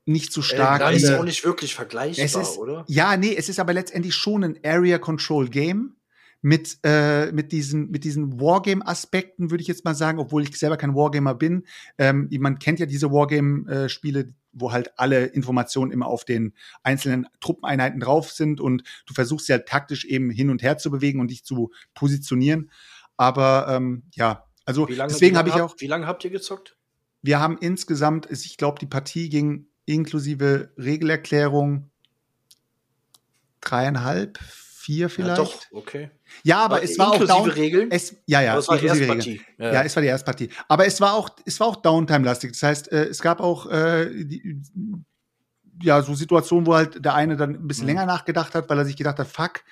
nicht 0.06 0.34
so 0.34 0.42
stark. 0.42 0.82
Äh, 0.82 0.96
ist 0.96 1.12
auch 1.12 1.24
nicht 1.24 1.46
wirklich 1.46 1.76
vergleichbar, 1.76 2.42
ist, 2.42 2.58
oder? 2.58 2.86
Ja, 2.88 3.18
nee, 3.18 3.36
es 3.36 3.50
ist 3.50 3.60
aber 3.60 3.74
letztendlich 3.74 4.16
schon 4.16 4.44
ein 4.44 4.60
Area 4.64 4.98
Control 4.98 5.50
Game 5.50 5.96
mit, 6.42 6.78
äh, 6.84 7.32
mit 7.32 7.52
diesen, 7.52 7.92
mit 7.92 8.04
diesen 8.04 8.40
Wargame-Aspekten, 8.40 9.52
würde 9.52 9.62
ich 9.62 9.68
jetzt 9.68 9.84
mal 9.86 9.96
sagen, 9.96 10.20
obwohl 10.20 10.44
ich 10.44 10.58
selber 10.58 10.78
kein 10.78 10.96
Wargamer 10.96 11.36
bin. 11.36 11.66
Ähm, 11.98 12.30
man 12.40 12.60
kennt 12.60 12.80
ja 12.80 12.86
diese 12.86 13.12
Wargame-Spiele, 13.12 14.34
wo 14.54 14.72
halt 14.72 14.98
alle 14.98 15.26
Informationen 15.26 15.92
immer 15.92 16.08
auf 16.08 16.26
den 16.26 16.54
einzelnen 16.84 17.28
Truppeneinheiten 17.40 18.00
drauf 18.00 18.32
sind 18.32 18.62
und 18.62 18.84
du 19.06 19.14
versuchst 19.14 19.48
sie 19.48 19.54
halt 19.54 19.68
taktisch 19.68 20.06
eben 20.06 20.30
hin 20.30 20.50
und 20.50 20.64
her 20.64 20.78
zu 20.78 20.92
bewegen 20.92 21.20
und 21.20 21.30
dich 21.30 21.44
zu 21.44 21.72
positionieren. 21.94 22.72
Aber 23.18 23.68
ähm, 23.70 24.04
ja, 24.14 24.46
also 24.66 24.86
deswegen 24.86 25.38
habe 25.38 25.50
ich 25.50 25.56
auch. 25.56 25.76
Wie 25.80 25.88
lange 25.88 26.08
habt 26.08 26.24
ihr 26.24 26.32
gezockt? 26.32 26.78
Wir 27.22 27.40
haben 27.40 27.58
insgesamt, 27.60 28.30
ich 28.32 28.56
glaube, 28.58 28.80
die 28.80 28.86
Partie 28.86 29.30
ging 29.30 29.68
inklusive 29.86 30.72
Regelerklärung 30.78 31.90
dreieinhalb, 33.60 34.40
vier 34.80 35.10
vielleicht. 35.10 35.38
Ja, 35.38 35.44
doch, 35.44 35.62
okay. 35.72 36.10
Ja, 36.44 36.60
aber, 36.60 36.78
aber 36.78 36.84
es 36.84 36.98
war 36.98 37.12
auch 37.12 37.26
Down 37.26 37.50
Regeln. 37.50 37.92
Es, 37.92 38.16
ja, 38.26 38.42
ja, 38.42 38.56
das 38.56 38.68
war 38.68 38.78
die 38.78 38.86
erste 38.86 39.08
Partie. 39.08 39.42
Ja. 39.58 39.74
ja. 39.74 39.84
es 39.84 39.96
war 39.96 40.02
die 40.02 40.08
erste 40.10 40.26
Partie. 40.26 40.50
Aber 40.68 40.86
es 40.86 41.02
war 41.02 41.14
auch, 41.14 41.30
es 41.46 41.60
war 41.60 41.68
auch 41.68 41.76
Downtime-lastig. 41.78 42.52
Das 42.54 42.64
heißt, 42.64 42.92
äh, 42.92 43.06
es 43.06 43.22
gab 43.22 43.42
auch 43.42 43.70
äh, 43.70 44.10
die, 44.24 44.62
ja 45.84 46.02
so 46.02 46.16
Situationen, 46.16 46.66
wo 46.66 46.76
halt 46.76 47.04
der 47.04 47.14
eine 47.14 47.36
dann 47.36 47.56
ein 47.56 47.68
bisschen 47.68 47.84
mhm. 47.84 47.90
länger 47.90 48.06
nachgedacht 48.06 48.56
hat, 48.56 48.70
weil 48.70 48.78
er 48.78 48.86
sich 48.86 48.96
gedacht 48.96 49.20
hat, 49.20 49.28
fuck, 49.28 49.64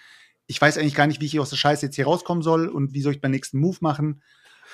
ich 0.46 0.60
weiß 0.60 0.78
eigentlich 0.78 0.96
gar 0.96 1.08
nicht, 1.08 1.22
wie 1.22 1.26
ich 1.26 1.40
aus 1.40 1.50
der 1.50 1.58
Scheiße 1.58 1.86
jetzt 1.86 1.96
hier 1.96 2.06
rauskommen 2.06 2.44
soll 2.44 2.68
und 2.68 2.94
wie 2.94 3.02
soll 3.02 3.14
ich 3.14 3.22
beim 3.22 3.32
nächsten 3.32 3.60
Move 3.60 3.78
machen. 3.82 4.22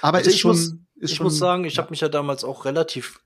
Aber 0.02 0.20
also 0.20 0.30
ist 0.30 0.40
schon, 0.40 0.52
muss, 0.52 0.64
ist 0.96 1.12
ich 1.12 1.16
schon, 1.16 1.26
muss 1.26 1.38
sagen, 1.38 1.66
ich 1.66 1.76
ja. 1.76 1.84
habe 1.84 1.92
mich 1.92 2.02
ja 2.02 2.10
damals 2.10 2.44
auch 2.44 2.66
relativ 2.66 3.22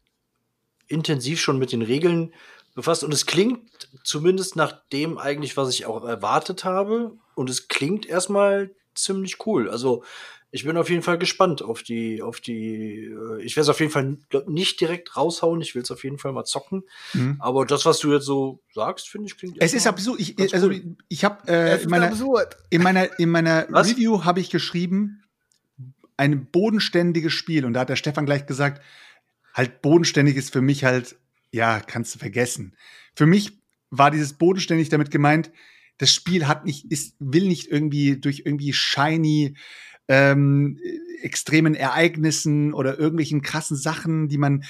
intensiv 0.88 1.39
schon 1.41 1.57
mit 1.57 1.71
den 1.71 1.81
Regeln 1.81 2.34
befasst 2.77 3.03
und 3.03 3.11
es 3.11 3.25
klingt 3.25 3.89
zumindest 4.03 4.55
nach 4.55 4.71
dem 4.93 5.17
eigentlich, 5.17 5.57
was 5.57 5.69
ich 5.69 5.87
auch 5.87 6.05
erwartet 6.05 6.63
habe 6.63 7.17
und 7.33 7.49
es 7.49 7.67
klingt 7.67 8.05
erstmal 8.05 8.69
ziemlich 8.93 9.47
cool. 9.47 9.67
Also 9.67 10.03
ich 10.51 10.63
bin 10.63 10.77
auf 10.77 10.91
jeden 10.91 11.01
Fall 11.01 11.17
gespannt 11.17 11.63
auf 11.63 11.81
die, 11.81 12.21
auf 12.21 12.39
die. 12.39 13.05
Äh, 13.05 13.41
ich 13.41 13.55
werde 13.55 13.63
es 13.63 13.69
auf 13.69 13.79
jeden 13.79 13.91
Fall 13.91 14.17
nicht 14.45 14.79
direkt 14.79 15.17
raushauen. 15.17 15.59
Ich 15.59 15.73
will 15.73 15.81
es 15.81 15.89
auf 15.89 16.03
jeden 16.03 16.19
Fall 16.19 16.33
mal 16.33 16.45
zocken. 16.45 16.83
Mhm. 17.13 17.37
Aber 17.39 17.65
das, 17.65 17.83
was 17.87 17.97
du 17.97 18.13
jetzt 18.13 18.25
so 18.25 18.61
sagst, 18.73 19.09
finde 19.09 19.27
ich 19.27 19.37
klingt. 19.37 19.57
Es 19.59 19.73
ist 19.73 19.87
absurd. 19.87 20.19
Ich, 20.19 20.39
also 20.53 20.67
cool. 20.67 20.95
ich 21.09 21.25
habe 21.25 21.51
äh, 21.51 21.81
in, 21.81 21.89
meiner, 21.89 22.11
in 22.69 22.83
meiner 22.83 23.09
in 23.19 23.29
meiner 23.29 23.67
Review 23.69 24.23
habe 24.23 24.39
ich 24.39 24.51
geschrieben 24.51 25.23
ein 26.15 26.45
bodenständiges 26.45 27.33
Spiel 27.33 27.65
und 27.65 27.73
da 27.73 27.79
hat 27.81 27.89
der 27.89 27.95
Stefan 27.95 28.27
gleich 28.27 28.45
gesagt, 28.45 28.83
halt 29.53 29.81
bodenständig 29.81 30.37
ist 30.37 30.53
für 30.53 30.61
mich 30.61 30.83
halt 30.83 31.17
ja 31.52 31.80
kannst 31.80 32.15
du 32.15 32.19
vergessen. 32.19 32.76
Für 33.15 33.26
mich 33.26 33.60
war 33.90 34.11
dieses 34.11 34.34
bodenständig 34.34 34.90
damit 34.90 35.11
gemeint, 35.11 35.52
das 35.98 36.14
Spiel 36.14 36.48
hat 36.48 36.65
nicht, 36.65 36.91
ist, 36.91 37.15
will 37.19 37.48
nicht 37.48 37.68
irgendwie 37.68 38.19
durch 38.19 38.44
irgendwie 38.45 38.74
shiny 38.74 39.56
ähm, 40.07 40.80
extremen 41.22 41.76
Ereignissen 41.76 42.74
oder 42.74 42.98
irgendwelchen 42.99 43.41
krassen 43.41 43.78
Sachen, 43.78 44.28
die 44.30 44.38
man 44.38 44.64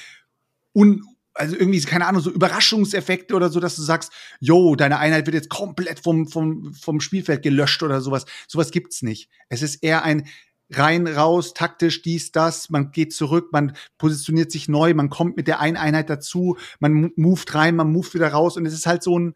un 0.74 1.04
also 1.38 1.56
irgendwie, 1.56 1.80
keine 1.82 2.08
Ahnung, 2.08 2.22
so 2.22 2.32
Überraschungseffekte 2.32 3.36
oder 3.36 3.50
so, 3.50 3.60
dass 3.60 3.76
du 3.76 3.84
sagst, 3.84 4.12
yo, 4.40 4.76
deine 4.76 4.98
Einheit 4.98 5.28
wird 5.28 5.36
jetzt 5.36 5.50
komplett 5.50 6.00
vom, 6.00 6.28
vom, 6.28 6.74
vom 6.74 7.00
Spielfeld 7.00 7.44
gelöscht 7.44 7.84
oder 7.84 8.02
sowas. 8.02 8.26
Sowas 8.48 8.72
gibt's 8.72 9.04
nicht. 9.04 9.30
Es 9.48 9.62
ist 9.62 9.84
eher 9.84 10.04
ein 10.04 10.28
rein, 10.70 11.08
raus, 11.08 11.54
taktisch, 11.54 12.02
dies, 12.02 12.32
das, 12.32 12.70
man 12.70 12.92
geht 12.92 13.14
zurück, 13.14 13.50
man 13.52 13.76
positioniert 13.98 14.52
sich 14.52 14.68
neu, 14.68 14.94
man 14.94 15.10
kommt 15.10 15.38
mit 15.38 15.48
der 15.48 15.60
einen 15.60 15.78
Einheit 15.78 16.10
dazu, 16.10 16.58
man 16.80 17.12
moved 17.16 17.54
rein, 17.56 17.76
man 17.76 17.92
moved 17.92 18.14
wieder 18.14 18.30
raus 18.30 18.58
und 18.58 18.66
es 18.66 18.74
ist 18.74 18.86
halt 18.86 19.04
so 19.04 19.18
ein 19.18 19.36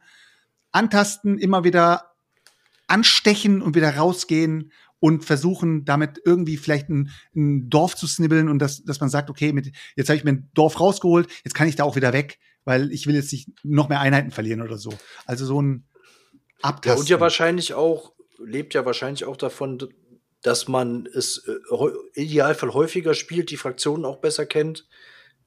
Antasten, 0.71 1.37
immer 1.37 1.63
wieder 1.63 2.11
anstechen 2.87 3.61
und 3.61 3.75
wieder 3.75 3.95
rausgehen 3.95 4.71
und 4.99 5.25
versuchen 5.25 5.85
damit 5.85 6.21
irgendwie 6.25 6.57
vielleicht 6.57 6.89
ein, 6.89 7.09
ein 7.35 7.69
Dorf 7.69 7.95
zu 7.95 8.07
snibbeln 8.07 8.49
und 8.49 8.59
dass, 8.59 8.83
dass 8.83 8.99
man 8.99 9.09
sagt, 9.09 9.29
okay, 9.29 9.53
mit, 9.53 9.71
jetzt 9.95 10.09
habe 10.09 10.17
ich 10.17 10.23
mir 10.23 10.33
ein 10.33 10.49
Dorf 10.53 10.79
rausgeholt, 10.79 11.27
jetzt 11.43 11.53
kann 11.53 11.67
ich 11.67 11.75
da 11.75 11.85
auch 11.85 11.95
wieder 11.95 12.13
weg, 12.13 12.39
weil 12.65 12.91
ich 12.91 13.07
will 13.07 13.15
jetzt 13.15 13.31
nicht 13.31 13.49
noch 13.63 13.89
mehr 13.89 13.99
Einheiten 13.99 14.31
verlieren 14.31 14.61
oder 14.61 14.77
so. 14.77 14.93
Also 15.25 15.45
so 15.45 15.61
ein 15.61 15.85
Abtasten. 16.61 16.97
Ja, 16.97 16.99
und 16.99 17.09
ja 17.09 17.19
wahrscheinlich 17.19 17.73
auch, 17.73 18.13
lebt 18.37 18.73
ja 18.73 18.85
wahrscheinlich 18.85 19.25
auch 19.25 19.37
davon, 19.37 19.79
dass 20.41 20.67
man 20.67 21.07
es 21.13 21.47
äh, 21.47 22.19
idealfall 22.19 22.73
häufiger 22.73 23.13
spielt, 23.13 23.51
die 23.51 23.57
Fraktionen 23.57 24.05
auch 24.05 24.17
besser 24.17 24.45
kennt 24.45 24.87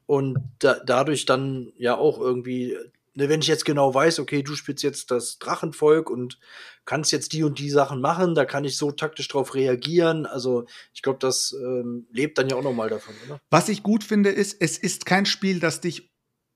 und 0.07 0.39
da, 0.59 0.81
dadurch 0.85 1.27
dann 1.27 1.73
ja 1.77 1.97
auch 1.97 2.21
irgendwie 2.21 2.77
ne, 3.15 3.29
wenn 3.29 3.41
ich 3.41 3.47
jetzt 3.47 3.65
genau 3.65 3.95
weiß, 3.95 4.19
okay, 4.19 4.43
du 4.43 4.55
spielst 4.55 4.83
jetzt 4.83 5.11
das 5.11 5.39
Drachenvolk 5.39 6.11
und 6.11 6.39
kannst 6.85 7.13
jetzt 7.13 7.33
die 7.33 7.43
und 7.43 7.59
die 7.59 7.71
Sachen 7.71 8.01
machen, 8.01 8.35
da 8.35 8.45
kann 8.45 8.65
ich 8.65 8.77
so 8.77 8.93
taktisch 8.93 9.29
drauf 9.29 9.55
reagieren. 9.55 10.27
Also 10.27 10.67
ich 10.93 11.03
glaube, 11.03 11.19
das 11.21 11.55
ähm, 11.59 12.07
lebt 12.11 12.39
dann 12.39 12.49
ja 12.49 12.57
auch 12.57 12.63
noch 12.63 12.75
mal 12.75 12.91
davon, 12.91 13.15
oder? 13.27 13.41
Was 13.51 13.69
ich 13.69 13.83
gut 13.83 14.05
finde, 14.05 14.31
ist, 14.31 14.61
es 14.61 14.77
ist 14.77 15.07
kein 15.07 15.27
Spiel, 15.27 15.61
das 15.61 15.81
dich 15.81 16.11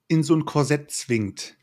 in 0.09 0.23
so 0.23 0.35
ein 0.35 0.45
Korsett 0.45 0.91
zwingt. 0.91 1.57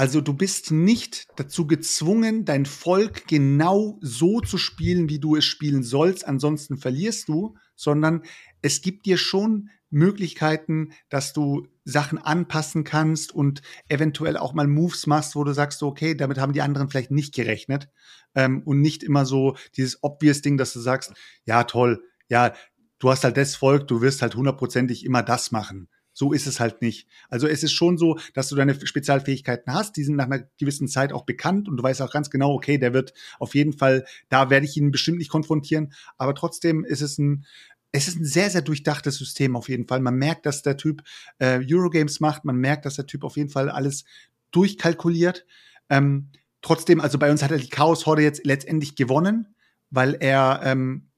Also 0.00 0.22
du 0.22 0.32
bist 0.32 0.70
nicht 0.70 1.26
dazu 1.36 1.66
gezwungen, 1.66 2.46
dein 2.46 2.64
Volk 2.64 3.28
genau 3.28 3.98
so 4.00 4.40
zu 4.40 4.56
spielen, 4.56 5.10
wie 5.10 5.18
du 5.18 5.36
es 5.36 5.44
spielen 5.44 5.82
sollst, 5.82 6.26
ansonsten 6.26 6.78
verlierst 6.78 7.28
du, 7.28 7.58
sondern 7.76 8.22
es 8.62 8.80
gibt 8.80 9.04
dir 9.04 9.18
schon 9.18 9.68
Möglichkeiten, 9.90 10.94
dass 11.10 11.34
du 11.34 11.68
Sachen 11.84 12.16
anpassen 12.16 12.82
kannst 12.82 13.34
und 13.34 13.60
eventuell 13.88 14.38
auch 14.38 14.54
mal 14.54 14.66
Moves 14.66 15.06
machst, 15.06 15.36
wo 15.36 15.44
du 15.44 15.52
sagst, 15.52 15.82
okay, 15.82 16.14
damit 16.14 16.38
haben 16.38 16.54
die 16.54 16.62
anderen 16.62 16.88
vielleicht 16.88 17.10
nicht 17.10 17.34
gerechnet. 17.34 17.90
Ähm, 18.34 18.62
und 18.64 18.80
nicht 18.80 19.02
immer 19.02 19.26
so 19.26 19.54
dieses 19.76 20.02
obvious 20.02 20.40
Ding, 20.40 20.56
dass 20.56 20.72
du 20.72 20.80
sagst, 20.80 21.12
ja, 21.44 21.64
toll, 21.64 22.02
ja, 22.26 22.54
du 23.00 23.10
hast 23.10 23.22
halt 23.22 23.36
das 23.36 23.54
Volk, 23.54 23.86
du 23.86 24.00
wirst 24.00 24.22
halt 24.22 24.34
hundertprozentig 24.34 25.04
immer 25.04 25.22
das 25.22 25.50
machen. 25.50 25.90
So 26.20 26.34
ist 26.34 26.46
es 26.46 26.60
halt 26.60 26.82
nicht. 26.82 27.08
Also 27.30 27.46
es 27.46 27.62
ist 27.62 27.72
schon 27.72 27.96
so, 27.96 28.18
dass 28.34 28.50
du 28.50 28.54
deine 28.54 28.74
Spezialfähigkeiten 28.74 29.72
hast, 29.72 29.96
die 29.96 30.04
sind 30.04 30.16
nach 30.16 30.26
einer 30.26 30.44
gewissen 30.58 30.86
Zeit 30.86 31.14
auch 31.14 31.24
bekannt 31.24 31.66
und 31.66 31.78
du 31.78 31.82
weißt 31.82 32.02
auch 32.02 32.12
ganz 32.12 32.28
genau, 32.28 32.52
okay, 32.52 32.76
der 32.76 32.92
wird 32.92 33.14
auf 33.38 33.54
jeden 33.54 33.72
Fall, 33.72 34.04
da 34.28 34.50
werde 34.50 34.66
ich 34.66 34.76
ihn 34.76 34.90
bestimmt 34.90 35.16
nicht 35.16 35.30
konfrontieren, 35.30 35.94
aber 36.18 36.34
trotzdem 36.34 36.84
ist 36.84 37.00
es 37.00 37.16
ein, 37.16 37.46
es 37.92 38.06
ist 38.06 38.18
ein 38.18 38.26
sehr, 38.26 38.50
sehr 38.50 38.60
durchdachtes 38.60 39.16
System 39.16 39.56
auf 39.56 39.70
jeden 39.70 39.88
Fall. 39.88 40.00
Man 40.00 40.16
merkt, 40.16 40.44
dass 40.44 40.60
der 40.60 40.76
Typ 40.76 41.02
äh, 41.38 41.58
Eurogames 41.66 42.20
macht, 42.20 42.44
man 42.44 42.56
merkt, 42.56 42.84
dass 42.84 42.96
der 42.96 43.06
Typ 43.06 43.24
auf 43.24 43.38
jeden 43.38 43.48
Fall 43.48 43.70
alles 43.70 44.04
durchkalkuliert. 44.50 45.46
Ähm, 45.88 46.28
trotzdem, 46.60 47.00
also 47.00 47.18
bei 47.18 47.30
uns 47.30 47.42
hat 47.42 47.50
er 47.50 47.56
die 47.56 47.70
Chaos-Horde 47.70 48.20
jetzt 48.20 48.44
letztendlich 48.44 48.94
gewonnen, 48.94 49.54
weil 49.88 50.18
er, 50.20 50.60
ähm, 50.64 51.09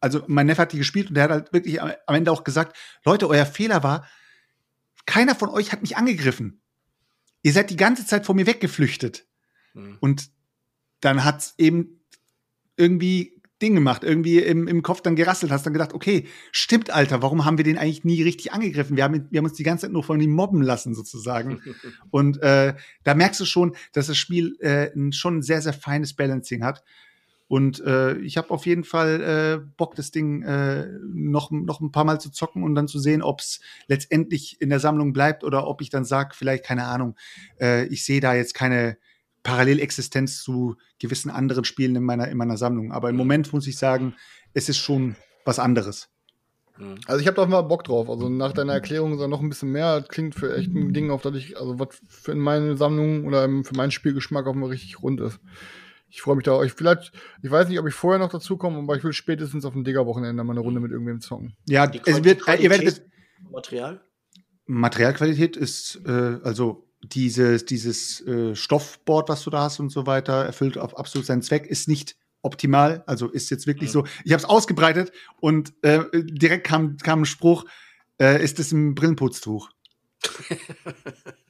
also 0.00 0.22
mein 0.26 0.46
Neffe 0.46 0.62
hat 0.62 0.72
die 0.72 0.78
gespielt 0.78 1.08
und 1.08 1.14
der 1.14 1.24
hat 1.24 1.30
halt 1.30 1.52
wirklich 1.52 1.80
am 1.80 2.14
Ende 2.14 2.32
auch 2.32 2.44
gesagt, 2.44 2.76
Leute, 3.04 3.28
euer 3.28 3.46
Fehler 3.46 3.82
war, 3.82 4.06
keiner 5.06 5.34
von 5.34 5.48
euch 5.48 5.72
hat 5.72 5.82
mich 5.82 5.96
angegriffen. 5.96 6.60
Ihr 7.42 7.52
seid 7.52 7.70
die 7.70 7.76
ganze 7.76 8.06
Zeit 8.06 8.26
vor 8.26 8.34
mir 8.34 8.46
weggeflüchtet. 8.46 9.26
Mhm. 9.74 9.98
Und 10.00 10.30
dann 11.00 11.24
hat's 11.24 11.54
eben 11.58 12.04
irgendwie 12.76 13.42
Ding 13.62 13.74
gemacht, 13.74 14.02
irgendwie 14.02 14.38
im, 14.38 14.66
im 14.66 14.82
Kopf 14.82 15.02
dann 15.02 15.14
gerasselt, 15.14 15.52
hast 15.52 15.64
dann 15.64 15.72
gedacht, 15.72 15.94
okay, 15.94 16.26
stimmt, 16.50 16.90
Alter, 16.90 17.22
warum 17.22 17.44
haben 17.44 17.58
wir 17.58 17.64
den 17.64 17.78
eigentlich 17.78 18.04
nie 18.04 18.22
richtig 18.22 18.52
angegriffen? 18.52 18.96
Wir 18.96 19.04
haben, 19.04 19.28
wir 19.30 19.38
haben 19.38 19.46
uns 19.46 19.56
die 19.56 19.62
ganze 19.62 19.82
Zeit 19.82 19.92
nur 19.92 20.02
von 20.02 20.20
ihm 20.20 20.32
mobben 20.32 20.62
lassen, 20.62 20.94
sozusagen. 20.94 21.60
und 22.10 22.42
äh, 22.42 22.74
da 23.04 23.14
merkst 23.14 23.40
du 23.40 23.44
schon, 23.44 23.76
dass 23.92 24.08
das 24.08 24.18
Spiel 24.18 24.56
äh, 24.60 24.90
schon 25.12 25.38
ein 25.38 25.42
sehr, 25.42 25.62
sehr 25.62 25.72
feines 25.72 26.14
Balancing 26.14 26.64
hat. 26.64 26.82
Und 27.52 27.84
äh, 27.84 28.16
ich 28.20 28.38
habe 28.38 28.50
auf 28.50 28.64
jeden 28.64 28.82
Fall 28.82 29.20
äh, 29.20 29.72
Bock, 29.76 29.94
das 29.94 30.10
Ding 30.10 30.42
äh, 30.42 30.86
noch, 31.12 31.50
noch 31.50 31.82
ein 31.82 31.92
paar 31.92 32.04
Mal 32.04 32.18
zu 32.18 32.30
zocken 32.30 32.62
und 32.62 32.74
dann 32.74 32.88
zu 32.88 32.98
sehen, 32.98 33.20
ob 33.20 33.40
es 33.40 33.60
letztendlich 33.88 34.58
in 34.62 34.70
der 34.70 34.80
Sammlung 34.80 35.12
bleibt 35.12 35.44
oder 35.44 35.66
ob 35.66 35.82
ich 35.82 35.90
dann 35.90 36.06
sage, 36.06 36.30
vielleicht, 36.34 36.64
keine 36.64 36.86
Ahnung, 36.86 37.14
äh, 37.60 37.84
ich 37.88 38.06
sehe 38.06 38.22
da 38.22 38.32
jetzt 38.32 38.54
keine 38.54 38.96
Parallelexistenz 39.42 40.42
zu 40.42 40.76
gewissen 40.98 41.30
anderen 41.30 41.64
Spielen 41.64 41.94
in 41.94 42.04
meiner, 42.04 42.28
in 42.28 42.38
meiner 42.38 42.56
Sammlung. 42.56 42.90
Aber 42.90 43.10
im 43.10 43.16
mhm. 43.16 43.18
Moment 43.18 43.52
muss 43.52 43.66
ich 43.66 43.76
sagen, 43.76 44.14
es 44.54 44.70
ist 44.70 44.78
schon 44.78 45.14
was 45.44 45.58
anderes. 45.58 46.08
Mhm. 46.78 47.00
Also 47.06 47.20
ich 47.20 47.26
habe 47.26 47.36
da 47.36 47.44
mal 47.44 47.60
Bock 47.60 47.84
drauf. 47.84 48.08
Also 48.08 48.30
nach 48.30 48.54
deiner 48.54 48.72
Erklärung 48.72 49.12
ist 49.12 49.20
da 49.20 49.28
noch 49.28 49.42
ein 49.42 49.50
bisschen 49.50 49.72
mehr. 49.72 50.00
Das 50.00 50.08
klingt 50.08 50.34
für 50.34 50.56
echt 50.56 50.70
ein 50.70 50.94
Ding, 50.94 51.10
auf 51.10 51.20
das 51.20 51.34
ich, 51.34 51.58
also 51.58 51.78
was 51.78 52.00
für 52.08 52.32
in 52.32 52.38
meine 52.38 52.78
Sammlung 52.78 53.26
oder 53.26 53.46
für 53.62 53.76
meinen 53.76 53.90
Spielgeschmack 53.90 54.46
auch 54.46 54.54
mal 54.54 54.70
richtig 54.70 55.02
rund 55.02 55.20
ist. 55.20 55.38
Ich 56.12 56.20
freue 56.20 56.36
mich 56.36 56.44
da. 56.44 56.62
Ich 56.62 56.74
vielleicht, 56.74 57.10
ich 57.42 57.50
weiß 57.50 57.68
nicht, 57.68 57.78
ob 57.78 57.88
ich 57.88 57.94
vorher 57.94 58.18
noch 58.18 58.30
dazu 58.30 58.58
komme, 58.58 58.78
aber 58.78 58.96
ich 58.96 59.02
will 59.02 59.14
spätestens 59.14 59.64
auf 59.64 59.72
dem 59.72 59.82
Digger-Wochenende 59.82 60.44
mal 60.44 60.52
eine 60.52 60.60
Runde 60.60 60.78
mit 60.78 60.92
irgendwem 60.92 61.22
zocken. 61.22 61.56
Ja, 61.66 61.90
es 62.04 62.22
wird, 62.22 62.46
äh, 62.46 62.56
ihr 62.56 62.68
werdet 62.68 63.02
Material? 63.50 64.04
Materialqualität 64.66 65.56
ist, 65.56 66.02
äh, 66.04 66.38
also 66.44 66.86
dieses, 67.02 67.64
dieses 67.64 68.20
äh, 68.26 68.54
Stoffboard, 68.54 69.30
was 69.30 69.42
du 69.42 69.50
da 69.50 69.62
hast 69.62 69.80
und 69.80 69.88
so 69.88 70.06
weiter, 70.06 70.44
erfüllt 70.44 70.76
auf 70.76 70.98
absolut 70.98 71.26
seinen 71.26 71.40
Zweck, 71.40 71.66
ist 71.66 71.88
nicht 71.88 72.16
optimal. 72.42 73.04
Also 73.06 73.28
ist 73.28 73.50
jetzt 73.50 73.66
wirklich 73.66 73.88
mhm. 73.88 73.92
so. 73.92 74.06
Ich 74.24 74.32
habe 74.32 74.42
es 74.42 74.48
ausgebreitet 74.48 75.12
und 75.40 75.72
äh, 75.82 76.04
direkt 76.12 76.66
kam, 76.66 76.98
kam 76.98 77.22
ein 77.22 77.26
Spruch, 77.26 77.64
äh, 78.20 78.42
ist 78.44 78.60
es 78.60 78.70
ein 78.72 78.94
Brillenputztuch. 78.94 79.70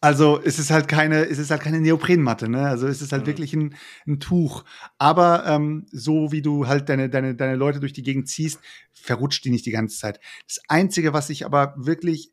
also 0.00 0.40
es 0.42 0.58
ist 0.58 0.70
halt 0.70 0.88
keine, 0.88 1.26
es 1.26 1.38
ist 1.38 1.50
halt 1.50 1.62
keine 1.62 1.80
Neoprenmatte, 1.80 2.48
ne? 2.48 2.66
Also 2.66 2.86
es 2.86 3.00
ist 3.00 3.12
halt 3.12 3.22
mhm. 3.22 3.26
wirklich 3.26 3.54
ein, 3.54 3.74
ein 4.06 4.20
Tuch. 4.20 4.64
Aber 4.98 5.46
ähm, 5.46 5.86
so 5.90 6.32
wie 6.32 6.42
du 6.42 6.66
halt 6.66 6.88
deine, 6.88 7.08
deine, 7.08 7.34
deine 7.34 7.56
Leute 7.56 7.80
durch 7.80 7.92
die 7.92 8.02
Gegend 8.02 8.28
ziehst, 8.28 8.60
verrutscht 8.92 9.44
die 9.44 9.50
nicht 9.50 9.66
die 9.66 9.70
ganze 9.70 9.98
Zeit. 9.98 10.20
Das 10.46 10.60
Einzige, 10.68 11.12
was 11.12 11.30
ich 11.30 11.46
aber 11.46 11.74
wirklich 11.76 12.30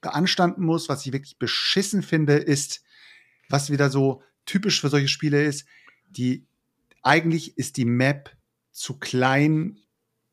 beanstanden 0.00 0.64
muss, 0.64 0.88
was 0.88 1.06
ich 1.06 1.12
wirklich 1.12 1.38
beschissen 1.38 2.02
finde, 2.02 2.34
ist, 2.34 2.82
was 3.48 3.70
wieder 3.70 3.90
so 3.90 4.22
typisch 4.46 4.80
für 4.80 4.88
solche 4.88 5.08
Spiele 5.08 5.42
ist, 5.44 5.66
die 6.10 6.46
eigentlich 7.02 7.58
ist 7.58 7.76
die 7.76 7.84
Map 7.84 8.34
zu 8.70 8.98
klein, 8.98 9.78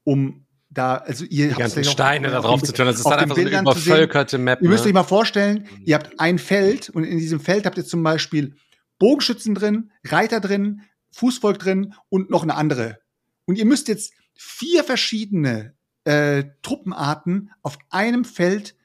um 0.04 0.46
da, 0.70 0.98
also 0.98 1.26
ihr 1.26 1.50
habt 1.50 1.60
ganzen 1.60 1.84
Steine 1.84 2.30
da 2.30 2.42
drauf 2.42 2.62
zu 2.62 2.72
tun. 2.72 2.86
Das 2.86 2.98
ist 2.98 3.06
dann 3.06 3.20
einfach 3.20 3.36
so 3.36 3.42
eine 3.42 3.62
übervölkerte 3.62 4.38
Map. 4.38 4.62
Ihr 4.62 4.70
müsst 4.70 4.84
ne? 4.84 4.90
euch 4.90 4.94
mal 4.94 5.04
vorstellen, 5.04 5.68
ihr 5.84 5.96
habt 5.96 6.20
ein 6.20 6.38
Feld 6.38 6.90
und 6.90 7.04
in 7.04 7.18
diesem 7.18 7.40
Feld 7.40 7.66
habt 7.66 7.78
ihr 7.78 7.86
zum 7.86 8.04
Beispiel 8.04 8.56
Bogenschützen 9.00 9.56
drin, 9.56 9.92
Reiter 10.06 10.40
drin, 10.40 10.82
Fußvolk 11.12 11.58
drin 11.58 11.94
und 12.10 12.30
noch 12.30 12.44
eine 12.44 12.56
andere. 12.56 13.00
Und 13.46 13.58
ihr 13.58 13.66
müsst 13.66 13.88
jetzt 13.88 14.14
vier 14.36 14.84
verschiedene 14.84 15.74
äh, 16.04 16.44
Truppenarten 16.62 17.52
auf 17.64 17.80
einem 17.90 18.24
Feld 18.24 18.76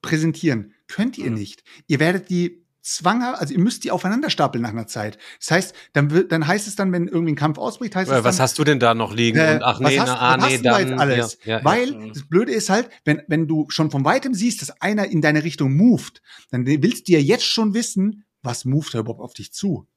präsentieren. 0.00 0.72
Könnt 0.88 1.18
ihr 1.18 1.30
mhm. 1.30 1.36
nicht. 1.36 1.64
Ihr 1.86 2.00
werdet 2.00 2.30
die 2.30 2.65
zwanger, 2.86 3.40
also 3.40 3.52
ihr 3.52 3.60
müsst 3.60 3.84
die 3.84 3.90
aufeinander 3.90 4.30
stapeln 4.30 4.62
nach 4.62 4.70
einer 4.70 4.86
Zeit. 4.86 5.18
Das 5.40 5.50
heißt, 5.50 5.74
dann 5.92 6.10
wird, 6.10 6.30
dann 6.30 6.46
heißt 6.46 6.68
es 6.68 6.76
dann, 6.76 6.92
wenn 6.92 7.08
irgendwie 7.08 7.32
ein 7.32 7.36
Kampf 7.36 7.58
ausbricht, 7.58 7.96
heißt 7.96 8.10
ja, 8.10 8.18
es 8.18 8.24
was 8.24 8.38
hast 8.38 8.58
du 8.58 8.64
denn 8.64 8.78
da 8.78 8.94
noch 8.94 9.12
liegen? 9.12 9.38
Äh, 9.38 9.54
und 9.54 9.62
ach 9.62 9.80
nee, 9.80 9.98
hast, 9.98 10.06
na, 10.06 10.18
ah, 10.18 10.36
nee, 10.36 10.58
dann 10.58 10.88
da 10.90 10.96
alles. 10.96 11.38
Ja, 11.44 11.58
ja, 11.58 11.64
Weil 11.64 11.90
ja. 11.90 12.08
das 12.14 12.28
Blöde 12.28 12.52
ist 12.52 12.70
halt, 12.70 12.88
wenn 13.04 13.22
wenn 13.26 13.48
du 13.48 13.66
schon 13.70 13.90
von 13.90 14.04
weitem 14.04 14.34
siehst, 14.34 14.62
dass 14.62 14.80
einer 14.80 15.06
in 15.06 15.20
deine 15.20 15.42
Richtung 15.42 15.76
moved, 15.76 16.22
dann 16.50 16.66
willst 16.66 17.08
du 17.08 17.12
ja 17.12 17.18
jetzt 17.18 17.46
schon 17.46 17.74
wissen, 17.74 18.24
was 18.42 18.64
moved 18.64 18.94
er 18.94 19.00
überhaupt 19.00 19.20
auf 19.20 19.34
dich 19.34 19.52
zu? 19.52 19.88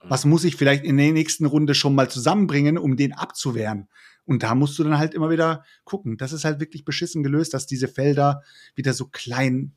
Was 0.00 0.24
muss 0.24 0.44
ich 0.44 0.56
vielleicht 0.56 0.84
in 0.84 0.96
der 0.96 1.12
nächsten 1.12 1.44
Runde 1.44 1.74
schon 1.74 1.94
mal 1.94 2.08
zusammenbringen, 2.08 2.78
um 2.78 2.96
den 2.96 3.12
abzuwehren? 3.12 3.88
Und 4.24 4.42
da 4.42 4.54
musst 4.54 4.78
du 4.78 4.84
dann 4.84 4.98
halt 4.98 5.14
immer 5.14 5.30
wieder 5.30 5.64
gucken. 5.84 6.16
Das 6.16 6.32
ist 6.32 6.44
halt 6.44 6.60
wirklich 6.60 6.84
beschissen 6.84 7.22
gelöst, 7.22 7.52
dass 7.52 7.66
diese 7.66 7.88
Felder 7.88 8.42
wieder 8.74 8.92
so 8.92 9.06
klein 9.06 9.74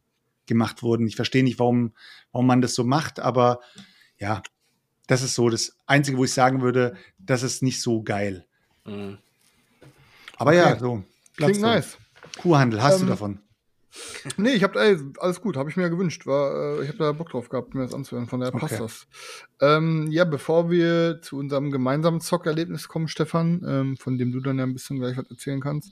gemacht 0.51 0.83
wurden. 0.83 1.07
Ich 1.07 1.15
verstehe 1.15 1.43
nicht, 1.43 1.59
warum, 1.59 1.93
warum 2.31 2.45
man 2.45 2.61
das 2.61 2.75
so 2.75 2.83
macht, 2.83 3.19
aber 3.19 3.61
ja, 4.17 4.43
das 5.07 5.23
ist 5.23 5.35
so 5.35 5.49
das 5.49 5.77
Einzige, 5.87 6.17
wo 6.17 6.25
ich 6.25 6.33
sagen 6.33 6.61
würde, 6.61 6.95
das 7.17 7.43
ist 7.43 7.63
nicht 7.63 7.81
so 7.81 8.03
geil. 8.03 8.45
Mhm. 8.85 9.17
Aber 10.37 10.51
okay. 10.51 10.59
ja, 10.59 10.79
so. 10.79 11.03
Klingt 11.37 11.61
nice. 11.61 11.97
Kuhhandel, 12.39 12.81
hast 12.81 12.95
ähm, 12.95 13.01
du 13.01 13.07
davon? 13.07 13.39
Nee, 14.37 14.51
ich 14.51 14.63
habe 14.63 14.79
alles 15.19 15.41
gut, 15.41 15.57
habe 15.57 15.69
ich 15.69 15.75
mir 15.75 15.83
ja 15.83 15.89
gewünscht. 15.89 16.25
War, 16.25 16.79
äh, 16.79 16.83
ich 16.83 16.87
habe 16.87 16.97
da 16.97 17.11
Bock 17.11 17.29
drauf 17.29 17.49
gehabt, 17.49 17.75
mir 17.75 17.83
das 17.83 17.93
anzuhören, 17.93 18.27
von 18.27 18.39
daher 18.39 18.57
passt 18.57 18.75
okay. 18.75 18.83
das. 18.83 19.07
Ähm, 19.59 20.07
ja, 20.11 20.23
bevor 20.23 20.69
wir 20.69 21.21
zu 21.21 21.37
unserem 21.37 21.71
gemeinsamen 21.71 22.21
Zockerlebnis 22.21 22.87
kommen, 22.87 23.09
Stefan, 23.09 23.61
ähm, 23.67 23.97
von 23.97 24.17
dem 24.17 24.31
du 24.31 24.39
dann 24.39 24.57
ja 24.57 24.63
ein 24.63 24.73
bisschen 24.73 24.99
gleich 24.99 25.17
was 25.17 25.29
erzählen 25.29 25.59
kannst, 25.59 25.91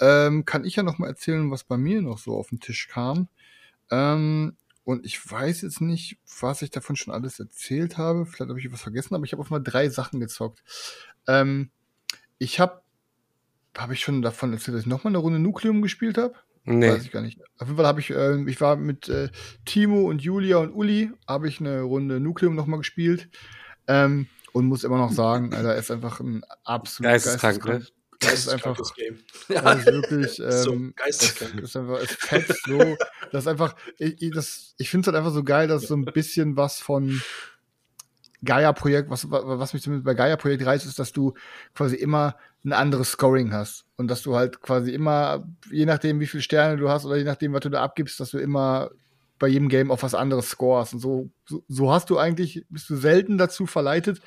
ähm, 0.00 0.44
kann 0.44 0.64
ich 0.64 0.76
ja 0.76 0.82
noch 0.82 0.98
mal 0.98 1.08
erzählen, 1.08 1.50
was 1.50 1.64
bei 1.64 1.76
mir 1.76 2.02
noch 2.02 2.18
so 2.18 2.36
auf 2.36 2.48
den 2.48 2.60
Tisch 2.60 2.88
kam. 2.88 3.28
Ähm, 3.90 4.56
und 4.84 5.04
ich 5.04 5.30
weiß 5.30 5.62
jetzt 5.62 5.80
nicht, 5.80 6.18
was 6.40 6.62
ich 6.62 6.70
davon 6.70 6.96
schon 6.96 7.12
alles 7.12 7.38
erzählt 7.38 7.98
habe. 7.98 8.24
Vielleicht 8.24 8.48
habe 8.48 8.58
ich 8.58 8.72
was 8.72 8.80
vergessen, 8.80 9.14
aber 9.14 9.24
ich 9.24 9.32
habe 9.32 9.42
auf 9.42 9.50
mal 9.50 9.58
drei 9.58 9.90
Sachen 9.90 10.18
gezockt. 10.18 10.62
Ähm, 11.26 11.70
ich 12.38 12.58
habe, 12.58 12.80
habe 13.76 13.92
ich 13.92 14.00
schon 14.00 14.22
davon 14.22 14.52
erzählt, 14.52 14.76
dass 14.76 14.82
ich 14.82 14.88
noch 14.88 15.04
mal 15.04 15.10
eine 15.10 15.18
Runde 15.18 15.38
Nukleum 15.38 15.82
gespielt 15.82 16.16
habe? 16.16 16.34
Nee. 16.64 16.90
Weiß 16.90 17.04
ich 17.04 17.10
gar 17.10 17.22
nicht. 17.22 17.40
Auf 17.58 17.68
jeden 17.68 17.76
Fall 17.76 17.86
habe 17.86 18.00
ich, 18.00 18.10
äh, 18.10 18.42
ich 18.48 18.60
war 18.60 18.76
mit 18.76 19.08
äh, 19.08 19.28
Timo 19.64 20.08
und 20.08 20.22
Julia 20.22 20.58
und 20.58 20.72
Uli, 20.72 21.10
habe 21.26 21.48
ich 21.48 21.60
eine 21.60 21.82
Runde 21.82 22.20
Nukleum 22.20 22.54
noch 22.54 22.66
mal 22.66 22.78
gespielt. 22.78 23.28
Ähm, 23.86 24.26
und 24.52 24.66
muss 24.66 24.84
immer 24.84 24.98
noch 24.98 25.12
sagen, 25.12 25.54
Alter, 25.54 25.76
ist 25.76 25.90
einfach 25.90 26.20
ein 26.20 26.42
absolut 26.64 27.10
geisteskrank. 27.12 27.64
Ne? 27.64 27.86
Das 28.20 28.34
ist 28.34 28.48
einfach 28.48 28.76
Game. 28.94 29.18
Das 29.48 29.78
ist 29.78 29.86
wirklich 29.86 30.38
ähm, 30.40 30.50
so 30.50 30.78
geisteskrank. 30.96 31.60
Ist 31.60 31.76
einfach, 31.76 32.00
es 32.00 32.12
fetzt 32.12 32.64
so. 32.66 32.96
Das 33.30 33.44
ist 33.44 33.48
einfach, 33.48 33.76
ich, 33.98 34.20
ich 34.20 34.90
finde 34.90 35.02
es 35.02 35.06
halt 35.06 35.16
einfach 35.16 35.32
so 35.32 35.44
geil, 35.44 35.68
dass 35.68 35.82
so 35.82 35.94
ein 35.94 36.04
bisschen 36.04 36.56
was 36.56 36.80
von 36.80 37.22
Gaia-Projekt, 38.44 39.10
was, 39.10 39.30
was 39.30 39.72
mich 39.72 39.82
zumindest 39.82 40.04
bei 40.04 40.14
Gaia-Projekt 40.14 40.64
reizt, 40.64 40.86
ist, 40.86 40.98
dass 40.98 41.12
du 41.12 41.34
quasi 41.74 41.96
immer 41.96 42.36
ein 42.64 42.72
anderes 42.72 43.10
Scoring 43.12 43.52
hast. 43.52 43.84
Und 43.96 44.08
dass 44.08 44.22
du 44.22 44.36
halt 44.36 44.60
quasi 44.62 44.92
immer, 44.92 45.46
je 45.70 45.86
nachdem, 45.86 46.20
wie 46.20 46.26
viele 46.26 46.42
Sterne 46.42 46.76
du 46.76 46.88
hast 46.88 47.04
oder 47.04 47.16
je 47.16 47.24
nachdem, 47.24 47.52
was 47.52 47.60
du 47.60 47.68
da 47.68 47.82
abgibst, 47.82 48.20
dass 48.20 48.30
du 48.30 48.38
immer 48.38 48.90
bei 49.38 49.48
jedem 49.48 49.68
Game 49.68 49.90
auf 49.90 50.02
was 50.02 50.14
anderes 50.14 50.50
scorest. 50.50 50.94
Und 50.94 51.00
so, 51.00 51.30
so, 51.46 51.64
so 51.68 51.92
hast 51.92 52.10
du 52.10 52.18
eigentlich, 52.18 52.64
bist 52.68 52.90
du 52.90 52.96
selten 52.96 53.38
dazu 53.38 53.66
verleitet, 53.66 54.20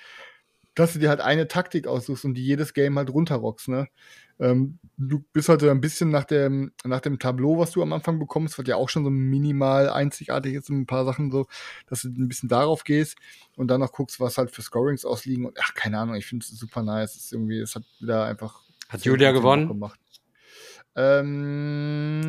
dass 0.76 0.94
du 0.94 1.00
dir 1.00 1.10
halt 1.10 1.22
eine 1.22 1.48
Taktik 1.48 1.88
aussuchst 1.88 2.26
und 2.26 2.34
die 2.36 2.46
jedes 2.46 2.74
Game 2.74 2.98
halt 2.98 3.10
runterrockst, 3.10 3.68
ne? 3.68 3.88
Ähm, 4.40 4.80
du 4.98 5.24
bist 5.34 5.50
halt 5.50 5.62
so 5.62 5.70
ein 5.70 5.82
bisschen 5.82 6.10
nach 6.10 6.24
dem, 6.24 6.72
nach 6.84 7.02
dem 7.02 7.20
Tableau, 7.20 7.60
was 7.60 7.70
du 7.72 7.84
am 7.84 7.94
Anfang 7.94 8.18
bekommst, 8.18 8.58
was 8.58 8.66
ja 8.68 8.76
auch 8.76 8.90
schon 8.90 9.04
so 9.04 9.12
minimal 9.12 9.88
einzigartig 9.90 10.56
ist, 10.56 10.70
ein 10.70 10.88
paar 10.88 11.06
Sachen 11.06 11.30
so, 11.30 11.46
dass 11.88 12.02
du 12.02 12.08
ein 12.10 12.28
bisschen 12.28 12.50
darauf 12.50 12.84
gehst 12.84 13.20
und 13.56 13.68
dann 13.68 13.82
noch 13.82 13.92
guckst, 13.92 14.20
was 14.20 14.40
halt 14.40 14.50
für 14.50 14.64
Scorings 14.64 15.06
ausliegen 15.06 15.46
und 15.46 15.60
ach, 15.62 15.76
keine 15.76 16.00
Ahnung, 16.00 16.16
ich 16.16 16.26
finde 16.26 16.44
es 16.44 16.50
super 16.58 16.82
nice. 16.82 17.16
Es 17.16 17.26
ist 17.26 17.34
irgendwie, 17.34 17.60
es 17.60 17.76
hat 17.76 17.84
wieder 18.00 18.26
einfach. 18.26 18.64
Hat 18.90 19.06
Julia 19.06 19.32
gewonnen? 19.32 19.68
Gemacht. 19.68 20.00
Ähm, 20.96 22.26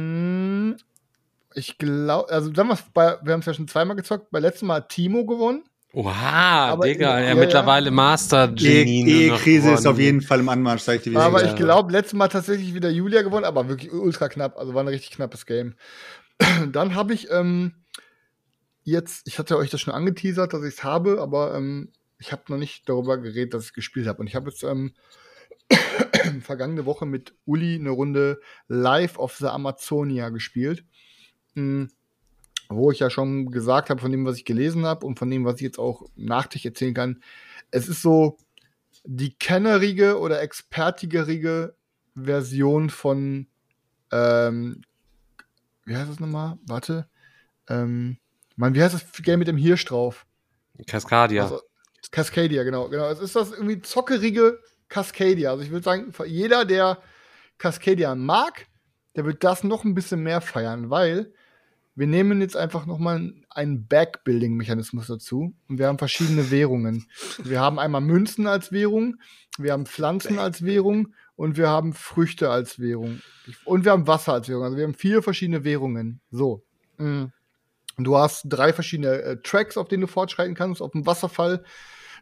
ich 1.54 1.78
glaube, 1.78 2.30
also 2.30 2.52
sagen 2.52 2.68
wir, 2.68 2.78
wir 3.22 3.32
haben 3.32 3.40
es 3.40 3.46
ja 3.46 3.54
schon 3.54 3.68
zweimal 3.68 3.96
gezockt. 3.96 4.30
Bei 4.30 4.38
letztem 4.38 4.68
Mal 4.68 4.76
hat 4.76 4.90
Timo 4.90 5.24
gewonnen. 5.24 5.64
Oha, 5.94 6.70
aber 6.70 6.86
Digga, 6.86 7.20
ja, 7.20 7.28
ja, 7.28 7.34
mittlerweile. 7.34 7.90
Master 7.90 8.48
Genie. 8.48 9.04
Die 9.04 9.24
Ehekrise 9.24 9.72
ist 9.72 9.86
auf 9.86 9.98
jeden 9.98 10.22
Fall 10.22 10.40
im 10.40 10.48
Anmarsch, 10.48 10.82
sag 10.82 10.96
ich 10.96 11.02
dir. 11.02 11.20
Aber 11.20 11.44
ich 11.44 11.54
glaube, 11.54 11.92
letztes 11.92 12.14
Mal 12.14 12.28
tatsächlich 12.28 12.72
wieder 12.72 12.88
Julia 12.88 13.20
gewonnen, 13.20 13.44
aber 13.44 13.68
wirklich 13.68 13.92
ultra 13.92 14.28
knapp. 14.28 14.56
Also 14.56 14.72
war 14.72 14.82
ein 14.82 14.88
richtig 14.88 15.10
knappes 15.10 15.44
Game. 15.44 15.74
Dann 16.72 16.94
habe 16.94 17.12
ich 17.12 17.30
ähm, 17.30 17.74
jetzt, 18.84 19.28
ich 19.28 19.38
hatte 19.38 19.58
euch 19.58 19.68
das 19.68 19.82
schon 19.82 19.92
angeteasert, 19.92 20.54
dass 20.54 20.62
ich 20.62 20.74
es 20.74 20.84
habe, 20.84 21.20
aber 21.20 21.54
ähm, 21.54 21.92
ich 22.18 22.32
habe 22.32 22.44
noch 22.48 22.58
nicht 22.58 22.88
darüber 22.88 23.18
geredet, 23.18 23.52
dass 23.52 23.66
ich 23.66 23.72
gespielt 23.74 24.06
habe. 24.06 24.20
Und 24.20 24.28
ich 24.28 24.34
habe 24.34 24.48
jetzt 24.48 24.62
ähm, 24.62 24.94
vergangene 26.40 26.86
Woche 26.86 27.04
mit 27.04 27.34
Uli 27.44 27.74
eine 27.74 27.90
Runde 27.90 28.40
Live 28.66 29.18
of 29.18 29.36
the 29.36 29.48
Amazonia 29.48 30.30
gespielt. 30.30 30.84
Mhm 31.52 31.90
wo 32.74 32.90
ich 32.90 32.98
ja 32.98 33.10
schon 33.10 33.50
gesagt 33.50 33.90
habe, 33.90 34.00
von 34.00 34.10
dem, 34.10 34.24
was 34.24 34.36
ich 34.36 34.44
gelesen 34.44 34.84
habe 34.84 35.06
und 35.06 35.18
von 35.18 35.30
dem, 35.30 35.44
was 35.44 35.56
ich 35.56 35.62
jetzt 35.62 35.78
auch 35.78 36.04
nachträglich 36.16 36.66
erzählen 36.66 36.94
kann, 36.94 37.22
es 37.70 37.88
ist 37.88 38.02
so 38.02 38.38
die 39.04 39.34
kennerige 39.34 40.18
oder 40.18 40.40
expertigerige 40.42 41.74
Version 42.14 42.90
von, 42.90 43.46
ähm, 44.10 44.82
wie 45.84 45.96
heißt 45.96 46.10
das 46.10 46.20
nochmal? 46.20 46.58
Warte. 46.66 47.08
Ähm, 47.68 48.18
Mann, 48.56 48.74
wie 48.74 48.82
heißt 48.82 48.94
das 48.94 49.22
Game 49.22 49.38
mit 49.38 49.48
dem 49.48 49.56
Hirsch 49.56 49.84
drauf? 49.84 50.26
Cascadia. 50.86 51.44
Also, 51.44 51.60
Cascadia, 52.10 52.62
genau, 52.62 52.88
genau. 52.88 53.08
Es 53.08 53.20
ist 53.20 53.36
das 53.36 53.52
irgendwie 53.52 53.80
zockerige 53.80 54.60
Cascadia. 54.88 55.50
Also 55.50 55.62
ich 55.62 55.70
würde 55.70 55.84
sagen, 55.84 56.12
jeder, 56.26 56.64
der 56.64 56.98
Cascadia 57.58 58.14
mag, 58.14 58.66
der 59.16 59.24
wird 59.24 59.42
das 59.44 59.64
noch 59.64 59.84
ein 59.84 59.94
bisschen 59.94 60.22
mehr 60.22 60.40
feiern, 60.40 60.90
weil 60.90 61.32
wir 61.94 62.06
nehmen 62.06 62.40
jetzt 62.40 62.56
einfach 62.56 62.86
nochmal 62.86 63.34
einen 63.50 63.86
Backbuilding-Mechanismus 63.86 65.08
dazu 65.08 65.54
und 65.68 65.78
wir 65.78 65.86
haben 65.86 65.98
verschiedene 65.98 66.50
Währungen. 66.50 67.06
Wir 67.42 67.60
haben 67.60 67.78
einmal 67.78 68.00
Münzen 68.00 68.46
als 68.46 68.72
Währung, 68.72 69.16
wir 69.58 69.72
haben 69.72 69.86
Pflanzen 69.86 70.38
als 70.38 70.64
Währung 70.64 71.14
und 71.36 71.56
wir 71.56 71.68
haben 71.68 71.92
Früchte 71.92 72.50
als 72.50 72.78
Währung. 72.78 73.20
Und 73.64 73.84
wir 73.84 73.92
haben 73.92 74.06
Wasser 74.06 74.32
als 74.34 74.48
Währung. 74.48 74.64
Also 74.64 74.76
wir 74.76 74.84
haben 74.84 74.94
vier 74.94 75.22
verschiedene 75.22 75.64
Währungen. 75.64 76.20
So. 76.30 76.64
Mm. 76.98 77.26
Du 77.98 78.16
hast 78.16 78.44
drei 78.44 78.72
verschiedene 78.72 79.20
äh, 79.22 79.36
Tracks, 79.42 79.76
auf 79.76 79.88
denen 79.88 80.02
du 80.02 80.06
fortschreiten 80.06 80.54
kannst. 80.54 80.80
Auf 80.80 80.92
dem 80.92 81.04
Wasserfall. 81.06 81.64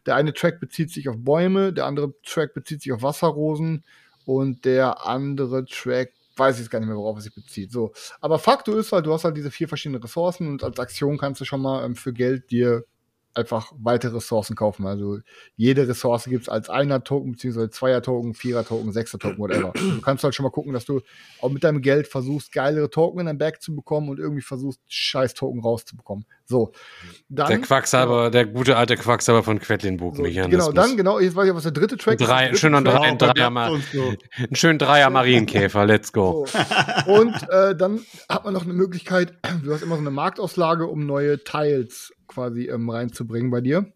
Der 0.07 0.17
eine 0.17 0.33
Track 0.33 0.61
bezieht 0.61 0.91
sich 0.91 1.09
auf 1.09 1.17
Bäume, 1.19 1.73
der 1.73 1.87
andere 1.87 2.15
Track 2.23 2.55
bezieht 2.55 2.83
sich 2.83 2.93
auf 2.93 3.03
Wasserrosen 3.03 3.85
und 4.25 4.65
der 4.65 5.07
andere 5.07 5.67
Track 5.67 6.13
weiß 6.41 6.57
ich 6.57 6.62
jetzt 6.62 6.71
gar 6.71 6.81
nicht 6.81 6.89
mehr, 6.89 6.97
worauf 6.97 7.19
es 7.19 7.25
sich 7.25 7.35
bezieht. 7.35 7.71
So. 7.71 7.93
Aber 8.21 8.41
Faktor 8.41 8.77
ist 8.77 8.91
halt, 8.91 9.07
du 9.07 9.12
hast 9.12 9.25
halt 9.25 9.37
diese 9.37 9.53
vier 9.53 9.69
verschiedenen 9.69 10.03
Ressourcen 10.03 10.49
und 10.49 10.65
als 10.65 10.81
Aktion 10.81 11.19
kannst 11.19 11.41
du 11.41 11.45
schon 11.45 11.62
mal 11.62 11.85
ähm, 11.85 11.95
für 11.95 12.12
Geld 12.12 12.51
dir 12.51 12.85
einfach 13.35 13.73
weitere 13.78 14.16
Ressourcen 14.16 14.57
kaufen. 14.57 14.86
Also 14.86 15.19
jede 15.57 15.86
Ressource 15.89 16.24
gibt 16.24 16.43
es 16.43 16.48
als 16.48 16.69
Einer-Token, 16.69 17.32
beziehungsweise 17.32 17.70
Zweier-Token, 17.70 18.35
Vierer-Token, 18.35 18.93
Sechser-Token, 18.93 19.39
whatever. 19.39 19.73
Du 19.90 20.01
kannst 20.01 20.24
halt 20.24 20.35
schon 20.35 20.44
mal 20.44 20.51
gucken, 20.51 20.73
dass 20.73 20.85
du 20.85 21.01
auch 21.40 21.51
mit 21.51 21.62
deinem 21.62 21.82
Geld 21.82 22.07
versuchst, 22.07 22.52
geilere 22.52 22.90
Token 22.90 23.20
in 23.20 23.27
dein 23.27 23.39
Bag 23.39 23.61
zu 23.61 23.74
bekommen 23.74 24.09
und 24.09 24.19
irgendwie 24.19 24.43
versuchst, 24.43 24.81
scheiß 24.89 25.35
Token 25.35 25.61
rauszubekommen. 25.61 26.24
So. 26.47 26.73
Dann, 27.28 27.48
der 27.48 27.59
Quacksalber, 27.59 28.24
ja, 28.24 28.31
der 28.31 28.47
gute 28.47 28.77
alte 28.77 28.97
Quacksalber 28.97 29.43
von 29.43 29.59
Quedlinburg, 29.59 30.16
so, 30.16 30.23
Genau, 30.23 30.73
dann, 30.73 30.97
genau, 30.97 31.20
jetzt 31.20 31.36
weiß 31.36 31.48
ich, 31.48 31.55
was 31.55 31.62
der 31.65 31.73
dritte 31.73 31.97
Track 31.97 32.19
Drei, 32.19 32.51
ist. 32.51 32.61
Schön 32.61 32.73
drei, 32.73 33.01
ein, 33.01 33.19
Dreier, 33.19 33.81
so. 33.93 34.15
ein 34.36 34.48
schön 34.57 34.78
Dreier 34.78 35.11
Marienkäfer, 35.11 35.86
let's 35.86 36.12
go. 36.12 36.47
So. 36.47 37.12
Und 37.12 37.35
äh, 37.51 37.77
dann 37.77 38.01
hat 38.28 38.44
man 38.44 38.55
noch 38.55 38.65
eine 38.65 38.73
Möglichkeit, 38.73 39.35
du 39.65 39.73
hast 39.73 39.82
immer 39.82 39.97
so 39.97 40.01
eine 40.01 40.11
Marktauslage, 40.11 40.86
um 40.86 41.07
neue 41.07 41.43
Tiles 41.44 42.12
quasi 42.31 42.69
ähm, 42.69 42.89
reinzubringen 42.89 43.51
bei 43.51 43.61
dir. 43.61 43.93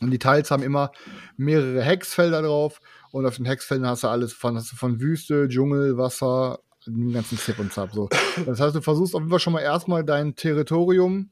Und 0.00 0.10
die 0.10 0.18
Teils 0.18 0.50
haben 0.50 0.62
immer 0.62 0.92
mehrere 1.36 1.82
Hexfelder 1.82 2.42
drauf. 2.42 2.80
Und 3.12 3.26
auf 3.26 3.36
den 3.36 3.46
Hexfeldern 3.46 3.88
hast 3.88 4.04
du 4.04 4.08
alles 4.08 4.32
von, 4.32 4.56
hast 4.56 4.72
du 4.72 4.76
von 4.76 5.00
Wüste, 5.00 5.48
Dschungel, 5.48 5.96
Wasser, 5.96 6.58
den 6.86 7.12
ganzen 7.12 7.38
Zip 7.38 7.58
und 7.58 7.72
Zap. 7.72 7.92
So. 7.92 8.08
Das 8.44 8.60
heißt, 8.60 8.74
du 8.76 8.80
versuchst 8.80 9.14
auf 9.14 9.20
jeden 9.20 9.30
Fall 9.30 9.40
schon 9.40 9.52
mal 9.54 9.60
erstmal 9.62 10.04
dein 10.04 10.34
Territorium 10.34 11.30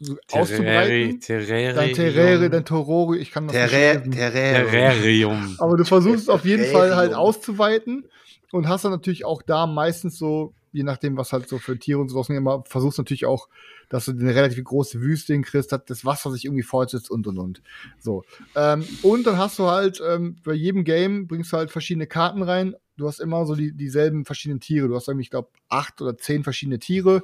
so 0.00 0.16
auszubreiten. 0.32 1.20
Terrarium. 1.20 1.76
Dein 1.76 1.92
Terrari, 1.94 2.50
dein 2.50 2.64
Torori, 2.64 3.18
ich 3.18 3.30
kann 3.30 3.46
das 3.46 3.56
Terra 3.56 4.00
nicht 4.00 4.12
Terrarium. 4.12 5.56
Aber 5.58 5.76
du 5.76 5.84
versuchst 5.84 6.28
auf 6.28 6.44
jeden 6.44 6.64
Fall 6.66 6.94
halt 6.94 7.14
auszuweiten 7.14 8.06
und 8.52 8.68
hast 8.68 8.84
dann 8.84 8.92
natürlich 8.92 9.24
auch 9.24 9.42
da 9.42 9.66
meistens 9.66 10.18
so, 10.18 10.54
je 10.74 10.82
nachdem, 10.82 11.16
was 11.16 11.32
halt 11.32 11.48
so 11.48 11.58
für 11.58 11.78
Tiere 11.78 12.00
und 12.00 12.10
sowas 12.10 12.28
immer, 12.28 12.64
versuchst 12.66 12.98
natürlich 12.98 13.24
auch 13.24 13.48
dass 13.88 14.06
du 14.06 14.12
eine 14.12 14.34
relativ 14.34 14.62
große 14.64 15.00
Wüste 15.00 15.32
hinkriegst, 15.32 15.72
hat 15.72 15.90
das 15.90 16.04
Wasser 16.04 16.30
sich 16.30 16.44
irgendwie 16.44 16.62
fortsetzt 16.62 17.10
und 17.10 17.26
und 17.26 17.38
und. 17.38 17.62
So. 17.98 18.24
Ähm, 18.56 18.84
und 19.02 19.26
dann 19.26 19.38
hast 19.38 19.58
du 19.58 19.66
halt 19.66 20.02
ähm, 20.06 20.36
bei 20.44 20.52
jedem 20.52 20.84
Game 20.84 21.26
bringst 21.26 21.52
du 21.52 21.56
halt 21.56 21.70
verschiedene 21.70 22.06
Karten 22.06 22.42
rein. 22.42 22.74
Du 22.96 23.06
hast 23.06 23.20
immer 23.20 23.44
so 23.46 23.54
die, 23.54 23.72
dieselben 23.72 24.24
verschiedenen 24.24 24.60
Tiere. 24.60 24.88
Du 24.88 24.94
hast 24.94 25.08
irgendwie, 25.08 25.22
ich 25.24 25.30
glaube, 25.30 25.48
acht 25.68 26.00
oder 26.00 26.16
zehn 26.16 26.44
verschiedene 26.44 26.78
Tiere, 26.78 27.22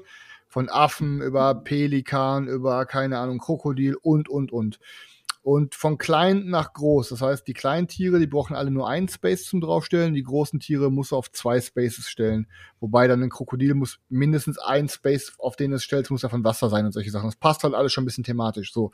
Von 0.48 0.68
Affen 0.68 1.22
über 1.22 1.54
Pelikan, 1.54 2.48
über, 2.48 2.84
keine 2.86 3.18
Ahnung, 3.18 3.38
Krokodil 3.38 3.96
und, 4.00 4.28
und, 4.28 4.52
und. 4.52 4.80
Und 5.42 5.74
von 5.74 5.96
klein 5.96 6.46
nach 6.46 6.74
groß. 6.74 7.08
Das 7.08 7.22
heißt, 7.22 7.46
die 7.48 7.54
kleinen 7.54 7.88
Tiere, 7.88 8.18
die 8.18 8.26
brauchen 8.26 8.54
alle 8.54 8.70
nur 8.70 8.88
einen 8.88 9.08
Space 9.08 9.44
zum 9.44 9.62
draufstellen. 9.62 10.12
Die 10.12 10.22
großen 10.22 10.60
Tiere 10.60 10.90
muss 10.90 11.14
auf 11.14 11.32
zwei 11.32 11.60
Spaces 11.60 12.08
stellen. 12.08 12.46
Wobei 12.78 13.08
dann 13.08 13.22
ein 13.22 13.30
Krokodil 13.30 13.74
muss 13.74 14.00
mindestens 14.10 14.58
ein 14.58 14.88
Space, 14.90 15.32
auf 15.38 15.56
den 15.56 15.72
es 15.72 15.82
stellt, 15.82 16.10
muss 16.10 16.20
davon 16.20 16.44
Wasser 16.44 16.68
sein 16.68 16.84
und 16.84 16.92
solche 16.92 17.10
Sachen. 17.10 17.28
Das 17.28 17.36
passt 17.36 17.64
halt 17.64 17.74
alles 17.74 17.92
schon 17.92 18.04
ein 18.04 18.06
bisschen 18.06 18.24
thematisch 18.24 18.72
so. 18.72 18.90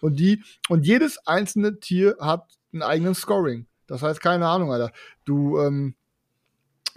Und 0.00 0.20
die, 0.20 0.44
und 0.68 0.86
jedes 0.86 1.18
einzelne 1.26 1.80
Tier 1.80 2.16
hat 2.20 2.46
einen 2.72 2.82
eigenen 2.82 3.14
Scoring. 3.14 3.66
Das 3.88 4.02
heißt, 4.02 4.20
keine 4.20 4.46
Ahnung, 4.46 4.70
Alter. 4.70 4.92
Du, 5.24 5.58
ähm, 5.58 5.96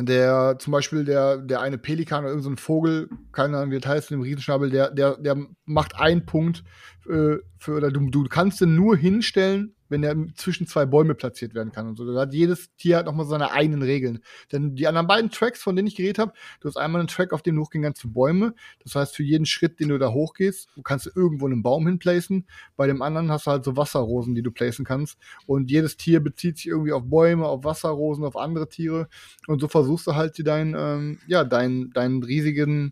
der 0.05 0.57
zum 0.59 0.71
Beispiel 0.71 1.05
der, 1.05 1.37
der 1.37 1.61
eine 1.61 1.77
Pelikan 1.77 2.23
oder 2.23 2.33
irgendein 2.33 2.57
so 2.57 2.63
Vogel, 2.63 3.09
keine 3.31 3.57
Ahnung, 3.57 3.71
wie 3.71 3.79
das 3.79 3.89
heißt, 3.89 4.11
dem 4.11 4.21
Riesenschnabel, 4.21 4.69
der, 4.69 4.91
der, 4.91 5.17
der 5.17 5.37
macht 5.65 5.95
einen 5.95 6.25
Punkt 6.25 6.63
äh, 7.09 7.37
für, 7.57 7.77
oder 7.77 7.91
du, 7.91 8.09
du 8.09 8.23
kannst 8.25 8.61
den 8.61 8.75
nur 8.75 8.95
hinstellen, 8.97 9.75
wenn 9.91 10.03
er 10.03 10.15
zwischen 10.35 10.67
zwei 10.67 10.85
Bäume 10.85 11.15
platziert 11.15 11.53
werden 11.53 11.71
kann 11.71 11.87
und 11.87 11.97
so. 11.97 12.11
Da 12.11 12.21
hat 12.21 12.33
jedes 12.33 12.73
Tier 12.77 12.97
hat 12.97 13.05
nochmal 13.05 13.25
seine 13.25 13.51
eigenen 13.51 13.81
Regeln. 13.81 14.19
Denn 14.51 14.75
die 14.75 14.87
anderen 14.87 15.05
beiden 15.05 15.29
Tracks, 15.29 15.61
von 15.61 15.75
denen 15.75 15.87
ich 15.87 15.95
geredet 15.97 16.17
habe, 16.17 16.33
du 16.61 16.69
hast 16.69 16.77
einmal 16.77 17.01
einen 17.01 17.09
Track, 17.09 17.33
auf 17.33 17.41
dem 17.41 17.57
du 17.57 17.61
hochgehen 17.61 17.83
kannst 17.83 18.01
für 18.01 18.07
Bäume. 18.07 18.55
Das 18.83 18.95
heißt, 18.95 19.15
für 19.15 19.23
jeden 19.23 19.45
Schritt, 19.45 19.79
den 19.79 19.89
du 19.89 19.99
da 19.99 20.11
hochgehst, 20.11 20.69
kannst 20.83 21.07
du 21.07 21.11
irgendwo 21.13 21.45
einen 21.45 21.61
Baum 21.61 21.85
hinplacen. 21.85 22.47
Bei 22.77 22.87
dem 22.87 23.01
anderen 23.01 23.29
hast 23.29 23.47
du 23.47 23.51
halt 23.51 23.65
so 23.65 23.75
Wasserrosen, 23.75 24.33
die 24.33 24.41
du 24.41 24.51
placen 24.51 24.85
kannst. 24.85 25.17
Und 25.45 25.69
jedes 25.69 25.97
Tier 25.97 26.21
bezieht 26.21 26.57
sich 26.57 26.67
irgendwie 26.67 26.93
auf 26.93 27.03
Bäume, 27.03 27.45
auf 27.45 27.65
Wasserrosen, 27.65 28.23
auf 28.23 28.37
andere 28.37 28.69
Tiere. 28.69 29.09
Und 29.47 29.59
so 29.59 29.67
versuchst 29.67 30.07
du 30.07 30.15
halt 30.15 30.37
dir 30.37 30.45
deinen, 30.45 30.73
ähm, 30.77 31.19
ja, 31.27 31.43
deinen, 31.43 31.91
deinen 31.91 32.23
riesigen 32.23 32.91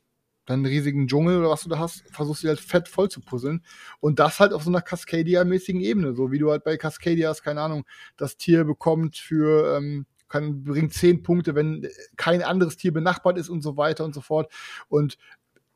deinen 0.49 0.65
riesigen 0.65 1.07
Dschungel 1.07 1.37
oder 1.39 1.49
was 1.49 1.63
du 1.63 1.69
da 1.69 1.77
hast, 1.77 2.03
versuchst 2.11 2.43
du 2.43 2.47
halt 2.47 2.59
fett 2.59 2.87
voll 2.87 3.09
zu 3.09 3.21
puzzeln. 3.21 3.63
Und 3.99 4.19
das 4.19 4.39
halt 4.39 4.53
auf 4.53 4.63
so 4.63 4.69
einer 4.69 4.81
Cascadia-mäßigen 4.81 5.81
Ebene. 5.81 6.13
So 6.15 6.31
wie 6.31 6.39
du 6.39 6.49
halt 6.51 6.63
bei 6.63 6.77
Cascadia 6.77 7.29
hast, 7.29 7.43
keine 7.43 7.61
Ahnung, 7.61 7.85
das 8.17 8.37
Tier 8.37 8.63
bekommt 8.63 9.17
für, 9.17 9.77
ähm, 9.77 10.05
kann, 10.27 10.63
bringt 10.63 10.93
zehn 10.93 11.23
Punkte, 11.23 11.55
wenn 11.55 11.87
kein 12.15 12.43
anderes 12.43 12.77
Tier 12.77 12.93
benachbart 12.93 13.37
ist 13.37 13.49
und 13.49 13.61
so 13.61 13.77
weiter 13.77 14.05
und 14.05 14.13
so 14.13 14.21
fort. 14.21 14.51
Und 14.87 15.17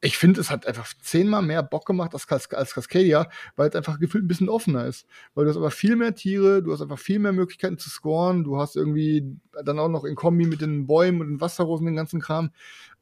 ich 0.03 0.17
finde, 0.17 0.41
es 0.41 0.49
hat 0.49 0.67
einfach 0.67 0.93
zehnmal 1.01 1.41
mehr 1.41 1.63
Bock 1.63 1.85
gemacht 1.85 2.13
als, 2.13 2.29
als 2.29 2.73
Cascadia, 2.73 3.29
weil 3.55 3.69
es 3.69 3.75
einfach 3.75 3.99
gefühlt 3.99 4.25
ein 4.25 4.27
bisschen 4.27 4.49
offener 4.49 4.85
ist. 4.85 5.07
Weil 5.33 5.45
du 5.45 5.49
hast 5.49 5.55
aber 5.55 5.71
viel 5.71 5.95
mehr 5.95 6.13
Tiere, 6.13 6.61
du 6.61 6.73
hast 6.73 6.81
einfach 6.81 6.99
viel 6.99 7.19
mehr 7.19 7.31
Möglichkeiten 7.31 7.77
zu 7.77 7.89
scoren, 7.89 8.43
du 8.43 8.57
hast 8.57 8.75
irgendwie 8.75 9.37
dann 9.63 9.79
auch 9.79 9.87
noch 9.87 10.03
in 10.03 10.15
Kombi 10.15 10.45
mit 10.45 10.59
den 10.59 10.87
Bäumen 10.87 11.21
und 11.21 11.27
den 11.27 11.41
Wasserrosen 11.41 11.85
den 11.85 11.95
ganzen 11.95 12.19
Kram, 12.19 12.51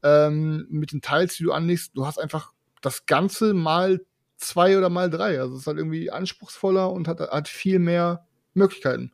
ähm, 0.04 0.68
mit 0.70 0.92
den 0.92 1.00
Teils, 1.00 1.34
die 1.34 1.42
du 1.42 1.52
anlegst, 1.52 1.90
du 1.96 2.06
hast 2.06 2.18
einfach 2.18 2.52
das 2.82 3.04
Ganze 3.06 3.52
mal 3.52 4.00
zwei 4.36 4.78
oder 4.78 4.88
mal 4.88 5.10
drei. 5.10 5.40
Also 5.40 5.54
es 5.54 5.62
ist 5.62 5.66
halt 5.66 5.78
irgendwie 5.78 6.12
anspruchsvoller 6.12 6.92
und 6.92 7.08
hat, 7.08 7.18
hat 7.18 7.48
viel 7.48 7.80
mehr 7.80 8.28
Möglichkeiten. 8.54 9.10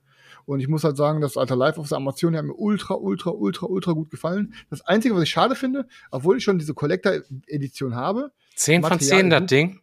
Und 0.48 0.60
ich 0.60 0.68
muss 0.68 0.82
halt 0.82 0.96
sagen, 0.96 1.20
das 1.20 1.36
Alter 1.36 1.56
Life 1.56 1.78
of 1.78 1.88
the 1.88 1.94
Amazon 1.94 2.34
hat 2.34 2.42
mir 2.42 2.54
ultra, 2.54 2.94
ultra, 2.94 3.28
ultra, 3.28 3.66
ultra 3.66 3.92
gut 3.92 4.08
gefallen. 4.08 4.54
Das 4.70 4.80
Einzige, 4.80 5.14
was 5.14 5.24
ich 5.24 5.28
schade 5.28 5.54
finde, 5.54 5.86
obwohl 6.10 6.38
ich 6.38 6.44
schon 6.44 6.58
diese 6.58 6.72
Collector-Edition 6.72 7.94
habe. 7.94 8.32
10 8.56 8.82
von 8.82 8.98
10, 8.98 9.28
das 9.28 9.44
Ding? 9.44 9.78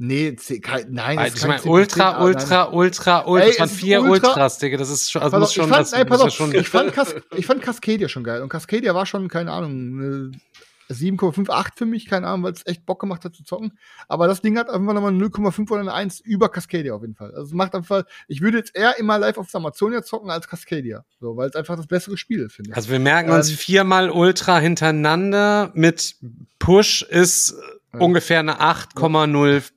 Nee, 0.00 0.36
nein, 0.88 1.16
das 1.16 1.34
ist 1.34 1.42
ich 1.42 1.48
meine, 1.48 1.62
Ultra, 1.64 2.22
Ultra, 2.22 2.70
Ultra, 2.70 3.24
Ultra, 3.26 3.44
Ey, 3.44 3.52
von 3.54 3.68
vier 3.68 4.00
ultra, 4.02 4.28
Ultras, 4.28 4.58
Digga, 4.58 4.76
das 4.76 4.90
ist 4.90 5.10
schon, 5.10 5.20
also 5.20 5.36
muss 5.36 5.52
schon 5.52 5.64
ich 5.64 5.70
fand, 5.70 5.86
was, 5.86 5.92
ey, 5.92 6.04
pass 6.04 6.20
auf, 6.20 6.30
schon 6.30 6.54
ich 6.54 6.68
fand, 6.68 6.92
Cas 6.92 7.16
ich 7.36 7.46
fand 7.46 7.60
Cascadia 7.60 8.08
schon 8.08 8.22
geil 8.22 8.40
und 8.42 8.48
Cascadia 8.48 8.94
war 8.94 9.04
schon, 9.04 9.26
keine 9.26 9.50
Ahnung, 9.50 10.30
7,58 10.88 11.70
für 11.76 11.86
mich, 11.86 12.06
keine 12.06 12.26
Ahnung, 12.26 12.44
weil 12.44 12.52
es 12.52 12.66
echt 12.66 12.86
Bock 12.86 13.00
gemacht 13.00 13.24
hat 13.24 13.34
zu 13.34 13.44
zocken. 13.44 13.78
Aber 14.08 14.26
das 14.26 14.40
Ding 14.40 14.58
hat 14.58 14.70
einfach 14.70 14.94
nochmal 14.94 15.12
0,5 15.12 15.70
oder 15.70 15.80
eine 15.80 15.92
1 15.92 16.20
über 16.20 16.48
Cascadia 16.48 16.94
auf 16.94 17.02
jeden 17.02 17.14
Fall. 17.14 17.30
Also 17.30 17.48
es 17.48 17.52
macht 17.52 17.74
einfach, 17.74 18.04
ich 18.26 18.40
würde 18.40 18.58
jetzt 18.58 18.74
eher 18.74 18.98
immer 18.98 19.18
live 19.18 19.38
auf 19.38 19.54
Amazonia 19.54 20.02
zocken 20.02 20.30
als 20.30 20.48
Cascadia. 20.48 21.04
So, 21.20 21.36
weil 21.36 21.48
es 21.48 21.56
einfach 21.56 21.76
das 21.76 21.86
bessere 21.86 22.16
Spiel 22.16 22.40
ist, 22.40 22.54
finde 22.54 22.70
ich. 22.70 22.76
Also 22.76 22.90
wir 22.90 22.98
merken 22.98 23.30
ähm, 23.30 23.36
uns 23.36 23.50
viermal 23.50 24.10
Ultra 24.10 24.58
hintereinander 24.58 25.70
mit 25.74 26.16
Push 26.58 27.02
ist 27.02 27.54
ja. 27.92 28.00
ungefähr 28.00 28.40
eine 28.40 28.60
8,08, 28.60 29.70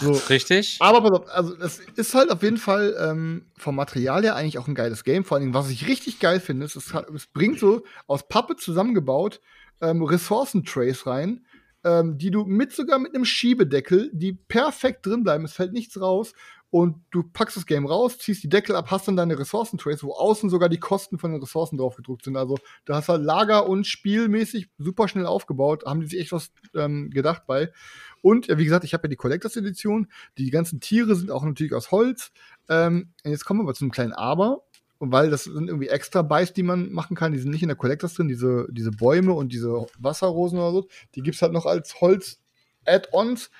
so. 0.00 0.12
richtig? 0.28 0.78
Aber 0.80 1.02
pass 1.02 1.20
auf, 1.20 1.28
also 1.30 1.56
es 1.56 1.80
ist 1.96 2.14
halt 2.14 2.30
auf 2.30 2.42
jeden 2.42 2.56
Fall 2.56 2.96
ähm, 2.98 3.46
vom 3.56 3.76
Material 3.76 4.22
her 4.22 4.36
eigentlich 4.36 4.58
auch 4.58 4.68
ein 4.68 4.74
geiles 4.74 5.04
Game. 5.04 5.24
Vor 5.24 5.36
allen 5.36 5.44
Dingen, 5.44 5.54
was 5.54 5.70
ich 5.70 5.86
richtig 5.88 6.20
geil 6.20 6.40
finde, 6.40 6.66
ist, 6.66 6.76
es, 6.76 6.92
es 7.14 7.26
bringt 7.26 7.58
so 7.58 7.84
aus 8.06 8.28
Pappe 8.28 8.56
zusammengebaut 8.56 9.40
ähm, 9.80 10.02
Ressourcentrays 10.02 11.06
rein, 11.06 11.46
ähm, 11.84 12.18
die 12.18 12.30
du 12.30 12.44
mit 12.44 12.72
sogar 12.72 12.98
mit 12.98 13.14
einem 13.14 13.24
Schiebedeckel, 13.24 14.10
die 14.12 14.32
perfekt 14.32 15.06
drin 15.06 15.22
bleiben, 15.22 15.44
es 15.44 15.52
fällt 15.52 15.72
nichts 15.72 16.00
raus 16.00 16.32
und 16.70 16.96
du 17.10 17.22
packst 17.22 17.56
das 17.56 17.64
Game 17.64 17.86
raus, 17.86 18.18
ziehst 18.18 18.42
die 18.42 18.48
Deckel 18.48 18.74
ab, 18.74 18.90
hast 18.90 19.06
dann 19.06 19.16
deine 19.16 19.38
Ressourcentrays, 19.38 20.02
wo 20.02 20.12
außen 20.12 20.50
sogar 20.50 20.68
die 20.68 20.80
Kosten 20.80 21.18
von 21.18 21.30
den 21.30 21.40
Ressourcen 21.40 21.78
drauf 21.78 21.96
gedruckt 21.96 22.24
sind. 22.24 22.36
Also 22.36 22.58
da 22.84 22.96
hast 22.96 23.08
halt 23.08 23.22
Lager 23.22 23.68
und 23.68 23.86
spielmäßig 23.86 24.68
super 24.78 25.08
schnell 25.08 25.26
aufgebaut, 25.26 25.84
haben 25.86 26.00
die 26.00 26.08
sich 26.08 26.20
echt 26.20 26.32
was 26.32 26.50
ähm, 26.74 27.10
gedacht 27.10 27.44
bei. 27.46 27.72
Und 28.20 28.48
ja, 28.48 28.58
wie 28.58 28.64
gesagt, 28.64 28.84
ich 28.84 28.94
habe 28.94 29.04
ja 29.04 29.08
die 29.08 29.16
Collectors 29.16 29.56
Edition. 29.56 30.08
Die 30.38 30.50
ganzen 30.50 30.80
Tiere 30.80 31.14
sind 31.14 31.30
auch 31.30 31.44
natürlich 31.44 31.72
aus 31.72 31.92
Holz. 31.92 32.32
Ähm, 32.68 33.10
jetzt 33.24 33.44
kommen 33.44 33.60
wir 33.60 33.64
aber 33.64 33.74
zum 33.74 33.92
kleinen 33.92 34.12
Aber. 34.12 34.62
Und 34.98 35.12
weil 35.12 35.30
das 35.30 35.44
sind 35.44 35.68
irgendwie 35.68 35.88
extra 35.88 36.22
Buys, 36.22 36.52
die 36.52 36.62
man 36.62 36.90
machen 36.92 37.16
kann, 37.16 37.32
die 37.32 37.38
sind 37.38 37.50
nicht 37.50 37.62
in 37.62 37.68
der 37.68 37.76
Collectors 37.76 38.14
drin, 38.14 38.28
diese, 38.28 38.66
diese 38.70 38.90
Bäume 38.90 39.32
und 39.32 39.52
diese 39.52 39.86
Wasserrosen 39.98 40.58
oder 40.58 40.72
so, 40.72 40.88
die 41.14 41.22
gibt 41.22 41.36
es 41.36 41.42
halt 41.42 41.52
noch 41.52 41.66
als 41.66 42.00
Holz-Add-ons. 42.00 43.50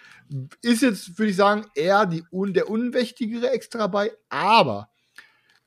Ist 0.63 0.83
jetzt, 0.83 1.19
würde 1.19 1.31
ich 1.31 1.37
sagen, 1.37 1.67
eher 1.75 2.07
die 2.07 2.25
der 2.33 2.71
unwichtigere 2.71 3.51
extra 3.51 3.87
Buy, 3.87 4.11
aber 4.29 4.89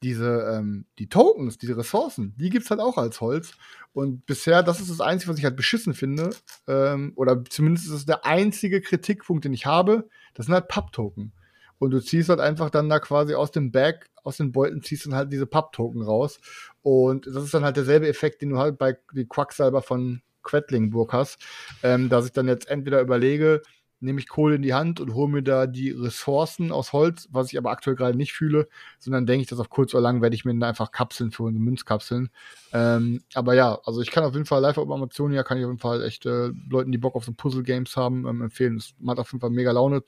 diese, 0.01 0.55
ähm, 0.55 0.85
die 0.97 1.09
Tokens, 1.09 1.57
diese 1.57 1.77
Ressourcen, 1.77 2.33
die 2.37 2.49
gibt 2.49 2.65
es 2.65 2.71
halt 2.71 2.79
auch 2.79 2.97
als 2.97 3.21
Holz. 3.21 3.53
Und 3.93 4.25
bisher, 4.25 4.63
das 4.63 4.79
ist 4.79 4.89
das 4.89 5.01
Einzige, 5.01 5.31
was 5.31 5.39
ich 5.39 5.43
halt 5.43 5.57
beschissen 5.57 5.93
finde, 5.93 6.29
ähm, 6.67 7.13
oder 7.15 7.43
zumindest 7.45 7.87
ist 7.87 7.93
es 7.93 8.05
der 8.05 8.25
einzige 8.25 8.81
Kritikpunkt, 8.81 9.45
den 9.45 9.53
ich 9.53 9.65
habe, 9.65 10.07
das 10.33 10.45
sind 10.45 10.55
halt 10.55 10.67
Pub-Token. 10.67 11.33
Und 11.79 11.91
du 11.91 11.99
ziehst 12.01 12.29
halt 12.29 12.39
einfach 12.39 12.69
dann 12.69 12.89
da 12.89 12.99
quasi 12.99 13.33
aus 13.33 13.51
dem 13.51 13.71
Bag, 13.71 14.09
aus 14.23 14.37
den 14.37 14.51
Beuteln 14.51 14.83
ziehst 14.83 15.05
dann 15.05 15.15
halt 15.15 15.31
diese 15.31 15.47
Papp-Token 15.47 16.01
raus. 16.01 16.39
Und 16.81 17.25
das 17.25 17.43
ist 17.43 17.53
dann 17.53 17.63
halt 17.63 17.77
derselbe 17.77 18.07
Effekt, 18.07 18.41
den 18.41 18.49
du 18.49 18.57
halt 18.57 18.77
bei 18.77 18.97
die 19.13 19.25
Quacksalber 19.25 19.81
von 19.81 20.21
Quedlingburg 20.43 21.13
hast, 21.13 21.39
ähm, 21.83 22.09
dass 22.09 22.25
ich 22.25 22.31
dann 22.31 22.47
jetzt 22.47 22.69
entweder 22.69 23.01
überlege, 23.01 23.61
nehme 24.01 24.19
ich 24.19 24.27
Kohle 24.27 24.55
in 24.55 24.61
die 24.61 24.73
Hand 24.73 24.99
und 24.99 25.13
hole 25.13 25.29
mir 25.29 25.43
da 25.43 25.67
die 25.67 25.91
Ressourcen 25.91 26.71
aus 26.71 26.93
Holz, 26.93 27.27
was 27.31 27.51
ich 27.51 27.57
aber 27.57 27.71
aktuell 27.71 27.95
gerade 27.95 28.17
nicht 28.17 28.33
fühle, 28.33 28.67
sondern 28.97 29.25
denke 29.25 29.41
ich, 29.41 29.47
dass 29.49 29.59
auf 29.59 29.69
kurz 29.69 29.93
oder 29.93 30.01
lang 30.01 30.21
werde 30.21 30.35
ich 30.35 30.45
mir 30.45 30.53
dann 30.53 30.63
einfach 30.63 30.91
Kapseln 30.91 31.31
für 31.31 31.43
unsere 31.43 31.63
Münzkapseln. 31.63 32.29
Ähm, 32.71 33.21
aber 33.33 33.53
ja, 33.55 33.79
also 33.83 34.01
ich 34.01 34.11
kann 34.11 34.23
auf 34.23 34.33
jeden 34.33 34.45
Fall 34.45 34.61
live 34.61 34.77
auf 34.77 34.89
Amazonia, 34.89 35.43
kann 35.43 35.57
ich 35.57 35.65
auf 35.65 35.71
jeden 35.71 35.79
Fall 35.79 36.03
echt 36.03 36.25
äh, 36.25 36.51
Leuten, 36.69 36.91
die 36.91 36.97
Bock 36.97 37.15
auf 37.15 37.25
so 37.25 37.33
Puzzle-Games 37.33 37.95
haben, 37.97 38.25
ähm, 38.27 38.41
empfehlen. 38.41 38.77
Das 38.77 38.93
macht 38.99 39.19
auf 39.19 39.31
jeden 39.31 39.41
Fall 39.41 39.49
mega 39.49 39.71
Laune. 39.71 40.01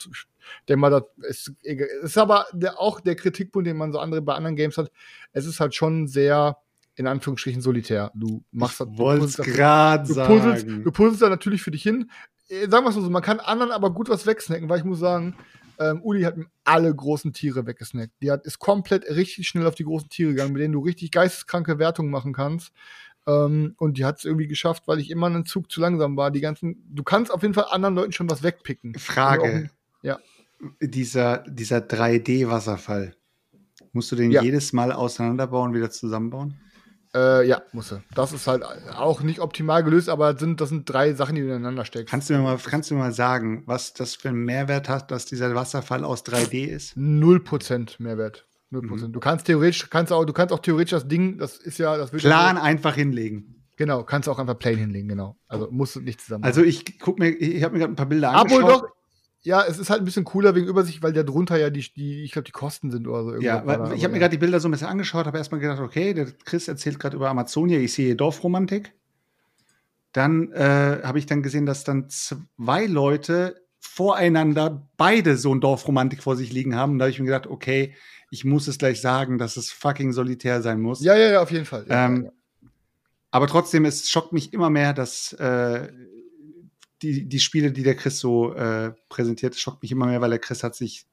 Denke 0.68 0.80
mal, 0.80 0.90
das 0.90 1.04
ist, 1.30 1.54
ist 1.64 2.18
aber 2.18 2.46
der, 2.54 2.80
auch 2.80 3.00
der 3.00 3.16
Kritikpunkt, 3.16 3.68
den 3.68 3.78
man 3.78 3.92
so 3.92 4.00
andere 4.00 4.22
bei 4.22 4.34
anderen 4.34 4.56
Games 4.56 4.78
hat. 4.78 4.92
Es 5.34 5.46
ist 5.46 5.60
halt 5.60 5.76
schon 5.76 6.08
sehr, 6.08 6.58
in 6.96 7.08
Anführungsstrichen 7.08 7.62
solitär. 7.62 8.12
Du 8.16 8.44
machst 8.52 8.80
das. 8.80 8.88
Wollt's 8.92 9.38
gerade 9.38 10.12
sagen. 10.12 10.40
Puzzelst, 10.40 10.68
du 10.68 10.92
puzzelst 10.92 11.22
da 11.22 11.30
natürlich 11.30 11.62
für 11.62 11.72
dich 11.72 11.84
hin. 11.84 12.10
Äh, 12.52 12.70
sagen 12.70 12.86
wir 12.86 12.90
es 12.90 12.96
so, 12.96 13.10
man 13.10 13.22
kann 13.22 13.40
anderen 13.40 13.72
aber 13.72 13.92
gut 13.92 14.10
was 14.10 14.26
wegsnacken, 14.28 14.70
weil 14.70 14.80
ich 14.80 14.84
muss 14.84 15.00
sagen, 15.00 15.36
ähm, 15.80 16.02
Uli 16.04 16.24
hat 16.24 16.36
alle 16.64 16.94
großen 16.94 17.34
Tiere 17.34 17.66
weggesnackt. 17.66 18.14
Die 18.22 18.30
hat, 18.30 18.46
ist 18.46 18.60
komplett 18.60 19.06
richtig 19.10 19.48
schnell 19.48 19.66
auf 19.66 19.76
die 19.76 19.86
großen 19.86 20.10
Tiere 20.10 20.32
gegangen, 20.32 20.54
mit 20.54 20.62
denen 20.62 20.74
du 20.74 20.82
richtig 20.82 21.12
geisteskranke 21.12 21.80
Wertungen 21.80 22.12
machen 22.12 22.34
kannst. 22.34 22.72
Ähm, 23.26 23.76
und 23.78 23.98
die 23.98 24.06
hat 24.06 24.20
es 24.20 24.26
irgendwie 24.26 24.48
geschafft, 24.48 24.84
weil 24.88 25.00
ich 25.00 25.10
immer 25.10 25.28
einen 25.28 25.46
Zug 25.46 25.72
zu 25.72 25.80
langsam 25.80 26.18
war. 26.18 26.30
Die 26.30 26.42
ganzen, 26.42 26.84
du 26.90 27.04
kannst 27.04 27.32
auf 27.32 27.42
jeden 27.42 27.54
Fall 27.54 27.66
anderen 27.70 27.96
Leuten 27.96 28.12
schon 28.12 28.30
was 28.30 28.44
wegpicken. 28.44 28.94
Frage. 28.96 29.44
Also 29.44 29.66
auch, 29.66 29.70
ja. 30.04 30.20
Dieser, 30.80 31.40
dieser 31.48 31.80
3D-Wasserfall. 31.80 33.16
Musst 33.94 34.12
du 34.12 34.16
den 34.16 34.32
ja. 34.32 34.44
jedes 34.44 34.74
Mal 34.74 34.92
auseinanderbauen, 34.92 35.74
wieder 35.74 35.90
zusammenbauen? 35.90 36.60
Äh, 37.14 37.46
ja, 37.48 37.62
muss 37.74 37.92
er. 37.92 38.04
Das 38.16 38.32
ist 38.32 38.48
halt 38.48 38.64
auch 38.96 39.22
nicht 39.22 39.42
optimal 39.42 39.84
gelöst, 39.84 40.08
aber 40.08 40.38
sind, 40.38 40.62
das 40.62 40.70
sind 40.70 40.90
drei 40.90 41.14
Sachen, 41.14 41.36
die 41.36 41.42
du 41.42 41.48
ineinander 41.48 41.84
steckst. 41.84 42.10
Kannst 42.10 42.30
du 42.30 42.34
mir 42.34 42.40
mal, 42.40 42.58
kannst 42.58 42.90
du 42.90 42.96
mir 42.96 43.02
mal 43.02 43.12
sagen, 43.12 43.64
was 43.66 43.94
das 43.94 44.16
für 44.16 44.30
einen 44.30 44.46
Mehrwert 44.46 44.88
hat, 44.88 45.12
dass 45.12 45.26
dieser 45.26 45.54
Wasserfall 45.54 46.06
aus 46.06 46.26
3D 46.26 46.66
ist? 46.66 46.96
Null 46.96 47.44
Prozent 47.44 48.00
Mehrwert. 48.00 48.48
Null 48.70 48.88
Prozent. 48.88 49.10
Mhm. 49.10 49.14
Du 49.14 49.20
kannst 49.20 49.46
theoretisch, 49.46 49.90
kannst 49.90 50.14
auch, 50.14 50.24
du 50.24 50.32
kannst 50.32 50.54
auch 50.54 50.60
theoretisch 50.60 50.92
das 50.92 51.08
Ding, 51.08 51.38
das 51.38 51.58
ist 51.58 51.80
ja, 51.80 51.98
das 51.98 52.14
wird 52.14 52.24
Plan 52.24 52.56
ja 52.56 52.62
einfach 52.64 52.96
hinlegen. 52.96 53.62
Genau, 53.76 54.04
kannst 54.04 54.28
du 54.28 54.32
auch 54.32 54.40
einfach 54.40 54.58
plain 54.58 54.78
hinlegen, 54.78 55.10
genau. 55.10 55.38
Also 55.48 55.68
musst 55.72 55.96
du 55.96 56.02
nicht 56.02 56.22
zusammen. 56.22 56.44
Also 56.44 56.62
ich 56.64 57.00
guck 57.00 57.20
mir, 57.20 57.30
ich 57.30 57.64
habe 57.64 57.74
mir 57.74 57.80
gerade 57.80 57.94
ein 57.94 57.96
paar 57.96 58.06
Bilder 58.06 58.32
angeschaut. 58.32 58.64
Obwohl 58.64 58.74
doch, 58.74 58.88
ja, 59.44 59.64
es 59.64 59.80
ist 59.80 59.90
halt 59.90 60.02
ein 60.02 60.06
bisschen 60.06 60.24
cooler 60.24 60.54
wegen 60.56 60.68
Übersicht, 60.68 61.02
weil 61.02 61.14
der 61.14 61.24
drunter 61.24 61.58
ja 61.58 61.70
die, 61.70 61.82
die 61.94 62.24
ich 62.24 62.32
glaube, 62.32 62.46
die 62.46 62.52
Kosten 62.52 62.92
sind 62.92 63.08
oder 63.08 63.24
so. 63.24 63.36
Ja, 63.42 63.66
weil, 63.66 63.94
ich 63.94 64.04
habe 64.04 64.14
mir 64.14 64.20
gerade 64.20 64.32
die 64.32 64.38
Bilder 64.38 64.60
so 64.60 64.68
ein 64.68 64.72
bisschen 64.72 64.88
angeschaut, 64.88 65.26
habe 65.26 65.38
erstmal 65.38 65.60
gedacht, 65.60 65.80
okay, 65.80 66.14
der 66.14 66.28
Chris 66.46 66.68
erzählt 66.68 67.00
gerade 67.00 67.16
über 67.16 67.30
Amazonia, 67.30 67.80
ich 67.80 67.94
sehe 67.94 68.16
Dorfromantik. 68.16 68.94
dann 70.14 70.52
äh, 70.52 71.02
habe 71.04 71.20
ich 71.20 71.26
dann 71.26 71.42
gesehen, 71.42 71.66
dass 71.66 71.84
dann 71.84 72.10
zwei 72.10 72.86
Leute 72.86 73.62
voreinander 73.80 74.88
beide 74.98 75.38
so 75.38 75.54
ein 75.54 75.62
Dorfromantik 75.62 76.22
vor 76.22 76.36
sich 76.36 76.54
liegen 76.54 76.76
haben. 76.76 76.94
Und 76.94 77.00
da 77.00 77.06
habe 77.06 77.12
ich 77.12 77.20
mir 77.20 77.26
gedacht, 77.26 77.48
okay, 77.48 77.96
ich 78.30 78.46
muss 78.46 78.68
es 78.68 78.78
gleich 78.78 79.02
sagen, 79.02 79.38
dass 79.38 79.58
es 79.58 79.72
fucking 79.72 80.14
solitär 80.14 80.62
sein 80.62 80.80
muss. 80.82 81.04
Ja, 81.04 81.16
ja, 81.16 81.32
ja, 81.32 81.42
auf 81.42 81.52
jeden 81.52 81.66
Fall. 81.66 81.86
Ja, 81.90 82.06
ähm, 82.06 82.26
ja. 82.26 82.32
Aber 83.32 83.48
trotzdem, 83.48 83.86
es 83.86 84.10
schockt 84.10 84.34
mich 84.34 84.54
immer 84.54 84.70
mehr, 84.70 84.94
dass 84.94 85.34
äh, 85.34 85.88
die, 87.02 87.28
die 87.28 87.40
Spiele, 87.40 87.72
die 87.72 87.84
der 87.84 87.96
Chris 87.96 88.20
so 88.20 88.54
äh, 88.54 88.92
präsentiert, 89.10 89.56
schockt 89.56 89.82
mich 89.82 89.92
immer 89.92 90.06
mehr, 90.06 90.22
weil 90.22 90.30
der 90.30 90.40
Chris 90.40 90.64
hat 90.64 90.76
sich 90.76 91.06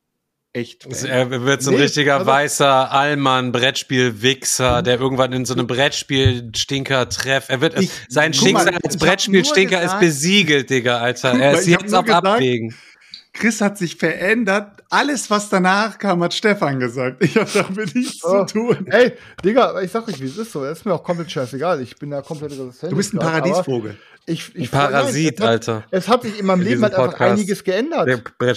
echt. 0.53 0.87
Er 1.05 1.31
wird 1.31 1.63
so 1.63 1.71
ein 1.71 1.77
nee, 1.77 1.83
richtiger 1.83 2.15
also, 2.15 2.27
weißer 2.27 2.91
Allmann, 2.91 3.53
Brettspiel-Wichser, 3.53 4.83
der 4.83 5.01
irgendwann 5.01 5.33
in 5.33 5.45
so 5.45 5.55
einem 5.55 5.67
Brettspiel-Stinker 5.67 7.09
trefft. 7.09 7.51
Er 7.51 7.61
wird, 7.61 7.79
ich, 7.79 7.91
sein 8.09 8.35
Schicksal 8.35 8.79
als 8.83 8.97
Brettspiel-Stinker 8.97 9.83
ist 9.83 9.99
besiegelt, 10.01 10.71
Digga, 10.71 10.99
Alter. 10.99 11.39
Er 11.39 11.53
ist 11.53 11.67
jetzt 11.67 11.95
auf 11.95 12.05
gesagt, 12.05 12.27
Abwägen. 12.27 12.75
Chris 13.39 13.61
hat 13.61 13.79
sich 13.79 13.97
verändert. 13.97 14.83
Alles, 14.91 15.31
was 15.31 15.49
danach 15.49 15.99
kam, 15.99 16.23
hat 16.23 16.35
Stefan 16.35 16.81
gesagt. 16.81 17.23
Ich 17.25 17.37
habe 17.37 17.49
damit 17.53 17.95
nichts 17.95 18.25
oh. 18.25 18.45
zu 18.45 18.53
tun. 18.53 18.87
Ey, 18.91 19.13
Digga, 19.45 19.81
ich 19.81 19.91
sag 19.91 20.09
euch, 20.09 20.21
wie 20.21 20.27
es 20.27 20.37
ist 20.37 20.53
so. 20.53 20.65
Es 20.65 20.79
ist 20.79 20.85
mir 20.85 20.95
auch 20.95 21.03
komplett 21.03 21.31
scheißegal. 21.31 21.81
Ich 21.81 21.97
bin 21.97 22.11
da 22.11 22.21
komplett 22.21 22.53
resistent. 22.53 22.93
Du 22.93 22.97
bist 22.97 23.15
ein 23.15 23.19
Paradiesvogel. 23.19 23.97
Ich, 24.27 24.55
ich 24.55 24.71
Parasit, 24.71 25.39
nein, 25.39 25.49
Alter. 25.49 25.85
Es 25.91 26.09
hat 26.09 26.23
sich 26.23 26.39
in 26.39 26.47
meinem 26.47 26.61
Leben 26.61 26.83
halt 26.83 26.95
einfach 26.95 27.19
einiges 27.21 27.65
geändert. 27.65 28.09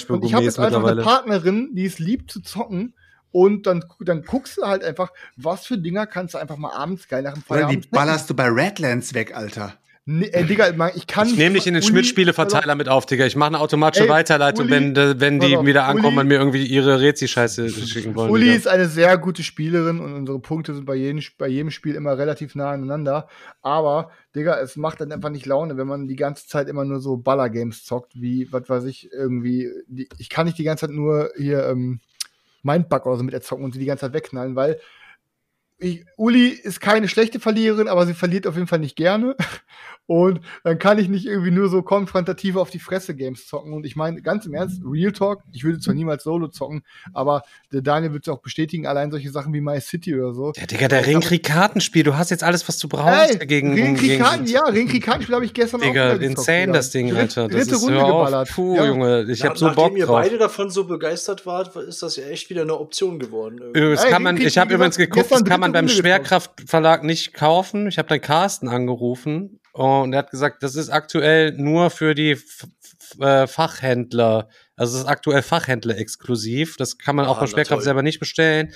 Und 0.09 0.25
ich 0.25 0.33
habe 0.33 0.43
jetzt 0.43 0.59
einfach 0.59 0.83
eine 0.83 1.01
Partnerin, 1.01 1.69
die 1.73 1.85
es 1.85 1.99
liebt 1.99 2.31
zu 2.31 2.41
zocken. 2.41 2.93
Und 3.31 3.65
dann, 3.65 3.85
dann 4.01 4.23
guckst 4.23 4.57
du 4.57 4.63
halt 4.63 4.83
einfach, 4.83 5.13
was 5.37 5.65
für 5.65 5.77
Dinger 5.77 6.05
kannst 6.05 6.33
du 6.33 6.37
einfach 6.37 6.57
mal 6.57 6.73
abends 6.73 7.07
geil 7.07 7.23
nach 7.23 7.33
dem 7.33 7.43
Feierabend. 7.43 7.77
Oder 7.77 7.81
die 7.83 7.89
ballerst 7.89 8.29
du 8.29 8.33
bei 8.33 8.49
Redlands 8.49 9.13
weg, 9.13 9.33
Alter. 9.33 9.73
Nee, 10.05 10.25
äh, 10.27 10.45
Digga, 10.45 10.89
ich 10.95 11.05
kann 11.05 11.27
Ich 11.27 11.37
nehme 11.37 11.55
dich 11.55 11.67
in 11.67 11.75
den 11.75 11.83
Schmidt-Spiele-Verteiler 11.83 12.73
mit 12.73 12.89
auf, 12.89 13.05
Digga. 13.05 13.27
Ich 13.27 13.35
mache 13.35 13.49
eine 13.49 13.59
automatische 13.59 14.05
ey, 14.05 14.09
Weiterleitung, 14.09 14.65
Uli, 14.65 14.95
wenn, 14.95 15.19
wenn 15.19 15.39
die 15.39 15.55
auf, 15.55 15.65
wieder 15.65 15.85
ankommen 15.85 16.17
Uli, 16.17 16.21
und 16.21 16.27
mir 16.27 16.37
irgendwie 16.39 16.65
ihre 16.65 16.99
Rezi-Scheiße 16.99 17.69
schicken 17.69 18.15
wollen. 18.15 18.31
Uli 18.31 18.45
Digga. 18.45 18.55
ist 18.55 18.67
eine 18.67 18.87
sehr 18.87 19.15
gute 19.19 19.43
Spielerin 19.43 19.99
und 19.99 20.13
unsere 20.13 20.39
Punkte 20.39 20.73
sind 20.73 20.85
bei 20.85 20.95
jedem, 20.95 21.21
bei 21.37 21.47
jedem 21.47 21.69
Spiel 21.69 21.93
immer 21.93 22.17
relativ 22.17 22.55
nah 22.55 22.71
aneinander. 22.71 23.27
Aber, 23.61 24.09
Digga, 24.35 24.59
es 24.59 24.75
macht 24.75 25.01
dann 25.01 25.11
einfach 25.11 25.29
nicht 25.29 25.45
Laune, 25.45 25.77
wenn 25.77 25.87
man 25.87 26.07
die 26.07 26.15
ganze 26.15 26.47
Zeit 26.47 26.67
immer 26.67 26.83
nur 26.83 26.99
so 26.99 27.17
Baller-Games 27.17 27.85
zockt, 27.85 28.19
wie, 28.19 28.51
was 28.51 28.67
weiß 28.67 28.85
ich, 28.85 29.11
irgendwie. 29.13 29.69
Die, 29.87 30.09
ich 30.17 30.29
kann 30.29 30.47
nicht 30.47 30.57
die 30.57 30.63
ganze 30.63 30.87
Zeit 30.87 30.95
nur 30.95 31.29
hier 31.37 31.67
ähm, 31.67 31.99
Mindbug 32.63 33.05
oder 33.05 33.17
so 33.17 33.23
mit 33.23 33.35
erzocken 33.35 33.63
und 33.63 33.73
sie 33.73 33.79
die 33.79 33.85
ganze 33.85 34.05
Zeit 34.07 34.13
wegknallen, 34.13 34.55
weil 34.55 34.79
ich, 35.81 36.05
Uli 36.15 36.49
ist 36.49 36.79
keine 36.79 37.07
schlechte 37.07 37.39
Verliererin, 37.39 37.87
aber 37.87 38.05
sie 38.05 38.13
verliert 38.13 38.47
auf 38.47 38.55
jeden 38.55 38.67
Fall 38.67 38.79
nicht 38.79 38.95
gerne. 38.95 39.35
Und 40.07 40.41
dann 40.65 40.77
kann 40.77 40.99
ich 40.99 41.07
nicht 41.07 41.25
irgendwie 41.25 41.51
nur 41.51 41.69
so 41.69 41.83
konfrontativ 41.83 42.57
auf 42.57 42.69
die 42.69 42.79
Fresse 42.79 43.15
Games 43.15 43.47
zocken. 43.47 43.71
Und 43.71 43.85
ich 43.85 43.95
meine, 43.95 44.21
ganz 44.21 44.45
im 44.45 44.53
Ernst, 44.53 44.81
Real 44.83 45.13
Talk, 45.13 45.41
ich 45.53 45.63
würde 45.63 45.79
zwar 45.79 45.93
niemals 45.93 46.23
Solo 46.23 46.49
zocken, 46.49 46.83
aber 47.13 47.43
der 47.71 47.81
Daniel 47.81 48.11
wird 48.11 48.27
es 48.27 48.33
auch 48.33 48.41
bestätigen, 48.41 48.85
allein 48.87 49.09
solche 49.09 49.31
Sachen 49.31 49.53
wie 49.53 49.61
My 49.61 49.79
City 49.79 50.13
oder 50.13 50.33
so. 50.33 50.51
Ja, 50.57 50.65
Digga, 50.65 50.89
der 50.89 51.07
Ringkrieg-Kartenspiel, 51.07 52.03
du 52.03 52.17
hast 52.17 52.29
jetzt 52.29 52.43
alles, 52.43 52.67
was 52.67 52.77
du 52.77 52.89
brauchst 52.89 53.39
ey, 53.39 53.47
gegen 53.47 53.73
Ringkrieg-Karten, 53.73 54.47
ja, 54.47 54.65
Ringkrieg-Kartenspiel 54.65 55.35
habe 55.35 55.45
ich 55.45 55.53
gestern 55.53 55.79
Digga, 55.79 56.09
auch 56.09 56.13
Digga, 56.17 56.25
insane 56.25 56.73
das 56.73 56.91
Ding, 56.91 57.15
Alter. 57.15 57.47
Das 57.47 57.67
Dritte 57.67 57.75
ist, 57.75 57.83
Runde 57.83 57.99
geballert. 57.99 58.49
Puh, 58.49 58.75
ja. 58.75 58.85
Junge, 58.85 59.31
ich 59.31 59.45
habe 59.45 59.57
so 59.57 59.67
Bock 59.67 59.75
drauf. 59.75 59.83
Nachdem 59.85 59.97
ihr 59.97 60.07
beide 60.07 60.37
davon 60.39 60.69
so 60.69 60.83
begeistert 60.83 61.45
wart, 61.45 61.73
ist 61.77 62.03
das 62.03 62.17
ja 62.17 62.25
echt 62.25 62.49
wieder 62.49 62.63
eine 62.63 62.77
Option 62.77 63.17
geworden. 63.17 63.61
Das 63.73 64.05
kann 64.05 64.23
man, 64.23 64.35
ich 64.35 64.57
habe 64.57 64.73
übrigens 64.73 64.97
geguckt, 64.97 65.31
das 65.31 65.45
kann 65.45 65.61
man 65.61 65.70
beim 65.71 65.87
Schwerkraftverlag 65.87 67.03
nicht 67.03 67.33
kaufen. 67.33 67.87
Ich 67.87 67.97
habe 67.97 68.09
dann 68.09 68.21
Carsten 68.21 68.67
angerufen 68.67 69.59
und 69.73 70.13
er 70.13 70.19
hat 70.19 70.31
gesagt, 70.31 70.63
das 70.63 70.75
ist 70.75 70.89
aktuell 70.89 71.53
nur 71.53 71.89
für 71.89 72.15
die 72.15 72.37
äh, 73.19 73.47
Fachhändler. 73.47 74.49
Also 74.75 74.95
es 74.95 75.03
ist 75.03 75.09
aktuell 75.09 75.41
Fachhändler 75.41 75.97
exklusiv. 75.97 76.77
Das 76.77 76.97
kann 76.97 77.15
man 77.15 77.25
ah, 77.25 77.29
auch 77.29 77.39
bei 77.39 77.47
Schwerkraft 77.47 77.83
selber 77.83 78.03
nicht 78.03 78.19
bestellen. 78.19 78.73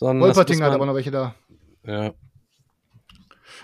Wolperting 0.00 0.62
hat 0.62 0.72
aber 0.72 0.86
noch 0.86 0.94
welche 0.94 1.10
da. 1.10 1.34
Ja. 1.84 2.12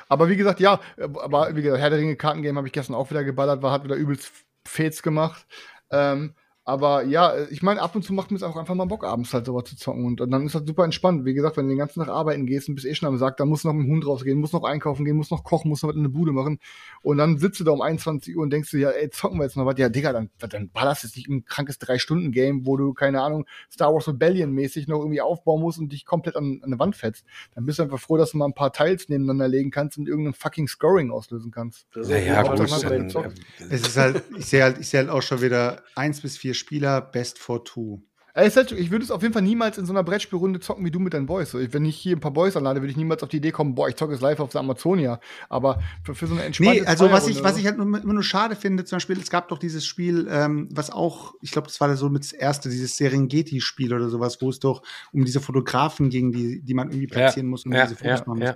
Aber 0.08 0.28
wie 0.28 0.36
gesagt, 0.36 0.60
ja, 0.60 0.80
aber 0.98 1.56
wie 1.56 1.62
gesagt, 1.62 1.80
Herr 1.80 1.90
der 1.90 1.98
Ringe 1.98 2.16
Kartengame 2.16 2.58
habe 2.58 2.68
ich 2.68 2.72
gestern 2.72 2.94
auch 2.94 3.10
wieder 3.10 3.24
geballert, 3.24 3.62
war, 3.62 3.72
hat 3.72 3.84
wieder 3.84 3.96
übelst 3.96 4.30
Fets 4.66 5.02
gemacht. 5.02 5.46
Ähm, 5.90 6.34
aber 6.66 7.04
ja, 7.04 7.34
ich 7.50 7.62
meine, 7.62 7.82
ab 7.82 7.94
und 7.94 8.04
zu 8.04 8.14
macht 8.14 8.30
mir 8.30 8.38
es 8.38 8.42
auch 8.42 8.56
einfach 8.56 8.74
mal 8.74 8.86
Bock, 8.86 9.04
abends 9.04 9.34
halt 9.34 9.44
sowas 9.44 9.64
zu 9.64 9.76
zocken. 9.76 10.06
Und, 10.06 10.22
und 10.22 10.30
dann 10.30 10.46
ist 10.46 10.54
das 10.54 10.62
super 10.64 10.84
entspannt. 10.84 11.26
Wie 11.26 11.34
gesagt, 11.34 11.58
wenn 11.58 11.66
du 11.66 11.74
den 11.74 11.78
ganzen 11.78 12.00
Tag 12.00 12.08
arbeiten 12.08 12.46
gehst 12.46 12.70
und 12.70 12.74
bist 12.74 12.86
eh 12.86 12.94
schon 12.94 13.06
am 13.06 13.18
Sack, 13.18 13.36
dann 13.36 13.48
musst 13.48 13.64
du 13.64 13.68
noch 13.68 13.74
mit 13.74 13.86
dem 13.86 13.92
Hund 13.92 14.06
rausgehen, 14.06 14.38
musst 14.38 14.54
noch 14.54 14.64
einkaufen 14.64 15.04
gehen, 15.04 15.14
musst 15.14 15.30
noch 15.30 15.44
kochen, 15.44 15.68
musst 15.68 15.82
noch 15.82 15.90
was 15.90 15.96
in 15.96 16.04
der 16.04 16.10
Bude 16.10 16.32
machen. 16.32 16.58
Und 17.02 17.18
dann 17.18 17.36
sitzt 17.36 17.60
du 17.60 17.64
da 17.64 17.72
um 17.72 17.82
21 17.82 18.34
Uhr 18.34 18.42
und 18.42 18.50
denkst 18.50 18.70
du, 18.70 18.78
ja, 18.78 18.88
ey, 18.88 19.10
zocken 19.10 19.38
wir 19.38 19.44
jetzt 19.44 19.58
noch 19.58 19.66
was. 19.66 19.74
Ja, 19.76 19.90
Digga, 19.90 20.14
dann, 20.14 20.30
dann 20.38 20.70
ballerst 20.70 21.04
du 21.04 21.08
dich 21.08 21.28
ein 21.28 21.44
krankes 21.44 21.78
Drei-Stunden-Game, 21.78 22.64
wo 22.64 22.78
du, 22.78 22.94
keine 22.94 23.20
Ahnung, 23.20 23.44
Star 23.70 23.92
Wars 23.92 24.08
Rebellion-mäßig 24.08 24.88
noch 24.88 25.00
irgendwie 25.00 25.20
aufbauen 25.20 25.60
musst 25.60 25.78
und 25.78 25.92
dich 25.92 26.06
komplett 26.06 26.34
an, 26.34 26.60
an 26.62 26.72
eine 26.72 26.78
Wand 26.78 26.96
fetzt. 26.96 27.26
Dann 27.54 27.66
bist 27.66 27.78
du 27.78 27.82
einfach 27.82 28.00
froh, 28.00 28.16
dass 28.16 28.30
du 28.30 28.38
mal 28.38 28.46
ein 28.46 28.54
paar 28.54 28.72
Teils 28.72 29.10
nebeneinander 29.10 29.48
legen 29.48 29.70
kannst 29.70 29.98
und 29.98 30.08
irgendein 30.08 30.32
fucking 30.32 30.66
Scoring 30.66 31.10
auslösen 31.10 31.50
kannst. 31.50 31.88
Ja, 31.94 32.16
ja, 32.16 32.42
gut. 32.42 32.58
Es 32.58 33.82
ist 33.82 33.96
halt, 33.98 34.22
ich 34.38 34.46
sehe 34.46 34.62
halt, 34.62 34.78
ich 34.78 34.88
sehe 34.88 35.00
halt 35.00 35.10
auch 35.10 35.20
schon 35.20 35.42
wieder 35.42 35.82
eins 35.94 36.22
bis 36.22 36.38
vier 36.38 36.53
Spieler, 36.54 37.00
best 37.00 37.38
for 37.38 37.64
Two. 37.64 38.02
Halt, 38.36 38.72
ich 38.72 38.90
würde 38.90 39.04
es 39.04 39.12
auf 39.12 39.22
jeden 39.22 39.32
Fall 39.32 39.42
niemals 39.42 39.78
in 39.78 39.86
so 39.86 39.92
einer 39.92 40.02
Brettspielrunde 40.02 40.58
zocken 40.58 40.84
wie 40.84 40.90
du 40.90 40.98
mit 40.98 41.14
deinen 41.14 41.26
Boys. 41.26 41.54
Wenn 41.54 41.84
ich 41.84 41.96
hier 41.96 42.16
ein 42.16 42.20
paar 42.20 42.32
Boys 42.32 42.56
anlade, 42.56 42.80
würde 42.80 42.90
ich 42.90 42.96
niemals 42.96 43.22
auf 43.22 43.28
die 43.28 43.36
Idee 43.36 43.52
kommen, 43.52 43.76
boah, 43.76 43.88
ich 43.88 43.94
zocke 43.94 44.12
es 44.12 44.20
live 44.20 44.40
auf 44.40 44.50
der 44.50 44.60
Amazonia. 44.60 45.20
Aber 45.48 45.80
für, 46.02 46.16
für 46.16 46.26
so 46.26 46.34
eine 46.34 46.42
entspannte 46.42 46.80
Nee, 46.80 46.86
also 46.86 47.12
was 47.12 47.28
ich, 47.28 47.44
was 47.44 47.56
ich 47.58 47.66
halt 47.66 47.78
immer 47.78 48.00
nur 48.00 48.22
schade 48.24 48.56
finde, 48.56 48.84
zum 48.84 48.96
Beispiel, 48.96 49.20
es 49.20 49.30
gab 49.30 49.48
doch 49.48 49.58
dieses 49.58 49.86
Spiel, 49.86 50.26
ähm, 50.28 50.68
was 50.72 50.90
auch, 50.90 51.34
ich 51.42 51.52
glaube, 51.52 51.68
das 51.68 51.80
war 51.80 51.96
so 51.96 52.08
mit 52.08 52.24
das 52.24 52.32
erste, 52.32 52.68
dieses 52.70 52.96
Serengeti-Spiel 52.96 53.94
oder 53.94 54.08
sowas, 54.08 54.42
wo 54.42 54.50
es 54.50 54.58
doch 54.58 54.82
um 55.12 55.24
diese 55.24 55.40
Fotografen 55.40 56.10
ging, 56.10 56.32
die, 56.32 56.60
die 56.60 56.74
man 56.74 56.90
irgendwie 56.90 57.06
platzieren 57.06 57.46
ja, 57.46 57.50
muss 57.50 57.64
und 57.64 57.72
ja, 57.72 57.84
diese 57.84 57.94
Fotos 57.94 58.18
ja, 58.18 58.26
machen 58.26 58.40
muss. 58.40 58.54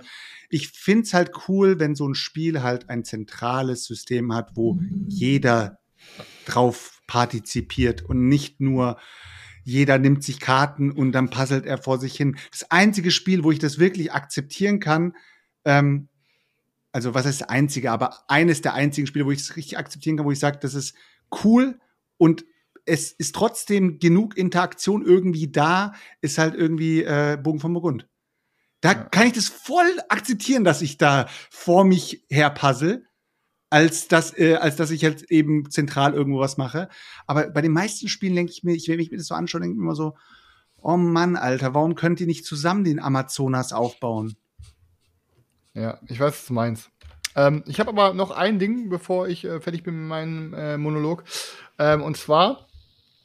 Ich 0.49 0.67
finde 0.71 1.03
es 1.03 1.13
halt 1.13 1.31
cool, 1.47 1.79
wenn 1.79 1.95
so 1.95 2.05
ein 2.05 2.15
Spiel 2.15 2.63
halt 2.63 2.89
ein 2.89 3.05
zentrales 3.05 3.85
System 3.85 4.33
hat, 4.33 4.51
wo 4.55 4.77
jeder 5.07 5.79
drauf 6.45 6.98
partizipiert 7.09 8.03
und 8.03 8.29
nicht 8.29 8.61
nur 8.61 8.99
jeder 9.63 9.97
nimmt 9.97 10.23
sich 10.23 10.39
Karten 10.39 10.91
und 10.91 11.11
dann 11.11 11.31
puzzelt 11.31 11.65
er 11.65 11.79
vor 11.79 11.97
sich 11.97 12.15
hin. 12.15 12.37
Das 12.51 12.69
einzige 12.69 13.09
Spiel, 13.09 13.43
wo 13.43 13.51
ich 13.51 13.57
das 13.57 13.79
wirklich 13.79 14.13
akzeptieren 14.13 14.79
kann, 14.79 15.15
ähm, 15.65 16.07
also 16.91 17.15
was 17.15 17.25
heißt 17.25 17.41
das 17.41 17.49
einzige, 17.49 17.91
aber 17.91 18.29
eines 18.29 18.61
der 18.61 18.75
einzigen 18.75 19.07
Spiele, 19.07 19.25
wo 19.25 19.31
ich 19.31 19.39
es 19.39 19.55
richtig 19.55 19.79
akzeptieren 19.79 20.17
kann, 20.17 20.25
wo 20.27 20.31
ich 20.31 20.39
sage, 20.39 20.59
das 20.61 20.75
ist 20.75 20.95
cool 21.43 21.79
und 22.17 22.45
es 22.85 23.11
ist 23.11 23.33
trotzdem 23.33 23.97
genug 23.97 24.37
Interaktion 24.37 25.03
irgendwie 25.03 25.51
da, 25.51 25.93
ist 26.21 26.37
halt 26.37 26.53
irgendwie 26.53 27.01
äh, 27.01 27.39
Bogen 27.41 27.59
vom 27.59 27.73
Burgund. 27.73 28.07
Da 28.81 28.91
ja. 28.91 29.03
kann 29.03 29.25
ich 29.25 29.33
das 29.33 29.47
voll 29.47 29.99
akzeptieren, 30.09 30.63
dass 30.63 30.83
ich 30.83 30.97
da 30.97 31.27
vor 31.49 31.85
mich 31.85 32.23
her 32.29 32.51
puzzle 32.51 33.08
als 33.69 34.07
dass, 34.07 34.37
äh, 34.37 34.55
als 34.55 34.75
dass 34.75 34.91
ich 34.91 35.03
halt 35.03 35.23
eben 35.31 35.69
zentral 35.69 36.13
irgendwo 36.13 36.39
was 36.39 36.57
mache. 36.57 36.89
Aber 37.27 37.49
bei 37.49 37.61
den 37.61 37.71
meisten 37.71 38.07
Spielen 38.07 38.35
denke 38.35 38.51
ich 38.51 38.63
mir, 38.63 38.73
ich, 38.73 38.87
wenn 38.87 38.99
ich 38.99 39.11
mir 39.11 39.17
das 39.17 39.27
so 39.27 39.35
anschaue, 39.35 39.61
denke 39.61 39.73
ich 39.73 39.77
mir 39.77 39.85
immer 39.85 39.95
so, 39.95 40.15
oh 40.81 40.97
Mann, 40.97 41.35
Alter, 41.35 41.73
warum 41.73 41.95
könnt 41.95 42.19
ihr 42.21 42.27
nicht 42.27 42.45
zusammen 42.45 42.83
den 42.83 42.99
Amazonas 42.99 43.73
aufbauen? 43.73 44.35
Ja, 45.73 45.99
ich 46.07 46.19
weiß, 46.19 46.33
was 46.33 46.45
du 46.47 46.53
meinst. 46.53 46.89
Ähm, 47.35 47.63
ich 47.67 47.79
habe 47.79 47.89
aber 47.89 48.13
noch 48.13 48.31
ein 48.31 48.59
Ding, 48.59 48.89
bevor 48.89 49.27
ich 49.27 49.45
äh, 49.45 49.61
fertig 49.61 49.83
bin 49.83 49.95
mit 49.99 50.09
meinem 50.09 50.53
äh, 50.53 50.77
Monolog. 50.77 51.23
Ähm, 51.77 52.01
und 52.01 52.17
zwar 52.17 52.67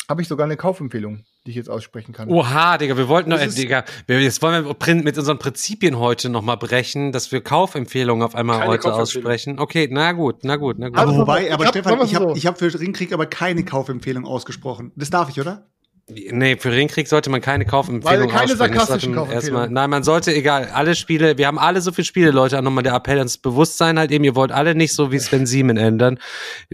habe 0.09 0.21
ich 0.21 0.29
sogar 0.29 0.45
eine 0.45 0.57
Kaufempfehlung 0.57 1.25
die 1.47 1.51
ich 1.51 1.57
jetzt 1.57 1.69
aussprechen 1.69 2.12
kann. 2.12 2.31
Oha, 2.31 2.79
Digga, 2.79 2.97
wir 2.97 3.09
wollten 3.09 3.29
noch, 3.29 3.39
äh, 3.39 3.49
Digga, 3.49 3.85
wir, 4.07 4.21
jetzt 4.21 4.41
wollen 4.41 4.65
wir 4.65 4.95
mit 4.95 5.19
unseren 5.19 5.39
Prinzipien 5.39 5.99
heute 5.99 6.31
nochmal 6.31 6.57
brechen, 6.57 7.12
dass 7.12 7.33
wir 7.33 7.43
Kaufempfehlungen 7.43 8.25
auf 8.25 8.35
einmal 8.35 8.61
keine 8.61 8.71
heute 8.71 8.95
aussprechen. 8.95 9.59
Okay, 9.59 9.89
na 9.91 10.12
gut, 10.12 10.43
na 10.43 10.57
gut, 10.57 10.79
na 10.79 10.89
gut. 10.89 10.97
Aber 10.97 11.15
wobei, 11.15 11.53
aber 11.53 11.66
Stefan, 11.66 12.01
ich 12.03 12.15
habe 12.15 12.33
ich 12.35 12.47
hab 12.47 12.59
für 12.59 12.73
Ringkrieg 12.79 13.12
aber 13.12 13.27
keine 13.27 13.62
Kaufempfehlung 13.65 14.25
ausgesprochen. 14.25 14.93
Das 14.97 15.11
darf 15.11 15.29
ich, 15.29 15.39
oder? 15.39 15.66
Nee, 16.06 16.56
für 16.56 16.70
Ringkrieg 16.70 17.09
sollte 17.09 17.31
man 17.31 17.40
keine 17.40 17.64
Kaufempfehlung 17.64 18.28
Weil 18.28 18.39
keine 18.39 18.56
sarkastischen 18.56 19.14
Kaufempfehlungen. 19.14 19.72
Nein, 19.72 19.89
man 19.89 20.02
sollte, 20.02 20.35
egal, 20.35 20.68
alle 20.74 20.94
Spiele, 20.97 21.39
wir 21.39 21.47
haben 21.47 21.59
alle 21.59 21.81
so 21.81 21.93
viele 21.93 22.05
Spiele, 22.05 22.31
Leute, 22.31 22.59
auch 22.59 22.62
nochmal 22.62 22.85
der 22.85 22.94
Appell 22.94 23.16
ans 23.16 23.39
Bewusstsein 23.39 23.98
halt 23.98 24.10
eben, 24.10 24.22
ihr 24.22 24.35
wollt 24.35 24.52
alle 24.52 24.74
nicht 24.74 24.94
so 24.94 25.12
wie 25.12 25.18
Sven 25.18 25.47
Siemen 25.47 25.78
ändern. 25.78 26.18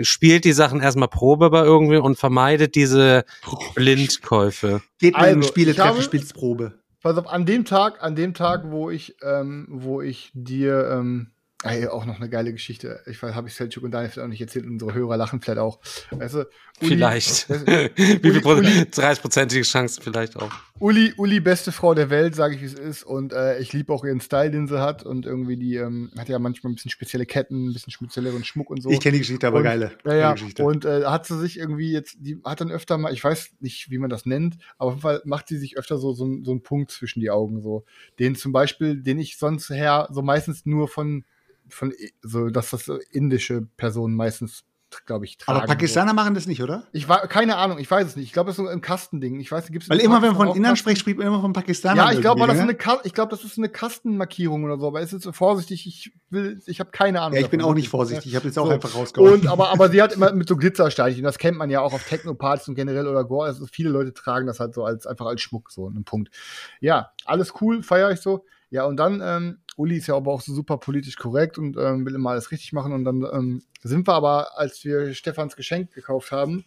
Spielt 0.01 0.45
die 0.45 0.53
Sachen 0.53 0.81
erstmal 0.81 1.09
Probe 1.09 1.51
bei 1.51 1.63
irgendwie 1.63 1.99
und 1.99 2.19
vermeidet 2.19 2.75
diese 2.75 3.25
Blindkäufe. 3.77 4.83
Geht 4.99 5.15
mal 5.15 5.23
also, 5.23 5.37
in 5.37 5.43
Spiele 5.45 5.75
treffen, 5.77 6.03
spielt's 6.03 6.33
Probe. 6.33 6.73
Pass 7.01 7.17
auf, 7.17 7.29
an 7.29 7.47
dem 7.47 7.65
Tag, 7.65 8.03
an 8.03 8.17
dem 8.17 8.35
Tag, 8.35 8.65
wo 8.67 8.91
ich, 8.91 9.15
ähm, 9.23 9.69
wo 9.71 10.03
ich 10.03 10.33
dir 10.35 10.91
ähm, 10.93 11.29
Ey, 11.63 11.87
auch 11.89 12.07
noch 12.07 12.17
eine 12.17 12.31
geile 12.31 12.53
Geschichte. 12.53 13.03
Ich 13.07 13.23
weiß, 13.23 13.35
habe 13.35 13.49
ich 13.49 13.55
Selchuk 13.55 13.85
und 13.85 13.91
Daniel 13.91 14.11
vielleicht 14.11 14.25
auch 14.25 14.31
nicht 14.31 14.41
erzählt. 14.41 14.65
Unsere 14.65 14.95
Hörer 14.95 15.19
lachen 15.19 15.43
vielleicht 15.43 15.59
auch. 15.59 15.79
Weißt 16.11 16.35
du, 16.35 16.39
Uli, 16.39 16.49
vielleicht. 16.81 17.51
Wie 17.97 18.31
viel 18.31 18.41
Prozent? 18.41 18.95
30-prozentige 18.95 19.63
Chance 19.63 20.01
vielleicht 20.03 20.37
auch. 20.37 20.51
Uli, 20.79 21.13
Uli, 21.19 21.39
beste 21.41 21.71
Frau 21.71 21.93
der 21.93 22.09
Welt, 22.09 22.35
sage 22.35 22.55
ich, 22.55 22.63
wie 22.63 22.67
es 22.67 22.73
ist. 22.73 23.03
Und 23.03 23.35
äh, 23.35 23.59
ich 23.59 23.75
liebe 23.75 23.93
auch 23.93 24.07
ihren 24.07 24.23
Style, 24.23 24.51
den 24.51 24.69
sie 24.69 24.81
hat. 24.81 25.03
Und 25.03 25.27
irgendwie 25.27 25.59
die 25.59 25.77
ähm, 25.77 26.11
hat 26.17 26.31
ja 26.31 26.39
manchmal 26.39 26.73
ein 26.73 26.77
bisschen 26.77 26.91
spezielle 26.91 27.27
Ketten, 27.27 27.69
ein 27.69 27.73
bisschen 27.75 27.93
spezielleren 27.93 28.43
Schmuck 28.43 28.71
und 28.71 28.83
so. 28.83 28.89
Ich 28.89 29.01
kenne 29.01 29.13
die 29.13 29.19
Geschichte, 29.19 29.47
aber 29.47 29.59
und, 29.59 29.65
geile. 29.65 29.93
Ja, 30.07 30.15
ja. 30.15 30.35
Und 30.65 30.87
äh, 30.87 31.05
hat 31.05 31.27
sie 31.27 31.39
sich 31.39 31.59
irgendwie 31.59 31.93
jetzt, 31.93 32.17
die 32.21 32.41
hat 32.43 32.63
dann 32.63 32.71
öfter 32.71 32.97
mal, 32.97 33.13
ich 33.13 33.23
weiß 33.23 33.57
nicht, 33.61 33.91
wie 33.91 33.99
man 33.99 34.09
das 34.09 34.25
nennt, 34.25 34.57
aber 34.79 34.89
auf 34.89 34.95
jeden 34.95 35.03
Fall 35.03 35.21
macht 35.27 35.49
sie 35.49 35.59
sich 35.59 35.77
öfter 35.77 35.99
so, 35.99 36.15
so, 36.15 36.27
so 36.43 36.51
einen 36.53 36.63
Punkt 36.63 36.91
zwischen 36.91 37.21
die 37.21 37.31
Augen. 37.31 37.61
so. 37.61 37.85
Den 38.19 38.35
zum 38.35 38.53
Beispiel, 38.53 39.03
den 39.03 39.19
ich 39.19 39.37
sonst 39.37 39.69
her 39.69 40.09
so 40.11 40.23
meistens 40.23 40.65
nur 40.65 40.89
von 40.89 41.27
von 41.71 41.93
so, 42.23 42.49
dass 42.51 42.71
das 42.71 42.89
indische 43.11 43.63
Personen 43.77 44.15
meistens 44.15 44.65
glaube 45.07 45.25
ich, 45.25 45.39
tragen. 45.39 45.59
Aber 45.59 45.67
Pakistaner 45.67 46.11
so. 46.11 46.15
machen 46.15 46.35
das 46.35 46.47
nicht, 46.47 46.63
oder? 46.63 46.85
Ich 46.93 47.09
war, 47.09 47.27
keine 47.29 47.57
Ahnung, 47.57 47.79
ich 47.79 47.91
weiß 47.91 48.07
es 48.07 48.17
nicht. 48.17 48.27
Ich 48.27 48.33
glaube, 48.33 48.49
das 48.49 48.59
ist 48.59 48.65
so 48.65 48.69
ein 48.69 48.81
Kastending. 48.81 49.41
Ich 49.41 49.51
weiß, 49.51 49.71
gibt's 49.71 49.89
Weil 49.89 50.01
immer, 50.01 50.23
wenn 50.23 50.35
man 50.35 50.49
von 50.49 50.57
Indern 50.57 50.77
spricht, 50.77 51.01
spricht 51.01 51.19
man 51.19 51.27
immer 51.27 51.41
von 51.41 51.53
Pakistanern. 51.53 52.09
Ja, 52.09 52.13
ich 52.13 52.21
glaube, 52.21 52.41
das 52.41 52.59
ist 52.59 52.65
ne? 52.65 52.77
eine, 52.81 53.01
ich 53.05 53.15
glaube, 53.15 53.31
das 53.31 53.45
ist 53.45 53.59
eine 53.59 53.69
Kastenmarkierung 53.69 54.65
oder 54.65 54.79
so. 54.79 54.89
Aber 54.89 55.01
es 55.01 55.13
ist 55.13 55.23
so 55.23 55.33
vorsichtig. 55.33 55.87
Ich 55.87 56.13
will, 56.31 56.61
ich 56.67 56.81
habe 56.81 56.91
keine 56.91 57.21
Ahnung. 57.23 57.39
Ja, 57.39 57.45
ich 57.45 57.51
bin 57.51 57.63
auch 57.63 57.75
nicht 57.75 57.89
vorsichtig. 57.89 58.27
Ich 58.27 58.37
habe 58.37 58.47
jetzt 58.47 58.59
auch 58.59 58.67
so. 58.67 58.73
einfach 58.73 58.95
rausgeholt. 58.95 59.43
Und, 59.43 59.47
aber, 59.49 59.71
aber 59.71 59.91
sie 59.91 60.03
hat 60.03 60.13
immer 60.13 60.33
mit 60.33 60.49
so 60.49 60.57
Glitzersteinchen. 60.57 61.23
Das 61.23 61.39
kennt 61.39 61.57
man 61.57 61.71
ja 61.71 61.81
auch 61.81 61.93
auf 61.93 62.05
Techno-Partys 62.05 62.69
und 62.69 62.75
generell 62.75 63.07
oder 63.07 63.25
Gore. 63.25 63.47
Also 63.47 63.67
viele 63.67 63.91
Leute 63.91 64.13
tragen 64.13 64.47
das 64.47 64.61
halt 64.61 64.75
so 64.75 64.85
als, 64.85 65.07
einfach 65.07 65.27
als 65.27 65.41
Schmuck, 65.41 65.71
so 65.71 65.87
einen 65.87 66.05
Punkt. 66.05 66.31
Ja, 66.81 67.13
alles 67.25 67.55
cool, 67.61 67.83
feiere 67.83 68.11
ich 68.11 68.21
so. 68.21 68.45
Ja, 68.71 68.85
und 68.85 68.97
dann, 68.97 69.21
ähm, 69.23 69.59
Uli 69.81 69.97
ist 69.97 70.07
ja 70.07 70.15
aber 70.15 70.33
auch 70.33 70.43
so 70.43 70.55
super 70.55 70.79
politisch 70.79 71.17
korrekt 71.17 71.59
und 71.59 71.77
ähm, 71.77 72.05
will 72.05 72.15
immer 72.15 72.31
alles 72.31 72.51
richtig 72.51 72.73
machen. 72.73 72.93
Und 72.93 73.05
dann 73.05 73.25
ähm, 73.33 73.63
sind 73.83 74.07
wir 74.07 74.15
aber, 74.15 74.59
als 74.59 74.85
wir 74.85 75.15
Stefans 75.15 75.57
Geschenk 75.57 75.93
gekauft 75.93 76.33
haben, 76.33 76.65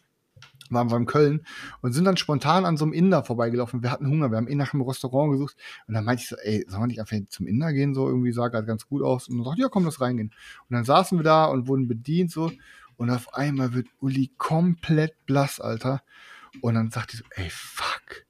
waren 0.70 0.90
wir 0.90 0.98
in 0.98 1.06
Köln 1.06 1.46
und 1.82 1.94
sind 1.94 2.06
dann 2.06 2.18
spontan 2.18 2.66
an 2.66 2.78
so 2.78 2.86
einem 2.86 2.94
Inder 2.94 3.24
vorbeigelaufen. 3.24 3.84
Wir 3.84 3.92
hatten 3.92 4.08
Hunger, 4.08 4.32
wir 4.32 4.38
haben 4.38 4.48
eh 4.48 4.56
nach 4.56 4.74
einem 4.74 4.82
Restaurant 4.82 5.32
gesucht. 5.32 5.56
Und 5.88 5.94
dann 5.94 6.04
meinte 6.06 6.24
ich 6.24 6.30
so, 6.30 6.36
ey, 6.38 6.66
sollen 6.68 6.84
wir 6.84 6.88
nicht 6.88 7.00
einfach 7.00 7.18
zum 7.30 7.46
Inder 7.46 7.72
gehen? 7.72 7.94
So 7.94 8.08
irgendwie 8.08 8.32
sah 8.32 8.48
gerade 8.48 8.66
ganz 8.66 8.88
gut 8.88 9.04
aus. 9.04 9.28
Und 9.28 9.38
dann 9.38 9.46
sagte, 9.46 9.62
ja, 9.62 9.70
komm, 9.70 9.86
lass 9.86 10.02
reingehen. 10.02 10.32
Und 10.70 10.74
dann 10.76 10.84
saßen 10.84 11.18
wir 11.20 11.24
da 11.24 11.46
und 11.46 11.68
wurden 11.68 11.88
bedient 11.88 12.32
so. 12.32 12.52
Und 12.98 13.10
auf 13.10 13.34
einmal 13.34 13.74
wird 13.74 13.88
Uli 14.02 14.32
komplett 14.38 15.26
blass, 15.26 15.60
Alter. 15.60 16.02
Und 16.62 16.76
dann 16.76 16.92
sagt 16.92 17.14
die 17.14 17.18
so, 17.18 17.24
ey, 17.36 17.50
fuck 17.50 18.26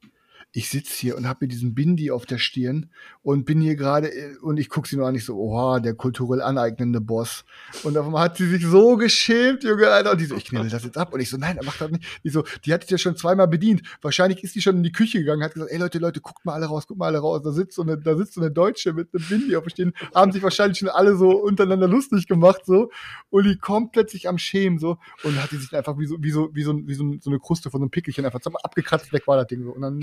ich 0.56 0.70
sitze 0.70 0.94
hier 0.94 1.18
und 1.18 1.28
habe 1.28 1.46
mir 1.46 1.48
diesen 1.48 1.74
Bindi 1.74 2.12
auf 2.12 2.28
der 2.28 2.38
Stirn 2.38 2.90
und 3.24 3.44
bin 3.46 3.60
hier 3.60 3.76
gerade 3.76 4.14
äh, 4.14 4.38
und 4.38 4.58
ich 4.58 4.70
gucke 4.70 4.88
sie 4.88 4.96
nur 4.96 5.08
an, 5.08 5.16
ich 5.16 5.26
so, 5.26 5.36
oha, 5.36 5.80
der 5.80 5.96
kulturell 5.96 6.44
aneignende 6.44 7.02
Boss. 7.02 7.44
Und 7.82 7.98
auf 7.98 8.06
einmal 8.06 8.26
hat 8.26 8.38
sie 8.38 8.48
sich 8.48 8.64
so 8.64 8.96
geschämt, 8.96 9.64
Junge, 9.64 9.88
Alter. 9.88 10.12
Und 10.12 10.22
die 10.22 10.26
so, 10.26 10.36
ich 10.36 10.46
knebel 10.46 10.70
das 10.70 10.84
jetzt 10.84 10.98
ab. 10.98 11.12
Und 11.12 11.22
ich 11.22 11.30
so, 11.32 11.38
nein, 11.38 11.58
er 11.58 11.64
macht 11.64 11.82
das 11.82 11.90
nicht. 11.90 12.04
Die 12.24 12.30
so, 12.30 12.44
die 12.66 12.72
hat 12.72 12.84
sich 12.84 12.92
ja 12.92 13.00
schon 13.00 13.18
zweimal 13.18 13.48
bedient. 13.48 13.82
Wahrscheinlich 14.04 14.44
ist 14.44 14.54
die 14.54 14.62
schon 14.62 14.78
in 14.78 14.84
die 14.84 14.92
Küche 14.92 15.20
gegangen, 15.20 15.44
hat 15.44 15.56
gesagt, 15.56 15.72
ey 15.72 15.80
Leute, 15.80 15.98
Leute, 15.98 16.22
guckt 16.22 16.46
mal 16.46 16.54
alle 16.54 16.68
raus, 16.68 16.86
guckt 16.86 17.00
mal 17.00 17.08
alle 17.08 17.18
raus. 17.18 17.42
Da 17.44 17.52
sitzt 17.52 17.76
so 17.76 17.82
eine, 17.82 17.98
da 17.98 18.16
sitzt 18.16 18.36
so 18.36 18.42
eine 18.42 18.52
Deutsche 18.52 18.94
mit 18.94 19.10
einem 19.12 19.26
Bindi 19.28 19.56
auf 19.56 19.64
der 19.64 19.72
Stirn. 19.72 19.94
Haben 20.14 20.32
sich 20.32 20.44
wahrscheinlich 20.44 20.78
schon 20.78 20.90
alle 20.90 21.18
so 21.18 21.32
untereinander 21.32 21.88
lustig 21.88 22.28
gemacht, 22.28 22.62
so. 22.66 22.92
Und 23.32 23.46
die 23.46 23.58
komplett 23.58 24.12
sich 24.12 24.30
am 24.30 24.38
Schämen, 24.38 24.78
so. 24.78 25.00
Und 25.24 25.42
hat 25.42 25.50
die 25.50 25.58
sich 25.58 25.76
einfach 25.76 25.98
wie 25.98 26.06
so, 26.06 26.18
wie 26.20 26.30
so, 26.30 26.52
wie 26.54 26.62
so, 26.62 26.80
wie 26.88 26.94
so, 26.94 27.16
so 27.20 27.32
eine 27.32 27.40
Kruste 27.40 27.72
von 27.72 27.80
so 27.80 27.86
einem 27.86 27.92
Pickelchen 27.92 28.24
einfach 28.24 28.40
abgekratzt, 28.62 29.12
weg 29.12 29.26
war 29.26 29.38
das 29.38 29.48
Ding 29.48 29.64
so. 29.64 29.72
Und 29.72 29.82
dann 29.82 30.02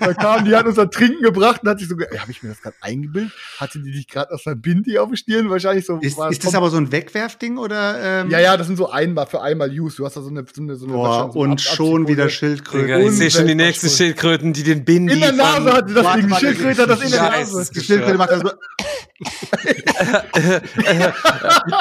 da 0.00 0.14
kam, 0.14 0.44
die 0.44 0.54
hat 0.54 0.66
uns 0.66 0.76
da 0.76 0.86
Trinken 0.86 1.22
gebracht 1.22 1.62
und 1.62 1.68
hat 1.68 1.78
sich 1.78 1.88
so, 1.88 1.96
habe 1.96 2.30
ich 2.30 2.42
mir 2.42 2.50
das 2.50 2.62
gerade 2.62 2.76
eingebildet? 2.80 3.32
Hatte 3.58 3.78
die 3.80 3.92
dich 3.92 4.08
gerade 4.08 4.32
aus 4.32 4.44
der 4.44 4.54
Bindi 4.54 4.98
auf 4.98 5.10
Stirn? 5.14 5.50
Wahrscheinlich 5.50 5.86
so. 5.86 5.98
Ist, 5.98 6.18
ist 6.18 6.44
das 6.44 6.54
aber 6.54 6.70
so 6.70 6.76
ein 6.76 6.90
Wegwerfding 6.90 7.58
oder? 7.58 8.22
Ähm? 8.22 8.30
Ja, 8.30 8.40
ja, 8.40 8.56
das 8.56 8.66
sind 8.66 8.76
so 8.76 8.90
einmal 8.90 9.26
für 9.26 9.42
einmal 9.42 9.70
Use. 9.70 9.96
Du 9.96 10.04
hast 10.04 10.16
da 10.16 10.22
so 10.22 10.30
eine, 10.30 10.44
so 10.52 10.62
eine, 10.62 10.76
so 10.76 10.86
eine 10.86 10.94
Boah, 10.94 11.30
so 11.32 11.38
und 11.38 11.52
Ab 11.52 11.60
schon 11.60 12.08
wieder 12.08 12.28
Schildkröten. 12.28 13.06
ich 13.06 13.12
sehe 13.12 13.30
schon 13.30 13.46
die 13.46 13.54
nächsten 13.54 13.88
Schildkröten, 13.88 14.52
die 14.52 14.62
den 14.62 14.84
Bindi. 14.84 15.14
In 15.14 15.20
der 15.20 15.32
Nase 15.32 15.72
hat 15.72 15.90
das 15.94 16.14
Ding. 16.14 16.28
Die 16.28 16.34
Schildkröte 16.34 16.82
hat 16.82 16.90
das 16.90 17.02
in 17.02 17.10
der 17.10 17.22
Nase. 17.22 17.70
Die 17.74 17.80
Schildkröte 17.80 18.18
macht 18.18 18.30
das 18.30 18.40
so. 18.40 18.50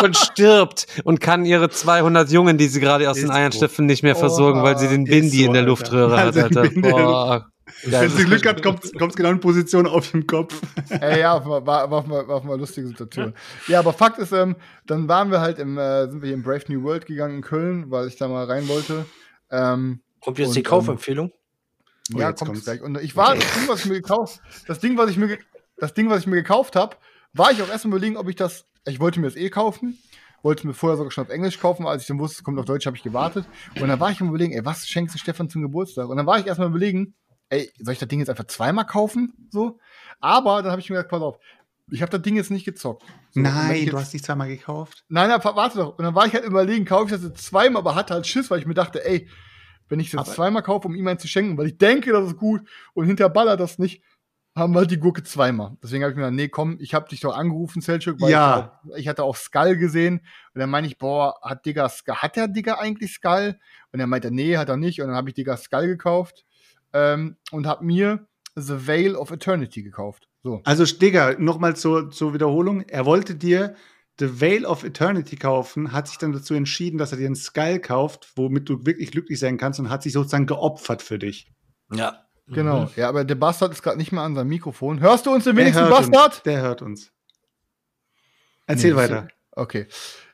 und 0.03 0.18
stirbt 0.18 0.88
und 1.03 1.19
kann 1.22 1.45
ihre 1.45 1.69
200 1.69 2.30
Jungen, 2.30 2.57
die 2.57 2.68
sie 2.68 2.80
gerade 2.80 3.10
aus 3.10 3.18
den 3.18 3.31
Eiern 3.31 3.52
stiften, 3.52 3.85
nicht 3.85 4.03
mehr 4.03 4.15
versorgen, 4.15 4.64
weil 4.64 4.77
sie 4.77 4.88
den 4.88 5.06
Bindi 5.06 5.39
so, 5.39 5.45
in 5.45 5.53
der 5.53 5.64
Luftröhre 5.64 6.18
hat, 6.18 6.38
Alter. 6.38 6.69
Boah. 6.76 7.51
Ja, 7.84 8.02
Wenn 8.02 8.10
sie 8.10 8.26
Glück 8.26 8.45
hat, 8.45 8.61
kommt 8.64 8.84
es 8.84 9.15
genau 9.15 9.30
in 9.30 9.39
Position 9.39 9.88
auf 9.88 10.11
dem 10.11 10.27
Kopf. 10.27 10.60
Ey, 10.89 11.22
ja, 11.22 11.45
war, 11.45 11.65
war, 11.65 11.91
war, 11.91 12.10
war, 12.10 12.27
war 12.27 12.41
eine 12.41 12.56
lustige 12.56 12.88
Situation. 12.88 13.34
Ja, 13.68 13.80
aber 13.80 13.93
Fakt 13.93 14.18
ist, 14.18 14.31
ähm, 14.31 14.56
dann 14.85 15.07
waren 15.07 15.31
wir 15.31 15.41
halt 15.41 15.60
im, 15.60 15.77
äh, 15.77 16.10
sind 16.10 16.22
wir 16.22 16.27
hier 16.27 16.35
in 16.35 16.43
Brave 16.43 16.64
New 16.68 16.84
World 16.84 17.06
gegangen 17.06 17.38
in 17.38 17.41
Köln, 17.41 17.89
weil 17.89 18.07
ich 18.07 18.18
da 18.18 18.27
mal 18.27 18.45
rein 18.45 18.68
wollte. 18.68 19.06
Ähm, 19.49 20.02
kommt 20.22 20.39
jetzt 20.39 20.49
und, 20.49 20.56
die 20.56 20.64
Kaufempfehlung? 20.64 21.31
Ähm, 22.11 22.19
ja, 22.19 22.34
kommt 22.34 22.49
kommt's. 22.49 22.64
gleich. 22.64 22.81
Und 22.81 22.99
ich 23.02 23.15
war, 23.15 23.35
das 23.35 23.53
Ding, 23.53 23.68
was 23.68 23.80
ich 23.81 23.85
mir 23.88 23.95
gekauft, 23.95 24.41
das 24.68 24.80
Ding, 24.80 24.98
was 24.98 25.10
ich 25.10 25.18
mir, 25.18 25.38
das 25.77 25.93
Ding, 25.93 26.10
was 26.10 26.22
ich 26.22 26.27
mir 26.27 26.38
gekauft 26.38 26.76
habe, 26.76 26.98
war 27.34 27.52
ich 27.52 27.61
auch 27.61 27.69
erstmal 27.69 27.98
überlegen, 27.98 28.18
ob 28.18 28.27
ich 28.30 28.35
das, 28.35 28.65
ich 28.85 28.99
wollte 28.99 29.19
mir 29.19 29.27
das 29.27 29.35
eh 29.35 29.49
kaufen, 29.49 29.98
wollte 30.43 30.68
mir 30.68 30.73
vorher 30.73 30.98
sogar 30.98 31.11
schon 31.11 31.26
auf 31.26 31.30
Englisch 31.30 31.60
kaufen, 31.60 31.85
als 31.85 32.03
ich 32.03 32.07
dann 32.07 32.19
wusste, 32.19 32.39
es 32.39 32.43
kommt 32.43 32.60
auf 32.60 32.65
Deutsch, 32.65 32.85
habe 32.85 32.98
ich 32.98 33.03
gewartet. 33.03 33.45
Und 33.80 33.88
dann 33.88 33.99
war 33.99 34.11
ich 34.11 34.22
am 34.22 34.30
überlegen, 34.30 34.53
ey, 34.53 34.65
was 34.65 34.88
schenkst 34.88 35.15
du 35.15 35.19
Stefan 35.19 35.49
zum 35.49 35.61
Geburtstag? 35.61 36.10
Und 36.10 36.18
dann 36.18 36.26
war 36.26 36.39
ich 36.39 36.48
erstmal 36.48 36.69
überlegen, 36.69 37.14
ey, 37.52 37.72
soll 37.80 37.94
ich 37.94 37.99
das 37.99 38.07
Ding 38.07 38.19
jetzt 38.19 38.30
einfach 38.30 38.48
zweimal 38.48 38.86
kaufen? 38.86 39.34
So. 39.52 39.80
Aber 40.19 40.61
dann 40.64 40.72
habe 40.72 40.82
ich 40.82 40.90
mir 40.90 40.95
gesagt, 40.95 41.11
pass 41.11 41.22
auf, 41.22 41.38
ich 41.91 42.02
habe 42.02 42.11
das 42.11 42.22
Ding 42.22 42.38
jetzt 42.38 42.49
nicht 42.49 42.65
gezockt. 42.65 43.03
So, 43.32 43.41
Nein, 43.41 43.76
jetzt, 43.76 43.91
du 43.91 43.99
hast 43.99 44.14
dich 44.14 44.23
zweimal 44.23 44.48
gekauft. 44.48 45.03
Nein, 45.10 45.30
nein, 45.30 45.41
warte 45.44 45.78
doch. 45.78 45.98
Und 45.98 46.06
dann 46.06 46.15
war 46.15 46.26
ich 46.26 46.34
halt 46.34 46.45
überlegen, 46.45 46.86
kaufe 46.86 47.06
ich 47.06 47.11
das 47.11 47.23
jetzt 47.23 47.45
zweimal, 47.45 47.82
aber 47.82 47.95
hatte 47.95 48.14
halt 48.14 48.26
Schiss, 48.26 48.49
weil 48.49 48.60
ich 48.60 48.65
mir 48.65 48.73
dachte, 48.73 49.06
ey, 49.06 49.28
wenn 49.90 49.99
ich 49.99 50.07
es 50.07 50.14
jetzt 50.14 50.34
zweimal 50.34 50.64
kaufe, 50.64 50.88
um 50.88 50.95
ihm 50.95 51.06
einen 51.07 51.19
zu 51.19 51.28
schenken, 51.28 51.57
weil 51.57 51.68
ich 51.68 51.78
denke, 51.78 52.14
das 52.14 52.28
ist 52.28 52.38
gut 52.38 52.61
und 52.94 53.07
hinterher 53.07 53.30
ballert 53.30 53.60
das 53.60 53.78
nicht, 53.78 54.02
haben 54.56 54.73
wir 54.73 54.80
halt 54.80 54.91
die 54.91 54.99
Gurke 54.99 55.23
zweimal. 55.23 55.78
Deswegen 55.84 56.03
habe 56.03 56.11
ich 56.11 56.18
mir 56.18 56.23
gedacht, 56.23 56.36
nee, 56.36 56.48
komm, 56.48 56.78
ich 56.80 56.94
habe 56.94 57.10
dich 57.10 57.19
doch 57.19 57.36
angerufen, 57.36 57.82
Selchuk, 57.82 58.22
weil 58.22 58.32
ja. 58.32 58.80
ich, 58.94 59.02
ich, 59.02 59.07
hatte 59.10 59.23
auch 59.23 59.36
Skull 59.36 59.76
gesehen. 59.76 60.19
Und 60.53 60.60
dann 60.60 60.69
meine 60.69 60.88
ich, 60.88 60.98
boah, 60.98 61.40
hat 61.41 61.65
Digga 61.65 61.90
Skull, 61.90 62.15
hat 62.15 62.38
der 62.38 62.48
Digga 62.48 62.76
eigentlich 62.76 63.14
Skull? 63.14 63.60
Und 63.91 63.99
er 63.99 64.07
meinte, 64.07 64.32
nee, 64.32 64.56
hat 64.56 64.69
er 64.69 64.78
nicht. 64.78 65.02
Und 65.02 65.07
dann 65.07 65.15
habe 65.15 65.30
ich 65.30 65.36
Digga 65.36 65.57
Skull 65.57 65.88
gekauft 65.88 66.45
ähm, 66.93 67.38
und 67.51 67.68
habe 67.68 67.85
mir 67.85 68.27
The 68.55 68.88
Veil 68.88 69.15
of 69.15 69.31
Eternity 69.31 69.84
gekauft. 69.84 70.27
So. 70.43 70.61
Also, 70.63 70.85
Digga, 70.85 71.35
nochmal 71.38 71.76
zur, 71.76 72.11
zur 72.11 72.34
Wiederholung. 72.34 72.81
Er 72.81 73.05
wollte 73.05 73.35
dir 73.35 73.76
The 74.19 74.41
Veil 74.41 74.65
of 74.65 74.84
Eternity 74.84 75.35
kaufen, 75.35 75.91
hat 75.91 76.07
sich 76.07 76.18
dann 76.18 76.34
dazu 76.34 76.53
entschieden, 76.53 76.97
dass 76.97 77.11
er 77.11 77.18
dir 77.18 77.27
einen 77.27 77.35
Skull 77.35 77.80
kauft, 77.80 78.31
womit 78.35 78.69
du 78.69 78.85
wirklich 78.85 79.11
glücklich 79.11 79.39
sein 79.39 79.57
kannst 79.57 79.80
und 79.80 79.89
hat 79.89 80.03
sich 80.03 80.13
sozusagen 80.13 80.47
geopfert 80.47 81.01
für 81.01 81.19
dich. 81.19 81.51
Ja. 81.91 82.26
Genau. 82.47 82.81
Mhm. 82.81 82.89
Ja, 82.95 83.07
aber 83.07 83.23
der 83.23 83.35
Bastard 83.35 83.72
ist 83.72 83.81
gerade 83.81 83.97
nicht 83.97 84.11
mehr 84.11 84.23
an 84.23 84.35
seinem 84.35 84.49
Mikrofon. 84.49 84.99
Hörst 84.99 85.26
du 85.26 85.31
uns 85.31 85.45
denn 85.45 85.55
wenigstens, 85.55 85.89
Bastard? 85.89 86.34
Uns. 86.34 86.43
Der 86.43 86.61
hört 86.61 86.81
uns. 86.81 87.11
Erzähl 88.68 88.91
nee, 88.91 88.97
weiter. 88.97 89.27
Okay. 89.61 89.85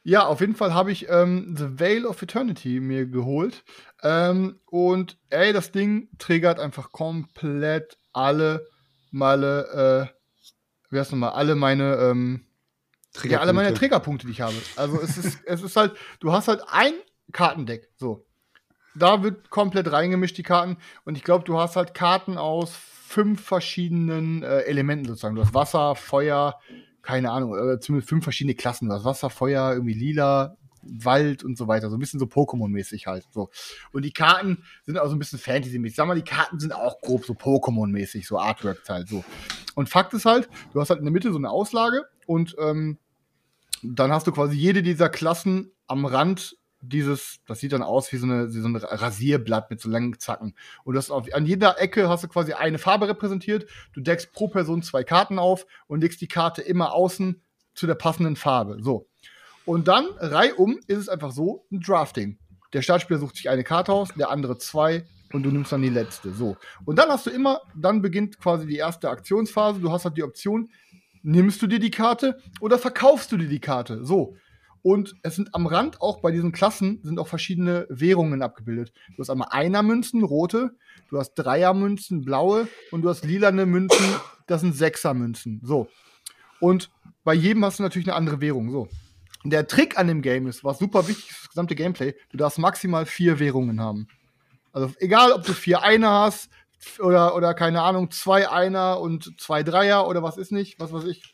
Ja, 0.03 0.25
auf 0.25 0.39
jeden 0.39 0.55
Fall 0.55 0.73
habe 0.73 0.89
ich 0.89 1.09
ähm, 1.09 1.53
The 1.57 1.81
Veil 1.81 2.05
of 2.05 2.21
Eternity 2.21 2.79
mir 2.79 3.05
geholt. 3.05 3.65
Ähm, 4.01 4.61
und 4.65 5.17
ey, 5.29 5.51
das 5.51 5.73
Ding 5.73 6.07
triggert 6.17 6.61
einfach 6.61 6.93
komplett 6.93 7.97
alle 8.13 8.65
Male, 9.11 10.09
äh, 10.09 10.93
wie 10.93 10.99
heißt 10.99 11.11
nochmal, 11.11 11.31
alle 11.31 11.55
meine, 11.55 11.95
ähm, 11.95 12.45
ja, 13.23 13.41
alle 13.41 13.51
meine 13.51 13.73
Triggerpunkte, 13.73 14.27
die 14.27 14.31
ich 14.31 14.41
habe. 14.41 14.55
Also 14.77 15.01
es 15.01 15.17
ist, 15.17 15.39
es 15.45 15.61
ist 15.61 15.75
halt, 15.75 15.97
du 16.21 16.31
hast 16.31 16.47
halt 16.47 16.61
ein 16.67 16.93
Kartendeck, 17.33 17.89
so. 17.97 18.25
Da 18.95 19.23
wird 19.23 19.49
komplett 19.49 19.91
reingemischt, 19.91 20.37
die 20.37 20.43
Karten. 20.43 20.77
Und 21.03 21.17
ich 21.17 21.23
glaube, 21.23 21.43
du 21.43 21.59
hast 21.59 21.75
halt 21.75 21.93
Karten 21.93 22.37
aus 22.37 22.73
fünf 22.73 23.43
verschiedenen 23.43 24.41
äh, 24.41 24.61
Elementen 24.61 25.05
sozusagen. 25.05 25.35
Du 25.35 25.41
hast 25.41 25.53
Wasser, 25.53 25.95
Feuer, 25.95 26.59
keine 27.07 27.31
Ahnung, 27.31 27.51
oder 27.51 27.79
zumindest 27.79 28.09
fünf 28.09 28.25
verschiedene 28.25 28.53
Klassen. 28.53 28.89
Du 28.89 28.93
hast 28.93 29.05
Wasser, 29.05 29.29
Feuer, 29.29 29.71
irgendwie 29.71 29.93
lila, 29.93 30.57
Wald 30.81 31.41
und 31.41 31.57
so 31.57 31.69
weiter. 31.69 31.89
So 31.89 31.95
ein 31.95 31.99
bisschen 31.99 32.19
so 32.19 32.25
Pokémon-mäßig 32.25 33.07
halt. 33.07 33.23
So. 33.31 33.49
Und 33.93 34.03
die 34.03 34.11
Karten 34.11 34.65
sind 34.85 34.97
auch 34.97 35.07
so 35.07 35.15
ein 35.15 35.19
bisschen 35.19 35.39
Fantasy-mäßig. 35.39 35.95
Sag 35.95 36.05
mal, 36.05 36.15
die 36.15 36.21
Karten 36.21 36.59
sind 36.59 36.73
auch 36.73 36.99
grob 36.99 37.23
so 37.23 37.31
Pokémon-mäßig, 37.31 38.27
so 38.27 38.38
Artwork 38.38 38.81
halt. 38.89 39.07
So. 39.07 39.23
Und 39.73 39.88
Fakt 39.88 40.13
ist 40.15 40.25
halt, 40.25 40.49
du 40.73 40.81
hast 40.81 40.89
halt 40.89 40.99
in 40.99 41.05
der 41.05 41.13
Mitte 41.13 41.31
so 41.31 41.38
eine 41.38 41.49
Auslage 41.49 42.03
und 42.25 42.57
ähm, 42.59 42.97
dann 43.84 44.11
hast 44.11 44.27
du 44.27 44.34
quasi 44.34 44.57
jede 44.57 44.84
dieser 44.84 45.07
Klassen 45.07 45.71
am 45.88 46.05
Rand 46.05 46.57
dieses, 46.81 47.39
das 47.47 47.59
sieht 47.59 47.73
dann 47.73 47.81
aus 47.81 48.11
wie 48.11 48.17
so, 48.17 48.25
eine, 48.25 48.53
wie 48.53 48.59
so 48.59 48.67
ein 48.67 48.75
Rasierblatt 48.75 49.69
mit 49.69 49.81
so 49.81 49.89
langen 49.89 50.19
Zacken. 50.19 50.55
Und 50.83 50.95
das 50.95 51.09
auf, 51.09 51.31
an 51.33 51.45
jeder 51.45 51.79
Ecke 51.79 52.09
hast 52.09 52.23
du 52.23 52.27
quasi 52.27 52.53
eine 52.53 52.77
Farbe 52.77 53.07
repräsentiert. 53.07 53.69
Du 53.93 54.01
deckst 54.01 54.31
pro 54.33 54.47
Person 54.47 54.83
zwei 54.83 55.03
Karten 55.03 55.39
auf 55.39 55.65
und 55.87 56.01
legst 56.01 56.21
die 56.21 56.27
Karte 56.27 56.61
immer 56.61 56.93
außen 56.93 57.41
zu 57.73 57.87
der 57.87 57.95
passenden 57.95 58.35
Farbe. 58.35 58.77
So. 58.81 59.07
Und 59.65 59.87
dann, 59.87 60.05
reihum, 60.17 60.79
ist 60.87 60.97
es 60.97 61.09
einfach 61.09 61.31
so, 61.31 61.65
ein 61.71 61.81
Drafting. 61.81 62.37
Der 62.73 62.81
Startspieler 62.81 63.19
sucht 63.19 63.35
sich 63.35 63.49
eine 63.49 63.63
Karte 63.63 63.91
aus, 63.93 64.09
der 64.15 64.29
andere 64.29 64.57
zwei 64.57 65.05
und 65.33 65.43
du 65.43 65.51
nimmst 65.51 65.71
dann 65.71 65.81
die 65.81 65.89
letzte. 65.89 66.33
So. 66.33 66.57
Und 66.85 66.97
dann 66.97 67.09
hast 67.09 67.25
du 67.25 67.29
immer, 67.29 67.61
dann 67.75 68.01
beginnt 68.01 68.39
quasi 68.39 68.65
die 68.65 68.77
erste 68.77 69.09
Aktionsphase. 69.09 69.79
Du 69.79 69.91
hast 69.91 70.05
halt 70.05 70.17
die 70.17 70.23
Option, 70.23 70.69
nimmst 71.23 71.61
du 71.61 71.67
dir 71.67 71.79
die 71.79 71.91
Karte 71.91 72.39
oder 72.61 72.77
verkaufst 72.77 73.31
du 73.31 73.37
dir 73.37 73.47
die 73.47 73.59
Karte? 73.59 74.05
So. 74.05 74.35
Und 74.88 75.15
es 75.22 75.35
sind 75.35 75.53
am 75.53 75.68
Rand 75.68 75.99
auch 76.01 76.22
bei 76.22 76.31
diesen 76.31 76.53
Klassen 76.53 77.01
sind 77.03 77.19
auch 77.19 77.27
verschiedene 77.27 77.85
Währungen 77.89 78.41
abgebildet. 78.41 78.93
Du 79.14 79.19
hast 79.19 79.30
einmal 79.30 79.49
Einermünzen, 79.51 80.23
rote, 80.23 80.77
du 81.09 81.19
hast 81.19 81.34
Dreiermünzen, 81.34 82.22
blaue 82.22 82.69
und 82.91 83.01
du 83.01 83.09
hast 83.09 83.26
lilane 83.26 83.65
Münzen, 83.65 84.15
das 84.45 84.61
sind 84.61 84.73
Sechsermünzen. 84.73 85.59
So. 85.61 85.89
Und 86.61 86.89
bei 87.26 87.34
jedem 87.34 87.65
hast 87.65 87.80
du 87.80 87.84
natürlich 87.84 88.07
eine 88.07 88.15
andere 88.15 88.39
Währung. 88.39 88.72
So. 88.72 88.88
Der 89.43 89.68
Trick 89.68 89.99
an 89.99 90.07
dem 90.07 90.22
Game 90.22 90.47
ist, 90.47 90.64
was 90.64 90.80
super 90.80 91.05
wichtig 91.09 91.31
ist, 91.31 91.41
das 91.41 91.49
gesamte 91.49 91.76
Gameplay, 91.76 92.15
du 92.30 92.38
darfst 92.38 92.57
maximal 92.57 93.05
vier 93.05 93.39
Währungen 93.39 93.81
haben. 93.81 94.07
Also 94.72 94.93
egal, 94.99 95.34
ob 95.34 95.43
du 95.43 95.51
vier 95.51 95.81
Einer 95.81 96.11
hast 96.11 96.49
oder, 96.99 97.35
oder 97.35 97.53
keine 97.55 97.81
Ahnung, 97.81 98.09
zwei 98.11 98.47
Einer 98.47 99.01
und 99.01 99.38
zwei 99.38 99.64
Dreier 99.64 100.07
oder 100.07 100.23
was 100.23 100.38
ist 100.38 100.53
nicht, 100.53 100.80
was 100.80 100.93
weiß 100.93 101.03
ich, 101.03 101.34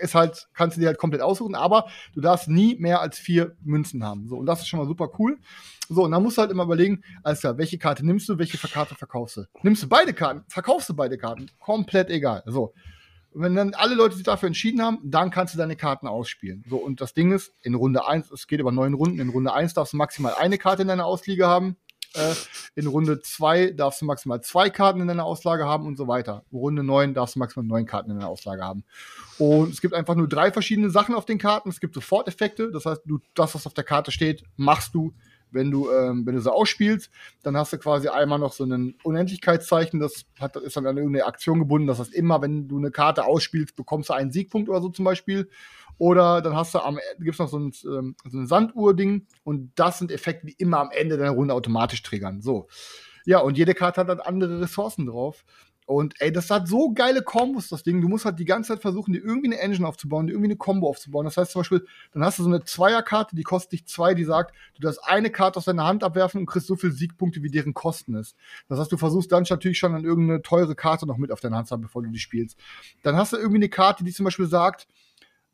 ist 0.00 0.14
halt, 0.14 0.48
kannst 0.54 0.76
du 0.76 0.80
dir 0.80 0.88
halt 0.88 0.98
komplett 0.98 1.22
aussuchen, 1.22 1.54
aber 1.54 1.86
du 2.14 2.20
darfst 2.20 2.48
nie 2.48 2.76
mehr 2.76 3.00
als 3.00 3.18
vier 3.18 3.56
Münzen 3.62 4.04
haben. 4.04 4.26
So, 4.28 4.36
und 4.36 4.46
das 4.46 4.60
ist 4.60 4.68
schon 4.68 4.78
mal 4.78 4.86
super 4.86 5.10
cool. 5.18 5.38
So, 5.88 6.04
und 6.04 6.12
dann 6.12 6.22
musst 6.22 6.38
du 6.38 6.42
halt 6.42 6.50
immer 6.52 6.62
überlegen, 6.62 7.02
alles 7.22 7.42
welche 7.42 7.76
Karte 7.78 8.06
nimmst 8.06 8.28
du, 8.28 8.38
welche 8.38 8.58
Karte 8.58 8.94
verkaufst 8.94 9.36
du? 9.38 9.44
Nimmst 9.62 9.82
du 9.82 9.88
beide 9.88 10.14
Karten, 10.14 10.44
verkaufst 10.48 10.88
du 10.88 10.94
beide 10.94 11.18
Karten, 11.18 11.50
komplett 11.58 12.10
egal. 12.10 12.42
So. 12.46 12.72
wenn 13.32 13.54
dann 13.54 13.74
alle 13.74 13.94
Leute 13.94 14.14
sich 14.14 14.24
dafür 14.24 14.48
entschieden 14.48 14.82
haben, 14.82 14.98
dann 15.04 15.30
kannst 15.30 15.54
du 15.54 15.58
deine 15.58 15.76
Karten 15.76 16.06
ausspielen. 16.06 16.64
So, 16.68 16.76
und 16.76 17.00
das 17.00 17.14
Ding 17.14 17.32
ist, 17.32 17.52
in 17.62 17.74
Runde 17.74 18.06
1, 18.06 18.30
es 18.30 18.46
geht 18.46 18.60
über 18.60 18.72
neun 18.72 18.94
Runden, 18.94 19.20
in 19.20 19.28
Runde 19.28 19.52
1 19.52 19.74
darfst 19.74 19.92
du 19.92 19.96
maximal 19.96 20.34
eine 20.38 20.58
Karte 20.58 20.82
in 20.82 20.88
deiner 20.88 21.06
Ausliege 21.06 21.46
haben. 21.46 21.76
Äh, 22.14 22.34
in 22.74 22.86
Runde 22.86 23.20
2 23.20 23.70
darfst 23.70 24.00
du 24.00 24.04
maximal 24.04 24.40
zwei 24.40 24.68
Karten 24.70 25.00
in 25.00 25.08
deiner 25.08 25.24
Auslage 25.24 25.64
haben 25.64 25.86
und 25.86 25.96
so 25.96 26.08
weiter. 26.08 26.44
Runde 26.52 26.82
9 26.82 27.14
darfst 27.14 27.36
du 27.36 27.38
maximal 27.38 27.66
neun 27.66 27.86
Karten 27.86 28.10
in 28.10 28.18
deiner 28.18 28.28
Auslage 28.28 28.64
haben. 28.64 28.84
Und 29.38 29.70
es 29.70 29.80
gibt 29.80 29.94
einfach 29.94 30.16
nur 30.16 30.28
drei 30.28 30.50
verschiedene 30.50 30.90
Sachen 30.90 31.14
auf 31.14 31.24
den 31.24 31.38
Karten. 31.38 31.68
Es 31.68 31.80
gibt 31.80 31.94
Soforteffekte, 31.94 32.70
das 32.72 32.84
heißt, 32.84 33.02
du, 33.04 33.20
das, 33.34 33.54
was 33.54 33.66
auf 33.66 33.74
der 33.74 33.84
Karte 33.84 34.10
steht, 34.10 34.42
machst 34.56 34.94
du, 34.94 35.14
wenn 35.52 35.70
du, 35.70 35.90
ähm, 35.90 36.26
wenn 36.26 36.34
du 36.34 36.40
sie 36.40 36.52
ausspielst. 36.52 37.10
Dann 37.42 37.56
hast 37.56 37.72
du 37.72 37.78
quasi 37.78 38.08
einmal 38.08 38.38
noch 38.38 38.52
so 38.52 38.64
ein 38.64 38.94
Unendlichkeitszeichen, 39.02 40.00
das 40.00 40.24
hat, 40.38 40.56
ist 40.56 40.76
dann 40.76 40.86
an 40.86 40.96
irgendeine 40.96 41.26
Aktion 41.26 41.58
gebunden. 41.58 41.86
Das 41.86 41.98
heißt, 41.98 42.14
immer 42.14 42.42
wenn 42.42 42.68
du 42.68 42.78
eine 42.78 42.90
Karte 42.90 43.24
ausspielst, 43.24 43.76
bekommst 43.76 44.10
du 44.10 44.14
einen 44.14 44.30
Siegpunkt 44.30 44.68
oder 44.68 44.80
so 44.80 44.88
zum 44.88 45.04
Beispiel. 45.04 45.48
Oder 45.98 46.40
dann 46.40 46.56
hast 46.56 46.74
du 46.74 46.78
am 46.78 46.98
gibt 47.18 47.34
es 47.34 47.38
noch 47.38 47.48
so 47.48 47.58
ein, 47.58 47.72
ähm, 47.84 48.16
so 48.24 48.38
ein 48.38 48.46
Sanduhr-Ding 48.46 49.26
und 49.44 49.72
das 49.74 49.98
sind 49.98 50.10
Effekte, 50.10 50.46
die 50.46 50.54
immer 50.54 50.80
am 50.80 50.90
Ende 50.92 51.18
deiner 51.18 51.32
Runde 51.32 51.52
automatisch 51.52 52.02
triggern. 52.02 52.40
So. 52.40 52.68
Ja, 53.26 53.40
und 53.40 53.58
jede 53.58 53.74
Karte 53.74 54.00
hat 54.00 54.08
dann 54.08 54.20
andere 54.20 54.62
Ressourcen 54.62 55.06
drauf. 55.06 55.44
Und 55.90 56.14
ey, 56.20 56.30
das 56.30 56.48
hat 56.50 56.68
so 56.68 56.92
geile 56.92 57.20
Kombos, 57.20 57.68
das 57.68 57.82
Ding. 57.82 58.00
Du 58.00 58.06
musst 58.06 58.24
halt 58.24 58.38
die 58.38 58.44
ganze 58.44 58.68
Zeit 58.68 58.80
versuchen, 58.80 59.12
dir 59.12 59.24
irgendwie 59.24 59.48
eine 59.48 59.58
Engine 59.58 59.88
aufzubauen, 59.88 60.28
dir 60.28 60.34
irgendwie 60.34 60.50
eine 60.50 60.56
Combo 60.56 60.88
aufzubauen. 60.88 61.24
Das 61.24 61.36
heißt 61.36 61.50
zum 61.50 61.62
Beispiel, 61.62 61.84
dann 62.12 62.22
hast 62.22 62.38
du 62.38 62.44
so 62.44 62.48
eine 62.48 62.62
Zweierkarte, 62.62 63.34
die 63.34 63.42
kostet 63.42 63.72
dich 63.72 63.86
zwei, 63.88 64.14
die 64.14 64.22
sagt, 64.22 64.54
du 64.76 64.82
darfst 64.82 65.02
eine 65.02 65.30
Karte 65.30 65.56
aus 65.56 65.64
deiner 65.64 65.88
Hand 65.88 66.04
abwerfen 66.04 66.38
und 66.38 66.46
kriegst 66.46 66.68
so 66.68 66.76
viele 66.76 66.92
Siegpunkte, 66.92 67.42
wie 67.42 67.50
deren 67.50 67.74
Kosten 67.74 68.14
ist. 68.14 68.36
Das 68.68 68.78
heißt, 68.78 68.92
du 68.92 68.98
versuchst 68.98 69.32
dann 69.32 69.44
natürlich 69.50 69.80
schon 69.80 69.92
an 69.92 70.04
irgendeine 70.04 70.42
teure 70.42 70.76
Karte 70.76 71.08
noch 71.08 71.16
mit 71.16 71.32
auf 71.32 71.40
deiner 71.40 71.56
Hand 71.56 71.66
zu 71.66 71.72
haben, 71.72 71.82
bevor 71.82 72.04
du 72.04 72.08
die 72.08 72.20
spielst. 72.20 72.56
Dann 73.02 73.16
hast 73.16 73.32
du 73.32 73.38
irgendwie 73.38 73.56
eine 73.56 73.68
Karte, 73.68 74.04
die 74.04 74.12
zum 74.12 74.22
Beispiel 74.22 74.46
sagt, 74.46 74.86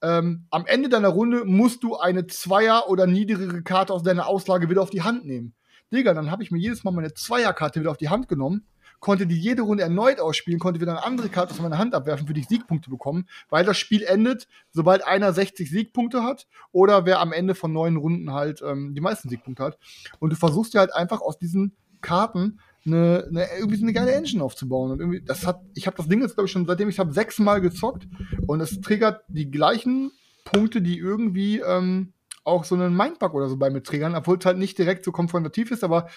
ähm, 0.03 0.45
am 0.51 0.67
Ende 0.67 0.91
deiner 0.91 1.09
Runde 1.09 1.47
musst 1.47 1.83
du 1.83 1.97
eine 1.97 2.27
Zweier- 2.27 2.91
oder 2.91 3.07
niedrigere 3.07 3.63
Karte 3.63 3.95
aus 3.95 4.03
deiner 4.03 4.27
Auslage 4.27 4.69
wieder 4.69 4.83
auf 4.83 4.91
die 4.91 5.01
Hand 5.01 5.25
nehmen. 5.25 5.55
Digga, 5.95 6.13
dann 6.13 6.31
habe 6.31 6.43
ich 6.43 6.51
mir 6.51 6.59
jedes 6.59 6.85
Mal 6.85 6.91
meine 6.91 7.15
Zweierkarte 7.15 7.81
wieder 7.81 7.91
auf 7.91 7.97
die 7.97 8.11
Hand 8.11 8.29
genommen, 8.29 8.67
konnte 9.07 9.29
die 9.29 9.39
jede 9.39 9.63
Runde 9.63 9.85
erneut 9.85 10.19
ausspielen, 10.19 10.59
konnte 10.59 10.81
wieder 10.81 10.91
eine 10.91 11.05
andere 11.05 11.29
Karte 11.29 11.55
aus 11.55 11.61
meiner 11.61 11.79
Hand 11.79 11.95
abwerfen, 11.95 12.27
für 12.27 12.35
die 12.35 12.41
ich 12.41 12.49
Siegpunkte 12.49 12.91
bekommen, 12.91 13.29
weil 13.49 13.65
das 13.65 13.79
Spiel 13.79 14.03
endet, 14.03 14.49
sobald 14.73 15.07
einer 15.07 15.33
60 15.33 15.71
Siegpunkte 15.71 16.25
hat 16.25 16.49
oder 16.73 17.07
wer 17.07 17.21
am 17.21 17.33
Ende 17.33 17.55
von 17.55 17.73
neun 17.73 17.99
Runden 17.99 18.33
halt 18.33 18.63
ähm, 18.67 18.97
die 18.97 19.01
meisten 19.01 19.29
Siegpunkte 19.29 19.63
hat. 19.63 19.79
Und 20.19 20.31
du 20.31 20.37
versuchst 20.37 20.75
ja 20.75 20.81
halt 20.81 20.93
einfach 20.93 21.21
aus 21.21 21.39
diesen 21.39 21.77
Karten 22.01 22.59
eine, 22.85 23.25
eine, 23.29 23.47
irgendwie 23.57 23.77
so 23.77 23.85
eine 23.85 23.93
geile 23.93 24.11
Engine 24.11 24.43
aufzubauen. 24.43 24.91
Und 24.91 24.99
irgendwie, 24.99 25.23
das 25.23 25.47
hat, 25.47 25.61
ich 25.77 25.87
habe 25.87 25.97
das 25.97 26.09
Ding 26.09 26.21
jetzt, 26.21 26.35
glaube 26.35 26.47
ich, 26.47 26.53
schon 26.53 26.67
seitdem 26.67 26.89
ich 26.89 26.99
habe 26.99 27.13
sechsmal 27.13 27.61
gezockt 27.61 28.09
und 28.49 28.61
es 28.61 28.81
triggert 28.81 29.23
die 29.29 29.53
gleichen 29.53 30.11
Punkte, 30.45 30.83
die 30.83 30.99
irgendwie 30.99 31.61
ähm, 31.61 32.13
auch 32.43 32.65
so 32.65 32.75
einen 32.75 32.97
Mindbug 32.97 33.35
oder 33.35 33.49
so 33.49 33.57
bei 33.57 33.71
mir 33.71 33.85
triggern, 33.85 34.17
obwohl 34.17 34.39
es 34.39 34.47
halt 34.47 34.59
nicht 34.59 34.79
direkt 34.79 35.05
so 35.05 35.13
konfrontativ 35.13 35.71
ist, 35.71 35.85
aber 35.85 36.09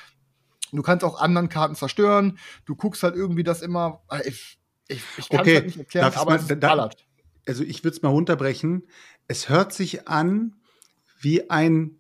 du 0.78 0.84
kannst 0.84 1.04
auch 1.04 1.20
anderen 1.20 1.50
Karten 1.50 1.76
zerstören. 1.76 2.38
Du 2.66 2.76
guckst 2.76 3.04
halt 3.04 3.16
irgendwie 3.16 3.44
das 3.44 3.62
immer. 3.62 4.04
Ich, 4.26 4.60
ich, 4.88 5.04
ich 5.18 5.30
kann 5.30 5.40
es 5.40 5.42
okay. 5.42 5.56
halt 5.56 5.66
nicht 5.66 5.78
erklären, 5.78 6.14
aber 6.14 6.32
mal, 6.32 6.40
es 6.40 6.60
da, 6.60 6.90
Also 7.48 7.64
ich 7.64 7.84
würde 7.84 7.96
es 7.96 8.02
mal 8.02 8.10
runterbrechen. 8.10 8.88
Es 9.28 9.50
hört 9.50 9.74
sich 9.74 10.08
an 10.08 10.56
wie 11.20 11.50
ein, 11.50 11.98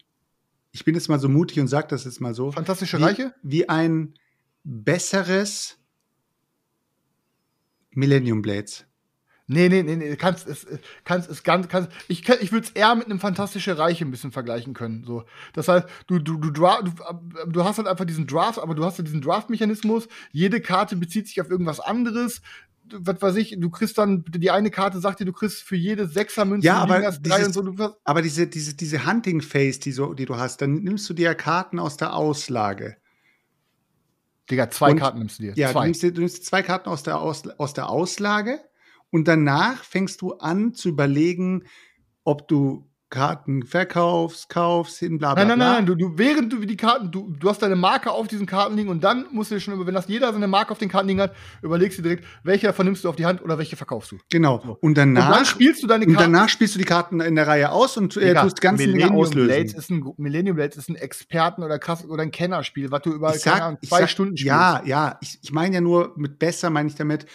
ich 0.71 0.85
bin 0.85 0.95
jetzt 0.95 1.09
mal 1.09 1.19
so 1.19 1.29
mutig 1.29 1.59
und 1.59 1.67
sage 1.67 1.87
das 1.87 2.05
jetzt 2.05 2.21
mal 2.21 2.33
so. 2.33 2.51
Fantastische 2.51 2.97
wie, 2.97 3.03
Reiche? 3.03 3.33
Wie 3.43 3.69
ein 3.69 4.13
besseres 4.63 5.77
Millennium 7.91 8.41
Blades. 8.41 8.85
Nee, 9.51 9.67
nee, 9.67 9.81
nee, 9.81 9.95
nee, 9.95 10.15
kannst 10.15 10.47
es 10.47 10.67
kannst 11.03 11.27
es 11.27 11.41
ganz 11.41 11.67
kannst 11.67 11.89
ich 12.07 12.29
ich 12.29 12.51
würde 12.51 12.67
es 12.67 12.71
eher 12.71 12.93
mit 12.93 13.07
einem 13.07 13.19
fantastische 13.19 13.79
Reiche 13.79 14.05
ein 14.05 14.11
bisschen 14.11 14.31
vergleichen 14.31 14.75
können, 14.75 15.03
so. 15.03 15.23
Das 15.53 15.67
heißt, 15.67 15.87
du 16.05 16.19
du 16.19 16.37
du, 16.37 16.51
du 16.51 16.67
du 17.47 17.63
hast 17.63 17.77
halt 17.79 17.87
einfach 17.87 18.05
diesen 18.05 18.27
Draft, 18.27 18.59
aber 18.59 18.75
du 18.75 18.85
hast 18.85 18.99
ja 18.99 19.03
diesen 19.03 19.21
Draft 19.21 19.49
Mechanismus, 19.49 20.07
jede 20.31 20.61
Karte 20.61 20.95
bezieht 20.95 21.27
sich 21.27 21.41
auf 21.41 21.49
irgendwas 21.49 21.79
anderes. 21.79 22.43
Was 22.91 23.19
weiß 23.23 23.37
ich, 23.37 23.55
du 23.59 23.71
kriegst 23.71 23.97
dann 23.97 24.23
die 24.27 24.51
eine 24.51 24.69
Karte 24.69 24.99
sagt 24.99 25.19
dir, 25.19 25.25
du 25.25 25.33
kriegst 25.33 25.63
für 25.63 25.75
jede 25.75 26.07
Sechsermünze 26.07 26.67
ja, 26.67 26.77
aber 26.77 27.11
dieses, 27.11 27.51
so, 27.51 27.95
aber 28.03 28.21
diese 28.21 28.45
diese 28.45 28.75
diese 28.75 29.07
Hunting 29.07 29.41
Phase, 29.41 29.79
die 29.79 29.93
so 29.93 30.13
die 30.13 30.25
du 30.25 30.37
hast, 30.37 30.61
dann 30.61 30.75
nimmst 30.83 31.09
du 31.09 31.15
dir 31.15 31.33
Karten 31.33 31.79
aus 31.79 31.97
der 31.97 32.13
Auslage. 32.13 32.97
Digga, 34.51 34.69
zwei 34.69 34.91
und, 34.91 34.99
Karten 34.99 35.17
nimmst 35.17 35.39
du 35.39 35.43
dir. 35.43 35.53
Ja, 35.55 35.71
zwei. 35.71 35.81
Du, 35.81 35.85
nimmst, 35.85 36.03
du 36.03 36.11
nimmst 36.11 36.45
zwei 36.45 36.61
Karten 36.61 36.89
aus 36.89 37.01
der, 37.01 37.19
aus, 37.19 37.47
aus 37.57 37.73
der 37.73 37.89
Auslage 37.89 38.59
und 39.11 39.27
danach 39.27 39.83
fängst 39.83 40.21
du 40.21 40.33
an 40.33 40.73
zu 40.73 40.89
überlegen, 40.89 41.63
ob 42.23 42.47
du 42.47 42.89
Karten 43.09 43.63
verkaufst, 43.63 44.49
kaufst, 44.49 44.99
hin, 44.99 45.17
bla 45.17 45.33
bla. 45.33 45.43
Nein, 45.43 45.57
nein, 45.57 45.67
nein, 45.67 45.75
nein. 45.77 45.85
Du, 45.87 45.95
du, 45.95 46.17
während 46.17 46.53
du 46.53 46.59
die 46.59 46.77
Karten, 46.77 47.09
du, 47.09 47.33
du 47.39 47.49
hast 47.49 47.59
deine 47.59 47.75
Marke 47.75 48.11
auf 48.11 48.27
diesen 48.27 48.45
Karten 48.45 48.75
liegen 48.77 48.89
und 48.89 49.03
dann 49.03 49.25
musst 49.31 49.49
du 49.49 49.55
dir 49.55 49.61
schon, 49.61 49.85
wenn 49.85 49.93
das 49.95 50.07
jeder 50.07 50.31
seine 50.31 50.47
Marke 50.47 50.71
auf 50.71 50.77
den 50.77 50.89
Karten 50.89 51.07
liegen 51.07 51.21
hat, 51.21 51.35
überlegst 51.63 51.97
du 51.97 52.03
direkt, 52.03 52.23
welche 52.43 52.67
davon 52.67 52.85
nimmst 52.85 53.03
du 53.03 53.09
auf 53.09 53.15
die 53.15 53.25
Hand 53.25 53.41
oder 53.41 53.57
welche 53.57 53.75
verkaufst 53.75 54.11
du. 54.11 54.17
Genau. 54.29 54.77
Und 54.81 54.95
danach 54.95 55.29
und 55.29 55.35
dann 55.37 55.45
spielst 55.45 55.81
du 55.81 55.87
deine 55.87 56.05
Karten. 56.05 56.17
Und 56.17 56.21
danach 56.21 56.49
spielst 56.49 56.75
du 56.75 56.79
die 56.79 56.85
Karten 56.85 57.19
in 57.19 57.33
der 57.33 57.47
Reihe 57.47 57.71
aus 57.71 57.97
und 57.97 58.15
äh, 58.15 58.35
tust 58.35 58.61
ganz 58.61 58.79
Dinge 58.79 59.11
auslösen. 59.11 59.47
Blades 59.47 59.73
ist 59.73 59.89
ein, 59.89 60.05
Millennium 60.17 60.55
Blades 60.55 60.77
ist 60.77 60.89
ein 60.89 60.95
Experten- 60.95 61.63
oder 61.63 61.79
krass 61.79 62.05
oder 62.05 62.21
ein 62.21 62.31
Kennerspiel, 62.31 62.91
was 62.91 63.01
du 63.01 63.11
über 63.11 63.33
sag, 63.33 63.61
Ahnung, 63.61 63.79
zwei 63.81 64.01
sag, 64.01 64.09
Stunden 64.11 64.37
spielst. 64.37 64.55
Ja, 64.55 64.83
ja. 64.85 65.17
Ich, 65.21 65.39
ich 65.41 65.51
meine 65.51 65.73
ja 65.73 65.81
nur 65.81 66.13
mit 66.15 66.37
besser 66.37 66.69
meine 66.69 66.89
ich 66.89 66.95
damit 66.95 67.25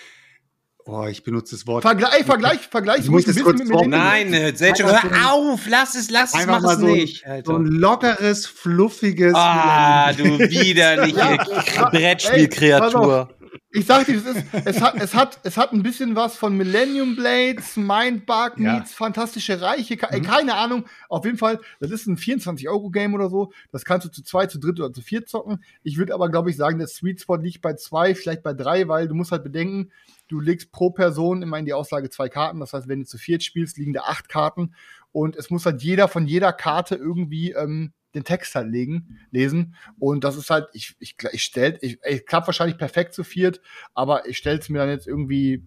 Oh, 0.86 1.06
ich 1.06 1.22
benutze 1.22 1.56
das 1.56 1.66
Wort. 1.66 1.82
Vergleich, 1.82 2.24
Vergleich, 2.26 2.60
Vergleich. 2.60 3.00
Ich 3.00 3.10
muss 3.10 3.24
das 3.24 3.42
kurz 3.42 3.64
mit 3.64 3.88
Nein, 3.88 4.34
äh, 4.34 4.54
Selchuk, 4.54 4.86
hör 4.86 5.32
auf, 5.32 5.66
lass 5.66 5.94
es, 5.94 6.10
lass 6.10 6.34
es, 6.34 6.46
mach 6.46 6.62
es 6.62 6.78
so 6.78 6.86
nicht. 6.86 7.26
Alter. 7.26 7.52
So 7.52 7.58
ein 7.58 7.64
lockeres, 7.64 8.46
fluffiges. 8.46 9.32
Ah, 9.34 10.12
du 10.12 10.24
widerliche 10.24 11.18
ja, 11.76 11.88
Brettspielkreatur. 11.88 13.30
Ich 13.76 13.86
sag 13.86 14.06
dir, 14.06 14.16
es, 14.16 14.24
ist, 14.24 14.44
es, 14.64 14.80
hat, 14.80 14.94
es, 15.02 15.14
hat, 15.14 15.38
es 15.42 15.56
hat 15.56 15.72
ein 15.72 15.82
bisschen 15.82 16.14
was 16.14 16.36
von 16.36 16.56
Millennium 16.56 17.16
Blades, 17.16 17.76
Mindbug 17.76 18.52
ja. 18.58 18.74
meets 18.74 18.94
Fantastische 18.94 19.60
Reiche, 19.60 19.94
mhm. 19.94 20.22
keine 20.22 20.54
Ahnung. 20.54 20.84
Auf 21.08 21.24
jeden 21.24 21.38
Fall, 21.38 21.58
das 21.80 21.90
ist 21.90 22.06
ein 22.06 22.16
24-Euro-Game 22.16 23.14
oder 23.14 23.30
so. 23.30 23.52
Das 23.72 23.84
kannst 23.84 24.06
du 24.06 24.12
zu 24.12 24.22
zwei, 24.22 24.46
zu 24.46 24.60
dritt 24.60 24.78
oder 24.78 24.92
zu 24.92 25.00
vier 25.00 25.26
zocken. 25.26 25.64
Ich 25.82 25.96
würde 25.96 26.14
aber, 26.14 26.28
glaube 26.28 26.50
ich, 26.50 26.56
sagen, 26.56 26.78
der 26.78 26.88
Sweet 26.88 27.22
Spot 27.22 27.36
liegt 27.36 27.62
bei 27.62 27.74
zwei, 27.74 28.14
vielleicht 28.14 28.42
bei 28.42 28.52
drei, 28.52 28.86
weil 28.86 29.08
du 29.08 29.14
musst 29.14 29.32
halt 29.32 29.42
bedenken, 29.42 29.90
du 30.34 30.40
legst 30.40 30.72
pro 30.72 30.90
Person 30.90 31.42
immer 31.42 31.58
in 31.58 31.64
die 31.64 31.72
Auslage 31.72 32.10
zwei 32.10 32.28
Karten. 32.28 32.58
Das 32.58 32.72
heißt, 32.72 32.88
wenn 32.88 33.00
du 33.00 33.06
zu 33.06 33.18
viert 33.18 33.44
spielst, 33.44 33.78
liegen 33.78 33.92
da 33.92 34.00
acht 34.00 34.28
Karten. 34.28 34.74
Und 35.12 35.36
es 35.36 35.48
muss 35.48 35.64
halt 35.64 35.80
jeder 35.80 36.08
von 36.08 36.26
jeder 36.26 36.52
Karte 36.52 36.96
irgendwie 36.96 37.52
ähm, 37.52 37.92
den 38.16 38.24
Text 38.24 38.56
halt 38.56 38.68
legen, 38.68 39.20
lesen. 39.30 39.76
Und 40.00 40.24
das 40.24 40.36
ist 40.36 40.50
halt, 40.50 40.68
ich, 40.72 40.96
ich, 40.98 41.14
ich 41.30 41.44
stell, 41.44 41.78
ich, 41.82 41.98
ich 42.04 42.26
klappt 42.26 42.48
wahrscheinlich 42.48 42.78
perfekt 42.78 43.14
zu 43.14 43.22
viert, 43.22 43.60
aber 43.94 44.28
ich 44.28 44.36
stell's 44.36 44.68
mir 44.68 44.78
dann 44.78 44.88
jetzt 44.88 45.06
irgendwie, 45.06 45.64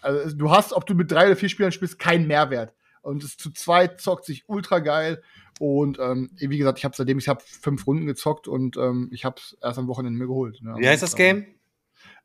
also 0.00 0.34
du 0.34 0.50
hast, 0.50 0.72
ob 0.72 0.86
du 0.86 0.94
mit 0.94 1.10
drei 1.10 1.26
oder 1.26 1.36
vier 1.36 1.50
Spielern 1.50 1.72
spielst, 1.72 1.98
keinen 1.98 2.26
Mehrwert. 2.26 2.72
Und 3.02 3.22
es 3.24 3.36
zu 3.36 3.50
zweit 3.50 4.00
zockt 4.00 4.24
sich 4.24 4.48
ultra 4.48 4.78
geil. 4.78 5.22
Und 5.60 5.98
ähm, 5.98 6.30
wie 6.36 6.56
gesagt, 6.56 6.78
ich 6.78 6.86
habe 6.86 6.96
seitdem 6.96 7.18
ich 7.18 7.28
habe 7.28 7.42
fünf 7.44 7.86
Runden 7.86 8.06
gezockt 8.06 8.48
und 8.48 8.78
ähm, 8.78 9.10
ich 9.12 9.26
habe 9.26 9.36
es 9.36 9.58
erst 9.60 9.78
am 9.78 9.86
Wochenende 9.86 10.18
mir 10.18 10.28
geholt. 10.28 10.62
Ne? 10.62 10.76
Wie 10.78 10.88
heißt 10.88 11.02
das 11.02 11.14
Game? 11.14 11.44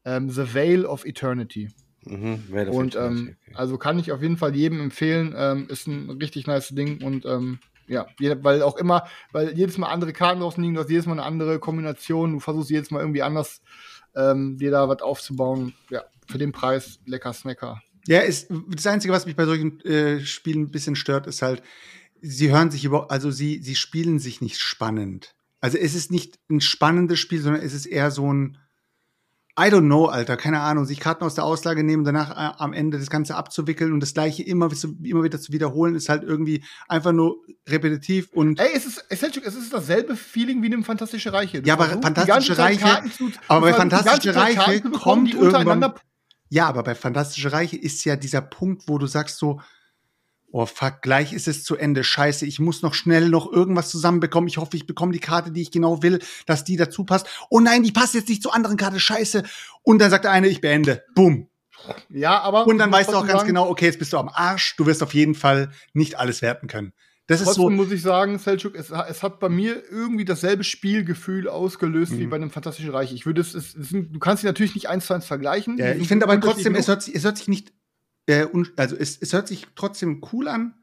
Ähm, 0.07 0.29
The 0.29 0.53
Veil 0.53 0.85
of 0.85 1.05
Eternity. 1.05 1.69
Mhm, 2.05 2.43
und 2.71 2.95
ähm, 2.95 3.35
okay. 3.43 3.55
also 3.55 3.77
kann 3.77 3.99
ich 3.99 4.13
auf 4.13 4.21
jeden 4.21 4.37
Fall 4.37 4.55
jedem 4.55 4.79
empfehlen. 4.79 5.35
Ähm, 5.37 5.67
ist 5.69 5.87
ein 5.87 6.09
richtig 6.09 6.47
nice 6.47 6.69
Ding 6.69 7.03
und 7.03 7.25
ähm, 7.25 7.59
ja, 7.87 8.05
weil 8.19 8.61
auch 8.61 8.77
immer, 8.77 9.07
weil 9.31 9.57
jedes 9.57 9.77
Mal 9.77 9.87
andere 9.87 10.13
Karten 10.13 10.41
draußen 10.41 10.61
liegen, 10.61 10.75
du 10.75 10.81
hast 10.81 10.89
jedes 10.89 11.05
Mal 11.05 11.13
eine 11.13 11.23
andere 11.23 11.59
Kombination, 11.59 12.33
du 12.33 12.39
versuchst 12.39 12.69
jedes 12.69 12.91
Mal 12.91 12.99
irgendwie 12.99 13.23
anders 13.23 13.61
ähm, 14.15 14.57
dir 14.57 14.71
da 14.71 14.87
was 14.89 15.01
aufzubauen. 15.01 15.73
Ja, 15.89 16.03
für 16.27 16.37
den 16.37 16.51
Preis 16.51 16.99
lecker 17.05 17.33
Snacker. 17.33 17.81
Ja, 18.07 18.19
ist, 18.19 18.49
das 18.69 18.87
Einzige, 18.87 19.13
was 19.13 19.25
mich 19.25 19.35
bei 19.35 19.45
solchen 19.45 19.81
äh, 19.81 20.19
Spielen 20.21 20.63
ein 20.63 20.71
bisschen 20.71 20.95
stört, 20.95 21.27
ist 21.27 21.41
halt, 21.41 21.61
sie 22.21 22.51
hören 22.51 22.71
sich 22.71 22.85
über, 22.85 23.11
also 23.11 23.31
sie, 23.31 23.61
sie 23.61 23.75
spielen 23.75 24.19
sich 24.19 24.41
nicht 24.41 24.59
spannend. 24.59 25.35
Also 25.59 25.77
es 25.77 25.95
ist 25.95 26.11
nicht 26.11 26.39
ein 26.49 26.61
spannendes 26.61 27.19
Spiel, 27.19 27.41
sondern 27.41 27.61
es 27.61 27.73
ist 27.73 27.85
eher 27.85 28.11
so 28.11 28.31
ein, 28.31 28.57
I 29.59 29.71
don't 29.71 29.87
know, 29.87 30.05
Alter, 30.05 30.37
keine 30.37 30.59
Ahnung, 30.59 30.85
sich 30.85 30.99
Karten 30.99 31.23
aus 31.23 31.33
der 31.33 31.43
Auslage 31.43 31.83
nehmen, 31.83 32.03
danach 32.03 32.29
äh, 32.29 32.53
am 32.59 32.73
Ende 32.73 32.99
das 32.99 33.09
Ganze 33.09 33.35
abzuwickeln 33.35 33.91
und 33.91 34.01
das 34.01 34.13
Gleiche 34.13 34.43
immer, 34.43 34.69
immer 35.03 35.23
wieder 35.23 35.39
zu 35.41 35.51
wiederholen, 35.51 35.95
ist 35.95 36.09
halt 36.09 36.21
irgendwie 36.21 36.63
einfach 36.87 37.11
nur 37.11 37.37
repetitiv 37.67 38.29
und. 38.33 38.59
Ey, 38.59 38.69
es 38.75 38.85
ist, 38.85 39.05
es 39.09 39.23
ist, 39.23 39.37
es 39.37 39.55
ist 39.55 39.73
dasselbe 39.73 40.15
Feeling 40.15 40.61
wie 40.61 40.67
in 40.67 40.73
einem 40.73 40.83
Fantastische 40.83 41.33
Reiche. 41.33 41.63
Du 41.63 41.67
ja, 41.67 41.73
aber 41.73 41.87
Fantastische 41.87 42.55
Reiche, 42.55 43.03
zu, 43.17 43.31
aber 43.47 43.61
bei 43.61 43.73
Fantastische 43.73 44.35
Reiche 44.35 44.81
kommt 44.91 45.33
irgendwann. 45.33 45.93
Ja, 46.49 46.67
aber 46.67 46.83
bei 46.83 46.93
Fantastische 46.93 47.51
Reiche 47.51 47.77
ist 47.77 48.05
ja 48.05 48.15
dieser 48.15 48.41
Punkt, 48.41 48.83
wo 48.87 48.99
du 48.99 49.07
sagst 49.07 49.37
so, 49.37 49.59
oh 50.51 50.65
fuck, 50.65 51.01
gleich 51.01 51.33
ist 51.33 51.47
es 51.47 51.63
zu 51.63 51.75
Ende, 51.75 52.03
scheiße, 52.03 52.45
ich 52.45 52.59
muss 52.59 52.81
noch 52.81 52.93
schnell 52.93 53.29
noch 53.29 53.51
irgendwas 53.51 53.89
zusammenbekommen, 53.89 54.47
ich 54.47 54.57
hoffe, 54.57 54.77
ich 54.77 54.87
bekomme 54.87 55.11
die 55.11 55.19
Karte, 55.19 55.51
die 55.51 55.61
ich 55.61 55.71
genau 55.71 56.01
will, 56.03 56.19
dass 56.45 56.63
die 56.63 56.77
dazu 56.77 57.03
passt. 57.03 57.27
Oh 57.49 57.59
nein, 57.59 57.83
die 57.83 57.91
passt 57.91 58.13
jetzt 58.13 58.29
nicht 58.29 58.43
zur 58.43 58.55
anderen 58.55 58.77
Karte, 58.77 58.99
scheiße. 58.99 59.43
Und 59.83 59.99
dann 59.99 60.09
sagt 60.09 60.25
der 60.25 60.31
eine, 60.31 60.47
ich 60.47 60.61
beende. 60.61 61.03
Bumm. 61.15 61.47
Ja, 62.09 62.41
aber. 62.41 62.65
Und 62.65 62.79
dann 62.79 62.91
weißt 62.91 63.11
du 63.11 63.15
auch 63.15 63.27
ganz 63.27 63.45
genau, 63.45 63.69
okay, 63.69 63.85
jetzt 63.85 63.99
bist 63.99 64.13
du 64.13 64.17
am 64.17 64.29
Arsch, 64.29 64.75
du 64.77 64.85
wirst 64.85 65.03
auf 65.03 65.13
jeden 65.13 65.35
Fall 65.35 65.71
nicht 65.93 66.17
alles 66.17 66.41
werten 66.41 66.67
können. 66.67 66.93
Das 67.27 67.43
Trotzdem 67.43 67.51
ist 67.51 67.55
so. 67.55 67.69
muss 67.69 67.91
ich 67.91 68.01
sagen, 68.01 68.39
Selchuk, 68.39 68.73
es, 68.75 68.89
es, 68.89 69.21
hat 69.21 69.41
bei 69.41 69.49
mir 69.49 69.83
irgendwie 69.91 70.23
dasselbe 70.23 70.63
Spielgefühl 70.63 71.49
ausgelöst 71.49 72.13
mhm. 72.13 72.19
wie 72.19 72.27
bei 72.27 72.37
einem 72.37 72.49
Fantastischen 72.49 72.89
Reich. 72.91 73.11
Ich 73.11 73.25
würde 73.25 73.41
es, 73.41 73.53
es, 73.53 73.75
es, 73.75 73.89
du 73.89 74.17
kannst 74.19 74.41
sie 74.41 74.47
natürlich 74.47 74.75
nicht 74.75 74.87
eins 74.87 75.07
zu 75.07 75.13
eins 75.13 75.25
vergleichen. 75.25 75.77
Ja, 75.77 75.93
ich 75.93 76.07
finde 76.07 76.25
aber 76.25 76.39
trotzdem, 76.39 76.73
es 76.75 76.87
hört, 76.87 77.03
sich, 77.03 77.13
es 77.13 77.25
hört 77.25 77.37
sich 77.37 77.49
nicht 77.49 77.73
äh, 78.27 78.47
also 78.75 78.95
es, 78.95 79.17
es 79.17 79.33
hört 79.33 79.47
sich 79.47 79.67
trotzdem 79.75 80.21
cool 80.31 80.47
an, 80.47 80.75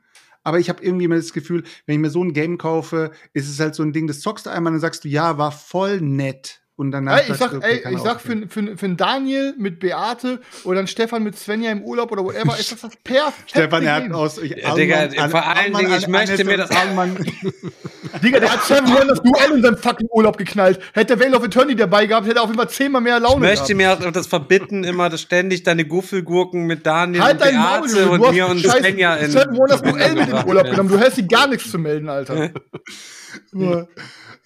aber 0.42 0.58
ich 0.58 0.68
habe 0.68 0.82
irgendwie 0.84 1.04
immer 1.06 1.16
das 1.16 1.32
Gefühl, 1.32 1.64
wenn 1.86 1.94
ich 1.94 2.00
mir 2.00 2.10
so 2.10 2.22
ein 2.22 2.32
Game 2.34 2.58
kaufe, 2.58 3.12
ist 3.32 3.48
es 3.48 3.60
halt 3.60 3.74
so 3.74 3.82
ein 3.82 3.92
Ding, 3.92 4.06
das 4.06 4.20
zockst 4.20 4.46
du 4.46 4.50
einmal, 4.50 4.72
dann 4.72 4.80
sagst 4.80 5.04
du, 5.04 5.08
ja, 5.08 5.38
war 5.38 5.52
voll 5.52 6.00
nett. 6.00 6.63
Und 6.76 6.90
danach 6.90 7.18
ey, 7.18 7.30
ich 7.30 7.36
sag, 7.36 7.52
ey, 7.62 7.84
ich 7.94 8.00
sag 8.00 8.20
für, 8.20 8.48
für, 8.48 8.76
für 8.76 8.88
Daniel 8.88 9.54
mit 9.56 9.78
Beate 9.78 10.40
oder 10.64 10.78
dann 10.78 10.88
Stefan 10.88 11.22
mit 11.22 11.38
Svenja 11.38 11.70
im 11.70 11.82
Urlaub 11.82 12.10
oder 12.10 12.24
whatever, 12.24 12.58
ist 12.58 12.72
das 12.72 12.80
das 12.80 12.96
perfekte 12.96 13.50
Stefan, 13.50 13.84
er 13.84 13.94
hat 13.94 14.12
aus. 14.12 14.38
Ich, 14.38 14.50
ja, 14.56 14.74
Digga, 14.74 15.28
vor 15.28 15.46
allen 15.46 15.72
Dingen, 15.72 15.94
ich 15.96 16.08
möchte 16.08 16.44
mir 16.44 16.56
das. 16.56 16.70
Digga, 18.22 18.40
der 18.40 18.52
hat 18.52 18.64
Seven 18.64 18.88
Wonders 18.88 19.20
Duell 19.22 19.52
in 19.56 19.62
seinem 19.62 19.76
fucking 19.76 20.08
Urlaub 20.10 20.36
geknallt. 20.36 20.80
Hätte 20.94 21.18
Veil 21.20 21.34
of 21.36 21.44
Eternity 21.44 21.76
dabei 21.76 22.06
gehabt, 22.06 22.26
hätte 22.26 22.38
er 22.38 22.42
auf 22.42 22.48
jeden 22.48 22.58
Fall 22.58 22.70
zehnmal 22.70 23.02
mehr 23.02 23.20
Laune 23.20 23.36
Ich 23.36 23.40
möchte 23.40 23.74
gehabt. 23.74 24.00
mir 24.00 24.08
auch 24.08 24.12
das 24.12 24.26
verbitten, 24.26 24.82
immer 24.82 25.08
das 25.08 25.20
ständig 25.20 25.62
deine 25.62 25.84
Guffelgurken 25.84 26.66
mit 26.66 26.84
Daniel 26.84 27.22
halt 27.22 27.34
und 27.34 27.50
Beate 27.50 28.06
Maul, 28.06 28.20
und 28.20 28.32
mir 28.32 28.48
und 28.48 28.58
Svenja 28.58 29.14
in. 29.14 29.30
Seven 29.30 29.56
Wonders 29.56 29.80
Duell 29.80 30.14
mit 30.16 30.28
im 30.28 30.44
Urlaub 30.44 30.68
genommen. 30.68 30.88
Du 30.88 30.98
hast 30.98 31.14
sie 31.14 31.28
gar 31.28 31.46
nichts 31.46 31.70
zu 31.70 31.78
melden, 31.78 32.08
Alter. 32.08 32.50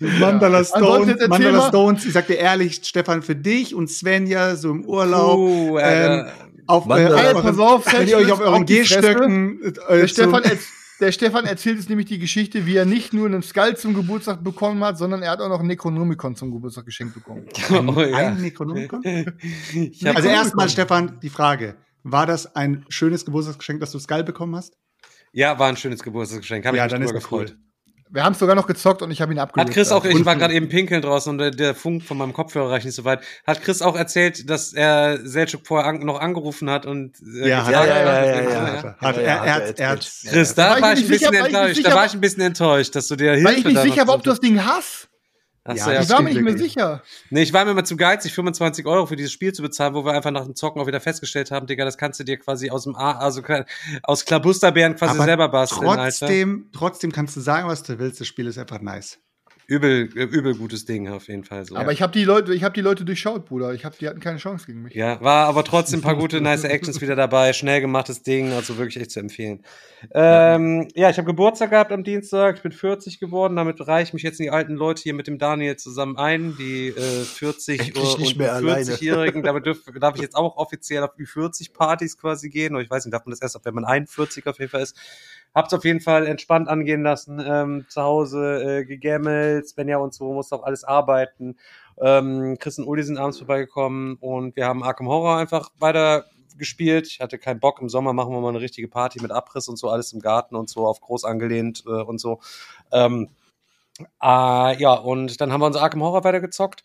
Mandala, 0.01 0.65
Stone, 0.65 1.16
Mandala 1.29 1.69
Stones, 1.69 2.05
ich 2.05 2.12
sag 2.12 2.27
dir 2.29 2.37
ehrlich, 2.37 2.81
Stefan, 2.85 3.23
für 3.23 3.35
dich 3.35 3.75
und 3.75 3.91
Svenja 3.91 4.55
so 4.55 4.70
im 4.70 4.85
Urlaub. 4.85 5.39
Uh, 5.39 5.79
ähm, 5.79 6.27
auf, 6.69 6.87
äh, 6.89 7.07
auf, 7.07 7.43
pass 7.43 7.59
auf, 7.59 7.93
wenn 7.93 8.07
ihr 8.07 8.19
euch 8.19 8.31
auf 8.31 8.41
euren 8.41 8.66
Gehstöcken. 8.66 9.62
Äh, 9.62 9.73
der, 10.01 10.09
Stefan 10.09 10.43
der 11.01 11.12
Stefan 11.12 11.47
erzählt 11.47 11.79
jetzt 11.79 11.89
nämlich 11.89 12.07
die 12.07 12.19
Geschichte, 12.19 12.66
wie 12.66 12.77
er 12.77 12.85
nicht 12.85 13.12
nur 13.12 13.27
einen 13.27 13.43
Skull 13.43 13.77
zum 13.77 13.95
Geburtstag 13.95 14.45
bekommen 14.45 14.85
hat, 14.85 14.99
sondern 14.99 15.23
er 15.23 15.31
hat 15.33 15.41
auch 15.41 15.49
noch 15.49 15.61
ein 15.61 15.66
Necronomicon 15.66 16.37
zum 16.37 16.53
Geburtstag 16.53 16.85
geschenkt 16.85 17.15
bekommen. 17.15 17.47
Ein, 17.70 17.89
oh, 17.89 18.01
ja. 18.01 18.16
ein 18.16 18.41
Necronomicon? 18.41 19.03
also 20.15 20.29
erstmal, 20.29 20.69
Stefan, 20.69 21.19
die 21.23 21.31
Frage. 21.31 21.77
War 22.05 22.27
das 22.27 22.55
ein 22.55 22.85
schönes 22.89 23.25
Geburtstagsgeschenk, 23.25 23.81
dass 23.81 23.91
du 23.91 23.99
Skull 23.99 24.23
bekommen 24.23 24.55
hast? 24.55 24.77
Ja, 25.33 25.59
war 25.59 25.69
ein 25.69 25.77
schönes 25.77 26.03
Geburtstagsgeschenk. 26.03 26.65
Hab 26.65 26.75
ja, 26.75 26.87
ich 26.87 26.93
mich 26.93 26.93
dann 26.93 27.03
ist 27.03 27.12
gefreut. 27.12 27.57
Cool. 27.57 27.68
Wir 28.11 28.25
haben 28.25 28.33
es 28.33 28.39
sogar 28.39 28.55
noch 28.55 28.67
gezockt 28.67 29.03
und 29.03 29.11
ich 29.11 29.21
habe 29.21 29.33
ihn 29.33 29.39
abgelöst. 29.39 29.69
Hat 29.69 29.75
Chris 29.75 29.93
auch, 29.93 30.05
ich 30.05 30.25
war 30.25 30.37
gerade 30.37 30.55
eben 30.55 30.69
pinkeln 30.69 31.03
draußen 31.03 31.31
und 31.31 31.39
der, 31.39 31.51
der, 31.51 31.75
Funk 31.75 32.03
von 32.03 32.17
meinem 32.17 32.33
Kopfhörer 32.33 32.71
reicht 32.71 32.87
nicht 32.87 32.95
so 32.95 33.05
weit. 33.05 33.21
Hat 33.47 33.63
Chris 33.63 33.83
auch 33.83 33.97
erzählt, 33.97 34.49
dass 34.49 34.73
er 34.73 35.19
Selchuk 35.23 35.67
vorher 35.67 35.89
an, 35.89 36.01
noch 36.01 36.21
angerufen 36.21 36.71
hat 36.71 36.87
und 36.87 37.17
äh, 37.21 37.49
ja, 37.49 37.71
ja, 37.71 37.85
ja, 37.85 37.97
ja, 37.99 38.25
ja, 38.25 38.43
ja, 38.43 38.97
Hat 38.99 39.17
er, 39.17 39.23
er, 39.23 39.55
hat, 39.55 39.79
er, 39.79 39.97
Chris, 39.97 40.55
da 40.55 40.81
war 40.81 40.93
ich 40.95 41.01
ein 41.01 41.09
bisschen 41.09 41.35
enttäuscht. 41.35 41.85
Da 41.85 41.95
war 41.95 42.07
ich 42.07 42.15
ein 42.15 42.21
bisschen 42.21 42.43
enttäuscht, 42.43 42.95
dass 42.95 43.09
du 43.09 43.17
dir 43.17 43.33
Hilfe 43.33 43.45
Weil 43.45 43.59
ich 43.59 43.65
nicht 43.65 43.83
sicher 43.83 44.07
war, 44.07 44.15
ob 44.15 44.23
du 44.23 44.31
das 44.31 44.41
Ding 44.41 44.65
hast. 44.65 45.08
Achso, 45.69 45.90
ja, 45.90 46.01
ich 46.01 46.09
war 46.09 46.23
mir 46.23 46.31
nicht 46.31 46.43
mehr 46.43 46.57
sicher. 46.57 47.03
Nee, 47.31 47.43
ich 47.43 47.53
war 47.53 47.65
mir 47.65 47.73
immer 47.73 47.85
zu 47.85 47.97
geizig, 47.97 48.32
25 48.32 48.86
Euro 48.86 49.07
für 49.07 49.16
dieses 49.16 49.32
Spiel 49.32 49.53
zu 49.53 49.62
bezahlen, 49.62 49.95
wo 49.95 50.05
wir 50.05 50.12
einfach 50.12 50.31
nach 50.31 50.45
dem 50.45 50.55
Zocken 50.55 50.81
auch 50.81 50.86
wieder 50.86 51.01
festgestellt 51.01 51.51
haben, 51.51 51.66
Digga, 51.66 51.85
das 51.85 51.99
kannst 51.99 52.19
du 52.19 52.24
dir 52.24 52.39
quasi 52.39 52.70
aus 52.70 52.85
dem 52.85 52.97
A, 52.97 53.19
also 53.19 53.43
aus 54.03 54.24
Klabusterbeeren 54.24 54.97
quasi 54.97 55.15
Aber 55.16 55.24
selber 55.24 55.49
basteln. 55.49 55.82
Trotzdem, 55.82 56.51
Alter. 56.66 56.78
trotzdem 56.78 57.12
kannst 57.12 57.36
du 57.36 57.40
sagen, 57.40 57.69
was 57.69 57.82
du 57.82 57.99
willst, 57.99 58.20
das 58.20 58.27
Spiel 58.27 58.47
ist 58.47 58.59
einfach 58.59 58.81
nice 58.81 59.19
übel, 59.69 60.05
übel 60.15 60.55
gutes 60.57 60.86
Ding 60.86 61.09
auf 61.09 61.28
jeden 61.28 61.45
Fall. 61.45 61.66
So. 61.66 61.77
Aber 61.77 61.93
ich 61.93 62.01
habe 62.01 62.11
die 62.11 62.24
Leute, 62.24 62.55
ich 62.55 62.65
habe 62.65 62.73
die 62.73 62.81
Leute 62.81 63.05
durchschaut, 63.05 63.45
Bruder. 63.45 63.74
Ich 63.74 63.85
habe, 63.85 63.95
die 64.01 64.09
hatten 64.09 64.19
keine 64.19 64.39
Chance 64.39 64.65
gegen 64.65 64.82
mich. 64.82 64.95
Ja, 64.95 65.20
war 65.20 65.47
aber 65.47 65.62
trotzdem 65.62 66.01
ein 66.01 66.03
paar 66.03 66.16
gute, 66.16 66.40
nice 66.40 66.65
Actions 66.65 67.03
wieder 67.03 67.15
dabei. 67.15 67.53
Schnell 67.53 67.82
gemachtes 67.82 68.23
Ding, 68.23 68.53
also 68.53 68.78
wirklich 68.78 68.97
echt 68.97 69.11
zu 69.11 69.20
empfehlen. 69.20 69.62
Ähm, 70.12 70.89
ja, 70.95 71.11
ich 71.11 71.19
habe 71.19 71.27
Geburtstag 71.27 71.70
gehabt 71.70 71.93
am 71.93 72.03
Dienstag. 72.03 72.57
Ich 72.57 72.62
bin 72.62 72.73
40 72.73 73.20
geworden. 73.20 73.57
Damit 73.57 73.86
reiche 73.86 74.09
ich 74.09 74.15
mich 74.15 74.23
jetzt 74.23 74.40
in 74.40 74.45
die 74.45 74.51
alten 74.51 74.74
Leute 74.74 75.03
hier 75.03 75.12
mit 75.12 75.27
dem 75.27 75.39
Daniel 75.39 75.77
zusammen 75.77 76.16
ein, 76.16 76.57
die 76.59 76.89
äh, 76.89 77.24
40 77.24 77.95
und 77.95 78.05
40-Jährigen. 78.07 79.43
Damit 79.43 79.66
dürf, 79.66 79.82
darf 80.01 80.16
ich 80.16 80.23
jetzt 80.23 80.35
auch 80.35 80.57
offiziell 80.57 81.03
auf 81.03 81.15
Ü40-Partys 81.19 82.16
quasi 82.16 82.49
gehen. 82.49 82.74
Oder 82.74 82.85
ich 82.85 82.90
weiß 82.90 83.05
nicht, 83.05 83.12
darf 83.12 83.27
man 83.27 83.32
das 83.32 83.43
erst, 83.43 83.62
wenn 83.66 83.74
man 83.74 83.85
41 83.85 84.47
auf 84.47 84.59
jeden 84.59 84.70
Fall 84.70 84.81
ist. 84.81 84.97
Hab's 85.55 85.73
auf 85.73 85.85
jeden 85.85 86.01
Fall 86.01 86.27
entspannt 86.27 86.69
angehen 86.69 87.03
lassen, 87.03 87.43
ähm, 87.45 87.87
zu 87.89 88.03
Hause 88.03 88.81
äh, 88.81 88.85
gegammelt, 88.85 89.69
Svenja 89.69 89.99
und 89.99 90.15
so, 90.15 90.33
musste 90.33 90.57
auch 90.57 90.62
alles 90.62 90.85
arbeiten. 90.85 91.57
Ähm, 92.01 92.57
Chris 92.59 92.79
und 92.79 92.87
Uli 92.87 93.03
sind 93.03 93.19
abends 93.19 93.39
vorbeigekommen 93.39 94.16
und 94.20 94.55
wir 94.57 94.66
haben 94.66 94.85
Arkham 94.85 95.09
Horror 95.09 95.39
einfach 95.39 95.70
weiter 95.79 96.27
gespielt. 96.57 97.07
Ich 97.07 97.20
hatte 97.20 97.39
keinen 97.39 97.61
Bock. 97.61 97.81
Im 97.81 97.89
Sommer 97.89 98.12
machen 98.12 98.33
wir 98.33 98.41
mal 98.41 98.51
eine 98.51 98.61
richtige 98.61 98.89
Party 98.89 99.20
mit 99.23 99.31
Abriss 99.31 99.69
und 99.69 99.77
so, 99.77 99.89
alles 99.89 100.12
im 100.12 100.20
Garten 100.20 100.57
und 100.57 100.69
so, 100.69 100.87
auf 100.87 101.01
groß 101.01 101.25
angelehnt 101.25 101.85
äh, 101.87 101.91
und 101.91 102.20
so. 102.20 102.41
Ähm, 102.93 103.31
äh, 104.23 104.81
ja, 104.81 104.95
und 104.95 105.41
dann 105.41 105.53
haben 105.53 105.61
wir 105.61 105.66
uns 105.66 105.77
Arkham 105.77 106.03
Horror 106.03 106.25
weitergezockt. 106.25 106.83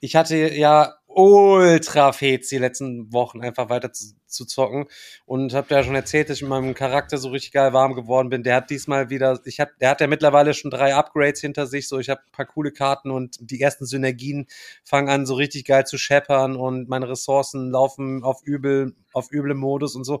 Ich 0.00 0.16
hatte 0.16 0.54
ja 0.54 0.94
ultra 1.16 2.12
fets 2.12 2.48
die 2.48 2.58
letzten 2.58 3.10
Wochen 3.10 3.40
einfach 3.40 3.70
weiter 3.70 3.90
zu, 3.90 4.12
zu 4.26 4.44
zocken 4.44 4.84
und 5.24 5.54
habe 5.54 5.74
ja 5.74 5.82
schon 5.82 5.94
erzählt, 5.94 6.28
dass 6.28 6.36
ich 6.36 6.42
mit 6.42 6.50
meinem 6.50 6.74
Charakter 6.74 7.16
so 7.16 7.30
richtig 7.30 7.52
geil 7.52 7.72
warm 7.72 7.94
geworden 7.94 8.28
bin. 8.28 8.42
Der 8.42 8.56
hat 8.56 8.68
diesmal 8.68 9.08
wieder, 9.08 9.40
ich 9.46 9.58
hab, 9.58 9.70
der 9.78 9.88
hat 9.88 10.02
ja 10.02 10.08
mittlerweile 10.08 10.52
schon 10.52 10.70
drei 10.70 10.94
Upgrades 10.94 11.40
hinter 11.40 11.66
sich, 11.66 11.88
so 11.88 11.98
ich 11.98 12.10
habe 12.10 12.20
ein 12.20 12.32
paar 12.32 12.44
coole 12.44 12.70
Karten 12.70 13.10
und 13.10 13.38
die 13.40 13.62
ersten 13.62 13.86
Synergien 13.86 14.46
fangen 14.84 15.08
an 15.08 15.24
so 15.24 15.34
richtig 15.34 15.64
geil 15.64 15.86
zu 15.86 15.96
scheppern 15.96 16.54
und 16.54 16.90
meine 16.90 17.08
Ressourcen 17.08 17.70
laufen 17.70 18.22
auf 18.22 18.42
übel, 18.42 18.94
auf 19.14 19.32
üble 19.32 19.54
Modus 19.54 19.96
und 19.96 20.04
so. 20.04 20.20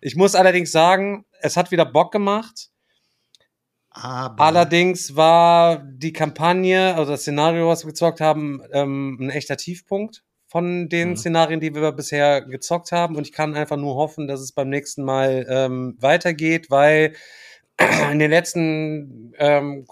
Ich 0.00 0.16
muss 0.16 0.34
allerdings 0.34 0.72
sagen, 0.72 1.26
es 1.42 1.58
hat 1.58 1.70
wieder 1.72 1.84
Bock 1.84 2.10
gemacht. 2.10 2.71
Aber 3.94 4.42
Allerdings 4.42 5.16
war 5.16 5.82
die 5.84 6.12
Kampagne, 6.12 6.94
also 6.96 7.12
das 7.12 7.22
Szenario, 7.22 7.68
was 7.68 7.84
wir 7.84 7.88
gezockt 7.88 8.20
haben, 8.20 8.62
ähm, 8.72 9.18
ein 9.20 9.30
echter 9.30 9.56
Tiefpunkt 9.56 10.22
von 10.46 10.88
den 10.88 11.10
mhm. 11.10 11.16
Szenarien, 11.16 11.60
die 11.60 11.74
wir 11.74 11.92
bisher 11.92 12.42
gezockt 12.42 12.92
haben. 12.92 13.16
Und 13.16 13.26
ich 13.26 13.32
kann 13.32 13.54
einfach 13.54 13.76
nur 13.76 13.94
hoffen, 13.96 14.28
dass 14.28 14.40
es 14.40 14.52
beim 14.52 14.70
nächsten 14.70 15.04
Mal 15.04 15.46
ähm, 15.48 15.96
weitergeht, 16.00 16.70
weil 16.70 17.14
in 18.12 18.18
den 18.18 18.30
letzten 18.30 19.34
ähm, 19.38 19.86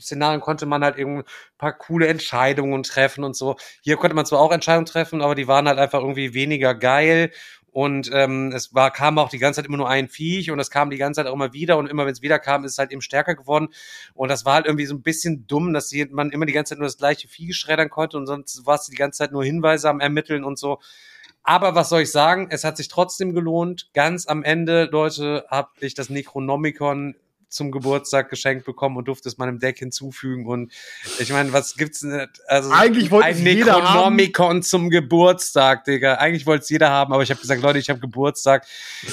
Szenarien 0.00 0.40
konnte 0.40 0.66
man 0.66 0.82
halt 0.82 0.98
irgendwie 0.98 1.22
ein 1.22 1.58
paar 1.58 1.76
coole 1.76 2.08
Entscheidungen 2.08 2.82
treffen 2.82 3.22
und 3.22 3.36
so. 3.36 3.56
Hier 3.82 3.96
konnte 3.96 4.16
man 4.16 4.26
zwar 4.26 4.40
auch 4.40 4.52
Entscheidungen 4.52 4.86
treffen, 4.86 5.22
aber 5.22 5.34
die 5.34 5.46
waren 5.46 5.68
halt 5.68 5.78
einfach 5.78 6.00
irgendwie 6.00 6.34
weniger 6.34 6.74
geil 6.74 7.30
und 7.72 8.10
ähm, 8.12 8.52
es 8.54 8.74
war, 8.74 8.90
kam 8.90 9.18
auch 9.18 9.28
die 9.28 9.38
ganze 9.38 9.58
Zeit 9.58 9.66
immer 9.66 9.76
nur 9.76 9.88
ein 9.88 10.08
Viech 10.08 10.50
und 10.50 10.58
es 10.58 10.70
kam 10.70 10.90
die 10.90 10.96
ganze 10.96 11.20
Zeit 11.20 11.26
auch 11.30 11.34
immer 11.34 11.52
wieder 11.52 11.78
und 11.78 11.86
immer 11.86 12.04
wenn 12.04 12.12
es 12.12 12.22
wieder 12.22 12.38
kam, 12.38 12.64
ist 12.64 12.72
es 12.72 12.78
halt 12.78 12.90
eben 12.90 13.00
stärker 13.00 13.34
geworden. 13.34 13.68
Und 14.14 14.28
das 14.28 14.44
war 14.44 14.54
halt 14.54 14.66
irgendwie 14.66 14.86
so 14.86 14.94
ein 14.94 15.02
bisschen 15.02 15.46
dumm, 15.46 15.72
dass 15.72 15.92
man 16.10 16.30
immer 16.30 16.46
die 16.46 16.52
ganze 16.52 16.70
Zeit 16.70 16.78
nur 16.78 16.88
das 16.88 16.98
gleiche 16.98 17.28
Vieh 17.28 17.52
schreddern 17.52 17.90
konnte 17.90 18.16
und 18.16 18.26
sonst 18.26 18.66
war 18.66 18.76
es 18.76 18.86
die 18.86 18.96
ganze 18.96 19.18
Zeit 19.18 19.32
nur 19.32 19.44
Hinweise 19.44 19.88
am 19.88 20.00
Ermitteln 20.00 20.44
und 20.44 20.58
so. 20.58 20.78
Aber 21.42 21.74
was 21.74 21.88
soll 21.88 22.02
ich 22.02 22.10
sagen? 22.10 22.48
Es 22.50 22.64
hat 22.64 22.76
sich 22.76 22.88
trotzdem 22.88 23.34
gelohnt. 23.34 23.90
Ganz 23.94 24.26
am 24.26 24.42
Ende, 24.42 24.88
Leute, 24.90 25.46
habe 25.48 25.70
ich 25.80 25.94
das 25.94 26.10
Necronomicon 26.10 27.14
zum 27.50 27.70
Geburtstag 27.70 28.30
geschenkt 28.30 28.64
bekommen 28.64 28.96
und 28.96 29.08
durfte 29.08 29.28
es 29.28 29.38
meinem 29.38 29.58
Deck 29.58 29.78
hinzufügen. 29.78 30.46
Und 30.46 30.72
ich 31.18 31.30
meine, 31.32 31.52
was 31.52 31.76
gibt's 31.76 32.00
denn? 32.00 32.28
Also 32.46 32.70
Eigentlich 32.70 33.10
wollte 33.10 33.26
ein 33.26 33.42
Necronomicon 33.42 34.62
zum 34.62 34.88
Geburtstag, 34.88 35.84
Digga. 35.84 36.14
Eigentlich 36.14 36.46
wollte 36.46 36.62
es 36.62 36.70
jeder 36.70 36.90
haben, 36.90 37.12
aber 37.12 37.22
ich 37.22 37.30
habe 37.30 37.40
gesagt, 37.40 37.62
Leute, 37.62 37.78
ich 37.78 37.90
habe 37.90 38.00
Geburtstag. 38.00 38.66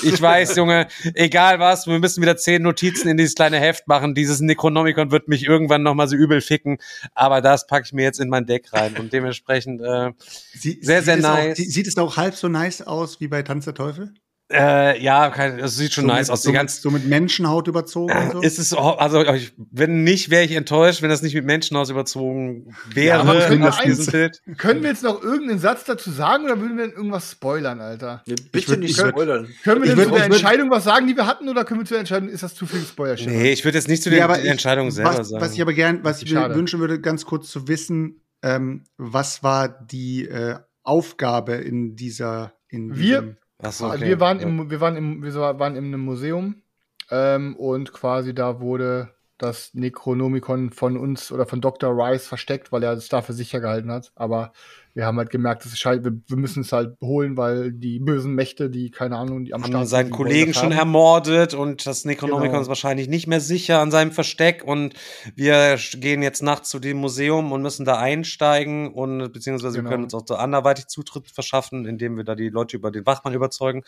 Ich 0.03 0.21
weiß, 0.21 0.55
Junge, 0.57 0.87
egal 1.15 1.59
was, 1.59 1.87
wir 1.87 1.99
müssen 1.99 2.21
wieder 2.21 2.37
zehn 2.37 2.61
Notizen 2.61 3.09
in 3.09 3.17
dieses 3.17 3.35
kleine 3.35 3.59
Heft 3.59 3.87
machen. 3.87 4.15
Dieses 4.15 4.39
Necronomicon 4.39 5.11
wird 5.11 5.27
mich 5.27 5.43
irgendwann 5.43 5.83
nochmal 5.83 6.07
so 6.07 6.15
übel 6.15 6.41
ficken. 6.41 6.77
Aber 7.13 7.41
das 7.41 7.67
packe 7.67 7.85
ich 7.87 7.93
mir 7.93 8.03
jetzt 8.03 8.19
in 8.19 8.29
mein 8.29 8.45
Deck 8.45 8.71
rein. 8.73 8.95
Und 8.97 9.11
dementsprechend 9.13 9.81
äh, 9.81 10.11
Sie, 10.53 10.79
sehr, 10.81 11.03
sehr 11.03 11.17
nice. 11.17 11.59
Auch, 11.59 11.63
sieht 11.63 11.87
es 11.87 11.97
auch 11.97 12.17
halb 12.17 12.35
so 12.35 12.47
nice 12.47 12.81
aus 12.81 13.19
wie 13.19 13.27
bei 13.27 13.41
Tanz 13.41 13.65
der 13.65 13.73
Teufel? 13.73 14.13
Äh, 14.49 15.03
ja, 15.03 15.29
das 15.29 15.75
sieht 15.75 15.93
schon 15.93 16.05
so 16.05 16.07
nice 16.07 16.27
mit, 16.27 16.33
aus. 16.33 16.43
So, 16.43 16.53
ganz, 16.53 16.81
so 16.81 16.89
mit 16.89 17.05
Menschenhaut 17.05 17.67
überzogen 17.67 18.17
und 18.17 18.31
so? 18.31 18.41
Ist 18.41 18.59
es, 18.59 18.73
also, 18.73 19.23
wenn 19.71 20.03
nicht, 20.05 20.29
wäre 20.29 20.45
ich 20.45 20.53
enttäuscht, 20.53 21.01
wenn 21.01 21.09
das 21.09 21.21
nicht 21.21 21.35
mit 21.35 21.43
Menschenhaut 21.43 21.89
überzogen 21.89 22.73
wäre. 22.93 23.25
Ja, 23.25 23.47
können, 23.47 23.61
wir 23.61 23.77
eins, 23.77 24.09
können 24.57 24.83
wir 24.83 24.89
jetzt 24.89 25.03
noch 25.03 25.21
irgendeinen 25.21 25.59
Satz 25.59 25.83
dazu 25.83 26.11
sagen 26.11 26.45
oder 26.45 26.61
würden 26.61 26.77
wir 26.77 26.87
denn 26.87 26.95
irgendwas 26.95 27.31
spoilern, 27.31 27.81
Alter? 27.81 28.23
Ja, 28.25 28.35
bitte 28.53 28.69
würd, 28.69 28.79
nicht 28.79 28.97
spoilern. 28.97 29.49
Können 29.63 29.83
wir 29.83 29.93
denn 29.93 30.05
zu 30.05 30.11
der 30.11 30.25
Entscheidung 30.25 30.71
was 30.71 30.85
sagen, 30.85 31.07
die 31.07 31.17
wir 31.17 31.27
hatten, 31.27 31.49
oder 31.49 31.65
können 31.65 31.81
wir 31.81 31.85
zu 31.85 31.95
der 31.95 31.99
Entscheidung, 31.99 32.29
ist 32.29 32.43
das 32.43 32.55
zu 32.55 32.65
viel 32.65 32.81
Spoiler? 32.81 33.17
Nee, 33.25 33.51
ich 33.51 33.65
würde 33.65 33.77
jetzt 33.77 33.89
nicht 33.89 34.01
zu 34.01 34.09
der 34.09 34.29
Entscheidung 34.45 34.91
selber 34.91 35.17
was, 35.17 35.27
sagen. 35.27 35.41
Was 35.41 35.55
ich 35.55 35.61
aber 35.61 35.73
gern, 35.73 36.05
was 36.05 36.21
ich 36.21 36.31
mir 36.31 36.55
wünschen 36.55 36.79
würde, 36.79 37.01
ganz 37.01 37.25
kurz 37.25 37.49
zu 37.49 37.67
wissen, 37.67 38.21
ähm, 38.41 38.85
was 38.97 39.43
war 39.43 39.67
die 39.67 40.25
äh, 40.25 40.55
Aufgabe 40.83 41.55
in 41.55 41.97
dieser, 41.97 42.53
in 42.69 42.97
wir, 42.97 43.35
so, 43.61 43.87
okay. 43.87 44.01
wir 44.01 44.19
waren 44.19 44.39
im, 44.39 44.69
wir 44.69 44.81
waren 44.81 44.95
im, 44.95 45.23
wir 45.23 45.33
waren 45.35 45.75
in 45.75 45.85
einem 45.85 46.01
Museum 46.01 46.61
ähm, 47.09 47.55
und 47.55 47.91
quasi 47.93 48.33
da 48.33 48.59
wurde 48.59 49.13
das 49.37 49.73
Necronomicon 49.73 50.71
von 50.71 50.97
uns 50.97 51.31
oder 51.31 51.45
von 51.45 51.61
Dr. 51.61 51.91
Rice 51.91 52.27
versteckt, 52.27 52.71
weil 52.71 52.83
er 52.83 52.93
es 52.93 53.09
dafür 53.09 53.35
sicher 53.35 53.59
gehalten 53.59 53.91
hat. 53.91 54.11
Aber 54.15 54.51
wir 54.97 55.05
haben 55.05 55.19
halt 55.19 55.29
gemerkt, 55.29 55.63
das 55.63 55.73
ist 55.73 55.85
halt, 55.85 56.03
wir, 56.03 56.19
wir 56.25 56.37
müssen 56.37 56.61
es 56.61 56.71
halt 56.71 56.99
holen, 57.01 57.37
weil 57.37 57.71
die 57.71 57.99
bösen 57.99 58.33
Mächte, 58.33 58.71
die, 58.71 58.89
keine 58.89 59.15
Ahnung, 59.15 59.45
die 59.45 59.53
am 59.53 59.61
haben 59.61 59.69
Start 59.69 59.87
seinen 59.87 60.09
Kollegen 60.09 60.55
schon 60.55 60.71
ermordet 60.71 61.53
und 61.53 61.85
das 61.85 62.03
Necronomicon 62.03 62.47
genau. 62.47 62.61
ist 62.61 62.67
wahrscheinlich 62.67 63.07
nicht 63.07 63.27
mehr 63.27 63.39
sicher 63.39 63.79
an 63.79 63.91
seinem 63.91 64.11
Versteck 64.11 64.63
und 64.63 64.95
wir 65.35 65.77
gehen 65.97 66.23
jetzt 66.23 66.41
nachts 66.41 66.69
zu 66.69 66.79
dem 66.79 66.97
Museum 66.97 67.51
und 67.51 67.61
müssen 67.61 67.85
da 67.85 67.99
einsteigen 67.99 68.91
und 68.91 69.31
beziehungsweise 69.33 69.77
genau. 69.77 69.87
wir 69.87 69.91
können 69.91 70.03
uns 70.05 70.15
auch 70.15 70.25
so 70.25 70.33
anderweitig 70.33 70.87
Zutritt 70.87 71.29
verschaffen, 71.29 71.85
indem 71.85 72.17
wir 72.17 72.23
da 72.23 72.33
die 72.33 72.49
Leute 72.49 72.75
über 72.75 72.89
den 72.89 73.05
Wachmann 73.05 73.35
überzeugen. 73.35 73.83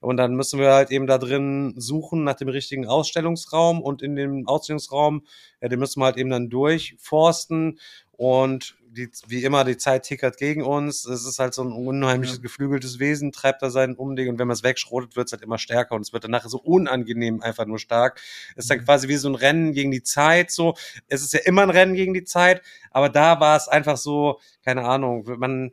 Und 0.00 0.16
dann 0.16 0.34
müssen 0.34 0.58
wir 0.58 0.72
halt 0.72 0.90
eben 0.90 1.06
da 1.06 1.18
drin 1.18 1.74
suchen 1.76 2.24
nach 2.24 2.34
dem 2.34 2.48
richtigen 2.48 2.86
Ausstellungsraum 2.86 3.80
und 3.80 4.02
in 4.02 4.16
dem 4.16 4.46
Ausstellungsraum, 4.46 5.22
ja, 5.60 5.68
den 5.68 5.78
müssen 5.78 6.00
wir 6.00 6.06
halt 6.06 6.16
eben 6.16 6.30
dann 6.30 6.50
durchforsten 6.50 7.78
und 8.18 8.76
die, 8.90 9.08
wie 9.28 9.44
immer, 9.44 9.62
die 9.62 9.76
Zeit 9.76 10.02
tickert 10.02 10.38
gegen 10.38 10.62
uns. 10.62 11.04
Es 11.04 11.24
ist 11.24 11.38
halt 11.38 11.54
so 11.54 11.62
ein 11.62 11.70
unheimliches, 11.70 12.42
geflügeltes 12.42 12.98
Wesen, 12.98 13.30
treibt 13.30 13.62
da 13.62 13.70
sein 13.70 13.94
Umding 13.94 14.28
und 14.28 14.40
wenn 14.40 14.48
man 14.48 14.56
es 14.56 14.64
wegschrotet, 14.64 15.14
wird 15.14 15.28
es 15.28 15.32
halt 15.32 15.42
immer 15.42 15.56
stärker 15.56 15.94
und 15.94 16.00
es 16.02 16.12
wird 16.12 16.24
dann 16.24 16.32
nachher 16.32 16.48
so 16.48 16.58
unangenehm 16.58 17.40
einfach 17.42 17.64
nur 17.64 17.78
stark. 17.78 18.20
Es 18.56 18.64
ist 18.64 18.70
dann 18.72 18.84
quasi 18.84 19.06
wie 19.06 19.16
so 19.16 19.28
ein 19.28 19.36
Rennen 19.36 19.72
gegen 19.72 19.92
die 19.92 20.02
Zeit, 20.02 20.50
so. 20.50 20.74
Es 21.06 21.22
ist 21.22 21.32
ja 21.32 21.38
immer 21.44 21.62
ein 21.62 21.70
Rennen 21.70 21.94
gegen 21.94 22.12
die 22.12 22.24
Zeit, 22.24 22.60
aber 22.90 23.08
da 23.08 23.38
war 23.38 23.56
es 23.56 23.68
einfach 23.68 23.96
so, 23.96 24.40
keine 24.64 24.82
Ahnung, 24.84 25.24
man, 25.38 25.70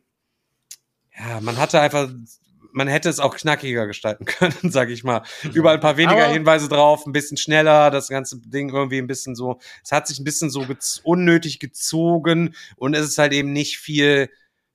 ja, 1.17 1.41
man 1.41 1.57
hatte 1.57 1.81
einfach 1.81 2.09
man 2.75 2.89
hätte 2.89 3.07
es 3.07 3.21
auch 3.21 3.37
knackiger 3.37 3.87
gestalten 3.87 4.25
können, 4.25 4.53
sag 4.63 4.89
ich 4.89 5.03
mal. 5.03 5.23
Überall 5.53 5.75
ein 5.75 5.81
paar 5.81 5.97
weniger 5.97 6.25
Aber 6.25 6.33
Hinweise 6.33 6.67
drauf, 6.67 7.05
ein 7.05 7.13
bisschen 7.13 7.37
schneller, 7.37 7.89
das 7.89 8.09
ganze 8.09 8.37
Ding 8.39 8.69
irgendwie 8.69 8.97
ein 8.97 9.07
bisschen 9.07 9.35
so, 9.35 9.59
es 9.83 9.91
hat 9.91 10.07
sich 10.07 10.19
ein 10.19 10.25
bisschen 10.25 10.49
so 10.49 10.65
gez 10.65 10.99
unnötig 11.03 11.59
gezogen 11.59 12.53
und 12.75 12.93
es 12.93 13.05
ist 13.07 13.17
halt 13.17 13.31
eben 13.33 13.53
nicht 13.53 13.77
viel 13.77 14.29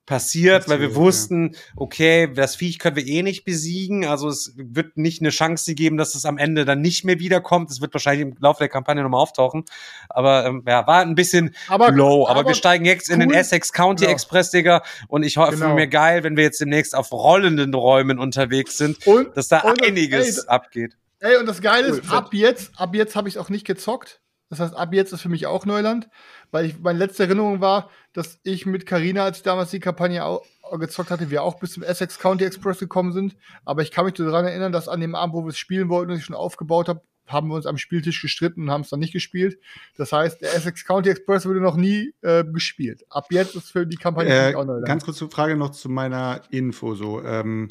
passiert, 0.07 0.69
weil 0.69 0.81
wir 0.81 0.95
wussten, 0.97 1.55
okay, 1.77 2.33
das 2.33 2.57
Viech 2.57 2.79
können 2.79 2.97
wir 2.97 3.07
eh 3.07 3.23
nicht 3.23 3.45
besiegen, 3.45 4.05
also 4.05 4.29
es 4.29 4.53
wird 4.57 4.97
nicht 4.97 5.23
eine 5.23 5.31
Chance 5.31 5.75
geben, 5.75 5.97
dass 5.97 6.15
es 6.15 6.25
am 6.25 6.37
Ende 6.37 6.65
dann 6.65 6.81
nicht 6.81 7.05
mehr 7.05 7.21
wiederkommt. 7.21 7.71
Es 7.71 7.81
wird 7.81 7.95
wahrscheinlich 7.95 8.27
im 8.27 8.35
Laufe 8.41 8.59
der 8.59 8.69
Kampagne 8.69 9.03
nochmal 9.03 9.21
auftauchen. 9.21 9.65
Aber 10.09 10.47
ähm, 10.47 10.65
ja, 10.67 10.87
war 10.87 11.03
ein 11.03 11.15
bisschen 11.15 11.55
aber, 11.69 11.93
low. 11.93 12.27
Aber, 12.27 12.41
aber, 12.41 12.49
wir 12.51 12.55
steigen 12.55 12.85
jetzt 12.85 13.09
cool. 13.09 13.15
in 13.15 13.21
den 13.21 13.31
Essex 13.33 13.73
County 13.73 14.05
genau. 14.05 14.15
Express, 14.15 14.51
Digga. 14.51 14.83
Und 15.07 15.23
ich 15.23 15.37
hoffe 15.37 15.57
genau. 15.57 15.75
mir 15.75 15.87
geil, 15.87 16.25
wenn 16.25 16.37
wir 16.37 16.45
jetzt 16.45 16.61
demnächst 16.61 16.95
auf 16.95 17.13
rollenden 17.13 17.73
Räumen 17.73 18.19
unterwegs 18.19 18.79
sind, 18.79 19.07
und, 19.07 19.37
dass 19.37 19.49
da 19.49 19.61
und 19.61 19.83
einiges 19.85 20.39
ey, 20.39 20.49
abgeht. 20.49 20.97
Ey, 21.21 21.37
und 21.37 21.47
das 21.47 21.61
Geile 21.61 21.89
ist, 21.89 22.11
ab 22.11 22.33
jetzt, 22.33 22.73
ab 22.77 22.95
jetzt 22.95 23.15
habe 23.15 23.29
ich 23.29 23.39
auch 23.39 23.49
nicht 23.49 23.67
gezockt. 23.67 24.21
Das 24.51 24.61
heißt, 24.61 24.77
ab 24.77 24.93
jetzt 24.93 25.13
ist 25.13 25.23
für 25.23 25.29
mich 25.29 25.47
auch 25.47 25.65
Neuland 25.65 26.11
weil 26.51 26.67
ich, 26.67 26.81
meine 26.81 26.99
letzte 26.99 27.25
Erinnerung 27.25 27.61
war, 27.61 27.91
dass 28.13 28.41
ich 28.43 28.67
mit 28.67 28.87
Carina, 28.87 29.25
als 29.25 29.39
ich 29.39 29.43
damals 29.43 29.71
die 29.71 29.81
Kampagne 29.81 30.25
auch, 30.25 30.45
gezockt 30.79 31.11
hatte, 31.11 31.31
wir 31.31 31.43
auch 31.43 31.59
bis 31.59 31.73
zum 31.73 31.83
Essex 31.83 32.21
County 32.21 32.45
Express 32.45 32.79
gekommen 32.79 33.13
sind. 33.13 33.37
Aber 33.65 33.83
ich 33.83 33.91
kann 33.91 34.05
mich 34.05 34.15
daran 34.15 34.45
erinnern, 34.45 34.71
dass 34.71 34.87
an 34.87 35.01
dem 35.01 35.17
Abend, 35.17 35.35
wo 35.35 35.43
wir 35.45 35.49
es 35.49 35.59
spielen 35.59 35.89
wollten 35.89 36.13
und 36.13 36.19
ich 36.19 36.25
schon 36.25 36.37
aufgebaut 36.37 36.89
habe, 36.89 37.03
haben 37.27 37.49
wir 37.49 37.55
uns 37.55 37.67
am 37.67 37.77
Spieltisch 37.77 38.23
gestritten 38.23 38.63
und 38.63 38.71
haben 38.71 38.83
es 38.83 38.91
dann 38.91 39.01
nicht 39.01 39.13
gespielt. 39.13 39.59
Das 39.97 40.13
heißt, 40.13 40.41
der 40.41 40.55
Essex 40.55 40.85
County 40.85 41.11
Express 41.11 41.47
wurde 41.47 41.61
noch 41.61 41.77
nie 41.77 42.15
äh, 42.23 42.45
gespielt. 42.45 43.05
Ab 43.09 43.27
jetzt 43.31 43.57
ist 43.57 43.73
für 43.73 43.85
die 43.85 43.97
Kampagne 43.97 44.53
äh, 44.53 44.55
auch 44.55 44.65
neu. 44.65 44.81
Ganz 44.83 45.05
kurze 45.05 45.29
Frage 45.29 45.57
noch 45.57 45.71
zu 45.71 45.89
meiner 45.89 46.43
Info. 46.51 46.95
So, 46.95 47.23
ähm, 47.23 47.69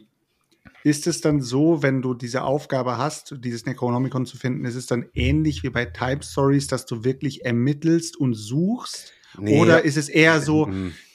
ist 0.83 1.07
es 1.07 1.21
dann 1.21 1.41
so, 1.41 1.83
wenn 1.83 2.01
du 2.01 2.13
diese 2.13 2.43
Aufgabe 2.43 2.97
hast, 2.97 3.35
dieses 3.39 3.65
Necronomicon 3.65 4.25
zu 4.25 4.37
finden, 4.37 4.65
ist 4.65 4.75
es 4.75 4.85
dann 4.85 5.05
ähnlich 5.13 5.63
wie 5.63 5.69
bei 5.69 5.85
Type 5.85 6.23
Stories, 6.23 6.67
dass 6.67 6.85
du 6.85 7.03
wirklich 7.03 7.45
ermittelst 7.45 8.17
und 8.17 8.33
suchst? 8.33 9.13
Nee. 9.37 9.59
Oder 9.59 9.83
ist 9.83 9.97
es 9.97 10.09
eher 10.09 10.41
so. 10.41 10.67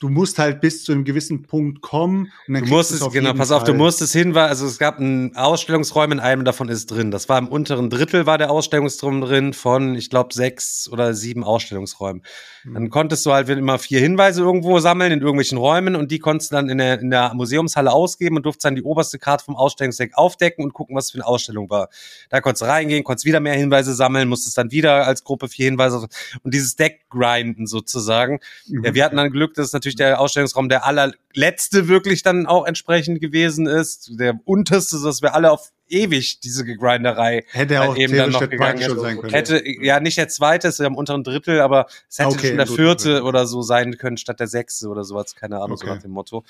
Du 0.05 0.10
musst 0.10 0.39
halt 0.39 0.60
bis 0.60 0.85
zu 0.85 0.93
einem 0.93 1.05
gewissen 1.05 1.44
Punkt 1.44 1.81
kommen 1.81 2.31
und 2.47 2.55
dann 2.55 2.64
du 2.64 2.68
musst 2.68 2.93
es, 2.93 3.01
genau, 3.10 3.32
pass 3.32 3.48
Fall. 3.48 3.56
auf, 3.56 3.64
du 3.64 3.72
musst 3.72 4.02
es 4.02 4.12
hinweisen, 4.12 4.51
also 4.51 4.66
es 4.66 4.78
gab 4.78 4.98
einen 4.98 5.35
Ausstellungsräum, 5.35 6.12
in 6.12 6.20
einem 6.20 6.44
davon 6.44 6.68
ist 6.68 6.90
drin. 6.90 7.10
Das 7.10 7.31
war 7.31 7.39
im 7.39 7.48
unteren 7.48 7.89
Drittel 7.89 8.26
war 8.26 8.36
der 8.36 8.51
Ausstellungsraum 8.51 9.22
drin 9.22 9.55
von, 9.55 9.94
ich 9.94 10.10
glaube, 10.10 10.35
sechs 10.35 10.90
oder 10.93 11.14
sieben 11.14 11.43
Ausstellungsräumen. 11.43 12.22
Mhm. 12.64 12.74
Dann 12.74 12.90
konntest 12.90 13.24
du 13.24 13.32
halt 13.32 13.48
immer 13.48 13.78
vier 13.78 13.98
Hinweise 13.98 14.43
irgendwo 14.43 14.78
sammeln 14.78 15.10
in 15.10 15.20
irgendwelchen 15.20 15.56
Räumen 15.56 15.97
und 15.97 16.10
die 16.10 16.18
konntest 16.18 16.52
du 16.52 16.56
dann 16.56 16.68
in 16.68 16.76
der, 16.76 17.01
in 17.01 17.09
der 17.09 17.32
Museumshalle 17.32 17.90
ausgeben 17.90 18.36
und 18.36 18.44
durftest 18.44 18.66
dann 18.66 18.74
die 18.74 18.82
oberste 18.82 19.18
Karte 19.18 19.47
vom 19.47 19.56
Ausstellungsdeck 19.56 20.18
aufdecken 20.18 20.66
und 20.66 20.74
gucken, 20.74 20.94
was 20.97 21.12
für 21.12 21.16
eine 21.16 21.26
Ausstellung 21.26 21.70
war. 21.70 21.89
Da 22.28 22.43
konntest 22.43 22.60
du 22.60 22.66
reingehen, 22.66 23.05
konntest 23.05 23.24
wieder 23.24 23.40
mehr 23.40 23.55
Hinweise 23.55 23.94
sammeln, 23.94 24.28
musstest 24.28 24.59
dann 24.59 24.70
wieder 24.70 25.06
als 25.06 25.24
Gruppe 25.24 25.48
vier 25.48 25.64
Hinweise 25.64 26.06
und 26.43 26.52
dieses 26.52 26.76
Deck 26.76 27.09
grinden 27.09 27.66
sozusagen. 27.66 28.40
Mhm. 28.66 28.85
Ja, 28.85 28.94
wir 28.94 29.05
hatten 29.05 29.16
dann 29.16 29.31
Glück, 29.31 29.55
dass 29.55 29.72
natürlich 29.72 29.94
der 29.97 30.21
Ausstellungsraum 30.21 30.69
der 30.69 30.85
allerletzte 30.87 31.89
wirklich 31.89 32.23
dann 32.23 32.47
auch 32.47 32.66
entsprechend 32.66 33.21
gewesen 33.21 33.66
ist. 33.66 34.12
Der 34.19 34.39
unterste, 34.45 35.01
dass 35.03 35.23
wir 35.23 35.35
alle 35.35 35.51
auf 35.51 35.71
ewig 35.89 36.41
diese 36.41 36.65
Gegrinderei 36.65 37.45
hätte 37.51 37.83
auch 37.83 37.97
eben 37.97 38.16
dann 38.16 38.31
noch 38.31 38.49
gegangen 38.49 38.83
schon 38.83 38.99
sein 38.99 39.21
können. 39.21 39.33
Hätte 39.33 39.62
ja 39.83 40.01
nicht 40.01 40.16
der 40.16 40.29
zweite, 40.29 40.69
ist 40.69 40.81
ja 40.81 40.87
im 40.87 40.97
unteren 40.97 41.23
Drittel, 41.23 41.61
aber 41.61 41.87
es 42.09 42.19
hätte 42.19 42.31
okay, 42.31 42.49
schon 42.49 42.57
der 42.57 42.66
vierte 42.66 43.21
gut. 43.21 43.29
oder 43.29 43.47
so 43.47 43.62
sein 43.62 43.97
können 43.99 44.16
statt 44.16 44.41
der 44.41 44.47
sechste 44.47 44.89
oder 44.89 45.05
sowas, 45.05 45.35
keine 45.35 45.57
Ahnung, 45.57 45.73
okay. 45.73 45.87
so 45.87 45.95
nach 45.95 46.03
dem 46.03 46.11
Motto. 46.12 46.45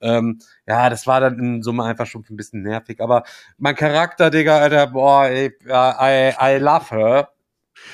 Ähm, 0.00 0.38
ja, 0.66 0.88
das 0.90 1.06
war 1.06 1.20
dann 1.20 1.38
in 1.38 1.62
Summe 1.62 1.84
einfach 1.84 2.06
schon 2.06 2.24
ein 2.28 2.36
bisschen 2.36 2.62
nervig, 2.62 3.00
aber 3.00 3.24
mein 3.58 3.74
Charakter, 3.74 4.30
Digga, 4.30 4.58
Alter, 4.58 4.86
boah, 4.88 5.26
ey, 5.26 5.52
I, 5.66 6.32
I 6.40 6.58
love 6.58 6.90
her. 6.90 7.28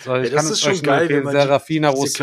So, 0.05 0.16
ich 0.16 0.28
ja, 0.28 0.36
das 0.36 0.51
ist 0.51 0.61
schon 0.61 0.82
geil, 0.82 1.09
wenn 1.09 1.24
man 1.24 1.32
Serafina 1.32 1.93
die 1.93 2.20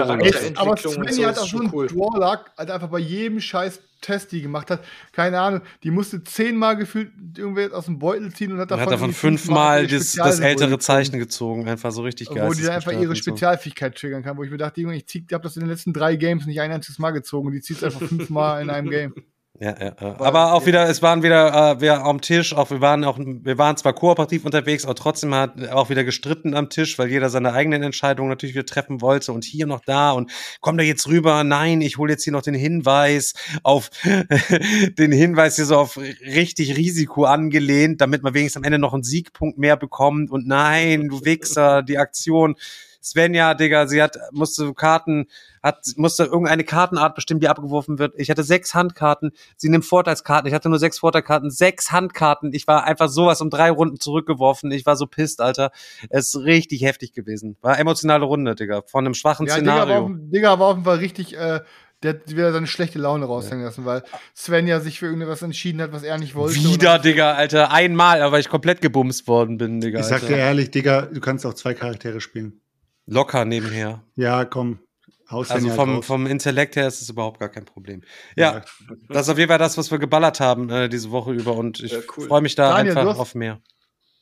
Aber 0.55 0.77
Svenny 0.77 1.23
hat 1.23 1.39
auch 1.39 1.47
schon 1.47 1.69
cool. 1.73 1.89
Warlock, 1.91 2.51
halt 2.57 2.69
einfach 2.69 2.89
bei 2.89 2.99
jedem 2.99 3.39
scheiß 3.39 3.79
Test, 4.01 4.31
die 4.31 4.41
gemacht 4.41 4.69
hat, 4.71 4.83
keine 5.11 5.39
Ahnung, 5.39 5.61
die 5.83 5.91
musste 5.91 6.23
zehnmal 6.23 6.75
gefühlt 6.75 7.11
irgendwie 7.37 7.71
aus 7.71 7.85
dem 7.85 7.99
Beutel 7.99 8.33
ziehen 8.33 8.51
und 8.51 8.59
hat 8.59 8.71
davon, 8.71 8.85
hat 8.85 8.91
davon 8.91 9.13
fünfmal 9.13 9.87
das, 9.87 10.13
das 10.13 10.39
ältere 10.39 10.79
Zeichen 10.79 11.19
gezogen, 11.19 11.67
einfach 11.69 11.91
so 11.91 12.01
richtig 12.01 12.29
geil. 12.29 12.49
Wo 12.49 12.53
die 12.53 12.67
einfach 12.67 12.91
ihre 12.91 13.15
Spezialfähigkeit 13.15 13.95
triggern 13.95 14.23
kann, 14.23 14.37
wo 14.37 14.43
ich 14.43 14.49
mir 14.49 14.57
dachte, 14.57 14.81
ich, 14.81 15.07
zieh, 15.07 15.23
ich 15.27 15.33
habe 15.33 15.43
das 15.43 15.55
in 15.55 15.61
den 15.61 15.69
letzten 15.69 15.93
drei 15.93 16.15
Games 16.15 16.47
nicht 16.47 16.59
ein 16.59 16.71
einziges 16.71 16.97
Mal 16.97 17.11
gezogen 17.11 17.47
und 17.47 17.53
die 17.53 17.61
zieht 17.61 17.77
es 17.77 17.83
einfach 17.83 18.01
fünfmal 18.01 18.61
in 18.63 18.69
einem 18.71 18.89
Game. 18.89 19.13
Ja, 19.61 19.75
ja, 19.79 19.93
ja. 20.01 20.19
Aber 20.19 20.53
auch 20.53 20.65
wieder, 20.65 20.89
es 20.89 21.03
waren 21.03 21.21
wieder 21.21 21.73
äh, 21.73 21.81
wir 21.81 22.03
am 22.03 22.19
Tisch, 22.19 22.55
auch 22.55 22.71
wir 22.71 22.81
waren 22.81 23.03
auch, 23.03 23.19
wir 23.19 23.59
waren 23.59 23.77
zwar 23.77 23.93
kooperativ 23.93 24.43
unterwegs, 24.43 24.85
aber 24.85 24.95
trotzdem 24.95 25.35
hat 25.35 25.69
auch 25.69 25.91
wieder 25.91 26.03
gestritten 26.03 26.55
am 26.55 26.71
Tisch, 26.71 26.97
weil 26.97 27.09
jeder 27.09 27.29
seine 27.29 27.53
eigenen 27.53 27.83
Entscheidungen 27.83 28.29
natürlich 28.29 28.55
wieder 28.55 28.65
treffen 28.65 29.01
wollte 29.01 29.31
und 29.33 29.43
hier 29.43 29.67
noch 29.67 29.81
da 29.81 30.13
und 30.13 30.31
komm 30.61 30.79
da 30.79 30.83
jetzt 30.83 31.07
rüber, 31.07 31.43
nein, 31.43 31.81
ich 31.81 31.99
hole 31.99 32.11
jetzt 32.11 32.23
hier 32.23 32.33
noch 32.33 32.41
den 32.41 32.55
Hinweis 32.55 33.35
auf 33.61 33.91
den 34.97 35.11
Hinweis 35.11 35.57
hier 35.57 35.65
so 35.65 35.77
auf 35.77 35.95
richtig 35.97 36.75
Risiko 36.75 37.25
angelehnt, 37.25 38.01
damit 38.01 38.23
man 38.23 38.33
wenigstens 38.33 38.61
am 38.61 38.63
Ende 38.63 38.79
noch 38.79 38.95
einen 38.95 39.03
Siegpunkt 39.03 39.59
mehr 39.59 39.77
bekommt. 39.77 40.31
Und 40.31 40.47
nein, 40.47 41.07
du 41.07 41.23
Wichser, 41.23 41.83
die 41.83 41.99
Aktion 41.99 42.55
Svenja, 43.01 43.53
Digga, 43.55 43.87
sie 43.87 44.01
hat, 44.01 44.17
musste 44.31 44.73
Karten, 44.73 45.27
hat, 45.63 45.85
musste 45.95 46.25
irgendeine 46.25 46.63
Kartenart 46.63 47.15
bestimmen, 47.15 47.39
die 47.39 47.47
abgeworfen 47.47 47.99
wird. 47.99 48.13
Ich 48.17 48.29
hatte 48.29 48.43
sechs 48.43 48.75
Handkarten, 48.75 49.31
sie 49.57 49.69
nimmt 49.69 49.85
Vorteilskarten, 49.85 50.47
ich 50.47 50.53
hatte 50.53 50.69
nur 50.69 50.79
sechs 50.79 50.99
Vorteilskarten, 50.99 51.49
sechs 51.49 51.91
Handkarten. 51.91 52.53
Ich 52.53 52.67
war 52.67 52.83
einfach 52.83 53.09
sowas 53.09 53.41
um 53.41 53.49
drei 53.49 53.71
Runden 53.71 53.99
zurückgeworfen. 53.99 54.71
Ich 54.71 54.85
war 54.85 54.95
so 54.95 55.07
pisst, 55.07 55.41
Alter. 55.41 55.71
Es 56.09 56.27
ist 56.27 56.43
richtig 56.43 56.83
heftig 56.83 57.13
gewesen. 57.13 57.57
War 57.61 57.79
emotionale 57.79 58.25
Runde, 58.25 58.55
Digga, 58.55 58.83
von 58.85 59.05
einem 59.05 59.15
schwachen 59.15 59.47
ja, 59.47 59.53
Szenario. 59.53 59.85
Digga 59.85 59.95
war, 59.95 60.03
auf, 60.03 60.11
Digga 60.13 60.59
war 60.59 60.67
auf 60.67 60.75
jeden 60.75 60.85
Fall 60.85 60.97
richtig, 60.97 61.35
äh, 61.35 61.61
der 62.03 62.13
hat 62.13 62.29
wieder 62.29 62.51
seine 62.51 62.67
schlechte 62.67 62.99
Laune 62.99 63.25
raushängen 63.25 63.63
lassen, 63.63 63.85
weil 63.85 64.03
Sven 64.33 64.67
ja 64.67 64.79
sich 64.79 64.99
für 64.99 65.07
irgendwas 65.07 65.41
entschieden 65.41 65.81
hat, 65.81 65.91
was 65.91 66.03
er 66.03 66.17
nicht 66.17 66.35
wollte. 66.35 66.55
Wieder, 66.55 66.99
Digga, 66.99 67.33
Alter. 67.33 67.71
Einmal, 67.71 68.21
aber 68.21 68.39
ich 68.39 68.49
komplett 68.49 68.81
gebumst 68.81 69.27
worden 69.27 69.57
bin, 69.57 69.81
Digga. 69.81 69.99
Ich 69.99 70.05
sag 70.05 70.25
dir 70.25 70.37
ehrlich, 70.37 70.71
Digga, 70.71 71.03
du 71.03 71.19
kannst 71.19 71.45
auch 71.45 71.53
zwei 71.53 71.73
Charaktere 71.73 72.21
spielen. 72.21 72.60
Locker 73.05 73.45
nebenher. 73.45 74.03
Ja, 74.15 74.45
komm. 74.45 74.79
Also 75.27 75.69
vom, 75.69 76.03
vom 76.03 76.27
Intellekt 76.27 76.75
her 76.75 76.87
ist 76.87 77.01
es 77.01 77.09
überhaupt 77.09 77.39
gar 77.39 77.49
kein 77.49 77.63
Problem. 77.63 78.01
Ja, 78.35 78.55
ja, 78.55 78.61
das 79.07 79.23
ist 79.23 79.29
auf 79.29 79.37
jeden 79.37 79.49
Fall 79.49 79.59
das, 79.59 79.77
was 79.77 79.89
wir 79.89 79.97
geballert 79.97 80.41
haben 80.41 80.69
äh, 80.69 80.89
diese 80.89 81.11
Woche 81.11 81.31
über 81.31 81.55
und 81.55 81.79
ich 81.79 81.93
ja, 81.93 81.99
cool. 82.17 82.27
freue 82.27 82.41
mich 82.41 82.55
da 82.55 82.75
Daniel, 82.75 82.97
einfach 82.97 83.13
hast, 83.13 83.19
auf 83.19 83.35
mehr. 83.35 83.61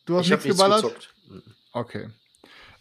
Du 0.06 0.18
hast 0.18 0.26
ich 0.26 0.32
nichts 0.32 0.46
geballert? 0.46 0.84
Gezockt. 0.84 1.16
Okay. 1.74 2.10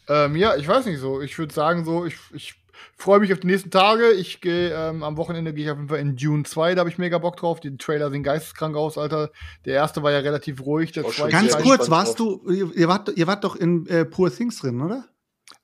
Ähm, 0.08 0.36
ja, 0.36 0.56
ich 0.56 0.68
weiß 0.68 0.86
nicht 0.86 0.98
so. 0.98 1.20
Ich 1.20 1.38
würde 1.38 1.54
sagen 1.54 1.84
so, 1.84 2.04
ich, 2.04 2.16
ich 2.32 2.54
freue 2.96 3.20
mich 3.20 3.32
auf 3.32 3.40
die 3.40 3.46
nächsten 3.46 3.70
Tage. 3.70 4.10
Ich 4.12 4.40
gehe 4.40 4.74
ähm, 4.74 5.02
am 5.02 5.16
Wochenende 5.16 5.52
gehe 5.52 5.64
ich 5.64 5.70
auf 5.70 5.78
jeden 5.78 5.88
Fall 5.88 5.98
in 5.98 6.16
Dune 6.16 6.44
2, 6.44 6.74
da 6.74 6.80
habe 6.80 6.90
ich 6.90 6.98
mega 6.98 7.18
Bock 7.18 7.36
drauf. 7.36 7.60
Die 7.60 7.76
Trailer 7.76 8.10
sehen 8.10 8.22
geisteskrank 8.22 8.76
aus, 8.76 8.98
Alter. 8.98 9.30
Der 9.64 9.74
erste 9.74 10.02
war 10.02 10.12
ja 10.12 10.18
relativ 10.18 10.60
ruhig. 10.62 10.92
Der 10.92 11.06
zweite 11.06 11.32
Ganz 11.32 11.56
kurz, 11.58 11.90
warst 11.90 12.18
du, 12.18 12.42
ihr 12.50 12.88
wart, 12.88 13.10
ihr 13.16 13.26
wart 13.26 13.44
doch 13.44 13.56
in 13.56 13.86
äh, 13.86 14.04
Poor 14.04 14.34
Things 14.34 14.58
drin, 14.58 14.80
oder? 14.80 15.04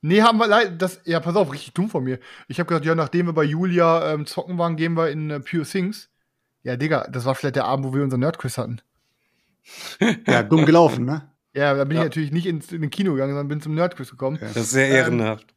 Nee, 0.05 0.21
haben 0.21 0.37
wir 0.37 0.45
leider, 0.45 0.69
das, 0.69 1.01
ja, 1.05 1.19
pass 1.19 1.35
auf, 1.35 1.51
richtig 1.51 1.73
dumm 1.73 1.89
von 1.89 2.03
mir. 2.03 2.19
Ich 2.47 2.59
habe 2.59 2.67
gesagt, 2.67 2.85
ja, 2.85 2.93
nachdem 2.93 3.25
wir 3.25 3.33
bei 3.33 3.43
Julia 3.43 4.13
ähm, 4.13 4.27
zocken 4.27 4.55
waren, 4.59 4.75
gehen 4.75 4.93
wir 4.93 5.09
in 5.09 5.31
äh, 5.31 5.39
Pure 5.39 5.63
Things. 5.65 6.11
Ja, 6.61 6.75
Digga, 6.75 7.07
das 7.09 7.25
war 7.25 7.33
vielleicht 7.33 7.55
der 7.55 7.65
Abend, 7.65 7.87
wo 7.87 7.93
wir 7.95 8.03
unser 8.03 8.19
Nerdquiz 8.19 8.59
hatten. 8.59 8.81
ja, 10.27 10.43
dumm 10.43 10.67
gelaufen, 10.67 11.05
ne? 11.05 11.31
Ja, 11.55 11.73
da 11.73 11.85
bin 11.85 11.97
ja. 11.97 12.03
ich 12.03 12.09
natürlich 12.09 12.31
nicht 12.31 12.45
ins, 12.45 12.71
in 12.71 12.81
den 12.81 12.91
Kino 12.91 13.13
gegangen, 13.13 13.31
sondern 13.31 13.47
bin 13.47 13.61
zum 13.61 13.73
Nerdquiz 13.73 14.11
gekommen. 14.11 14.37
Das 14.39 14.55
ist 14.55 14.71
sehr 14.71 14.89
ehrenhaft. 14.89 15.47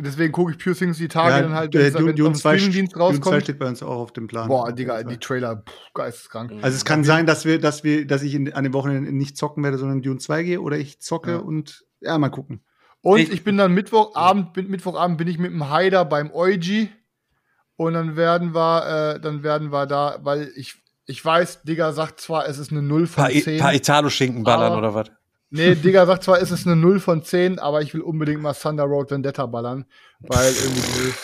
Ähm, 0.00 0.04
deswegen 0.04 0.32
gucke 0.32 0.50
ich 0.50 0.58
Pure 0.58 0.74
Things 0.74 0.98
die 0.98 1.06
Tage 1.06 1.36
ja, 1.36 1.42
dann 1.42 1.54
halt, 1.54 1.72
wenn, 1.72 1.82
äh, 1.82 2.06
wenn 2.06 2.16
Dune 2.16 2.34
Streamingdienst 2.34 2.96
rauskommt. 2.96 3.24
Dune 3.26 3.38
2 3.38 3.40
steht 3.44 3.58
bei 3.60 3.68
uns 3.68 3.84
auch 3.84 3.98
auf 3.98 4.12
dem 4.12 4.26
Plan. 4.26 4.48
Boah, 4.48 4.72
Digga, 4.72 5.04
die 5.04 5.18
Trailer, 5.18 5.58
pff, 5.58 5.94
geisteskrank. 5.94 6.50
Also 6.60 6.74
es 6.74 6.84
kann 6.84 7.04
sein, 7.04 7.24
dass 7.24 7.44
wir, 7.44 7.60
dass 7.60 7.84
wir, 7.84 8.04
dass 8.04 8.24
ich 8.24 8.34
in, 8.34 8.52
an 8.52 8.64
den 8.64 8.72
Wochenenden 8.72 9.16
nicht 9.16 9.36
zocken 9.36 9.62
werde, 9.62 9.78
sondern 9.78 10.02
Dune 10.02 10.18
2 10.18 10.42
gehe 10.42 10.60
oder 10.60 10.76
ich 10.76 10.98
zocke 10.98 11.30
ja. 11.30 11.36
und 11.38 11.84
ja, 12.00 12.18
mal 12.18 12.30
gucken. 12.30 12.62
Und 13.06 13.20
ich, 13.20 13.30
ich 13.30 13.44
bin 13.44 13.56
dann 13.56 13.72
Mittwochabend, 13.72 14.52
bin, 14.52 14.68
Mittwochabend 14.68 15.16
bin 15.16 15.28
ich 15.28 15.38
mit 15.38 15.52
dem 15.52 15.70
Haider 15.70 16.04
beim 16.04 16.32
Eugi. 16.34 16.90
Und 17.76 17.94
dann 17.94 18.16
werden 18.16 18.52
wir, 18.52 19.14
äh, 19.14 19.20
dann 19.20 19.44
werden 19.44 19.70
wir 19.70 19.86
da, 19.86 20.18
weil 20.22 20.50
ich, 20.56 20.74
ich 21.04 21.24
weiß, 21.24 21.62
Digga 21.62 21.92
sagt 21.92 22.20
zwar, 22.20 22.48
es 22.48 22.58
ist 22.58 22.72
eine 22.72 22.82
0 22.82 23.06
von 23.06 23.30
10. 23.30 23.60
Paar 23.60 23.74
Italo-Schinken 23.74 24.42
ballern 24.42 24.76
oder 24.76 24.92
was? 24.92 25.06
Nee, 25.50 25.74
Digga 25.84 26.04
sagt 26.04 26.24
zwar, 26.24 26.42
es 26.42 26.50
ist 26.50 26.66
eine 26.66 26.74
0 26.74 26.98
von 26.98 27.22
10, 27.22 27.60
aber 27.60 27.80
ich 27.80 27.94
will 27.94 28.00
unbedingt 28.00 28.42
mal 28.42 28.54
Thunder 28.54 28.82
Road 28.82 29.12
Vendetta 29.12 29.46
ballern. 29.46 29.84
Weil 30.18 30.52
irgendwie 30.52 31.14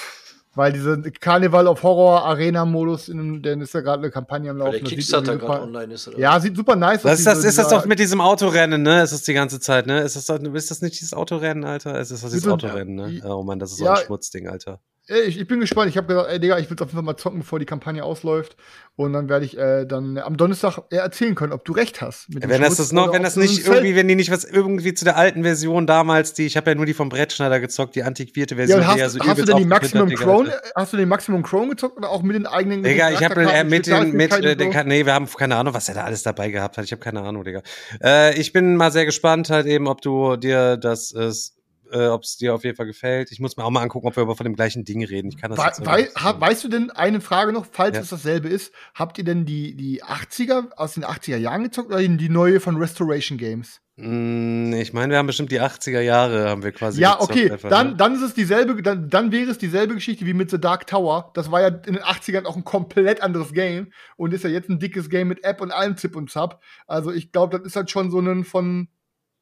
weil 0.54 0.72
diese 0.72 1.00
Carnival 1.20 1.66
of 1.66 1.82
Horror 1.82 2.24
Arena 2.24 2.64
Modus, 2.64 3.08
in, 3.08 3.42
denn 3.42 3.60
ist 3.60 3.74
ja 3.74 3.80
gerade 3.80 4.02
eine 4.02 4.10
Kampagne 4.10 4.50
am 4.50 4.58
Laufen. 4.58 4.72
Weil 4.72 4.80
der 4.80 4.88
Kickstarter 4.88 5.36
gerade 5.36 5.62
online 5.62 5.94
ist, 5.94 6.08
oder? 6.08 6.18
Ja, 6.18 6.38
sieht 6.40 6.56
super 6.56 6.76
nice 6.76 7.04
aus. 7.04 7.18
Ist 7.18 7.26
das, 7.26 7.44
ist 7.44 7.58
das 7.58 7.68
doch 7.68 7.86
mit 7.86 7.98
diesem 7.98 8.20
Autorennen, 8.20 8.82
ne? 8.82 9.02
Ist 9.02 9.12
das 9.12 9.22
die 9.22 9.34
ganze 9.34 9.60
Zeit, 9.60 9.86
ne? 9.86 10.00
Ist 10.00 10.16
das, 10.16 10.28
ist 10.28 10.70
das 10.70 10.82
nicht 10.82 11.00
dieses 11.00 11.14
Autorennen, 11.14 11.64
Alter? 11.64 11.98
Ist 11.98 12.10
das 12.12 12.20
dieses 12.20 12.46
Autorennen, 12.46 12.94
ne? 12.94 13.22
Oh 13.24 13.42
Mann, 13.42 13.58
das 13.58 13.72
ist 13.72 13.78
so 13.78 13.88
ein 13.88 13.96
Schmutzding, 13.96 14.48
Alter. 14.48 14.80
Ich, 15.08 15.40
ich 15.40 15.46
bin 15.48 15.58
gespannt. 15.58 15.90
Ich 15.90 15.96
habe 15.96 16.06
gesagt, 16.06 16.30
ey 16.30 16.38
Digga, 16.38 16.58
ich 16.58 16.70
will 16.70 16.76
es 16.76 16.82
auf 16.82 16.88
jeden 16.88 16.96
Fall 16.96 17.02
mal 17.02 17.16
zocken, 17.16 17.40
bevor 17.40 17.58
die 17.58 17.64
Kampagne 17.66 18.04
ausläuft. 18.04 18.56
Und 18.94 19.14
dann 19.14 19.28
werde 19.28 19.44
ich 19.44 19.58
äh, 19.58 19.84
dann 19.84 20.16
am 20.18 20.36
Donnerstag 20.36 20.78
erzählen 20.90 21.34
können, 21.34 21.52
ob 21.52 21.64
du 21.64 21.72
recht 21.72 22.00
hast. 22.00 22.26
wenn 22.28 22.60
das, 22.60 22.76
das 22.76 22.92
noch, 22.92 23.12
wenn 23.12 23.22
das 23.22 23.36
nicht 23.36 23.66
irgendwie, 23.66 23.96
wenn 23.96 24.06
die 24.06 24.14
nicht 24.14 24.30
was 24.30 24.44
irgendwie 24.44 24.94
zu 24.94 25.04
der 25.04 25.16
alten 25.16 25.42
Version 25.42 25.88
damals, 25.88 26.34
die 26.34 26.46
ich 26.46 26.56
habe 26.56 26.70
ja 26.70 26.74
nur 26.76 26.86
die 26.86 26.94
vom 26.94 27.08
Brettschneider 27.08 27.58
gezockt, 27.58 27.96
die 27.96 28.04
antiquierte 28.04 28.54
Version. 28.54 28.80
Ja, 28.80 28.86
hast, 28.86 28.98
ja 28.98 29.08
so 29.08 29.18
hast 29.20 29.40
du 29.40 29.44
denn 29.44 29.56
die 29.56 29.64
Maximum 29.64 30.08
Crown? 30.10 30.50
Hast 30.76 30.92
du 30.92 30.98
den 30.98 31.08
Maximum 31.08 31.42
Crown 31.42 31.70
gezockt 31.70 31.96
oder 31.96 32.10
auch 32.10 32.22
mit 32.22 32.36
den 32.36 32.46
eigenen? 32.46 32.84
Digga, 32.84 33.10
ich 33.10 33.24
habe 33.24 33.42
äh, 33.42 33.64
mit 33.64 33.88
den, 33.88 34.12
mit, 34.12 34.32
äh, 34.32 34.56
den, 34.56 34.70
nee, 34.86 35.04
wir 35.04 35.14
haben 35.14 35.26
keine 35.26 35.56
Ahnung, 35.56 35.74
was 35.74 35.88
er 35.88 35.96
da 35.96 36.04
alles 36.04 36.22
dabei 36.22 36.50
gehabt 36.50 36.78
hat. 36.78 36.84
Ich 36.84 36.92
habe 36.92 37.00
keine 37.00 37.22
Ahnung, 37.22 37.42
Digga. 37.42 37.62
Äh, 38.02 38.38
ich 38.38 38.52
bin 38.52 38.76
mal 38.76 38.92
sehr 38.92 39.06
gespannt 39.06 39.50
halt 39.50 39.66
eben, 39.66 39.88
ob 39.88 40.00
du 40.00 40.36
dir 40.36 40.76
das 40.76 41.10
ist 41.10 41.56
äh, 41.92 42.08
ob 42.08 42.22
es 42.22 42.36
dir 42.36 42.54
auf 42.54 42.64
jeden 42.64 42.76
Fall 42.76 42.86
gefällt. 42.86 43.30
Ich 43.32 43.40
muss 43.40 43.56
mir 43.56 43.64
auch 43.64 43.70
mal 43.70 43.82
angucken, 43.82 44.06
ob 44.06 44.16
wir 44.16 44.22
aber 44.22 44.36
von 44.36 44.44
dem 44.44 44.54
gleichen 44.54 44.84
Ding 44.84 45.04
reden. 45.04 45.28
Ich 45.28 45.36
kann 45.36 45.50
das 45.54 45.80
We 45.80 45.86
wei 45.86 46.04
ha, 46.16 46.40
Weißt 46.40 46.64
du 46.64 46.68
denn, 46.68 46.90
eine 46.90 47.20
Frage 47.20 47.52
noch, 47.52 47.66
falls 47.70 47.96
ja. 47.96 48.02
es 48.02 48.08
dasselbe 48.08 48.48
ist, 48.48 48.72
habt 48.94 49.18
ihr 49.18 49.24
denn 49.24 49.44
die, 49.44 49.76
die 49.76 50.02
80er 50.02 50.72
aus 50.76 50.94
den 50.94 51.04
80er 51.04 51.36
Jahren 51.36 51.64
gezockt 51.64 51.88
oder 51.90 52.02
die 52.02 52.28
neue 52.28 52.60
von 52.60 52.76
Restoration 52.76 53.38
Games? 53.38 53.80
Mm, 53.96 54.72
ich 54.72 54.94
meine, 54.94 55.10
wir 55.12 55.18
haben 55.18 55.26
bestimmt 55.26 55.52
die 55.52 55.60
80er 55.60 56.00
Jahre, 56.00 56.48
haben 56.48 56.62
wir 56.62 56.72
quasi. 56.72 57.00
Ja, 57.00 57.20
okay, 57.20 57.52
dann, 57.68 57.90
ne? 57.90 57.96
dann 57.96 58.14
ist 58.14 58.22
es 58.22 58.32
dieselbe, 58.32 58.82
dann, 58.82 59.10
dann 59.10 59.32
wäre 59.32 59.50
es 59.50 59.58
dieselbe 59.58 59.94
Geschichte 59.94 60.24
wie 60.24 60.32
mit 60.32 60.50
The 60.50 60.58
Dark 60.58 60.86
Tower. 60.86 61.30
Das 61.34 61.50
war 61.50 61.60
ja 61.60 61.68
in 61.68 61.94
den 61.94 62.02
80ern 62.02 62.46
auch 62.46 62.56
ein 62.56 62.64
komplett 62.64 63.22
anderes 63.22 63.52
Game 63.52 63.92
und 64.16 64.32
ist 64.32 64.44
ja 64.44 64.50
jetzt 64.50 64.70
ein 64.70 64.78
dickes 64.78 65.10
Game 65.10 65.28
mit 65.28 65.44
App 65.44 65.60
und 65.60 65.72
allem 65.72 65.98
Zip 65.98 66.16
und 66.16 66.30
Zap. 66.30 66.62
Also 66.86 67.12
ich 67.12 67.32
glaube, 67.32 67.58
das 67.58 67.66
ist 67.66 67.76
halt 67.76 67.90
schon 67.90 68.10
so 68.10 68.18
ein 68.18 68.44
von 68.44 68.88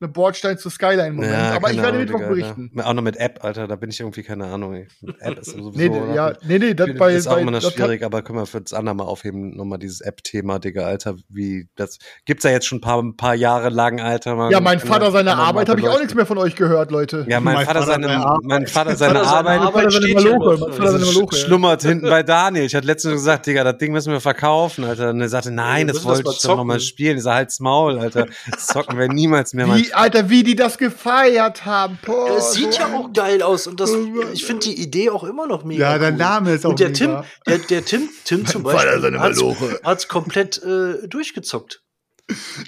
eine 0.00 0.08
Bordstein 0.08 0.56
zu 0.56 0.70
Skyline-Moment. 0.70 1.32
Ja, 1.32 1.56
aber 1.56 1.70
ich 1.70 1.76
werde 1.76 1.88
Ahnung, 1.88 2.00
Mittwoch 2.00 2.20
berichten. 2.20 2.70
Ne? 2.72 2.86
Auch 2.86 2.94
noch 2.94 3.02
mit 3.02 3.16
App, 3.18 3.44
Alter, 3.44 3.66
da 3.66 3.76
bin 3.76 3.90
ich 3.90 4.00
irgendwie 4.00 4.22
keine 4.22 4.46
Ahnung. 4.46 4.74
Ey. 4.74 4.88
App 5.20 5.38
ist 5.38 5.50
sowieso. 5.50 5.70
nee, 5.76 6.14
ja, 6.14 6.32
nee, 6.42 6.58
nee, 6.58 6.74
das 6.74 6.88
bei, 6.96 7.14
ist 7.14 7.26
auch 7.26 7.36
immer 7.36 7.50
noch 7.50 7.60
schwierig, 7.60 8.02
aber 8.02 8.22
können 8.22 8.38
wir 8.38 8.46
für 8.46 8.60
das 8.62 8.72
andere 8.72 8.94
mal 8.94 9.04
aufheben, 9.04 9.56
nochmal 9.56 9.78
dieses 9.78 10.00
App-Thema, 10.00 10.58
Digga, 10.58 10.86
Alter, 10.86 11.16
wie, 11.28 11.68
das 11.76 11.98
gibt's 12.24 12.44
ja 12.44 12.50
jetzt 12.50 12.66
schon 12.66 12.78
ein 12.78 12.80
paar, 12.80 13.02
ein 13.02 13.16
paar 13.16 13.34
Jahre 13.34 13.68
lang, 13.68 14.00
Alter. 14.00 14.36
Man, 14.36 14.50
ja, 14.50 14.60
mein 14.60 14.80
Vater 14.80 15.10
seine 15.10 15.36
Arbeit 15.36 15.68
habe 15.68 15.80
ich 15.80 15.88
auch 15.88 15.98
nichts 15.98 16.14
mehr 16.14 16.26
von 16.26 16.38
euch 16.38 16.56
gehört, 16.56 16.90
Leute. 16.90 17.26
Ja, 17.28 17.40
mein, 17.40 17.56
mein 17.56 17.66
Vater, 17.66 17.82
Vater, 17.82 17.92
seine, 17.92 18.38
mein 18.42 18.66
Vater 18.66 18.96
seine 18.96 19.20
Arbeit, 19.20 19.60
Arbeit 19.60 19.92
seine 19.92 20.14
Maloche, 20.14 21.36
schlummert 21.36 21.82
hinten 21.82 22.08
bei 22.08 22.22
Daniel. 22.22 22.64
Ich 22.64 22.74
hatte 22.74 22.86
letztens 22.86 23.14
gesagt, 23.14 23.46
Digga, 23.46 23.64
das 23.64 23.76
Ding 23.76 23.92
müssen 23.92 24.12
wir 24.12 24.20
verkaufen, 24.20 24.84
Alter. 24.84 25.10
Und 25.10 25.20
er 25.20 25.28
sagte, 25.28 25.50
nein, 25.50 25.88
das 25.88 26.04
wollte 26.04 26.30
ich 26.30 26.40
doch 26.40 26.56
nochmal 26.56 26.80
spielen. 26.80 27.18
Ich 27.18 27.22
sag, 27.24 27.34
halt's 27.34 27.60
Maul, 27.60 27.98
Alter. 27.98 28.26
Das 28.50 28.66
zocken 28.66 28.98
wir 28.98 29.08
niemals 29.08 29.52
mehr. 29.52 29.66
Wie, 29.90 29.94
Alter, 29.94 30.30
wie 30.30 30.42
die 30.42 30.56
das 30.56 30.70
das 30.70 30.78
gefeiert 30.78 31.66
haben. 31.66 31.98
Boah, 32.04 32.36
es 32.36 32.52
sieht 32.52 32.78
ja 32.78 32.86
auch 32.94 33.12
geil 33.12 33.42
aus 33.42 33.66
und 33.66 33.80
das, 33.80 33.92
ich 34.32 34.44
finde 34.44 34.66
die 34.66 34.80
Idee 34.80 35.10
auch 35.10 35.24
immer 35.24 35.46
noch 35.46 35.64
mega. 35.64 35.92
Ja, 35.92 35.98
der 35.98 36.12
Name 36.12 36.54
ist 36.54 36.64
auch 36.64 36.70
und 36.70 36.80
der 36.80 36.88
mega. 36.88 36.98
Tim, 36.98 37.24
der, 37.46 37.58
der 37.58 37.84
Tim, 37.84 38.08
Tim 38.24 38.46
zum 38.46 38.62
Beispiel, 38.62 39.18
hat 39.82 39.98
es 39.98 40.08
komplett 40.08 40.62
äh, 40.62 41.08
durchgezockt. 41.08 41.82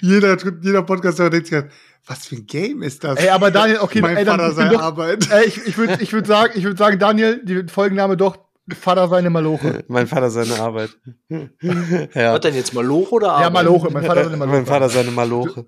Jeder, 0.01 0.37
jeder 0.61 0.83
Podcaster 0.83 1.29
denkt 1.29 1.47
sich, 1.47 1.63
was 2.05 2.27
für 2.27 2.35
ein 2.35 2.45
Game 2.45 2.81
ist 2.83 3.05
das? 3.05 3.17
Ey, 3.17 3.29
aber 3.29 3.49
Daniel, 3.49 3.79
okay, 3.79 4.01
mein 4.01 4.17
ey, 4.17 4.25
Vater 4.25 4.51
seine 4.51 4.77
Arbeit. 4.81 5.29
Ey, 5.31 5.45
ich, 5.45 5.65
ich 5.65 5.77
würde 5.77 5.97
ich 6.01 6.11
würd 6.11 6.27
sagen, 6.27 6.51
ich 6.57 6.65
würd 6.65 6.77
sagen, 6.77 6.99
Daniel, 6.99 7.41
die 7.45 7.63
Folgenname 7.71 8.17
doch 8.17 8.37
Vater 8.77 9.07
seine 9.07 9.29
Maloche. 9.29 9.85
mein 9.87 10.07
Vater 10.07 10.29
seine 10.29 10.59
Arbeit. 10.59 10.89
ja. 11.29 12.33
Was 12.33 12.41
denn 12.41 12.55
jetzt 12.55 12.73
Maloche 12.73 13.15
oder 13.15 13.31
Arbeit? 13.31 13.43
Ja, 13.43 13.49
Maloche. 13.51 13.89
Mein 13.89 14.03
Vater 14.03 14.23
seine 14.25 14.37
Maloche. 14.37 14.57
Mein 14.57 14.65
Vater 14.65 14.89
seine 14.89 15.11
Maloche. 15.11 15.65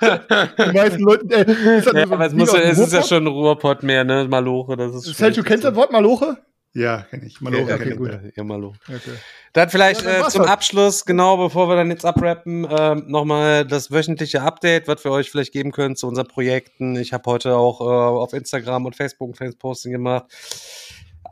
Die 0.00 0.72
meisten 0.72 1.02
Leute, 1.02 1.26
ey, 1.30 1.78
ist 1.78 1.86
ja, 1.86 2.06
so 2.06 2.12
aber 2.12 2.26
es, 2.26 2.32
muss, 2.32 2.54
es 2.54 2.78
ist 2.78 2.92
ja 2.92 3.02
schon 3.02 3.24
ein 3.24 3.26
Ruhrpott 3.26 3.82
mehr, 3.82 4.04
ne? 4.04 4.26
Maloche, 4.28 4.76
das 4.76 4.94
ist 4.94 5.16
kennst 5.16 5.38
du 5.38 5.42
das 5.42 5.74
Wort 5.74 5.92
Maloche? 5.92 6.36
Ja, 6.74 7.02
kenne 7.02 7.26
ich. 7.26 7.40
Maloche, 7.40 7.68
ja, 7.70 7.76
okay, 7.76 7.94
gut. 7.94 8.18
Ja, 8.34 8.42
Maloche. 8.42 8.78
Okay. 8.88 9.12
Dann 9.52 9.70
vielleicht 9.70 10.02
ja, 10.02 10.18
dann 10.18 10.26
äh, 10.26 10.28
zum 10.28 10.40
halt. 10.40 10.50
Abschluss, 10.50 11.04
genau 11.04 11.36
bevor 11.36 11.68
wir 11.68 11.76
dann 11.76 11.88
jetzt 11.90 12.04
abrappen, 12.04 12.64
äh, 12.64 12.96
nochmal 12.96 13.64
das 13.64 13.92
wöchentliche 13.92 14.42
Update, 14.42 14.88
was 14.88 15.04
wir 15.04 15.12
euch 15.12 15.30
vielleicht 15.30 15.52
geben 15.52 15.70
können 15.70 15.94
zu 15.94 16.08
unseren 16.08 16.26
Projekten. 16.26 16.96
Ich 16.96 17.12
habe 17.12 17.30
heute 17.30 17.54
auch 17.54 17.80
äh, 17.80 17.84
auf 17.84 18.32
Instagram 18.32 18.86
und 18.86 18.96
Facebook 18.96 19.30
ein 19.30 19.34
Face-Posting 19.34 19.92
gemacht. 19.92 20.24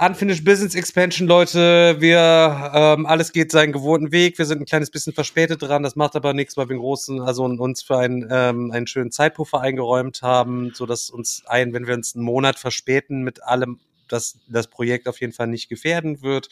Unfinished 0.04 0.44
Business 0.44 0.74
Expansion, 0.74 1.28
Leute. 1.28 1.94
Wir, 2.00 2.72
ähm, 2.74 3.06
alles 3.06 3.30
geht 3.30 3.52
seinen 3.52 3.72
gewohnten 3.72 4.10
Weg. 4.10 4.36
Wir 4.36 4.46
sind 4.46 4.60
ein 4.60 4.64
kleines 4.64 4.90
bisschen 4.90 5.12
verspätet 5.12 5.62
dran. 5.62 5.84
Das 5.84 5.94
macht 5.94 6.16
aber 6.16 6.34
nichts, 6.34 6.56
weil 6.56 6.68
wir 6.68 6.72
einen 6.72 6.80
großen, 6.80 7.20
also 7.20 7.44
uns 7.44 7.84
für 7.84 7.98
einen, 7.98 8.26
ähm, 8.28 8.72
einen 8.72 8.88
schönen 8.88 9.12
Zeitpuffer 9.12 9.60
eingeräumt 9.60 10.20
haben, 10.22 10.72
so 10.74 10.86
dass 10.86 11.08
uns 11.08 11.44
ein, 11.46 11.72
wenn 11.72 11.86
wir 11.86 11.94
uns 11.94 12.16
einen 12.16 12.24
Monat 12.24 12.58
verspäten 12.58 13.22
mit 13.22 13.44
allem, 13.44 13.78
dass 14.08 14.38
das 14.48 14.66
Projekt 14.66 15.06
auf 15.06 15.20
jeden 15.20 15.34
Fall 15.34 15.46
nicht 15.46 15.68
gefährden 15.68 16.20
wird. 16.20 16.48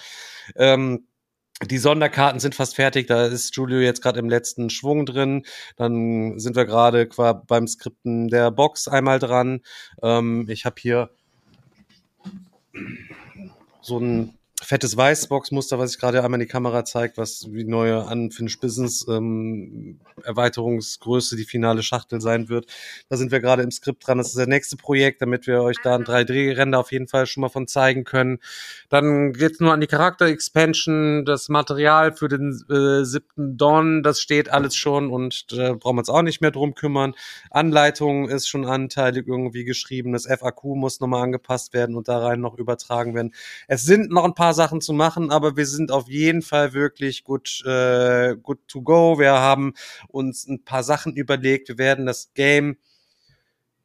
Ähm, 0.55 1.09
die 1.69 1.79
Sonderkarten 1.79 2.39
sind 2.39 2.55
fast 2.55 2.77
fertig, 2.77 3.09
da 3.09 3.27
ist 3.27 3.57
Julio 3.57 3.81
jetzt 3.81 4.01
gerade 4.01 4.21
im 4.21 4.31
letzten 4.31 4.71
Schwung 4.71 5.07
drin. 5.07 5.45
Dann 5.75 6.39
sind 6.39 6.55
wir 6.55 6.67
gerade 6.67 7.09
beim 7.49 7.67
Skripten 7.67 8.29
der 8.29 8.53
Box 8.53 8.87
einmal 8.87 9.19
dran. 9.19 9.63
Ähm, 10.05 10.47
ich 10.49 10.65
habe 10.67 10.77
hier 10.79 11.11
so 13.83 13.99
ein 13.99 14.40
fettes 14.63 14.97
Weißboxmuster, 14.97 15.79
was 15.79 15.95
ich 15.95 15.99
gerade 15.99 16.23
einmal 16.23 16.41
in 16.41 16.47
die 16.47 16.53
Kamera 16.53 16.85
zeigt, 16.85 17.19
was 17.19 17.47
wie 17.51 17.65
neue 17.65 18.05
Unfinished 18.05 18.61
Business 18.61 19.07
ähm, 19.09 20.01
Erweiterungsgröße 20.23 21.37
die 21.37 21.45
finale 21.45 21.83
Schachtel 21.83 22.21
sein 22.21 22.49
wird. 22.49 22.67
Da 23.09 23.17
sind 23.17 23.33
wir 23.33 23.41
gerade 23.41 23.63
im 23.63 23.71
Skript 23.71 24.07
dran. 24.07 24.19
Das 24.19 24.29
ist 24.29 24.39
das 24.39 24.47
nächste 24.47 24.77
Projekt, 24.77 25.23
damit 25.23 25.47
wir 25.47 25.63
euch 25.63 25.79
da 25.83 25.95
ein 25.95 26.05
3D-Render 26.05 26.79
auf 26.79 26.93
jeden 26.93 27.09
Fall 27.09 27.27
schon 27.27 27.41
mal 27.41 27.49
von 27.49 27.67
zeigen 27.67 28.05
können. 28.05 28.39
Dann 28.89 29.33
geht's 29.33 29.61
nur 29.61 29.73
an 29.73 29.81
die 29.81 29.87
Charakter-Expansion, 29.87 31.25
das 31.25 31.49
Material 31.49 32.13
für 32.13 32.29
den 32.29 32.63
äh, 32.71 33.05
siebten 33.05 33.57
Dawn, 33.57 34.03
das 34.03 34.21
steht 34.21 34.51
alles 34.51 34.77
schon 34.77 35.11
und 35.11 35.53
da 35.53 35.71
äh, 35.71 35.75
brauchen 35.75 35.97
wir 35.97 36.01
uns 36.01 36.11
auch 36.11 36.23
nicht 36.23 36.41
mehr 36.41 36.51
drum 36.51 36.75
kümmern. 36.75 37.15
Anleitung 37.51 38.29
ist 38.29 38.49
schon 38.49 38.67
anteilig 38.67 39.27
irgendwie 39.27 39.65
geschrieben. 39.65 40.13
Das 40.13 40.27
FAQ 40.27 40.65
muss 40.77 41.01
nochmal 41.01 41.23
angepasst 41.23 41.73
werden 41.73 41.97
und 41.97 42.09
da 42.09 42.19
rein 42.19 42.41
noch 42.41 42.59
übertragen 42.59 43.15
werden. 43.15 43.33
Es 43.69 43.83
sind 43.83 44.11
noch 44.11 44.25
ein 44.25 44.35
paar 44.35 44.50
Sachen 44.55 44.81
zu 44.81 44.93
machen, 44.93 45.31
aber 45.31 45.57
wir 45.57 45.67
sind 45.67 45.91
auf 45.93 46.09
jeden 46.09 46.43
Fall 46.43 46.73
wirklich 46.73 47.25
gut, 47.25 47.63
äh, 47.67 48.37
good 48.43 48.59
to 48.69 48.83
go. 48.83 49.19
Wir 49.19 49.33
haben 49.33 49.75
uns 50.09 50.47
ein 50.47 50.65
paar 50.65 50.83
Sachen 50.83 51.15
überlegt. 51.15 51.69
Wir 51.69 51.79
werden 51.79 52.07
das 52.07 52.33
Game 52.35 52.77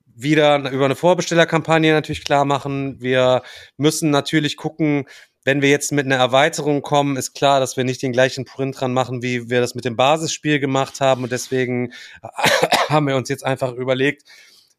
wieder 0.05 0.71
über 0.71 0.85
eine 0.85 0.95
Vorbestellerkampagne 0.95 1.91
natürlich 1.91 2.23
klar 2.23 2.45
machen. 2.45 3.01
Wir 3.01 3.41
müssen 3.77 4.11
natürlich 4.11 4.57
gucken, 4.57 5.05
wenn 5.43 5.61
wir 5.61 5.69
jetzt 5.69 5.91
mit 5.91 6.05
einer 6.05 6.15
Erweiterung 6.15 6.81
kommen, 6.81 7.17
ist 7.17 7.33
klar, 7.33 7.59
dass 7.59 7.77
wir 7.77 7.83
nicht 7.83 8.01
den 8.01 8.13
gleichen 8.13 8.45
Print 8.45 8.79
dran 8.79 8.93
machen, 8.93 9.21
wie 9.21 9.49
wir 9.49 9.61
das 9.61 9.75
mit 9.75 9.85
dem 9.85 9.95
Basisspiel 9.95 10.59
gemacht 10.59 11.01
haben. 11.01 11.23
Und 11.23 11.31
deswegen 11.31 11.93
haben 12.89 13.07
wir 13.07 13.15
uns 13.15 13.29
jetzt 13.29 13.45
einfach 13.45 13.73
überlegt, 13.73 14.23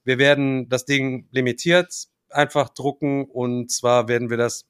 wir 0.05 0.19
werden 0.19 0.69
das 0.69 0.85
Ding 0.85 1.29
limitiert 1.31 2.09
einfach 2.31 2.69
drucken 2.69 3.25
und 3.25 3.71
zwar 3.71 4.09
werden 4.09 4.31
wir 4.31 4.37
das 4.37 4.65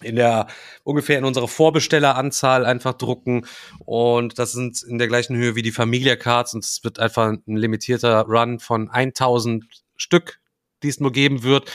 in 0.00 0.16
der 0.16 0.48
ungefähr 0.82 1.18
in 1.18 1.24
unserer 1.24 1.48
Vorbestelleranzahl 1.48 2.66
einfach 2.66 2.94
drucken 2.94 3.46
und 3.84 4.38
das 4.38 4.52
sind 4.52 4.82
in 4.82 4.98
der 4.98 5.08
gleichen 5.08 5.36
Höhe 5.36 5.54
wie 5.54 5.62
die 5.62 5.72
Familia 5.72 6.16
Cards 6.16 6.54
und 6.54 6.64
es 6.64 6.82
wird 6.82 6.98
einfach 6.98 7.28
ein 7.28 7.42
limitierter 7.56 8.22
Run 8.22 8.58
von 8.58 8.90
1000 8.90 9.64
Stück, 9.96 10.40
die 10.82 10.88
es 10.88 11.00
nur 11.00 11.12
geben 11.12 11.42
wird. 11.42 11.70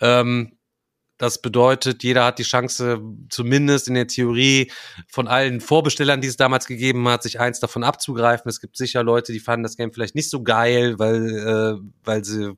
Ähm, 0.00 0.58
das 1.22 1.40
bedeutet, 1.40 2.02
jeder 2.02 2.24
hat 2.24 2.40
die 2.40 2.42
Chance, 2.42 3.00
zumindest 3.30 3.86
in 3.86 3.94
der 3.94 4.08
Theorie 4.08 4.72
von 5.08 5.28
allen 5.28 5.60
Vorbestellern, 5.60 6.20
die 6.20 6.26
es 6.26 6.36
damals 6.36 6.66
gegeben 6.66 7.06
hat, 7.08 7.22
sich 7.22 7.38
eins 7.38 7.60
davon 7.60 7.84
abzugreifen. 7.84 8.48
Es 8.48 8.60
gibt 8.60 8.76
sicher 8.76 9.04
Leute, 9.04 9.32
die 9.32 9.38
fanden 9.38 9.62
das 9.62 9.76
Game 9.76 9.92
vielleicht 9.92 10.16
nicht 10.16 10.30
so 10.30 10.42
geil, 10.42 10.98
weil, 10.98 11.28
äh, 11.28 11.88
weil 12.02 12.24
sie 12.24 12.54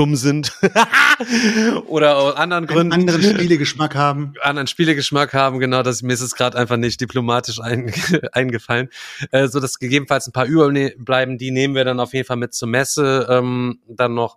dumm 0.00 0.16
sind 0.16 0.52
oder 1.86 2.16
aus 2.16 2.36
anderen 2.36 2.66
Gründen. 2.66 2.94
Einen 2.94 3.10
anderen 3.10 3.22
Spielegeschmack 3.36 3.94
haben. 3.94 4.32
Anderen 4.40 4.66
Spielegeschmack 4.66 5.34
haben, 5.34 5.58
genau. 5.58 5.82
Das, 5.82 6.00
mir 6.00 6.14
ist 6.14 6.22
es 6.22 6.34
gerade 6.34 6.56
einfach 6.56 6.78
nicht 6.78 7.02
diplomatisch 7.02 7.60
ein, 7.60 7.92
eingefallen. 8.32 8.88
Äh, 9.30 9.48
so 9.48 9.60
dass 9.60 9.78
gegebenenfalls 9.78 10.26
ein 10.26 10.32
paar 10.32 10.46
überbleiben, 10.46 11.36
die 11.36 11.50
nehmen 11.50 11.74
wir 11.74 11.84
dann 11.84 12.00
auf 12.00 12.14
jeden 12.14 12.26
Fall 12.26 12.38
mit 12.38 12.54
zur 12.54 12.68
Messe. 12.68 13.26
Ähm, 13.28 13.80
dann 13.88 14.14
noch, 14.14 14.36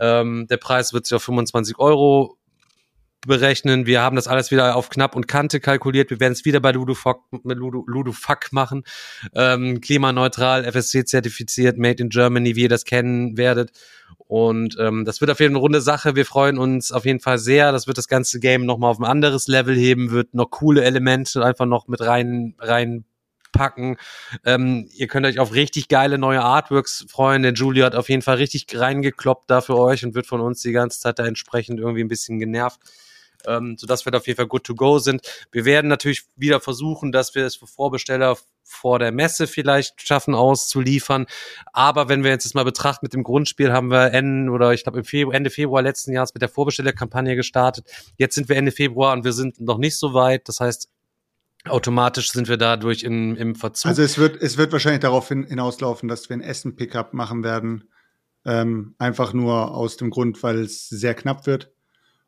ähm, 0.00 0.46
der 0.48 0.56
Preis 0.56 0.94
wird 0.94 1.04
sich 1.04 1.14
auf 1.14 1.22
25 1.22 1.78
Euro 1.78 2.38
berechnen. 3.26 3.86
Wir 3.86 4.00
haben 4.02 4.16
das 4.16 4.28
alles 4.28 4.50
wieder 4.50 4.76
auf 4.76 4.88
knapp 4.88 5.16
und 5.16 5.28
Kante 5.28 5.60
kalkuliert. 5.60 6.10
Wir 6.10 6.20
werden 6.20 6.32
es 6.32 6.44
wieder 6.44 6.60
bei 6.60 6.72
Ludofuck, 6.72 7.22
Ludo, 7.44 7.84
Ludofuck 7.86 8.52
machen. 8.52 8.84
Ähm, 9.34 9.80
klimaneutral, 9.80 10.64
FSC 10.64 11.04
zertifiziert, 11.04 11.78
made 11.78 12.02
in 12.02 12.08
Germany, 12.08 12.56
wie 12.56 12.62
ihr 12.62 12.68
das 12.68 12.84
kennen 12.84 13.36
werdet. 13.36 13.72
Und 14.26 14.76
ähm, 14.78 15.04
das 15.04 15.20
wird 15.20 15.30
auf 15.30 15.40
jeden 15.40 15.52
Fall 15.52 15.58
eine 15.58 15.62
runde 15.62 15.80
Sache. 15.80 16.16
Wir 16.16 16.26
freuen 16.26 16.58
uns 16.58 16.92
auf 16.92 17.04
jeden 17.04 17.20
Fall 17.20 17.38
sehr. 17.38 17.72
Das 17.72 17.86
wird 17.86 17.98
das 17.98 18.08
ganze 18.08 18.40
Game 18.40 18.64
nochmal 18.64 18.90
auf 18.90 18.98
ein 18.98 19.04
anderes 19.04 19.48
Level 19.48 19.76
heben, 19.76 20.10
wird 20.10 20.34
noch 20.34 20.50
coole 20.50 20.82
Elemente 20.82 21.44
einfach 21.44 21.66
noch 21.66 21.88
mit 21.88 22.00
rein, 22.00 22.54
rein 22.58 23.04
packen. 23.54 23.96
Ähm, 24.44 24.88
ihr 24.92 25.06
könnt 25.06 25.24
euch 25.24 25.38
auf 25.38 25.54
richtig 25.54 25.88
geile 25.88 26.18
neue 26.18 26.42
Artworks 26.42 27.06
freuen. 27.08 27.42
Der 27.42 27.54
Julio 27.54 27.86
hat 27.86 27.94
auf 27.94 28.10
jeden 28.10 28.22
Fall 28.22 28.36
richtig 28.36 28.66
reingekloppt 28.74 29.50
da 29.50 29.62
für 29.62 29.78
euch 29.78 30.04
und 30.04 30.14
wird 30.14 30.26
von 30.26 30.40
uns 30.40 30.60
die 30.60 30.72
ganze 30.72 31.00
Zeit 31.00 31.18
da 31.18 31.24
entsprechend 31.24 31.78
irgendwie 31.80 32.02
ein 32.02 32.08
bisschen 32.08 32.38
genervt 32.38 32.80
ähm, 33.46 33.76
sodass 33.78 34.04
wir 34.06 34.12
da 34.12 34.18
auf 34.18 34.26
jeden 34.26 34.36
Fall 34.36 34.46
good 34.46 34.64
to 34.64 34.74
go 34.74 34.98
sind. 34.98 35.22
Wir 35.52 35.64
werden 35.64 35.88
natürlich 35.88 36.24
wieder 36.36 36.60
versuchen, 36.60 37.12
dass 37.12 37.34
wir 37.34 37.46
es 37.46 37.56
für 37.56 37.66
Vorbesteller 37.66 38.36
vor 38.64 38.98
der 38.98 39.12
Messe 39.12 39.46
vielleicht 39.46 40.06
schaffen 40.06 40.34
auszuliefern. 40.34 41.26
Aber 41.72 42.08
wenn 42.08 42.24
wir 42.24 42.30
jetzt 42.30 42.44
das 42.44 42.54
mal 42.54 42.64
betrachten 42.64 43.04
mit 43.04 43.12
dem 43.12 43.22
Grundspiel, 43.22 43.72
haben 43.72 43.90
wir 43.90 44.12
Ende 44.12 44.50
oder 44.50 44.72
ich 44.72 44.82
glaube 44.82 45.04
Februar, 45.04 45.34
Ende 45.34 45.50
Februar 45.50 45.82
letzten 45.82 46.12
Jahres 46.12 46.34
mit 46.34 46.42
der 46.42 46.48
Vorbestellerkampagne 46.48 47.36
gestartet. 47.36 47.86
Jetzt 48.16 48.34
sind 48.34 48.48
wir 48.48 48.56
Ende 48.56 48.72
Februar 48.72 49.12
und 49.12 49.24
wir 49.24 49.32
sind 49.32 49.60
noch 49.60 49.78
nicht 49.78 49.98
so 49.98 50.14
weit. 50.14 50.48
Das 50.48 50.60
heißt, 50.60 50.88
automatisch 51.68 52.32
sind 52.32 52.48
wir 52.48 52.56
dadurch 52.56 53.02
im, 53.02 53.36
im 53.36 53.54
Verzug. 53.54 53.88
Also 53.88 54.02
es 54.02 54.18
wird, 54.18 54.40
es 54.42 54.56
wird 54.56 54.72
wahrscheinlich 54.72 55.00
darauf 55.00 55.28
hinauslaufen, 55.28 56.08
dass 56.08 56.28
wir 56.28 56.36
ein 56.36 56.42
Essen-Pickup 56.42 57.14
machen 57.14 57.44
werden. 57.44 57.88
Ähm, 58.46 58.94
einfach 58.98 59.32
nur 59.32 59.74
aus 59.74 59.96
dem 59.96 60.10
Grund, 60.10 60.42
weil 60.42 60.60
es 60.60 60.88
sehr 60.88 61.14
knapp 61.14 61.46
wird. 61.46 61.70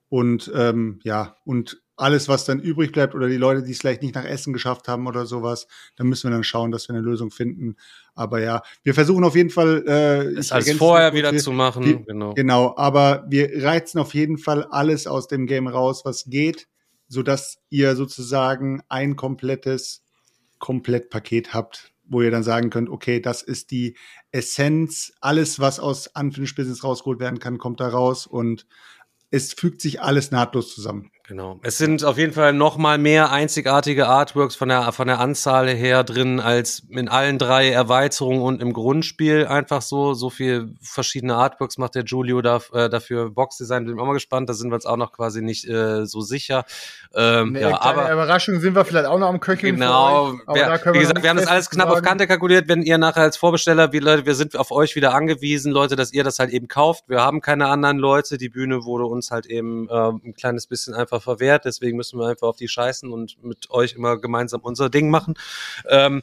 Und 0.09 0.51
ähm, 0.55 1.01
ja, 1.03 1.37
und 1.45 1.81
alles, 1.97 2.29
was 2.29 2.45
dann 2.45 2.61
übrig 2.61 2.93
bleibt 2.93 3.15
oder 3.15 3.27
die 3.27 3.39
Leute, 3.39 3.63
die 3.63 3.73
es 3.73 3.79
vielleicht 3.79 4.03
nicht 4.03 4.15
nach 4.15 4.25
Essen 4.25 4.53
geschafft 4.53 4.87
haben 4.87 5.07
oder 5.07 5.25
sowas, 5.25 5.67
dann 5.97 6.07
müssen 6.09 6.29
wir 6.29 6.35
dann 6.35 6.45
schauen, 6.45 6.71
dass 6.71 6.89
wir 6.89 6.95
eine 6.95 7.05
Lösung 7.05 7.31
finden. 7.31 7.77
Aber 8.15 8.41
ja, 8.41 8.63
wir 8.83 8.95
versuchen 8.95 9.25
auf 9.25 9.35
jeden 9.35 9.51
Fall, 9.51 9.85
äh, 9.87 10.39
es 10.39 10.53
als 10.53 10.71
vorher 10.73 11.15
wieder 11.15 11.33
wir, 11.33 11.41
zu 11.41 11.53
machen. 11.53 11.85
Wir, 11.85 11.97
genau. 12.01 12.35
Genau, 12.35 12.75
aber 12.77 13.25
wir 13.29 13.65
reizen 13.65 13.99
auf 13.99 14.15
jeden 14.15 14.37
Fall 14.37 14.65
alles 14.65 15.07
aus 15.07 15.27
dem 15.27 15.47
Game 15.47 15.67
raus, 15.67 16.03
was 16.05 16.27
geht, 16.27 16.69
so 17.09 17.23
dass 17.23 17.59
ihr 17.71 17.97
sozusagen 17.97 18.83
ein 18.89 19.17
komplettes 19.17 20.05
Komplettpaket 20.59 21.55
habt, 21.55 21.93
wo 22.05 22.21
ihr 22.21 22.31
dann 22.31 22.43
sagen 22.43 22.69
könnt, 22.69 22.91
okay, 22.91 23.21
das 23.21 23.43
ist 23.43 23.71
die 23.71 23.97
Essenz, 24.33 25.13
alles, 25.21 25.61
was 25.61 25.81
aus 25.81 26.09
Unfinished 26.09 26.57
Business 26.57 26.85
rausgeholt 26.85 27.21
werden 27.21 27.39
kann, 27.39 27.59
kommt 27.59 27.81
da 27.81 27.89
raus 27.89 28.27
und 28.27 28.67
es 29.37 29.53
fügt 29.53 29.81
sich 29.81 30.01
alles 30.01 30.31
nahtlos 30.31 30.75
zusammen. 30.75 31.11
Genau. 31.29 31.59
Es 31.63 31.77
sind 31.77 32.05
auf 32.05 32.19
jeden 32.19 32.33
Fall 32.33 32.53
noch 32.53 32.77
mal 32.77 32.99
mehr 32.99 33.33
einzigartige 33.33 34.07
Artworks 34.07 34.55
von 34.55 34.69
der 34.69 34.93
von 34.93 35.09
der 35.09 35.19
Anzahl 35.19 35.69
her 35.69 36.05
drin 36.05 36.39
als 36.39 36.85
in 36.89 37.09
allen 37.09 37.39
drei 37.39 37.71
Erweiterungen 37.71 38.43
und 38.43 38.63
im 38.63 38.73
Grundspiel 38.73 39.45
einfach 39.47 39.83
so 39.83 40.15
so 40.15 40.31
viel 40.31 40.75
verschiedene 40.81 41.35
Artworks 41.35 41.79
macht 41.79 41.97
der 41.97 42.05
Julio 42.05 42.43
da, 42.43 42.61
äh, 42.73 42.89
dafür 42.89 43.31
Boxdesign. 43.31 43.87
Bin 43.87 43.97
ich 43.97 44.01
auch 44.01 44.07
mal 44.07 44.13
gespannt. 44.13 44.49
Da 44.49 44.55
sind 44.55 44.71
wir 44.71 44.77
uns 44.77 44.87
auch 44.87 44.97
noch 44.97 45.13
quasi 45.13 45.43
nicht 45.43 45.69
äh, 45.69 46.07
so 46.07 46.21
sicher. 46.21 46.65
Ähm, 47.13 47.57
ja, 47.57 47.81
aber 47.81 48.13
Überraschung 48.13 48.61
sind 48.61 48.77
wir 48.77 48.85
vielleicht 48.85 49.07
auch 49.07 49.19
noch 49.19 49.29
am 49.29 49.41
Köcheln. 49.41 49.75
Genau. 49.75 50.35
Wir, 50.53 50.81
wie 50.93 50.99
gesagt, 51.01 51.23
wir 51.23 51.31
haben 51.31 51.39
das 51.39 51.49
alles 51.49 51.71
knapp 51.71 51.89
sagen. 51.89 52.01
auf 52.01 52.07
Kante 52.07 52.29
kalkuliert. 52.29 52.69
Wenn 52.69 52.83
ihr 52.83 52.99
nachher 52.99 53.23
als 53.23 53.37
Vorbesteller, 53.37 53.93
wie 53.93 53.99
Leute, 53.99 54.27
wir 54.27 54.35
sind 54.37 54.57
auf 54.57 54.71
euch 54.71 54.95
wieder 54.95 55.13
angewiesen, 55.13 55.73
Leute, 55.73 55.97
dass 55.97 56.13
ihr 56.13 56.23
das 56.23 56.39
halt 56.39 56.51
eben 56.51 56.69
kauft. 56.69 57.09
Wir 57.09 57.21
haben 57.21 57.41
keine 57.41 57.67
anderen 57.67 57.99
Leute. 57.99 58.39
Die 58.39 58.49
Bühne 58.49 58.85
wurde 58.85 59.07
uns 59.07 59.33
halt 59.33 59.47
eben 59.47 59.89
äh, 59.89 60.11
ein 60.11 60.35
kleines 60.35 60.67
bisschen 60.67 60.95
einfach 60.95 61.16
einfach 61.17 61.23
verwehrt. 61.23 61.65
Deswegen 61.65 61.97
müssen 61.97 62.19
wir 62.19 62.27
einfach 62.29 62.49
auf 62.49 62.57
die 62.57 62.69
scheißen 62.69 63.11
und 63.11 63.43
mit 63.43 63.71
euch 63.71 63.95
immer 63.95 64.19
gemeinsam 64.19 64.61
unser 64.61 64.91
Ding 64.91 65.11
machen. 65.11 65.35
Ähm, 65.89 66.23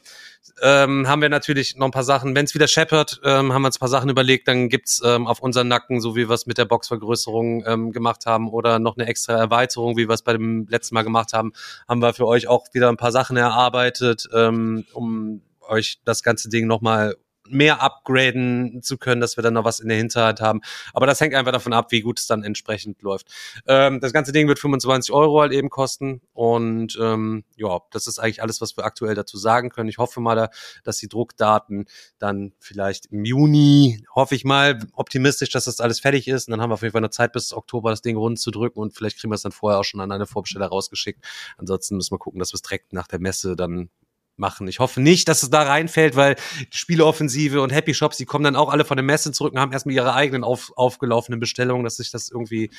ähm, 0.62 1.08
haben 1.08 1.22
wir 1.22 1.28
natürlich 1.28 1.76
noch 1.76 1.86
ein 1.86 1.90
paar 1.90 2.04
Sachen. 2.04 2.34
Wenn 2.36 2.44
es 2.44 2.54
wieder 2.54 2.68
scheppert, 2.68 3.20
ähm, 3.24 3.52
haben 3.52 3.62
wir 3.62 3.66
uns 3.66 3.76
ein 3.76 3.80
paar 3.80 3.88
Sachen 3.88 4.10
überlegt. 4.10 4.48
Dann 4.48 4.68
gibt's 4.68 5.02
ähm, 5.04 5.26
auf 5.26 5.40
unseren 5.40 5.68
Nacken, 5.68 6.00
so 6.00 6.16
wie 6.16 6.28
wir 6.28 6.34
es 6.34 6.46
mit 6.46 6.58
der 6.58 6.64
Boxvergrößerung 6.64 7.64
ähm, 7.66 7.92
gemacht 7.92 8.26
haben, 8.26 8.48
oder 8.48 8.78
noch 8.78 8.96
eine 8.96 9.06
extra 9.06 9.34
Erweiterung, 9.34 9.96
wie 9.96 10.08
wir 10.08 10.14
es 10.14 10.22
bei 10.22 10.32
dem 10.32 10.66
letzten 10.68 10.94
Mal 10.94 11.02
gemacht 11.02 11.32
haben, 11.32 11.52
haben 11.88 12.00
wir 12.00 12.14
für 12.14 12.26
euch 12.26 12.46
auch 12.46 12.66
wieder 12.72 12.88
ein 12.88 12.96
paar 12.96 13.12
Sachen 13.12 13.36
erarbeitet, 13.36 14.28
ähm, 14.32 14.84
um 14.92 15.42
euch 15.60 15.98
das 16.04 16.22
ganze 16.22 16.48
Ding 16.48 16.66
nochmal 16.66 17.16
mehr 17.48 17.82
upgraden 17.82 18.82
zu 18.82 18.98
können, 18.98 19.20
dass 19.20 19.36
wir 19.36 19.42
dann 19.42 19.54
noch 19.54 19.64
was 19.64 19.80
in 19.80 19.88
der 19.88 19.98
Hinterhand 19.98 20.40
haben. 20.40 20.60
Aber 20.92 21.06
das 21.06 21.20
hängt 21.20 21.34
einfach 21.34 21.52
davon 21.52 21.72
ab, 21.72 21.92
wie 21.92 22.00
gut 22.00 22.18
es 22.18 22.26
dann 22.26 22.42
entsprechend 22.42 23.02
läuft. 23.02 23.28
Ähm, 23.66 24.00
das 24.00 24.12
ganze 24.12 24.32
Ding 24.32 24.48
wird 24.48 24.58
25 24.58 25.12
Euro 25.12 25.40
halt 25.40 25.52
eben 25.52 25.70
kosten. 25.70 26.20
Und 26.32 26.98
ähm, 27.00 27.44
ja, 27.56 27.80
das 27.90 28.06
ist 28.06 28.18
eigentlich 28.18 28.42
alles, 28.42 28.60
was 28.60 28.76
wir 28.76 28.84
aktuell 28.84 29.14
dazu 29.14 29.36
sagen 29.36 29.70
können. 29.70 29.88
Ich 29.88 29.98
hoffe 29.98 30.20
mal, 30.20 30.50
dass 30.84 30.98
die 30.98 31.08
Druckdaten 31.08 31.86
dann 32.18 32.52
vielleicht 32.58 33.06
im 33.06 33.24
Juni, 33.24 34.04
hoffe 34.14 34.34
ich 34.34 34.44
mal, 34.44 34.78
optimistisch, 34.92 35.50
dass 35.50 35.64
das 35.64 35.80
alles 35.80 36.00
fertig 36.00 36.28
ist. 36.28 36.48
Und 36.48 36.52
dann 36.52 36.60
haben 36.60 36.70
wir 36.70 36.74
auf 36.74 36.82
jeden 36.82 36.92
Fall 36.92 37.00
eine 37.00 37.10
Zeit 37.10 37.32
bis 37.32 37.52
Oktober, 37.52 37.90
das 37.90 38.02
Ding 38.02 38.16
rund 38.16 38.38
zu 38.38 38.50
drücken 38.50 38.78
und 38.80 38.94
vielleicht 38.94 39.18
kriegen 39.18 39.30
wir 39.30 39.36
es 39.36 39.42
dann 39.42 39.52
vorher 39.52 39.80
auch 39.80 39.84
schon 39.84 40.00
an 40.00 40.12
eine 40.12 40.26
Vorbesteller 40.26 40.66
rausgeschickt. 40.66 41.24
Ansonsten 41.58 41.96
müssen 41.96 42.12
wir 42.12 42.18
gucken, 42.18 42.38
dass 42.38 42.52
wir 42.52 42.56
es 42.56 42.62
direkt 42.62 42.92
nach 42.92 43.06
der 43.06 43.20
Messe 43.20 43.56
dann 43.56 43.90
machen. 44.36 44.68
Ich 44.68 44.78
hoffe 44.78 45.00
nicht, 45.00 45.28
dass 45.28 45.42
es 45.42 45.50
da 45.50 45.62
reinfällt, 45.62 46.16
weil 46.16 46.36
Spieleoffensive 46.70 47.60
und 47.60 47.70
Happy 47.70 47.94
Shops, 47.94 48.16
die 48.16 48.24
kommen 48.24 48.44
dann 48.44 48.56
auch 48.56 48.70
alle 48.70 48.84
von 48.84 48.96
der 48.96 49.04
Messe 49.04 49.32
zurück 49.32 49.52
und 49.52 49.60
haben 49.60 49.72
erstmal 49.72 49.94
ihre 49.94 50.14
eigenen 50.14 50.44
auf, 50.44 50.72
aufgelaufenen 50.76 51.40
Bestellungen, 51.40 51.84
dass 51.84 51.96
sich 51.96 52.10
das 52.10 52.30
irgendwie 52.30 52.70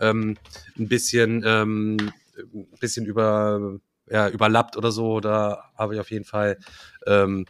ähm, 0.00 0.36
ein 0.78 0.88
bisschen, 0.88 1.42
ähm, 1.46 2.12
ein 2.36 2.78
bisschen 2.80 3.06
über, 3.06 3.78
ja, 4.10 4.28
überlappt 4.28 4.76
oder 4.76 4.92
so. 4.92 5.20
Da 5.20 5.70
habe 5.76 5.94
ich 5.94 6.00
auf 6.00 6.10
jeden 6.10 6.24
Fall 6.24 6.58
ähm, 7.06 7.46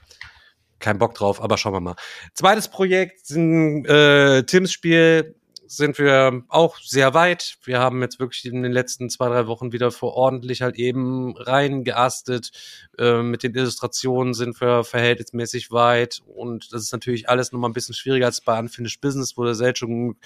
keinen 0.79 0.99
Bock 0.99 1.15
drauf, 1.15 1.43
aber 1.43 1.57
schauen 1.57 1.73
wir 1.73 1.81
mal. 1.81 1.97
Zweites 2.35 2.69
Projekt 2.69 3.27
sind 3.27 3.87
äh, 3.87 4.43
Tims 4.45 4.73
Spiel 4.73 5.35
sind 5.67 5.99
wir 5.99 6.43
auch 6.49 6.79
sehr 6.79 7.15
weit. 7.15 7.57
Wir 7.65 7.79
haben 7.79 8.03
jetzt 8.03 8.21
wirklich 8.21 8.45
in 8.45 8.63
den 8.63 8.73
letzten 8.73 9.09
zwei, 9.11 9.29
drei 9.29 9.47
Wochen 9.47 9.73
wieder 9.73 9.91
vor 9.91 10.15
ordentlich 10.15 10.63
halt 10.63 10.77
eben 10.77 11.37
reingeastet. 11.37 12.51
Äh, 12.99 13.23
mit 13.23 13.43
den 13.43 13.55
Illustrationen 13.55 14.35
sind 14.35 14.61
wir 14.61 14.85
verhältnismäßig 14.85 15.71
weit. 15.71 16.23
Und 16.27 16.73
das 16.73 16.83
ist 16.83 16.93
natürlich 16.93 17.29
alles 17.29 17.53
nochmal 17.53 17.71
ein 17.71 17.75
bisschen 17.75 17.95
schwieriger 17.95 18.27
als 18.27 18.41
bei 18.41 18.59
Unfinished 18.59 19.01
Business, 19.01 19.37
wo 19.37 19.45
der 19.45 19.55
Selchuk 19.55 20.17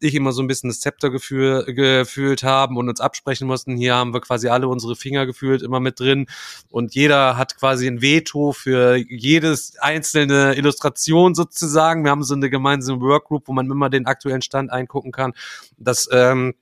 ich 0.00 0.14
immer 0.14 0.32
so 0.32 0.42
ein 0.42 0.46
bisschen 0.46 0.68
das 0.68 0.80
Zepter 0.80 1.10
gefühl, 1.10 1.64
gefühlt 1.66 2.42
haben 2.42 2.76
und 2.76 2.88
uns 2.88 3.00
absprechen 3.00 3.46
mussten. 3.46 3.76
Hier 3.76 3.94
haben 3.94 4.12
wir 4.12 4.20
quasi 4.20 4.48
alle 4.48 4.68
unsere 4.68 4.96
Finger 4.96 5.26
gefühlt 5.26 5.62
immer 5.62 5.80
mit 5.80 6.00
drin. 6.00 6.26
Und 6.70 6.94
jeder 6.94 7.36
hat 7.36 7.56
quasi 7.56 7.86
ein 7.86 8.02
Veto 8.02 8.52
für 8.52 8.96
jedes 8.96 9.78
einzelne 9.78 10.54
Illustration 10.56 11.34
sozusagen. 11.34 12.04
Wir 12.04 12.10
haben 12.10 12.24
so 12.24 12.34
eine 12.34 12.50
gemeinsame 12.50 13.00
Workgroup, 13.00 13.48
wo 13.48 13.52
man 13.52 13.70
immer 13.70 13.88
den 13.88 14.06
aktuellen 14.06 14.42
Stand 14.42 14.70
ein 14.70 14.86
reingucken 14.96 15.12
kann. 15.12 15.32
Das 15.76 16.08
ähm, 16.12 16.54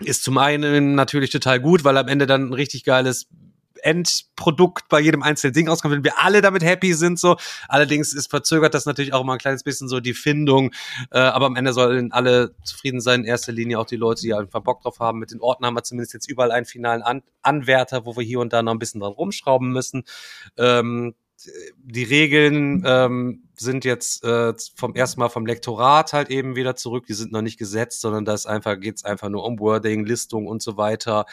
ist 0.00 0.22
zum 0.22 0.38
einen 0.38 0.94
natürlich 0.94 1.30
total 1.30 1.60
gut, 1.60 1.84
weil 1.84 1.96
am 1.96 2.08
Ende 2.08 2.26
dann 2.26 2.48
ein 2.48 2.52
richtig 2.54 2.84
geiles 2.84 3.26
Endprodukt 3.82 4.90
bei 4.90 5.00
jedem 5.00 5.22
einzelnen 5.22 5.54
Ding 5.54 5.68
rauskommt, 5.68 5.94
wenn 5.94 6.04
wir 6.04 6.20
alle 6.22 6.42
damit 6.42 6.62
happy 6.62 6.92
sind, 6.92 7.18
so. 7.18 7.38
Allerdings 7.66 8.12
ist 8.12 8.28
verzögert 8.28 8.74
das 8.74 8.84
natürlich 8.84 9.14
auch 9.14 9.22
immer 9.22 9.34
ein 9.34 9.38
kleines 9.38 9.62
bisschen 9.62 9.88
so 9.88 10.00
die 10.00 10.12
Findung, 10.12 10.72
äh, 11.10 11.18
aber 11.18 11.46
am 11.46 11.56
Ende 11.56 11.72
sollen 11.72 12.12
alle 12.12 12.54
zufrieden 12.62 13.00
sein, 13.00 13.20
in 13.20 13.26
erster 13.26 13.52
Linie 13.52 13.78
auch 13.78 13.86
die 13.86 13.96
Leute, 13.96 14.20
die 14.20 14.34
einfach 14.34 14.60
Bock 14.60 14.82
drauf 14.82 14.98
haben. 15.00 15.18
Mit 15.18 15.30
den 15.30 15.40
Orten 15.40 15.64
haben 15.64 15.74
wir 15.74 15.82
zumindest 15.82 16.12
jetzt 16.12 16.28
überall 16.28 16.50
einen 16.50 16.66
finalen 16.66 17.00
An 17.02 17.22
Anwärter, 17.40 18.04
wo 18.04 18.16
wir 18.16 18.22
hier 18.22 18.40
und 18.40 18.52
da 18.52 18.62
noch 18.62 18.72
ein 18.72 18.78
bisschen 18.78 19.00
dran 19.00 19.12
rumschrauben 19.12 19.70
müssen. 19.70 20.04
Ähm, 20.58 21.14
die 21.76 22.04
Regeln 22.04 22.82
ähm, 22.86 23.44
sind 23.56 23.84
jetzt 23.84 24.24
äh, 24.24 24.54
vom 24.74 24.94
ersten 24.94 25.20
Mal 25.20 25.28
vom 25.28 25.46
Lektorat 25.46 26.12
halt 26.12 26.30
eben 26.30 26.56
wieder 26.56 26.76
zurück. 26.76 27.06
Die 27.06 27.14
sind 27.14 27.32
noch 27.32 27.42
nicht 27.42 27.58
gesetzt, 27.58 28.00
sondern 28.00 28.24
das 28.24 28.46
einfach 28.46 28.78
geht's 28.78 29.04
einfach 29.04 29.28
nur 29.28 29.44
um 29.44 29.58
Wording, 29.58 30.04
Listung 30.04 30.46
und 30.46 30.62
so 30.62 30.76
weiter. 30.76 31.26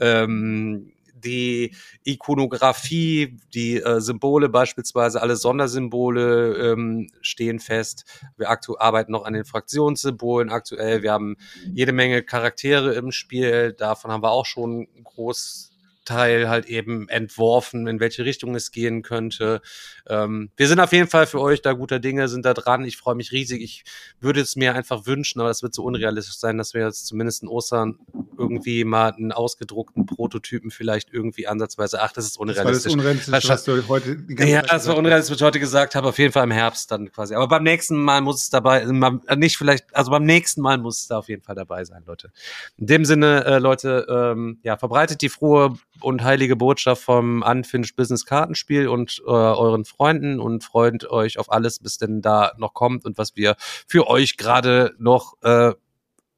Ähm, 0.00 0.92
die 1.14 1.74
Ikonografie, 2.04 3.38
die 3.54 3.76
äh, 3.76 4.00
Symbole 4.00 4.48
beispielsweise, 4.48 5.22
alle 5.22 5.36
Sondersymbole 5.36 6.72
ähm, 6.72 7.08
stehen 7.20 7.60
fest. 7.60 8.04
Wir 8.36 8.50
arbeiten 8.50 9.12
noch 9.12 9.24
an 9.24 9.32
den 9.32 9.44
Fraktionssymbolen 9.44 10.50
aktuell. 10.50 11.02
Wir 11.02 11.12
haben 11.12 11.36
jede 11.72 11.92
Menge 11.92 12.22
Charaktere 12.22 12.94
im 12.94 13.10
Spiel. 13.10 13.72
Davon 13.72 14.10
haben 14.10 14.22
wir 14.22 14.30
auch 14.30 14.46
schon 14.46 14.86
groß 15.02 15.73
Teil 16.04 16.48
halt 16.48 16.66
eben 16.66 17.08
entworfen, 17.08 17.86
in 17.86 18.00
welche 18.00 18.24
Richtung 18.24 18.54
es 18.54 18.70
gehen 18.70 19.02
könnte. 19.02 19.60
Ähm, 20.06 20.50
wir 20.56 20.68
sind 20.68 20.80
auf 20.80 20.92
jeden 20.92 21.08
Fall 21.08 21.26
für 21.26 21.40
euch 21.40 21.62
da 21.62 21.72
guter 21.72 22.00
Dinge, 22.00 22.28
sind 22.28 22.44
da 22.44 22.54
dran. 22.54 22.84
Ich 22.84 22.96
freue 22.96 23.14
mich 23.14 23.32
riesig. 23.32 23.62
Ich 23.62 23.84
würde 24.20 24.40
es 24.40 24.56
mir 24.56 24.74
einfach 24.74 25.06
wünschen, 25.06 25.40
aber 25.40 25.48
das 25.48 25.62
wird 25.62 25.74
so 25.74 25.82
unrealistisch 25.84 26.36
sein, 26.36 26.58
dass 26.58 26.74
wir 26.74 26.82
jetzt 26.82 27.06
zumindest 27.06 27.42
in 27.42 27.48
Ostern 27.48 27.98
irgendwie 28.38 28.84
mal 28.84 29.12
einen 29.12 29.32
ausgedruckten 29.32 30.06
Prototypen 30.06 30.70
vielleicht 30.70 31.12
irgendwie 31.12 31.46
ansatzweise, 31.46 32.02
ach, 32.02 32.12
das 32.12 32.26
ist 32.26 32.38
unrealistisch. 32.38 32.92
Das 32.94 33.04
war 33.04 33.14
das 33.14 33.28
unrealistisch, 33.28 33.50
was, 33.50 33.64
du 33.64 33.88
heute 33.88 34.44
Ja, 34.44 34.62
das 34.62 34.86
war 34.86 34.96
unrealistisch, 34.96 35.32
was 35.32 35.40
ich 35.40 35.46
heute 35.46 35.60
gesagt 35.60 35.94
habe, 35.94 36.08
auf 36.08 36.18
jeden 36.18 36.32
Fall 36.32 36.44
im 36.44 36.50
Herbst 36.50 36.90
dann 36.90 37.10
quasi. 37.10 37.34
Aber 37.34 37.48
beim 37.48 37.62
nächsten 37.62 37.96
Mal 37.96 38.20
muss 38.20 38.42
es 38.42 38.50
dabei, 38.50 38.82
äh, 38.82 39.36
nicht 39.36 39.56
vielleicht, 39.56 39.94
also 39.94 40.10
beim 40.10 40.24
nächsten 40.24 40.60
Mal 40.60 40.78
muss 40.78 41.00
es 41.00 41.06
da 41.08 41.18
auf 41.18 41.28
jeden 41.28 41.42
Fall 41.42 41.54
dabei 41.54 41.84
sein, 41.84 42.02
Leute. 42.06 42.30
In 42.76 42.86
dem 42.86 43.04
Sinne, 43.04 43.44
äh, 43.44 43.58
Leute, 43.58 44.06
ähm, 44.08 44.58
ja, 44.62 44.76
verbreitet 44.76 45.22
die 45.22 45.28
frohe 45.28 45.76
und 46.00 46.22
heilige 46.22 46.56
Botschaft 46.56 47.02
vom 47.02 47.42
Unfinished 47.42 47.96
Business 47.96 48.26
Kartenspiel 48.26 48.88
und 48.88 49.22
äh, 49.26 49.30
euren 49.30 49.84
Freunden 49.84 50.40
und 50.40 50.64
freut 50.64 51.08
euch 51.10 51.38
auf 51.38 51.50
alles, 51.50 51.78
bis 51.78 51.98
denn 51.98 52.22
da 52.22 52.52
noch 52.58 52.74
kommt 52.74 53.04
und 53.04 53.18
was 53.18 53.36
wir 53.36 53.56
für 53.86 54.08
euch 54.08 54.36
gerade 54.36 54.94
noch 54.98 55.34
äh, 55.42 55.72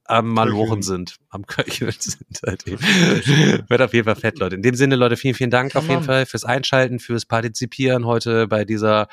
am 0.09 0.29
Malochen 0.29 0.83
sind, 0.83 1.17
am 1.31 1.47
Köcheln 1.47 1.95
sind. 1.99 2.41
Halt 2.47 2.67
Wird 2.67 3.83
auf 3.83 3.93
jeden 3.93 4.05
Fall 4.05 4.17
fett, 4.17 4.39
Leute. 4.39 4.55
In 4.57 4.63
dem 4.63 4.75
Sinne, 4.75 4.97
Leute, 4.97 5.17
vielen, 5.17 5.35
vielen 5.35 5.51
Dank 5.51 5.73
Come 5.73 5.85
auf 5.85 5.89
jeden 5.89 6.03
on. 6.03 6.07
Fall 6.07 6.27
fürs 6.27 6.45
Einschalten, 6.45 7.01
fürs 7.01 7.27
Partizipieren 7.27 8.07
heute 8.07 8.47
bei 8.47 8.65
dieser 8.65 9.09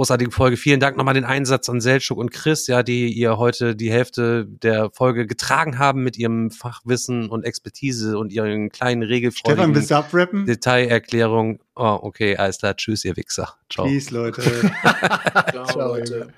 großartige 0.00 0.30
Folge. 0.30 0.56
Vielen 0.56 0.80
Dank 0.80 0.96
nochmal 0.96 1.12
den 1.12 1.26
Einsatz 1.26 1.68
an 1.68 1.82
Selchuk 1.82 2.16
und 2.16 2.30
Chris, 2.30 2.66
ja, 2.68 2.82
die 2.82 3.12
ihr 3.12 3.36
heute 3.36 3.76
die 3.76 3.92
Hälfte 3.92 4.46
der 4.46 4.88
Folge 4.94 5.26
getragen 5.26 5.78
haben 5.78 6.02
mit 6.02 6.16
ihrem 6.16 6.50
Fachwissen 6.50 7.28
und 7.28 7.44
Expertise 7.44 8.16
und 8.16 8.32
ihren 8.32 8.70
kleinen 8.70 9.02
regelfreudigen 9.02 9.58
Stefan, 9.58 9.74
willst 9.74 9.90
du 9.90 9.96
abrappen? 9.96 10.46
Detailerklärung. 10.46 11.60
Oh, 11.76 11.98
okay, 12.00 12.34
alles 12.34 12.56
klar. 12.56 12.76
Tschüss, 12.76 13.04
ihr 13.04 13.14
Wichser. 13.18 13.56
Ciao. 13.70 13.84
Peace, 13.86 14.10
Leute. 14.10 14.40
Ciao, 15.50 15.66
Ciao, 15.66 15.88
Leute. 15.88 16.32